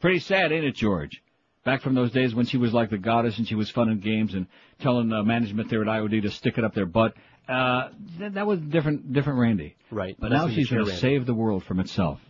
pretty 0.00 0.20
sad, 0.20 0.52
ain't 0.52 0.64
it, 0.64 0.76
George?" 0.76 1.22
Back 1.64 1.80
from 1.80 1.94
those 1.94 2.10
days 2.10 2.34
when 2.34 2.44
she 2.46 2.58
was 2.58 2.74
like 2.74 2.90
the 2.90 2.98
goddess 2.98 3.38
and 3.38 3.48
she 3.48 3.54
was 3.54 3.70
fun 3.70 3.88
and 3.88 4.02
games 4.02 4.34
and 4.34 4.46
telling 4.80 5.10
uh, 5.12 5.22
management 5.22 5.70
there 5.70 5.80
at 5.80 5.88
IOD 5.88 6.22
to 6.22 6.30
stick 6.30 6.58
it 6.58 6.64
up 6.64 6.74
their 6.74 6.86
butt. 6.86 7.14
Uh, 7.48 7.88
th- 8.18 8.32
that 8.34 8.46
was 8.46 8.60
different, 8.60 9.12
different 9.12 9.38
Randi. 9.38 9.76
Right. 9.90 10.16
But 10.18 10.30
now 10.30 10.48
she's 10.48 10.68
going 10.68 10.84
to 10.84 10.96
save 10.96 11.24
the 11.24 11.34
world 11.34 11.64
from 11.64 11.80
itself. 11.80 12.20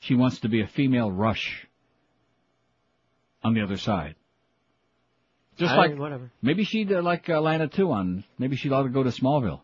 She 0.00 0.16
wants 0.16 0.40
to 0.40 0.48
be 0.48 0.62
a 0.62 0.66
female 0.66 1.12
Rush 1.12 1.66
on 3.44 3.54
the 3.54 3.62
other 3.62 3.76
side. 3.76 4.16
Just 5.58 5.72
I- 5.72 5.76
like 5.76 5.98
whatever. 5.98 6.32
maybe 6.42 6.64
she'd 6.64 6.92
uh, 6.92 7.02
like 7.02 7.28
uh, 7.28 7.40
Lana 7.40 7.68
too 7.68 7.92
on. 7.92 8.24
Maybe 8.38 8.56
she'd 8.56 8.72
ought 8.72 8.82
to 8.84 8.88
go 8.88 9.02
to 9.04 9.10
Smallville. 9.10 9.60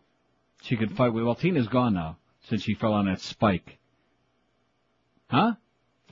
She 0.61 0.77
could 0.77 0.95
fight 0.95 1.13
with. 1.13 1.23
Well, 1.25 1.35
Tina's 1.35 1.67
gone 1.67 1.93
now 1.93 2.17
since 2.47 2.63
she 2.63 2.73
fell 2.73 2.93
on 2.93 3.05
that 3.05 3.19
spike. 3.21 3.77
Huh? 5.27 5.53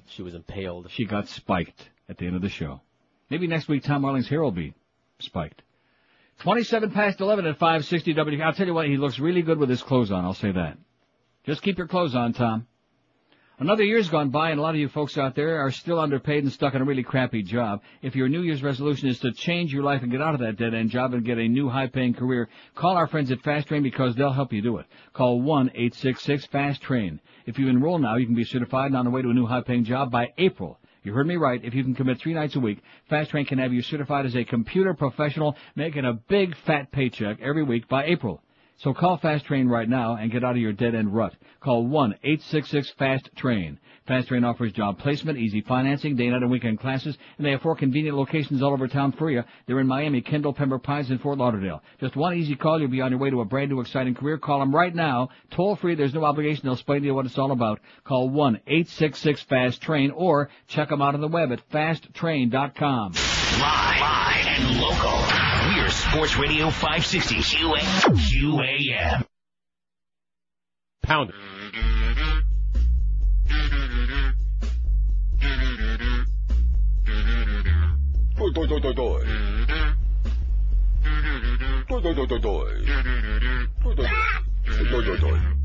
She 0.08 0.24
was 0.24 0.36
impaled. 0.36 0.90
She 0.92 1.06
got 1.06 1.28
spiked 1.28 1.90
at 2.10 2.18
the 2.18 2.26
end 2.26 2.36
of 2.36 2.42
the 2.42 2.50
show. 2.50 2.82
Maybe 3.30 3.48
next 3.48 3.68
week 3.68 3.84
Tom 3.84 4.02
Marling's 4.02 4.28
hair 4.28 4.42
will 4.42 4.52
be 4.52 4.74
spiked. 5.20 5.62
27 6.40 6.92
past 6.92 7.20
11 7.20 7.46
at 7.46 7.58
560 7.58 8.14
W. 8.14 8.42
I'll 8.42 8.54
tell 8.54 8.68
you 8.68 8.74
what, 8.74 8.88
he 8.88 8.98
looks 8.98 9.20
really 9.20 9.42
good 9.42 9.58
with 9.58 9.70
his 9.70 9.82
clothes 9.82 10.12
on, 10.12 10.24
I'll 10.24 10.34
say 10.34 10.52
that. 10.52 10.78
Just 11.46 11.62
keep 11.62 11.78
your 11.78 11.88
clothes 11.88 12.16
on, 12.16 12.34
Tom. 12.34 12.68
Another 13.60 13.84
year's 13.84 14.08
gone 14.08 14.30
by 14.30 14.52
and 14.52 14.60
a 14.60 14.62
lot 14.62 14.76
of 14.76 14.80
you 14.80 14.88
folks 14.88 15.18
out 15.18 15.34
there 15.34 15.60
are 15.62 15.72
still 15.72 16.00
underpaid 16.00 16.44
and 16.44 16.54
stuck 16.54 16.76
in 16.76 16.82
a 16.82 16.86
really 16.86 17.02
crappy 17.02 17.42
job. 17.42 17.82
If 18.04 18.16
your 18.16 18.30
New 18.30 18.44
Year's 18.44 18.62
resolution 18.62 19.10
is 19.10 19.18
to 19.22 19.32
change 19.32 19.74
your 19.74 19.82
life 19.82 20.04
and 20.04 20.12
get 20.12 20.22
out 20.22 20.36
of 20.36 20.42
that 20.42 20.58
dead-end 20.58 20.92
job 20.92 21.16
and 21.16 21.26
get 21.26 21.40
a 21.40 21.48
new 21.48 21.68
high-paying 21.68 22.14
career, 22.14 22.50
call 22.76 22.96
our 22.96 23.08
friends 23.08 23.32
at 23.32 23.42
Fast 23.42 23.68
Train 23.68 23.82
because 23.82 24.14
they'll 24.14 24.32
help 24.32 24.54
you 24.54 24.62
do 24.62 24.78
it. 24.78 24.86
Call 25.14 25.42
1-866-FAST-TRAIN. 25.42 27.20
If 27.48 27.58
you 27.58 27.68
enroll 27.68 27.98
now, 27.98 28.18
you 28.18 28.28
can 28.28 28.36
be 28.36 28.44
certified 28.44 28.92
and 28.92 28.96
on 28.96 29.06
the 29.06 29.12
way 29.12 29.24
to 29.24 29.32
a 29.32 29.34
new 29.34 29.48
high-paying 29.48 29.86
job 29.86 30.12
by 30.12 30.28
April. 30.38 30.78
You 31.08 31.14
heard 31.14 31.26
me 31.26 31.38
right. 31.38 31.64
If 31.64 31.74
you 31.74 31.86
can 31.86 31.96
commit 31.96 32.20
three 32.20 32.34
nights 32.34 32.58
a 32.58 32.60
week, 32.60 32.80
Fast 33.10 33.30
Train 33.30 33.46
can 33.46 33.60
have 33.60 33.72
you 33.72 33.82
certified 33.82 34.26
as 34.26 34.36
a 34.36 34.44
computer 34.44 34.94
professional, 34.94 35.56
making 35.74 36.04
a 36.04 36.12
big 36.12 36.54
fat 36.66 36.92
paycheck 36.92 37.40
every 37.40 37.64
week 37.64 37.88
by 37.88 38.04
April. 38.04 38.42
So 38.78 38.94
call 38.94 39.18
Fast 39.18 39.46
Train 39.46 39.68
right 39.68 39.90
now 39.90 40.16
and 40.16 40.32
get 40.32 40.44
out 40.44 40.52
of 40.52 40.62
your 40.62 40.74
dead-end 40.74 41.14
rut. 41.14 41.34
Call 41.62 41.86
1-866-FAST-TRAIN. 41.86 43.80
Fast 44.08 44.28
Train 44.28 44.44
offers 44.44 44.72
job 44.72 45.00
placement, 45.00 45.40
easy 45.40 45.62
financing, 45.62 46.16
day, 46.16 46.30
night, 46.30 46.44
and 46.44 46.52
weekend 46.52 46.80
classes, 46.80 47.18
and 47.38 47.46
they 47.46 47.52
have 47.52 47.62
four 47.62 47.76
convenient 47.76 48.16
locations 48.16 48.62
all 48.62 48.72
over 48.72 48.88
town 48.88 49.12
for 49.14 49.32
you. 49.32 49.44
They're 49.66 49.80
in 49.80 49.88
Miami, 49.88 50.22
Kendall, 50.22 50.54
Pembroke 50.54 50.84
Pines, 50.84 51.10
and 51.10 51.20
Fort 51.20 51.40
Lauderdale. 51.40 51.82
Just 52.00 52.16
one 52.16 52.36
easy 52.36 52.56
call, 52.56 52.80
you'll 52.80 52.90
be 52.90 53.02
on 53.02 53.12
your 53.12 53.20
way 53.20 53.32
to 53.32 53.42
a 53.42 53.46
brand 53.46 53.72
new 53.72 53.82
exciting 53.82 54.14
career. 54.14 54.38
Call 54.38 54.60
them 54.60 54.74
right 54.74 54.96
now. 54.96 55.30
Toll 55.52 55.76
free, 55.76 55.96
there's 55.96 56.14
no 56.14 56.24
obligation. 56.24 56.62
They'll 56.64 56.74
explain 56.74 57.02
to 57.02 57.08
you 57.08 57.16
what 57.16 57.26
it's 57.26 57.38
all 57.38 57.52
about. 57.52 57.80
Call 58.06 58.30
1-866-FAST-TRAIN 58.30 60.12
or 60.12 60.50
check 60.68 60.90
them 60.90 61.02
out 61.02 61.16
on 61.16 61.22
the 61.22 61.28
web 61.28 61.52
at 61.52 61.68
fasttrain.com. 61.70 63.14
Live, 63.14 64.00
live 64.00 64.46
and 64.46 64.80
local. 64.80 65.47
We're 66.18 66.26
Sports 66.26 66.50
Radio 66.50 66.72
560 66.72 67.36
QA, 67.44 67.80
QAM. 68.18 69.26
Pound. 71.04 71.32
Doi, 78.36 78.52
doi, 78.52 78.68
doi, 78.68 78.80
doi, 78.80 78.94
doi. 78.96 79.26
Doi, 81.88 82.02
doi, 82.02 82.14
doi, 82.16 82.28
doi, 82.28 82.40
doi. 82.40 82.86
Doi, 83.84 83.96
doi, 83.96 83.96
doi. 83.96 84.90
Doi, 84.90 85.04
doi, 85.04 85.18
doi. 85.20 85.57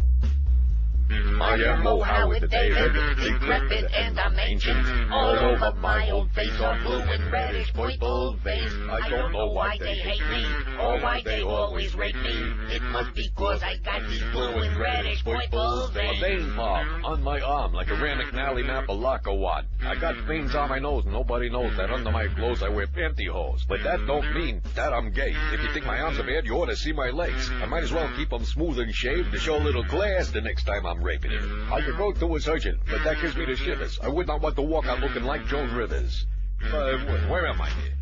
Mm-hmm. 1.12 1.42
I 1.42 1.54
am 1.54 1.82
Mo 1.82 2.00
Howard 2.00 2.42
the 2.42 2.48
David, 2.48 2.92
decrepit 3.16 3.84
and 3.92 4.16
mm-hmm. 4.16 4.32
I'm 4.32 4.38
ancient. 4.38 4.78
Mm-hmm. 4.78 5.12
All 5.12 5.38
over 5.38 5.72
my 5.78 6.10
old 6.10 6.30
face 6.32 6.58
are 6.60 6.78
blue 6.82 7.00
and 7.00 7.30
reddish 7.30 7.72
purple 7.74 8.36
veins. 8.42 8.72
I 8.90 9.08
don't 9.10 9.32
know 9.32 9.48
why 9.48 9.76
they 9.78 9.94
hate 9.94 10.24
me, 10.30 10.46
or 10.80 11.00
why 11.00 11.22
they 11.24 11.42
always 11.42 11.94
rate 11.94 12.16
me. 12.16 12.52
It 12.74 12.82
must 12.82 13.14
be 13.14 13.28
cause 13.36 13.62
I 13.62 13.76
got 13.84 14.08
these 14.08 14.22
blue 14.32 14.62
and 14.62 14.78
reddish 14.78 15.22
purple 15.24 15.90
A 15.94 16.20
vein 16.20 16.52
pop 16.54 16.86
on 17.04 17.22
my 17.22 17.40
arm 17.40 17.72
like 17.72 17.88
a 17.88 17.94
Rannick 17.94 18.32
Nally 18.32 18.62
Napalakawat. 18.62 19.64
I 19.84 19.96
got 19.96 20.16
veins 20.26 20.54
on 20.54 20.68
my 20.68 20.78
nose. 20.78 21.04
Nobody 21.06 21.50
knows 21.50 21.76
that 21.76 21.90
under 21.90 22.10
my 22.10 22.28
clothes 22.28 22.62
I 22.62 22.68
wear 22.68 22.86
pantyhose. 22.86 23.66
But 23.68 23.82
that 23.84 24.06
don't 24.06 24.34
mean 24.34 24.62
that 24.74 24.92
I'm 24.92 25.10
gay. 25.12 25.34
If 25.52 25.60
you 25.62 25.72
think 25.72 25.84
my 25.84 26.00
arms 26.00 26.18
are 26.18 26.26
bad, 26.26 26.46
you 26.46 26.54
ought 26.54 26.66
to 26.66 26.76
see 26.76 26.92
my 26.92 27.10
legs. 27.10 27.50
I 27.50 27.66
might 27.66 27.82
as 27.82 27.92
well 27.92 28.10
keep 28.16 28.30
them 28.30 28.44
smooth 28.44 28.78
and 28.78 28.94
shaved 28.94 29.32
to 29.32 29.38
show 29.38 29.56
a 29.56 29.62
little 29.62 29.84
class 29.84 30.30
the 30.30 30.40
next 30.40 30.64
time 30.64 30.86
I'm 30.86 31.01
raping 31.02 31.32
it. 31.32 31.42
I 31.70 31.80
could 31.82 31.96
go 31.96 32.12
to 32.12 32.36
a 32.36 32.40
surgeon, 32.40 32.80
but 32.88 33.04
that 33.04 33.20
gives 33.20 33.36
me 33.36 33.44
the 33.44 33.56
shivers. 33.56 33.98
I 34.02 34.08
would 34.08 34.26
not 34.26 34.40
want 34.40 34.56
to 34.56 34.62
walk 34.62 34.86
out 34.86 35.00
looking 35.00 35.24
like 35.24 35.46
Joan 35.46 35.74
Rivers. 35.74 36.26
Uh, 36.64 36.98
where 37.28 37.46
am 37.46 37.60
I 37.60 37.68
here? 37.70 37.94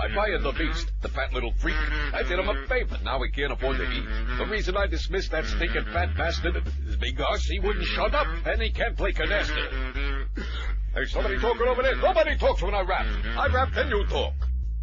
I 0.00 0.14
fired 0.14 0.42
the 0.42 0.52
beast, 0.52 0.90
the 1.02 1.08
fat 1.08 1.34
little 1.34 1.52
freak. 1.58 1.76
I 2.14 2.22
did 2.22 2.38
him 2.38 2.48
a 2.48 2.66
favor. 2.66 2.96
Now 3.04 3.20
he 3.22 3.30
can't 3.30 3.52
afford 3.52 3.76
to 3.76 3.84
eat. 3.84 4.04
The 4.38 4.46
reason 4.46 4.76
I 4.76 4.86
dismissed 4.86 5.30
that 5.32 5.44
stinking 5.44 5.84
fat 5.92 6.16
bastard 6.16 6.62
is 6.88 6.96
because 6.96 7.44
he 7.44 7.58
wouldn't 7.58 7.84
shut 7.84 8.14
up 8.14 8.26
and 8.46 8.62
he 8.62 8.70
can't 8.70 8.96
play 8.96 9.12
canasta. 9.12 10.26
Hey, 10.94 11.04
somebody 11.06 11.38
talking 11.38 11.68
over 11.68 11.82
there. 11.82 11.96
Nobody 11.96 12.38
talks 12.38 12.62
when 12.62 12.74
I 12.74 12.80
rap. 12.80 13.06
I 13.36 13.46
rap, 13.48 13.68
then 13.74 13.90
you 13.90 14.06
talk. 14.06 14.32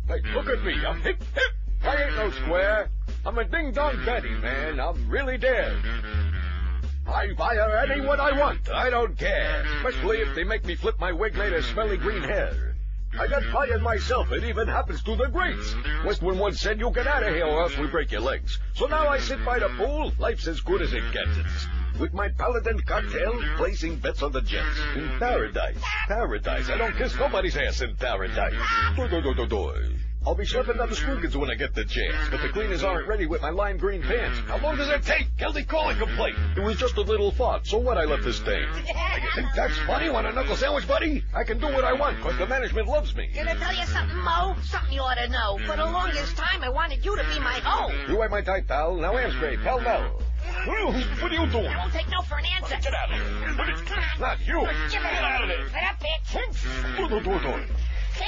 Hey, 0.08 0.22
look 0.36 0.48
at 0.48 0.64
me. 0.64 0.76
I'm 0.88 1.02
hip, 1.02 1.22
hip. 1.34 1.52
I 1.84 2.04
ain't 2.04 2.16
no 2.16 2.30
square. 2.30 2.90
I'm 3.26 3.38
a 3.38 3.44
ding-dong 3.44 4.06
Betty, 4.06 4.30
man. 4.30 4.80
I'm 4.80 5.10
really 5.10 5.38
dead. 5.38 5.76
I 7.08 7.34
fire 7.36 7.78
anyone 7.90 8.20
I 8.20 8.38
want. 8.38 8.70
I 8.70 8.90
don't 8.90 9.18
care. 9.18 9.66
Especially 9.78 10.18
if 10.18 10.36
they 10.36 10.44
make 10.44 10.66
me 10.66 10.76
flip 10.76 11.00
my 11.00 11.12
wig 11.12 11.38
of 11.38 11.66
smelly 11.66 11.98
green 11.98 12.22
hair. 12.22 12.76
I 13.18 13.28
got 13.28 13.44
fired 13.46 13.82
myself. 13.82 14.32
It 14.32 14.44
even 14.44 14.68
happens 14.68 15.02
to 15.04 15.16
the 15.16 15.28
greats. 15.28 15.74
Westwind 16.06 16.40
once 16.40 16.60
said, 16.60 16.80
you 16.80 16.92
get 16.92 17.08
out 17.08 17.24
of 17.24 17.34
here 17.34 17.46
or 17.46 17.64
else 17.64 17.78
we 17.78 17.88
break 17.88 18.12
your 18.12 18.22
legs. 18.22 18.60
So 18.76 18.86
now 18.86 19.08
I 19.08 19.20
sit 19.20 19.44
by 19.46 19.60
the 19.60 19.70
pool. 19.70 20.12
Life's 20.20 20.48
as 20.48 20.60
good 20.62 20.82
as 20.82 20.94
it 20.94 21.04
gets. 21.14 21.68
With 22.00 22.14
my 22.14 22.30
paladin 22.30 22.80
cocktail, 22.82 23.42
placing 23.56 23.96
bets 23.98 24.22
on 24.22 24.32
the 24.32 24.42
Jets. 24.42 24.78
In 24.96 25.08
paradise. 25.18 25.78
Paradise. 26.08 26.70
I 26.70 26.78
don't 26.78 26.96
kiss 26.96 27.16
nobody's 27.16 27.58
ass 27.58 27.82
in 27.82 27.96
paradise. 27.96 28.54
Do, 28.96 29.08
do, 29.08 29.22
do, 29.22 29.34
do, 29.34 29.48
do. 29.48 29.98
I'll 30.28 30.36
be 30.36 30.44
schlepping 30.44 30.78
down 30.78 30.90
the 30.90 30.96
Scroogans 30.96 31.38
when 31.38 31.50
I 31.50 31.56
get 31.56 31.74
the 31.74 31.86
chance, 31.86 32.18
but 32.30 32.42
the 32.42 32.50
cleaners 32.50 32.84
aren't 32.84 33.08
ready 33.08 33.26
with 33.26 33.42
my 33.42 33.50
lime 33.50 33.78
green 33.78 34.02
pants. 34.02 34.38
How 34.40 34.58
long 34.58 34.76
does 34.76 34.90
it 34.90 35.04
take? 35.04 35.38
Guilty 35.38 35.64
calling 35.64 35.98
complaint. 35.98 36.36
It 36.58 36.60
was 36.60 36.76
just 36.76 36.98
a 36.98 37.02
little 37.02 37.32
thought, 37.32 37.66
so 37.66 37.78
what 37.78 37.98
I 37.98 38.04
left 38.04 38.26
this 38.26 38.36
stain. 38.36 38.68
You 38.76 39.32
think 39.36 39.48
that's 39.56 39.78
funny? 39.88 40.10
Want 40.10 40.28
a 40.28 40.34
knuckle 40.34 40.58
sandwich, 40.58 40.86
buddy? 40.86 41.24
I 41.34 41.46
can 41.46 41.60
do 41.60 41.68
what 41.68 41.86
I 41.86 41.94
want, 41.94 42.20
cause 42.20 42.38
the 42.38 42.46
management 42.46 42.90
loves 42.90 43.16
me. 43.16 43.30
Can 43.34 43.48
I 43.48 43.56
tell 43.56 43.74
you 43.74 43.86
something, 43.86 44.18
Mo? 44.18 44.58
Something 44.64 44.92
you 44.92 45.00
ought 45.00 45.16
to 45.16 45.30
know. 45.30 45.60
For 45.66 45.78
the 45.78 45.86
longest 45.86 46.36
time, 46.36 46.62
I 46.62 46.68
wanted 46.68 47.06
you 47.06 47.16
to 47.16 47.24
be 47.34 47.40
my 47.40 47.62
hoe. 47.64 47.94
You 48.12 48.22
ain't 48.22 48.30
my 48.30 48.42
type, 48.42 48.68
pal. 48.68 48.98
Now 48.98 49.16
am 49.16 49.32
straight. 49.32 49.62
Pal 49.62 49.80
Mel. 49.80 50.22
What 50.66 50.78
are, 50.78 50.80
you, 50.80 51.06
what 51.22 51.32
are 51.32 51.36
you 51.36 51.48
doing? 51.50 51.68
I 51.68 51.78
won't 51.78 51.94
take 51.94 52.10
no 52.10 52.22
for 52.24 52.38
an 52.38 52.46
answer. 52.58 52.76
Get 52.82 52.94
out 52.94 53.12
of 53.12 53.18
here. 53.18 53.56
Not 54.20 54.46
you. 54.46 54.60
Get 54.92 55.06
out 55.06 55.44
of 55.44 55.48
there. 55.48 55.70
Get 55.70 55.84
up, 55.84 56.02
bitch. 56.02 56.28
Do. 58.18 58.24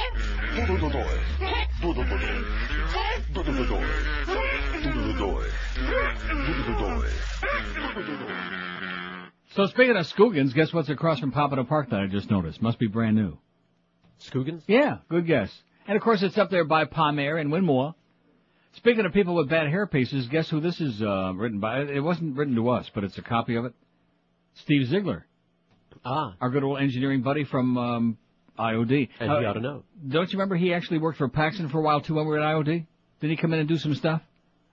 So 9.55 9.65
speaking 9.65 9.97
of 9.97 10.05
Scoogans, 10.05 10.53
guess 10.53 10.71
what's 10.71 10.89
across 10.89 11.19
from 11.19 11.31
Pompano 11.31 11.63
Park 11.63 11.89
that 11.89 11.99
I 11.99 12.07
just 12.07 12.29
noticed? 12.29 12.61
Must 12.61 12.77
be 12.77 12.87
brand 12.87 13.15
new. 13.15 13.37
Scoogans? 14.21 14.61
Yeah, 14.67 14.97
good 15.09 15.25
guess. 15.25 15.51
And 15.87 15.97
of 15.97 16.03
course 16.03 16.21
it's 16.21 16.37
up 16.37 16.49
there 16.49 16.65
by 16.65 16.85
Palmer 16.85 17.37
and 17.37 17.51
Winmore. 17.51 17.95
Speaking 18.73 19.05
of 19.05 19.13
people 19.13 19.35
with 19.35 19.49
bad 19.49 19.67
hair 19.67 19.87
pieces, 19.87 20.27
guess 20.27 20.49
who 20.49 20.59
this 20.59 20.79
is 20.79 21.01
uh, 21.01 21.33
written 21.35 21.59
by? 21.59 21.81
It 21.81 22.01
wasn't 22.01 22.37
written 22.37 22.55
to 22.55 22.69
us, 22.69 22.89
but 22.93 23.03
it's 23.03 23.17
a 23.17 23.23
copy 23.23 23.55
of 23.55 23.65
it. 23.65 23.73
Steve 24.53 24.87
Ziegler. 24.87 25.25
Ah. 26.05 26.35
Our 26.39 26.49
good 26.49 26.63
old 26.63 26.79
engineering 26.79 27.23
buddy 27.23 27.43
from 27.43 27.77
um, 27.77 28.17
IOD. 28.59 29.09
And 29.19 29.31
he 29.31 29.45
ought 29.45 29.53
to 29.53 29.59
know. 29.59 29.83
Don't 30.07 30.31
you 30.31 30.37
remember 30.37 30.55
he 30.55 30.73
actually 30.73 30.99
worked 30.99 31.17
for 31.17 31.27
Paxson 31.27 31.69
for 31.69 31.79
a 31.79 31.81
while 31.81 32.01
too 32.01 32.15
when 32.15 32.25
we 32.25 32.31
were 32.31 32.39
at 32.39 32.55
IOD? 32.55 32.85
Did 33.21 33.29
he 33.29 33.35
come 33.35 33.53
in 33.53 33.59
and 33.59 33.67
do 33.67 33.77
some 33.77 33.95
stuff? 33.95 34.21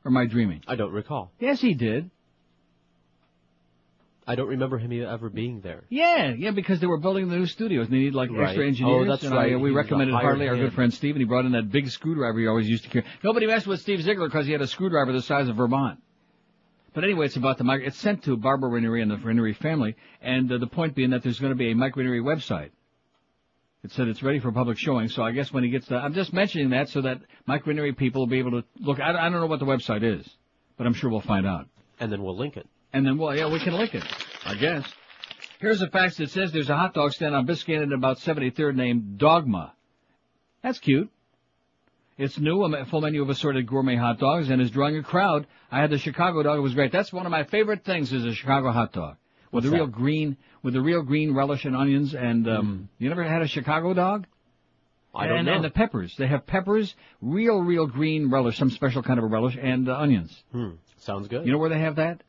Or 0.05 0.11
am 0.11 0.17
I 0.17 0.27
dreaming? 0.27 0.63
I 0.69 0.77
don't 0.77 0.93
recall. 0.93 1.33
Yes, 1.41 1.61
he 1.61 1.75
did. 1.75 2.11
I 4.29 4.35
don't 4.35 4.49
remember 4.49 4.77
him 4.79 4.93
ever 5.05 5.31
being 5.31 5.61
there. 5.61 5.85
Yeah, 5.89 6.33
yeah, 6.37 6.51
because 6.51 6.81
they 6.81 6.89
were 6.89 6.99
building 6.99 7.29
the 7.29 7.37
new 7.37 7.47
studios 7.47 7.87
and 7.87 7.95
they 7.95 8.01
need 8.01 8.15
like 8.15 8.31
Right. 8.31 8.49
extra 8.49 8.67
engineers. 8.67 9.07
Oh, 9.07 9.09
that's 9.09 9.23
and 9.23 9.33
right. 9.33 9.55
uh, 9.55 9.59
we 9.59 9.71
He 9.71 9.77
recommended 9.77 10.15
Harley, 10.15 10.49
our 10.49 10.57
good 10.57 10.73
friend 10.73 10.93
Steve, 10.93 11.15
and 11.15 11.21
he 11.21 11.25
brought 11.27 11.45
in 11.45 11.53
that 11.53 11.71
big 11.71 11.89
screwdriver 11.89 12.41
he 12.41 12.47
always 12.49 12.69
used 12.69 12.83
to 12.85 12.91
carry. 12.91 13.05
Nobody 13.23 13.47
messed 13.47 13.69
with 13.69 13.81
Steve 13.81 14.03
Ziegler 14.03 14.27
because 14.27 14.47
he 14.47 14.53
had 14.53 14.63
a 14.63 14.67
screwdriver 14.67 15.13
the 15.13 15.23
size 15.23 15.49
of 15.49 15.55
Vermont. 15.57 16.01
But 16.93 17.05
anyway, 17.05 17.27
it's 17.27 17.37
about 17.37 17.59
the 17.59 17.65
mic. 17.65 17.83
It's 17.85 17.99
sent 17.99 18.25
to 18.25 18.37
Barbara 18.37 18.71
Ranieri 18.71 19.03
and 19.03 19.11
the 19.11 19.19
Ranieri 19.19 19.53
family, 19.53 19.95
and 20.21 20.51
uh, 20.51 20.59
the 20.59 20.67
point 20.67 20.95
being 20.97 21.11
that 21.11 21.23
there's 21.23 21.39
going 21.39 21.53
to 21.53 21.57
be 21.57 21.71
a 21.71 21.75
Mike 21.75 21.95
Ranieri 21.95 22.21
website. 22.21 22.71
It 23.87 23.93
said 23.93 24.09
it's 24.09 24.21
ready 24.21 24.41
for 24.41 24.51
public 24.51 24.79
showing, 24.79 25.09
so 25.09 25.23
I 25.23 25.31
guess 25.31 25.53
when 25.53 25.63
he 25.63 25.71
gets 25.71 25.87
the, 25.87 25.95
I'm 25.95 26.13
just 26.13 26.33
mentioning 26.33 26.71
that 26.71 26.89
so 26.89 27.03
that 27.03 27.21
Mike 27.47 27.65
Ranieri 27.69 27.93
people 27.93 28.23
will 28.23 28.27
be 28.27 28.41
able 28.41 28.51
to 28.51 28.65
look. 28.81 28.99
I, 28.99 29.11
I 29.11 29.31
don't 29.31 29.41
know 29.41 29.47
what 29.47 29.61
the 29.61 29.65
website 29.65 30.03
is, 30.03 30.29
but 30.77 30.89
I'm 30.89 30.93
sure 30.93 31.09
we'll 31.09 31.21
find 31.21 31.47
out. 31.47 31.69
And 32.01 32.11
then 32.11 32.21
we'll 32.21 32.37
link 32.37 32.57
it. 32.57 32.67
And 32.93 33.07
then, 33.07 33.17
well, 33.17 33.37
yeah, 33.37 33.49
we 33.49 33.61
can 33.61 33.75
link 33.75 33.95
it, 33.95 34.03
I 34.45 34.57
guess. 34.57 34.85
Here's 35.61 35.81
a 35.83 35.87
fax 35.87 36.17
that 36.17 36.31
says 36.31 36.51
there's 36.51 36.69
a 36.69 36.77
hot 36.77 36.95
dog 36.95 37.13
stand 37.13 37.37
on 37.37 37.47
Biscayne 37.47 37.81
at 37.81 37.93
about 37.93 38.19
73rd 38.19 38.75
named 38.75 39.19
Dogma. 39.19 39.73
That's 40.65 40.81
cute. 40.81 41.09
It's 42.19 42.41
new, 42.41 42.65
a 42.65 42.87
full 42.87 43.03
menu 43.03 43.23
of 43.23 43.31
assorted 43.31 43.69
gourmet 43.69 43.95
hot 43.95 44.19
dogs, 44.19 44.51
and 44.51 44.61
is 44.61 44.73
drawing 44.73 44.97
a 44.97 45.03
crowd. 45.05 45.47
I 45.71 45.81
had 45.81 45.91
the 45.91 45.99
Chicago 45.99 46.43
dog; 46.43 46.59
it 46.59 46.63
was 46.63 46.75
great. 46.75 46.91
That's 46.91 47.13
one 47.13 47.25
of 47.25 47.31
my 47.31 47.45
favorite 47.45 47.85
things 47.85 48.13
is 48.13 48.25
a 48.25 48.35
Chicago 48.35 48.73
hot 48.73 48.93
dog 48.93 49.17
with 49.53 49.65
What's 49.65 49.67
the 49.67 49.73
real 49.73 49.87
that? 49.87 49.93
green, 49.93 50.37
with 50.63 50.75
the 50.75 50.81
real 50.81 51.03
green 51.03 51.35
relish 51.35 51.65
and 51.65 51.77
onions. 51.77 52.15
And 52.15 52.49
um, 52.49 52.89
you 52.99 53.09
never 53.09 53.25
had 53.25 53.43
a 53.43 53.49
Chicago 53.49 53.95
dog? 53.95 54.27
I 55.15 55.27
don't 55.29 55.39
and, 55.39 55.47
know. 55.47 55.55
and 55.55 55.65
the 55.65 55.71
peppers. 55.71 56.15
They 56.19 56.27
have 56.27 56.47
peppers, 56.47 56.95
real, 57.23 57.61
real 57.63 57.87
green 57.87 58.31
relish, 58.31 58.59
some 58.59 58.71
special 58.71 59.03
kind 59.03 59.19
of 59.19 59.25
a 59.25 59.29
relish, 59.29 59.57
and 59.61 59.89
uh, 59.89 59.97
onions. 59.97 60.37
Hmm. 60.53 60.73
Sounds 60.99 61.29
good. 61.29 61.47
You 61.47 61.53
know 61.53 61.59
where 61.59 61.71
they 61.71 61.79
have 61.81 61.97
that? 61.97 62.23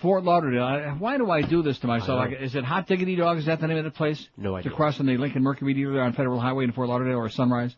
Fort 0.00 0.24
Lauderdale. 0.24 0.64
I, 0.64 0.88
why 0.98 1.18
do 1.18 1.30
I 1.30 1.42
do 1.42 1.62
this 1.62 1.78
to 1.80 1.86
myself? 1.86 2.18
Like, 2.18 2.40
is 2.40 2.54
it 2.54 2.64
Hot 2.64 2.86
Diggity 2.86 3.14
Dog? 3.16 3.38
Is 3.38 3.46
that 3.46 3.60
the 3.60 3.66
name 3.68 3.78
of 3.78 3.84
the 3.84 3.90
place? 3.90 4.26
No 4.36 4.56
It's 4.56 4.66
idea. 4.66 4.72
across 4.72 4.96
from 4.96 5.06
the 5.06 5.16
Lincoln 5.16 5.42
Mercury 5.42 5.74
there 5.74 6.02
on 6.02 6.14
Federal 6.14 6.40
Highway 6.40 6.64
in 6.64 6.72
Fort 6.72 6.88
Lauderdale 6.88 7.18
or 7.18 7.28
Sunrise? 7.28 7.74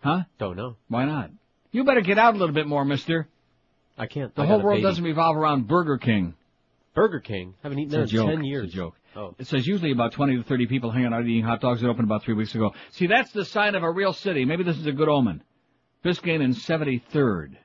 Huh? 0.00 0.22
Don't 0.38 0.56
know. 0.56 0.76
Why 0.88 1.04
not? 1.04 1.30
You 1.70 1.84
better 1.84 2.00
get 2.00 2.18
out 2.18 2.34
a 2.34 2.38
little 2.38 2.54
bit 2.54 2.66
more, 2.66 2.84
mister. 2.84 3.28
I 3.96 4.06
can't. 4.06 4.34
The 4.34 4.42
I 4.42 4.46
whole 4.46 4.62
world 4.62 4.76
baby. 4.78 4.82
doesn't 4.82 5.04
revolve 5.04 5.36
around 5.36 5.68
Burger 5.68 5.98
King. 5.98 6.34
Burger 6.98 7.20
King. 7.20 7.54
Haven't 7.62 7.78
eaten 7.78 8.00
It's 8.00 8.10
there 8.12 8.20
in 8.20 8.26
joke. 8.26 8.36
ten 8.36 8.44
years. 8.44 8.64
It's 8.66 8.74
a 8.74 8.76
joke. 8.76 8.94
Oh. 9.14 9.34
It 9.38 9.46
says 9.46 9.66
usually 9.66 9.92
about 9.92 10.12
20 10.12 10.36
to 10.36 10.42
30 10.42 10.66
people 10.66 10.90
hanging 10.90 11.12
out 11.12 11.24
eating 11.24 11.44
hot 11.44 11.60
dogs 11.60 11.80
that 11.80 11.88
opened 11.88 12.04
about 12.04 12.22
three 12.22 12.34
weeks 12.34 12.54
ago. 12.54 12.72
See, 12.90 13.06
that's 13.06 13.32
the 13.32 13.44
sign 13.44 13.74
of 13.74 13.82
a 13.82 13.90
real 13.90 14.12
city. 14.12 14.44
Maybe 14.44 14.64
this 14.64 14.78
is 14.78 14.86
a 14.86 14.92
good 14.92 15.08
omen. 15.08 15.42
Biscayne 16.04 16.42
and 16.42 16.54
73rd. 16.54 17.56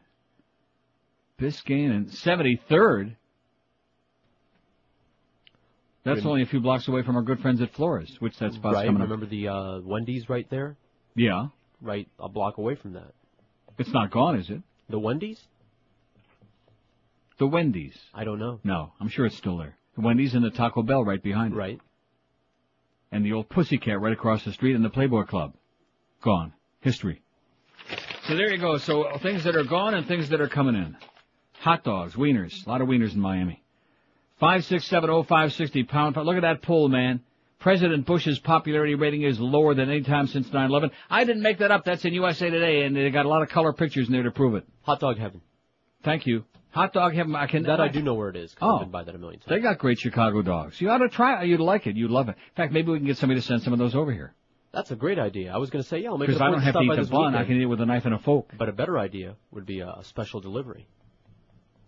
Biscayne 1.39 1.91
and 1.91 2.07
73rd? 2.07 3.15
That's 6.03 6.26
only 6.26 6.41
a 6.41 6.45
few 6.45 6.60
blocks 6.60 6.88
away 6.88 7.01
from 7.03 7.15
our 7.15 7.22
good 7.22 7.39
friends 7.39 7.61
at 7.61 7.73
Flores, 7.73 8.18
which 8.19 8.38
that 8.38 8.53
spot's 8.53 8.76
right. 8.76 8.85
coming 8.85 9.01
up. 9.01 9.10
Remember 9.10 9.26
the 9.26 9.47
uh, 9.47 9.80
Wendy's 9.80 10.27
right 10.27 10.49
there? 10.49 10.76
Yeah. 11.15 11.47
Right 11.81 12.07
a 12.19 12.27
block 12.27 12.57
away 12.57 12.76
from 12.76 12.93
that. 12.93 13.14
It's 13.77 13.91
not 13.91 14.11
gone, 14.11 14.38
is 14.38 14.49
it? 14.49 14.61
The 14.89 14.99
Wendy's? 14.99 15.41
The 17.38 17.47
Wendy's. 17.47 17.97
I 18.14 18.23
don't 18.23 18.39
know. 18.39 18.60
No, 18.64 18.93
I'm 18.99 19.10
sure 19.10 19.26
it's 19.26 19.38
still 19.38 19.57
there. 19.57 19.77
The 19.95 20.01
Wendy's 20.01 20.34
and 20.34 20.43
the 20.43 20.51
Taco 20.51 20.84
Bell 20.84 21.03
right 21.03 21.22
behind 21.22 21.53
it. 21.53 21.57
Right. 21.57 21.80
And 23.11 23.26
the 23.26 23.34
old 23.34 23.49
Pussycat 23.49 23.99
right 23.99 24.14
across 24.14 24.43
the 24.43 24.53
street 24.53 24.76
and 24.76 24.84
the 24.84 24.89
Playboy 24.89 25.26
Club. 25.26 25.53
Gone. 26.22 26.53
History. 26.80 27.22
So 28.27 28.35
there 28.35 28.51
you 28.51 28.57
go. 28.57 28.77
So 28.77 29.03
uh, 29.03 29.18
things 29.19 29.43
that 29.43 29.55
are 29.55 29.64
gone 29.64 29.93
and 29.93 30.07
things 30.07 30.30
that 30.30 30.41
are 30.41 30.47
coming 30.47 30.76
in. 30.76 30.97
Hot 31.60 31.84
dogs, 31.84 32.14
wieners. 32.14 32.65
A 32.65 32.69
lot 32.69 32.81
of 32.81 32.88
wieners 32.88 33.14
in 33.14 33.19
Miami. 33.19 33.64
Five 34.39 34.65
six 34.65 34.85
seven 34.85 35.10
oh 35.10 35.23
five 35.23 35.53
sixty 35.53 35.84
pound. 35.84 36.15
Look 36.18 36.35
at 36.35 36.41
that 36.41 36.61
poll, 36.61 36.89
man. 36.89 37.22
President 37.60 38.05
Bush's 38.05 38.39
popularity 38.39 38.95
rating 38.95 39.22
is 39.22 39.39
lower 39.39 39.73
than 39.73 39.89
any 39.89 40.01
time 40.01 40.27
since 40.27 40.49
9/11. 40.49 40.91
I 41.10 41.23
didn't 41.23 41.43
make 41.43 41.60
that 41.60 41.72
up. 41.72 41.85
That's 41.85 42.03
in 42.03 42.14
USA 42.14 42.49
Today, 42.49 42.84
and 42.84 42.93
they 42.93 43.10
got 43.10 43.26
a 43.26 43.30
lot 43.30 43.41
of 43.41 43.47
color 43.47 43.72
pictures 43.72 44.07
in 44.07 44.14
there 44.14 44.23
to 44.23 44.31
prove 44.31 44.55
it. 44.55 44.65
Hot 44.81 44.99
dog 44.99 45.18
heaven. 45.18 45.41
Thank 46.03 46.27
you. 46.27 46.43
Hot 46.74 46.91
dog 46.91 47.14
heaven. 47.14 47.36
I 47.36 47.48
can. 47.48 47.64
That 47.64 47.80
I 47.80 47.88
do 47.88 48.02
know 48.02 48.16
where 48.16 48.30
it 48.30 48.36
is. 48.36 48.54
'cause 48.56 48.68
Oh. 48.68 48.76
I've 48.76 48.82
been 48.82 48.90
by 48.91 49.04
that 49.04 49.14
a 49.16 49.18
million 49.18 49.40
times. 49.40 49.50
They 49.50 49.60
got 49.60 49.78
great 49.78 50.00
Chicago 50.00 50.41
dogs. 50.41 50.82
You 50.82 50.90
ought 50.90 50.98
to 51.00 51.10
try. 51.10 51.44
it. 51.44 51.48
You'd 51.48 51.60
like 51.60 51.86
it. 51.88 51.95
You'd 51.95 52.12
love 52.12 52.30
it. 52.30 52.36
In 52.36 52.56
fact, 52.56 52.74
maybe 52.74 52.91
we 52.91 52.98
can 52.98 53.06
get 53.08 53.18
somebody 53.18 53.40
to 53.40 53.45
send 53.45 53.62
some 53.62 53.74
of 53.74 53.80
those 53.80 53.95
over 53.95 54.12
here. 54.12 54.34
That's 54.72 54.90
a 54.90 54.95
great 54.95 55.20
idea. 55.20 55.54
I 55.54 55.58
was 55.58 55.70
going 55.70 55.84
to 55.84 55.88
say, 55.88 56.00
yeah, 56.00 56.10
I'll 56.10 56.18
make 56.18 56.28
Because 56.28 56.41
I 56.41 56.50
don't 56.50 56.62
have 56.62 56.74
to 56.74 56.82
eat 56.82 56.90
the 56.90 56.95
this 56.95 57.10
bun. 57.10 57.36
I 57.36 57.45
can 57.45 57.58
eat 57.58 57.62
it 57.62 57.66
with 57.68 57.80
a 57.80 57.86
knife 57.86 58.06
and 58.06 58.16
a 58.16 58.18
fork. 58.18 58.48
But 58.58 58.70
a 58.70 58.72
better 58.72 58.98
idea 58.98 59.36
would 59.52 59.68
be 59.68 59.82
a 59.82 60.00
special 60.02 60.40
delivery. 60.41 60.88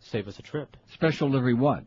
Save 0.01 0.27
us 0.27 0.37
a 0.37 0.43
trip. 0.43 0.77
Special 0.93 1.29
delivery 1.29 1.55
what? 1.55 1.83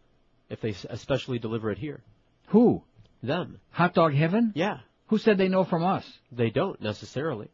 If 0.51 0.61
they 0.61 0.75
especially 0.91 1.39
deliver 1.39 1.71
it 1.71 1.79
here. 1.79 2.03
Who? 2.49 2.83
Them. 3.23 3.61
Hot 3.71 3.95
dog 3.95 4.13
heaven? 4.15 4.51
Yeah. 4.57 4.79
Who 5.07 5.19
said 5.19 5.39
they 5.39 5.49
know 5.49 5.63
from 5.63 5.85
us? 5.85 6.05
They 6.33 6.51
don't 6.51 6.81
necessarily. 6.81 7.49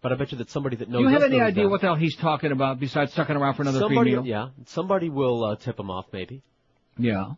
But 0.00 0.12
I 0.12 0.14
bet 0.14 0.30
you 0.30 0.38
that 0.38 0.50
somebody 0.50 0.76
that 0.76 0.88
knows 0.88 1.00
Do 1.00 1.08
you 1.08 1.12
have 1.12 1.24
any 1.24 1.40
idea 1.40 1.68
what 1.68 1.80
the 1.80 1.88
hell 1.88 1.96
he's 1.96 2.14
talking 2.16 2.52
about 2.52 2.78
besides 2.78 3.12
sucking 3.14 3.34
around 3.36 3.54
for 3.54 3.62
another 3.62 3.80
somebody, 3.80 4.10
free 4.10 4.12
meal? 4.12 4.26
Yeah. 4.26 4.48
Somebody 4.66 5.08
will 5.08 5.44
uh, 5.44 5.56
tip 5.56 5.78
him 5.78 5.90
off, 5.90 6.06
maybe. 6.12 6.42
Yeah. 6.96 7.32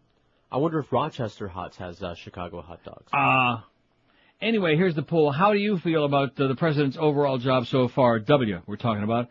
I 0.53 0.59
wonder 0.59 0.81
if 0.81 0.93
Rochester 0.93 1.49
Hots 1.49 1.77
has 1.79 2.03
uh, 2.03 2.15
Chicago 2.15 2.61
hot 2.61 2.85
dogs. 2.85 3.07
Uh, 3.13 3.63
anyway, 4.43 4.77
here's 4.77 4.95
the 4.95 5.03
poll. 5.03 5.31
How 5.31 5.53
do 5.53 5.59
you 5.59 5.79
feel 5.79 6.05
about 6.05 6.39
uh, 6.39 6.49
the 6.49 6.57
president's 6.57 6.99
overall 6.99 7.39
job 7.39 7.67
so 7.67 7.89
far? 7.89 8.19
W, 8.19 8.61
we're 8.67 8.77
talking 8.77 9.05
about. 9.05 9.29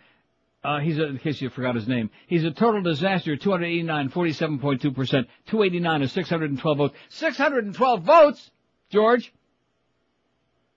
Uh, 0.64 0.80
he's 0.80 0.98
a, 0.98 1.08
in 1.08 1.18
case 1.20 1.40
you 1.40 1.50
forgot 1.50 1.76
his 1.76 1.88
name, 1.88 2.10
he's 2.28 2.44
a 2.44 2.52
total 2.52 2.82
disaster. 2.82 3.36
289, 3.38 4.10
47.2 4.10 4.96
percent. 4.96 5.28
289 5.48 6.02
is 6.02 6.12
612 6.14 6.78
votes. 6.78 6.96
612 7.10 8.04
votes, 8.04 8.52
George. 8.90 9.34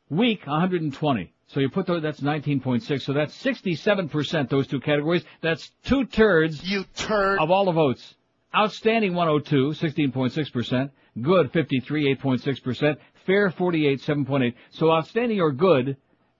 Weak, 0.08 0.46
120. 0.46 1.32
So 1.52 1.60
you 1.60 1.68
put 1.68 1.86
those, 1.86 2.02
that's 2.02 2.20
19.6. 2.20 3.02
So 3.02 3.12
that's 3.12 3.34
67 3.34 4.08
percent. 4.08 4.48
Those 4.50 4.66
two 4.66 4.80
categories. 4.80 5.22
That's 5.42 5.70
two 5.84 6.06
turds. 6.06 6.62
You 6.64 6.84
turd. 6.96 7.38
Of 7.40 7.50
all 7.50 7.66
the 7.66 7.72
votes. 7.72 8.14
Outstanding 8.54 9.14
102, 9.14 9.74
16.6 9.86 10.52
percent. 10.52 10.90
Good 11.20 11.52
53, 11.52 12.16
8.6 12.16 12.62
percent. 12.62 12.98
Fair 13.26 13.50
48, 13.50 14.00
7.8. 14.00 14.54
So 14.70 14.90
outstanding 14.90 15.40
or 15.40 15.52
good, 15.52 15.96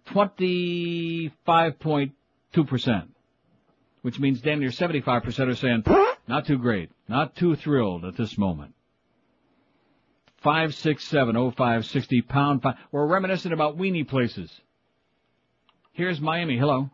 25.2 0.08 2.12
percent. 2.66 3.10
which 4.02 4.18
means 4.18 4.40
damn 4.40 4.60
near 4.60 4.70
75% 4.70 5.48
are 5.48 5.54
saying, 5.54 5.84
not 6.26 6.46
too 6.46 6.58
great, 6.58 6.90
not 7.08 7.36
too 7.36 7.54
thrilled 7.56 8.04
at 8.04 8.16
this 8.16 8.36
moment. 8.36 8.74
5670560 10.44 12.28
pound 12.28 12.62
five. 12.62 12.74
We're 12.90 13.06
reminiscent 13.06 13.54
about 13.54 13.78
weenie 13.78 14.08
places. 14.08 14.50
Here's 15.92 16.20
Miami. 16.20 16.56
Hello. 16.58 16.88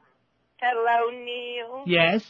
Hello, 0.60 1.10
Neil. 1.24 1.84
Yes. 1.86 2.22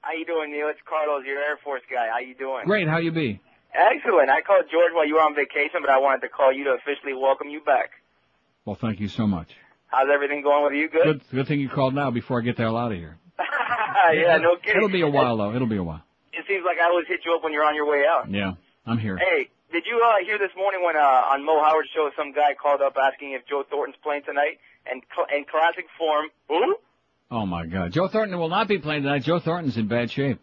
How 0.00 0.12
you 0.12 0.24
doing, 0.24 0.50
Neil? 0.52 0.68
It's 0.68 0.80
Carlos, 0.88 1.24
your 1.26 1.38
Air 1.38 1.58
Force 1.62 1.82
guy. 1.90 2.08
How 2.12 2.18
you 2.18 2.34
doing? 2.34 2.64
Great. 2.64 2.88
How 2.88 2.98
you 2.98 3.12
be? 3.12 3.40
Excellent. 3.74 4.30
I 4.30 4.40
called 4.40 4.64
George 4.70 4.92
while 4.94 5.06
you 5.06 5.14
were 5.14 5.20
on 5.20 5.34
vacation, 5.34 5.80
but 5.80 5.90
I 5.90 5.98
wanted 5.98 6.22
to 6.22 6.28
call 6.28 6.52
you 6.52 6.64
to 6.64 6.70
officially 6.70 7.12
welcome 7.12 7.48
you 7.48 7.60
back. 7.60 7.90
Well, 8.64 8.76
thank 8.76 9.00
you 9.00 9.08
so 9.08 9.26
much. 9.26 9.48
How's 9.88 10.08
everything 10.12 10.42
going 10.42 10.64
with 10.64 10.72
you? 10.72 10.88
Good? 10.88 11.04
Good, 11.04 11.22
good 11.30 11.46
thing 11.48 11.60
you 11.60 11.68
called 11.68 11.94
now 11.94 12.10
before 12.10 12.40
I 12.40 12.42
get 12.44 12.56
the 12.56 12.62
hell 12.62 12.76
out 12.76 12.92
of 12.92 12.98
here. 12.98 13.18
yeah, 14.12 14.38
no 14.38 14.56
kidding. 14.56 14.76
It'll 14.76 14.88
be 14.88 15.02
a 15.02 15.08
while 15.10 15.36
though. 15.36 15.54
It'll 15.54 15.68
be 15.68 15.76
a 15.76 15.82
while. 15.82 16.02
It 16.32 16.44
seems 16.48 16.64
like 16.64 16.78
I 16.78 16.88
always 16.88 17.06
hit 17.06 17.20
you 17.24 17.34
up 17.34 17.44
when 17.44 17.52
you're 17.52 17.64
on 17.64 17.74
your 17.74 17.86
way 17.88 18.04
out. 18.08 18.30
Yeah, 18.30 18.52
I'm 18.86 18.98
here. 18.98 19.18
Hey, 19.18 19.50
did 19.74 19.86
you 19.86 19.98
uh, 19.98 20.24
hear 20.24 20.38
this 20.38 20.54
morning 20.56 20.84
when 20.84 20.94
uh, 20.94 21.34
on 21.34 21.44
Mo 21.44 21.60
Howard's 21.60 21.90
show 21.92 22.08
some 22.16 22.32
guy 22.32 22.54
called 22.54 22.80
up 22.80 22.94
asking 22.96 23.32
if 23.32 23.42
Joe 23.48 23.64
Thornton's 23.68 23.98
playing 24.04 24.22
tonight? 24.24 24.62
And 24.86 25.02
cl- 25.10 25.26
in 25.36 25.44
classic 25.50 25.86
form, 25.98 26.26
who? 26.48 26.76
Oh 27.30 27.44
my 27.44 27.66
God, 27.66 27.90
Joe 27.90 28.06
Thornton 28.06 28.38
will 28.38 28.48
not 28.48 28.68
be 28.68 28.78
playing 28.78 29.02
tonight. 29.02 29.24
Joe 29.24 29.40
Thornton's 29.40 29.76
in 29.76 29.88
bad 29.88 30.12
shape. 30.12 30.38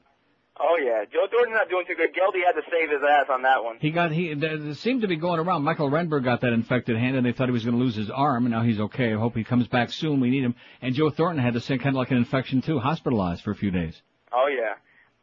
Oh 0.60 0.78
yeah, 0.84 1.06
Joe 1.06 1.28
Thornton's 1.32 1.56
not 1.56 1.70
doing 1.70 1.86
too 1.88 1.95
good. 1.95 2.10
Geldy 2.14 2.44
had 2.44 2.53
to 2.53 2.62
save 2.70 2.90
his 2.90 2.99
ass 3.08 3.28
on 3.30 3.44
that 3.44 3.64
one. 3.64 3.78
He 3.80 3.91
got 3.91 4.12
he 4.12 4.34
there 4.34 4.74
seemed 4.74 5.03
to 5.03 5.08
be 5.08 5.16
going 5.16 5.40
around. 5.40 5.64
Mikael 5.64 5.90
Renberg 5.90 6.26
got 6.26 6.41
that 6.41 6.52
infected 6.52 6.98
hand, 6.98 7.16
and 7.16 7.26
they 7.26 7.32
thought 7.32 7.48
he 7.48 7.53
was 7.53 7.64
going 7.64 7.78
to 7.78 7.84
lose 7.84 7.95
his 7.95 8.10
arm, 8.10 8.45
and 8.45 8.53
now 8.53 8.64
he's 8.64 8.82
okay. 8.82 9.14
I 9.14 9.18
hope 9.18 9.36
he 9.36 9.45
comes 9.45 9.68
back 9.68 9.91
soon. 9.91 10.20
We 10.20 10.30
need 10.30 10.44
him. 10.44 10.56
And 10.82 10.94
Joe 10.94 11.10
Thornton 11.10 11.41
had 11.41 11.53
the 11.53 11.62
same 11.62 11.80
kind 11.80 11.95
of 11.95 11.99
like 11.99 12.12
an 12.12 12.18
infection 12.18 12.62
too, 12.62 12.80
hospitalized 12.80 13.44
for 13.44 13.52
a 13.52 13.56
few 13.56 13.72
days. 13.72 14.02
Oh 14.34 14.48
yeah. 14.48 14.76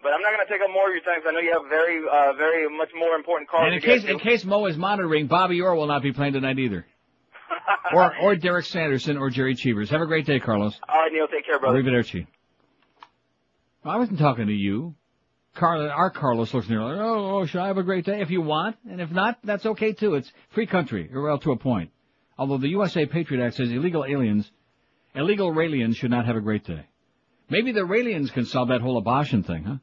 But 0.02 0.12
I'm 0.12 0.22
not 0.22 0.32
going 0.32 0.46
to 0.46 0.52
take 0.52 0.62
up 0.62 0.70
more 0.72 0.88
of 0.88 0.94
your 0.94 1.02
time 1.02 1.20
because 1.20 1.30
I 1.30 1.32
know 1.34 1.40
you 1.40 1.52
have 1.52 1.68
very, 1.68 1.98
uh, 2.06 2.32
very 2.34 2.68
much 2.76 2.90
more 2.96 3.14
important 3.16 3.50
calls 3.50 3.64
And 3.66 3.74
in 3.74 3.80
to 3.80 3.86
get 3.86 3.94
case 3.94 4.04
to. 4.04 4.10
in 4.12 4.18
case 4.20 4.44
Mo 4.44 4.66
is 4.66 4.76
monitoring, 4.76 5.26
Bobby 5.26 5.60
Orr 5.60 5.74
will 5.74 5.88
not 5.88 6.02
be 6.02 6.12
playing 6.12 6.34
tonight 6.34 6.58
either. 6.58 6.86
or 7.92 8.14
or 8.22 8.36
Derek 8.36 8.66
Sanderson 8.66 9.16
or 9.16 9.30
Jerry 9.30 9.54
Cheevers. 9.54 9.90
Have 9.90 10.00
a 10.00 10.06
great 10.06 10.26
day, 10.26 10.38
Carlos. 10.38 10.78
All 10.88 11.00
right, 11.00 11.12
Neil, 11.12 11.26
take 11.26 11.46
care, 11.46 11.58
brother. 11.58 11.82
Arrivederci. 11.82 12.26
I 13.84 13.96
wasn't 13.96 14.18
talking 14.18 14.46
to 14.46 14.52
you. 14.52 14.94
Carl, 15.54 15.90
our 15.90 16.10
Carlos 16.10 16.52
looks 16.54 16.68
near 16.68 16.80
like, 16.82 16.98
oh, 16.98 17.38
oh, 17.40 17.46
should 17.46 17.60
I 17.60 17.66
have 17.66 17.78
a 17.78 17.82
great 17.82 18.04
day? 18.04 18.20
If 18.20 18.30
you 18.30 18.40
want, 18.42 18.76
and 18.88 19.00
if 19.00 19.10
not, 19.10 19.38
that's 19.42 19.66
okay 19.66 19.92
too. 19.92 20.14
It's 20.14 20.30
free 20.50 20.66
country, 20.66 21.10
or 21.12 21.22
well 21.22 21.38
to 21.38 21.52
a 21.52 21.56
point. 21.56 21.90
Although 22.36 22.58
the 22.58 22.68
USA 22.68 23.06
Patriot 23.06 23.44
Act 23.44 23.56
says 23.56 23.70
illegal 23.72 24.04
aliens, 24.04 24.48
illegal 25.14 25.58
aliens 25.60 25.96
should 25.96 26.10
not 26.10 26.26
have 26.26 26.36
a 26.36 26.40
great 26.40 26.64
day. 26.64 26.86
Maybe 27.50 27.72
the 27.72 27.80
aliens 27.90 28.30
can 28.30 28.44
solve 28.44 28.68
that 28.68 28.80
whole 28.82 28.98
abortion 28.98 29.42
thing, 29.42 29.64
huh? 29.64 29.76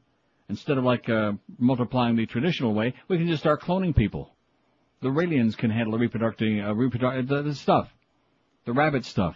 Instead 0.48 0.78
of 0.78 0.84
like 0.84 1.10
uh, 1.10 1.34
multiplying 1.58 2.16
the 2.16 2.26
traditional 2.26 2.74
way, 2.74 2.94
we 3.08 3.18
can 3.18 3.28
just 3.28 3.42
start 3.42 3.62
cloning 3.62 3.96
people. 3.96 4.30
The 5.02 5.10
aliens 5.10 5.56
can 5.56 5.72
handle 5.72 5.94
the 5.94 6.00
reproductive, 6.00 6.64
uh, 6.64 7.22
the, 7.22 7.42
the 7.42 7.56
stuff, 7.56 7.90
the 8.66 8.74
rabbit 8.74 9.06
stuff. 9.06 9.36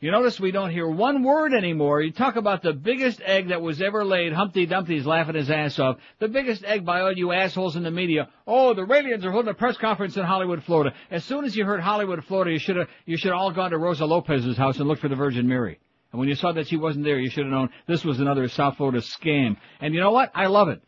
You 0.00 0.12
notice 0.12 0.38
we 0.38 0.52
don't 0.52 0.70
hear 0.70 0.88
one 0.88 1.24
word 1.24 1.52
anymore. 1.52 2.00
You 2.02 2.12
talk 2.12 2.36
about 2.36 2.62
the 2.62 2.72
biggest 2.72 3.20
egg 3.20 3.48
that 3.48 3.60
was 3.60 3.82
ever 3.82 4.04
laid. 4.04 4.32
Humpty 4.32 4.64
Dumpty's 4.64 5.04
laughing 5.04 5.34
his 5.34 5.50
ass 5.50 5.76
off. 5.80 5.96
The 6.20 6.28
biggest 6.28 6.62
egg 6.62 6.86
by 6.86 7.00
all 7.00 7.12
you 7.12 7.32
assholes 7.32 7.74
in 7.74 7.82
the 7.82 7.90
media. 7.90 8.28
Oh, 8.46 8.74
the 8.74 8.82
Raelians 8.82 9.24
are 9.24 9.32
holding 9.32 9.50
a 9.50 9.54
press 9.54 9.76
conference 9.76 10.16
in 10.16 10.22
Hollywood, 10.22 10.62
Florida. 10.62 10.94
As 11.10 11.24
soon 11.24 11.44
as 11.44 11.56
you 11.56 11.64
heard 11.64 11.80
Hollywood, 11.80 12.24
Florida, 12.26 12.52
you 12.52 12.60
should 12.60 12.76
have 12.76 12.88
you 13.06 13.16
should 13.16 13.32
all 13.32 13.50
gone 13.50 13.72
to 13.72 13.78
Rosa 13.78 14.06
Lopez's 14.06 14.56
house 14.56 14.78
and 14.78 14.86
looked 14.86 15.00
for 15.00 15.08
the 15.08 15.16
Virgin 15.16 15.48
Mary. 15.48 15.80
And 16.12 16.18
when 16.18 16.28
you 16.28 16.34
saw 16.34 16.52
that 16.52 16.68
she 16.68 16.76
wasn't 16.76 17.04
there, 17.04 17.18
you 17.18 17.30
should 17.30 17.44
have 17.44 17.52
known 17.52 17.70
this 17.86 18.04
was 18.04 18.20
another 18.20 18.48
South 18.48 18.76
Florida 18.76 19.00
scam. 19.00 19.56
And 19.80 19.94
you 19.94 20.00
know 20.00 20.10
what? 20.10 20.30
I 20.34 20.46
love 20.46 20.68
it. 20.68 20.82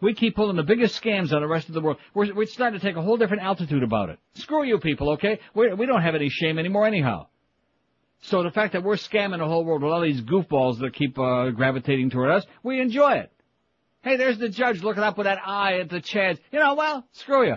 We 0.00 0.14
keep 0.14 0.36
pulling 0.36 0.56
the 0.56 0.62
biggest 0.62 1.00
scams 1.00 1.32
on 1.32 1.42
the 1.42 1.48
rest 1.48 1.68
of 1.68 1.74
the 1.74 1.80
world. 1.80 1.98
We're, 2.14 2.32
we're 2.34 2.46
starting 2.46 2.78
to 2.78 2.84
take 2.84 2.96
a 2.96 3.02
whole 3.02 3.16
different 3.16 3.42
altitude 3.42 3.82
about 3.82 4.10
it. 4.10 4.18
Screw 4.34 4.64
you 4.64 4.78
people, 4.78 5.10
okay? 5.12 5.40
We're, 5.54 5.74
we 5.74 5.86
don't 5.86 6.02
have 6.02 6.14
any 6.14 6.28
shame 6.28 6.58
anymore 6.58 6.86
anyhow. 6.86 7.26
So 8.22 8.42
the 8.42 8.50
fact 8.50 8.72
that 8.72 8.82
we're 8.82 8.96
scamming 8.96 9.38
the 9.38 9.46
whole 9.46 9.64
world 9.64 9.82
with 9.82 9.92
all 9.92 10.00
these 10.00 10.20
goofballs 10.20 10.80
that 10.80 10.94
keep 10.94 11.18
uh, 11.18 11.50
gravitating 11.50 12.10
toward 12.10 12.30
us, 12.30 12.44
we 12.62 12.80
enjoy 12.80 13.14
it. 13.14 13.32
Hey, 14.02 14.16
there's 14.16 14.38
the 14.38 14.48
judge 14.48 14.82
looking 14.82 15.02
up 15.02 15.18
with 15.18 15.26
that 15.26 15.38
eye 15.44 15.80
at 15.80 15.88
the 15.88 16.00
Chads. 16.00 16.38
You 16.52 16.60
know, 16.60 16.74
well, 16.74 17.04
screw 17.12 17.46
you. 17.46 17.56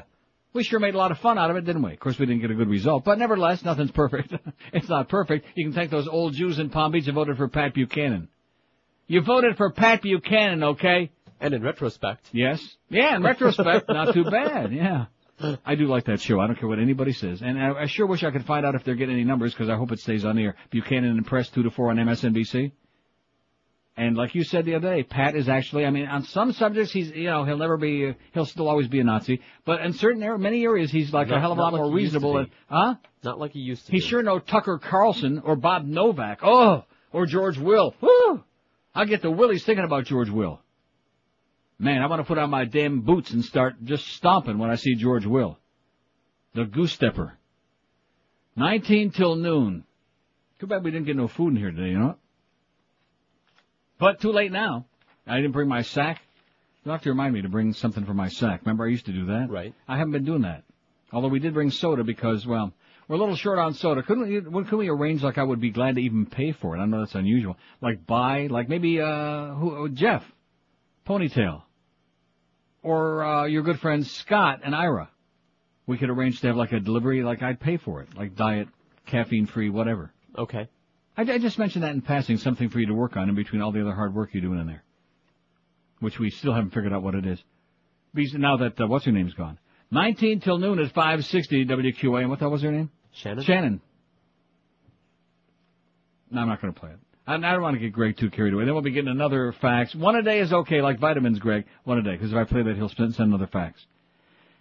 We 0.53 0.63
sure 0.63 0.79
made 0.79 0.95
a 0.95 0.97
lot 0.97 1.11
of 1.11 1.19
fun 1.19 1.37
out 1.37 1.49
of 1.49 1.55
it, 1.55 1.65
didn't 1.65 1.81
we? 1.81 1.93
Of 1.93 1.99
course, 1.99 2.19
we 2.19 2.25
didn't 2.25 2.41
get 2.41 2.51
a 2.51 2.55
good 2.55 2.67
result, 2.69 3.05
but 3.05 3.17
nevertheless, 3.17 3.63
nothing's 3.63 3.91
perfect. 4.03 4.33
it's 4.73 4.89
not 4.89 5.07
perfect. 5.07 5.45
You 5.55 5.65
can 5.65 5.73
thank 5.73 5.91
those 5.91 6.07
old 6.07 6.33
Jews 6.33 6.59
in 6.59 6.69
Palm 6.69 6.91
Beach 6.91 7.05
who 7.05 7.13
voted 7.13 7.37
for 7.37 7.47
Pat 7.47 7.73
Buchanan. 7.73 8.27
You 9.07 9.21
voted 9.21 9.57
for 9.57 9.71
Pat 9.71 10.01
Buchanan, 10.01 10.63
okay? 10.63 11.11
And 11.39 11.53
in 11.53 11.63
retrospect. 11.63 12.27
Yes. 12.31 12.61
Yeah, 12.89 13.15
in 13.15 13.23
retrospect, 13.23 13.89
not 13.89 14.13
too 14.13 14.25
bad. 14.25 14.71
Yeah. 14.73 15.05
I 15.65 15.75
do 15.75 15.87
like 15.87 16.05
that 16.05 16.21
show. 16.21 16.39
I 16.39 16.47
don't 16.47 16.57
care 16.59 16.67
what 16.67 16.79
anybody 16.79 17.13
says. 17.13 17.41
And 17.41 17.59
I, 17.59 17.71
I 17.83 17.85
sure 17.87 18.05
wish 18.05 18.23
I 18.23 18.29
could 18.31 18.45
find 18.45 18.65
out 18.65 18.75
if 18.75 18.83
they're 18.83 18.95
getting 18.95 19.15
any 19.15 19.23
numbers 19.23 19.53
because 19.53 19.69
I 19.69 19.75
hope 19.75 19.91
it 19.91 19.99
stays 19.99 20.23
on 20.23 20.35
the 20.35 20.43
air. 20.43 20.55
Buchanan 20.69 21.11
and 21.17 21.25
Press 21.25 21.49
2 21.49 21.63
to 21.63 21.71
4 21.71 21.89
on 21.91 21.97
MSNBC. 21.97 22.71
And 24.01 24.17
like 24.17 24.33
you 24.33 24.43
said 24.43 24.65
the 24.65 24.73
other 24.73 24.95
day, 24.95 25.03
Pat 25.03 25.35
is 25.35 25.47
actually, 25.47 25.85
I 25.85 25.91
mean, 25.91 26.07
on 26.07 26.23
some 26.23 26.53
subjects 26.53 26.91
he's, 26.91 27.11
you 27.11 27.25
know, 27.25 27.43
he'll 27.45 27.59
never 27.59 27.77
be, 27.77 28.15
he'll 28.33 28.47
still 28.47 28.67
always 28.67 28.87
be 28.87 28.99
a 28.99 29.03
Nazi. 29.03 29.41
But 29.63 29.81
in 29.81 29.93
certain 29.93 30.23
areas, 30.23 30.41
many 30.41 30.63
areas 30.63 30.89
he's 30.89 31.13
like 31.13 31.27
Not- 31.27 31.37
a 31.37 31.39
hell 31.39 31.51
of 31.51 31.59
a 31.59 31.61
lot 31.61 31.73
like 31.73 31.81
more 31.83 31.95
he 31.95 32.01
used 32.05 32.13
to 32.13 32.17
reasonable. 32.17 32.37
And, 32.39 32.49
huh? 32.67 32.95
Not 33.23 33.37
like 33.39 33.51
he 33.51 33.59
used 33.59 33.85
to 33.85 33.91
He 33.91 33.99
be. 33.99 34.01
sure 34.03 34.23
know 34.23 34.39
Tucker 34.39 34.79
Carlson 34.79 35.43
or 35.45 35.55
Bob 35.55 35.85
Novak. 35.85 36.39
Oh, 36.41 36.83
or 37.13 37.27
George 37.27 37.59
Will. 37.59 37.93
Woo! 38.01 38.43
I 38.95 39.05
get 39.05 39.21
the 39.21 39.29
willies 39.29 39.63
thinking 39.63 39.85
about 39.85 40.05
George 40.05 40.31
Will. 40.31 40.59
Man, 41.77 42.01
I 42.01 42.07
want 42.07 42.21
to 42.21 42.23
put 42.23 42.39
on 42.39 42.49
my 42.49 42.65
damn 42.65 43.01
boots 43.01 43.29
and 43.29 43.45
start 43.45 43.75
just 43.83 44.07
stomping 44.07 44.57
when 44.57 44.71
I 44.71 44.75
see 44.77 44.95
George 44.95 45.27
Will. 45.27 45.59
The 46.55 46.65
goose 46.65 46.93
stepper. 46.93 47.37
19 48.55 49.11
till 49.11 49.35
noon. 49.35 49.83
Too 50.59 50.65
bad 50.65 50.83
we 50.83 50.89
didn't 50.89 51.05
get 51.05 51.15
no 51.17 51.27
food 51.27 51.49
in 51.49 51.57
here 51.57 51.69
today, 51.69 51.89
you 51.89 51.99
know? 51.99 52.15
But 54.01 54.19
too 54.19 54.31
late 54.31 54.51
now. 54.51 54.87
I 55.27 55.35
didn't 55.35 55.51
bring 55.51 55.69
my 55.69 55.83
sack. 55.83 56.23
You'll 56.83 56.95
have 56.95 57.03
to 57.03 57.09
remind 57.11 57.35
me 57.35 57.43
to 57.43 57.49
bring 57.49 57.71
something 57.73 58.03
for 58.03 58.15
my 58.15 58.29
sack. 58.29 58.61
Remember 58.65 58.83
I 58.83 58.89
used 58.89 59.05
to 59.05 59.11
do 59.11 59.27
that? 59.27 59.47
Right. 59.47 59.75
I 59.87 59.95
haven't 59.95 60.13
been 60.13 60.25
doing 60.25 60.41
that. 60.41 60.63
Although 61.13 61.27
we 61.27 61.37
did 61.37 61.53
bring 61.53 61.69
soda 61.69 62.03
because, 62.03 62.47
well, 62.47 62.73
we're 63.07 63.17
a 63.17 63.19
little 63.19 63.35
short 63.35 63.59
on 63.59 63.75
soda. 63.75 64.01
Couldn't 64.01 64.27
we, 64.27 64.63
couldn't 64.63 64.79
we 64.79 64.89
arrange 64.89 65.21
like 65.21 65.37
I 65.37 65.43
would 65.43 65.61
be 65.61 65.69
glad 65.69 65.95
to 65.95 66.01
even 66.01 66.25
pay 66.25 66.51
for 66.51 66.75
it? 66.75 66.79
I 66.79 66.85
know 66.85 67.01
that's 67.01 67.13
unusual. 67.13 67.57
Like 67.79 68.07
buy, 68.07 68.47
like 68.47 68.67
maybe, 68.67 68.99
uh, 68.99 69.53
who, 69.53 69.85
uh, 69.85 69.87
Jeff, 69.89 70.23
Ponytail, 71.07 71.61
or, 72.81 73.23
uh, 73.23 73.45
your 73.45 73.61
good 73.61 73.79
friends 73.79 74.09
Scott 74.09 74.61
and 74.63 74.73
Ira. 74.73 75.11
We 75.85 75.99
could 75.99 76.09
arrange 76.09 76.41
to 76.41 76.47
have 76.47 76.55
like 76.55 76.71
a 76.71 76.79
delivery, 76.79 77.21
like 77.21 77.43
I'd 77.43 77.59
pay 77.59 77.77
for 77.77 78.01
it, 78.01 78.17
like 78.17 78.35
diet, 78.35 78.67
caffeine 79.05 79.45
free, 79.45 79.69
whatever. 79.69 80.11
Okay. 80.35 80.69
I, 81.17 81.21
I 81.21 81.38
just 81.38 81.59
mentioned 81.59 81.83
that 81.83 81.93
in 81.93 82.01
passing, 82.01 82.38
something 82.38 82.69
for 82.69 82.79
you 82.79 82.88
to 82.88 82.93
work 82.93 83.17
on 83.17 83.29
in 83.29 83.35
between 83.35 83.61
all 83.61 83.71
the 83.71 83.81
other 83.81 83.93
hard 83.93 84.13
work 84.13 84.29
you're 84.33 84.41
doing 84.41 84.59
in 84.59 84.67
there. 84.67 84.83
Which 85.99 86.19
we 86.19 86.29
still 86.29 86.53
haven't 86.53 86.71
figured 86.71 86.93
out 86.93 87.03
what 87.03 87.15
it 87.15 87.25
is. 87.25 87.41
Because 88.13 88.33
now 88.33 88.57
that, 88.57 88.79
uh, 88.79 88.88
what's 88.88 89.05
her 89.05 89.11
name's 89.11 89.33
gone. 89.33 89.59
19 89.91 90.39
till 90.39 90.57
noon 90.57 90.79
at 90.79 90.91
560 90.93 91.65
WQA, 91.65 92.21
and 92.21 92.29
what 92.29 92.39
the 92.39 92.45
hell 92.45 92.51
was 92.51 92.61
her 92.61 92.71
name? 92.71 92.89
Shannon? 93.13 93.43
Shannon. 93.43 93.81
No, 96.29 96.41
I'm 96.41 96.47
not 96.47 96.61
going 96.61 96.73
to 96.73 96.79
play 96.79 96.91
it. 96.91 96.99
I, 97.27 97.35
I 97.35 97.38
don't 97.38 97.61
want 97.61 97.75
to 97.75 97.79
get 97.79 97.91
Greg 97.91 98.17
too 98.17 98.29
carried 98.29 98.53
away. 98.53 98.65
Then 98.65 98.73
we'll 98.73 98.81
be 98.81 98.91
getting 98.91 99.11
another 99.11 99.53
fax. 99.61 99.93
One 99.93 100.15
a 100.15 100.23
day 100.23 100.39
is 100.39 100.51
okay, 100.51 100.81
like 100.81 100.99
vitamins, 100.99 101.39
Greg. 101.39 101.65
One 101.83 101.97
a 101.97 102.01
day, 102.01 102.11
because 102.11 102.31
if 102.31 102.38
I 102.38 102.45
play 102.45 102.63
that, 102.63 102.75
he'll 102.75 102.89
send 102.89 103.19
another 103.19 103.47
fax. 103.47 103.85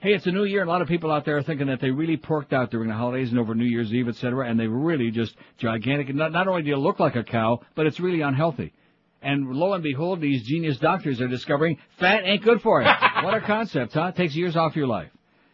Hey, 0.02 0.14
it's 0.14 0.26
a 0.26 0.30
new 0.30 0.44
year, 0.44 0.62
and 0.62 0.70
a 0.70 0.72
lot 0.72 0.80
of 0.80 0.88
people 0.88 1.12
out 1.12 1.26
there 1.26 1.36
are 1.36 1.42
thinking 1.42 1.66
that 1.66 1.82
they 1.82 1.90
really 1.90 2.16
porked 2.16 2.54
out 2.54 2.70
during 2.70 2.88
the 2.88 2.94
holidays 2.94 3.28
and 3.28 3.38
over 3.38 3.54
New 3.54 3.66
Year's 3.66 3.92
Eve, 3.92 4.08
etc., 4.08 4.48
and 4.48 4.58
they 4.58 4.66
really 4.66 5.10
just 5.10 5.36
gigantic. 5.58 6.14
Not, 6.14 6.32
not 6.32 6.48
only 6.48 6.62
do 6.62 6.68
you 6.68 6.78
look 6.78 6.98
like 6.98 7.16
a 7.16 7.22
cow, 7.22 7.60
but 7.74 7.84
it's 7.84 8.00
really 8.00 8.22
unhealthy. 8.22 8.72
And 9.20 9.52
lo 9.52 9.74
and 9.74 9.82
behold, 9.82 10.22
these 10.22 10.42
genius 10.44 10.78
doctors 10.78 11.20
are 11.20 11.28
discovering 11.28 11.76
fat 11.98 12.22
ain't 12.24 12.42
good 12.42 12.62
for 12.62 12.80
you. 12.80 12.88
what 13.22 13.34
a 13.34 13.42
concept, 13.42 13.92
huh? 13.92 14.06
It 14.06 14.16
takes 14.16 14.34
years 14.34 14.56
off 14.56 14.74
your 14.74 14.86
life. 14.86 15.10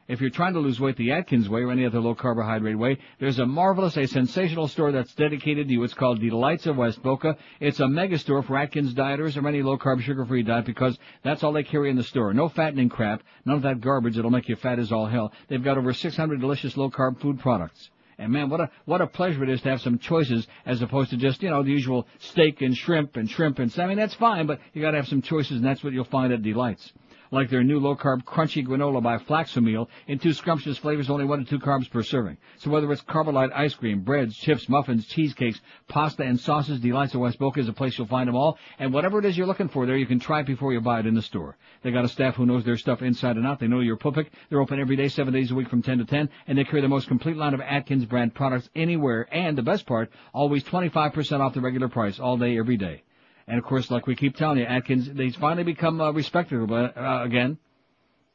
If 0.09 0.21
you're 0.21 0.31
trying 0.31 0.55
to 0.55 0.61
lose 0.61 0.79
weight 0.79 0.97
the 0.97 1.11
Atkins 1.11 1.49
way 1.49 1.63
or 1.63 1.73
any 1.73 1.85
other 1.85 1.99
low 1.99 2.15
carbohydrate 2.15 2.79
way, 2.79 2.99
there's 3.19 3.41
a 3.41 3.47
marvelous, 3.47 3.97
a 3.97 4.07
sensational 4.07 4.69
store 4.69 4.93
that's 4.93 5.13
dedicated 5.15 5.67
to 5.67 5.73
you. 5.73 5.83
It's 5.83 5.95
called 5.95 6.21
Delights 6.21 6.67
of 6.67 6.77
West 6.77 7.03
Boca. 7.03 7.37
It's 7.59 7.81
a 7.81 7.89
mega 7.89 8.17
store 8.17 8.45
for 8.45 8.57
Atkins 8.57 8.95
dieters 8.95 9.37
or 9.37 9.49
any 9.49 9.63
low 9.63 9.77
carb, 9.79 10.01
sugar 10.01 10.25
free 10.25 10.45
diet 10.45 10.65
because 10.65 10.97
that's 11.25 11.43
all 11.43 11.53
they 11.53 11.65
carry 11.65 11.91
in 11.91 11.97
the 11.97 12.05
store. 12.05 12.33
No 12.33 12.49
fattening 12.49 12.89
crap, 12.89 13.25
none 13.45 13.57
of 13.57 13.63
that 13.63 13.81
garbage 13.81 14.15
that'll 14.15 14.31
make 14.31 14.49
you 14.49 14.55
fat 14.55 14.79
as 14.79 14.93
all 14.93 15.07
hell. 15.07 15.33
They've 15.49 15.63
got 15.63 15.77
over 15.77 15.93
600 15.93 16.41
delicious 16.41 16.77
low 16.77 16.89
carb 16.89 17.21
food 17.21 17.41
products. 17.41 17.91
And 18.19 18.33
man, 18.33 18.49
what 18.49 18.61
a 18.61 18.71
what 18.85 19.01
a 19.01 19.07
pleasure 19.07 19.43
it 19.43 19.51
is 19.51 19.61
to 19.63 19.69
have 19.71 19.83
some 19.83 19.99
choices 19.99 20.47
as 20.65 20.81
opposed 20.81 21.11
to 21.11 21.17
just 21.17 21.43
you 21.43 21.51
know 21.51 21.63
the 21.63 21.71
usual 21.71 22.07
steak 22.21 22.63
and 22.63 22.77
shrimp 22.77 23.17
and 23.17 23.29
shrimp 23.29 23.59
and 23.59 23.75
I 23.79 23.87
mean 23.87 23.99
that's 23.99 24.15
fine, 24.15 24.47
but 24.47 24.61
you 24.73 24.81
got 24.81 24.93
to 24.93 24.97
have 24.99 25.09
some 25.09 25.21
choices, 25.21 25.57
and 25.57 25.65
that's 25.65 25.85
what 25.85 25.93
you'll 25.93 26.05
find 26.05 26.33
at 26.33 26.43
Delights. 26.43 26.93
Like 27.31 27.51
their 27.51 27.65
new 27.65 27.79
low-carb 27.79 28.25
crunchy 28.25 28.67
granola 28.67 29.03
by 29.03 29.19
Flaxomeal 29.19 29.89
in 30.07 30.19
two 30.19 30.33
scrumptious 30.33 30.79
flavors, 30.79 31.11
only 31.11 31.25
one 31.25 31.39
to 31.39 31.45
two 31.45 31.59
carbs 31.59 31.91
per 31.91 32.03
serving. 32.03 32.37
So 32.59 32.71
whether 32.71 32.91
it's 32.93 33.03
Carbolite 33.03 33.53
ice 33.55 33.75
cream, 33.75 34.01
breads, 34.01 34.37
chips, 34.37 34.69
muffins, 34.69 35.07
cheesecakes, 35.07 35.61
pasta, 35.89 36.23
and 36.23 36.39
sauces, 36.39 36.81
Delights 36.81 37.15
of 37.15 37.21
West 37.21 37.39
Boca 37.39 37.61
is 37.61 37.69
a 37.69 37.73
place 37.73 37.99
you'll 37.99 38.07
find 38.07 38.29
them 38.29 38.37
all. 38.37 38.59
And 38.79 38.93
whatever 38.93 39.19
it 39.19 39.25
is 39.25 39.37
you're 39.37 39.47
looking 39.47 39.69
for 39.69 39.87
there, 39.87 39.97
you 39.97 40.07
can 40.07 40.21
try 40.21 40.41
it 40.41 40.47
before 40.47 40.73
you 40.73 40.81
buy 40.81 41.01
it 41.01 41.07
in 41.07 41.15
the 41.15 41.23
store. 41.23 41.57
They 41.83 41.91
got 41.91 42.05
a 42.05 42.09
staff 42.09 42.37
who 42.37 42.47
knows 42.47 42.65
their 42.65 42.77
stuff 42.77 43.03
inside 43.03 43.37
and 43.37 43.47
out. 43.47 43.59
They 43.59 43.69
know 43.69 43.81
your 43.81 43.97
pupik. 43.97 44.29
They're 44.49 44.61
open 44.61 44.81
every 44.81 44.97
day, 44.97 45.09
seven 45.09 45.33
days 45.33 45.51
a 45.51 45.55
week 45.55 45.69
from 45.69 45.83
10 45.83 45.99
to 45.99 46.05
10, 46.05 46.29
and 46.47 46.59
they 46.59 46.65
carry 46.65 46.83
the 46.83 46.89
most 46.89 47.09
complete 47.09 47.37
line 47.37 47.55
of 47.55 47.61
Atkins 47.61 48.05
brand 48.05 48.35
products 48.35 48.69
anywhere. 48.75 49.29
And 49.33 49.57
the 49.57 49.63
best 49.63 49.87
part, 49.87 50.11
always 50.33 50.65
25% 50.65 51.41
off 51.41 51.55
the 51.55 51.61
regular 51.61 51.89
price 51.89 52.19
all 52.19 52.37
day, 52.37 52.59
every 52.59 52.77
day. 52.77 53.03
And 53.49 53.59
of 53.59 53.65
course, 53.65 53.91
like 53.91 54.07
we 54.07 54.17
keep 54.17 54.37
telling 54.37 54.59
you, 54.59 54.65
Atkins, 54.65 55.09
they've 55.13 55.35
finally 55.37 55.65
become 55.65 56.01
uh, 56.01 56.11
respectable 56.11 56.75
uh, 56.75 57.23
again. 57.25 57.59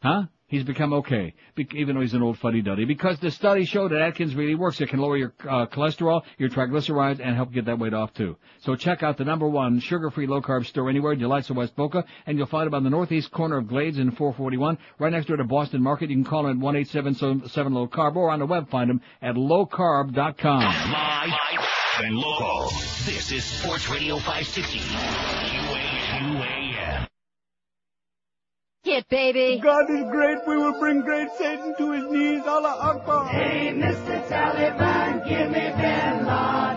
Huh? 0.02 0.24
He's 0.52 0.64
become 0.66 0.92
okay, 0.96 1.34
be- 1.56 1.70
even 1.76 1.96
though 1.96 2.02
he's 2.02 2.14
an 2.14 2.22
old 2.22 2.38
fuddy-duddy, 2.40 2.84
because 2.84 3.18
the 3.20 3.32
study 3.32 3.64
showed 3.64 3.92
that 3.92 4.02
Atkins 4.02 4.36
really 4.36 4.54
works. 4.54 4.82
It 4.82 4.90
can 4.90 5.00
lower 5.00 5.16
your 5.16 5.34
uh, 5.50 5.68
cholesterol, 5.68 6.24
your 6.38 6.50
triglycerides, 6.50 7.22
and 7.24 7.38
help 7.38 7.54
get 7.54 7.64
that 7.68 7.80
weight 7.80 7.94
off 7.94 8.14
too. 8.14 8.36
So 8.60 8.76
check 8.76 9.02
out 9.02 9.18
the 9.18 9.24
number 9.24 9.48
one 9.48 9.80
sugar-free 9.80 10.28
low-carb 10.28 10.66
store 10.66 10.90
anywhere, 10.90 11.16
Delights 11.16 11.50
of 11.52 11.56
West 11.56 11.74
Boca, 11.78 12.04
and 12.26 12.38
you'll 12.38 12.48
find 12.48 12.68
it 12.68 12.74
on 12.74 12.84
the 12.84 12.90
northeast 12.90 13.32
corner 13.32 13.60
of 13.60 13.70
Glades 13.70 13.98
and 13.98 14.18
441, 14.18 14.78
right 15.00 15.14
next 15.14 15.28
door 15.28 15.38
to 15.38 15.46
Boston 15.46 15.82
Market. 15.82 16.10
You 16.10 16.18
can 16.18 16.26
call 16.26 16.44
them 16.44 16.62
at 16.62 16.74
1-877 16.74 17.72
low 17.72 17.88
carb, 17.88 18.18
or 18.18 18.30
on 18.30 18.40
the 18.40 18.46
web 18.46 18.70
find 18.70 18.90
them 18.90 19.00
at 19.22 19.36
lowcarb.com. 19.36 20.62
Live 22.02 22.10
and 22.10 22.18
local. 22.18 22.70
This 23.06 23.32
is 23.32 23.44
Sports 23.44 23.88
Radio 23.90 24.18
560. 24.18 24.80
QAM. 26.10 27.08
Hit, 28.84 29.08
baby. 29.10 29.60
God 29.62 29.88
is 29.92 30.10
great. 30.10 30.40
We 30.48 30.58
will 30.58 30.80
bring 30.80 31.02
great 31.02 31.28
Satan 31.38 31.76
to 31.78 31.92
his 31.92 32.04
knees. 32.06 32.42
Allah 32.48 32.76
Akbar. 32.82 33.28
Hey, 33.28 33.72
Mr. 33.76 34.28
Taliban, 34.28 35.30
give 35.30 35.52
me 35.52 35.70
Bin 35.78 36.26
Laden. 36.26 36.71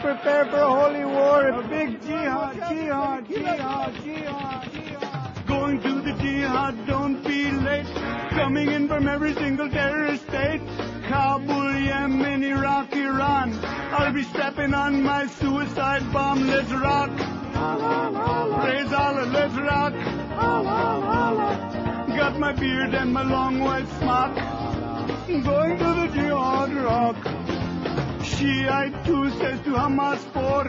Prepare 0.00 0.46
for 0.46 0.56
a 0.56 0.70
holy 0.70 1.04
war, 1.04 1.48
a 1.48 1.62
big 1.68 2.00
jihad, 2.02 2.54
jihad, 2.54 3.28
jihad, 3.28 4.02
jihad. 4.02 5.46
Going 5.46 5.80
to 5.82 6.00
the 6.00 6.12
jihad, 6.14 6.86
don't 6.86 7.22
be 7.22 7.50
late. 7.50 7.86
Coming 8.30 8.70
in 8.70 8.88
from 8.88 9.06
every 9.08 9.34
single 9.34 9.68
terrorist 9.68 10.24
state. 10.26 10.62
Kabul, 11.06 11.74
Yemen, 11.74 12.42
Iraq, 12.42 12.94
Iran. 12.94 13.58
I'll 13.92 14.12
be 14.12 14.22
stepping 14.22 14.72
on 14.72 15.02
my 15.02 15.26
suicide 15.26 16.10
bomb. 16.12 16.46
Let's 16.46 16.70
rock. 16.70 17.10
Praise 18.62 18.92
Allah, 18.92 19.26
let's 19.26 19.54
rock. 19.54 19.92
Got 22.16 22.38
my 22.38 22.52
beard 22.52 22.94
and 22.94 23.12
my 23.12 23.22
long 23.22 23.60
white 23.60 23.88
smock. 23.98 24.34
Going 25.26 25.78
to 25.78 25.84
the 25.84 26.08
jihad 26.14 26.72
rock. 26.74 27.16
Shiite 28.36 29.04
2 29.04 29.30
says 29.38 29.60
to 29.62 29.70
Hamas 29.70 30.18
4, 30.32 30.64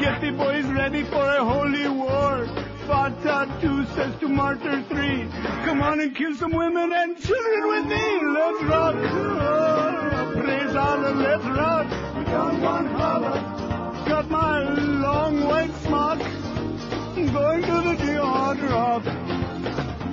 get 0.00 0.20
the 0.20 0.30
boys 0.32 0.64
ready 0.66 1.02
for 1.04 1.24
a 1.24 1.44
holy 1.44 1.88
war. 1.88 2.46
Fatah 2.86 3.48
2 3.60 3.86
says 3.94 4.14
to 4.20 4.28
Martyr 4.28 4.82
3, 4.88 5.28
come 5.64 5.80
on 5.82 6.00
and 6.00 6.14
kill 6.14 6.34
some 6.34 6.52
women 6.52 6.92
and 6.92 7.16
children 7.18 7.68
with 7.68 7.86
me. 7.86 8.04
Let's 8.36 8.62
rock. 8.64 8.94
Oh, 8.96 10.40
praise 10.42 10.76
Allah, 10.76 11.14
let's 11.14 11.44
rock. 11.44 11.86
We 12.16 12.24
don't 12.24 12.60
holla. 12.98 14.04
Got 14.06 14.28
my 14.28 14.62
long 14.62 15.44
white 15.44 15.74
smock. 15.82 16.18
Going 16.18 17.62
to 17.62 17.80
the 17.88 17.96
jihad 18.04 18.60
rock. 18.60 19.33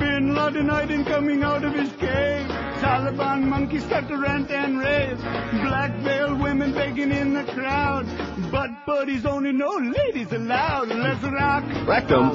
Bin 0.01 0.33
Laden 0.33 0.67
hiding 0.67 1.05
coming 1.05 1.43
out 1.43 1.63
of 1.63 1.73
his 1.75 1.91
cave. 1.93 2.47
Taliban 2.81 3.43
monkeys 3.43 3.85
start 3.85 4.07
to 4.07 4.17
rant 4.17 4.49
and 4.49 4.80
rave. 4.80 5.19
Black 5.61 5.91
veiled 5.97 6.41
women 6.41 6.73
begging 6.73 7.11
in 7.11 7.33
the 7.33 7.43
crowd. 7.43 8.07
But 8.51 8.71
buddies 8.88 9.27
only 9.27 9.51
know 9.51 9.75
ladies 9.77 10.31
allowed. 10.31 10.88
Let's 10.88 11.23
rock. 11.23 11.63
Rectum. 11.88 12.31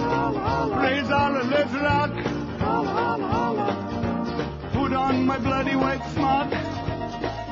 Praise 0.78 1.10
Allah, 1.10 1.42
let's 1.42 1.72
rock. 1.72 2.12
Put 4.72 4.92
on 4.92 5.26
my 5.26 5.38
bloody 5.38 5.74
white 5.74 6.04
smock. 6.14 6.50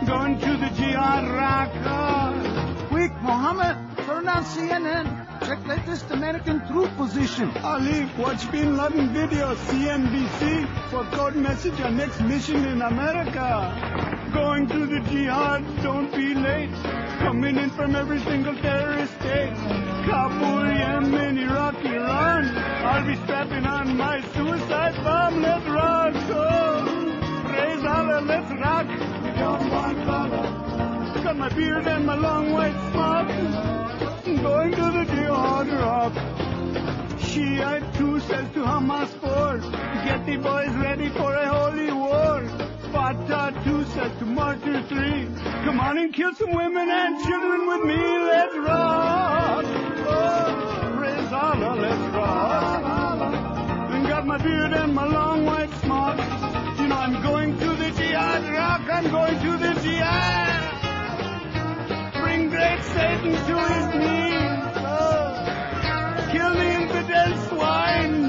Going 0.06 0.38
to 0.38 0.56
the 0.62 0.70
jihad 0.76 1.24
rock. 1.42 1.70
Oh. 1.86 2.86
Quick, 2.88 3.10
Mohammed, 3.20 4.06
turn 4.06 4.28
on 4.28 4.44
CNN. 4.44 5.23
Check 5.44 5.66
latest 5.66 6.10
American 6.10 6.66
troop 6.68 6.96
position. 6.96 7.50
Ali, 7.58 8.08
watch 8.16 8.50
Bin 8.50 8.78
Laden 8.78 9.12
video, 9.12 9.54
CNBC, 9.54 10.66
for 10.88 11.04
code 11.14 11.36
message 11.36 11.78
on 11.82 11.98
next 11.98 12.18
mission 12.22 12.64
in 12.64 12.80
America. 12.80 14.30
Going 14.32 14.66
to 14.68 14.86
the 14.86 15.00
jihad, 15.00 15.62
don't 15.82 16.10
be 16.16 16.32
late. 16.34 16.72
Coming 17.18 17.56
in 17.58 17.68
from 17.68 17.94
every 17.94 18.20
single 18.20 18.54
terrorist 18.56 19.12
state. 19.20 19.52
Kabul, 20.08 20.64
Yemen, 20.64 21.36
Iraq, 21.36 21.76
Iran. 21.84 22.44
I'll 22.56 23.06
be 23.06 23.16
strapping 23.24 23.66
on 23.66 23.98
my 23.98 24.22
suicide 24.32 24.94
bomb. 25.04 25.42
Let's 25.42 25.66
rock. 25.66 26.14
Oh, 26.30 27.42
praise 27.48 27.84
Allah, 27.84 28.22
let's 28.22 28.50
rock. 28.50 28.88
We 29.22 29.30
don't 29.38 29.70
want 29.70 30.04
color. 30.04 31.22
Got 31.22 31.36
my 31.36 31.50
beard 31.50 31.86
and 31.86 32.06
my 32.06 32.14
long 32.14 32.50
white 32.50 32.92
smock. 32.92 33.83
Going 34.24 34.70
to 34.70 34.90
the 34.90 35.04
jihad 35.04 35.68
rock. 35.68 36.14
Shiite 37.20 37.94
2 37.94 38.20
says 38.20 38.48
to 38.54 38.60
Hamas 38.60 39.08
4, 39.20 39.58
get 40.06 40.24
the 40.24 40.36
boys 40.38 40.74
ready 40.76 41.10
for 41.10 41.34
a 41.34 41.46
holy 41.46 41.92
war. 41.92 42.48
Fatah 42.90 43.52
2 43.64 43.84
says 43.84 44.18
to 44.20 44.24
Martyr 44.24 44.82
3, 44.82 45.28
come 45.64 45.78
on 45.78 45.98
and 45.98 46.14
kill 46.14 46.34
some 46.36 46.54
women 46.54 46.88
and 46.88 47.22
children 47.22 47.66
with 47.68 47.84
me, 47.84 47.96
let's 47.96 48.56
rock. 48.56 49.64
Oh, 50.08 50.94
praise 50.96 51.32
Allah, 51.32 51.76
let's 51.78 52.14
rock. 52.14 53.34
And 53.90 54.08
got 54.08 54.26
my 54.26 54.38
beard 54.38 54.72
and 54.72 54.94
my 54.94 55.06
long 55.06 55.44
white 55.44 55.72
smock. 55.82 56.16
You 56.78 56.88
know 56.88 56.96
I'm 56.96 57.22
going 57.22 57.58
to 57.58 57.66
the 57.76 57.90
jihad 57.90 58.42
rock, 58.54 58.88
I'm 58.90 59.10
going 59.10 59.38
to 59.38 59.58
the 59.58 59.80
jihad. 59.82 60.43
Great 62.54 62.82
Satan 62.84 63.32
to 63.48 63.54
his 63.66 63.86
knees. 63.96 64.74
Oh, 64.76 66.28
kill 66.30 66.54
the 66.54 66.68
infidel 66.82 67.36
swine. 67.48 68.23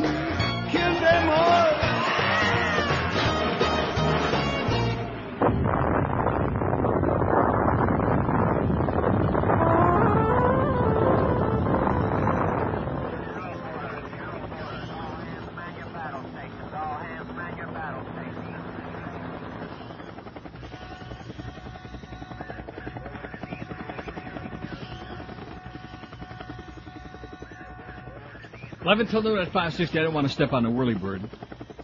11 28.85 29.07
till 29.07 29.23
noon 29.23 29.39
at 29.39 29.47
560. 29.47 29.97
I 29.97 30.03
don't 30.03 30.14
want 30.14 30.27
to 30.27 30.33
step 30.33 30.53
on 30.53 30.61
the 30.61 30.69
whirly 30.69 30.93
bird. 30.93 31.27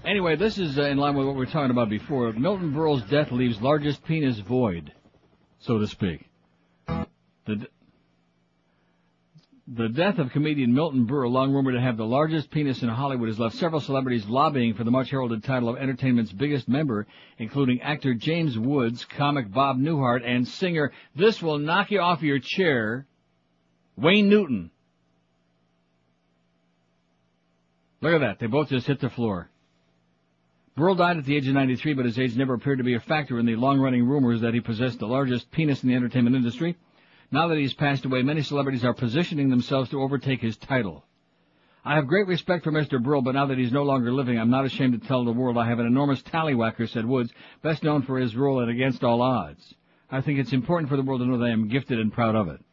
Anyway, 0.05 0.35
this 0.35 0.59
is 0.59 0.77
uh, 0.77 0.83
in 0.83 0.99
line 0.99 1.15
with 1.15 1.25
what 1.25 1.33
we 1.33 1.39
were 1.39 1.47
talking 1.47 1.71
about 1.71 1.89
before. 1.89 2.31
Milton 2.31 2.73
Berle's 2.73 3.01
death 3.09 3.31
leaves 3.31 3.59
largest 3.59 4.03
penis 4.03 4.37
void, 4.37 4.93
so 5.61 5.79
to 5.79 5.87
speak. 5.87 6.29
The, 6.87 7.65
the 9.67 9.89
death 9.89 10.19
of 10.19 10.29
comedian 10.29 10.75
Milton 10.75 11.07
Berle, 11.07 11.31
long 11.31 11.51
rumored 11.51 11.73
to 11.73 11.81
have 11.81 11.97
the 11.97 12.05
largest 12.05 12.51
penis 12.51 12.83
in 12.83 12.89
Hollywood, 12.89 13.29
has 13.29 13.39
left 13.39 13.55
several 13.55 13.81
celebrities 13.81 14.27
lobbying 14.27 14.75
for 14.75 14.83
the 14.83 14.91
much 14.91 15.09
heralded 15.09 15.43
title 15.43 15.69
of 15.69 15.77
entertainment's 15.77 16.31
biggest 16.31 16.69
member, 16.69 17.07
including 17.39 17.81
actor 17.81 18.13
James 18.13 18.59
Woods, 18.59 19.05
comic 19.05 19.51
Bob 19.51 19.79
Newhart, 19.79 20.21
and 20.23 20.47
singer, 20.47 20.91
this 21.15 21.41
will 21.41 21.57
knock 21.57 21.89
you 21.89 21.99
off 21.99 22.21
your 22.21 22.37
chair, 22.39 23.07
Wayne 23.97 24.29
Newton. 24.29 24.69
Look 28.01 28.13
at 28.13 28.21
that. 28.21 28.39
They 28.39 28.47
both 28.47 28.69
just 28.69 28.87
hit 28.87 28.99
the 28.99 29.09
floor. 29.09 29.49
Berle 30.77 30.97
died 30.97 31.17
at 31.17 31.25
the 31.25 31.35
age 31.35 31.47
of 31.47 31.53
93, 31.53 31.93
but 31.93 32.05
his 32.05 32.17
age 32.17 32.35
never 32.35 32.53
appeared 32.53 32.77
to 32.79 32.83
be 32.83 32.95
a 32.95 32.99
factor 32.99 33.39
in 33.39 33.45
the 33.45 33.55
long-running 33.55 34.05
rumors 34.05 34.41
that 34.41 34.53
he 34.53 34.61
possessed 34.61 34.99
the 34.99 35.07
largest 35.07 35.51
penis 35.51 35.83
in 35.83 35.89
the 35.89 35.95
entertainment 35.95 36.35
industry. 36.35 36.77
Now 37.29 37.47
that 37.47 37.57
he's 37.57 37.73
passed 37.73 38.05
away, 38.05 38.23
many 38.23 38.41
celebrities 38.41 38.83
are 38.83 38.93
positioning 38.93 39.49
themselves 39.49 39.89
to 39.89 40.01
overtake 40.01 40.41
his 40.41 40.57
title. 40.57 41.05
I 41.83 41.95
have 41.95 42.07
great 42.07 42.27
respect 42.27 42.63
for 42.63 42.71
Mr. 42.71 43.03
Berle, 43.03 43.23
but 43.23 43.33
now 43.33 43.47
that 43.47 43.57
he's 43.57 43.71
no 43.71 43.83
longer 43.83 44.13
living, 44.13 44.39
I'm 44.39 44.49
not 44.49 44.65
ashamed 44.65 44.99
to 44.99 45.07
tell 45.07 45.25
the 45.25 45.31
world 45.31 45.57
I 45.57 45.67
have 45.67 45.79
an 45.79 45.87
enormous 45.87 46.21
tallywhacker, 46.21 46.89
said 46.89 47.05
Woods, 47.05 47.31
best 47.63 47.83
known 47.83 48.03
for 48.03 48.19
his 48.19 48.35
role 48.35 48.61
in 48.61 48.69
Against 48.69 49.03
All 49.03 49.21
Odds. 49.21 49.73
I 50.09 50.21
think 50.21 50.39
it's 50.39 50.53
important 50.53 50.89
for 50.89 50.95
the 50.95 51.03
world 51.03 51.21
to 51.21 51.27
know 51.27 51.37
that 51.39 51.45
I 51.45 51.51
am 51.51 51.69
gifted 51.69 51.99
and 51.99 52.13
proud 52.13 52.35
of 52.35 52.49
it. 52.49 52.63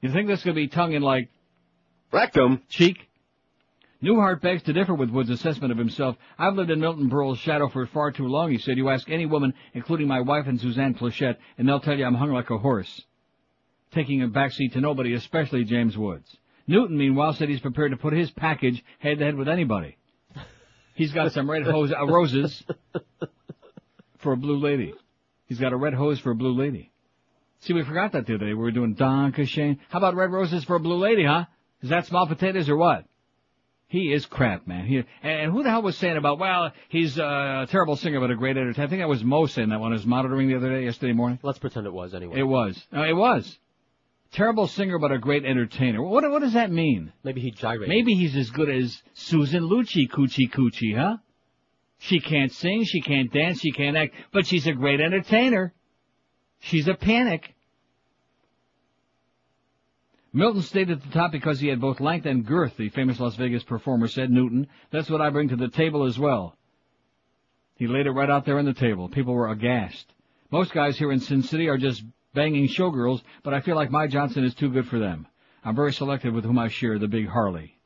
You 0.00 0.12
think 0.12 0.28
this 0.28 0.42
could 0.42 0.54
be 0.54 0.68
tongue 0.68 0.92
in 0.92 1.02
like 1.02 1.28
rectum 2.10 2.62
cheek? 2.68 3.09
Newhart 4.02 4.40
begs 4.40 4.62
to 4.62 4.72
differ 4.72 4.94
with 4.94 5.10
Wood's 5.10 5.28
assessment 5.28 5.72
of 5.72 5.78
himself. 5.78 6.16
I've 6.38 6.54
lived 6.54 6.70
in 6.70 6.80
Milton 6.80 7.08
Berle's 7.08 7.38
shadow 7.38 7.68
for 7.68 7.86
far 7.86 8.10
too 8.10 8.26
long, 8.26 8.50
he 8.50 8.58
said. 8.58 8.78
You 8.78 8.88
ask 8.88 9.10
any 9.10 9.26
woman, 9.26 9.52
including 9.74 10.08
my 10.08 10.20
wife 10.20 10.46
and 10.46 10.58
Suzanne 10.60 10.94
Pleshette, 10.94 11.36
and 11.58 11.68
they'll 11.68 11.80
tell 11.80 11.98
you 11.98 12.06
I'm 12.06 12.14
hung 12.14 12.32
like 12.32 12.48
a 12.50 12.58
horse. 12.58 13.02
Taking 13.92 14.22
a 14.22 14.28
backseat 14.28 14.72
to 14.72 14.80
nobody, 14.80 15.12
especially 15.14 15.64
James 15.64 15.98
Woods. 15.98 16.34
Newton, 16.66 16.96
meanwhile, 16.96 17.34
said 17.34 17.48
he's 17.48 17.60
prepared 17.60 17.90
to 17.90 17.96
put 17.96 18.12
his 18.12 18.30
package 18.30 18.82
head 19.00 19.18
to 19.18 19.24
head 19.24 19.36
with 19.36 19.48
anybody. 19.48 19.96
He's 20.94 21.12
got 21.12 21.32
some 21.32 21.50
red 21.50 21.64
hose, 21.64 21.92
uh, 21.92 22.06
roses 22.06 22.62
for 24.18 24.32
a 24.32 24.36
blue 24.36 24.58
lady. 24.58 24.94
He's 25.46 25.58
got 25.58 25.72
a 25.72 25.76
red 25.76 25.94
hose 25.94 26.20
for 26.20 26.30
a 26.30 26.34
blue 26.34 26.52
lady. 26.54 26.92
See, 27.60 27.72
we 27.74 27.82
forgot 27.82 28.12
that 28.12 28.26
the 28.26 28.36
other 28.36 28.46
day. 28.46 28.54
We 28.54 28.62
were 28.62 28.70
doing 28.70 28.94
Don 28.94 29.32
Shane. 29.44 29.80
How 29.88 29.98
about 29.98 30.14
red 30.14 30.30
roses 30.30 30.64
for 30.64 30.76
a 30.76 30.80
blue 30.80 30.96
lady, 30.96 31.24
huh? 31.24 31.46
Is 31.82 31.90
that 31.90 32.06
small 32.06 32.26
potatoes 32.26 32.68
or 32.68 32.76
what? 32.76 33.04
He 33.90 34.12
is 34.12 34.24
crap, 34.24 34.68
man. 34.68 34.86
He, 34.86 35.02
and 35.20 35.50
who 35.50 35.64
the 35.64 35.70
hell 35.70 35.82
was 35.82 35.98
saying 35.98 36.16
about, 36.16 36.38
well, 36.38 36.72
he's 36.88 37.18
a 37.18 37.66
terrible 37.70 37.96
singer 37.96 38.20
but 38.20 38.30
a 38.30 38.36
great 38.36 38.56
editor. 38.56 38.80
I 38.80 38.86
think 38.86 39.02
that 39.02 39.08
was 39.08 39.24
Mo 39.24 39.46
saying 39.46 39.70
that 39.70 39.80
when 39.80 39.90
I 39.90 39.96
was 39.96 40.06
monitoring 40.06 40.46
the 40.46 40.54
other 40.54 40.70
day, 40.70 40.84
yesterday 40.84 41.12
morning. 41.12 41.40
Let's 41.42 41.58
pretend 41.58 41.88
it 41.88 41.92
was 41.92 42.14
anyway. 42.14 42.38
It 42.38 42.44
was. 42.44 42.80
No, 42.92 43.02
it 43.02 43.16
was. 43.16 43.58
Terrible 44.30 44.68
singer 44.68 45.00
but 45.00 45.10
a 45.10 45.18
great 45.18 45.44
entertainer. 45.44 46.00
What, 46.00 46.22
what 46.30 46.40
does 46.40 46.52
that 46.52 46.70
mean? 46.70 47.12
Maybe 47.24 47.40
he 47.40 47.50
gyrated. 47.50 47.88
Maybe 47.88 48.14
he's 48.14 48.36
as 48.36 48.50
good 48.50 48.70
as 48.70 49.02
Susan 49.12 49.64
Lucci, 49.64 50.08
Coochie 50.08 50.48
Coochie, 50.48 50.96
huh? 50.96 51.16
She 51.98 52.20
can't 52.20 52.52
sing, 52.52 52.84
she 52.84 53.00
can't 53.00 53.32
dance, 53.32 53.58
she 53.58 53.72
can't 53.72 53.96
act, 53.96 54.14
but 54.32 54.46
she's 54.46 54.68
a 54.68 54.72
great 54.72 55.00
entertainer. 55.00 55.74
She's 56.60 56.86
a 56.86 56.94
panic. 56.94 57.56
Milton 60.32 60.62
stayed 60.62 60.90
at 60.90 61.02
the 61.02 61.10
top 61.10 61.32
because 61.32 61.58
he 61.58 61.68
had 61.68 61.80
both 61.80 62.00
length 62.00 62.26
and 62.26 62.46
girth, 62.46 62.76
the 62.76 62.88
famous 62.90 63.18
Las 63.18 63.34
Vegas 63.34 63.64
performer 63.64 64.06
said, 64.06 64.30
Newton. 64.30 64.68
That's 64.90 65.10
what 65.10 65.20
I 65.20 65.30
bring 65.30 65.48
to 65.48 65.56
the 65.56 65.68
table 65.68 66.04
as 66.04 66.18
well. 66.18 66.56
He 67.74 67.88
laid 67.88 68.06
it 68.06 68.12
right 68.12 68.30
out 68.30 68.44
there 68.44 68.58
on 68.58 68.64
the 68.64 68.74
table. 68.74 69.08
People 69.08 69.34
were 69.34 69.48
aghast. 69.48 70.12
Most 70.50 70.72
guys 70.72 70.98
here 70.98 71.10
in 71.10 71.20
Sin 71.20 71.42
City 71.42 71.68
are 71.68 71.78
just 71.78 72.04
banging 72.34 72.68
showgirls, 72.68 73.22
but 73.42 73.54
I 73.54 73.60
feel 73.60 73.74
like 73.74 73.90
my 73.90 74.06
Johnson 74.06 74.44
is 74.44 74.54
too 74.54 74.70
good 74.70 74.86
for 74.86 74.98
them. 74.98 75.26
I'm 75.64 75.74
very 75.74 75.92
selective 75.92 76.32
with 76.32 76.44
whom 76.44 76.58
I 76.58 76.68
share 76.68 76.98
the 76.98 77.08
big 77.08 77.26
Harley. 77.26 77.76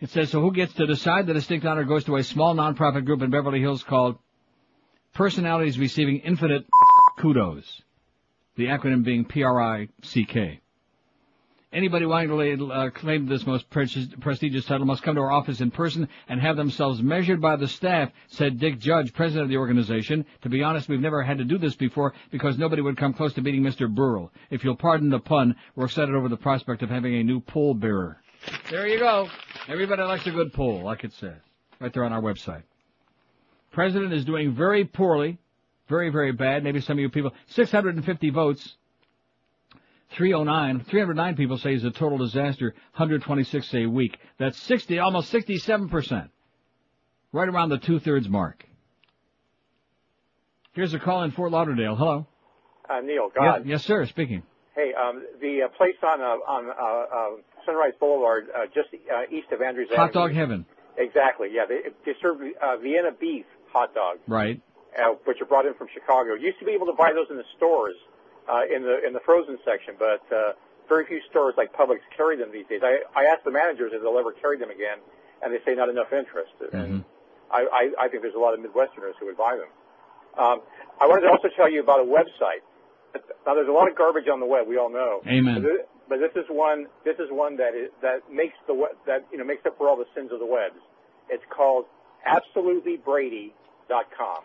It 0.00 0.10
says, 0.10 0.30
so 0.30 0.40
who 0.40 0.52
gets 0.52 0.74
to 0.74 0.86
decide? 0.86 1.26
The 1.26 1.34
distinct 1.34 1.64
honor 1.64 1.84
goes 1.84 2.04
to 2.04 2.16
a 2.16 2.22
small 2.22 2.54
nonprofit 2.54 3.06
group 3.06 3.22
in 3.22 3.30
Beverly 3.30 3.60
Hills 3.60 3.82
called 3.82 4.18
Personalities 5.14 5.78
Receiving 5.78 6.18
Infinite 6.18 6.66
Kudos. 7.18 7.82
The 8.56 8.66
acronym 8.66 9.04
being 9.04 9.24
P-R-I-C-K. 9.24 10.60
Anybody 11.72 12.06
wanting 12.06 12.58
to 12.58 12.72
uh, 12.72 12.90
claim 12.90 13.26
this 13.26 13.44
most 13.44 13.68
prestigious 13.68 14.64
title 14.64 14.86
must 14.86 15.02
come 15.02 15.16
to 15.16 15.20
our 15.20 15.32
office 15.32 15.60
in 15.60 15.72
person 15.72 16.08
and 16.28 16.40
have 16.40 16.56
themselves 16.56 17.02
measured 17.02 17.40
by 17.40 17.56
the 17.56 17.66
staff, 17.66 18.10
said 18.28 18.60
Dick 18.60 18.78
Judge, 18.78 19.12
president 19.12 19.44
of 19.44 19.48
the 19.48 19.56
organization. 19.56 20.24
To 20.42 20.48
be 20.48 20.62
honest, 20.62 20.88
we've 20.88 21.00
never 21.00 21.22
had 21.24 21.38
to 21.38 21.44
do 21.44 21.58
this 21.58 21.74
before 21.74 22.14
because 22.30 22.56
nobody 22.56 22.82
would 22.82 22.96
come 22.96 23.12
close 23.12 23.34
to 23.34 23.42
beating 23.42 23.62
Mr. 23.62 23.92
Berle. 23.92 24.30
If 24.48 24.62
you'll 24.62 24.76
pardon 24.76 25.10
the 25.10 25.18
pun, 25.18 25.56
we're 25.74 25.86
excited 25.86 26.14
over 26.14 26.28
the 26.28 26.36
prospect 26.36 26.82
of 26.82 26.88
having 26.88 27.16
a 27.16 27.24
new 27.24 27.40
pole 27.40 27.74
bearer. 27.74 28.22
There 28.70 28.86
you 28.86 29.00
go. 29.00 29.28
Everybody 29.68 30.02
likes 30.02 30.26
a 30.26 30.30
good 30.30 30.52
poll, 30.52 30.82
like 30.82 31.02
it 31.02 31.12
says. 31.14 31.40
Right 31.80 31.92
there 31.92 32.04
on 32.04 32.12
our 32.12 32.22
website. 32.22 32.62
President 33.72 34.12
is 34.12 34.24
doing 34.24 34.54
very 34.54 34.84
poorly. 34.84 35.38
Very, 35.88 36.10
very 36.10 36.32
bad. 36.32 36.64
Maybe 36.64 36.80
some 36.80 36.96
of 36.96 37.00
you 37.00 37.08
people. 37.08 37.32
650 37.48 38.30
votes. 38.30 38.76
309, 40.16 40.84
309 40.88 41.36
people 41.36 41.58
say 41.58 41.72
he's 41.72 41.84
a 41.84 41.90
total 41.90 42.18
disaster, 42.18 42.74
126 42.94 43.68
say 43.68 43.86
weak. 43.86 44.16
That's 44.38 44.58
60, 44.62 44.98
almost 44.98 45.32
67%. 45.32 46.28
Right 47.32 47.48
around 47.48 47.68
the 47.70 47.78
two-thirds 47.78 48.28
mark. 48.28 48.64
Here's 50.72 50.94
a 50.94 50.98
call 50.98 51.22
in 51.24 51.32
Fort 51.32 51.50
Lauderdale. 51.50 51.96
Hello. 51.96 52.26
Uh, 52.88 53.00
Neil, 53.00 53.30
Yeah, 53.36 53.42
God. 53.58 53.66
yes, 53.66 53.84
sir, 53.84 54.06
speaking. 54.06 54.42
Hey, 54.74 54.92
um, 54.94 55.24
the 55.40 55.62
uh, 55.64 55.68
place 55.76 55.96
on 56.06 56.20
uh, 56.20 56.24
on 56.46 56.68
uh, 56.68 56.72
uh, 57.36 57.40
Sunrise 57.64 57.94
Boulevard, 57.98 58.46
uh, 58.54 58.66
just 58.66 58.88
uh, 58.94 59.22
east 59.34 59.50
of 59.50 59.62
Andrews 59.62 59.88
Hot 59.90 60.10
Avenue. 60.10 60.12
dog 60.12 60.32
heaven. 60.32 60.66
Exactly. 60.98 61.48
Yeah, 61.52 61.64
they, 61.66 61.80
they 62.04 62.12
serve 62.22 62.38
uh, 62.62 62.76
Vienna 62.76 63.10
beef 63.18 63.46
hot 63.72 63.94
dogs, 63.94 64.20
Right. 64.28 64.60
uh, 64.98 65.14
which 65.24 65.40
are 65.40 65.46
brought 65.46 65.66
in 65.66 65.74
from 65.74 65.88
Chicago. 65.92 66.34
You 66.34 66.46
used 66.48 66.58
to 66.60 66.64
be 66.66 66.72
able 66.72 66.86
to 66.86 66.92
buy 66.92 67.12
those 67.14 67.26
in 67.30 67.36
the 67.36 67.44
stores, 67.56 67.96
uh, 68.48 68.62
in 68.72 68.82
the 68.82 69.04
in 69.06 69.12
the 69.12 69.20
frozen 69.20 69.58
section, 69.64 69.94
but 69.98 70.22
uh, 70.32 70.52
very 70.88 71.06
few 71.06 71.20
stores 71.30 71.54
like 71.56 71.72
Publix 71.72 72.00
carry 72.16 72.36
them 72.36 72.50
these 72.52 72.66
days. 72.66 72.80
I 72.82 73.00
I 73.14 73.24
asked 73.24 73.44
the 73.44 73.50
managers 73.50 73.92
if 73.94 74.02
they'll 74.02 74.18
ever 74.18 74.32
carry 74.32 74.58
them 74.58 74.70
again, 74.70 74.98
and 75.42 75.52
they 75.52 75.58
say 75.64 75.74
not 75.74 75.88
enough 75.88 76.12
interest. 76.12 76.52
Mm-hmm. 76.60 77.00
I, 77.50 77.66
I, 77.72 78.06
I 78.06 78.08
think 78.08 78.22
there's 78.22 78.34
a 78.34 78.38
lot 78.38 78.54
of 78.54 78.60
Midwesterners 78.60 79.14
who 79.20 79.26
would 79.26 79.36
buy 79.36 79.56
them. 79.56 79.68
Um, 80.36 80.62
I 81.00 81.06
wanted 81.06 81.22
to 81.22 81.28
also 81.28 81.48
tell 81.56 81.70
you 81.70 81.80
about 81.80 82.00
a 82.00 82.04
website. 82.04 82.62
Now, 83.46 83.54
there's 83.54 83.68
a 83.68 83.72
lot 83.72 83.88
of 83.88 83.96
garbage 83.96 84.28
on 84.28 84.40
the 84.40 84.46
web. 84.46 84.68
We 84.68 84.76
all 84.76 84.90
know. 84.90 85.22
Amen. 85.26 85.64
But 86.08 86.20
this, 86.20 86.30
is 86.36 86.44
one. 86.50 86.86
This 87.04 87.18
is 87.18 87.28
one 87.30 87.56
that 87.56 87.74
is 87.74 87.90
that 88.02 88.30
makes 88.30 88.54
the 88.66 88.74
that 89.06 89.26
you 89.32 89.38
know 89.38 89.44
makes 89.44 89.64
up 89.66 89.78
for 89.78 89.88
all 89.88 89.96
the 89.96 90.04
sins 90.14 90.30
of 90.32 90.38
the 90.38 90.46
webs. 90.46 90.76
It's 91.30 91.42
called 91.48 91.86
absolutelybrady.com. 92.26 94.42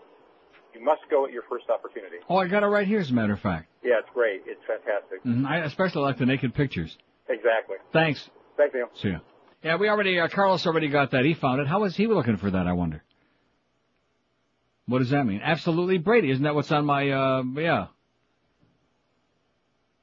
You 0.74 0.84
must 0.84 1.02
go 1.10 1.26
at 1.26 1.32
your 1.32 1.44
first 1.50 1.70
opportunity. 1.70 2.18
Oh, 2.30 2.38
I 2.38 2.48
got 2.48 2.64
it 2.64 2.68
right 2.68 2.88
here, 2.88 3.00
as 3.00 3.12
a 3.12 3.14
matter 3.14 3.34
of 3.34 3.40
fact. 3.40 3.68
Yeah, 3.84 4.00
it's 4.00 4.10
great. 4.14 4.42
It's 4.46 4.62
fantastic. 4.66 5.24
Mhm. 5.24 5.46
I 5.46 5.58
especially 5.66 6.02
like 6.04 6.18
the 6.18 6.26
naked 6.26 6.54
pictures. 6.54 6.98
Exactly. 7.30 7.78
Thanks. 7.94 8.30
Thanks, 8.58 8.74
Neil. 8.74 8.90
See 8.96 9.10
ya. 9.10 9.20
Yeah, 9.64 9.76
we 9.78 9.90
already, 9.90 10.20
uh, 10.20 10.28
Carlos 10.28 10.66
already 10.66 10.88
got 10.88 11.12
that. 11.12 11.24
He 11.26 11.34
found 11.34 11.62
it. 11.62 11.68
How 11.68 11.82
was 11.82 11.96
he 11.96 12.08
looking 12.08 12.38
for 12.38 12.50
that, 12.52 12.68
I 12.68 12.74
wonder? 12.74 13.04
What 14.88 15.00
does 15.00 15.12
that 15.12 15.26
mean? 15.26 15.40
Absolutely 15.44 16.00
Brady. 16.00 16.32
Isn't 16.32 16.44
that 16.44 16.56
what's 16.56 16.72
on 16.72 16.86
my, 16.86 17.10
uh, 17.10 17.44
yeah. 17.56 17.88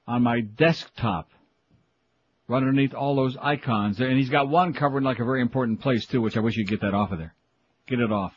On 0.06 0.22
my 0.22 0.40
desktop. 0.40 1.30
Right 2.46 2.56
underneath 2.58 2.94
all 2.94 3.14
those 3.16 3.36
icons. 3.36 4.00
And 4.00 4.16
he's 4.16 4.30
got 4.30 4.48
one 4.48 4.72
covering 4.72 5.04
like 5.04 5.18
a 5.18 5.24
very 5.24 5.42
important 5.42 5.80
place 5.80 6.06
too, 6.06 6.22
which 6.22 6.36
I 6.36 6.40
wish 6.40 6.56
you'd 6.56 6.68
get 6.68 6.80
that 6.80 6.94
off 6.94 7.12
of 7.12 7.18
there. 7.18 7.34
Get 7.86 8.00
it 8.00 8.12
off. 8.12 8.32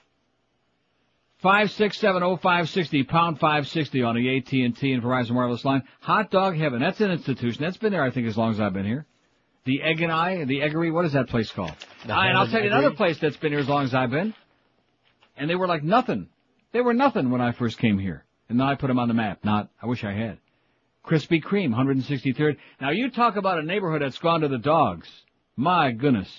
Five 1.42 1.72
six 1.72 1.98
seven 1.98 2.22
oh 2.22 2.38
five 2.38 2.70
sixty 2.70 3.03
pound 3.03 3.40
five 3.40 3.68
sixty 3.68 4.03
on 4.03 4.16
the 4.16 4.38
AT 4.38 4.52
and 4.52 4.78
T 4.78 4.94
and 4.94 5.02
Verizon 5.02 5.32
wireless 5.32 5.66
line. 5.66 5.82
Hot 6.02 6.30
Dog 6.30 6.56
Heaven. 6.56 6.80
That's 6.80 7.02
an 7.02 7.10
institution. 7.10 7.64
That's 7.64 7.78
been 7.78 7.92
there, 7.92 8.03
I 8.03 8.11
think, 8.11 8.28
as 8.28 8.38
long 8.38 8.52
as 8.52 8.60
I've 8.60 8.74
been 8.74 8.86
here. 8.86 9.08
The 9.66 9.82
Egg 9.82 10.02
and 10.02 10.11
I, 10.11 10.45
the 10.45 10.60
Eggery. 10.60 10.92
What 10.94 11.06
is 11.06 11.14
that 11.14 11.30
place 11.30 11.52
called? 11.52 11.74
And 12.03 12.11
I'll 12.11 12.48
tell 12.48 12.61
you 12.61 12.68
another 12.68 12.92
place 12.92 13.18
that's 13.20 13.38
been 13.38 13.52
here 13.52 13.60
as 13.60 13.68
long 13.68 13.84
as 13.84 13.94
I've 13.94 14.11
been. 14.11 14.36
And 15.36 15.50
they 15.50 15.56
were 15.56 15.68
like 15.68 15.84
nothing. 15.84 16.30
They 16.74 16.82
were 16.82 16.94
nothing 16.94 17.32
when 17.32 17.42
I 17.42 17.52
first 17.52 17.80
came 17.80 17.98
here. 17.98 18.24
And 18.48 18.58
now 18.58 18.70
I 18.70 18.76
put 18.76 18.88
them 18.88 19.00
on 19.00 19.08
the 19.08 19.14
map. 19.14 19.44
Not, 19.44 19.70
I 19.82 19.88
wish 19.88 20.03
I 20.03 20.14
had. 20.14 20.38
Krispy 21.06 21.42
Kreme, 21.44 21.74
163rd. 21.74 22.58
Now 22.80 22.92
you 22.92 23.10
talk 23.10 23.36
about 23.36 23.58
a 23.58 23.64
neighborhood 23.64 24.02
that's 24.03 24.20
gone 24.20 24.42
to 24.42 24.48
the 24.48 24.58
dogs. 24.58 25.10
My 25.56 25.92
goodness. 25.92 26.30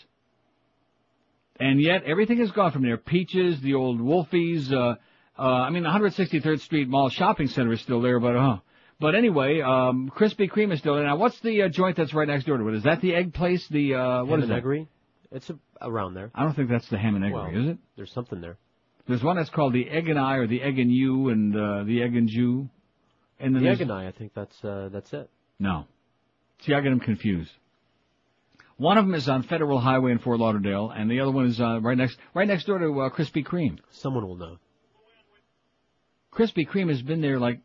And 1.63 1.81
yet 1.81 2.03
everything 2.05 2.39
has 2.39 2.51
gone 2.51 2.73
from 2.73 2.83
there. 2.83 2.97
Peaches, 2.97 3.61
the 3.61 3.75
old 3.75 4.01
Wolfies, 4.01 4.73
uh, 4.73 4.97
uh, 5.39 5.43
I 5.43 5.71
mean 5.71 5.85
the 5.85 5.91
163rd 5.91 6.61
Street 6.61 6.89
Mall 6.89 7.09
shopping 7.09 7.47
center 7.47 7.73
is 7.73 7.81
still 7.81 8.01
there, 8.01 8.19
but 8.19 8.35
uh, 8.35 8.59
but 8.99 9.15
anyway, 9.15 9.61
um, 9.61 10.11
Krispy 10.13 10.51
Kreme 10.51 10.73
is 10.73 10.81
still 10.81 10.97
there. 10.97 11.05
Now 11.05 11.17
what's 11.17 11.39
the 11.39 11.63
uh, 11.63 11.69
joint 11.69 11.97
that's 11.97 12.13
right 12.13 12.27
next 12.27 12.47
door 12.47 12.59
to 12.59 12.69
it? 12.69 12.75
Is 12.75 12.83
that 12.83 13.01
the 13.01 13.15
egg 13.15 13.33
place? 13.33 13.65
The, 13.69 13.95
uh, 13.95 14.25
what 14.25 14.31
Ham 14.31 14.39
is 14.41 14.51
and 14.51 14.59
that? 14.59 14.65
Eggery? 14.65 14.89
It's 15.31 15.51
a, 15.51 15.59
around 15.81 16.15
there. 16.15 16.33
I 16.35 16.43
don't 16.43 16.55
think 16.55 16.69
that's 16.69 16.89
the 16.89 16.99
ham 16.99 17.15
and 17.15 17.25
eggery, 17.25 17.33
Well, 17.33 17.63
is 17.63 17.69
it? 17.69 17.79
There's 17.95 18.13
something 18.13 18.41
there. 18.41 18.59
There's 19.07 19.23
one 19.23 19.37
that's 19.37 19.51
called 19.51 19.73
the 19.73 19.89
Egg 19.89 20.09
and 20.09 20.19
I 20.19 20.39
or 20.39 20.49
the 20.49 20.63
Egg 20.63 20.81
and 20.81 20.91
You 20.91 21.29
and 21.29 21.57
uh, 21.57 21.85
the 21.85 22.03
Egg 22.03 22.17
and 22.17 22.29
Jew. 22.29 22.69
And 23.39 23.55
then 23.55 23.63
the 23.63 23.71
egg 23.71 23.81
and 23.81 23.93
I, 23.93 24.09
I 24.09 24.13
think 24.13 24.35
that's 24.35 24.65
uh, 24.65 24.89
that's 24.93 25.13
it. 25.13 25.31
No. 25.61 25.87
See, 26.63 26.75
I 26.75 26.81
get 26.81 26.91
them 26.91 27.01
confused. 27.01 27.51
One 28.83 28.99
of 28.99 29.07
them 29.07 29.15
is 29.15 29.29
on 29.29 29.45
Federal 29.45 29.79
Highway 29.79 30.11
in 30.11 30.19
Fort 30.19 30.41
Lauderdale, 30.41 30.91
and 30.91 31.09
the 31.09 31.21
other 31.21 31.31
one 31.31 31.47
is 31.47 31.61
uh, 31.61 31.79
right 31.81 31.97
next 31.97 32.19
right 32.35 32.49
next 32.49 32.65
door 32.65 32.81
to 32.81 33.03
uh, 33.03 33.11
Krispy 33.11 33.47
Kreme. 33.47 33.79
Someone 33.93 34.27
will 34.27 34.35
know. 34.35 34.57
Krispy 36.33 36.67
Kreme 36.69 36.89
has 36.89 37.01
been 37.01 37.21
there 37.21 37.39
like 37.39 37.61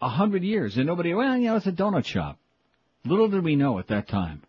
a 0.00 0.08
hundred 0.08 0.44
years, 0.44 0.76
and 0.76 0.86
nobody. 0.86 1.12
Well, 1.12 1.36
you 1.36 1.48
know, 1.48 1.56
it's 1.56 1.66
a 1.66 1.72
donut 1.72 2.04
shop. 2.04 2.38
Little 3.04 3.26
did 3.26 3.42
we 3.42 3.56
know 3.56 3.80
at 3.80 3.88
that 3.88 4.06
time 4.06 4.42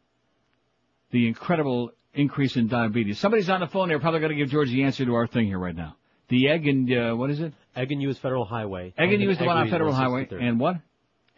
the 1.10 1.28
incredible 1.28 1.90
increase 2.14 2.56
in 2.56 2.68
diabetes. 2.68 3.18
Somebody's 3.18 3.50
on 3.50 3.62
the 3.62 3.68
phone. 3.68 3.88
They're 3.88 4.00
probably 4.00 4.20
going 4.20 4.34
to 4.34 4.38
give 4.38 4.50
George 4.50 4.70
the 4.70 4.84
answer 4.84 5.04
to 5.04 5.16
our 5.16 5.26
thing 5.26 5.48
here 5.48 5.58
right 5.58 5.76
now. 5.76 5.96
The 6.30 6.50
egg 6.50 6.68
and 6.68 6.94
uh, 6.94 7.16
what 7.16 7.32
is 7.32 7.40
it? 7.40 7.52
Egg 7.76 7.92
and 7.92 8.00
U 8.00 8.12
is 8.12 8.20
Federal 8.20 8.46
Highway. 8.46 8.94
Egg 8.96 9.12
and 9.12 9.24
you 9.24 9.32
is 9.32 9.40
the 9.40 9.46
one 9.46 9.58
on 9.58 9.72
Federal 9.72 9.92
Highway, 9.92 10.26
163rd. 10.26 10.44
and 10.44 10.60
what? 10.60 10.76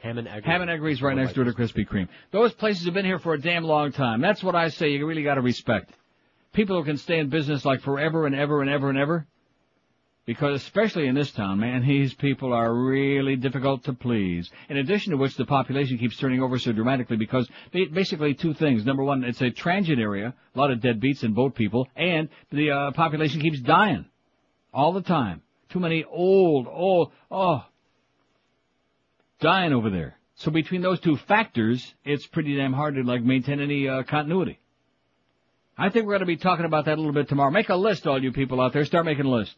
Ham 0.03 0.17
and 0.17 0.27
egg. 0.27 0.43
Ham 0.43 0.61
and 0.61 0.69
Eggery's 0.69 1.01
right 1.01 1.15
next 1.15 1.33
door 1.33 1.45
to 1.45 1.53
Krispy 1.53 1.87
Kreme. 1.87 2.09
Those 2.31 2.53
places 2.53 2.83
have 2.83 2.93
been 2.93 3.05
here 3.05 3.19
for 3.19 3.33
a 3.35 3.41
damn 3.41 3.63
long 3.63 3.93
time. 3.93 4.19
That's 4.19 4.43
what 4.43 4.53
I 4.53 4.67
say. 4.67 4.89
You 4.89 5.07
really 5.07 5.23
got 5.23 5.35
to 5.35 5.41
respect 5.41 5.93
people 6.51 6.77
who 6.77 6.83
can 6.83 6.97
stay 6.97 7.19
in 7.19 7.29
business 7.29 7.63
like 7.63 7.81
forever 7.81 8.25
and 8.25 8.35
ever 8.35 8.61
and 8.61 8.69
ever 8.69 8.89
and 8.89 8.97
ever. 8.97 9.25
Because 10.25 10.61
especially 10.61 11.07
in 11.07 11.15
this 11.15 11.31
town, 11.31 11.59
man, 11.59 11.85
these 11.85 12.13
people 12.13 12.53
are 12.53 12.73
really 12.73 13.37
difficult 13.37 13.85
to 13.85 13.93
please. 13.93 14.49
In 14.69 14.77
addition 14.77 15.11
to 15.11 15.17
which, 15.17 15.35
the 15.35 15.45
population 15.45 15.97
keeps 15.97 16.17
turning 16.17 16.41
over 16.41 16.59
so 16.59 16.73
dramatically 16.73 17.17
because 17.17 17.49
ba- 17.71 17.87
basically 17.91 18.33
two 18.33 18.53
things. 18.53 18.85
Number 18.85 19.03
one, 19.03 19.23
it's 19.23 19.41
a 19.41 19.51
transient 19.51 19.99
area, 19.99 20.33
a 20.53 20.59
lot 20.59 20.71
of 20.71 20.79
deadbeats 20.79 21.23
and 21.23 21.33
boat 21.33 21.55
people, 21.55 21.87
and 21.95 22.27
the 22.51 22.71
uh, 22.71 22.91
population 22.91 23.39
keeps 23.39 23.59
dying 23.61 24.05
all 24.73 24.91
the 24.91 25.01
time. 25.01 25.41
Too 25.69 25.79
many 25.79 26.05
old, 26.05 26.67
old, 26.69 27.11
oh, 27.31 27.65
dying 29.43 29.73
over 29.73 29.89
there. 29.89 30.17
So 30.35 30.49
between 30.49 30.81
those 30.81 30.99
two 30.99 31.17
factors, 31.17 31.93
it's 32.03 32.25
pretty 32.25 32.55
damn 32.55 32.73
hard 32.73 32.95
to 32.95 33.03
like 33.03 33.21
maintain 33.21 33.59
any 33.59 33.87
uh, 33.87 34.03
continuity. 34.03 34.59
I 35.77 35.89
think 35.89 36.05
we're 36.05 36.13
going 36.13 36.21
to 36.21 36.25
be 36.25 36.37
talking 36.37 36.65
about 36.65 36.85
that 36.85 36.95
a 36.95 37.01
little 37.01 37.13
bit 37.13 37.29
tomorrow. 37.29 37.51
Make 37.51 37.69
a 37.69 37.75
list, 37.75 38.07
all 38.07 38.21
you 38.21 38.31
people 38.31 38.61
out 38.61 38.73
there. 38.73 38.85
Start 38.85 39.05
making 39.05 39.25
a 39.25 39.29
list. 39.29 39.55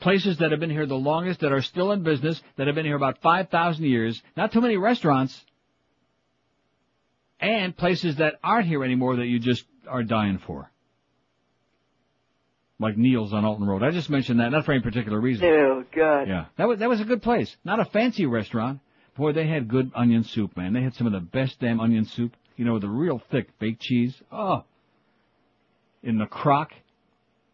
Places 0.00 0.38
that 0.38 0.52
have 0.52 0.60
been 0.60 0.70
here 0.70 0.86
the 0.86 0.94
longest, 0.94 1.40
that 1.40 1.52
are 1.52 1.62
still 1.62 1.90
in 1.92 2.02
business, 2.02 2.40
that 2.56 2.66
have 2.66 2.76
been 2.76 2.86
here 2.86 2.96
about 2.96 3.18
5,000 3.20 3.84
years. 3.84 4.22
Not 4.36 4.52
too 4.52 4.60
many 4.60 4.76
restaurants. 4.76 5.38
And 7.40 7.76
places 7.76 8.16
that 8.16 8.34
aren't 8.44 8.66
here 8.66 8.84
anymore 8.84 9.16
that 9.16 9.26
you 9.26 9.38
just 9.38 9.64
are 9.88 10.02
dying 10.02 10.38
for. 10.38 10.70
Like 12.80 12.96
Neil's 12.96 13.32
on 13.32 13.44
Alton 13.44 13.66
Road. 13.66 13.82
I 13.82 13.90
just 13.90 14.08
mentioned 14.08 14.38
that, 14.40 14.50
not 14.50 14.64
for 14.64 14.72
any 14.72 14.82
particular 14.82 15.20
reason. 15.20 15.46
Oh, 15.46 15.84
God. 15.94 16.28
Yeah, 16.28 16.46
that 16.56 16.68
was 16.68 16.78
that 16.78 16.88
was 16.88 17.00
a 17.00 17.04
good 17.04 17.22
place. 17.22 17.54
Not 17.64 17.80
a 17.80 17.84
fancy 17.86 18.26
restaurant. 18.26 18.80
Boy, 19.16 19.32
they 19.32 19.48
had 19.48 19.66
good 19.66 19.90
onion 19.96 20.22
soup, 20.22 20.56
man. 20.56 20.72
They 20.72 20.82
had 20.82 20.94
some 20.94 21.08
of 21.08 21.12
the 21.12 21.20
best 21.20 21.58
damn 21.58 21.80
onion 21.80 22.04
soup. 22.04 22.36
You 22.56 22.64
know, 22.64 22.78
the 22.78 22.88
real 22.88 23.20
thick 23.30 23.58
baked 23.58 23.82
cheese. 23.82 24.14
Oh, 24.30 24.64
in 26.02 26.18
the 26.18 26.26
crock. 26.26 26.72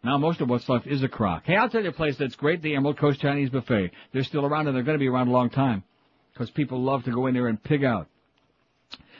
Now 0.02 0.18
most 0.18 0.42
of 0.42 0.50
what's 0.50 0.68
left 0.68 0.86
is 0.86 1.02
a 1.02 1.08
crock. 1.08 1.44
Hey, 1.46 1.56
I'll 1.56 1.70
tell 1.70 1.82
you 1.82 1.88
a 1.88 1.92
place 1.92 2.18
that's 2.18 2.36
great. 2.36 2.60
The 2.60 2.74
Emerald 2.74 2.98
Coast 2.98 3.20
Chinese 3.20 3.48
Buffet. 3.48 3.90
They're 4.12 4.24
still 4.24 4.44
around 4.44 4.66
and 4.66 4.76
they're 4.76 4.82
going 4.82 4.98
to 4.98 5.02
be 5.02 5.08
around 5.08 5.28
a 5.28 5.32
long 5.32 5.48
time 5.48 5.82
because 6.32 6.50
people 6.50 6.82
love 6.82 7.04
to 7.04 7.10
go 7.10 7.26
in 7.26 7.34
there 7.34 7.48
and 7.48 7.62
pig 7.62 7.84
out. 7.84 8.08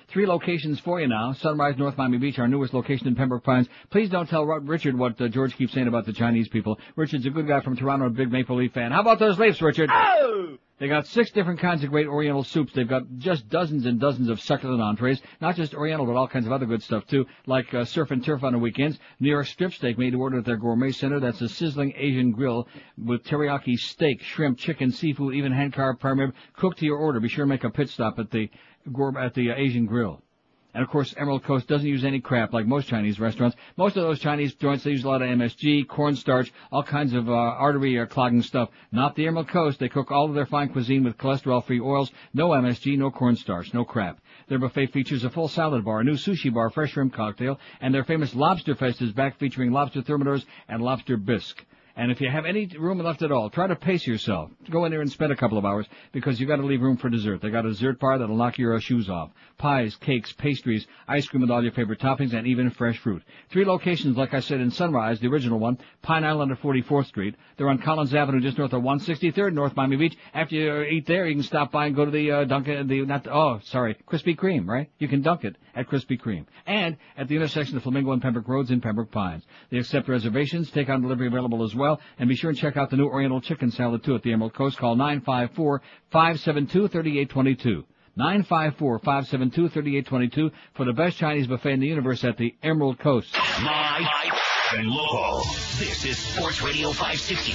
Three 0.09 0.27
locations 0.27 0.81
for 0.81 1.01
you 1.01 1.09
now. 1.09 1.33
Sunrise, 1.33 1.77
North 1.79 1.97
Miami 1.97 2.19
Beach, 2.19 2.39
our 2.39 2.49
newest 2.49 2.75
location 2.75 3.07
in 3.07 3.15
Pembroke 3.15 3.45
Pines. 3.45 3.69
Please 3.91 4.11
don't 4.11 4.29
tell 4.29 4.45
Richard 4.45 4.97
what 4.99 5.21
uh, 5.21 5.29
George 5.29 5.57
keeps 5.57 5.73
saying 5.73 5.89
about 5.89 6.07
the 6.07 6.13
Chinese 6.13 6.49
people. 6.49 6.79
Richard's 6.97 7.27
a 7.27 7.31
good 7.31 7.49
guy 7.49 7.61
from 7.61 7.77
Toronto, 7.77 8.07
a 8.07 8.11
big 8.11 8.31
Maple 8.31 8.57
Leaf 8.57 8.73
fan. 8.73 8.93
How 8.93 9.01
about 9.01 9.19
those 9.19 9.39
Leafs, 9.39 9.63
Richard? 9.63 9.91
Oh! 9.93 10.59
They 10.79 10.89
got 10.89 11.07
six 11.07 11.31
different 11.31 11.61
kinds 11.61 11.85
of 11.85 11.91
great 11.91 12.09
Oriental 12.09 12.43
soups. 12.43 12.73
They've 12.73 12.89
got 12.89 13.05
just 13.19 13.49
dozens 13.49 13.87
and 13.87 14.01
dozens 14.01 14.29
of 14.29 14.41
succulent 14.41 14.83
entrees, 14.83 15.23
not 15.41 15.55
just 15.55 15.73
Oriental, 15.73 16.05
but 16.05 16.17
all 16.17 16.27
kinds 16.27 16.47
of 16.47 16.53
other 16.53 16.67
good 16.67 16.83
stuff 16.83 17.07
too, 17.07 17.27
like 17.47 17.73
uh, 17.73 17.85
surf 17.85 18.11
and 18.11 18.25
turf 18.25 18.43
on 18.43 18.53
the 18.53 18.59
weekends. 18.59 18.99
New 19.21 19.31
York 19.31 19.47
strip 19.47 19.73
steak 19.73 19.99
made 19.99 20.11
to 20.11 20.21
order 20.21 20.39
at 20.39 20.45
their 20.45 20.57
gourmet 20.57 20.91
center. 20.91 21.21
That's 21.21 21.41
a 21.41 21.49
sizzling 21.49 21.93
Asian 21.97 22.33
grill 22.33 22.67
with 22.99 23.23
teriyaki 23.23 23.79
steak, 23.79 24.21
shrimp, 24.23 24.59
chicken, 24.59 24.91
seafood, 24.91 25.35
even 25.35 25.53
hand 25.53 25.75
carved 25.75 26.01
prime 26.01 26.19
rib, 26.19 26.35
cooked 26.57 26.81
to 26.81 26.87
your 26.87 26.99
order. 26.99 27.21
Be 27.21 27.29
sure 27.29 27.45
to 27.45 27.49
make 27.49 27.63
a 27.63 27.71
pit 27.71 27.89
stop 27.89 28.19
at 28.19 28.33
the 28.33 28.51
at 29.19 29.35
the 29.35 29.51
uh, 29.51 29.55
Asian 29.57 29.87
grill. 29.87 30.21
And 30.75 30.83
of 30.83 30.91
course, 30.91 31.15
Emerald 31.17 31.45
Coast 31.45 31.69
doesn't 31.69 31.87
use 31.87 32.05
any 32.05 32.21
crap 32.21 32.53
like 32.53 32.67
most 32.67 32.89
Chinese 32.89 33.21
restaurants. 33.21 33.57
Most 33.77 33.97
of 33.97 34.03
those 34.03 34.19
Chinese 34.19 34.55
joints, 34.55 34.83
they 34.83 34.91
use 34.91 35.05
a 35.05 35.09
lot 35.09 35.23
of 35.23 35.29
MSG, 35.29 35.87
cornstarch, 35.87 36.53
all 36.73 36.83
kinds 36.83 37.15
of 37.15 37.29
uh, 37.29 37.33
artery 37.33 37.97
uh, 37.97 38.07
clogging 38.07 38.43
stuff. 38.43 38.71
Not 38.91 39.15
the 39.15 39.29
Emerald 39.29 39.47
Coast. 39.47 39.79
They 39.79 39.89
cook 39.89 40.11
all 40.11 40.25
of 40.25 40.35
their 40.35 40.47
fine 40.47 40.71
cuisine 40.71 41.05
with 41.05 41.17
cholesterol-free 41.17 41.81
oils, 41.81 42.11
no 42.35 42.49
MSG, 42.49 42.99
no 42.99 43.13
cornstarch, 43.13 43.73
no 43.73 43.85
crap. 43.85 44.19
Their 44.49 44.59
buffet 44.59 44.89
features 44.89 45.23
a 45.23 45.31
full 45.31 45.47
salad 45.47 45.85
bar, 45.85 46.01
a 46.01 46.05
new 46.05 46.15
sushi 46.15 46.53
bar, 46.53 46.71
fresh 46.71 46.91
shrimp 46.91 47.15
cocktail, 47.15 47.61
and 47.81 47.95
their 47.95 48.05
famous 48.05 48.35
Lobster 48.35 48.75
Fest 48.75 49.01
is 49.01 49.13
back 49.13 49.39
featuring 49.39 49.71
lobster 49.71 50.03
thermidors 50.03 50.45
and 50.69 50.83
lobster 50.83 51.17
bisque. 51.17 51.65
And 51.97 52.11
if 52.11 52.21
you 52.21 52.29
have 52.29 52.45
any 52.45 52.67
room 52.67 52.99
left 52.99 53.23
at 53.23 53.31
all, 53.31 53.51
try 53.51 53.69
to 53.69 53.77
pace 53.77 54.05
yourself. 54.05 54.51
Go 54.69 54.85
in 54.85 54.91
there 54.91 55.01
and 55.01 55.11
spend 55.11 55.31
a 55.31 55.37
couple 55.37 55.59
of 55.59 55.65
hours 55.65 55.87
because 56.11 56.41
you've 56.41 56.49
got 56.49 56.57
to 56.57 56.67
leave 56.67 56.83
room 56.83 56.97
for 56.97 57.09
dessert. 57.09 57.41
They 57.41 57.51
got 57.51 57.67
a 57.67 57.69
dessert 57.69 58.01
bar 58.01 58.19
that'll 58.19 58.37
knock 58.37 58.59
your 58.59 58.81
shoes 58.81 59.09
off. 59.09 59.31
Pies, 59.59 59.95
cakes, 59.97 60.33
pastries, 60.33 60.87
ice 61.07 61.29
cream 61.29 61.43
with 61.43 61.53
all 61.53 61.63
your 61.63 61.71
favorite 61.71 62.01
toppings, 62.01 62.35
and 62.35 62.49
even 62.49 62.71
fresh 62.71 62.99
fruit. 62.99 63.23
Three 63.51 63.65
locations, 63.65 64.17
like 64.17 64.35
I 64.35 64.41
said, 64.41 64.61
in 64.61 64.73
Sunrise, 64.73 65.21
the 65.21 65.29
original 65.29 65.61
one, 65.61 65.79
Pine 66.03 66.25
Island 66.25 66.51
at 66.51 66.61
44th 66.61 67.07
Street. 67.07 67.37
They're 67.57 67.69
on 67.69 67.79
Collins 67.79 68.13
Avenue, 68.13 68.41
just 68.41 68.59
north 68.59 68.73
of 68.73 68.83
163rd, 68.83 69.53
North 69.53 69.77
Miami 69.77 69.97
Beach. 69.97 70.17
After 70.33 70.57
you 70.57 70.83
eat 70.83 71.07
there, 71.07 71.27
you 71.29 71.37
can 71.37 71.45
stop 71.45 71.71
by 71.71 71.87
and 71.87 71.95
go 71.95 72.05
to 72.05 72.11
the 72.11 72.31
uh, 72.31 72.45
Dunkin', 72.45 72.89
the 72.89 73.07
not 73.07 73.29
oh 73.29 73.61
sorry, 73.63 73.97
Krispy 74.09 74.37
Kreme, 74.37 74.67
right? 74.67 74.91
You 74.99 75.07
can 75.07 75.23
dunk 75.23 75.45
it 75.45 75.57
at 75.77 75.89
Krispy 75.89 76.21
Kreme, 76.21 76.47
and 76.67 76.97
at 77.17 77.29
the 77.29 77.37
intersection 77.37 77.77
of 77.77 77.83
Flamingo 77.83 78.13
and 78.13 78.23
Pembroke 78.23 78.49
Roads 78.49 78.71
in 78.71 78.81
Pembroke 78.81 79.11
Pines. 79.11 79.45
They 79.71 79.79
accept 79.79 80.09
reservations, 80.09 80.71
take 80.71 80.89
on 80.89 81.03
delivery 81.03 81.29
available 81.29 81.63
as 81.63 81.75
well, 81.75 81.84
and 82.19 82.29
be 82.29 82.37
sure 82.37 82.51
and 82.51 82.59
check 82.59 82.77
out 82.77 82.91
the 82.91 82.97
new 82.97 83.07
Oriental 83.07 83.41
Chicken 83.41 83.71
Salad 83.71 84.05
too 84.05 84.15
at 84.15 84.23
the 84.23 84.33
Emerald 84.33 84.53
Coast. 84.55 84.77
Call 84.79 84.97
954-572-3822. 86.13 87.85
954-572-3822 88.19 90.53
for 90.75 90.85
the 90.85 90.93
best 90.93 91.17
Chinese 91.17 91.47
buffet 91.49 91.73
in 91.73 91.81
the 91.81 91.87
universe 91.87 92.23
at 92.25 92.37
the 92.37 92.55
Emerald 92.63 92.99
Coast. 92.99 93.35
Live 93.35 94.07
and 94.77 94.89
local. 94.89 95.39
This 95.79 96.05
is 96.05 96.19
Sports 96.19 96.61
Radio 96.63 96.93
560. 96.93 97.53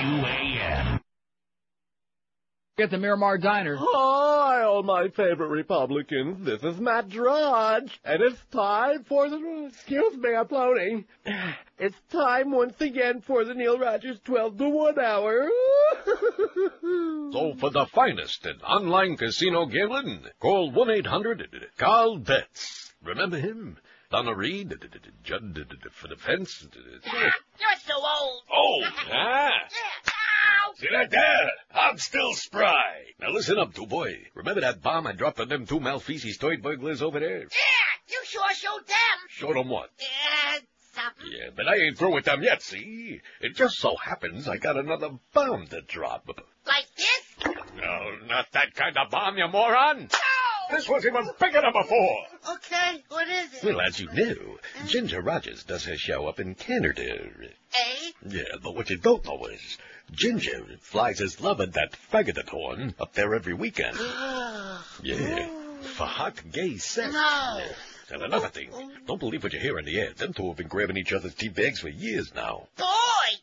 QAM. 0.00 1.00
Get 2.76 2.90
the 2.90 2.98
Miramar 2.98 3.38
Diner. 3.38 3.76
Hi, 3.76 3.84
oh, 3.86 4.23
all 4.74 4.82
my 4.82 5.08
favorite 5.08 5.50
Republicans. 5.50 6.44
This 6.44 6.60
is 6.64 6.80
Matt 6.80 7.08
Drudge, 7.08 8.00
and 8.04 8.20
it's 8.20 8.40
time 8.50 9.04
for 9.04 9.30
the. 9.30 9.68
Excuse 9.68 10.16
me, 10.16 10.34
I'm 10.34 10.48
floating. 10.48 11.04
It's 11.78 11.94
time 12.10 12.50
once 12.50 12.80
again 12.80 13.20
for 13.20 13.44
the 13.44 13.54
Neil 13.54 13.78
Rogers 13.78 14.18
12 14.24 14.58
to 14.58 14.68
1 14.68 14.98
hour. 14.98 15.48
So 17.32 17.54
for 17.60 17.70
the 17.70 17.86
finest 17.94 18.44
in 18.46 18.56
online 18.62 19.16
casino 19.16 19.66
gambling, 19.66 20.24
call 20.40 20.72
1-800-CARL-BETS. 20.72 22.94
Remember 23.04 23.38
him? 23.38 23.78
Donna 24.10 24.34
Reed, 24.34 24.74
Judd 25.22 25.56
for 25.92 26.08
the 26.08 26.16
fence. 26.16 26.66
You're 26.74 27.78
so 27.86 27.94
old. 27.94 28.42
Oh, 28.52 28.82
ah. 29.12 29.50
See 30.76 30.88
that 30.90 31.10
there? 31.10 31.50
I'm 31.72 31.98
still 31.98 32.32
spry. 32.34 33.04
Now 33.20 33.30
listen 33.30 33.58
up, 33.58 33.74
two 33.74 33.86
boy. 33.86 34.16
Remember 34.34 34.60
that 34.60 34.82
bomb 34.82 35.06
I 35.06 35.12
dropped 35.12 35.38
on 35.38 35.48
them 35.48 35.66
two 35.66 35.78
Malfeasy 35.78 36.32
toy 36.38 36.56
burglars 36.56 37.00
over 37.00 37.20
there? 37.20 37.42
Yeah, 37.42 37.90
you 38.08 38.20
sure 38.24 38.52
showed 38.54 38.86
them. 38.86 39.18
Showed 39.28 39.56
them 39.56 39.68
what? 39.68 39.90
Yeah, 40.00 40.58
something. 40.92 41.30
Yeah, 41.30 41.50
but 41.54 41.68
I 41.68 41.76
ain't 41.76 41.96
through 41.96 42.14
with 42.14 42.24
them 42.24 42.42
yet, 42.42 42.62
see? 42.62 43.20
It 43.40 43.54
just 43.54 43.76
so 43.76 43.94
happens 43.96 44.48
I 44.48 44.56
got 44.56 44.76
another 44.76 45.10
bomb 45.32 45.68
to 45.68 45.80
drop. 45.82 46.28
Like 46.66 46.86
this? 46.96 47.54
No, 47.76 48.26
not 48.26 48.46
that 48.52 48.74
kind 48.74 48.96
of 48.96 49.10
bomb, 49.10 49.38
you 49.38 49.46
moron. 49.48 50.08
No! 50.12 50.76
This 50.76 50.88
was 50.88 51.04
even 51.04 51.28
bigger 51.38 51.60
than 51.60 51.72
before. 51.72 52.24
Okay, 52.52 53.04
what 53.10 53.28
is 53.28 53.54
it? 53.54 53.64
Well, 53.64 53.80
as 53.80 54.00
you 54.00 54.08
know, 54.12 54.58
Ginger 54.86 55.20
Rogers 55.20 55.62
does 55.62 55.84
her 55.84 55.96
show 55.96 56.26
up 56.26 56.40
in 56.40 56.54
Canada. 56.54 57.28
Eh? 57.42 58.10
Yeah, 58.26 58.42
but 58.62 58.74
what 58.74 58.88
you 58.88 58.96
don't 58.96 59.24
know 59.24 59.44
is 59.46 59.78
Ginger 60.12 60.78
flies 60.80 61.18
his 61.18 61.40
lover, 61.40 61.66
that 61.66 61.96
faggot 62.12 62.48
horn, 62.48 62.94
up 63.00 63.14
there 63.14 63.34
every 63.34 63.54
weekend. 63.54 63.98
Yeah, 65.02 65.48
oh. 65.50 65.82
for 65.82 66.06
hot 66.06 66.40
gay 66.50 66.76
sex. 66.78 67.12
No. 67.12 67.60
And 68.10 68.22
another 68.22 68.48
thing, 68.48 68.70
don't 69.06 69.18
believe 69.18 69.42
what 69.42 69.52
you 69.52 69.58
hear 69.58 69.78
in 69.78 69.84
the 69.84 70.00
air. 70.00 70.12
Them 70.12 70.32
two 70.32 70.48
have 70.48 70.56
been 70.56 70.68
grabbing 70.68 70.96
each 70.96 71.12
other's 71.12 71.34
tea 71.34 71.48
bags 71.48 71.80
for 71.80 71.88
years 71.88 72.32
now. 72.34 72.68
Boy, 72.76 72.86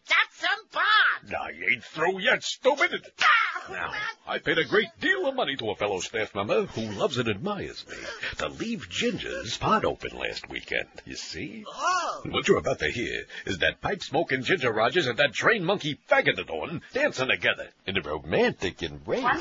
that's 0.07 0.39
some 0.39 0.49
bomb. 0.71 1.35
I 1.35 1.51
ain't 1.71 1.83
through 1.83 2.19
yet, 2.19 2.43
stupid. 2.43 3.05
Ah! 3.21 3.50
Now, 3.69 3.91
I 4.27 4.39
paid 4.39 4.57
a 4.57 4.65
great 4.65 4.89
deal 4.99 5.27
of 5.27 5.35
money 5.35 5.55
to 5.57 5.69
a 5.69 5.75
fellow 5.75 5.99
staff 5.99 6.33
member 6.35 6.65
who 6.65 6.91
loves 6.91 7.17
and 7.17 7.29
admires 7.29 7.85
me 7.87 7.95
to 8.37 8.47
leave 8.47 8.89
Ginger's 8.89 9.57
pot 9.57 9.85
open 9.85 10.17
last 10.17 10.49
weekend. 10.49 10.87
You 11.05 11.15
see? 11.15 11.63
Oh. 11.67 12.21
What 12.29 12.47
you're 12.47 12.57
about 12.57 12.79
to 12.79 12.89
hear 12.89 13.25
is 13.45 13.59
that 13.59 13.81
pipe-smoking 13.81 14.43
Ginger 14.43 14.71
Rogers 14.71 15.07
and 15.07 15.17
that 15.17 15.33
train 15.33 15.63
monkey 15.63 15.99
Faggotathorn 16.09 16.81
dancing 16.93 17.27
together 17.29 17.69
in 17.85 17.97
a 17.97 18.01
romantic 18.01 18.81
embrace. 18.83 19.21
That 19.23 19.39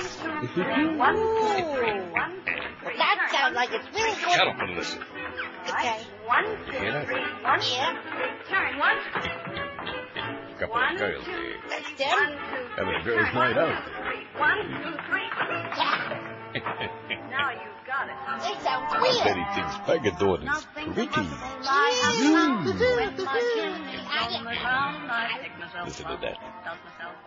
sounds 3.30 3.54
like 3.54 3.70
it's 3.72 3.86
really 3.94 4.14
good. 4.14 4.32
Shut 4.32 4.48
up 4.48 4.60
and 4.60 4.76
listen. 4.76 5.02
Okay. 5.68 6.00
You 6.66 6.72
hear 6.78 6.92
that? 6.92 7.06
Yeah. 7.70 7.96
Turn 8.48 8.78
one. 8.78 9.69
Couple 10.60 10.76
of 10.76 10.98
girls 10.98 11.24
there. 11.24 11.56
That's 11.70 11.88
them. 11.96 12.36
Having 12.76 12.94
a 12.94 13.02
girls' 13.02 13.32
night 13.32 13.56
out. 13.56 13.82
One, 14.36 14.58
two, 14.82 14.92
three. 15.08 15.28
Now 17.30 17.50
you've 17.52 17.86
got 17.86 18.08
it. 18.08 18.16
They 18.42 18.54
sound 18.62 18.84
I 18.90 19.00
weird. 19.00 19.24
bet 19.24 19.36
he 19.38 19.44
thinks 19.54 19.74
Faggotathorn 19.86 20.42
is 20.44 20.66
pretty. 20.74 21.24
Listen 25.84 26.06
to 26.06 26.16
that. 26.20 26.36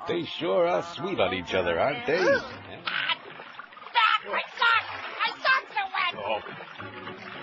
They 0.07 0.25
sure 0.25 0.67
are 0.67 0.83
sweet 0.95 1.19
on 1.19 1.33
each 1.33 1.53
other, 1.55 1.79
aren't 1.79 2.05
they? 2.05 2.19
My 2.19 2.29
sock! 4.57 4.85
My 5.19 5.31
socks 5.41 5.75
are 5.79 5.89
wet! 5.89 6.13
Oh, 6.17 6.39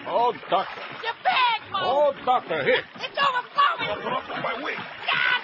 oh 0.07 0.33
doctor. 0.49 0.81
Your 1.03 1.17
bag, 1.25 1.61
Mo! 1.73 1.79
Oh, 1.83 2.13
doctor, 2.25 2.63
here. 2.63 2.85
It's 2.97 3.19
overflowing! 3.19 4.05
My 4.43 4.55
wig. 4.63 4.79
Stop! 5.05 5.40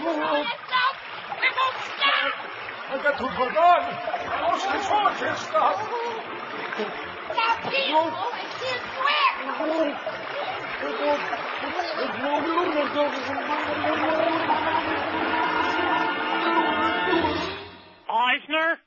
Oh, 0.00 0.44
Stop! 0.66 0.94
It 1.42 1.52
won't 1.58 1.76
stop! 1.98 2.32
I 2.88 3.02
got 3.02 3.18
to 3.18 3.26
pardon. 3.34 3.82
Oh, 4.46 4.54
c'est 4.62 4.82
fort, 4.86 5.12
c'est 5.18 5.36
stop. 5.42 5.76
Stop, 7.32 7.56
Pete! 7.72 7.90
Oh, 7.90 8.30
I 8.32 8.46
can't 8.60 8.88
Eisner? 18.08 18.78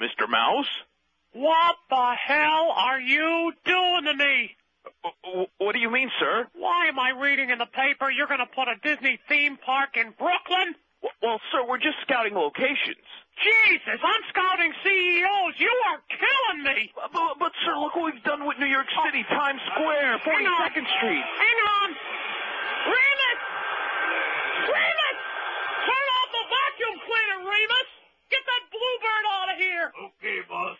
Mr. 0.00 0.28
Mouse? 0.28 0.66
What 1.32 1.76
the 1.88 2.14
hell 2.26 2.74
are 2.76 3.00
you 3.00 3.52
doing 3.64 4.04
to 4.04 4.14
me? 4.14 4.56
What 5.58 5.72
do 5.74 5.80
you 5.80 5.90
mean, 5.90 6.10
sir? 6.20 6.46
Why 6.54 6.86
am 6.86 6.98
I 6.98 7.10
reading 7.10 7.50
in 7.50 7.58
the 7.58 7.66
paper 7.66 8.10
you're 8.10 8.28
going 8.28 8.44
to 8.44 8.50
put 8.54 8.68
a 8.68 8.76
Disney 8.82 9.18
theme 9.28 9.58
park 9.58 9.96
in 9.96 10.14
Brooklyn? 10.14 10.74
Well, 11.22 11.40
sir, 11.50 11.66
we're 11.66 11.82
just 11.82 11.98
scouting 12.06 12.34
locations. 12.34 13.02
Jesus, 13.42 13.98
I'm 13.98 14.22
scouting 14.30 14.70
CEOs. 14.84 15.54
You 15.58 15.72
are 15.90 15.98
killing 16.06 16.62
me. 16.62 16.92
But, 16.94 17.38
but, 17.38 17.52
sir, 17.66 17.74
look 17.78 17.96
what 17.96 18.14
we've 18.14 18.22
done 18.22 18.46
with 18.46 18.58
New 18.58 18.70
York 18.70 18.86
City, 19.06 19.26
oh. 19.26 19.34
Times 19.34 19.60
Square, 19.74 20.22
42nd 20.22 20.86
Street. 20.98 21.24
Hang 21.26 21.58
on. 21.82 21.88
Remus! 22.86 23.40
Remus! 24.70 25.18
Turn 25.82 26.06
off 26.22 26.28
the 26.30 26.44
vacuum 26.46 26.96
cleaner, 27.02 27.40
Remus! 27.50 27.88
Get 28.30 28.42
that 28.46 28.62
bluebird 28.70 29.24
out 29.34 29.48
of 29.50 29.58
here! 29.58 29.86
Okay, 29.98 30.38
boss. 30.46 30.78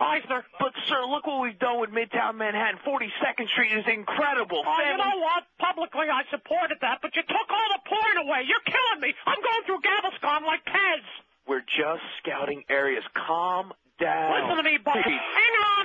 Eisner. 0.00 0.44
But, 0.58 0.72
sir, 0.88 1.04
look 1.06 1.26
what 1.26 1.42
we've 1.42 1.58
done 1.58 1.80
with 1.80 1.90
Midtown 1.90 2.36
Manhattan. 2.36 2.80
42nd 2.86 3.48
Street 3.52 3.72
is 3.74 3.86
incredible. 3.86 4.62
Oh, 4.64 4.80
you 4.84 4.96
know 4.96 5.18
what? 5.20 5.44
Publicly, 5.58 6.06
I 6.10 6.22
supported 6.30 6.78
that, 6.80 6.98
but 7.02 7.14
you 7.16 7.22
took 7.22 7.48
all 7.50 7.68
the 7.74 7.82
porn 7.88 8.16
away. 8.26 8.46
You're 8.46 8.64
killing 8.66 9.00
me. 9.00 9.14
I'm 9.26 9.40
going 9.42 9.62
through 9.66 9.80
Galveston 9.82 10.46
like 10.46 10.64
Pez. 10.66 11.04
We're 11.46 11.64
just 11.64 12.04
scouting 12.22 12.62
areas. 12.68 13.04
Calm 13.14 13.72
down. 14.00 14.42
Listen 14.42 14.56
to 14.58 14.62
me, 14.62 14.78
buddy. 14.78 15.00
Hang 15.02 15.54
on. 15.78 15.84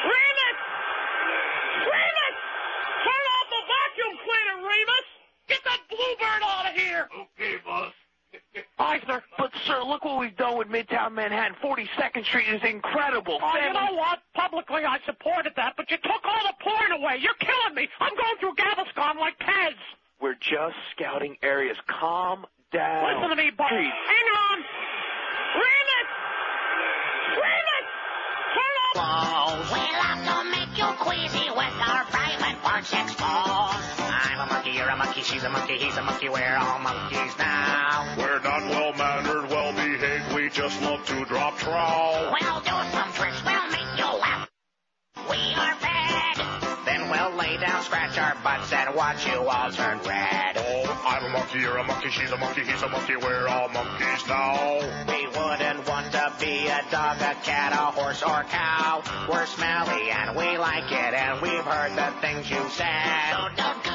Remus! 0.00 0.58
Remus! 1.84 2.36
Turn 3.04 3.24
off 3.36 3.46
the 3.50 3.62
vacuum 3.68 4.14
cleaner, 4.24 4.58
Remus! 4.64 5.06
Get 5.48 5.60
that 5.64 5.80
bluebird 5.90 6.42
out 6.42 6.66
of 6.70 6.74
here! 6.78 7.08
Okay, 7.12 7.56
boss. 7.64 7.92
Eisner. 8.78 9.22
But, 9.38 9.52
sir, 9.66 9.82
look 9.82 10.04
what 10.04 10.18
we've 10.18 10.36
done 10.36 10.58
with 10.58 10.68
Midtown 10.68 11.12
Manhattan. 11.12 11.56
42nd 11.62 12.24
Street 12.24 12.48
is 12.48 12.62
incredible. 12.64 13.38
Oh, 13.42 13.56
you 13.56 13.72
know 13.72 13.94
what? 13.94 14.20
Publicly, 14.34 14.84
I 14.84 14.98
supported 15.06 15.52
that, 15.56 15.74
but 15.76 15.90
you 15.90 15.96
took 15.98 16.24
all 16.24 16.42
the 16.44 16.54
porn 16.62 16.92
away. 16.92 17.18
You're 17.20 17.34
killing 17.34 17.74
me. 17.74 17.88
I'm 18.00 18.14
going 18.16 18.36
through 18.40 18.54
Galveston 18.56 19.18
like 19.18 19.38
Pez. 19.38 19.74
We're 20.20 20.34
just 20.34 20.76
scouting 20.92 21.36
areas. 21.42 21.76
Calm 21.86 22.46
down. 22.72 23.14
Listen 23.14 23.30
to 23.30 23.36
me, 23.36 23.50
buddy. 23.50 23.76
Please. 23.76 23.92
Hang 24.06 24.28
on. 24.50 24.58
Remus! 25.54 26.08
Remus! 27.36 27.86
Turn 28.54 29.02
off. 29.02 29.70
We'll 29.72 30.02
have 30.02 30.22
to 30.26 30.50
make 30.50 30.76
you 30.76 30.88
queasy 31.04 31.50
with 31.50 31.76
our 31.86 32.04
private 32.06 32.62
parts 32.62 32.92
exposed. 32.92 33.99
I'm 34.40 34.48
a 34.48 34.52
monkey, 34.54 34.70
you're 34.70 34.88
a 34.88 34.96
monkey, 34.96 35.20
she's 35.20 35.44
a 35.44 35.50
monkey, 35.50 35.76
he's 35.76 35.96
a 35.98 36.02
monkey, 36.02 36.30
we're 36.30 36.56
all 36.56 36.78
monkeys 36.78 37.36
now. 37.36 38.14
We're 38.16 38.40
not 38.40 38.62
well 38.70 38.94
mannered, 38.94 39.50
well 39.50 39.74
behaved. 39.74 40.34
We 40.34 40.48
just 40.48 40.80
love 40.80 41.04
to 41.08 41.26
drop 41.26 41.58
trow. 41.58 42.32
We'll 42.40 42.60
do 42.60 42.70
some 42.90 43.12
tricks, 43.12 43.44
we'll 43.44 43.68
make 43.68 43.98
you 43.98 44.18
laugh. 44.18 44.48
We 45.28 45.36
are 45.36 45.76
bad. 45.82 46.86
Then 46.86 47.10
we'll 47.10 47.36
lay 47.36 47.58
down, 47.58 47.82
scratch 47.82 48.16
our 48.16 48.34
butts, 48.42 48.72
and 48.72 48.94
watch 48.94 49.26
you 49.26 49.46
all 49.46 49.70
turn 49.72 49.98
red. 50.08 50.56
Oh, 50.56 51.04
I'm 51.06 51.26
a 51.26 51.28
monkey, 51.28 51.58
you're 51.58 51.76
a 51.76 51.84
monkey, 51.84 52.08
she's 52.08 52.30
a 52.30 52.38
monkey, 52.38 52.62
he's 52.62 52.80
a 52.80 52.88
monkey. 52.88 53.16
We're 53.16 53.46
all 53.46 53.68
monkeys 53.68 54.26
now. 54.26 54.78
We 55.06 55.26
wouldn't 55.26 55.86
want 55.86 56.12
to 56.12 56.32
be 56.40 56.66
a 56.66 56.82
dog, 56.90 57.18
a 57.18 57.34
cat, 57.44 57.74
a 57.74 57.92
horse, 57.92 58.22
or 58.22 58.44
cow. 58.44 59.02
We're 59.30 59.44
smelly 59.44 60.10
and 60.10 60.34
we 60.34 60.56
like 60.56 60.90
it, 60.90 61.12
and 61.12 61.42
we've 61.42 61.62
heard 61.62 61.94
the 61.94 62.10
things 62.22 62.48
you 62.48 62.66
said. 62.70 63.34
So 63.34 63.48
don't 63.54 63.89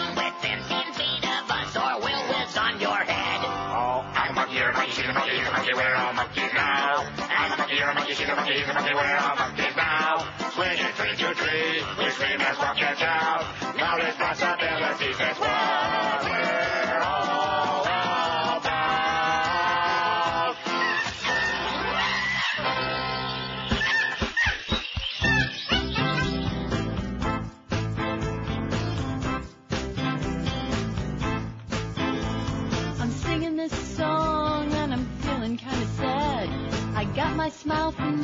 monkey, 5.13 5.37
a 5.37 5.37
monkey, 5.37 5.37
he's 5.37 5.47
a 5.47 5.51
monkey, 5.51 5.73
we're 5.73 5.95
all 5.95 6.13
monkeys 6.13 6.53
now. 6.53 7.05
I'm 7.17 7.51
a 7.51 7.57
monkey, 7.57 7.75
you're 7.75 7.89
a 7.89 7.95
monkey, 7.95 8.13
she's 8.13 8.29
a 8.29 8.35
monkey, 8.35 8.53
he's 8.53 8.69
a 8.69 8.73
monkey, 8.73 8.93
we're 8.93 9.17
all 9.17 9.35
monkeys 9.35 9.75
now. 9.75 10.25
Swinging 10.53 10.93
tree 10.95 11.15
to 11.15 11.33
tree, 11.35 11.83
we 11.97 12.09
scream 12.11 12.41
as 12.41 12.57
catch 12.57 13.01
out. 13.01 13.45
Now 13.77 13.97
responsibilities, 13.97 15.17
that's 15.17 15.39
what 15.39 16.23
we're 16.25 17.01
all 17.03 17.24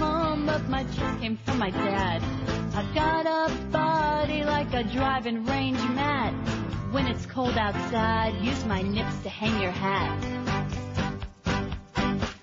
mom, 0.01 0.47
but 0.47 0.67
my 0.67 0.83
kiss 0.83 1.11
came 1.21 1.37
from 1.45 1.59
my 1.59 1.69
dad. 1.69 2.23
I've 2.73 2.93
got 2.95 3.25
a 3.27 3.53
body 3.67 4.43
like 4.43 4.73
a 4.73 4.83
driving 4.83 5.45
range 5.45 5.81
mat. 5.99 6.33
When 6.91 7.05
it's 7.05 7.25
cold 7.27 7.55
outside, 7.55 8.33
use 8.43 8.65
my 8.65 8.81
nips 8.81 9.17
to 9.23 9.29
hang 9.29 9.61
your 9.61 9.71
hat. 9.71 10.17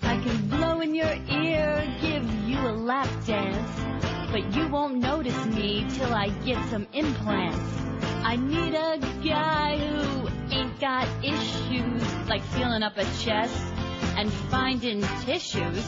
I 0.02 0.14
can 0.24 0.48
blow 0.48 0.80
in 0.80 0.94
your 0.94 1.14
ear, 1.42 1.66
give 2.00 2.24
you 2.48 2.58
a 2.58 2.74
lap 2.90 3.10
dance. 3.26 3.72
But 4.30 4.54
you 4.54 4.68
won't 4.68 4.98
notice 4.98 5.42
me 5.46 5.84
till 5.96 6.14
I 6.14 6.28
get 6.44 6.58
some 6.70 6.86
implants. 6.92 7.72
I 8.32 8.36
need 8.36 8.74
a 8.74 8.98
guy 9.26 9.78
who 9.78 10.28
ain't 10.54 10.78
got 10.78 11.08
issues 11.24 12.02
like 12.28 12.42
feeling 12.54 12.84
up 12.84 12.96
a 12.96 13.06
chest 13.24 13.60
and 14.16 14.32
finding 14.54 15.02
tissues. 15.24 15.86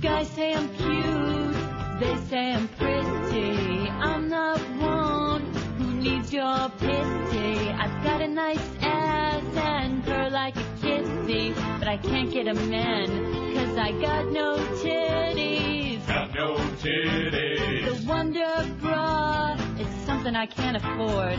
Guys 0.00 0.28
say 0.28 0.54
I'm 0.54 0.66
cute, 0.76 2.00
they 2.00 2.16
say 2.30 2.54
I'm 2.54 2.68
pretty. 2.68 3.90
I'm 3.90 4.30
not 4.30 4.58
one 4.80 5.42
who 5.76 5.92
needs 5.92 6.32
your 6.32 6.70
pity. 6.78 7.68
I've 7.68 8.02
got 8.02 8.22
a 8.22 8.28
nice 8.28 8.66
ass 8.80 9.44
and 9.56 10.02
purr 10.02 10.30
like 10.30 10.56
a 10.56 10.64
kissy, 10.80 11.54
but 11.78 11.86
I 11.86 11.98
can't 11.98 12.32
get 12.32 12.48
'em 12.48 12.72
in, 12.72 13.54
cause 13.54 13.76
I 13.76 13.92
got 14.00 14.32
no 14.32 14.56
titties. 14.82 16.06
Got 16.06 16.34
no 16.34 16.56
titties. 16.82 18.00
The 18.00 18.08
Wonder 18.08 18.66
Bra 18.80 19.54
is 19.78 19.88
something 20.06 20.34
I 20.34 20.46
can't 20.46 20.78
afford. 20.78 21.38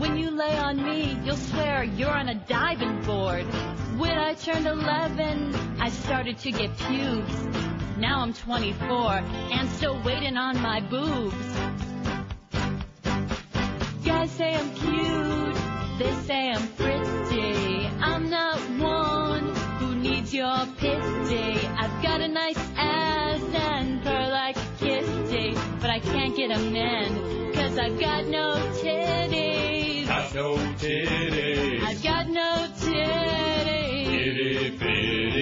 When 0.00 0.18
you 0.18 0.30
lay 0.32 0.58
on 0.58 0.82
me, 0.82 1.16
you'll 1.24 1.36
swear 1.36 1.84
you're 1.84 2.10
on 2.10 2.28
a 2.28 2.34
diving 2.34 3.02
board. 3.02 3.44
When 3.96 4.18
I 4.18 4.34
turned 4.34 4.66
11, 4.66 5.54
I 5.80 5.90
started 5.90 6.38
to 6.38 6.50
get 6.50 6.76
pubes. 6.76 7.46
Now 7.98 8.20
I'm 8.22 8.34
24 8.34 9.12
and 9.52 9.68
still 9.70 10.02
waiting 10.02 10.36
on 10.36 10.60
my 10.60 10.80
boobs. 10.80 11.34
Guys 14.04 14.30
say 14.32 14.54
I'm 14.54 14.70
cute, 14.74 15.56
they 15.98 16.12
say 16.26 16.50
I'm 16.50 16.66
pretty. 16.74 17.86
I'm 18.00 18.28
not 18.30 18.58
one 18.80 19.54
who 19.78 19.94
needs 19.94 20.34
your 20.34 20.66
pity. 20.78 21.66
I've 21.68 22.02
got 22.02 22.20
a 22.20 22.28
nice 22.28 22.58
ass 22.76 23.40
and 23.54 24.02
purr 24.02 24.28
like 24.28 24.56
a 24.56 24.66
kitty, 24.80 25.54
but 25.80 25.90
I 25.90 26.00
can't 26.00 26.36
get 26.36 26.50
'em 26.50 26.74
in, 26.74 27.52
cause 27.54 27.78
I've 27.78 27.98
got 28.00 28.26
no 28.26 28.54
titties. 28.82 30.08
Got 30.08 30.34
no 30.34 30.56
titties. 30.56 31.82
I've 31.84 32.02
got 32.02 32.28
no 32.28 32.66
titties. 32.76 34.12
Itty 34.12 34.70
bitty. 34.78 35.33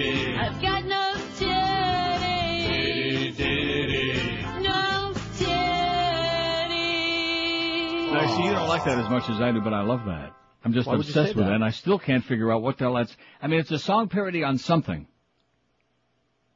See 8.35 8.43
you 8.43 8.51
don't 8.51 8.67
like 8.67 8.85
that 8.85 8.97
as 8.99 9.09
much 9.09 9.29
as 9.29 9.41
I 9.41 9.51
do, 9.51 9.61
but 9.61 9.73
I 9.73 9.81
love 9.81 10.05
that. 10.05 10.33
I'm 10.65 10.73
just 10.73 10.87
Why 10.87 10.95
obsessed 10.95 11.35
with 11.35 11.45
that? 11.45 11.51
it, 11.51 11.55
and 11.55 11.63
I 11.63 11.71
still 11.71 11.99
can't 11.99 12.23
figure 12.23 12.51
out 12.51 12.61
what 12.61 12.77
the 12.77 12.85
hell 12.85 12.93
that's. 12.95 13.15
I 13.41 13.47
mean, 13.47 13.59
it's 13.59 13.71
a 13.71 13.79
song 13.79 14.07
parody 14.07 14.43
on 14.43 14.57
something, 14.57 15.07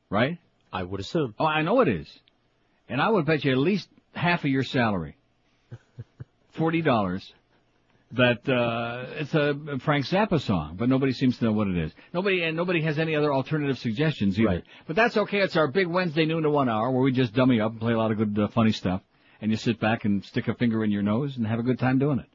right? 0.09 0.37
I 0.71 0.83
would 0.83 0.99
assume. 0.99 1.35
Oh, 1.39 1.45
I 1.45 1.61
know 1.61 1.81
it 1.81 1.87
is, 1.89 2.07
and 2.87 3.01
I 3.01 3.09
would 3.09 3.25
bet 3.25 3.43
you 3.43 3.51
at 3.51 3.57
least 3.57 3.87
half 4.13 4.43
of 4.43 4.49
your 4.49 4.63
salary, 4.63 5.17
forty 6.51 6.81
dollars, 6.81 7.33
that 8.13 8.47
uh, 8.47 9.05
it's 9.19 9.33
a 9.33 9.79
Frank 9.83 10.05
Zappa 10.05 10.39
song, 10.39 10.75
but 10.77 10.87
nobody 10.87 11.11
seems 11.11 11.37
to 11.39 11.45
know 11.45 11.51
what 11.51 11.67
it 11.67 11.77
is. 11.77 11.91
Nobody 12.13 12.43
and 12.43 12.55
nobody 12.55 12.81
has 12.81 12.97
any 12.97 13.15
other 13.15 13.33
alternative 13.33 13.77
suggestions 13.77 14.39
either. 14.39 14.47
Right. 14.47 14.63
But 14.85 14.95
that's 14.95 15.17
okay. 15.17 15.39
It's 15.39 15.57
our 15.57 15.67
big 15.67 15.87
Wednesday 15.87 16.25
noon 16.25 16.43
to 16.43 16.49
one 16.49 16.69
hour 16.69 16.91
where 16.91 17.01
we 17.01 17.11
just 17.11 17.33
dummy 17.33 17.59
up 17.59 17.71
and 17.71 17.81
play 17.81 17.93
a 17.93 17.97
lot 17.97 18.11
of 18.11 18.17
good 18.17 18.39
uh, 18.39 18.47
funny 18.49 18.71
stuff, 18.71 19.01
and 19.41 19.51
you 19.51 19.57
sit 19.57 19.79
back 19.79 20.05
and 20.05 20.23
stick 20.25 20.47
a 20.47 20.53
finger 20.53 20.83
in 20.83 20.91
your 20.91 21.03
nose 21.03 21.37
and 21.37 21.45
have 21.47 21.59
a 21.59 21.63
good 21.63 21.79
time 21.79 21.99
doing 21.99 22.19
it. 22.19 22.25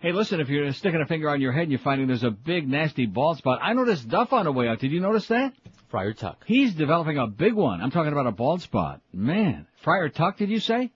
Hey, 0.00 0.12
listen, 0.12 0.40
if 0.40 0.48
you're 0.48 0.72
sticking 0.72 1.00
a 1.00 1.06
finger 1.06 1.30
on 1.30 1.40
your 1.40 1.52
head 1.52 1.62
and 1.62 1.72
you're 1.72 1.80
finding 1.80 2.06
there's 2.06 2.22
a 2.22 2.30
big 2.30 2.68
nasty 2.68 3.06
bald 3.06 3.38
spot, 3.38 3.60
I 3.62 3.72
noticed 3.72 4.08
Duff 4.08 4.32
on 4.32 4.44
the 4.44 4.52
way 4.52 4.68
out. 4.68 4.78
Did 4.78 4.92
you 4.92 5.00
notice 5.00 5.26
that? 5.28 5.54
Friar 5.88 6.12
Tuck. 6.12 6.44
He's 6.46 6.74
developing 6.74 7.16
a 7.16 7.26
big 7.26 7.54
one. 7.54 7.80
I'm 7.80 7.90
talking 7.90 8.12
about 8.12 8.26
a 8.26 8.32
bald 8.32 8.60
spot. 8.60 9.00
Man, 9.12 9.66
Friar 9.82 10.08
Tuck, 10.08 10.36
did 10.36 10.50
you 10.50 10.60
say? 10.60 10.90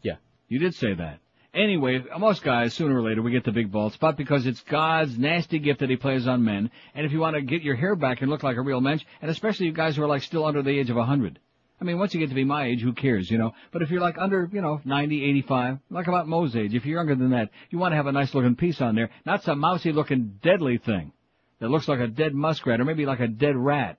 Yeah. 0.00 0.16
You 0.48 0.58
did 0.58 0.74
say 0.74 0.94
that. 0.94 1.18
Anyway, 1.54 2.02
most 2.18 2.42
guys, 2.42 2.72
sooner 2.72 2.96
or 2.96 3.02
later, 3.02 3.20
we 3.20 3.30
get 3.30 3.44
the 3.44 3.52
big 3.52 3.70
bald 3.70 3.92
spot 3.92 4.16
because 4.16 4.46
it's 4.46 4.62
God's 4.62 5.18
nasty 5.18 5.58
gift 5.58 5.80
that 5.80 5.90
he 5.90 5.96
plays 5.96 6.26
on 6.26 6.42
men. 6.42 6.70
And 6.94 7.04
if 7.04 7.12
you 7.12 7.20
want 7.20 7.36
to 7.36 7.42
get 7.42 7.60
your 7.60 7.76
hair 7.76 7.94
back 7.94 8.22
and 8.22 8.30
look 8.30 8.42
like 8.42 8.56
a 8.56 8.62
real 8.62 8.80
mensch, 8.80 9.02
and 9.20 9.30
especially 9.30 9.66
you 9.66 9.72
guys 9.72 9.96
who 9.96 10.02
are 10.02 10.08
like 10.08 10.22
still 10.22 10.46
under 10.46 10.62
the 10.62 10.70
age 10.70 10.88
of 10.88 10.96
a 10.96 11.00
100. 11.00 11.38
I 11.82 11.84
mean, 11.84 11.98
once 11.98 12.14
you 12.14 12.20
get 12.20 12.28
to 12.28 12.34
be 12.36 12.44
my 12.44 12.66
age, 12.66 12.80
who 12.80 12.92
cares, 12.92 13.28
you 13.28 13.38
know? 13.38 13.54
But 13.72 13.82
if 13.82 13.90
you're 13.90 14.00
like 14.00 14.14
under, 14.16 14.48
you 14.52 14.60
know, 14.60 14.80
90, 14.84 15.24
85, 15.24 15.78
like 15.90 16.06
about 16.06 16.28
Mo's 16.28 16.54
age, 16.54 16.74
if 16.74 16.86
you're 16.86 16.96
younger 16.96 17.16
than 17.16 17.30
that, 17.30 17.50
you 17.70 17.78
want 17.78 17.90
to 17.90 17.96
have 17.96 18.06
a 18.06 18.12
nice 18.12 18.32
looking 18.32 18.54
piece 18.54 18.80
on 18.80 18.94
there, 18.94 19.10
not 19.26 19.42
some 19.42 19.58
mousy 19.58 19.90
looking 19.90 20.38
deadly 20.44 20.78
thing 20.78 21.10
that 21.58 21.70
looks 21.70 21.88
like 21.88 21.98
a 21.98 22.06
dead 22.06 22.34
muskrat 22.34 22.80
or 22.80 22.84
maybe 22.84 23.04
like 23.04 23.18
a 23.18 23.26
dead 23.26 23.56
rat. 23.56 23.98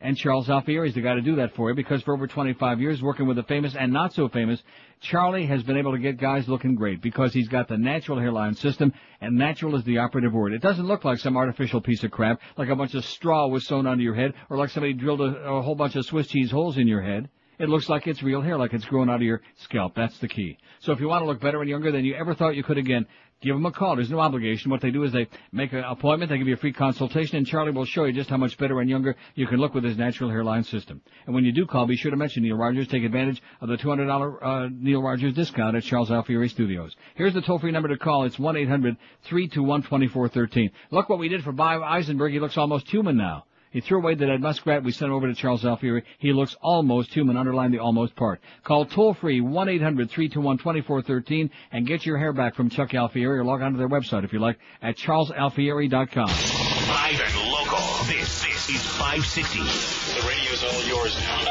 And 0.00 0.16
Charles 0.16 0.48
Alfieri 0.48 0.90
is 0.90 0.94
the 0.94 1.00
guy 1.00 1.14
to 1.14 1.20
do 1.20 1.34
that 1.36 1.56
for 1.56 1.70
you 1.70 1.74
because 1.74 2.00
for 2.02 2.14
over 2.14 2.28
25 2.28 2.80
years 2.80 3.02
working 3.02 3.26
with 3.26 3.36
the 3.36 3.42
famous 3.42 3.74
and 3.74 3.92
not 3.92 4.12
so 4.12 4.28
famous, 4.28 4.62
Charlie 5.00 5.46
has 5.46 5.62
been 5.62 5.76
able 5.76 5.92
to 5.92 5.98
get 5.98 6.18
guys 6.18 6.48
looking 6.48 6.74
great 6.74 7.00
because 7.00 7.32
he's 7.32 7.48
got 7.48 7.68
the 7.68 7.78
natural 7.78 8.18
hairline 8.18 8.54
system 8.54 8.92
and 9.20 9.36
natural 9.36 9.76
is 9.76 9.84
the 9.84 9.98
operative 9.98 10.32
word. 10.32 10.52
It 10.52 10.62
doesn't 10.62 10.86
look 10.86 11.04
like 11.04 11.18
some 11.18 11.36
artificial 11.36 11.80
piece 11.80 12.02
of 12.02 12.10
crap, 12.10 12.40
like 12.56 12.68
a 12.68 12.76
bunch 12.76 12.94
of 12.94 13.04
straw 13.04 13.46
was 13.46 13.66
sewn 13.66 13.86
onto 13.86 14.02
your 14.02 14.14
head 14.14 14.34
or 14.50 14.56
like 14.56 14.70
somebody 14.70 14.92
drilled 14.92 15.20
a, 15.20 15.24
a 15.24 15.62
whole 15.62 15.74
bunch 15.74 15.94
of 15.96 16.04
Swiss 16.04 16.26
cheese 16.26 16.50
holes 16.50 16.78
in 16.78 16.88
your 16.88 17.02
head. 17.02 17.28
It 17.58 17.68
looks 17.68 17.88
like 17.88 18.06
it's 18.06 18.22
real 18.22 18.40
hair, 18.40 18.56
like 18.56 18.72
it's 18.72 18.84
growing 18.84 19.08
out 19.08 19.16
of 19.16 19.22
your 19.22 19.42
scalp. 19.56 19.94
That's 19.96 20.16
the 20.18 20.28
key. 20.28 20.58
So 20.80 20.92
if 20.92 21.00
you 21.00 21.08
want 21.08 21.22
to 21.22 21.26
look 21.26 21.40
better 21.40 21.60
and 21.60 21.68
younger 21.68 21.90
than 21.90 22.04
you 22.04 22.14
ever 22.14 22.34
thought 22.34 22.54
you 22.54 22.62
could 22.62 22.78
again, 22.78 23.06
give 23.40 23.54
them 23.54 23.64
a 23.66 23.72
call. 23.72 23.94
There's 23.96 24.10
no 24.10 24.20
obligation. 24.20 24.70
What 24.70 24.80
they 24.80 24.90
do 24.90 25.02
is 25.04 25.12
they 25.12 25.28
make 25.52 25.72
an 25.72 25.84
appointment, 25.84 26.30
they 26.30 26.38
give 26.38 26.48
you 26.48 26.54
a 26.54 26.58
free 26.58 26.72
consultation, 26.72 27.36
and 27.36 27.46
Charlie 27.46 27.72
will 27.72 27.84
show 27.84 28.04
you 28.04 28.12
just 28.12 28.30
how 28.30 28.36
much 28.36 28.58
better 28.58 28.80
and 28.80 28.90
younger 28.90 29.14
you 29.34 29.46
can 29.46 29.58
look 29.58 29.74
with 29.74 29.84
his 29.84 29.96
natural 29.96 30.28
hairline 30.30 30.64
system. 30.64 31.00
And 31.26 31.34
when 31.34 31.44
you 31.44 31.52
do 31.52 31.66
call, 31.66 31.86
be 31.86 31.96
sure 31.96 32.10
to 32.10 32.16
mention 32.16 32.42
Neil 32.42 32.56
Rogers. 32.56 32.88
Take 32.88 33.04
advantage 33.04 33.40
of 33.60 33.68
the 33.68 33.76
$200 33.76 34.38
uh, 34.42 34.68
Neil 34.72 35.02
Rogers 35.02 35.34
discount 35.34 35.76
at 35.76 35.84
Charles 35.84 36.10
Alfieri 36.10 36.48
Studios. 36.48 36.96
Here's 37.14 37.34
the 37.34 37.42
toll-free 37.42 37.72
number 37.72 37.88
to 37.88 37.98
call. 37.98 38.24
It's 38.24 38.36
1-800-321-2413. 38.36 40.70
Look 40.90 41.08
what 41.08 41.18
we 41.18 41.28
did 41.28 41.42
for 41.44 41.52
Bob 41.52 41.82
Eisenberg. 41.82 42.32
He 42.32 42.40
looks 42.40 42.56
almost 42.56 42.88
human 42.88 43.16
now. 43.16 43.44
He 43.70 43.80
threw 43.80 43.98
away 43.98 44.14
the 44.14 44.26
dead 44.26 44.40
muskrat. 44.40 44.82
We 44.82 44.92
sent 44.92 45.10
him 45.10 45.14
over 45.14 45.26
to 45.26 45.34
Charles 45.34 45.62
Alfieri. 45.64 46.02
He 46.18 46.32
looks 46.32 46.56
almost 46.60 47.12
human. 47.12 47.36
Underline 47.36 47.70
the 47.70 47.78
almost 47.78 48.16
part. 48.16 48.40
Call 48.64 48.86
toll 48.86 49.14
free 49.14 49.40
1-800-321-2413 49.40 51.50
and 51.72 51.86
get 51.86 52.06
your 52.06 52.18
hair 52.18 52.32
back 52.32 52.54
from 52.54 52.70
Chuck 52.70 52.94
Alfieri 52.94 53.38
or 53.38 53.44
log 53.44 53.62
on 53.62 53.72
to 53.72 53.78
their 53.78 53.88
website 53.88 54.24
if 54.24 54.32
you 54.32 54.38
like 54.38 54.58
at 54.82 54.96
charlesalfieri.com. 54.96 56.28
Live 56.28 57.20
and 57.20 57.50
local. 57.50 57.78
This, 58.06 58.44
this 58.44 58.68
is 58.70 58.86
560. 58.96 59.58
The 59.58 60.22
radio's 60.26 60.64
all 60.64 60.82
yours 60.84 61.18
now. 61.20 61.44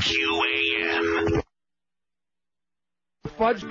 QAM. 0.00 1.42
Fudge. 3.36 3.64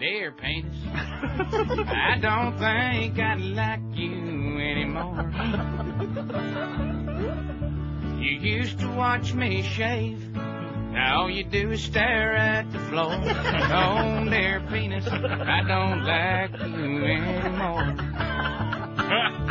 Dear 0.00 0.32
penis, 0.32 0.74
I 0.94 2.16
don't 2.22 2.58
think 2.58 3.18
I 3.18 3.34
like 3.34 3.80
you 3.92 4.58
anymore. 4.58 5.30
You 8.18 8.30
used 8.30 8.78
to 8.78 8.88
watch 8.92 9.34
me 9.34 9.62
shave. 9.62 10.26
Now 10.32 11.20
all 11.20 11.30
you 11.30 11.44
do 11.44 11.72
is 11.72 11.82
stare 11.82 12.34
at 12.34 12.72
the 12.72 12.78
floor. 12.78 13.12
Oh, 13.12 14.24
dear 14.30 14.62
penis, 14.70 15.06
I 15.06 15.62
don't 15.68 16.02
like 16.04 16.58
you 16.62 17.04
anymore. 17.04 17.94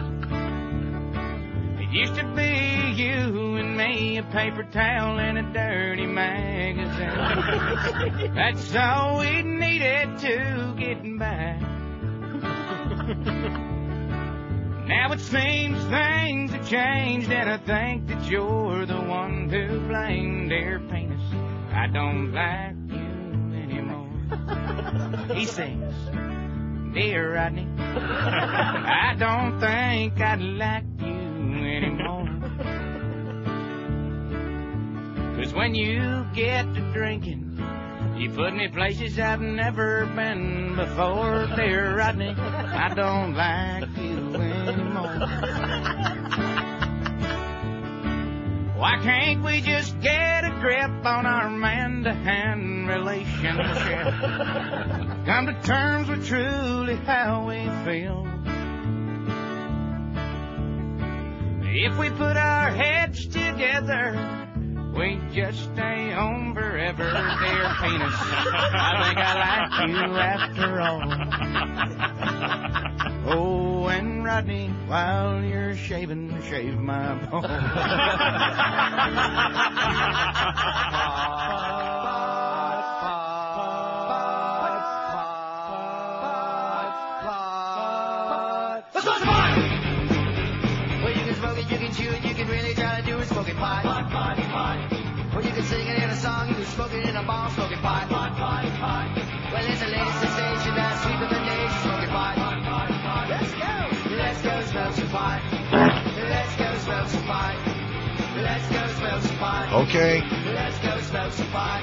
It 1.92 1.95
used 1.95 2.16
to 2.16 2.24
be 2.35 3.01
you 3.01 3.56
and 3.56 3.76
me, 3.76 4.18
a 4.18 4.24
paper 4.24 4.64
towel 4.64 5.18
and 5.18 5.40
a 5.40 5.53
dirty 5.53 6.06
magazine. 6.06 6.85
That's 8.35 8.76
all 8.76 9.18
we 9.18 9.42
needed 9.42 10.19
to 10.19 10.76
get 10.77 11.01
by. 11.18 11.58
Now 14.85 15.11
it 15.14 15.19
seems 15.19 15.84
things 15.85 16.51
have 16.51 16.69
changed 16.69 17.32
and 17.32 17.50
I 17.50 17.58
think 17.58 18.08
that 18.09 18.24
you're 18.30 18.85
the 18.85 19.01
one 19.01 19.50
to 19.50 19.80
blame, 19.88 20.48
dear 20.48 20.80
penis. 20.92 21.19
I 21.74 21.88
don't 21.88 22.32
like 22.32 22.76
you 22.88 22.98
anymore. 23.64 24.09
He 25.35 25.45
sings, 25.48 25.95
Dear 26.93 27.34
Rodney, 27.34 27.68
I 27.80 29.16
don't 29.18 29.59
think 29.59 30.22
I'd 30.22 30.40
like 30.40 30.84
you 31.00 31.28
anymore. 31.53 32.28
Cause 35.36 35.53
when 35.53 35.74
you 35.76 36.26
get 36.34 36.74
to 36.74 36.82
drinking, 36.92 37.58
you 38.18 38.30
put 38.32 38.53
me 38.53 38.68
places 38.68 39.18
I've 39.18 39.42
never 39.42 40.06
been 40.08 40.76
before, 40.76 41.48
dear 41.56 41.95
Rodney. 41.95 42.36
I 42.38 42.94
don't 42.94 43.34
like 43.34 43.98
you 43.98 44.36
anymore. 44.36 45.19
Why 48.80 48.98
can't 49.02 49.44
we 49.44 49.61
just 49.61 50.00
get 50.00 50.45
a 50.45 50.52
grip 50.61 51.06
on 51.06 51.26
our 51.26 51.50
man-to-hand 51.50 52.88
relationship? 52.88 54.14
Come 55.26 55.48
to 55.48 55.61
terms 55.64 56.08
with 56.08 56.26
truly 56.26 56.95
how 56.95 57.45
we 57.45 57.68
feel. 57.84 58.26
If 61.82 61.98
we 61.98 62.09
put 62.09 62.35
our 62.35 62.72
heads 62.72 63.25
together, 63.27 64.11
we 64.98 65.17
just 65.32 65.64
stay 65.72 66.11
home 66.11 66.53
forever, 66.53 67.06
dear 67.06 67.74
penis. 67.80 68.16
I 68.19 69.03
think 69.06 69.17
I 69.17 69.33
like 69.40 69.88
you 69.88 70.19
after 70.19 70.82
all. 70.82 71.01
Oh, 73.32 73.88
and 73.88 74.25
Rodney, 74.25 74.67
while 74.88 75.41
you're 75.41 75.77
shaving, 75.77 76.41
shave 76.49 76.77
my 76.80 77.14
Let's 77.14 77.32
Okay. 109.90 110.22
Let's 110.53 110.77
go 110.85 111.01
smoke 111.01 111.34
some 111.34 111.48
pot. 111.48 111.82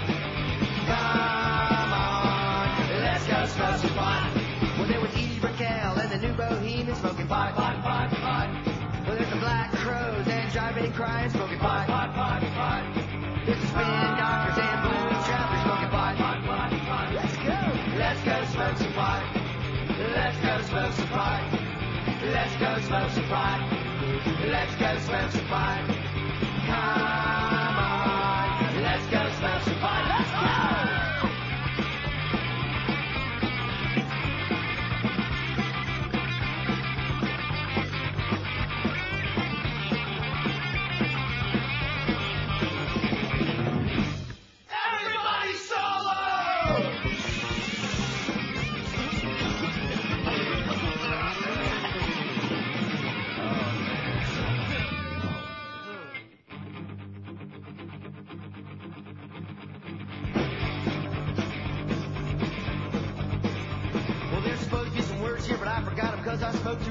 Let's 24.47 24.76
go 24.76 24.99
smoke 24.99 25.31
some 25.33 25.47
pot. 25.47 26.06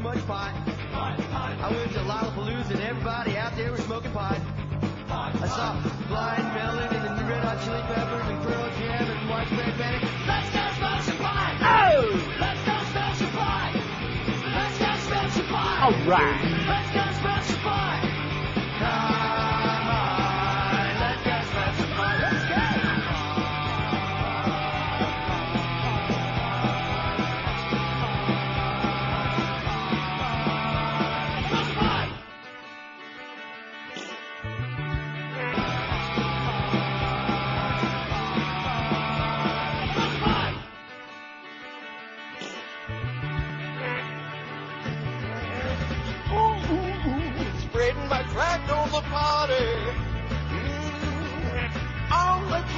Much 0.05 0.27
pot. 0.27 0.53
I 0.93 1.71
went 1.71 1.91
to 1.93 1.99
Lollapalooza 1.99 2.71
and 2.75 2.81
everybody 2.81 3.37
out 3.37 3.55
there 3.55 3.71
was 3.71 3.81
smoking 3.81 4.11
pot. 4.11 4.39
I 5.09 5.47
saw 5.47 5.81
Blind 6.07 6.45
Melon 6.53 6.93
and 6.93 7.17
the 7.17 7.23
Red 7.25 7.43
Hot 7.43 7.57
Chili 7.65 7.81
Peppers 7.89 8.27
and 8.29 8.39
Pearl 8.43 8.69
Jam 8.77 9.09
and 9.09 9.29
Widespread 9.29 9.73
Panic. 9.81 10.03
Let's 10.27 10.49
go 10.53 10.61
smoke 10.77 11.01
some 11.01 11.17
pot! 11.17 11.57
Oh! 11.59 12.05
Let's 12.39 12.61
go 12.69 12.75
smoke 12.93 13.15
some 13.17 13.33
pot! 13.33 13.73
Let's 14.53 14.77
go 14.77 14.89
smoke 15.09 15.31
some 15.31 15.47
pot! 15.47 15.81
All 15.81 15.97
right. 16.07 17.04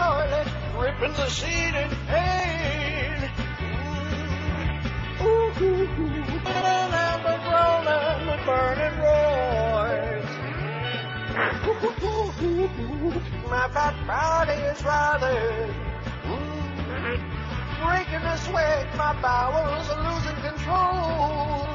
Toilet, 0.08 0.48
ripping 0.80 1.14
the 1.14 1.30
seat 1.30 1.76
in 1.84 1.90
pain. 2.08 3.30
Ooh, 5.22 5.52
ooh, 5.62 5.84
ooh. 5.84 6.24
And 6.48 6.92
I'm 7.06 7.26
a 7.26 7.36
rolling 7.52 8.22
with 8.28 8.42
burning 8.48 8.98
roars. 9.04 10.32
Ooh, 11.68 11.92
ooh, 12.08 12.32
ooh, 12.46 12.70
ooh. 13.06 13.20
My 13.50 13.66
fat 13.76 13.96
body 14.08 14.58
is. 14.72 14.82
Mm. 16.28 17.20
Breaking 17.84 18.26
a 18.34 18.38
sweat, 18.46 18.88
my 18.96 19.12
bowels 19.22 19.90
are 19.94 20.04
losing 20.08 20.40
control. 20.48 21.68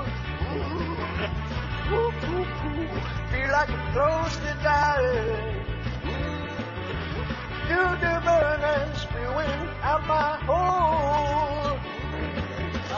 Ooh, 1.92 2.08
ooh, 2.08 2.12
ooh. 2.32 2.88
Feel 3.30 3.50
like 3.52 3.70
I'm 3.70 3.84
close 3.92 4.34
to 4.36 4.52
dying. 4.62 5.71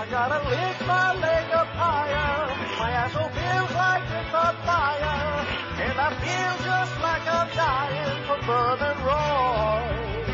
I 0.05 0.07
gotta 0.11 0.49
lift 0.51 0.86
my 0.86 1.15
leg 1.15 1.51
up 1.53 1.67
higher. 1.69 2.53
My 2.78 2.91
asshole 2.91 3.31
feels 3.31 3.73
like 3.73 4.03
it's 4.05 4.35
on 4.35 4.55
fire. 4.69 5.47
And 5.81 5.97
I 5.99 6.11
feel 6.20 6.53
just 6.61 6.94
like 7.01 7.25
I'm 7.25 7.49
dying 7.57 8.20
from 8.27 8.41
burning 8.44 9.01
roid. 9.01 10.28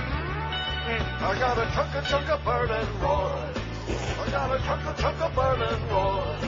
I 1.22 1.38
got 1.38 1.58
a 1.58 1.66
chunk 1.70 1.94
a 1.94 2.02
chunk 2.08 2.28
of 2.30 2.44
burning 2.44 2.90
roid. 2.98 3.56
I 4.18 4.30
got 4.30 4.50
a 4.50 4.58
chunk 4.64 4.84
a 4.86 4.94
chunk 5.00 5.20
of 5.20 5.34
burning 5.36 5.82
roid. 5.86 6.40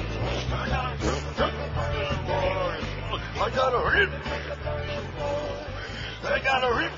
I 0.50 0.68
got 0.68 0.92
a 0.92 0.98
chunk 1.04 1.22
a 1.22 1.32
chunk 1.38 1.54
of 1.62 1.70
burning 1.76 2.26
roid. 2.26 2.82
I 3.38 3.50
got 3.54 3.72
a 3.72 3.80
rip. 3.92 5.11
I 6.32 6.38
got 6.38 6.64
a 6.64 6.74
rip. 6.74 6.92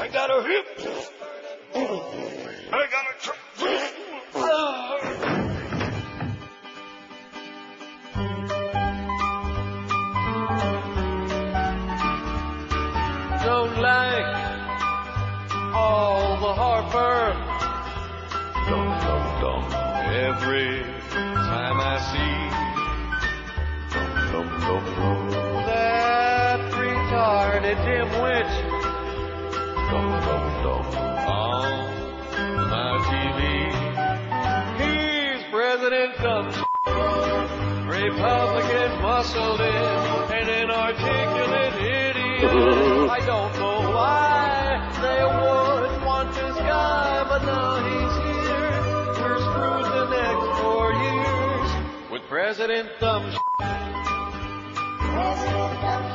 I 0.00 0.08
got 0.08 0.28
a 0.28 0.42
rip. 0.44 0.66
I 2.72 2.86
got 2.90 3.06
a 3.06 3.14
chunk. 3.20 3.38
Don't 13.44 13.76
like 13.80 14.26
all 15.74 16.36
the 16.40 16.52
heartburn. 16.54 17.36
Dum 18.68 18.88
dum 19.00 19.24
dum. 19.40 19.62
Every 20.12 21.01
retarded 27.74 28.10
dimwit. 28.10 28.48
Dum 29.90 30.10
dum 30.24 30.44
dum. 30.62 30.84
On 31.28 31.70
my 32.70 32.90
TV, 33.08 33.40
he's 34.78 35.42
President 35.50 36.12
Dumb. 36.18 36.48
Republican 37.88 38.90
muscled 39.02 39.60
in 39.60 39.66
and 39.66 40.48
inarticulate 40.48 41.74
idiot. 41.74 42.50
I 43.10 43.20
don't 43.24 43.52
know 43.58 43.90
why 43.90 44.88
they 45.00 45.24
would 45.24 46.04
want 46.06 46.34
this 46.34 46.56
guy, 46.56 47.24
but 47.28 47.44
now 47.44 47.76
he's 47.84 48.14
here. 48.24 48.82
We're 49.22 49.40
screwed 49.40 49.86
the 49.92 50.06
next 50.10 50.46
four 50.60 50.88
years 50.92 51.68
with 52.10 52.22
President 52.28 52.88
Thumb. 52.98 53.36
Oh, 55.14 56.14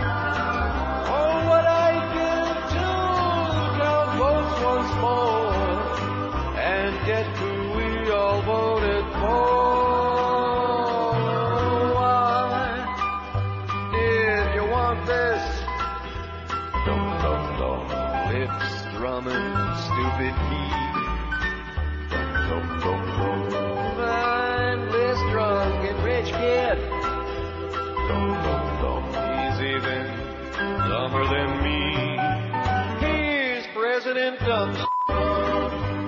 Dumb. 34.51 34.75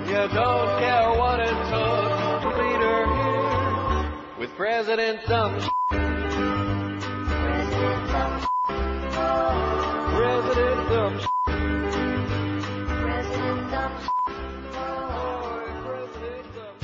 You 0.06 0.22
don't 0.36 0.72
care 0.84 1.10
what 1.18 1.40
it 1.40 1.58
took 1.72 2.42
to 2.42 2.50
lead 2.60 2.82
her 2.82 3.04
here 3.16 4.12
with 4.38 4.52
President 4.58 5.18
Dumb. 5.30 5.54
President 7.48 8.02
Dumb. 8.12 8.36
President 10.18 10.90
Dumb. 10.90 11.16
President 15.86 16.46
Dumb. 16.54 16.78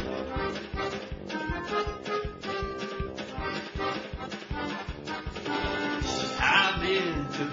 I've 6.39 6.79
been 6.81 7.27
to 7.33 7.43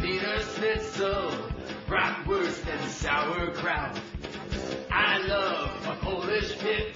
Schnitzel, 0.54 1.30
bratwurst 1.86 2.66
and 2.66 2.90
sauerkraut. 2.90 4.00
I 4.90 5.18
love 5.26 5.70
a 5.86 5.94
Polish 6.04 6.58
pickle. 6.58 6.95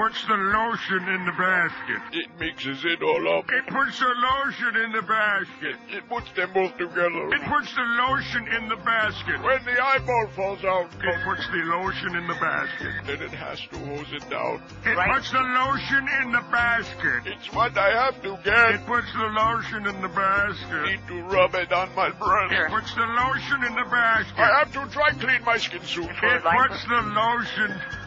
Puts 0.00 0.24
the 0.24 0.34
lotion 0.34 1.02
in 1.12 1.26
the 1.26 1.32
basket. 1.36 2.00
It 2.12 2.28
mixes 2.40 2.84
it 2.86 3.02
all 3.02 3.20
up. 3.36 3.44
It 3.52 3.66
puts 3.68 4.00
the 4.00 4.08
lotion 4.08 4.72
in 4.84 4.92
the 4.92 5.02
basket. 5.02 5.76
It 5.92 6.08
puts 6.08 6.32
them 6.32 6.48
both 6.54 6.72
together. 6.78 7.24
It 7.36 7.44
puts 7.44 7.68
the 7.74 7.84
lotion 8.00 8.48
in 8.48 8.68
the 8.70 8.76
basket. 8.76 9.36
When 9.44 9.60
the 9.68 9.76
eyeball 9.76 10.28
falls 10.34 10.64
out, 10.64 10.88
It 11.04 11.20
puts 11.24 11.44
the 11.48 11.62
lotion 11.68 12.16
in 12.16 12.26
the 12.26 12.38
basket. 12.40 12.92
then 13.04 13.20
it 13.20 13.36
has 13.36 13.60
to 13.60 13.76
hose 13.92 14.08
it 14.12 14.24
down. 14.30 14.62
It 14.88 14.96
puts 14.96 15.30
the 15.32 15.44
lotion 15.60 16.08
in 16.22 16.32
the 16.32 16.44
basket. 16.48 17.20
It's 17.26 17.52
what 17.52 17.76
I 17.76 17.90
have 17.92 18.22
to 18.22 18.38
get. 18.42 18.80
It 18.80 18.86
puts 18.86 19.12
the 19.12 19.28
lotion 19.28 19.86
in 19.86 20.00
the 20.00 20.08
basket. 20.08 20.80
I 20.80 20.96
Need 20.96 21.08
to 21.08 21.22
rub 21.28 21.54
it 21.54 21.72
on 21.72 21.94
my 21.94 22.08
breast. 22.08 22.54
It 22.56 22.70
puts 22.72 22.94
the 22.94 23.04
lotion 23.04 23.64
in 23.68 23.74
the 23.76 23.84
basket. 23.84 24.38
I 24.40 24.64
have 24.64 24.72
to 24.72 24.86
dry 24.88 25.10
clean 25.12 25.44
my 25.44 25.58
skin 25.58 25.84
soon. 25.84 26.08
It 26.08 26.42
puts 26.42 26.84
the 26.88 27.02
lotion 27.04 27.99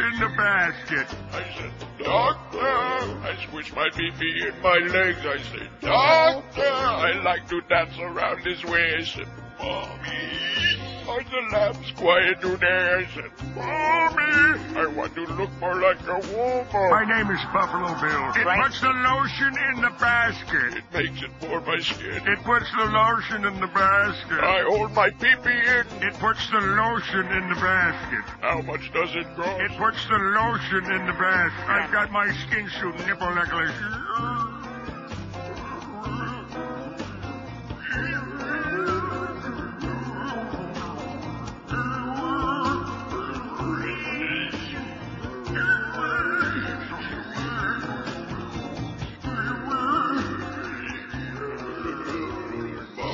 in 0.00 0.18
the 0.18 0.28
basket. 0.36 1.06
I 1.32 1.44
said, 1.56 1.72
Doctor, 1.98 2.58
I 2.60 3.36
squish 3.46 3.72
my 3.74 3.88
pee 3.94 4.10
in 4.46 4.62
my 4.62 4.78
legs. 4.78 5.18
I 5.24 5.38
said, 5.42 5.68
Doctor, 5.80 6.62
I 6.62 7.20
like 7.22 7.48
to 7.48 7.60
dance 7.62 7.98
around 7.98 8.44
his 8.44 8.64
waist. 8.64 9.16
And 9.16 9.28
Mommy, 9.58 10.89
are 11.10 11.24
the 11.24 11.42
lambs 11.52 11.90
quiet 11.96 12.40
today? 12.40 12.66
I 12.70 13.14
said, 13.14 13.30
Mommy, 13.54 14.78
I 14.78 14.86
want 14.94 15.14
to 15.14 15.24
look 15.34 15.50
more 15.58 15.74
like 15.80 16.00
a 16.06 16.20
woman. 16.30 16.90
My 16.90 17.04
name 17.04 17.30
is 17.34 17.42
Buffalo 17.52 17.90
Bill. 17.98 18.26
It 18.38 18.46
puts 18.62 18.80
the 18.80 18.94
lotion 18.94 19.52
in 19.70 19.82
the 19.82 19.90
basket. 19.98 20.78
It 20.78 20.86
makes 20.94 21.22
it 21.22 21.30
for 21.40 21.60
my 21.60 21.78
skin. 21.80 22.22
It 22.26 22.38
puts 22.44 22.70
the 22.70 22.86
lotion 22.86 23.44
in 23.44 23.60
the 23.60 23.66
basket. 23.66 24.38
I 24.38 24.62
hold 24.62 24.92
my 24.92 25.10
pee-pee 25.10 25.50
in. 25.50 25.84
It 26.06 26.14
puts 26.22 26.48
the 26.50 26.60
lotion 26.60 27.26
in 27.26 27.48
the 27.50 27.58
basket. 27.58 28.24
How 28.40 28.62
much 28.62 28.92
does 28.92 29.10
it 29.14 29.26
cost? 29.34 29.60
It 29.60 29.72
puts 29.78 30.06
the 30.06 30.18
lotion 30.18 30.84
in 30.94 31.06
the 31.06 31.16
basket. 31.18 31.66
I've 31.66 31.92
got 31.92 32.10
my 32.12 32.30
skin 32.46 32.70
suit 32.78 32.94
nipple 33.06 33.34
necklace. 33.34 34.59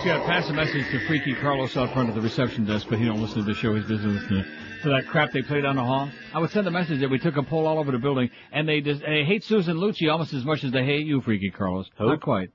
I 0.09 0.21
pass 0.21 0.49
a 0.49 0.53
message 0.53 0.89
to 0.93 1.05
Freaky 1.09 1.35
Carlos 1.35 1.77
out 1.77 1.93
front 1.93 2.09
of 2.09 2.15
the 2.15 2.21
reception 2.21 2.65
desk, 2.65 2.87
but 2.89 3.01
he 3.01 3.05
don't 3.05 3.21
listen 3.21 3.39
to 3.39 3.43
the 3.45 3.55
show. 3.55 3.75
He's 3.75 3.87
busy 3.87 4.07
listening 4.07 4.45
to 4.85 4.89
that 4.91 5.09
crap 5.09 5.33
they 5.33 5.43
play 5.43 5.61
down 5.61 5.75
the 5.75 5.83
hall. 5.83 6.09
I 6.33 6.39
would 6.39 6.51
send 6.53 6.65
a 6.69 6.71
message 6.71 7.01
that 7.01 7.11
we 7.11 7.19
took 7.19 7.37
a 7.37 7.43
poll 7.43 7.67
all 7.67 7.77
over 7.77 7.91
the 7.91 7.99
building, 7.99 8.31
and 8.53 8.69
they 8.69 8.81
just, 8.81 9.01
they 9.01 9.25
hate 9.25 9.43
Susan 9.43 9.79
Lucci 9.79 10.09
almost 10.09 10.33
as 10.33 10.45
much 10.45 10.63
as 10.63 10.71
they 10.71 10.85
hate 10.85 11.07
you, 11.07 11.21
Freaky 11.23 11.51
Carlos. 11.51 11.91
Who? 11.99 12.07
Not 12.07 12.21
quite. 12.21 12.51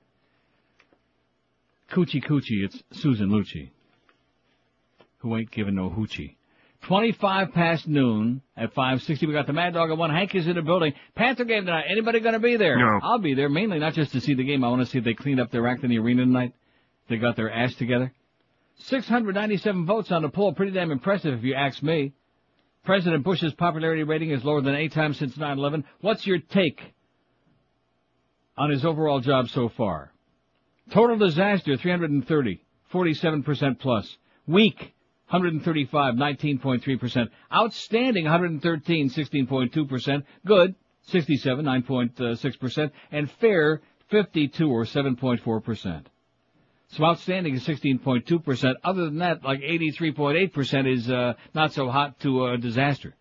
Coochie 1.90 2.24
Coochie, 2.24 2.64
it's 2.64 2.82
Susan 2.92 3.28
Lucci. 3.28 3.68
Who 5.18 5.36
ain't 5.36 5.50
giving 5.50 5.74
no 5.74 5.90
hoochie. 5.90 6.36
25 6.84 7.52
past 7.52 7.86
noon 7.86 8.40
at 8.56 8.72
560. 8.72 9.26
We 9.26 9.34
got 9.34 9.46
the 9.46 9.52
Mad 9.52 9.74
Dog 9.74 9.90
at 9.90 9.98
one. 9.98 10.08
Hank 10.08 10.34
is 10.34 10.46
in 10.46 10.56
the 10.56 10.62
building. 10.62 10.94
Panther 11.14 11.44
game 11.44 11.66
tonight. 11.66 11.84
Anybody 11.90 12.20
going 12.20 12.32
to 12.32 12.40
be 12.40 12.56
there? 12.56 12.78
No. 12.78 12.98
I'll 13.02 13.18
be 13.18 13.34
there, 13.34 13.50
mainly 13.50 13.78
not 13.78 13.92
just 13.92 14.12
to 14.12 14.22
see 14.22 14.32
the 14.32 14.42
game. 14.42 14.64
I 14.64 14.70
want 14.70 14.80
to 14.80 14.86
see 14.86 14.96
if 14.96 15.04
they 15.04 15.12
cleaned 15.12 15.38
up 15.38 15.50
their 15.50 15.68
act 15.68 15.84
in 15.84 15.90
the 15.90 15.98
arena 15.98 16.22
tonight. 16.22 16.54
They 17.08 17.16
got 17.16 17.36
their 17.36 17.50
ass 17.50 17.74
together. 17.74 18.12
697 18.78 19.86
votes 19.86 20.10
on 20.10 20.22
the 20.22 20.28
poll. 20.28 20.52
Pretty 20.52 20.72
damn 20.72 20.90
impressive 20.90 21.34
if 21.34 21.44
you 21.44 21.54
ask 21.54 21.82
me. 21.82 22.12
President 22.84 23.22
Bush's 23.22 23.54
popularity 23.54 24.02
rating 24.02 24.30
is 24.30 24.44
lower 24.44 24.60
than 24.60 24.74
any 24.74 24.88
time 24.88 25.14
since 25.14 25.36
9-11. 25.36 25.84
What's 26.00 26.26
your 26.26 26.38
take 26.38 26.80
on 28.56 28.70
his 28.70 28.84
overall 28.84 29.20
job 29.20 29.48
so 29.50 29.68
far? 29.68 30.12
Total 30.90 31.16
disaster, 31.16 31.76
330, 31.76 32.64
47% 32.92 33.78
plus. 33.78 34.16
Weak, 34.48 34.94
135, 35.28 36.14
19.3%. 36.14 37.28
Outstanding, 37.54 38.24
113, 38.24 39.10
16.2%. 39.10 40.22
Good, 40.44 40.74
67, 41.02 41.64
9.6%. 41.64 42.78
Uh, 42.78 42.88
and 43.12 43.30
fair, 43.40 43.80
52 44.10 44.68
or 44.68 44.84
7.4%. 44.84 46.04
So 46.92 47.04
outstanding 47.04 47.54
is 47.54 47.66
16.2%. 47.66 48.74
Other 48.84 49.04
than 49.06 49.18
that, 49.18 49.42
like 49.42 49.60
83.8% 49.60 50.92
is 50.92 51.10
uh, 51.10 51.34
not 51.54 51.72
so 51.72 51.88
hot 51.88 52.20
to 52.20 52.46
a 52.48 52.58
disaster. 52.58 53.14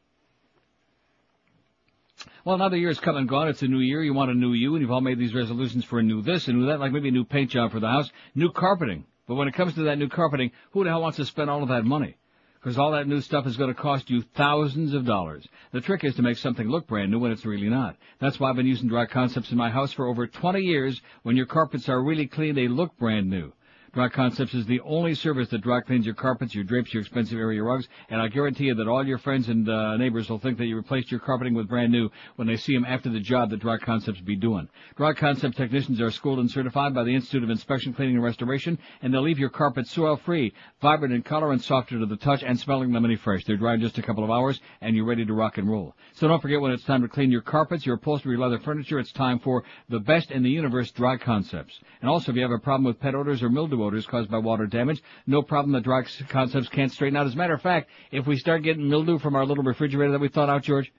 Well, 2.43 2.56
another 2.56 2.75
year's 2.75 3.00
come 3.00 3.16
and 3.16 3.30
gone. 3.30 3.48
It's 3.48 3.61
a 3.61 3.67
new 3.67 3.80
year. 3.80 4.03
You 4.03 4.14
want 4.14 4.30
a 4.30 4.33
new 4.33 4.51
you, 4.51 4.75
and 4.75 4.82
you've 4.82 4.91
all 4.91 5.00
made 5.00 5.19
these 5.19 5.33
resolutions 5.33 5.85
for 5.85 6.00
a 6.00 6.03
new 6.03 6.22
this 6.22 6.50
and 6.50 6.59
new 6.59 6.66
that, 6.67 6.82
like 6.82 6.91
maybe 6.91 7.08
a 7.08 7.14
new 7.14 7.24
paint 7.24 7.51
job 7.51 7.72
for 7.72 7.80
the 7.80 7.88
house, 7.88 8.11
new 8.35 8.51
carpeting. 8.51 9.06
But 9.25 9.35
when 9.35 9.48
it 9.48 9.53
comes 9.53 9.75
to 9.75 9.83
that 9.83 9.98
new 9.98 10.09
carpeting, 10.09 10.51
who 10.72 10.83
the 10.83 10.90
hell 10.90 11.01
wants 11.01 11.17
to 11.17 11.25
spend 11.25 11.50
all 11.50 11.64
of 11.64 11.69
that 11.69 11.85
money? 11.85 12.17
Because 12.56 12.77
all 12.77 12.91
that 12.91 13.08
new 13.08 13.22
stuff 13.22 13.48
is 13.48 13.58
going 13.58 13.74
to 13.74 13.82
cost 13.82 14.09
you 14.09 14.22
thousands 14.35 14.93
of 14.93 15.06
dollars. 15.06 15.48
The 15.72 15.82
trick 15.82 16.03
is 16.03 16.16
to 16.16 16.22
make 16.22 16.38
something 16.38 16.67
look 16.67 16.88
brand 16.88 17.09
new 17.09 17.19
when 17.19 17.32
it's 17.32 17.45
really 17.45 17.69
not. 17.69 17.95
That's 18.19 18.40
why 18.40 18.50
I've 18.50 18.56
been 18.56 18.67
using 18.67 18.90
Dry 18.90 19.06
Concepts 19.06 19.51
in 19.51 19.58
my 19.58 19.69
house 19.69 19.93
for 19.93 20.08
over 20.08 20.27
20 20.27 20.59
years. 20.59 21.01
When 21.24 21.38
your 21.38 21.45
carpets 21.45 21.88
are 21.90 22.03
really 22.03 22.27
clean, 22.27 22.53
they 22.53 22.67
look 22.67 22.98
brand 22.98 23.30
new. 23.30 23.53
Dry 23.93 24.07
Concepts 24.07 24.53
is 24.53 24.65
the 24.67 24.79
only 24.85 25.13
service 25.13 25.49
that 25.49 25.59
dry 25.59 25.81
cleans 25.81 26.05
your 26.05 26.15
carpets, 26.15 26.55
your 26.55 26.63
drapes, 26.63 26.93
your 26.93 27.01
expensive 27.01 27.37
area 27.37 27.61
rugs, 27.61 27.89
and 28.07 28.21
I 28.21 28.29
guarantee 28.29 28.67
you 28.67 28.75
that 28.75 28.87
all 28.87 29.05
your 29.05 29.17
friends 29.17 29.49
and 29.49 29.67
uh, 29.67 29.97
neighbors 29.97 30.29
will 30.29 30.39
think 30.39 30.57
that 30.59 30.67
you 30.67 30.77
replaced 30.77 31.11
your 31.11 31.19
carpeting 31.19 31.53
with 31.53 31.67
brand 31.67 31.91
new 31.91 32.09
when 32.37 32.47
they 32.47 32.55
see 32.55 32.73
them 32.73 32.85
after 32.85 33.09
the 33.09 33.19
job 33.19 33.49
that 33.49 33.59
Dry 33.59 33.77
Concepts 33.77 34.21
be 34.21 34.37
doing. 34.37 34.69
Dry 34.95 35.11
Concept 35.11 35.57
technicians 35.57 35.99
are 35.99 36.09
schooled 36.09 36.39
and 36.39 36.49
certified 36.49 36.93
by 36.93 37.03
the 37.03 37.13
Institute 37.13 37.43
of 37.43 37.49
Inspection, 37.49 37.93
Cleaning, 37.93 38.15
and 38.15 38.23
Restoration, 38.23 38.79
and 39.01 39.13
they'll 39.13 39.23
leave 39.23 39.39
your 39.39 39.49
carpet 39.49 39.85
soil-free, 39.87 40.53
vibrant 40.81 41.13
in 41.13 41.21
color 41.21 41.51
and 41.51 41.61
softer 41.61 41.99
to 41.99 42.05
the 42.05 42.15
touch, 42.15 42.43
and 42.43 42.57
smelling 42.57 42.91
lemony 42.91 43.19
fresh. 43.19 43.43
They're 43.43 43.57
dry 43.57 43.73
in 43.73 43.81
just 43.81 43.97
a 43.97 44.01
couple 44.01 44.23
of 44.23 44.31
hours, 44.31 44.61
and 44.79 44.95
you're 44.95 45.03
ready 45.03 45.25
to 45.25 45.33
rock 45.33 45.57
and 45.57 45.69
roll. 45.69 45.95
So 46.13 46.29
don't 46.29 46.41
forget 46.41 46.61
when 46.61 46.71
it's 46.71 46.85
time 46.85 47.01
to 47.01 47.09
clean 47.09 47.29
your 47.29 47.41
carpets, 47.41 47.85
your 47.85 47.95
upholstery, 47.95 48.37
leather 48.37 48.59
furniture, 48.59 48.99
it's 48.99 49.11
time 49.11 49.39
for 49.39 49.65
the 49.89 49.99
best 49.99 50.31
in 50.31 50.43
the 50.43 50.49
universe, 50.49 50.91
Dry 50.91 51.17
Concepts. 51.17 51.77
And 51.99 52.09
also, 52.09 52.31
if 52.31 52.37
you 52.37 52.41
have 52.43 52.51
a 52.51 52.57
problem 52.57 52.85
with 52.85 52.97
pet 52.97 53.15
odors 53.15 53.43
or 53.43 53.49
mildew 53.49 53.80
odors 53.83 54.05
caused 54.05 54.29
by 54.29 54.37
water 54.37 54.67
damage, 54.67 55.01
no 55.27 55.41
problem 55.41 55.73
that 55.73 55.83
Dry 55.83 56.03
Concepts 56.29 56.69
can't 56.69 56.91
straighten 56.91 57.17
out. 57.17 57.27
As 57.27 57.33
a 57.33 57.37
matter 57.37 57.53
of 57.53 57.61
fact, 57.61 57.89
if 58.11 58.27
we 58.27 58.37
start 58.37 58.63
getting 58.63 58.89
mildew 58.89 59.19
from 59.19 59.35
our 59.35 59.45
little 59.45 59.63
refrigerator 59.63 60.11
that 60.11 60.21
we 60.21 60.29
thought 60.29 60.49
out, 60.49 60.63
George, 60.63 60.91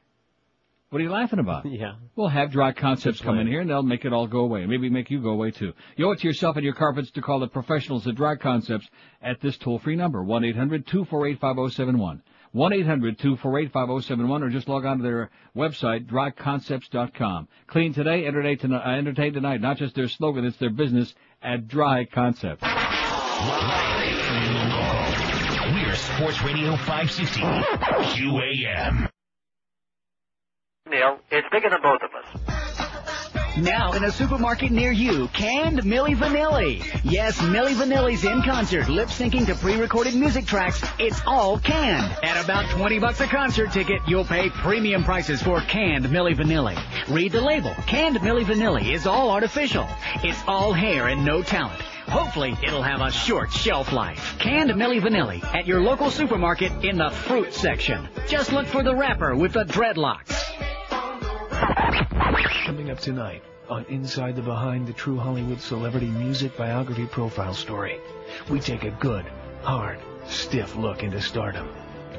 what 0.90 1.00
are 1.00 1.04
you 1.04 1.10
laughing 1.10 1.38
about? 1.38 1.64
Yeah. 1.70 1.94
We'll 2.16 2.28
have 2.28 2.52
Dry 2.52 2.72
Concepts 2.72 3.20
come 3.20 3.38
in 3.38 3.46
here 3.46 3.60
and 3.60 3.70
they'll 3.70 3.82
make 3.82 4.04
it 4.04 4.12
all 4.12 4.26
go 4.26 4.40
away. 4.40 4.66
Maybe 4.66 4.90
make 4.90 5.10
you 5.10 5.22
go 5.22 5.30
away 5.30 5.50
too. 5.50 5.72
You 5.96 6.08
owe 6.08 6.12
it 6.12 6.20
to 6.20 6.26
yourself 6.26 6.56
and 6.56 6.64
your 6.64 6.74
carpets 6.74 7.10
to 7.12 7.22
call 7.22 7.40
the 7.40 7.48
professionals 7.48 8.06
at 8.06 8.14
Dry 8.14 8.36
Concepts 8.36 8.86
at 9.22 9.40
this 9.40 9.56
toll-free 9.56 9.96
number, 9.96 10.22
1-800-248-5071. 10.22 12.20
1-800-248-5071 12.54 14.42
or 14.42 14.50
just 14.50 14.68
log 14.68 14.84
on 14.84 14.98
to 14.98 15.02
their 15.02 15.30
website, 15.56 16.06
dryconcepts.com. 16.06 17.48
Clean 17.66 17.94
today, 17.94 18.26
entertain 18.26 18.58
tonight, 18.58 18.84
uh, 18.84 18.90
entertain 18.96 19.32
tonight. 19.32 19.60
Not 19.60 19.78
just 19.78 19.94
their 19.94 20.08
slogan, 20.08 20.44
it's 20.44 20.58
their 20.58 20.70
business 20.70 21.14
at 21.40 21.68
Dry 21.68 22.04
Concepts. 22.04 22.62
We're 25.72 25.94
Sports 25.96 26.42
Radio 26.42 26.76
560 26.76 27.40
QAM. 27.40 29.08
Neil, 30.90 31.18
it's 31.30 31.48
bigger 31.50 31.70
than 31.70 31.80
both 31.82 32.00
of 32.02 32.10
us. 32.14 32.91
Now 33.58 33.92
in 33.92 34.04
a 34.04 34.10
supermarket 34.10 34.70
near 34.70 34.92
you, 34.92 35.28
canned 35.28 35.80
Milli 35.80 36.16
Vanilli. 36.16 36.82
Yes, 37.04 37.38
Milli 37.38 37.74
Vanilli's 37.74 38.24
in 38.24 38.40
concert, 38.42 38.88
lip 38.88 39.08
syncing 39.08 39.44
to 39.44 39.54
pre-recorded 39.54 40.14
music 40.14 40.46
tracks. 40.46 40.82
It's 40.98 41.20
all 41.26 41.58
canned. 41.58 42.16
At 42.22 42.42
about 42.42 42.70
20 42.70 42.98
bucks 42.98 43.20
a 43.20 43.26
concert 43.26 43.70
ticket, 43.70 44.00
you'll 44.08 44.24
pay 44.24 44.48
premium 44.48 45.04
prices 45.04 45.42
for 45.42 45.60
canned 45.60 46.06
Milli 46.06 46.34
Vanilli. 46.34 46.78
Read 47.08 47.32
the 47.32 47.42
label. 47.42 47.74
Canned 47.86 48.16
Milli 48.20 48.44
Vanilli 48.44 48.90
is 48.90 49.06
all 49.06 49.30
artificial. 49.30 49.86
It's 50.24 50.42
all 50.48 50.72
hair 50.72 51.08
and 51.08 51.22
no 51.22 51.42
talent. 51.42 51.82
Hopefully, 52.08 52.56
it'll 52.62 52.82
have 52.82 53.02
a 53.02 53.12
short 53.12 53.52
shelf 53.52 53.92
life. 53.92 54.36
Canned 54.38 54.70
Milli 54.70 55.00
Vanilli 55.00 55.44
at 55.54 55.66
your 55.66 55.82
local 55.82 56.10
supermarket 56.10 56.72
in 56.84 56.96
the 56.96 57.10
fruit 57.10 57.52
section. 57.52 58.08
Just 58.26 58.50
look 58.50 58.66
for 58.66 58.82
the 58.82 58.94
wrapper 58.94 59.36
with 59.36 59.52
the 59.52 59.64
dreadlocks. 59.64 60.31
Coming 62.66 62.90
up 62.90 62.98
tonight 62.98 63.42
on 63.68 63.84
Inside 63.84 64.34
the 64.34 64.42
Behind 64.42 64.84
the 64.84 64.92
True 64.92 65.16
Hollywood 65.16 65.60
Celebrity 65.60 66.08
Music 66.08 66.56
Biography 66.56 67.06
Profile 67.06 67.54
Story, 67.54 68.00
we 68.50 68.58
take 68.58 68.82
a 68.82 68.90
good, 68.90 69.24
hard, 69.62 70.00
stiff 70.26 70.74
look 70.74 71.04
into 71.04 71.20
stardom. 71.20 71.68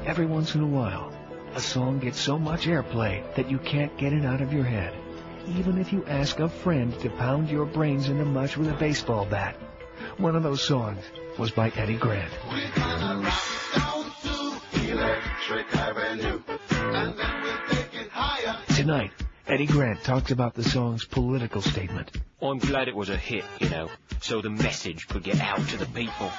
Every 0.06 0.24
once 0.24 0.54
in 0.54 0.62
a 0.62 0.66
while, 0.66 1.12
a 1.54 1.60
song 1.60 1.98
gets 1.98 2.18
so 2.18 2.38
much 2.38 2.66
airplay 2.66 3.22
that 3.34 3.50
you 3.50 3.58
can't 3.58 3.94
get 3.98 4.14
it 4.14 4.24
out 4.24 4.40
of 4.40 4.50
your 4.50 4.64
head, 4.64 4.94
even 5.46 5.78
if 5.78 5.92
you 5.92 6.06
ask 6.06 6.40
a 6.40 6.48
friend 6.48 6.98
to 7.00 7.10
pound 7.10 7.50
your 7.50 7.66
brains 7.66 8.08
into 8.08 8.24
mush 8.24 8.56
with 8.56 8.70
a 8.70 8.74
baseball 8.74 9.26
bat. 9.26 9.56
One 10.16 10.36
of 10.36 10.42
those 10.42 10.62
songs 10.62 11.04
was 11.38 11.50
by 11.50 11.68
Eddie 11.76 11.96
Grant. 11.96 12.32
Tonight, 18.74 19.12
Eddie 19.46 19.66
Grant 19.66 20.02
talked 20.02 20.30
about 20.30 20.54
the 20.54 20.64
song's 20.64 21.04
political 21.04 21.60
statement. 21.60 22.10
I'm 22.40 22.58
glad 22.58 22.88
it 22.88 22.96
was 22.96 23.10
a 23.10 23.16
hit, 23.16 23.44
you 23.60 23.68
know, 23.68 23.90
so 24.22 24.40
the 24.40 24.48
message 24.48 25.06
could 25.06 25.22
get 25.22 25.38
out 25.38 25.68
to 25.68 25.76
the 25.76 25.84
people. 25.84 26.30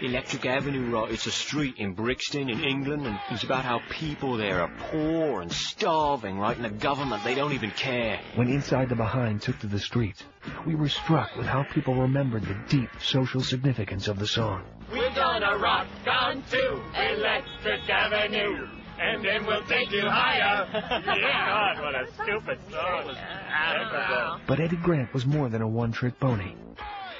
Electric 0.00 0.46
Avenue, 0.46 0.90
right, 0.90 1.12
it's 1.12 1.26
a 1.26 1.30
street 1.30 1.74
in 1.76 1.92
Brixton 1.92 2.48
in 2.48 2.64
England, 2.64 3.06
and 3.06 3.18
it's 3.30 3.42
about 3.42 3.64
how 3.64 3.80
people 3.90 4.38
there 4.38 4.62
are 4.62 4.70
poor 4.90 5.42
and 5.42 5.52
starving, 5.52 6.38
right, 6.38 6.56
and 6.56 6.64
the 6.64 6.70
government, 6.70 7.22
they 7.22 7.34
don't 7.34 7.52
even 7.52 7.70
care. 7.72 8.18
When 8.34 8.48
Inside 8.48 8.88
the 8.88 8.96
Behind 8.96 9.42
took 9.42 9.58
to 9.58 9.66
the 9.66 9.78
streets, 9.78 10.24
we 10.66 10.74
were 10.74 10.88
struck 10.88 11.36
with 11.36 11.46
how 11.46 11.64
people 11.64 11.96
remembered 11.96 12.44
the 12.44 12.56
deep 12.68 12.90
social 13.00 13.42
significance 13.42 14.08
of 14.08 14.18
the 14.18 14.26
song. 14.26 14.64
We're 14.90 15.14
gonna 15.14 15.58
rock 15.58 15.86
on 16.06 16.42
to 16.50 16.80
Electric 16.94 17.90
Avenue. 17.90 18.77
And 19.00 19.24
then 19.24 19.46
we'll 19.46 19.64
take 19.64 19.90
you 19.92 20.02
higher. 20.02 20.68
yeah, 20.72 21.74
God, 21.74 21.82
what 21.82 21.94
a 21.94 22.06
stupid 22.14 22.58
song. 22.70 24.40
But 24.46 24.60
Eddie 24.60 24.76
Grant 24.76 25.12
was 25.14 25.24
more 25.24 25.48
than 25.48 25.62
a 25.62 25.68
one-trick 25.68 26.18
pony. 26.18 26.54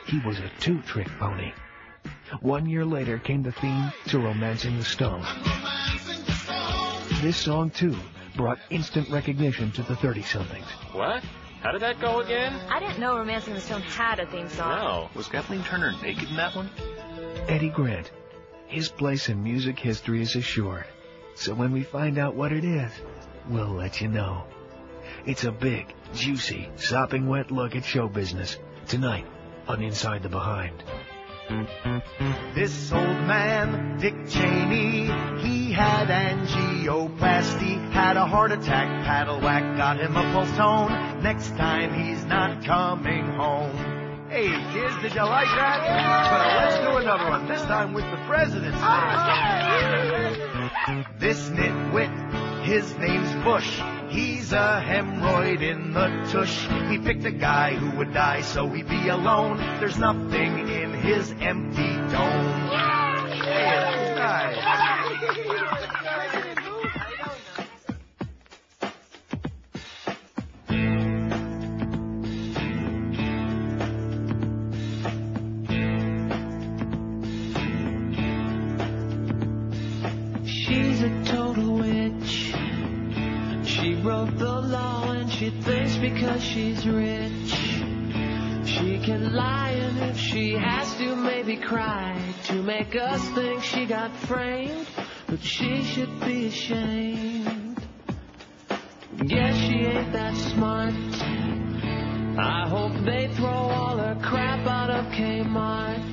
He 0.06 0.18
was 0.26 0.38
a 0.38 0.50
two-trick 0.60 1.08
pony. 1.18 1.52
One 2.40 2.68
year 2.68 2.84
later 2.84 3.18
came 3.18 3.42
the 3.42 3.52
theme 3.52 3.92
to 4.08 4.18
Romancing 4.18 4.78
the 4.78 4.84
Stone. 4.84 5.24
This 7.22 7.36
song, 7.36 7.70
too, 7.70 7.96
brought 8.36 8.58
instant 8.70 9.08
recognition 9.10 9.72
to 9.72 9.82
the 9.82 9.94
30-somethings. 9.94 10.66
What? 10.92 11.22
How 11.60 11.72
did 11.72 11.82
that 11.82 12.00
go 12.00 12.20
again? 12.20 12.52
I 12.70 12.78
didn't 12.78 13.00
know 13.00 13.16
Romancing 13.18 13.54
the 13.54 13.60
Stone 13.60 13.82
had 13.82 14.20
a 14.20 14.26
theme 14.26 14.48
song. 14.48 14.78
No. 14.78 15.10
Was 15.14 15.26
Kathleen 15.28 15.62
Turner 15.64 15.92
naked 16.02 16.28
in 16.28 16.36
that 16.36 16.54
one? 16.54 16.70
Eddie 17.48 17.70
Grant. 17.70 18.10
His 18.66 18.88
place 18.88 19.28
in 19.28 19.42
music 19.42 19.78
history 19.78 20.22
is 20.22 20.36
assured. 20.36 20.84
So 21.38 21.54
when 21.54 21.70
we 21.70 21.84
find 21.84 22.18
out 22.18 22.34
what 22.34 22.50
it 22.50 22.64
is, 22.64 22.90
we'll 23.48 23.68
let 23.68 24.00
you 24.00 24.08
know. 24.08 24.42
It's 25.24 25.44
a 25.44 25.52
big, 25.52 25.94
juicy, 26.12 26.68
sopping 26.74 27.28
wet 27.28 27.52
look 27.52 27.76
at 27.76 27.84
show 27.84 28.08
business. 28.08 28.58
Tonight 28.88 29.24
on 29.68 29.80
Inside 29.80 30.24
the 30.24 30.28
Behind. 30.28 30.82
This 32.56 32.90
old 32.90 33.06
man, 33.06 33.98
Dick 34.00 34.14
Cheney, 34.28 35.04
he 35.40 35.72
had 35.72 36.08
angioplasty, 36.08 37.92
had 37.92 38.16
a 38.16 38.26
heart 38.26 38.50
attack, 38.50 39.04
paddle 39.04 39.40
whack, 39.40 39.76
got 39.76 40.00
him 40.00 40.16
a 40.16 40.22
pulse 40.32 40.50
tone. 40.56 41.22
Next 41.22 41.50
time 41.50 41.94
he's 41.94 42.24
not 42.24 42.64
coming 42.64 43.24
home. 43.24 44.28
Hey, 44.28 44.48
kids, 44.72 44.94
did 45.02 45.14
you 45.14 45.22
like 45.22 45.46
that? 45.46 45.82
Well, 45.86 46.56
let's 46.56 46.78
do 46.78 46.96
another 46.96 47.30
one, 47.30 47.46
this 47.46 47.62
time 47.62 47.94
with 47.94 48.04
the 48.10 48.18
president's 48.26 48.76
ah, 48.80 50.18
name. 50.18 50.27
This 51.18 51.50
nitwit, 51.50 52.62
his 52.64 52.96
name's 52.96 53.44
Bush. 53.44 53.78
He's 54.08 54.52
a 54.52 54.82
hemorrhoid 54.82 55.60
in 55.60 55.92
the 55.92 56.08
tush. 56.30 56.66
He 56.90 56.98
picked 56.98 57.26
a 57.26 57.30
guy 57.30 57.74
who 57.74 57.98
would 57.98 58.14
die 58.14 58.40
so 58.40 58.66
he'd 58.70 58.88
be 58.88 59.08
alone. 59.08 59.58
There's 59.80 59.98
nothing 59.98 60.66
in 60.70 60.94
his 60.94 61.30
empty 61.40 61.94
dome. 62.10 62.70
That's 63.44 64.16
nice. 64.16 65.37
Broke 84.18 84.36
the 84.36 84.60
law 84.62 85.12
and 85.12 85.30
she 85.30 85.50
thinks 85.50 85.96
because 85.96 86.42
she's 86.42 86.84
rich. 86.84 87.54
She 88.66 88.98
can 88.98 89.32
lie 89.32 89.70
and 89.70 90.10
if 90.10 90.18
she 90.18 90.54
has 90.54 90.92
to 90.96 91.14
maybe 91.14 91.56
cry 91.56 92.20
to 92.46 92.54
make 92.54 92.96
us 92.96 93.22
think 93.36 93.62
she 93.62 93.86
got 93.86 94.10
framed. 94.16 94.88
But 95.28 95.40
she 95.40 95.84
should 95.84 96.18
be 96.18 96.46
ashamed. 96.46 97.80
Guess 99.24 99.56
she 99.56 99.86
ain't 99.86 100.12
that 100.12 100.34
smart. 100.52 100.94
I 102.36 102.68
hope 102.68 102.94
they 103.04 103.28
throw 103.36 103.46
all 103.46 103.98
her 103.98 104.18
crap 104.20 104.66
out 104.66 104.90
of 104.90 105.04
Kmart. 105.12 106.08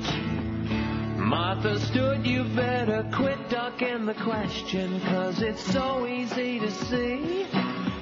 Martha 1.18 1.80
stood, 1.80 2.24
you 2.24 2.44
better 2.54 3.04
quit 3.12 3.48
ducking 3.48 4.06
the 4.06 4.14
question, 4.14 5.00
cause 5.00 5.42
it's 5.42 5.60
so 5.72 6.06
easy 6.06 6.60
to 6.60 6.70
see. 6.70 7.46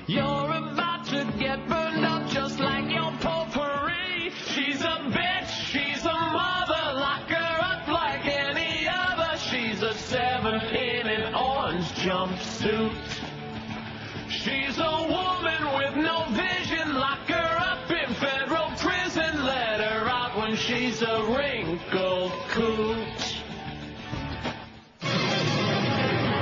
You're 0.06 0.22
about 0.22 1.06
to 1.06 1.32
get 1.38 1.66
burned 1.66 2.04
up 2.04 2.28
just 2.28 2.60
like 2.60 2.90
your 2.92 3.10
potpourri. 3.20 4.30
She's 4.48 4.82
a 4.82 4.98
bitch, 5.08 5.48
she's 5.48 6.04
a 6.04 6.12
mother, 6.12 6.92
lock 6.92 7.26
her 7.30 7.64
up 7.64 7.88
like 7.88 8.26
any 8.26 8.86
other. 8.86 9.38
She's 9.38 9.82
a 9.82 9.94
seven 9.94 10.60
in 10.60 11.06
an 11.06 11.34
orange 11.34 11.90
jumpsuit. 11.92 12.92
She's 14.28 14.76
a 14.76 15.06
woman 15.08 15.74
with 15.78 15.96
no 15.96 16.26
vision, 16.32 16.96
lock 16.96 17.26
her 17.28 17.58
up 17.58 17.90
in 17.90 18.14
federal 18.16 18.68
prison. 18.76 19.46
Let 19.46 19.80
her 19.80 20.06
out 20.06 20.36
when 20.36 20.54
she's 20.54 21.00
a 21.00 21.24
wrinkled 21.32 22.32
coot. 22.50 23.40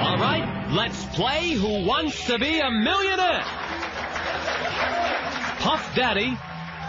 All 0.00 0.18
right, 0.18 0.68
let's 0.72 1.01
play 1.12 1.50
Who 1.50 1.86
Wants 1.86 2.26
to 2.26 2.38
Be 2.38 2.58
a 2.58 2.70
Millionaire? 2.70 3.42
Puff 5.60 5.94
Daddy, 5.94 6.36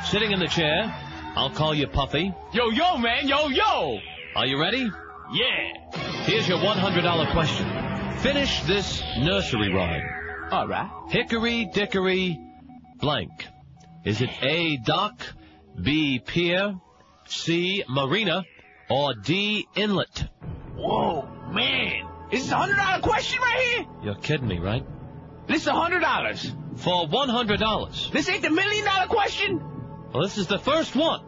sitting 0.05 0.31
in 0.31 0.39
the 0.39 0.47
chair. 0.47 0.93
I'll 1.35 1.49
call 1.49 1.75
you 1.75 1.87
Puffy. 1.87 2.33
Yo, 2.53 2.69
yo, 2.69 2.97
man, 2.97 3.27
yo, 3.27 3.47
yo! 3.47 3.99
Are 4.35 4.45
you 4.45 4.59
ready? 4.59 4.89
Yeah. 5.33 5.91
Here's 6.23 6.47
your 6.47 6.59
$100 6.59 7.31
question. 7.31 8.17
Finish 8.19 8.61
this 8.61 9.01
nursery 9.19 9.73
rhyme. 9.73 10.03
All 10.51 10.67
right. 10.67 10.89
Hickory 11.09 11.69
dickory 11.73 12.39
blank. 12.99 13.31
Is 14.05 14.21
it 14.21 14.29
A, 14.41 14.77
dock, 14.77 15.21
B, 15.81 16.19
pier, 16.19 16.75
C, 17.25 17.83
marina, 17.89 18.45
or 18.89 19.15
D, 19.15 19.67
inlet? 19.75 20.25
Whoa, 20.75 21.27
man. 21.51 22.12
This 22.33 22.45
is 22.45 22.51
a 22.51 22.57
hundred 22.57 22.77
dollar 22.77 22.99
question 22.99 23.39
right 23.39 23.59
here? 23.59 23.85
You're 24.01 24.15
kidding 24.15 24.47
me, 24.47 24.57
right? 24.57 24.83
This 25.45 25.61
is 25.61 25.67
a 25.67 25.73
hundred 25.73 25.99
dollars. 25.99 26.51
For 26.77 27.07
$100. 27.07 28.11
This 28.11 28.27
ain't 28.27 28.41
the 28.41 28.49
million 28.49 28.83
dollar 28.85 29.05
question? 29.05 29.61
Well, 30.11 30.23
this 30.23 30.39
is 30.39 30.47
the 30.47 30.57
first 30.57 30.95
one. 30.95 31.23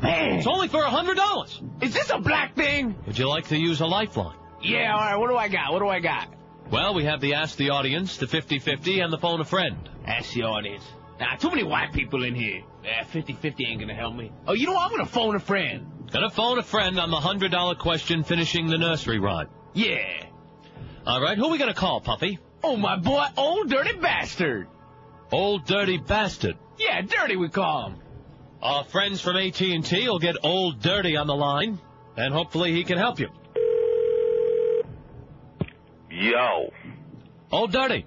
Man. 0.00 0.38
It's 0.38 0.46
only 0.46 0.68
for 0.68 0.84
a 0.84 0.88
$100. 0.88 1.82
Is 1.82 1.94
this 1.94 2.10
a 2.10 2.20
black 2.20 2.54
thing? 2.54 2.94
Would 3.06 3.18
you 3.18 3.28
like 3.28 3.48
to 3.48 3.58
use 3.58 3.80
a 3.80 3.86
lifeline? 3.86 4.36
Yeah, 4.62 4.94
all 4.94 5.00
right. 5.00 5.16
What 5.16 5.30
do 5.30 5.36
I 5.36 5.48
got? 5.48 5.72
What 5.72 5.80
do 5.80 5.88
I 5.88 5.98
got? 5.98 6.28
Well, 6.70 6.94
we 6.94 7.06
have 7.06 7.20
the 7.20 7.34
Ask 7.34 7.56
the 7.56 7.70
Audience, 7.70 8.16
the 8.18 8.26
50-50, 8.26 9.02
and 9.02 9.12
the 9.12 9.18
Phone 9.18 9.40
a 9.40 9.44
Friend. 9.44 9.76
Ask 10.06 10.32
the 10.32 10.44
audience. 10.44 10.84
Nah, 11.18 11.34
too 11.34 11.50
many 11.50 11.64
white 11.64 11.92
people 11.92 12.22
in 12.22 12.36
here. 12.36 12.62
Yeah, 12.84 13.02
50-50 13.02 13.66
ain't 13.68 13.80
gonna 13.80 13.94
help 13.94 14.14
me. 14.14 14.30
Oh, 14.46 14.52
you 14.52 14.66
know 14.66 14.74
what? 14.74 14.84
I'm 14.84 14.96
gonna 14.96 15.06
phone 15.06 15.34
a 15.34 15.40
friend. 15.40 16.08
Gonna 16.12 16.30
phone 16.30 16.60
a 16.60 16.62
friend 16.62 17.00
on 17.00 17.10
the 17.10 17.16
$100 17.16 17.78
question 17.78 18.22
finishing 18.22 18.68
the 18.68 18.78
nursery 18.78 19.18
rhyme. 19.18 19.48
Yeah. 19.74 20.25
All 21.06 21.20
right, 21.20 21.38
who 21.38 21.46
are 21.46 21.50
we 21.50 21.58
gonna 21.58 21.74
call, 21.74 22.00
Puffy? 22.00 22.38
Oh, 22.62 22.76
my 22.76 22.96
boy, 22.96 23.24
old 23.36 23.70
dirty 23.70 23.96
bastard. 23.96 24.66
Old 25.32 25.66
Dirty 25.66 25.98
Bastard. 25.98 26.56
Yeah, 26.78 27.02
dirty 27.02 27.36
we 27.36 27.48
call 27.48 27.88
him. 27.88 27.96
Our 28.62 28.84
friends 28.84 29.20
from 29.20 29.36
AT&T 29.36 30.08
will 30.08 30.18
get 30.18 30.36
Old 30.42 30.80
Dirty 30.80 31.16
on 31.16 31.26
the 31.26 31.34
line, 31.34 31.78
and 32.16 32.32
hopefully 32.32 32.72
he 32.72 32.84
can 32.84 32.96
help 32.98 33.18
you. 33.18 33.28
Yo. 36.10 36.72
Old 37.50 37.72
Dirty. 37.72 38.06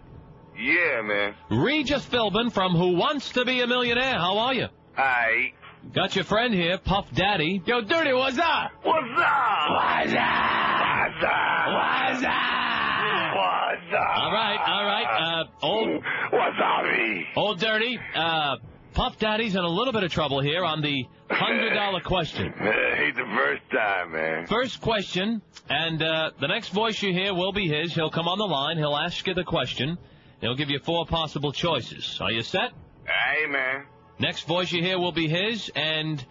Yeah, 0.58 1.02
man. 1.02 1.36
Regis 1.50 2.06
Philbin 2.06 2.52
from 2.52 2.74
Who 2.74 2.96
Wants 2.96 3.32
to 3.32 3.46
Be 3.46 3.62
a 3.62 3.68
Millionaire. 3.68 4.18
How 4.18 4.38
are 4.38 4.54
you? 4.54 4.68
Hi. 4.94 5.54
Got 5.94 6.16
your 6.16 6.26
friend 6.26 6.54
here, 6.54 6.78
Puff 6.78 7.12
Daddy. 7.14 7.62
Yo, 7.66 7.82
Dirty, 7.82 8.14
what's 8.14 8.38
up? 8.38 8.72
What's 8.84 9.08
up? 9.18 9.70
What's 9.72 10.14
up? 10.14 10.80
What's 11.12 11.24
up? 11.24 12.14
What's 12.14 12.24
up? 12.24 12.79
What's 13.00 13.94
up? 13.94 14.18
All 14.18 14.32
right, 14.32 14.60
all 14.68 14.86
right. 14.86 15.06
Uh, 15.42 15.66
old, 15.66 16.04
What's 16.32 16.56
up, 16.64 16.84
me? 16.86 17.26
old 17.36 17.60
Dirty. 17.60 18.00
Uh, 18.16 18.58
Puff 18.94 19.18
Daddy's 19.20 19.56
in 19.56 19.64
a 19.64 19.68
little 19.70 19.94
bit 19.94 20.04
of 20.04 20.12
trouble 20.12 20.42
here 20.42 20.66
on 20.66 20.82
the 20.82 21.06
hundred 21.30 21.74
dollar 21.76 22.02
question. 22.02 22.46
Ain't 22.60 23.16
the 23.16 23.24
first 23.36 23.62
time, 23.72 24.12
man. 24.12 24.48
First 24.48 24.82
question, 24.82 25.42
and 25.70 26.02
uh, 26.02 26.32
the 26.42 26.48
next 26.48 26.70
voice 26.70 27.02
you 27.02 27.14
hear 27.14 27.34
will 27.34 27.54
be 27.54 27.68
his. 27.68 27.94
He'll 27.94 28.10
come 28.10 28.28
on 28.28 28.38
the 28.38 28.46
line. 28.48 28.78
He'll 28.78 28.98
ask 28.98 29.26
you 29.28 29.34
the 29.34 29.44
question. 29.44 29.98
He'll 30.42 30.56
give 30.56 30.70
you 30.70 30.80
four 30.80 31.06
possible 31.06 31.52
choices. 31.52 32.18
Are 32.20 32.32
you 32.32 32.42
set? 32.42 32.72
Hey, 33.06 33.46
man. 33.46 33.86
Next 34.20 34.44
voice 34.48 34.72
you 34.72 34.82
hear 34.82 34.98
will 35.00 35.12
be 35.14 35.28
his, 35.30 35.72
and 35.76 36.24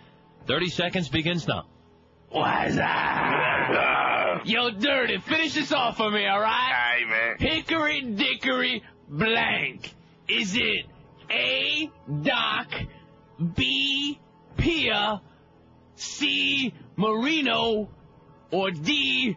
30 0.46 0.68
seconds 0.68 1.08
begins 1.08 1.46
now. 1.46 1.64
What's 2.30 2.76
up? 2.76 3.97
Yo, 4.44 4.70
Dirty, 4.70 5.18
finish 5.18 5.54
this 5.54 5.72
off 5.72 5.96
for 5.96 6.10
me, 6.10 6.26
all 6.26 6.40
right? 6.40 6.96
Hey, 6.96 7.04
man. 7.04 7.36
Hickory 7.38 8.02
dickory 8.02 8.82
blank. 9.08 9.94
Is 10.28 10.56
it 10.56 10.86
A. 11.30 11.90
Doc, 12.22 12.68
B. 13.54 14.20
Pia, 14.56 15.22
C. 15.94 16.74
Marino, 16.96 17.88
or 18.50 18.70
D. 18.70 19.36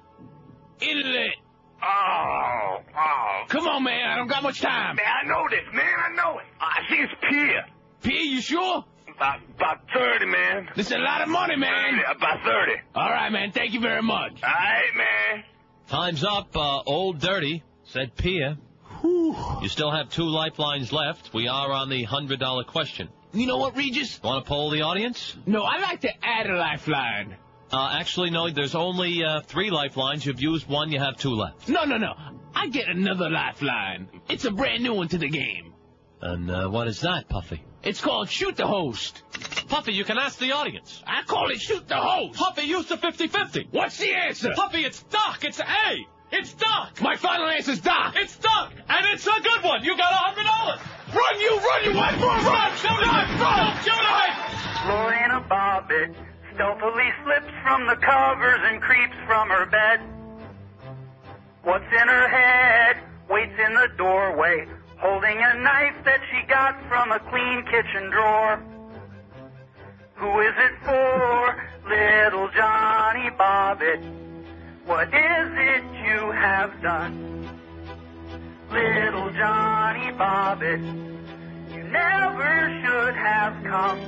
Inlet? 0.81 1.35
Oh, 1.83 2.77
oh. 2.97 3.43
Come 3.47 3.67
on, 3.67 3.83
man. 3.83 4.07
I 4.07 4.15
don't 4.17 4.27
got 4.27 4.43
much 4.43 4.61
time. 4.61 4.95
Man, 4.95 5.05
I 5.05 5.27
know 5.27 5.47
this, 5.49 5.73
man. 5.73 5.85
I 5.85 6.15
know 6.15 6.39
it. 6.39 6.45
I 6.59 6.81
think 6.89 7.09
it's 7.09 7.21
Pia. 7.29 7.65
Pia, 8.01 8.23
you 8.23 8.41
sure? 8.41 8.83
About, 9.21 9.39
about 9.55 9.81
30, 9.93 10.25
man. 10.25 10.69
This 10.75 10.87
is 10.87 10.93
a 10.93 10.97
lot 10.97 11.21
of 11.21 11.29
money, 11.29 11.55
man. 11.55 11.99
About 12.09 12.41
30. 12.43 12.71
All 12.95 13.07
right, 13.07 13.31
man. 13.31 13.51
Thank 13.51 13.71
you 13.73 13.79
very 13.79 14.01
much. 14.01 14.31
All 14.41 14.49
right, 14.49 14.89
man. 14.97 15.43
Time's 15.87 16.23
up, 16.23 16.57
uh, 16.57 16.81
Old 16.87 17.19
Dirty, 17.19 17.63
said 17.83 18.15
Pia. 18.15 18.57
You 19.03 19.67
still 19.67 19.91
have 19.91 20.09
two 20.09 20.27
lifelines 20.27 20.91
left. 20.91 21.35
We 21.35 21.47
are 21.47 21.71
on 21.71 21.89
the 21.89 22.03
$100 22.03 22.65
question. 22.65 23.09
You 23.31 23.45
know 23.45 23.57
what, 23.57 23.77
Regis? 23.77 24.19
Want 24.23 24.43
to 24.43 24.49
poll 24.49 24.71
the 24.71 24.81
audience? 24.81 25.37
No, 25.45 25.65
I'd 25.65 25.81
like 25.81 26.01
to 26.01 26.25
add 26.25 26.49
a 26.49 26.55
lifeline. 26.55 27.35
Uh, 27.71 27.97
actually, 27.99 28.31
no, 28.31 28.49
there's 28.49 28.73
only 28.73 29.23
uh, 29.23 29.41
three 29.41 29.69
lifelines. 29.69 30.25
You've 30.25 30.41
used 30.41 30.67
one, 30.67 30.91
you 30.91 30.97
have 30.97 31.17
two 31.17 31.35
left. 31.35 31.69
No, 31.69 31.83
no, 31.83 31.97
no. 31.97 32.15
I 32.55 32.69
get 32.69 32.87
another 32.87 33.29
lifeline. 33.29 34.09
It's 34.29 34.45
a 34.45 34.51
brand 34.51 34.81
new 34.81 34.95
one 34.95 35.09
to 35.09 35.19
the 35.19 35.29
game. 35.29 35.70
And 36.21 36.51
uh, 36.51 36.69
what 36.69 36.87
is 36.87 37.01
that, 37.01 37.27
Puffy? 37.29 37.63
It's 37.83 37.99
called 37.99 38.29
Shoot 38.29 38.55
the 38.57 38.67
Host. 38.67 39.23
Puffy, 39.67 39.93
you 39.93 40.03
can 40.03 40.17
ask 40.17 40.37
the 40.37 40.51
audience. 40.51 41.01
I 41.07 41.23
call 41.23 41.49
it 41.49 41.59
Shoot 41.59 41.87
the 41.87 41.95
Host. 41.95 42.37
Puffy, 42.37 42.63
use 42.63 42.87
the 42.87 42.95
50-50. 42.97 43.67
What's 43.71 43.97
the 43.97 44.13
answer? 44.13 44.51
Puffy, 44.55 44.85
it's 44.85 45.01
Doc. 45.03 45.43
It's 45.43 45.59
A. 45.59 46.05
It's 46.31 46.53
Doc. 46.53 47.01
My 47.01 47.17
final 47.17 47.47
answer's 47.49 47.81
Doc. 47.81 48.13
It's 48.15 48.37
Doc, 48.37 48.71
and 48.87 49.05
it's 49.13 49.27
a 49.27 49.41
good 49.41 49.63
one. 49.63 49.83
You 49.83 49.97
got 49.97 50.13
a 50.13 50.15
hundred 50.15 50.45
dollars. 50.45 50.79
Run, 51.13 51.39
you 51.41 51.59
run, 51.59 51.83
you 51.83 51.93
white 51.93 52.15
boy, 52.19 52.39
run! 52.47 52.71
Shoot 52.77 53.03
it! 53.03 53.41
Run! 53.41 53.83
Shoot 53.83 53.99
it! 53.99 54.87
Lorena 54.87 55.43
Bobbitt 55.49 56.15
stealthily 56.55 57.09
slips 57.23 57.51
from 57.63 57.85
the 57.85 57.97
covers 57.97 58.59
and 58.63 58.81
creeps 58.81 59.15
from 59.27 59.49
her 59.49 59.65
bed. 59.65 59.99
What's 61.63 61.91
in 61.91 62.07
her 62.07 62.27
head? 62.29 63.03
Waits 63.29 63.59
in 63.59 63.73
the 63.73 63.89
doorway, 63.97 64.67
holding 65.01 65.37
a 65.37 65.53
knife 65.57 65.97
that 66.05 66.21
she 66.29 66.45
got 66.47 66.77
from 66.87 67.11
a 67.11 67.19
clean 67.19 67.65
kitchen 67.65 68.11
drawer. 68.11 68.61
Who 70.13 70.39
is 70.41 70.53
it 70.55 70.75
for? 70.85 71.57
Little 71.89 72.47
Johnny 72.53 73.29
Bobbitt. 73.31 74.01
What 74.85 75.07
is 75.07 75.47
it 75.57 75.83
you 76.05 76.31
have 76.31 76.79
done? 76.83 77.49
Little 78.71 79.31
Johnny 79.31 80.11
Bobbitt, 80.13 80.81
you 81.73 81.83
never 81.83 82.81
should 82.85 83.15
have 83.15 83.63
come. 83.63 83.99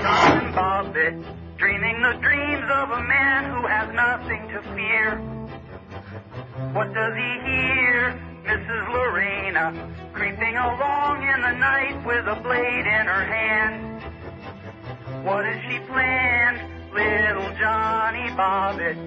John 0.00 0.52
Bobbitt, 0.54 1.58
dreaming 1.58 2.00
the 2.00 2.18
dreams 2.22 2.64
of 2.70 2.90
a 2.90 3.02
man 3.02 3.50
who 3.50 3.66
has 3.66 3.92
nothing 3.92 4.48
to 4.54 4.62
fear. 4.74 5.18
What 6.72 6.94
does 6.94 7.14
he 7.16 7.50
hear? 7.50 8.31
Mrs. 8.44 8.88
Lorena, 8.92 9.94
creeping 10.12 10.56
along 10.56 11.22
in 11.22 11.40
the 11.42 11.52
night 11.52 12.04
with 12.04 12.26
a 12.26 12.34
blade 12.42 12.86
in 12.86 13.06
her 13.06 13.24
hand. 13.24 14.02
What 15.24 15.44
has 15.44 15.60
she 15.70 15.78
planned? 15.86 16.60
Little 16.92 17.54
Johnny 17.56 18.28
Bobbitt. 18.30 18.98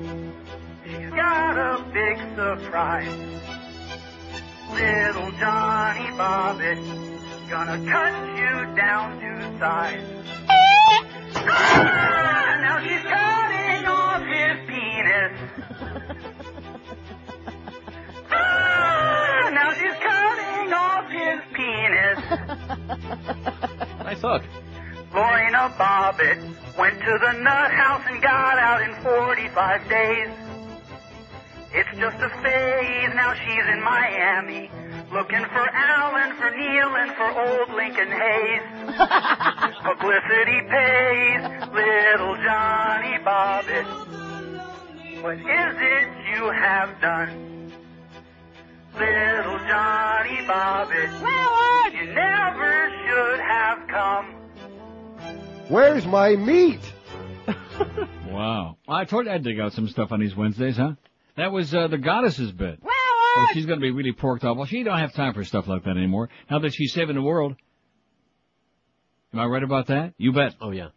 She's 0.85 1.09
got 1.09 1.57
a 1.57 1.83
big 1.91 2.17
surprise. 2.35 3.09
Little 4.71 5.31
Johnny 5.39 6.07
Bobbitt, 6.17 7.49
gonna 7.49 7.77
cut 7.91 8.37
you 8.37 8.75
down 8.75 9.19
to 9.19 9.59
size. 9.59 10.03
Ah, 11.47 12.57
now 12.61 12.79
she's 12.79 13.03
cutting 13.03 13.24
Now 19.55 19.71
she's 19.71 19.95
cutting 20.03 20.73
off 20.73 21.09
his 21.09 21.39
penis. 21.53 22.19
Nice 24.05 24.21
hook. 24.21 24.43
Lorena 25.13 25.73
Bobbitt 25.79 26.37
went 26.77 26.99
to 26.99 27.17
the 27.23 27.31
nut 27.39 27.71
house 27.71 28.03
and 28.07 28.21
got 28.21 28.59
out 28.59 28.81
in 28.83 28.93
45 29.01 29.89
days. 29.89 30.29
It's 31.71 31.89
just 31.97 32.17
a 32.17 32.29
phase, 32.43 33.15
now 33.15 33.33
she's 33.33 33.65
in 33.73 33.81
Miami, 33.81 34.69
looking 35.13 35.43
for 35.45 35.69
Alan, 35.71 36.35
for 36.35 36.51
Neil, 36.51 36.95
and 36.97 37.11
for 37.15 37.31
old 37.31 37.73
Lincoln 37.73 38.11
Hayes. 38.11 38.61
Publicity 39.81 40.61
pays, 40.69 41.43
little 41.73 42.35
Johnny 42.43 43.17
Bobbitt. 43.23 43.87
What 45.23 45.37
is 45.39 45.75
it 45.79 46.09
you 46.35 46.51
have 46.51 46.99
done? 46.99 47.54
Little 48.97 49.57
Johnny 49.67 50.37
Bobbitt, 50.47 51.11
you 51.93 52.13
never 52.13 52.91
should 53.05 53.39
have 53.39 53.87
come. 53.87 54.35
Where's 55.69 56.05
my 56.05 56.35
meat? 56.35 56.81
Wow. 58.35 58.77
I 58.87 59.05
told 59.05 59.27
you 59.27 59.31
I'd 59.31 59.43
dig 59.45 59.59
out 59.61 59.71
some 59.71 59.87
stuff 59.87 60.11
on 60.11 60.19
these 60.19 60.35
Wednesdays, 60.35 60.75
huh? 60.75 60.95
That 61.37 61.53
was 61.53 61.73
uh, 61.73 61.87
the 61.87 61.97
goddess's 61.97 62.51
bit. 62.51 62.79
Oh, 62.83 63.47
she's 63.53 63.65
going 63.65 63.79
to 63.79 63.81
be 63.81 63.91
really 63.91 64.11
porked 64.11 64.43
up. 64.43 64.57
Well, 64.57 64.65
she 64.65 64.83
don't 64.83 64.99
have 64.99 65.13
time 65.13 65.33
for 65.33 65.43
stuff 65.45 65.67
like 65.67 65.85
that 65.85 65.91
anymore. 65.95 66.29
Now 66.49 66.59
that 66.59 66.73
she's 66.73 66.91
saving 66.93 67.15
the 67.15 67.21
world. 67.21 67.55
Am 69.33 69.39
I 69.39 69.45
right 69.45 69.63
about 69.63 69.87
that? 69.87 70.15
You 70.17 70.33
bet. 70.33 70.55
Oh, 70.59 70.71
yeah. 70.71 70.89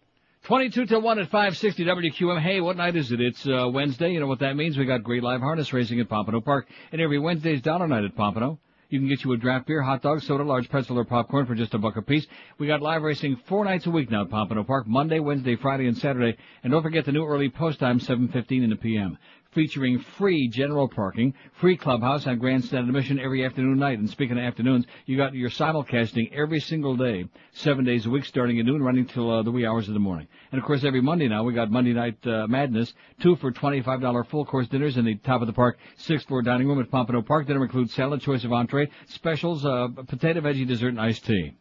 22 0.49 0.87
till 0.87 1.03
1 1.03 1.19
at 1.19 1.27
560 1.27 1.85
WQM. 1.85 2.41
Hey, 2.41 2.63
what 2.63 2.79
night 2.79 2.97
is 2.97 3.13
it? 3.13 3.21
It's 3.21 3.47
uh, 3.47 3.69
Wednesday. 3.71 4.13
You 4.13 4.21
know 4.21 4.27
what 4.27 4.39
that 4.39 4.57
means? 4.57 4.79
We 4.79 4.87
got 4.87 5.03
great 5.03 5.23
live 5.23 5.43
harness 5.43 5.75
racing 5.75 6.01
at 6.01 6.09
Pompano 6.09 6.41
Park. 6.41 6.67
And 6.91 7.03
every 7.03 7.19
Wednesday's 7.19 7.61
dollar 7.61 7.87
night 7.87 8.05
at 8.05 8.17
Pompano. 8.17 8.59
You 8.89 8.99
can 8.99 9.09
get 9.11 9.23
you 9.23 9.33
a 9.33 9.37
draft 9.37 9.67
beer, 9.67 9.83
hot 9.83 10.01
dog, 10.01 10.23
soda, 10.23 10.45
large 10.45 10.71
pretzel, 10.71 10.99
or 10.99 11.05
popcorn 11.05 11.45
for 11.45 11.55
just 11.55 11.75
a 11.75 11.79
buck 11.79 11.99
a 11.99 12.03
piece. 12.03 12.27
We 12.57 12.67
got 12.67 12.81
live 12.81 13.03
racing 13.03 13.37
four 13.45 13.63
nights 13.67 13.85
a 13.85 13.91
week 13.91 14.11
now 14.11 14.23
at 14.23 14.31
Pompano 14.31 14.65
Park, 14.65 14.87
Monday, 14.87 15.19
Wednesday, 15.19 15.55
Friday, 15.57 15.87
and 15.87 15.99
Saturday. 15.99 16.39
And 16.63 16.73
don't 16.73 16.83
forget 16.83 17.05
the 17.05 17.13
new 17.13 17.27
early 17.27 17.51
post 17.51 17.79
time, 17.79 18.01
7.15 18.01 18.65
in 18.65 18.71
the 18.71 18.77
p.m. 18.77 19.19
Featuring 19.59 19.99
free 20.17 20.47
general 20.47 20.87
parking, 20.87 21.35
free 21.55 21.77
clubhouse, 21.77 22.27
and 22.27 22.39
grandstand 22.39 22.87
admission 22.87 23.19
every 23.19 23.45
afternoon 23.45 23.77
night. 23.81 23.99
And 23.99 24.09
speaking 24.09 24.39
of 24.39 24.45
afternoons, 24.45 24.87
you 25.05 25.17
got 25.17 25.35
your 25.35 25.51
simulcasting 25.51 26.33
every 26.33 26.61
single 26.61 26.97
day, 26.97 27.25
seven 27.55 27.85
days 27.85 28.07
a 28.07 28.11
week, 28.11 28.25
starting 28.25 28.61
at 28.61 28.67
noon, 28.67 28.81
running 28.81 29.05
till 29.05 29.29
uh, 29.29 29.43
the 29.43 29.51
wee 29.51 29.67
hours 29.67 29.89
of 29.89 29.95
the 29.95 29.99
morning. 30.01 30.29
And 30.53 30.61
of 30.61 30.65
course, 30.65 30.85
every 30.85 31.01
Monday 31.01 31.27
now 31.27 31.43
we 31.43 31.55
got 31.55 31.73
Monday 31.73 31.93
Night 31.93 32.25
uh, 32.25 32.47
Madness, 32.47 32.95
two 33.21 33.35
for 33.35 33.51
twenty-five 33.51 34.01
dollar 34.01 34.23
full 34.23 34.45
course 34.45 34.69
dinners 34.69 34.97
in 34.97 35.05
the 35.05 35.17
top 35.17 35.41
of 35.41 35.49
the 35.49 35.53
park, 35.53 35.77
sixth 35.97 36.29
floor 36.29 36.41
dining 36.41 36.69
room 36.69 36.79
at 36.81 36.89
Pompano 36.89 37.21
Park. 37.23 37.49
Dinner 37.49 37.65
includes 37.65 37.93
salad, 37.95 38.21
choice 38.21 38.45
of 38.45 38.53
entree, 38.53 38.89
specials, 39.09 39.67
uh, 39.67 39.89
potato, 40.07 40.41
veggie, 40.41 40.69
dessert, 40.69 40.91
and 40.91 41.01
iced 41.01 41.27
tea. 41.27 41.57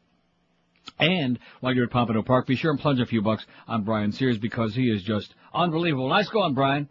And 0.99 1.39
while 1.61 1.73
you're 1.73 1.85
at 1.85 1.91
Pompano 1.91 2.21
Park, 2.21 2.45
be 2.45 2.55
sure 2.55 2.69
and 2.69 2.79
plunge 2.79 2.99
a 2.99 3.07
few 3.07 3.23
bucks 3.23 3.43
on 3.67 3.85
Brian 3.85 4.11
Sears 4.11 4.37
because 4.37 4.75
he 4.75 4.83
is 4.83 5.01
just 5.01 5.33
unbelievable. 5.51 6.09
Nice 6.09 6.29
going, 6.29 6.53
Brian. 6.53 6.89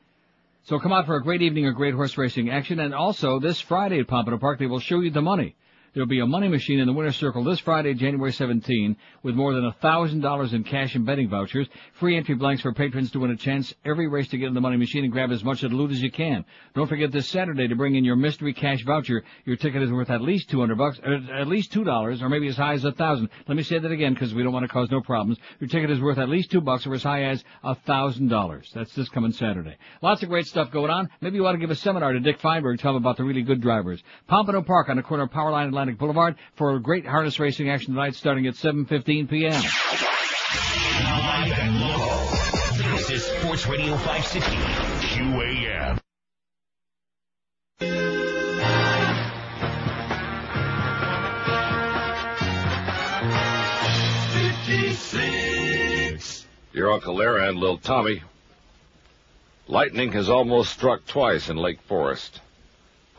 So 0.67 0.81
come 0.81 0.93
out 0.93 1.07
for 1.07 1.15
a 1.15 1.23
great 1.23 1.43
evening 1.43 1.69
of 1.69 1.77
great 1.77 1.95
horse 1.95 2.19
racing 2.19 2.51
action. 2.51 2.81
And 2.81 2.93
also 2.93 3.39
this 3.39 3.61
Friday 3.61 4.01
at 4.01 4.09
Pompano 4.09 4.36
Park, 4.36 4.59
they 4.59 4.67
will 4.67 4.81
show 4.81 4.99
you 4.99 5.11
the 5.11 5.23
money. 5.23 5.55
There'll 5.97 6.07
be 6.07 6.20
a 6.20 6.26
money 6.26 6.49
machine 6.49 6.78
in 6.78 6.86
the 6.86 6.92
winner's 6.92 7.16
circle 7.16 7.42
this 7.42 7.58
Friday, 7.58 7.94
January 7.94 8.31
17, 8.31 8.99
with 9.23 9.34
more 9.34 9.55
than 9.55 9.62
$1,000 9.62 10.52
in 10.52 10.62
cash 10.62 10.94
and 10.94 11.07
betting 11.07 11.31
vouchers, 11.31 11.66
free 11.94 12.18
entry 12.18 12.34
blanks 12.34 12.60
for 12.60 12.75
patrons 12.75 13.10
to 13.12 13.20
win 13.20 13.31
a 13.31 13.36
chance 13.36 13.73
every 13.83 14.07
race 14.07 14.28
to 14.28 14.36
get 14.36 14.49
in 14.49 14.52
the 14.52 14.60
money 14.60 14.76
machine 14.76 15.05
and 15.05 15.12
grab 15.15 15.33
as 15.33 15.42
much 15.42 15.62
of 15.62 15.70
the 15.70 15.76
loot 15.78 15.92
as 15.92 16.02
you 16.02 16.10
can. 16.10 16.44
Don't 16.75 16.86
forget 16.86 17.12
this 17.12 17.31
Saturday 17.31 17.66
to 17.66 17.75
bring 17.75 17.94
in 17.94 18.05
your 18.05 18.15
mystery 18.15 18.52
cash 18.52 18.84
voucher. 18.84 19.25
Your 19.47 19.57
ticket 19.57 19.81
is 19.81 19.91
worth 19.91 20.10
at 20.10 20.20
least 20.20 20.50
200 20.50 20.76
bucks, 20.76 21.00
uh, 21.02 21.33
at 21.33 21.49
least 21.49 21.73
$2, 21.73 22.20
or 22.20 22.28
maybe 22.28 22.49
as 22.49 22.58
high 22.58 22.75
as 22.75 22.84
a 22.84 22.89
1000 22.89 23.31
Let 23.49 23.57
me 23.57 23.62
say 23.62 23.78
that 23.78 23.91
again 23.91 24.12
because 24.12 24.34
we 24.34 24.42
don't 24.42 24.52
want 24.52 24.65
to 24.65 24.68
cause 24.68 24.91
no 24.91 25.00
problems. 25.00 25.39
Your 25.60 25.68
ticket 25.68 25.91
is 25.91 25.99
worth 26.02 26.18
at 26.18 26.28
least 26.28 26.50
2 26.50 26.60
bucks 26.60 26.86
or 26.86 26.92
as 26.92 27.05
high 27.05 27.23
as 27.23 27.42
$1,000. 27.65 28.73
That's 28.75 28.94
this 28.94 29.08
coming 29.08 29.33
Saturday. 29.33 29.78
Lots 30.02 30.23
of 30.23 30.28
great 30.28 30.44
stuff 30.44 30.70
going 30.70 30.91
on. 30.91 31.08
Maybe 31.23 31.36
you 31.36 31.42
want 31.42 31.55
to 31.55 31.58
give 31.58 31.70
a 31.70 31.75
seminar 31.75 32.12
to 32.12 32.20
Dick 32.20 32.39
Feinberg, 32.39 32.81
tell 32.81 32.91
him 32.91 32.99
about 32.99 33.16
the 33.16 33.25
really 33.25 33.41
good 33.41 33.62
drivers. 33.62 34.02
Pompano 34.26 34.60
Park 34.60 34.91
on 34.91 34.97
the 34.97 35.02
corner 35.02 35.23
of 35.23 35.31
Powerline 35.31 35.68
Atlantic 35.68 35.85
Boulevard 35.94 36.36
for 36.55 36.78
great 36.78 37.06
harness 37.06 37.39
racing 37.39 37.70
action 37.70 37.94
tonight 37.94 38.15
starting 38.15 38.47
at 38.47 38.55
7.15 38.55 39.31
p.m. 39.31 39.52
Live 41.05 41.58
and 41.58 41.81
local. 41.81 42.97
This 42.97 43.10
is 43.10 43.24
Sports 43.24 43.66
Radio 43.66 43.97
560, 43.97 44.56
QAM. 45.06 46.00
Your 56.73 56.92
Uncle 56.92 57.15
Larry 57.15 57.48
and 57.48 57.58
Lil 57.58 57.78
Tommy. 57.78 58.23
Lightning 59.66 60.12
has 60.12 60.28
almost 60.28 60.74
struck 60.74 61.06
twice 61.06 61.48
in 61.48 61.56
Lake 61.56 61.81
Forest. 61.81 62.40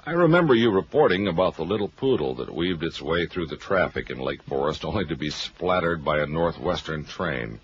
I 0.07 0.11
remember 0.11 0.55
you 0.55 0.71
reporting 0.71 1.27
about 1.27 1.57
the 1.57 1.65
little 1.65 1.89
poodle 1.89 2.33
that 2.35 2.55
weaved 2.55 2.81
its 2.81 3.01
way 3.01 3.25
through 3.25 3.47
the 3.47 3.57
traffic 3.57 4.09
in 4.09 4.19
Lake 4.19 4.41
Forest 4.43 4.85
only 4.85 5.03
to 5.03 5.17
be 5.17 5.29
splattered 5.29 6.05
by 6.05 6.19
a 6.19 6.25
northwestern 6.25 7.03
train. 7.03 7.59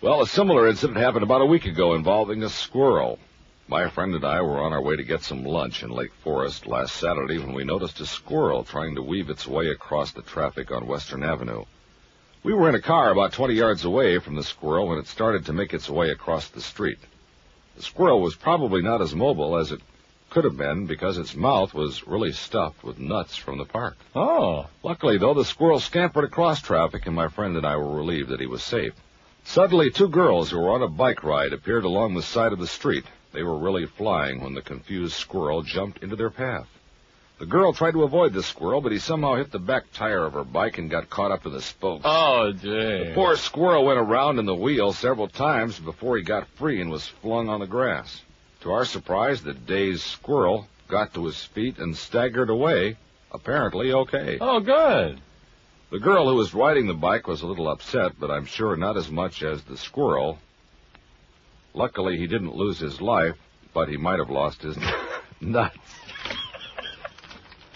Well, 0.00 0.22
a 0.22 0.26
similar 0.26 0.66
incident 0.66 0.98
happened 0.98 1.24
about 1.24 1.42
a 1.42 1.44
week 1.44 1.66
ago 1.66 1.92
involving 1.92 2.42
a 2.42 2.48
squirrel. 2.48 3.18
My 3.68 3.90
friend 3.90 4.14
and 4.14 4.24
I 4.24 4.40
were 4.40 4.62
on 4.62 4.72
our 4.72 4.80
way 4.80 4.96
to 4.96 5.04
get 5.04 5.24
some 5.24 5.44
lunch 5.44 5.82
in 5.82 5.90
Lake 5.90 6.14
Forest 6.24 6.66
last 6.66 6.96
Saturday 6.96 7.36
when 7.36 7.52
we 7.52 7.64
noticed 7.64 8.00
a 8.00 8.06
squirrel 8.06 8.64
trying 8.64 8.94
to 8.94 9.02
weave 9.02 9.28
its 9.28 9.46
way 9.46 9.68
across 9.68 10.12
the 10.12 10.22
traffic 10.22 10.72
on 10.72 10.86
Western 10.86 11.22
Avenue. 11.22 11.66
We 12.44 12.54
were 12.54 12.70
in 12.70 12.76
a 12.76 12.80
car 12.80 13.10
about 13.10 13.34
20 13.34 13.52
yards 13.52 13.84
away 13.84 14.20
from 14.20 14.36
the 14.36 14.42
squirrel 14.42 14.88
when 14.88 14.98
it 14.98 15.06
started 15.06 15.44
to 15.44 15.52
make 15.52 15.74
its 15.74 15.90
way 15.90 16.08
across 16.08 16.48
the 16.48 16.62
street. 16.62 17.00
The 17.76 17.82
squirrel 17.82 18.22
was 18.22 18.34
probably 18.34 18.80
not 18.80 19.02
as 19.02 19.14
mobile 19.14 19.58
as 19.58 19.70
it 19.70 19.82
could 20.30 20.44
have 20.44 20.56
been 20.56 20.86
because 20.86 21.18
its 21.18 21.34
mouth 21.34 21.72
was 21.72 22.06
really 22.06 22.32
stuffed 22.32 22.82
with 22.84 22.98
nuts 22.98 23.36
from 23.36 23.58
the 23.58 23.64
park. 23.64 23.96
Oh. 24.14 24.66
Luckily, 24.82 25.18
though, 25.18 25.34
the 25.34 25.44
squirrel 25.44 25.80
scampered 25.80 26.24
across 26.24 26.60
traffic 26.60 27.06
and 27.06 27.14
my 27.14 27.28
friend 27.28 27.56
and 27.56 27.66
I 27.66 27.76
were 27.76 27.94
relieved 27.94 28.30
that 28.30 28.40
he 28.40 28.46
was 28.46 28.62
safe. 28.62 28.94
Suddenly, 29.44 29.90
two 29.90 30.08
girls 30.08 30.50
who 30.50 30.58
were 30.58 30.70
on 30.70 30.82
a 30.82 30.88
bike 30.88 31.22
ride 31.22 31.52
appeared 31.52 31.84
along 31.84 32.14
the 32.14 32.22
side 32.22 32.52
of 32.52 32.58
the 32.58 32.66
street. 32.66 33.04
They 33.32 33.42
were 33.42 33.58
really 33.58 33.86
flying 33.86 34.40
when 34.40 34.54
the 34.54 34.62
confused 34.62 35.14
squirrel 35.14 35.62
jumped 35.62 36.02
into 36.02 36.16
their 36.16 36.30
path. 36.30 36.66
The 37.38 37.46
girl 37.46 37.74
tried 37.74 37.92
to 37.92 38.02
avoid 38.02 38.32
the 38.32 38.42
squirrel, 38.42 38.80
but 38.80 38.92
he 38.92 38.98
somehow 38.98 39.34
hit 39.34 39.52
the 39.52 39.58
back 39.58 39.92
tire 39.92 40.24
of 40.24 40.32
her 40.32 40.42
bike 40.42 40.78
and 40.78 40.90
got 40.90 41.10
caught 41.10 41.32
up 41.32 41.44
in 41.44 41.52
the 41.52 41.60
spokes. 41.60 42.02
Oh, 42.06 42.50
dear. 42.50 43.10
The 43.10 43.14
poor 43.14 43.36
squirrel 43.36 43.84
went 43.84 43.98
around 43.98 44.38
in 44.38 44.46
the 44.46 44.54
wheel 44.54 44.94
several 44.94 45.28
times 45.28 45.78
before 45.78 46.16
he 46.16 46.22
got 46.22 46.48
free 46.56 46.80
and 46.80 46.90
was 46.90 47.06
flung 47.06 47.50
on 47.50 47.60
the 47.60 47.66
grass. 47.66 48.22
To 48.66 48.72
our 48.72 48.84
surprise, 48.84 49.44
the 49.44 49.54
dazed 49.54 50.02
squirrel 50.02 50.66
got 50.88 51.14
to 51.14 51.26
his 51.26 51.40
feet 51.40 51.78
and 51.78 51.96
staggered 51.96 52.50
away, 52.50 52.96
apparently 53.30 53.92
okay. 53.92 54.38
Oh, 54.40 54.58
good. 54.58 55.20
The 55.92 56.00
girl 56.00 56.28
who 56.28 56.34
was 56.34 56.52
riding 56.52 56.88
the 56.88 56.94
bike 56.94 57.28
was 57.28 57.42
a 57.42 57.46
little 57.46 57.68
upset, 57.68 58.18
but 58.18 58.28
I'm 58.28 58.44
sure 58.44 58.74
not 58.74 58.96
as 58.96 59.08
much 59.08 59.44
as 59.44 59.62
the 59.62 59.76
squirrel. 59.76 60.40
Luckily, 61.74 62.18
he 62.18 62.26
didn't 62.26 62.56
lose 62.56 62.80
his 62.80 63.00
life, 63.00 63.36
but 63.72 63.88
he 63.88 63.96
might 63.96 64.18
have 64.18 64.30
lost 64.30 64.62
his 64.62 64.76
nuts. 65.40 65.78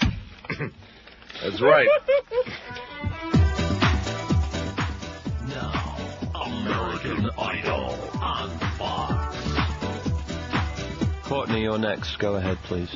That's 1.41 1.61
right. 1.61 1.89
American 6.35 7.31
Idol 7.39 7.97
on 8.21 8.59
Fox. 8.59 8.70
Courtney, 11.31 11.63
you're 11.63 11.79
next. 11.79 12.19
Go 12.19 12.35
ahead, 12.35 12.59
please. 12.65 12.93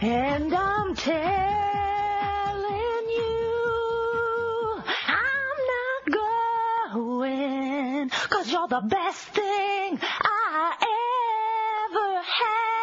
And 0.00 0.52
I'm 0.52 0.96
telling 0.96 1.14
you, 3.10 4.82
I'm 5.06 5.58
not 5.72 6.02
going, 6.90 8.10
cause 8.10 8.50
you're 8.50 8.66
the 8.66 8.80
best 8.88 9.20
thing 9.28 10.00
I 10.02 10.74
ever 11.92 12.22
had. 12.22 12.81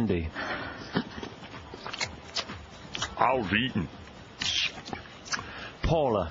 Randy. 0.00 0.28
I 3.18 3.34
was 3.34 3.52
eating. 3.52 3.86
Paula. 5.82 6.30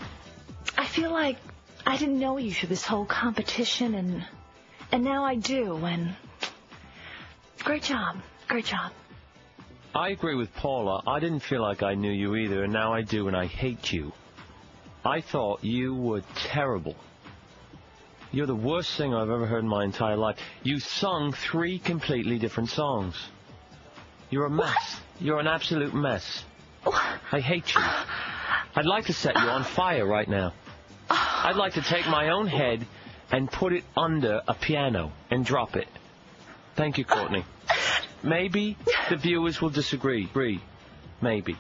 I 0.76 0.88
feel 0.88 1.12
like 1.12 1.38
I 1.86 1.96
didn't 1.98 2.20
know 2.20 2.38
you 2.38 2.52
through 2.52 2.70
this 2.70 2.84
whole 2.84 3.06
competition, 3.06 3.94
and 3.94 4.26
and 4.92 5.04
now 5.04 5.24
I 5.24 5.36
do. 5.36 5.76
And 5.86 6.16
great 7.64 7.84
job, 7.84 8.16
great 8.48 8.66
job. 8.66 8.92
I 9.94 10.10
agree 10.10 10.36
with 10.36 10.52
Paula. 10.56 11.04
I 11.06 11.20
didn't 11.20 11.42
feel 11.42 11.62
like 11.62 11.84
I 11.84 11.94
knew 11.94 12.12
you 12.12 12.38
either, 12.38 12.64
and 12.64 12.74
now 12.74 12.92
I 12.92 13.04
do, 13.04 13.28
and 13.28 13.38
I 13.38 13.46
hate 13.46 13.94
you. 13.94 14.14
I 15.06 15.22
thought 15.22 15.64
you 15.64 15.94
were 15.94 16.24
terrible. 16.34 16.96
You're 18.32 18.48
the 18.48 18.56
worst 18.56 18.92
singer 18.92 19.18
I've 19.18 19.30
ever 19.30 19.46
heard 19.46 19.64
in 19.64 19.70
my 19.70 19.84
entire 19.84 20.18
life. 20.18 20.38
You 20.64 20.80
sung 20.80 21.34
three 21.34 21.78
completely 21.78 22.40
different 22.40 22.70
songs. 22.70 23.16
You're 24.30 24.46
a 24.46 24.50
mess. 24.50 25.02
You're 25.20 25.40
an 25.40 25.48
absolute 25.48 25.94
mess. 25.94 26.44
I 27.32 27.40
hate 27.40 27.74
you. 27.74 27.82
I'd 28.76 28.86
like 28.86 29.06
to 29.06 29.14
set 29.14 29.36
you 29.36 29.48
on 29.50 29.64
fire 29.64 30.06
right 30.06 30.28
now. 30.28 30.54
I'd 31.10 31.56
like 31.56 31.74
to 31.74 31.82
take 31.82 32.08
my 32.08 32.30
own 32.30 32.48
head 32.48 32.86
and 33.32 33.52
put 33.52 33.74
it 33.74 33.84
under 33.98 34.42
a 34.48 34.54
piano 34.54 35.12
and 35.30 35.46
drop 35.46 35.76
it. 35.76 35.88
Thank 36.76 36.98
you, 36.98 37.06
Courtney. 37.06 37.46
Maybe 38.24 38.78
the 39.10 39.18
viewers 39.18 39.62
will 39.62 39.70
disagree. 39.70 40.26
Agree. 40.26 40.62
Maybe. 41.22 41.58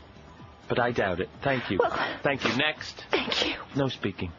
But 0.67 0.79
I 0.79 0.91
doubt 0.91 1.19
it. 1.19 1.29
Thank 1.41 1.71
you. 1.71 1.79
Thank 2.23 2.45
you. 2.45 2.55
Next. 2.55 3.03
Thank 3.11 3.45
you. 3.45 3.55
No 3.75 3.89
speaking. 3.89 4.31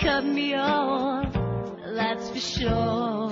Cut 0.00 0.24
me 0.24 0.54
off, 0.54 1.30
that's 1.94 2.30
for 2.30 2.38
sure. 2.38 3.30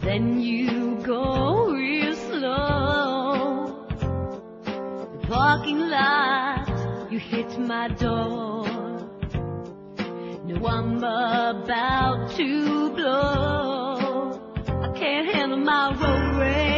Then 0.00 0.40
you 0.40 0.96
go 1.04 1.72
real 1.72 2.14
slow. 2.14 3.86
The 5.12 5.26
parking 5.26 5.80
lot, 5.88 7.10
you 7.10 7.18
hit 7.18 7.58
my 7.58 7.88
door. 7.88 8.68
No, 10.44 10.66
I'm 10.66 10.98
about 10.98 12.30
to 12.36 12.90
blow. 12.90 14.40
I 14.84 14.92
can't 14.96 15.34
handle 15.34 15.58
my 15.58 15.90
road 16.00 16.38
rage. 16.38 16.70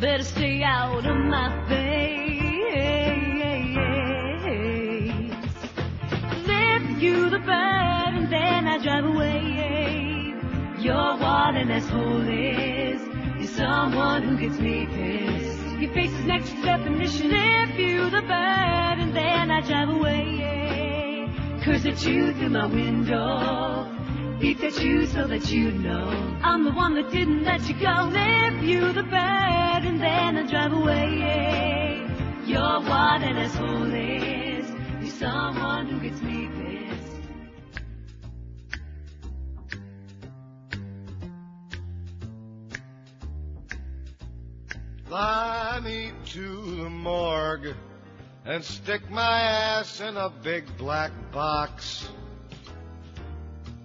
Better 0.00 0.24
stay 0.24 0.62
out 0.64 1.06
of 1.06 1.16
my 1.16 1.68
face. 1.68 1.83
You're 10.84 11.16
what 11.16 11.54
an 11.54 11.70
asshole 11.70 12.28
is. 12.28 13.00
You're 13.38 13.56
someone 13.56 14.22
who 14.22 14.36
gets 14.36 14.58
me 14.60 14.84
pissed. 14.84 15.80
Your 15.80 15.90
face 15.94 16.12
is 16.12 16.26
next 16.26 16.50
to 16.50 16.60
definition. 16.60 17.30
Lift 17.30 17.78
you 17.78 18.10
the 18.10 18.20
bird 18.20 18.98
and 19.00 19.16
then 19.16 19.50
I 19.50 19.62
drive 19.62 19.88
away. 19.88 21.26
Curse 21.62 21.86
at 21.86 22.04
you 22.04 22.34
through 22.34 22.50
my 22.50 22.66
window. 22.66 23.90
Beat 24.38 24.62
at 24.62 24.78
you 24.84 25.06
so 25.06 25.26
that 25.26 25.50
you 25.50 25.70
know 25.72 26.06
I'm 26.42 26.64
the 26.64 26.72
one 26.72 26.94
that 26.96 27.10
didn't 27.10 27.44
let 27.44 27.66
you 27.66 27.76
go. 27.80 28.10
Lift 28.12 28.62
you 28.62 28.92
the 28.92 29.04
bird 29.04 29.82
and 29.88 29.98
then 30.02 30.36
I 30.36 30.46
drive 30.46 30.74
away. 30.74 32.06
You're 32.44 32.80
what 32.82 33.22
an 33.22 33.38
asshole 33.38 33.94
is. 33.94 34.70
You're 35.00 35.10
someone 35.12 35.63
Fly 45.14 45.78
me 45.84 46.10
to 46.30 46.76
the 46.82 46.90
morgue 46.90 47.76
and 48.44 48.64
stick 48.64 49.08
my 49.12 49.42
ass 49.42 50.00
in 50.00 50.16
a 50.16 50.28
big 50.28 50.64
black 50.76 51.12
box. 51.30 52.08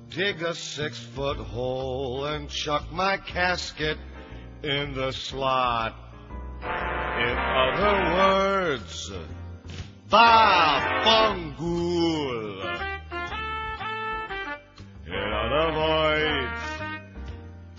Dig 0.09 0.41
a 0.41 0.55
six 0.55 0.97
foot 0.97 1.37
hole 1.37 2.25
and 2.25 2.49
chuck 2.49 2.91
my 2.91 3.17
casket 3.17 3.99
in 4.63 4.95
the 4.95 5.11
slot. 5.11 5.95
In 6.63 7.37
other 7.37 8.15
words, 8.15 9.11
Ba 10.09 11.03
Fungul. 11.05 12.59
In 15.05 15.31
other 15.45 15.77
words, 15.77 16.61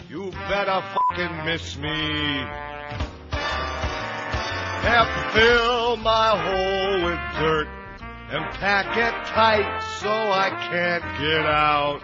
you 0.08 0.30
better 0.30 0.84
fucking 0.94 1.44
miss 1.44 1.76
me. 1.76 2.69
Have 4.82 5.08
to 5.08 5.38
fill 5.38 5.96
my 5.98 6.28
hole 6.36 7.04
with 7.04 7.20
dirt 7.38 7.68
and 8.30 8.44
pack 8.54 8.96
it 8.96 9.26
tight 9.26 9.80
so 10.00 10.08
I 10.10 10.50
can't 10.70 11.04
get 11.18 11.44
out. 11.46 12.00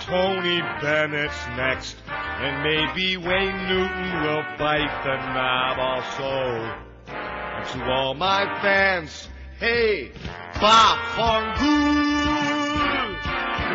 Tony 0.00 0.60
Bennett's 0.82 1.46
next. 1.56 1.96
And 2.08 2.62
maybe 2.62 3.16
Wayne 3.16 3.68
Newton 3.68 4.22
will 4.22 4.44
fight 4.58 4.90
the 5.04 5.16
knob 5.32 5.78
also. 5.78 6.82
And 7.06 7.66
to 7.68 7.84
all 7.90 8.14
my 8.14 8.44
fans, 8.60 9.28
hey, 9.58 10.12
Bob 10.60 10.98
Fongool! 11.14 12.24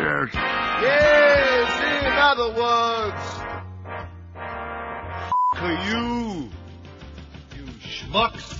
Yes. 0.00 0.30
Yes, 0.82 1.70
in 2.04 2.12
other 2.12 2.50
words, 2.58 3.22
f- 5.56 5.88
you 5.88 6.48
schmucks. 7.90 8.56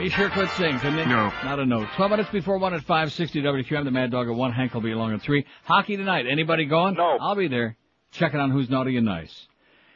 He 0.00 0.10
sure 0.10 0.28
could 0.28 0.50
sing, 0.50 0.78
couldn't 0.78 0.98
he? 0.98 1.06
No. 1.06 1.32
Not 1.42 1.58
a 1.58 1.66
note. 1.66 1.88
12 1.96 2.10
minutes 2.10 2.30
before 2.30 2.58
1 2.58 2.74
at 2.74 2.82
560 2.82 3.42
WQAM. 3.42 3.84
The 3.84 3.90
Mad 3.90 4.10
Dog 4.10 4.28
at 4.28 4.34
1. 4.34 4.52
Hank 4.52 4.74
will 4.74 4.82
be 4.82 4.92
along 4.92 5.14
at 5.14 5.22
3. 5.22 5.44
Hockey 5.64 5.96
tonight. 5.96 6.26
Anybody 6.28 6.66
going? 6.66 6.94
No. 6.94 7.16
I'll 7.20 7.34
be 7.34 7.48
there. 7.48 7.76
Checking 8.12 8.38
on 8.38 8.50
who's 8.50 8.68
naughty 8.68 8.96
and 8.96 9.06
nice. 9.06 9.48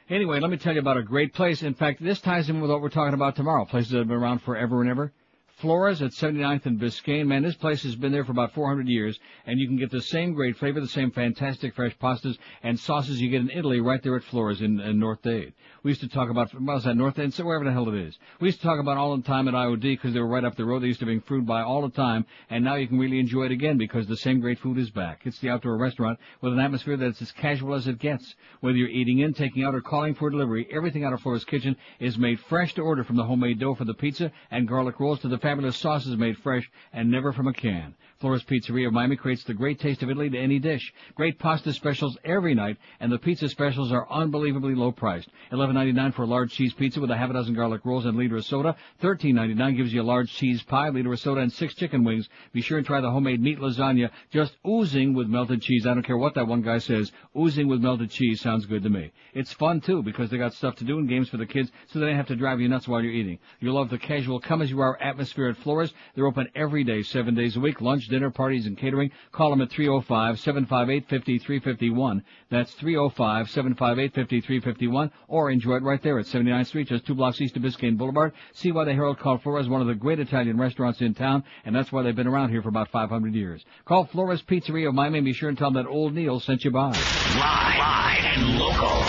Anyway, 0.09 0.41
let 0.41 0.51
me 0.51 0.57
tell 0.57 0.73
you 0.73 0.81
about 0.81 0.97
a 0.97 1.03
great 1.03 1.35
place. 1.35 1.63
In 1.63 1.75
fact, 1.75 2.03
this 2.03 2.21
ties 2.21 2.49
in 2.51 2.61
with 2.61 2.71
what 2.71 2.81
we're 2.81 2.89
talking 2.89 3.15
about 3.15 3.37
tomorrow. 3.37 3.65
Places 3.67 3.93
that 3.93 3.99
have 3.99 4.09
been 4.09 4.17
around 4.17 4.43
forever 4.43 4.81
and 4.81 4.91
ever. 4.91 5.13
Flores 5.61 6.01
at 6.01 6.13
79th 6.13 6.65
and 6.65 6.81
Biscayne. 6.81 7.27
Man, 7.27 7.43
this 7.43 7.55
place 7.55 7.83
has 7.83 7.95
been 7.95 8.13
there 8.13 8.25
for 8.25 8.33
about 8.33 8.55
400 8.55 8.89
years, 8.89 9.19
and 9.45 9.61
you 9.61 9.69
can 9.69 9.77
get 9.77 9.91
the 9.91 10.01
same 10.01 10.33
great 10.33 10.57
flavor, 10.57 10.81
the 10.81 10.89
same 10.89 11.11
fantastic 11.11 11.75
fresh 11.75 11.97
pastas 11.99 12.39
and 12.63 12.81
sauces 12.81 13.21
you 13.21 13.29
get 13.29 13.43
in 13.43 13.51
Italy 13.51 13.81
right 13.81 14.03
there 14.03 14.17
at 14.17 14.25
Flores 14.25 14.63
in, 14.63 14.81
in 14.81 14.99
North 14.99 15.21
Dade. 15.21 15.53
We 15.83 15.93
used 15.93 16.03
to 16.03 16.09
talk 16.09 16.29
about, 16.29 16.53
what 16.53 16.75
was 16.75 16.85
that, 16.85 16.97
North 16.97 17.15
Dade? 17.15 17.33
So 17.33 17.45
wherever 17.45 17.65
the 17.65 17.73
hell 17.73 17.89
it 17.89 17.95
is. 17.95 18.19
We 18.39 18.49
used 18.49 18.61
to 18.61 18.67
talk 18.67 18.81
about 18.81 18.99
all 18.99 19.17
the 19.17 19.23
time 19.23 19.49
at 19.49 19.55
IOD 19.55 19.81
because 19.81 20.13
they 20.13 20.21
were 20.21 20.27
right 20.27 20.45
up 20.45 20.55
the 20.57 20.65
road. 20.65 20.83
They 20.83 20.89
used 20.89 21.01
to 21.01 21.07
bring 21.07 21.23
food 21.23 21.47
by 21.47 21.63
all 21.63 21.81
the 21.81 21.89
time, 21.91 22.27
and 22.51 22.63
now 22.63 22.75
you 22.75 22.87
can 22.87 22.99
really 22.99 23.19
enjoy 23.19 23.45
it 23.45 23.53
again 23.53 23.79
because 23.79 24.07
the 24.07 24.17
same 24.19 24.41
great 24.41 24.59
food 24.59 24.77
is 24.77 24.91
back. 24.91 25.23
It's 25.25 25.39
the 25.39 25.49
outdoor 25.49 25.79
restaurant 25.79 26.19
with 26.43 26.53
an 26.53 26.59
atmosphere 26.59 26.99
that's 26.99 27.23
as 27.23 27.33
casual 27.33 27.75
as 27.75 27.87
it 27.87 27.99
gets. 27.99 28.35
Whether 28.61 28.77
you're 28.77 28.89
eating 28.89 29.21
in, 29.21 29.33
taking 29.33 29.65
out, 29.65 29.75
or 29.75 29.81
calling 29.81 30.15
for 30.15 30.29
delivery, 30.29 30.69
everything 30.71 31.05
out 31.05 31.15
of 31.15 31.23
Flores 31.23 31.45
Kitchen 31.45 31.77
is 31.99 32.19
made 32.19 32.41
fresh 32.41 32.75
to 32.75 32.83
order 32.83 33.03
from 33.03 33.17
the 33.17 33.25
homemade 33.25 33.59
dough 33.59 33.75
for 33.75 33.85
the 33.85 33.95
pizza 33.95 34.31
and 34.51 34.69
garlic 34.69 35.01
rolls 35.01 35.21
to 35.21 35.29
the 35.29 35.39
fabulous 35.39 35.79
sauces 35.79 36.17
made 36.17 36.37
fresh 36.39 36.71
and 36.93 37.11
never 37.11 37.33
from 37.33 37.49
a 37.49 37.55
can. 37.55 37.95
Flores 38.21 38.45
Pizzeria 38.45 38.87
of 38.87 38.93
Miami 38.93 39.17
creates 39.17 39.45
the 39.45 39.55
great 39.55 39.81
taste 39.81 40.03
of 40.03 40.11
Italy 40.11 40.29
to 40.29 40.39
any 40.39 40.59
dish. 40.59 40.93
Great 41.15 41.39
pasta 41.39 41.73
specials 41.73 42.19
every 42.23 42.55
night, 42.55 42.77
and 43.01 43.11
the 43.11 43.19
pizza 43.19 43.49
specials 43.49 43.91
are 43.91 44.07
unbelievably 44.11 44.75
low 44.75 44.93
priced. 44.93 45.31
Eleven 45.51 45.75
ninety 45.75 45.93
nine 45.93 46.13
for 46.13 46.25
a 46.25 46.27
large 46.27 46.53
cheese 46.53 46.75
pizza 46.75 47.01
with 47.01 47.11
a 47.11 47.17
half 47.17 47.31
a 47.31 47.33
dozen 47.33 47.55
garlic 47.55 47.81
rolls 47.83 48.05
and 48.05 48.15
a 48.15 48.19
liter 48.19 48.37
of 48.37 48.45
soda. 48.45 48.77
Thirteen 49.01 49.37
ninety 49.37 49.55
nine 49.55 49.75
gives 49.75 49.91
you 49.91 50.03
a 50.03 50.05
large 50.05 50.31
cheese 50.31 50.63
pie, 50.63 50.91
liter 50.91 51.11
of 51.11 51.19
soda, 51.19 51.41
and 51.41 51.51
six 51.51 51.75
chicken 51.75 52.05
wings. 52.05 52.29
Be 52.53 52.61
sure 52.61 52.77
and 52.77 52.87
try 52.87 53.01
the 53.01 53.11
homemade 53.11 53.41
meat 53.41 53.59
lasagna, 53.59 54.11
just 54.31 54.55
oozing 54.69 55.15
with 55.15 55.29
melted 55.29 55.63
cheese. 55.63 55.87
I 55.87 55.95
don't 55.95 56.03
care 56.03 56.19
what 56.19 56.35
that 56.35 56.47
one 56.47 56.61
guy 56.61 56.77
says. 56.77 57.11
Oozing 57.35 57.69
with 57.69 57.81
melted 57.81 58.11
cheese 58.11 58.43
sounds 58.43 58.67
good 58.67 58.83
to 58.83 58.91
me. 58.91 59.13
It's 59.33 59.55
fun 59.55 59.81
too 59.81 60.03
because 60.03 60.29
they 60.29 60.37
got 60.37 60.53
stuff 60.53 60.77
to 60.77 60.85
do 60.85 60.99
and 60.99 61.09
games 61.09 61.31
for 61.31 61.39
the 61.39 61.47
kids, 61.47 61.73
so 61.87 61.99
they 61.99 62.07
don't 62.07 62.17
have 62.17 62.29
to 62.29 62.37
drive 62.37 62.61
you 62.61 62.69
nuts 62.69 62.87
while 62.87 63.03
you're 63.03 63.15
eating. 63.15 63.39
You'll 63.61 63.77
love 63.77 63.89
the 63.89 63.99
casual, 63.99 64.41
come 64.41 64.61
as 64.61 64.71
you 64.71 64.81
are 64.81 65.01
atmosphere 65.01 65.49
at 65.49 65.57
Flores. 65.57 65.95
They're 66.15 66.27
open 66.27 66.49
every 66.55 66.85
day, 66.85 67.01
seven 67.01 67.35
days 67.35 67.57
a 67.57 67.61
week. 67.61 67.81
Lunch, 67.81 68.09
dinner, 68.11 68.31
parties, 68.31 68.67
and 68.67 68.77
catering. 68.77 69.11
Call 69.33 69.49
them 69.51 69.63
at 69.63 69.71
305-758-5351. 69.71 72.23
That's 72.51 72.75
305-758-5351. 72.75 75.11
Or 75.29 75.51
enjoy 75.51 75.77
it 75.77 75.83
right 75.83 76.03
there 76.03 76.19
at 76.19 76.27
79th 76.27 76.67
Street, 76.67 76.89
just 76.89 77.07
two 77.07 77.15
blocks 77.15 77.41
east 77.41 77.57
of 77.57 77.63
Biscayne 77.63 77.97
Boulevard. 77.97 78.33
See 78.53 78.71
why 78.73 78.85
the 78.85 78.93
Herald 78.93 79.19
called 79.19 79.43
Flores 79.43 79.67
one 79.69 79.81
of 79.81 79.87
the 79.87 79.95
great 79.95 80.21
Italian 80.21 80.59
restaurants 80.59 81.01
in 81.01 81.15
town, 81.15 81.45
and 81.65 81.75
that's 81.75 81.91
why 81.93 82.03
they've 82.03 82.15
been 82.15 82.27
around 82.27 82.51
here 82.51 82.61
for 82.63 82.69
about 82.69 82.91
500 82.91 83.35
years. 83.35 83.65
Call 83.87 84.05
Flores 84.07 84.43
Pizzeria 84.43 84.89
of 84.89 84.95
Miami 84.95 85.19
and 85.19 85.25
be 85.25 85.33
sure 85.33 85.49
and 85.49 85.57
tell 85.57 85.71
them 85.71 85.83
that 85.83 85.89
old 85.89 86.13
Neil 86.15 86.39
sent 86.41 86.65
you 86.65 86.71
by. 86.71 86.91
Live, 86.91 87.37
live 87.39 88.25
and 88.25 88.59
local. 88.59 89.05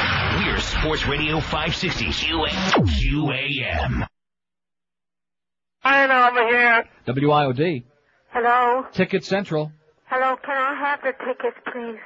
We're 0.46 0.60
Sports 0.60 1.06
Radio 1.08 1.40
560 1.40 2.06
QA- 2.06 2.50
QAM. 2.50 4.08
Ian 5.86 6.12
over 6.12 6.48
here. 6.48 6.86
WIOD. 7.08 7.84
Hello. 8.34 8.86
Ticket 8.94 9.26
Central. 9.26 9.72
Hello, 10.06 10.38
can 10.44 10.56
I 10.56 10.74
have 10.80 11.02
the 11.04 11.12
tickets, 11.26 11.58
please? 11.72 12.00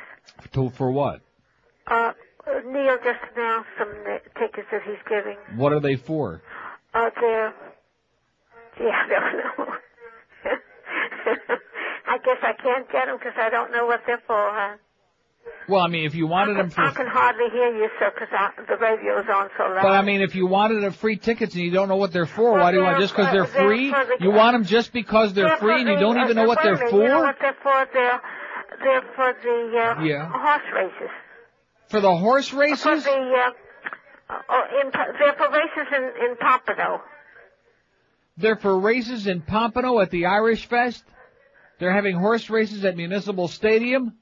To, 0.54 0.72
for 0.72 0.92
what? 0.92 1.22
Uh, 1.86 2.14
Neil 2.66 2.98
just 3.04 3.20
announced 3.36 3.70
some 3.78 3.94
tickets 4.40 4.68
that 4.72 4.82
he's 4.86 5.02
giving. 5.08 5.38
What 5.56 5.72
are 5.72 5.80
they 5.80 5.96
for? 5.96 6.42
Uh, 6.96 7.10
they're, 7.22 7.54
gee, 8.78 8.86
I 8.92 9.08
don't 9.08 9.38
know. 9.38 9.74
I 12.08 12.18
guess 12.18 12.38
I 12.42 12.54
can't 12.54 12.92
get 12.92 13.06
them 13.06 13.18
because 13.18 13.38
I 13.38 13.50
don't 13.52 13.72
know 13.72 13.86
what 13.86 14.02
they're 14.08 14.22
for, 14.26 14.50
huh? 14.52 14.78
Well, 15.68 15.82
I 15.82 15.88
mean, 15.88 16.06
if 16.06 16.14
you 16.14 16.28
wanted 16.28 16.58
them 16.58 16.70
for, 16.70 16.82
I 16.82 16.92
can 16.94 17.08
hardly 17.08 17.50
hear 17.52 17.76
you, 17.76 17.90
sir, 18.00 18.12
because 18.14 18.30
the 18.68 18.78
radio's 18.78 19.26
on 19.34 19.50
so 19.58 19.64
loud. 19.64 19.82
but 19.82 19.94
I 19.94 20.02
mean, 20.04 20.22
if 20.22 20.36
you 20.36 20.46
wanted 20.46 20.84
a 20.84 20.92
free 20.92 21.18
tickets 21.18 21.56
and 21.56 21.64
you 21.64 21.72
don't 21.72 21.88
know 21.90 21.96
what 21.96 22.12
they're 22.14 22.28
for, 22.28 22.52
why 22.54 22.72
do 22.72 22.78
you 22.78 22.84
want? 22.84 23.00
Just 23.00 23.16
because 23.16 23.32
they're 23.32 23.44
uh, 23.44 23.48
they're 23.52 23.68
free? 23.68 23.90
the- 23.90 24.18
You 24.20 24.32
want 24.32 24.54
them 24.54 24.64
just 24.64 24.94
because 24.94 25.34
they're 25.34 25.48
They're 25.48 25.58
free 25.58 25.82
and 25.82 25.90
you 25.90 25.98
don't 25.98 26.20
even 26.20 26.36
know 26.36 26.44
uh, 26.44 26.48
what 26.48 26.60
they're 26.62 26.76
minute, 26.76 26.92
You 26.94 27.00
know 27.08 27.20
for? 27.20 27.26
what 27.26 27.36
they're 27.42 27.58
for? 27.64 27.88
They're, 27.94 28.22
they're 28.84 29.02
for 29.16 29.34
the 29.42 29.78
uh, 30.00 30.04
Yeah. 30.04 30.30
horse 30.32 30.62
races. 30.74 31.10
For 31.90 32.00
the 32.00 32.16
horse 32.16 32.54
races? 32.54 32.82
For 32.84 32.96
the, 33.00 33.10
uh, 34.30 34.34
oh, 34.50 34.64
in, 34.84 34.92
they're 35.20 35.34
for 35.34 35.50
races 35.52 35.94
in, 35.96 36.30
in 36.30 36.36
Pompano. 36.38 37.02
They're 38.38 38.56
for 38.58 38.80
races 38.80 39.26
in 39.28 39.42
Pompano 39.42 40.00
at 40.00 40.12
the 40.12 40.26
Irish 40.28 40.68
Fest. 40.68 41.04
They're 41.80 41.94
having 41.94 42.16
horse 42.18 42.50
races 42.50 42.86
at 42.86 42.96
Municipal 42.98 43.48
Stadium. 43.48 44.14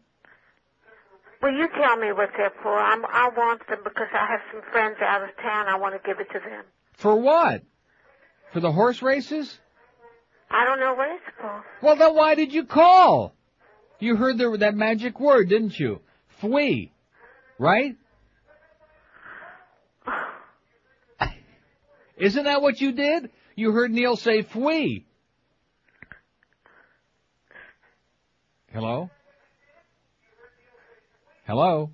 Well, 1.43 1.51
you 1.51 1.67
tell 1.77 1.97
me 1.97 2.13
what 2.13 2.30
they're 2.38 2.53
for. 2.61 2.80
I'm, 2.80 3.03
I 3.05 3.30
want 3.35 3.67
them 3.67 3.80
because 3.83 4.07
I 4.13 4.25
have 4.27 4.39
some 4.49 4.61
friends 4.72 4.95
out 5.01 5.23
of 5.23 5.30
town. 5.41 5.67
I 5.67 5.75
want 5.75 5.93
to 5.93 5.99
give 6.07 6.22
it 6.22 6.30
to 6.31 6.39
them. 6.39 6.63
For 6.93 7.13
what? 7.13 7.63
For 8.53 8.61
the 8.61 8.72
horse 8.72 9.01
races? 9.01 9.59
I 10.49 10.63
don't 10.63 10.80
know 10.80 10.93
what 10.93 11.09
it's 11.09 11.25
for. 11.38 11.65
Well, 11.81 11.97
then 11.97 12.15
why 12.15 12.35
did 12.35 12.53
you 12.53 12.63
call? 12.63 13.35
You 13.99 14.15
heard 14.15 14.38
the, 14.38 14.55
that 14.59 14.73
magic 14.73 15.19
word, 15.19 15.49
didn't 15.49 15.77
you? 15.77 15.99
Fwee. 16.41 16.91
Right? 17.59 17.97
Isn't 22.17 22.45
that 22.45 22.61
what 22.61 22.80
you 22.80 22.93
did? 22.93 23.31
You 23.57 23.73
heard 23.73 23.91
Neil 23.91 24.15
say 24.15 24.43
fwee. 24.43 25.03
Hello? 28.72 29.09
Hello? 31.45 31.91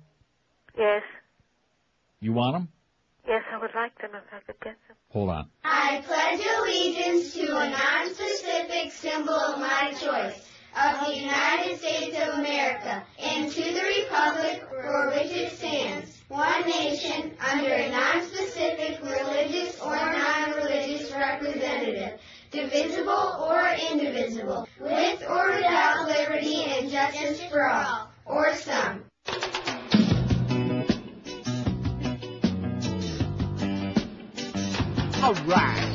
Yes. 0.78 1.02
You 2.20 2.32
want 2.32 2.54
them? 2.54 2.68
Yes, 3.26 3.42
I 3.52 3.58
would 3.58 3.74
like 3.74 3.98
them 4.00 4.10
if 4.14 4.22
I 4.32 4.38
could 4.46 4.60
get 4.60 4.76
them. 4.86 4.96
Hold 5.08 5.30
on. 5.30 5.50
I 5.64 6.04
pledge 6.06 6.40
allegiance 6.58 7.34
to 7.34 7.56
a 7.56 7.68
non-specific 7.68 8.92
symbol 8.92 9.34
of 9.34 9.58
my 9.58 9.92
choice, 10.00 10.46
of 10.78 11.04
the 11.04 11.16
United 11.16 11.78
States 11.78 12.16
of 12.16 12.38
America, 12.38 13.02
and 13.18 13.50
to 13.50 13.60
the 13.60 13.82
republic 13.98 14.64
for 14.70 15.10
which 15.10 15.32
it 15.32 15.50
stands, 15.58 16.16
one 16.28 16.62
nation, 16.68 17.32
under 17.52 17.72
a 17.72 17.90
non-specific 17.90 19.02
religious 19.02 19.80
or 19.80 19.96
non-religious 19.96 21.10
representative, 21.10 22.20
divisible 22.52 23.34
or 23.40 23.68
indivisible, 23.90 24.68
with 24.78 25.24
or 25.28 25.50
without 25.50 26.06
liberty 26.06 26.66
and 26.66 26.88
justice 26.88 27.42
for 27.50 27.68
all, 27.68 28.08
or 28.26 28.54
some. 28.54 29.09
All 35.30 35.89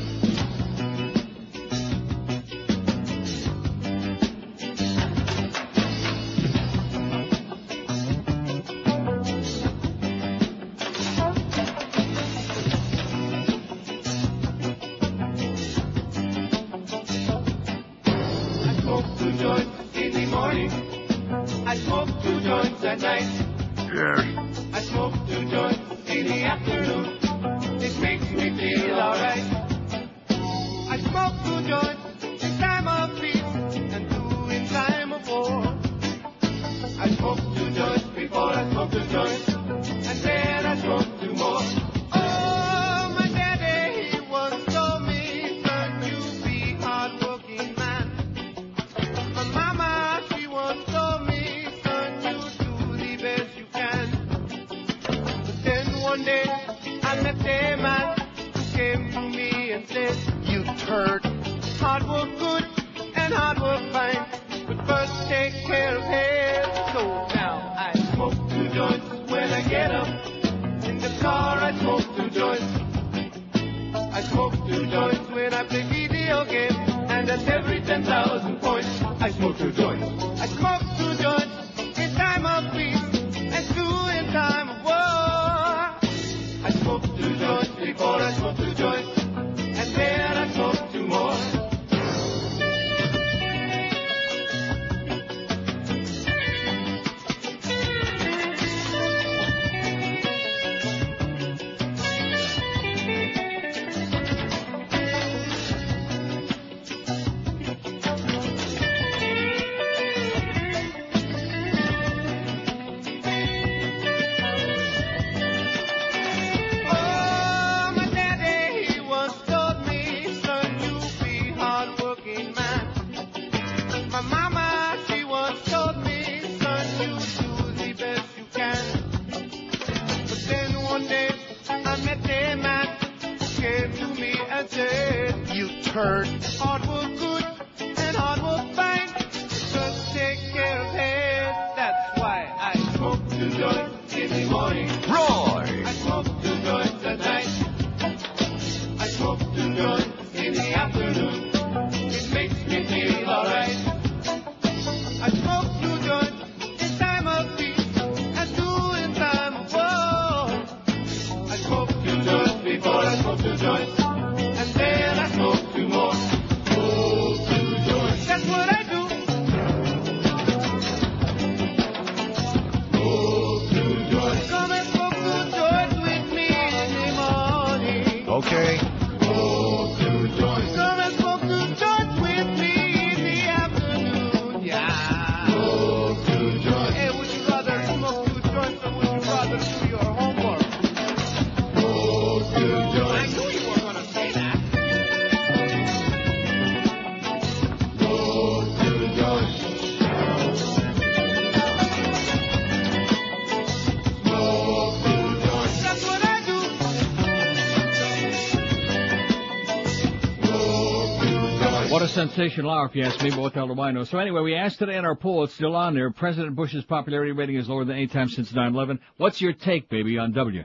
sensational 212.15 212.71
hour, 212.71 212.85
if 212.85 212.95
you 212.95 213.03
ask 213.03 213.21
me, 213.21 213.29
but 213.29 213.39
what 213.39 213.53
the 213.53 213.59
hell 213.59 213.75
do 213.75 213.81
I 213.81 213.91
know? 213.91 214.05
So 214.05 214.17
anyway, 214.17 214.39
we 214.41 214.55
asked 214.55 214.79
today 214.79 214.95
in 214.95 215.03
our 215.03 215.17
poll, 215.17 215.43
it's 215.43 215.53
still 215.53 215.75
on 215.75 215.93
there, 215.93 216.09
President 216.11 216.55
Bush's 216.55 216.85
popularity 216.85 217.33
rating 217.33 217.57
is 217.57 217.67
lower 217.67 217.83
than 217.83 217.97
any 217.97 218.07
time 218.07 218.29
since 218.29 218.53
9-11. 218.53 218.99
What's 219.17 219.41
your 219.41 219.51
take, 219.51 219.89
baby, 219.89 220.17
on 220.17 220.31
W? 220.31 220.63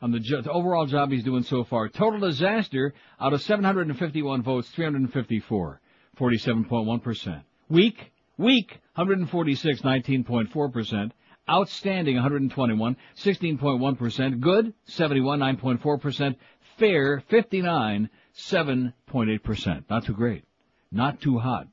On 0.00 0.10
the, 0.12 0.18
jo- 0.18 0.40
the 0.40 0.50
overall 0.50 0.86
job 0.86 1.12
he's 1.12 1.24
doing 1.24 1.42
so 1.42 1.62
far. 1.62 1.90
Total 1.90 2.18
disaster, 2.18 2.94
out 3.20 3.34
of 3.34 3.42
751 3.42 4.42
votes, 4.42 4.70
354, 4.70 5.80
47.1%. 6.18 7.42
Weak, 7.68 8.12
weak, 8.38 8.80
146, 8.94 9.82
19.4%. 9.82 11.10
Outstanding, 11.50 12.14
121, 12.14 12.96
16.1%. 13.16 14.40
Good, 14.40 14.72
71, 14.86 15.38
9.4%. 15.38 16.36
Fair, 16.78 17.22
59, 17.28 18.08
7.8%. 18.34 19.84
Not 19.90 20.04
too 20.06 20.14
great. 20.14 20.44
Not 20.90 21.20
too 21.20 21.38
hot. 21.38 21.66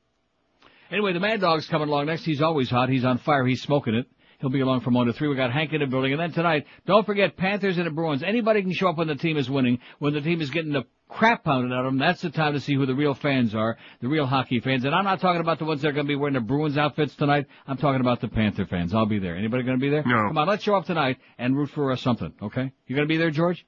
Anyway, 0.90 1.12
the 1.12 1.20
Mad 1.20 1.40
Dog's 1.40 1.66
coming 1.66 1.88
along 1.88 2.06
next. 2.06 2.24
He's 2.24 2.42
always 2.42 2.70
hot. 2.70 2.88
He's 2.88 3.04
on 3.04 3.18
fire. 3.18 3.44
He's 3.46 3.62
smoking 3.62 3.94
it. 3.94 4.06
He'll 4.38 4.50
be 4.50 4.60
along 4.60 4.82
from 4.82 4.94
1 4.94 5.06
to 5.06 5.12
3. 5.14 5.28
We 5.28 5.36
got 5.36 5.50
Hank 5.50 5.72
in 5.72 5.80
the 5.80 5.86
building. 5.86 6.12
And 6.12 6.20
then 6.20 6.32
tonight, 6.32 6.66
don't 6.86 7.06
forget 7.06 7.36
Panthers 7.36 7.78
and 7.78 7.86
the 7.86 7.90
Bruins. 7.90 8.22
Anybody 8.22 8.62
can 8.62 8.72
show 8.72 8.88
up 8.88 8.98
when 8.98 9.08
the 9.08 9.14
team 9.14 9.38
is 9.38 9.48
winning. 9.48 9.80
When 9.98 10.12
the 10.12 10.20
team 10.20 10.42
is 10.42 10.50
getting 10.50 10.72
the 10.72 10.84
crap 11.08 11.44
pounded 11.44 11.72
out 11.72 11.86
of 11.86 11.92
them, 11.92 11.98
that's 11.98 12.20
the 12.20 12.30
time 12.30 12.52
to 12.52 12.60
see 12.60 12.74
who 12.74 12.84
the 12.84 12.94
real 12.94 13.14
fans 13.14 13.54
are. 13.54 13.78
The 14.00 14.08
real 14.08 14.26
hockey 14.26 14.60
fans. 14.60 14.84
And 14.84 14.94
I'm 14.94 15.04
not 15.04 15.20
talking 15.20 15.40
about 15.40 15.58
the 15.58 15.64
ones 15.64 15.80
that 15.82 15.88
are 15.88 15.92
going 15.92 16.06
to 16.06 16.08
be 16.08 16.16
wearing 16.16 16.34
the 16.34 16.40
Bruins 16.40 16.76
outfits 16.76 17.14
tonight. 17.16 17.46
I'm 17.66 17.78
talking 17.78 18.02
about 18.02 18.20
the 18.20 18.28
Panther 18.28 18.66
fans. 18.66 18.94
I'll 18.94 19.06
be 19.06 19.18
there. 19.18 19.36
Anybody 19.36 19.62
going 19.62 19.78
to 19.78 19.82
be 19.82 19.90
there? 19.90 20.02
No. 20.04 20.28
Come 20.28 20.38
on, 20.38 20.46
let's 20.46 20.62
show 20.62 20.74
up 20.74 20.84
tonight 20.84 21.16
and 21.38 21.56
root 21.56 21.70
for 21.70 21.90
uh, 21.90 21.96
something, 21.96 22.34
okay? 22.42 22.70
You 22.86 22.94
going 22.94 23.08
to 23.08 23.12
be 23.12 23.16
there, 23.16 23.30
George? 23.30 23.66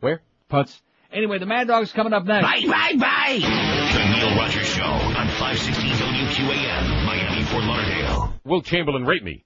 Where? 0.00 0.22
Putz. 0.50 0.80
Anyway, 1.10 1.38
the 1.38 1.46
Mad 1.46 1.66
Dog's 1.68 1.90
coming 1.92 2.12
up 2.12 2.24
next. 2.24 2.42
Bye, 2.44 2.66
bye, 2.66 2.92
bye. 2.98 3.38
The 3.40 4.08
Neil 4.12 4.36
Rogers 4.36 4.66
Show 4.68 4.82
on 4.82 5.26
560 5.40 5.88
WQAM, 5.88 7.06
Miami, 7.06 7.44
Fort 7.44 7.64
Lauderdale. 7.64 8.34
Will 8.44 8.60
Chamberlain 8.60 9.06
rate 9.06 9.24
me? 9.24 9.36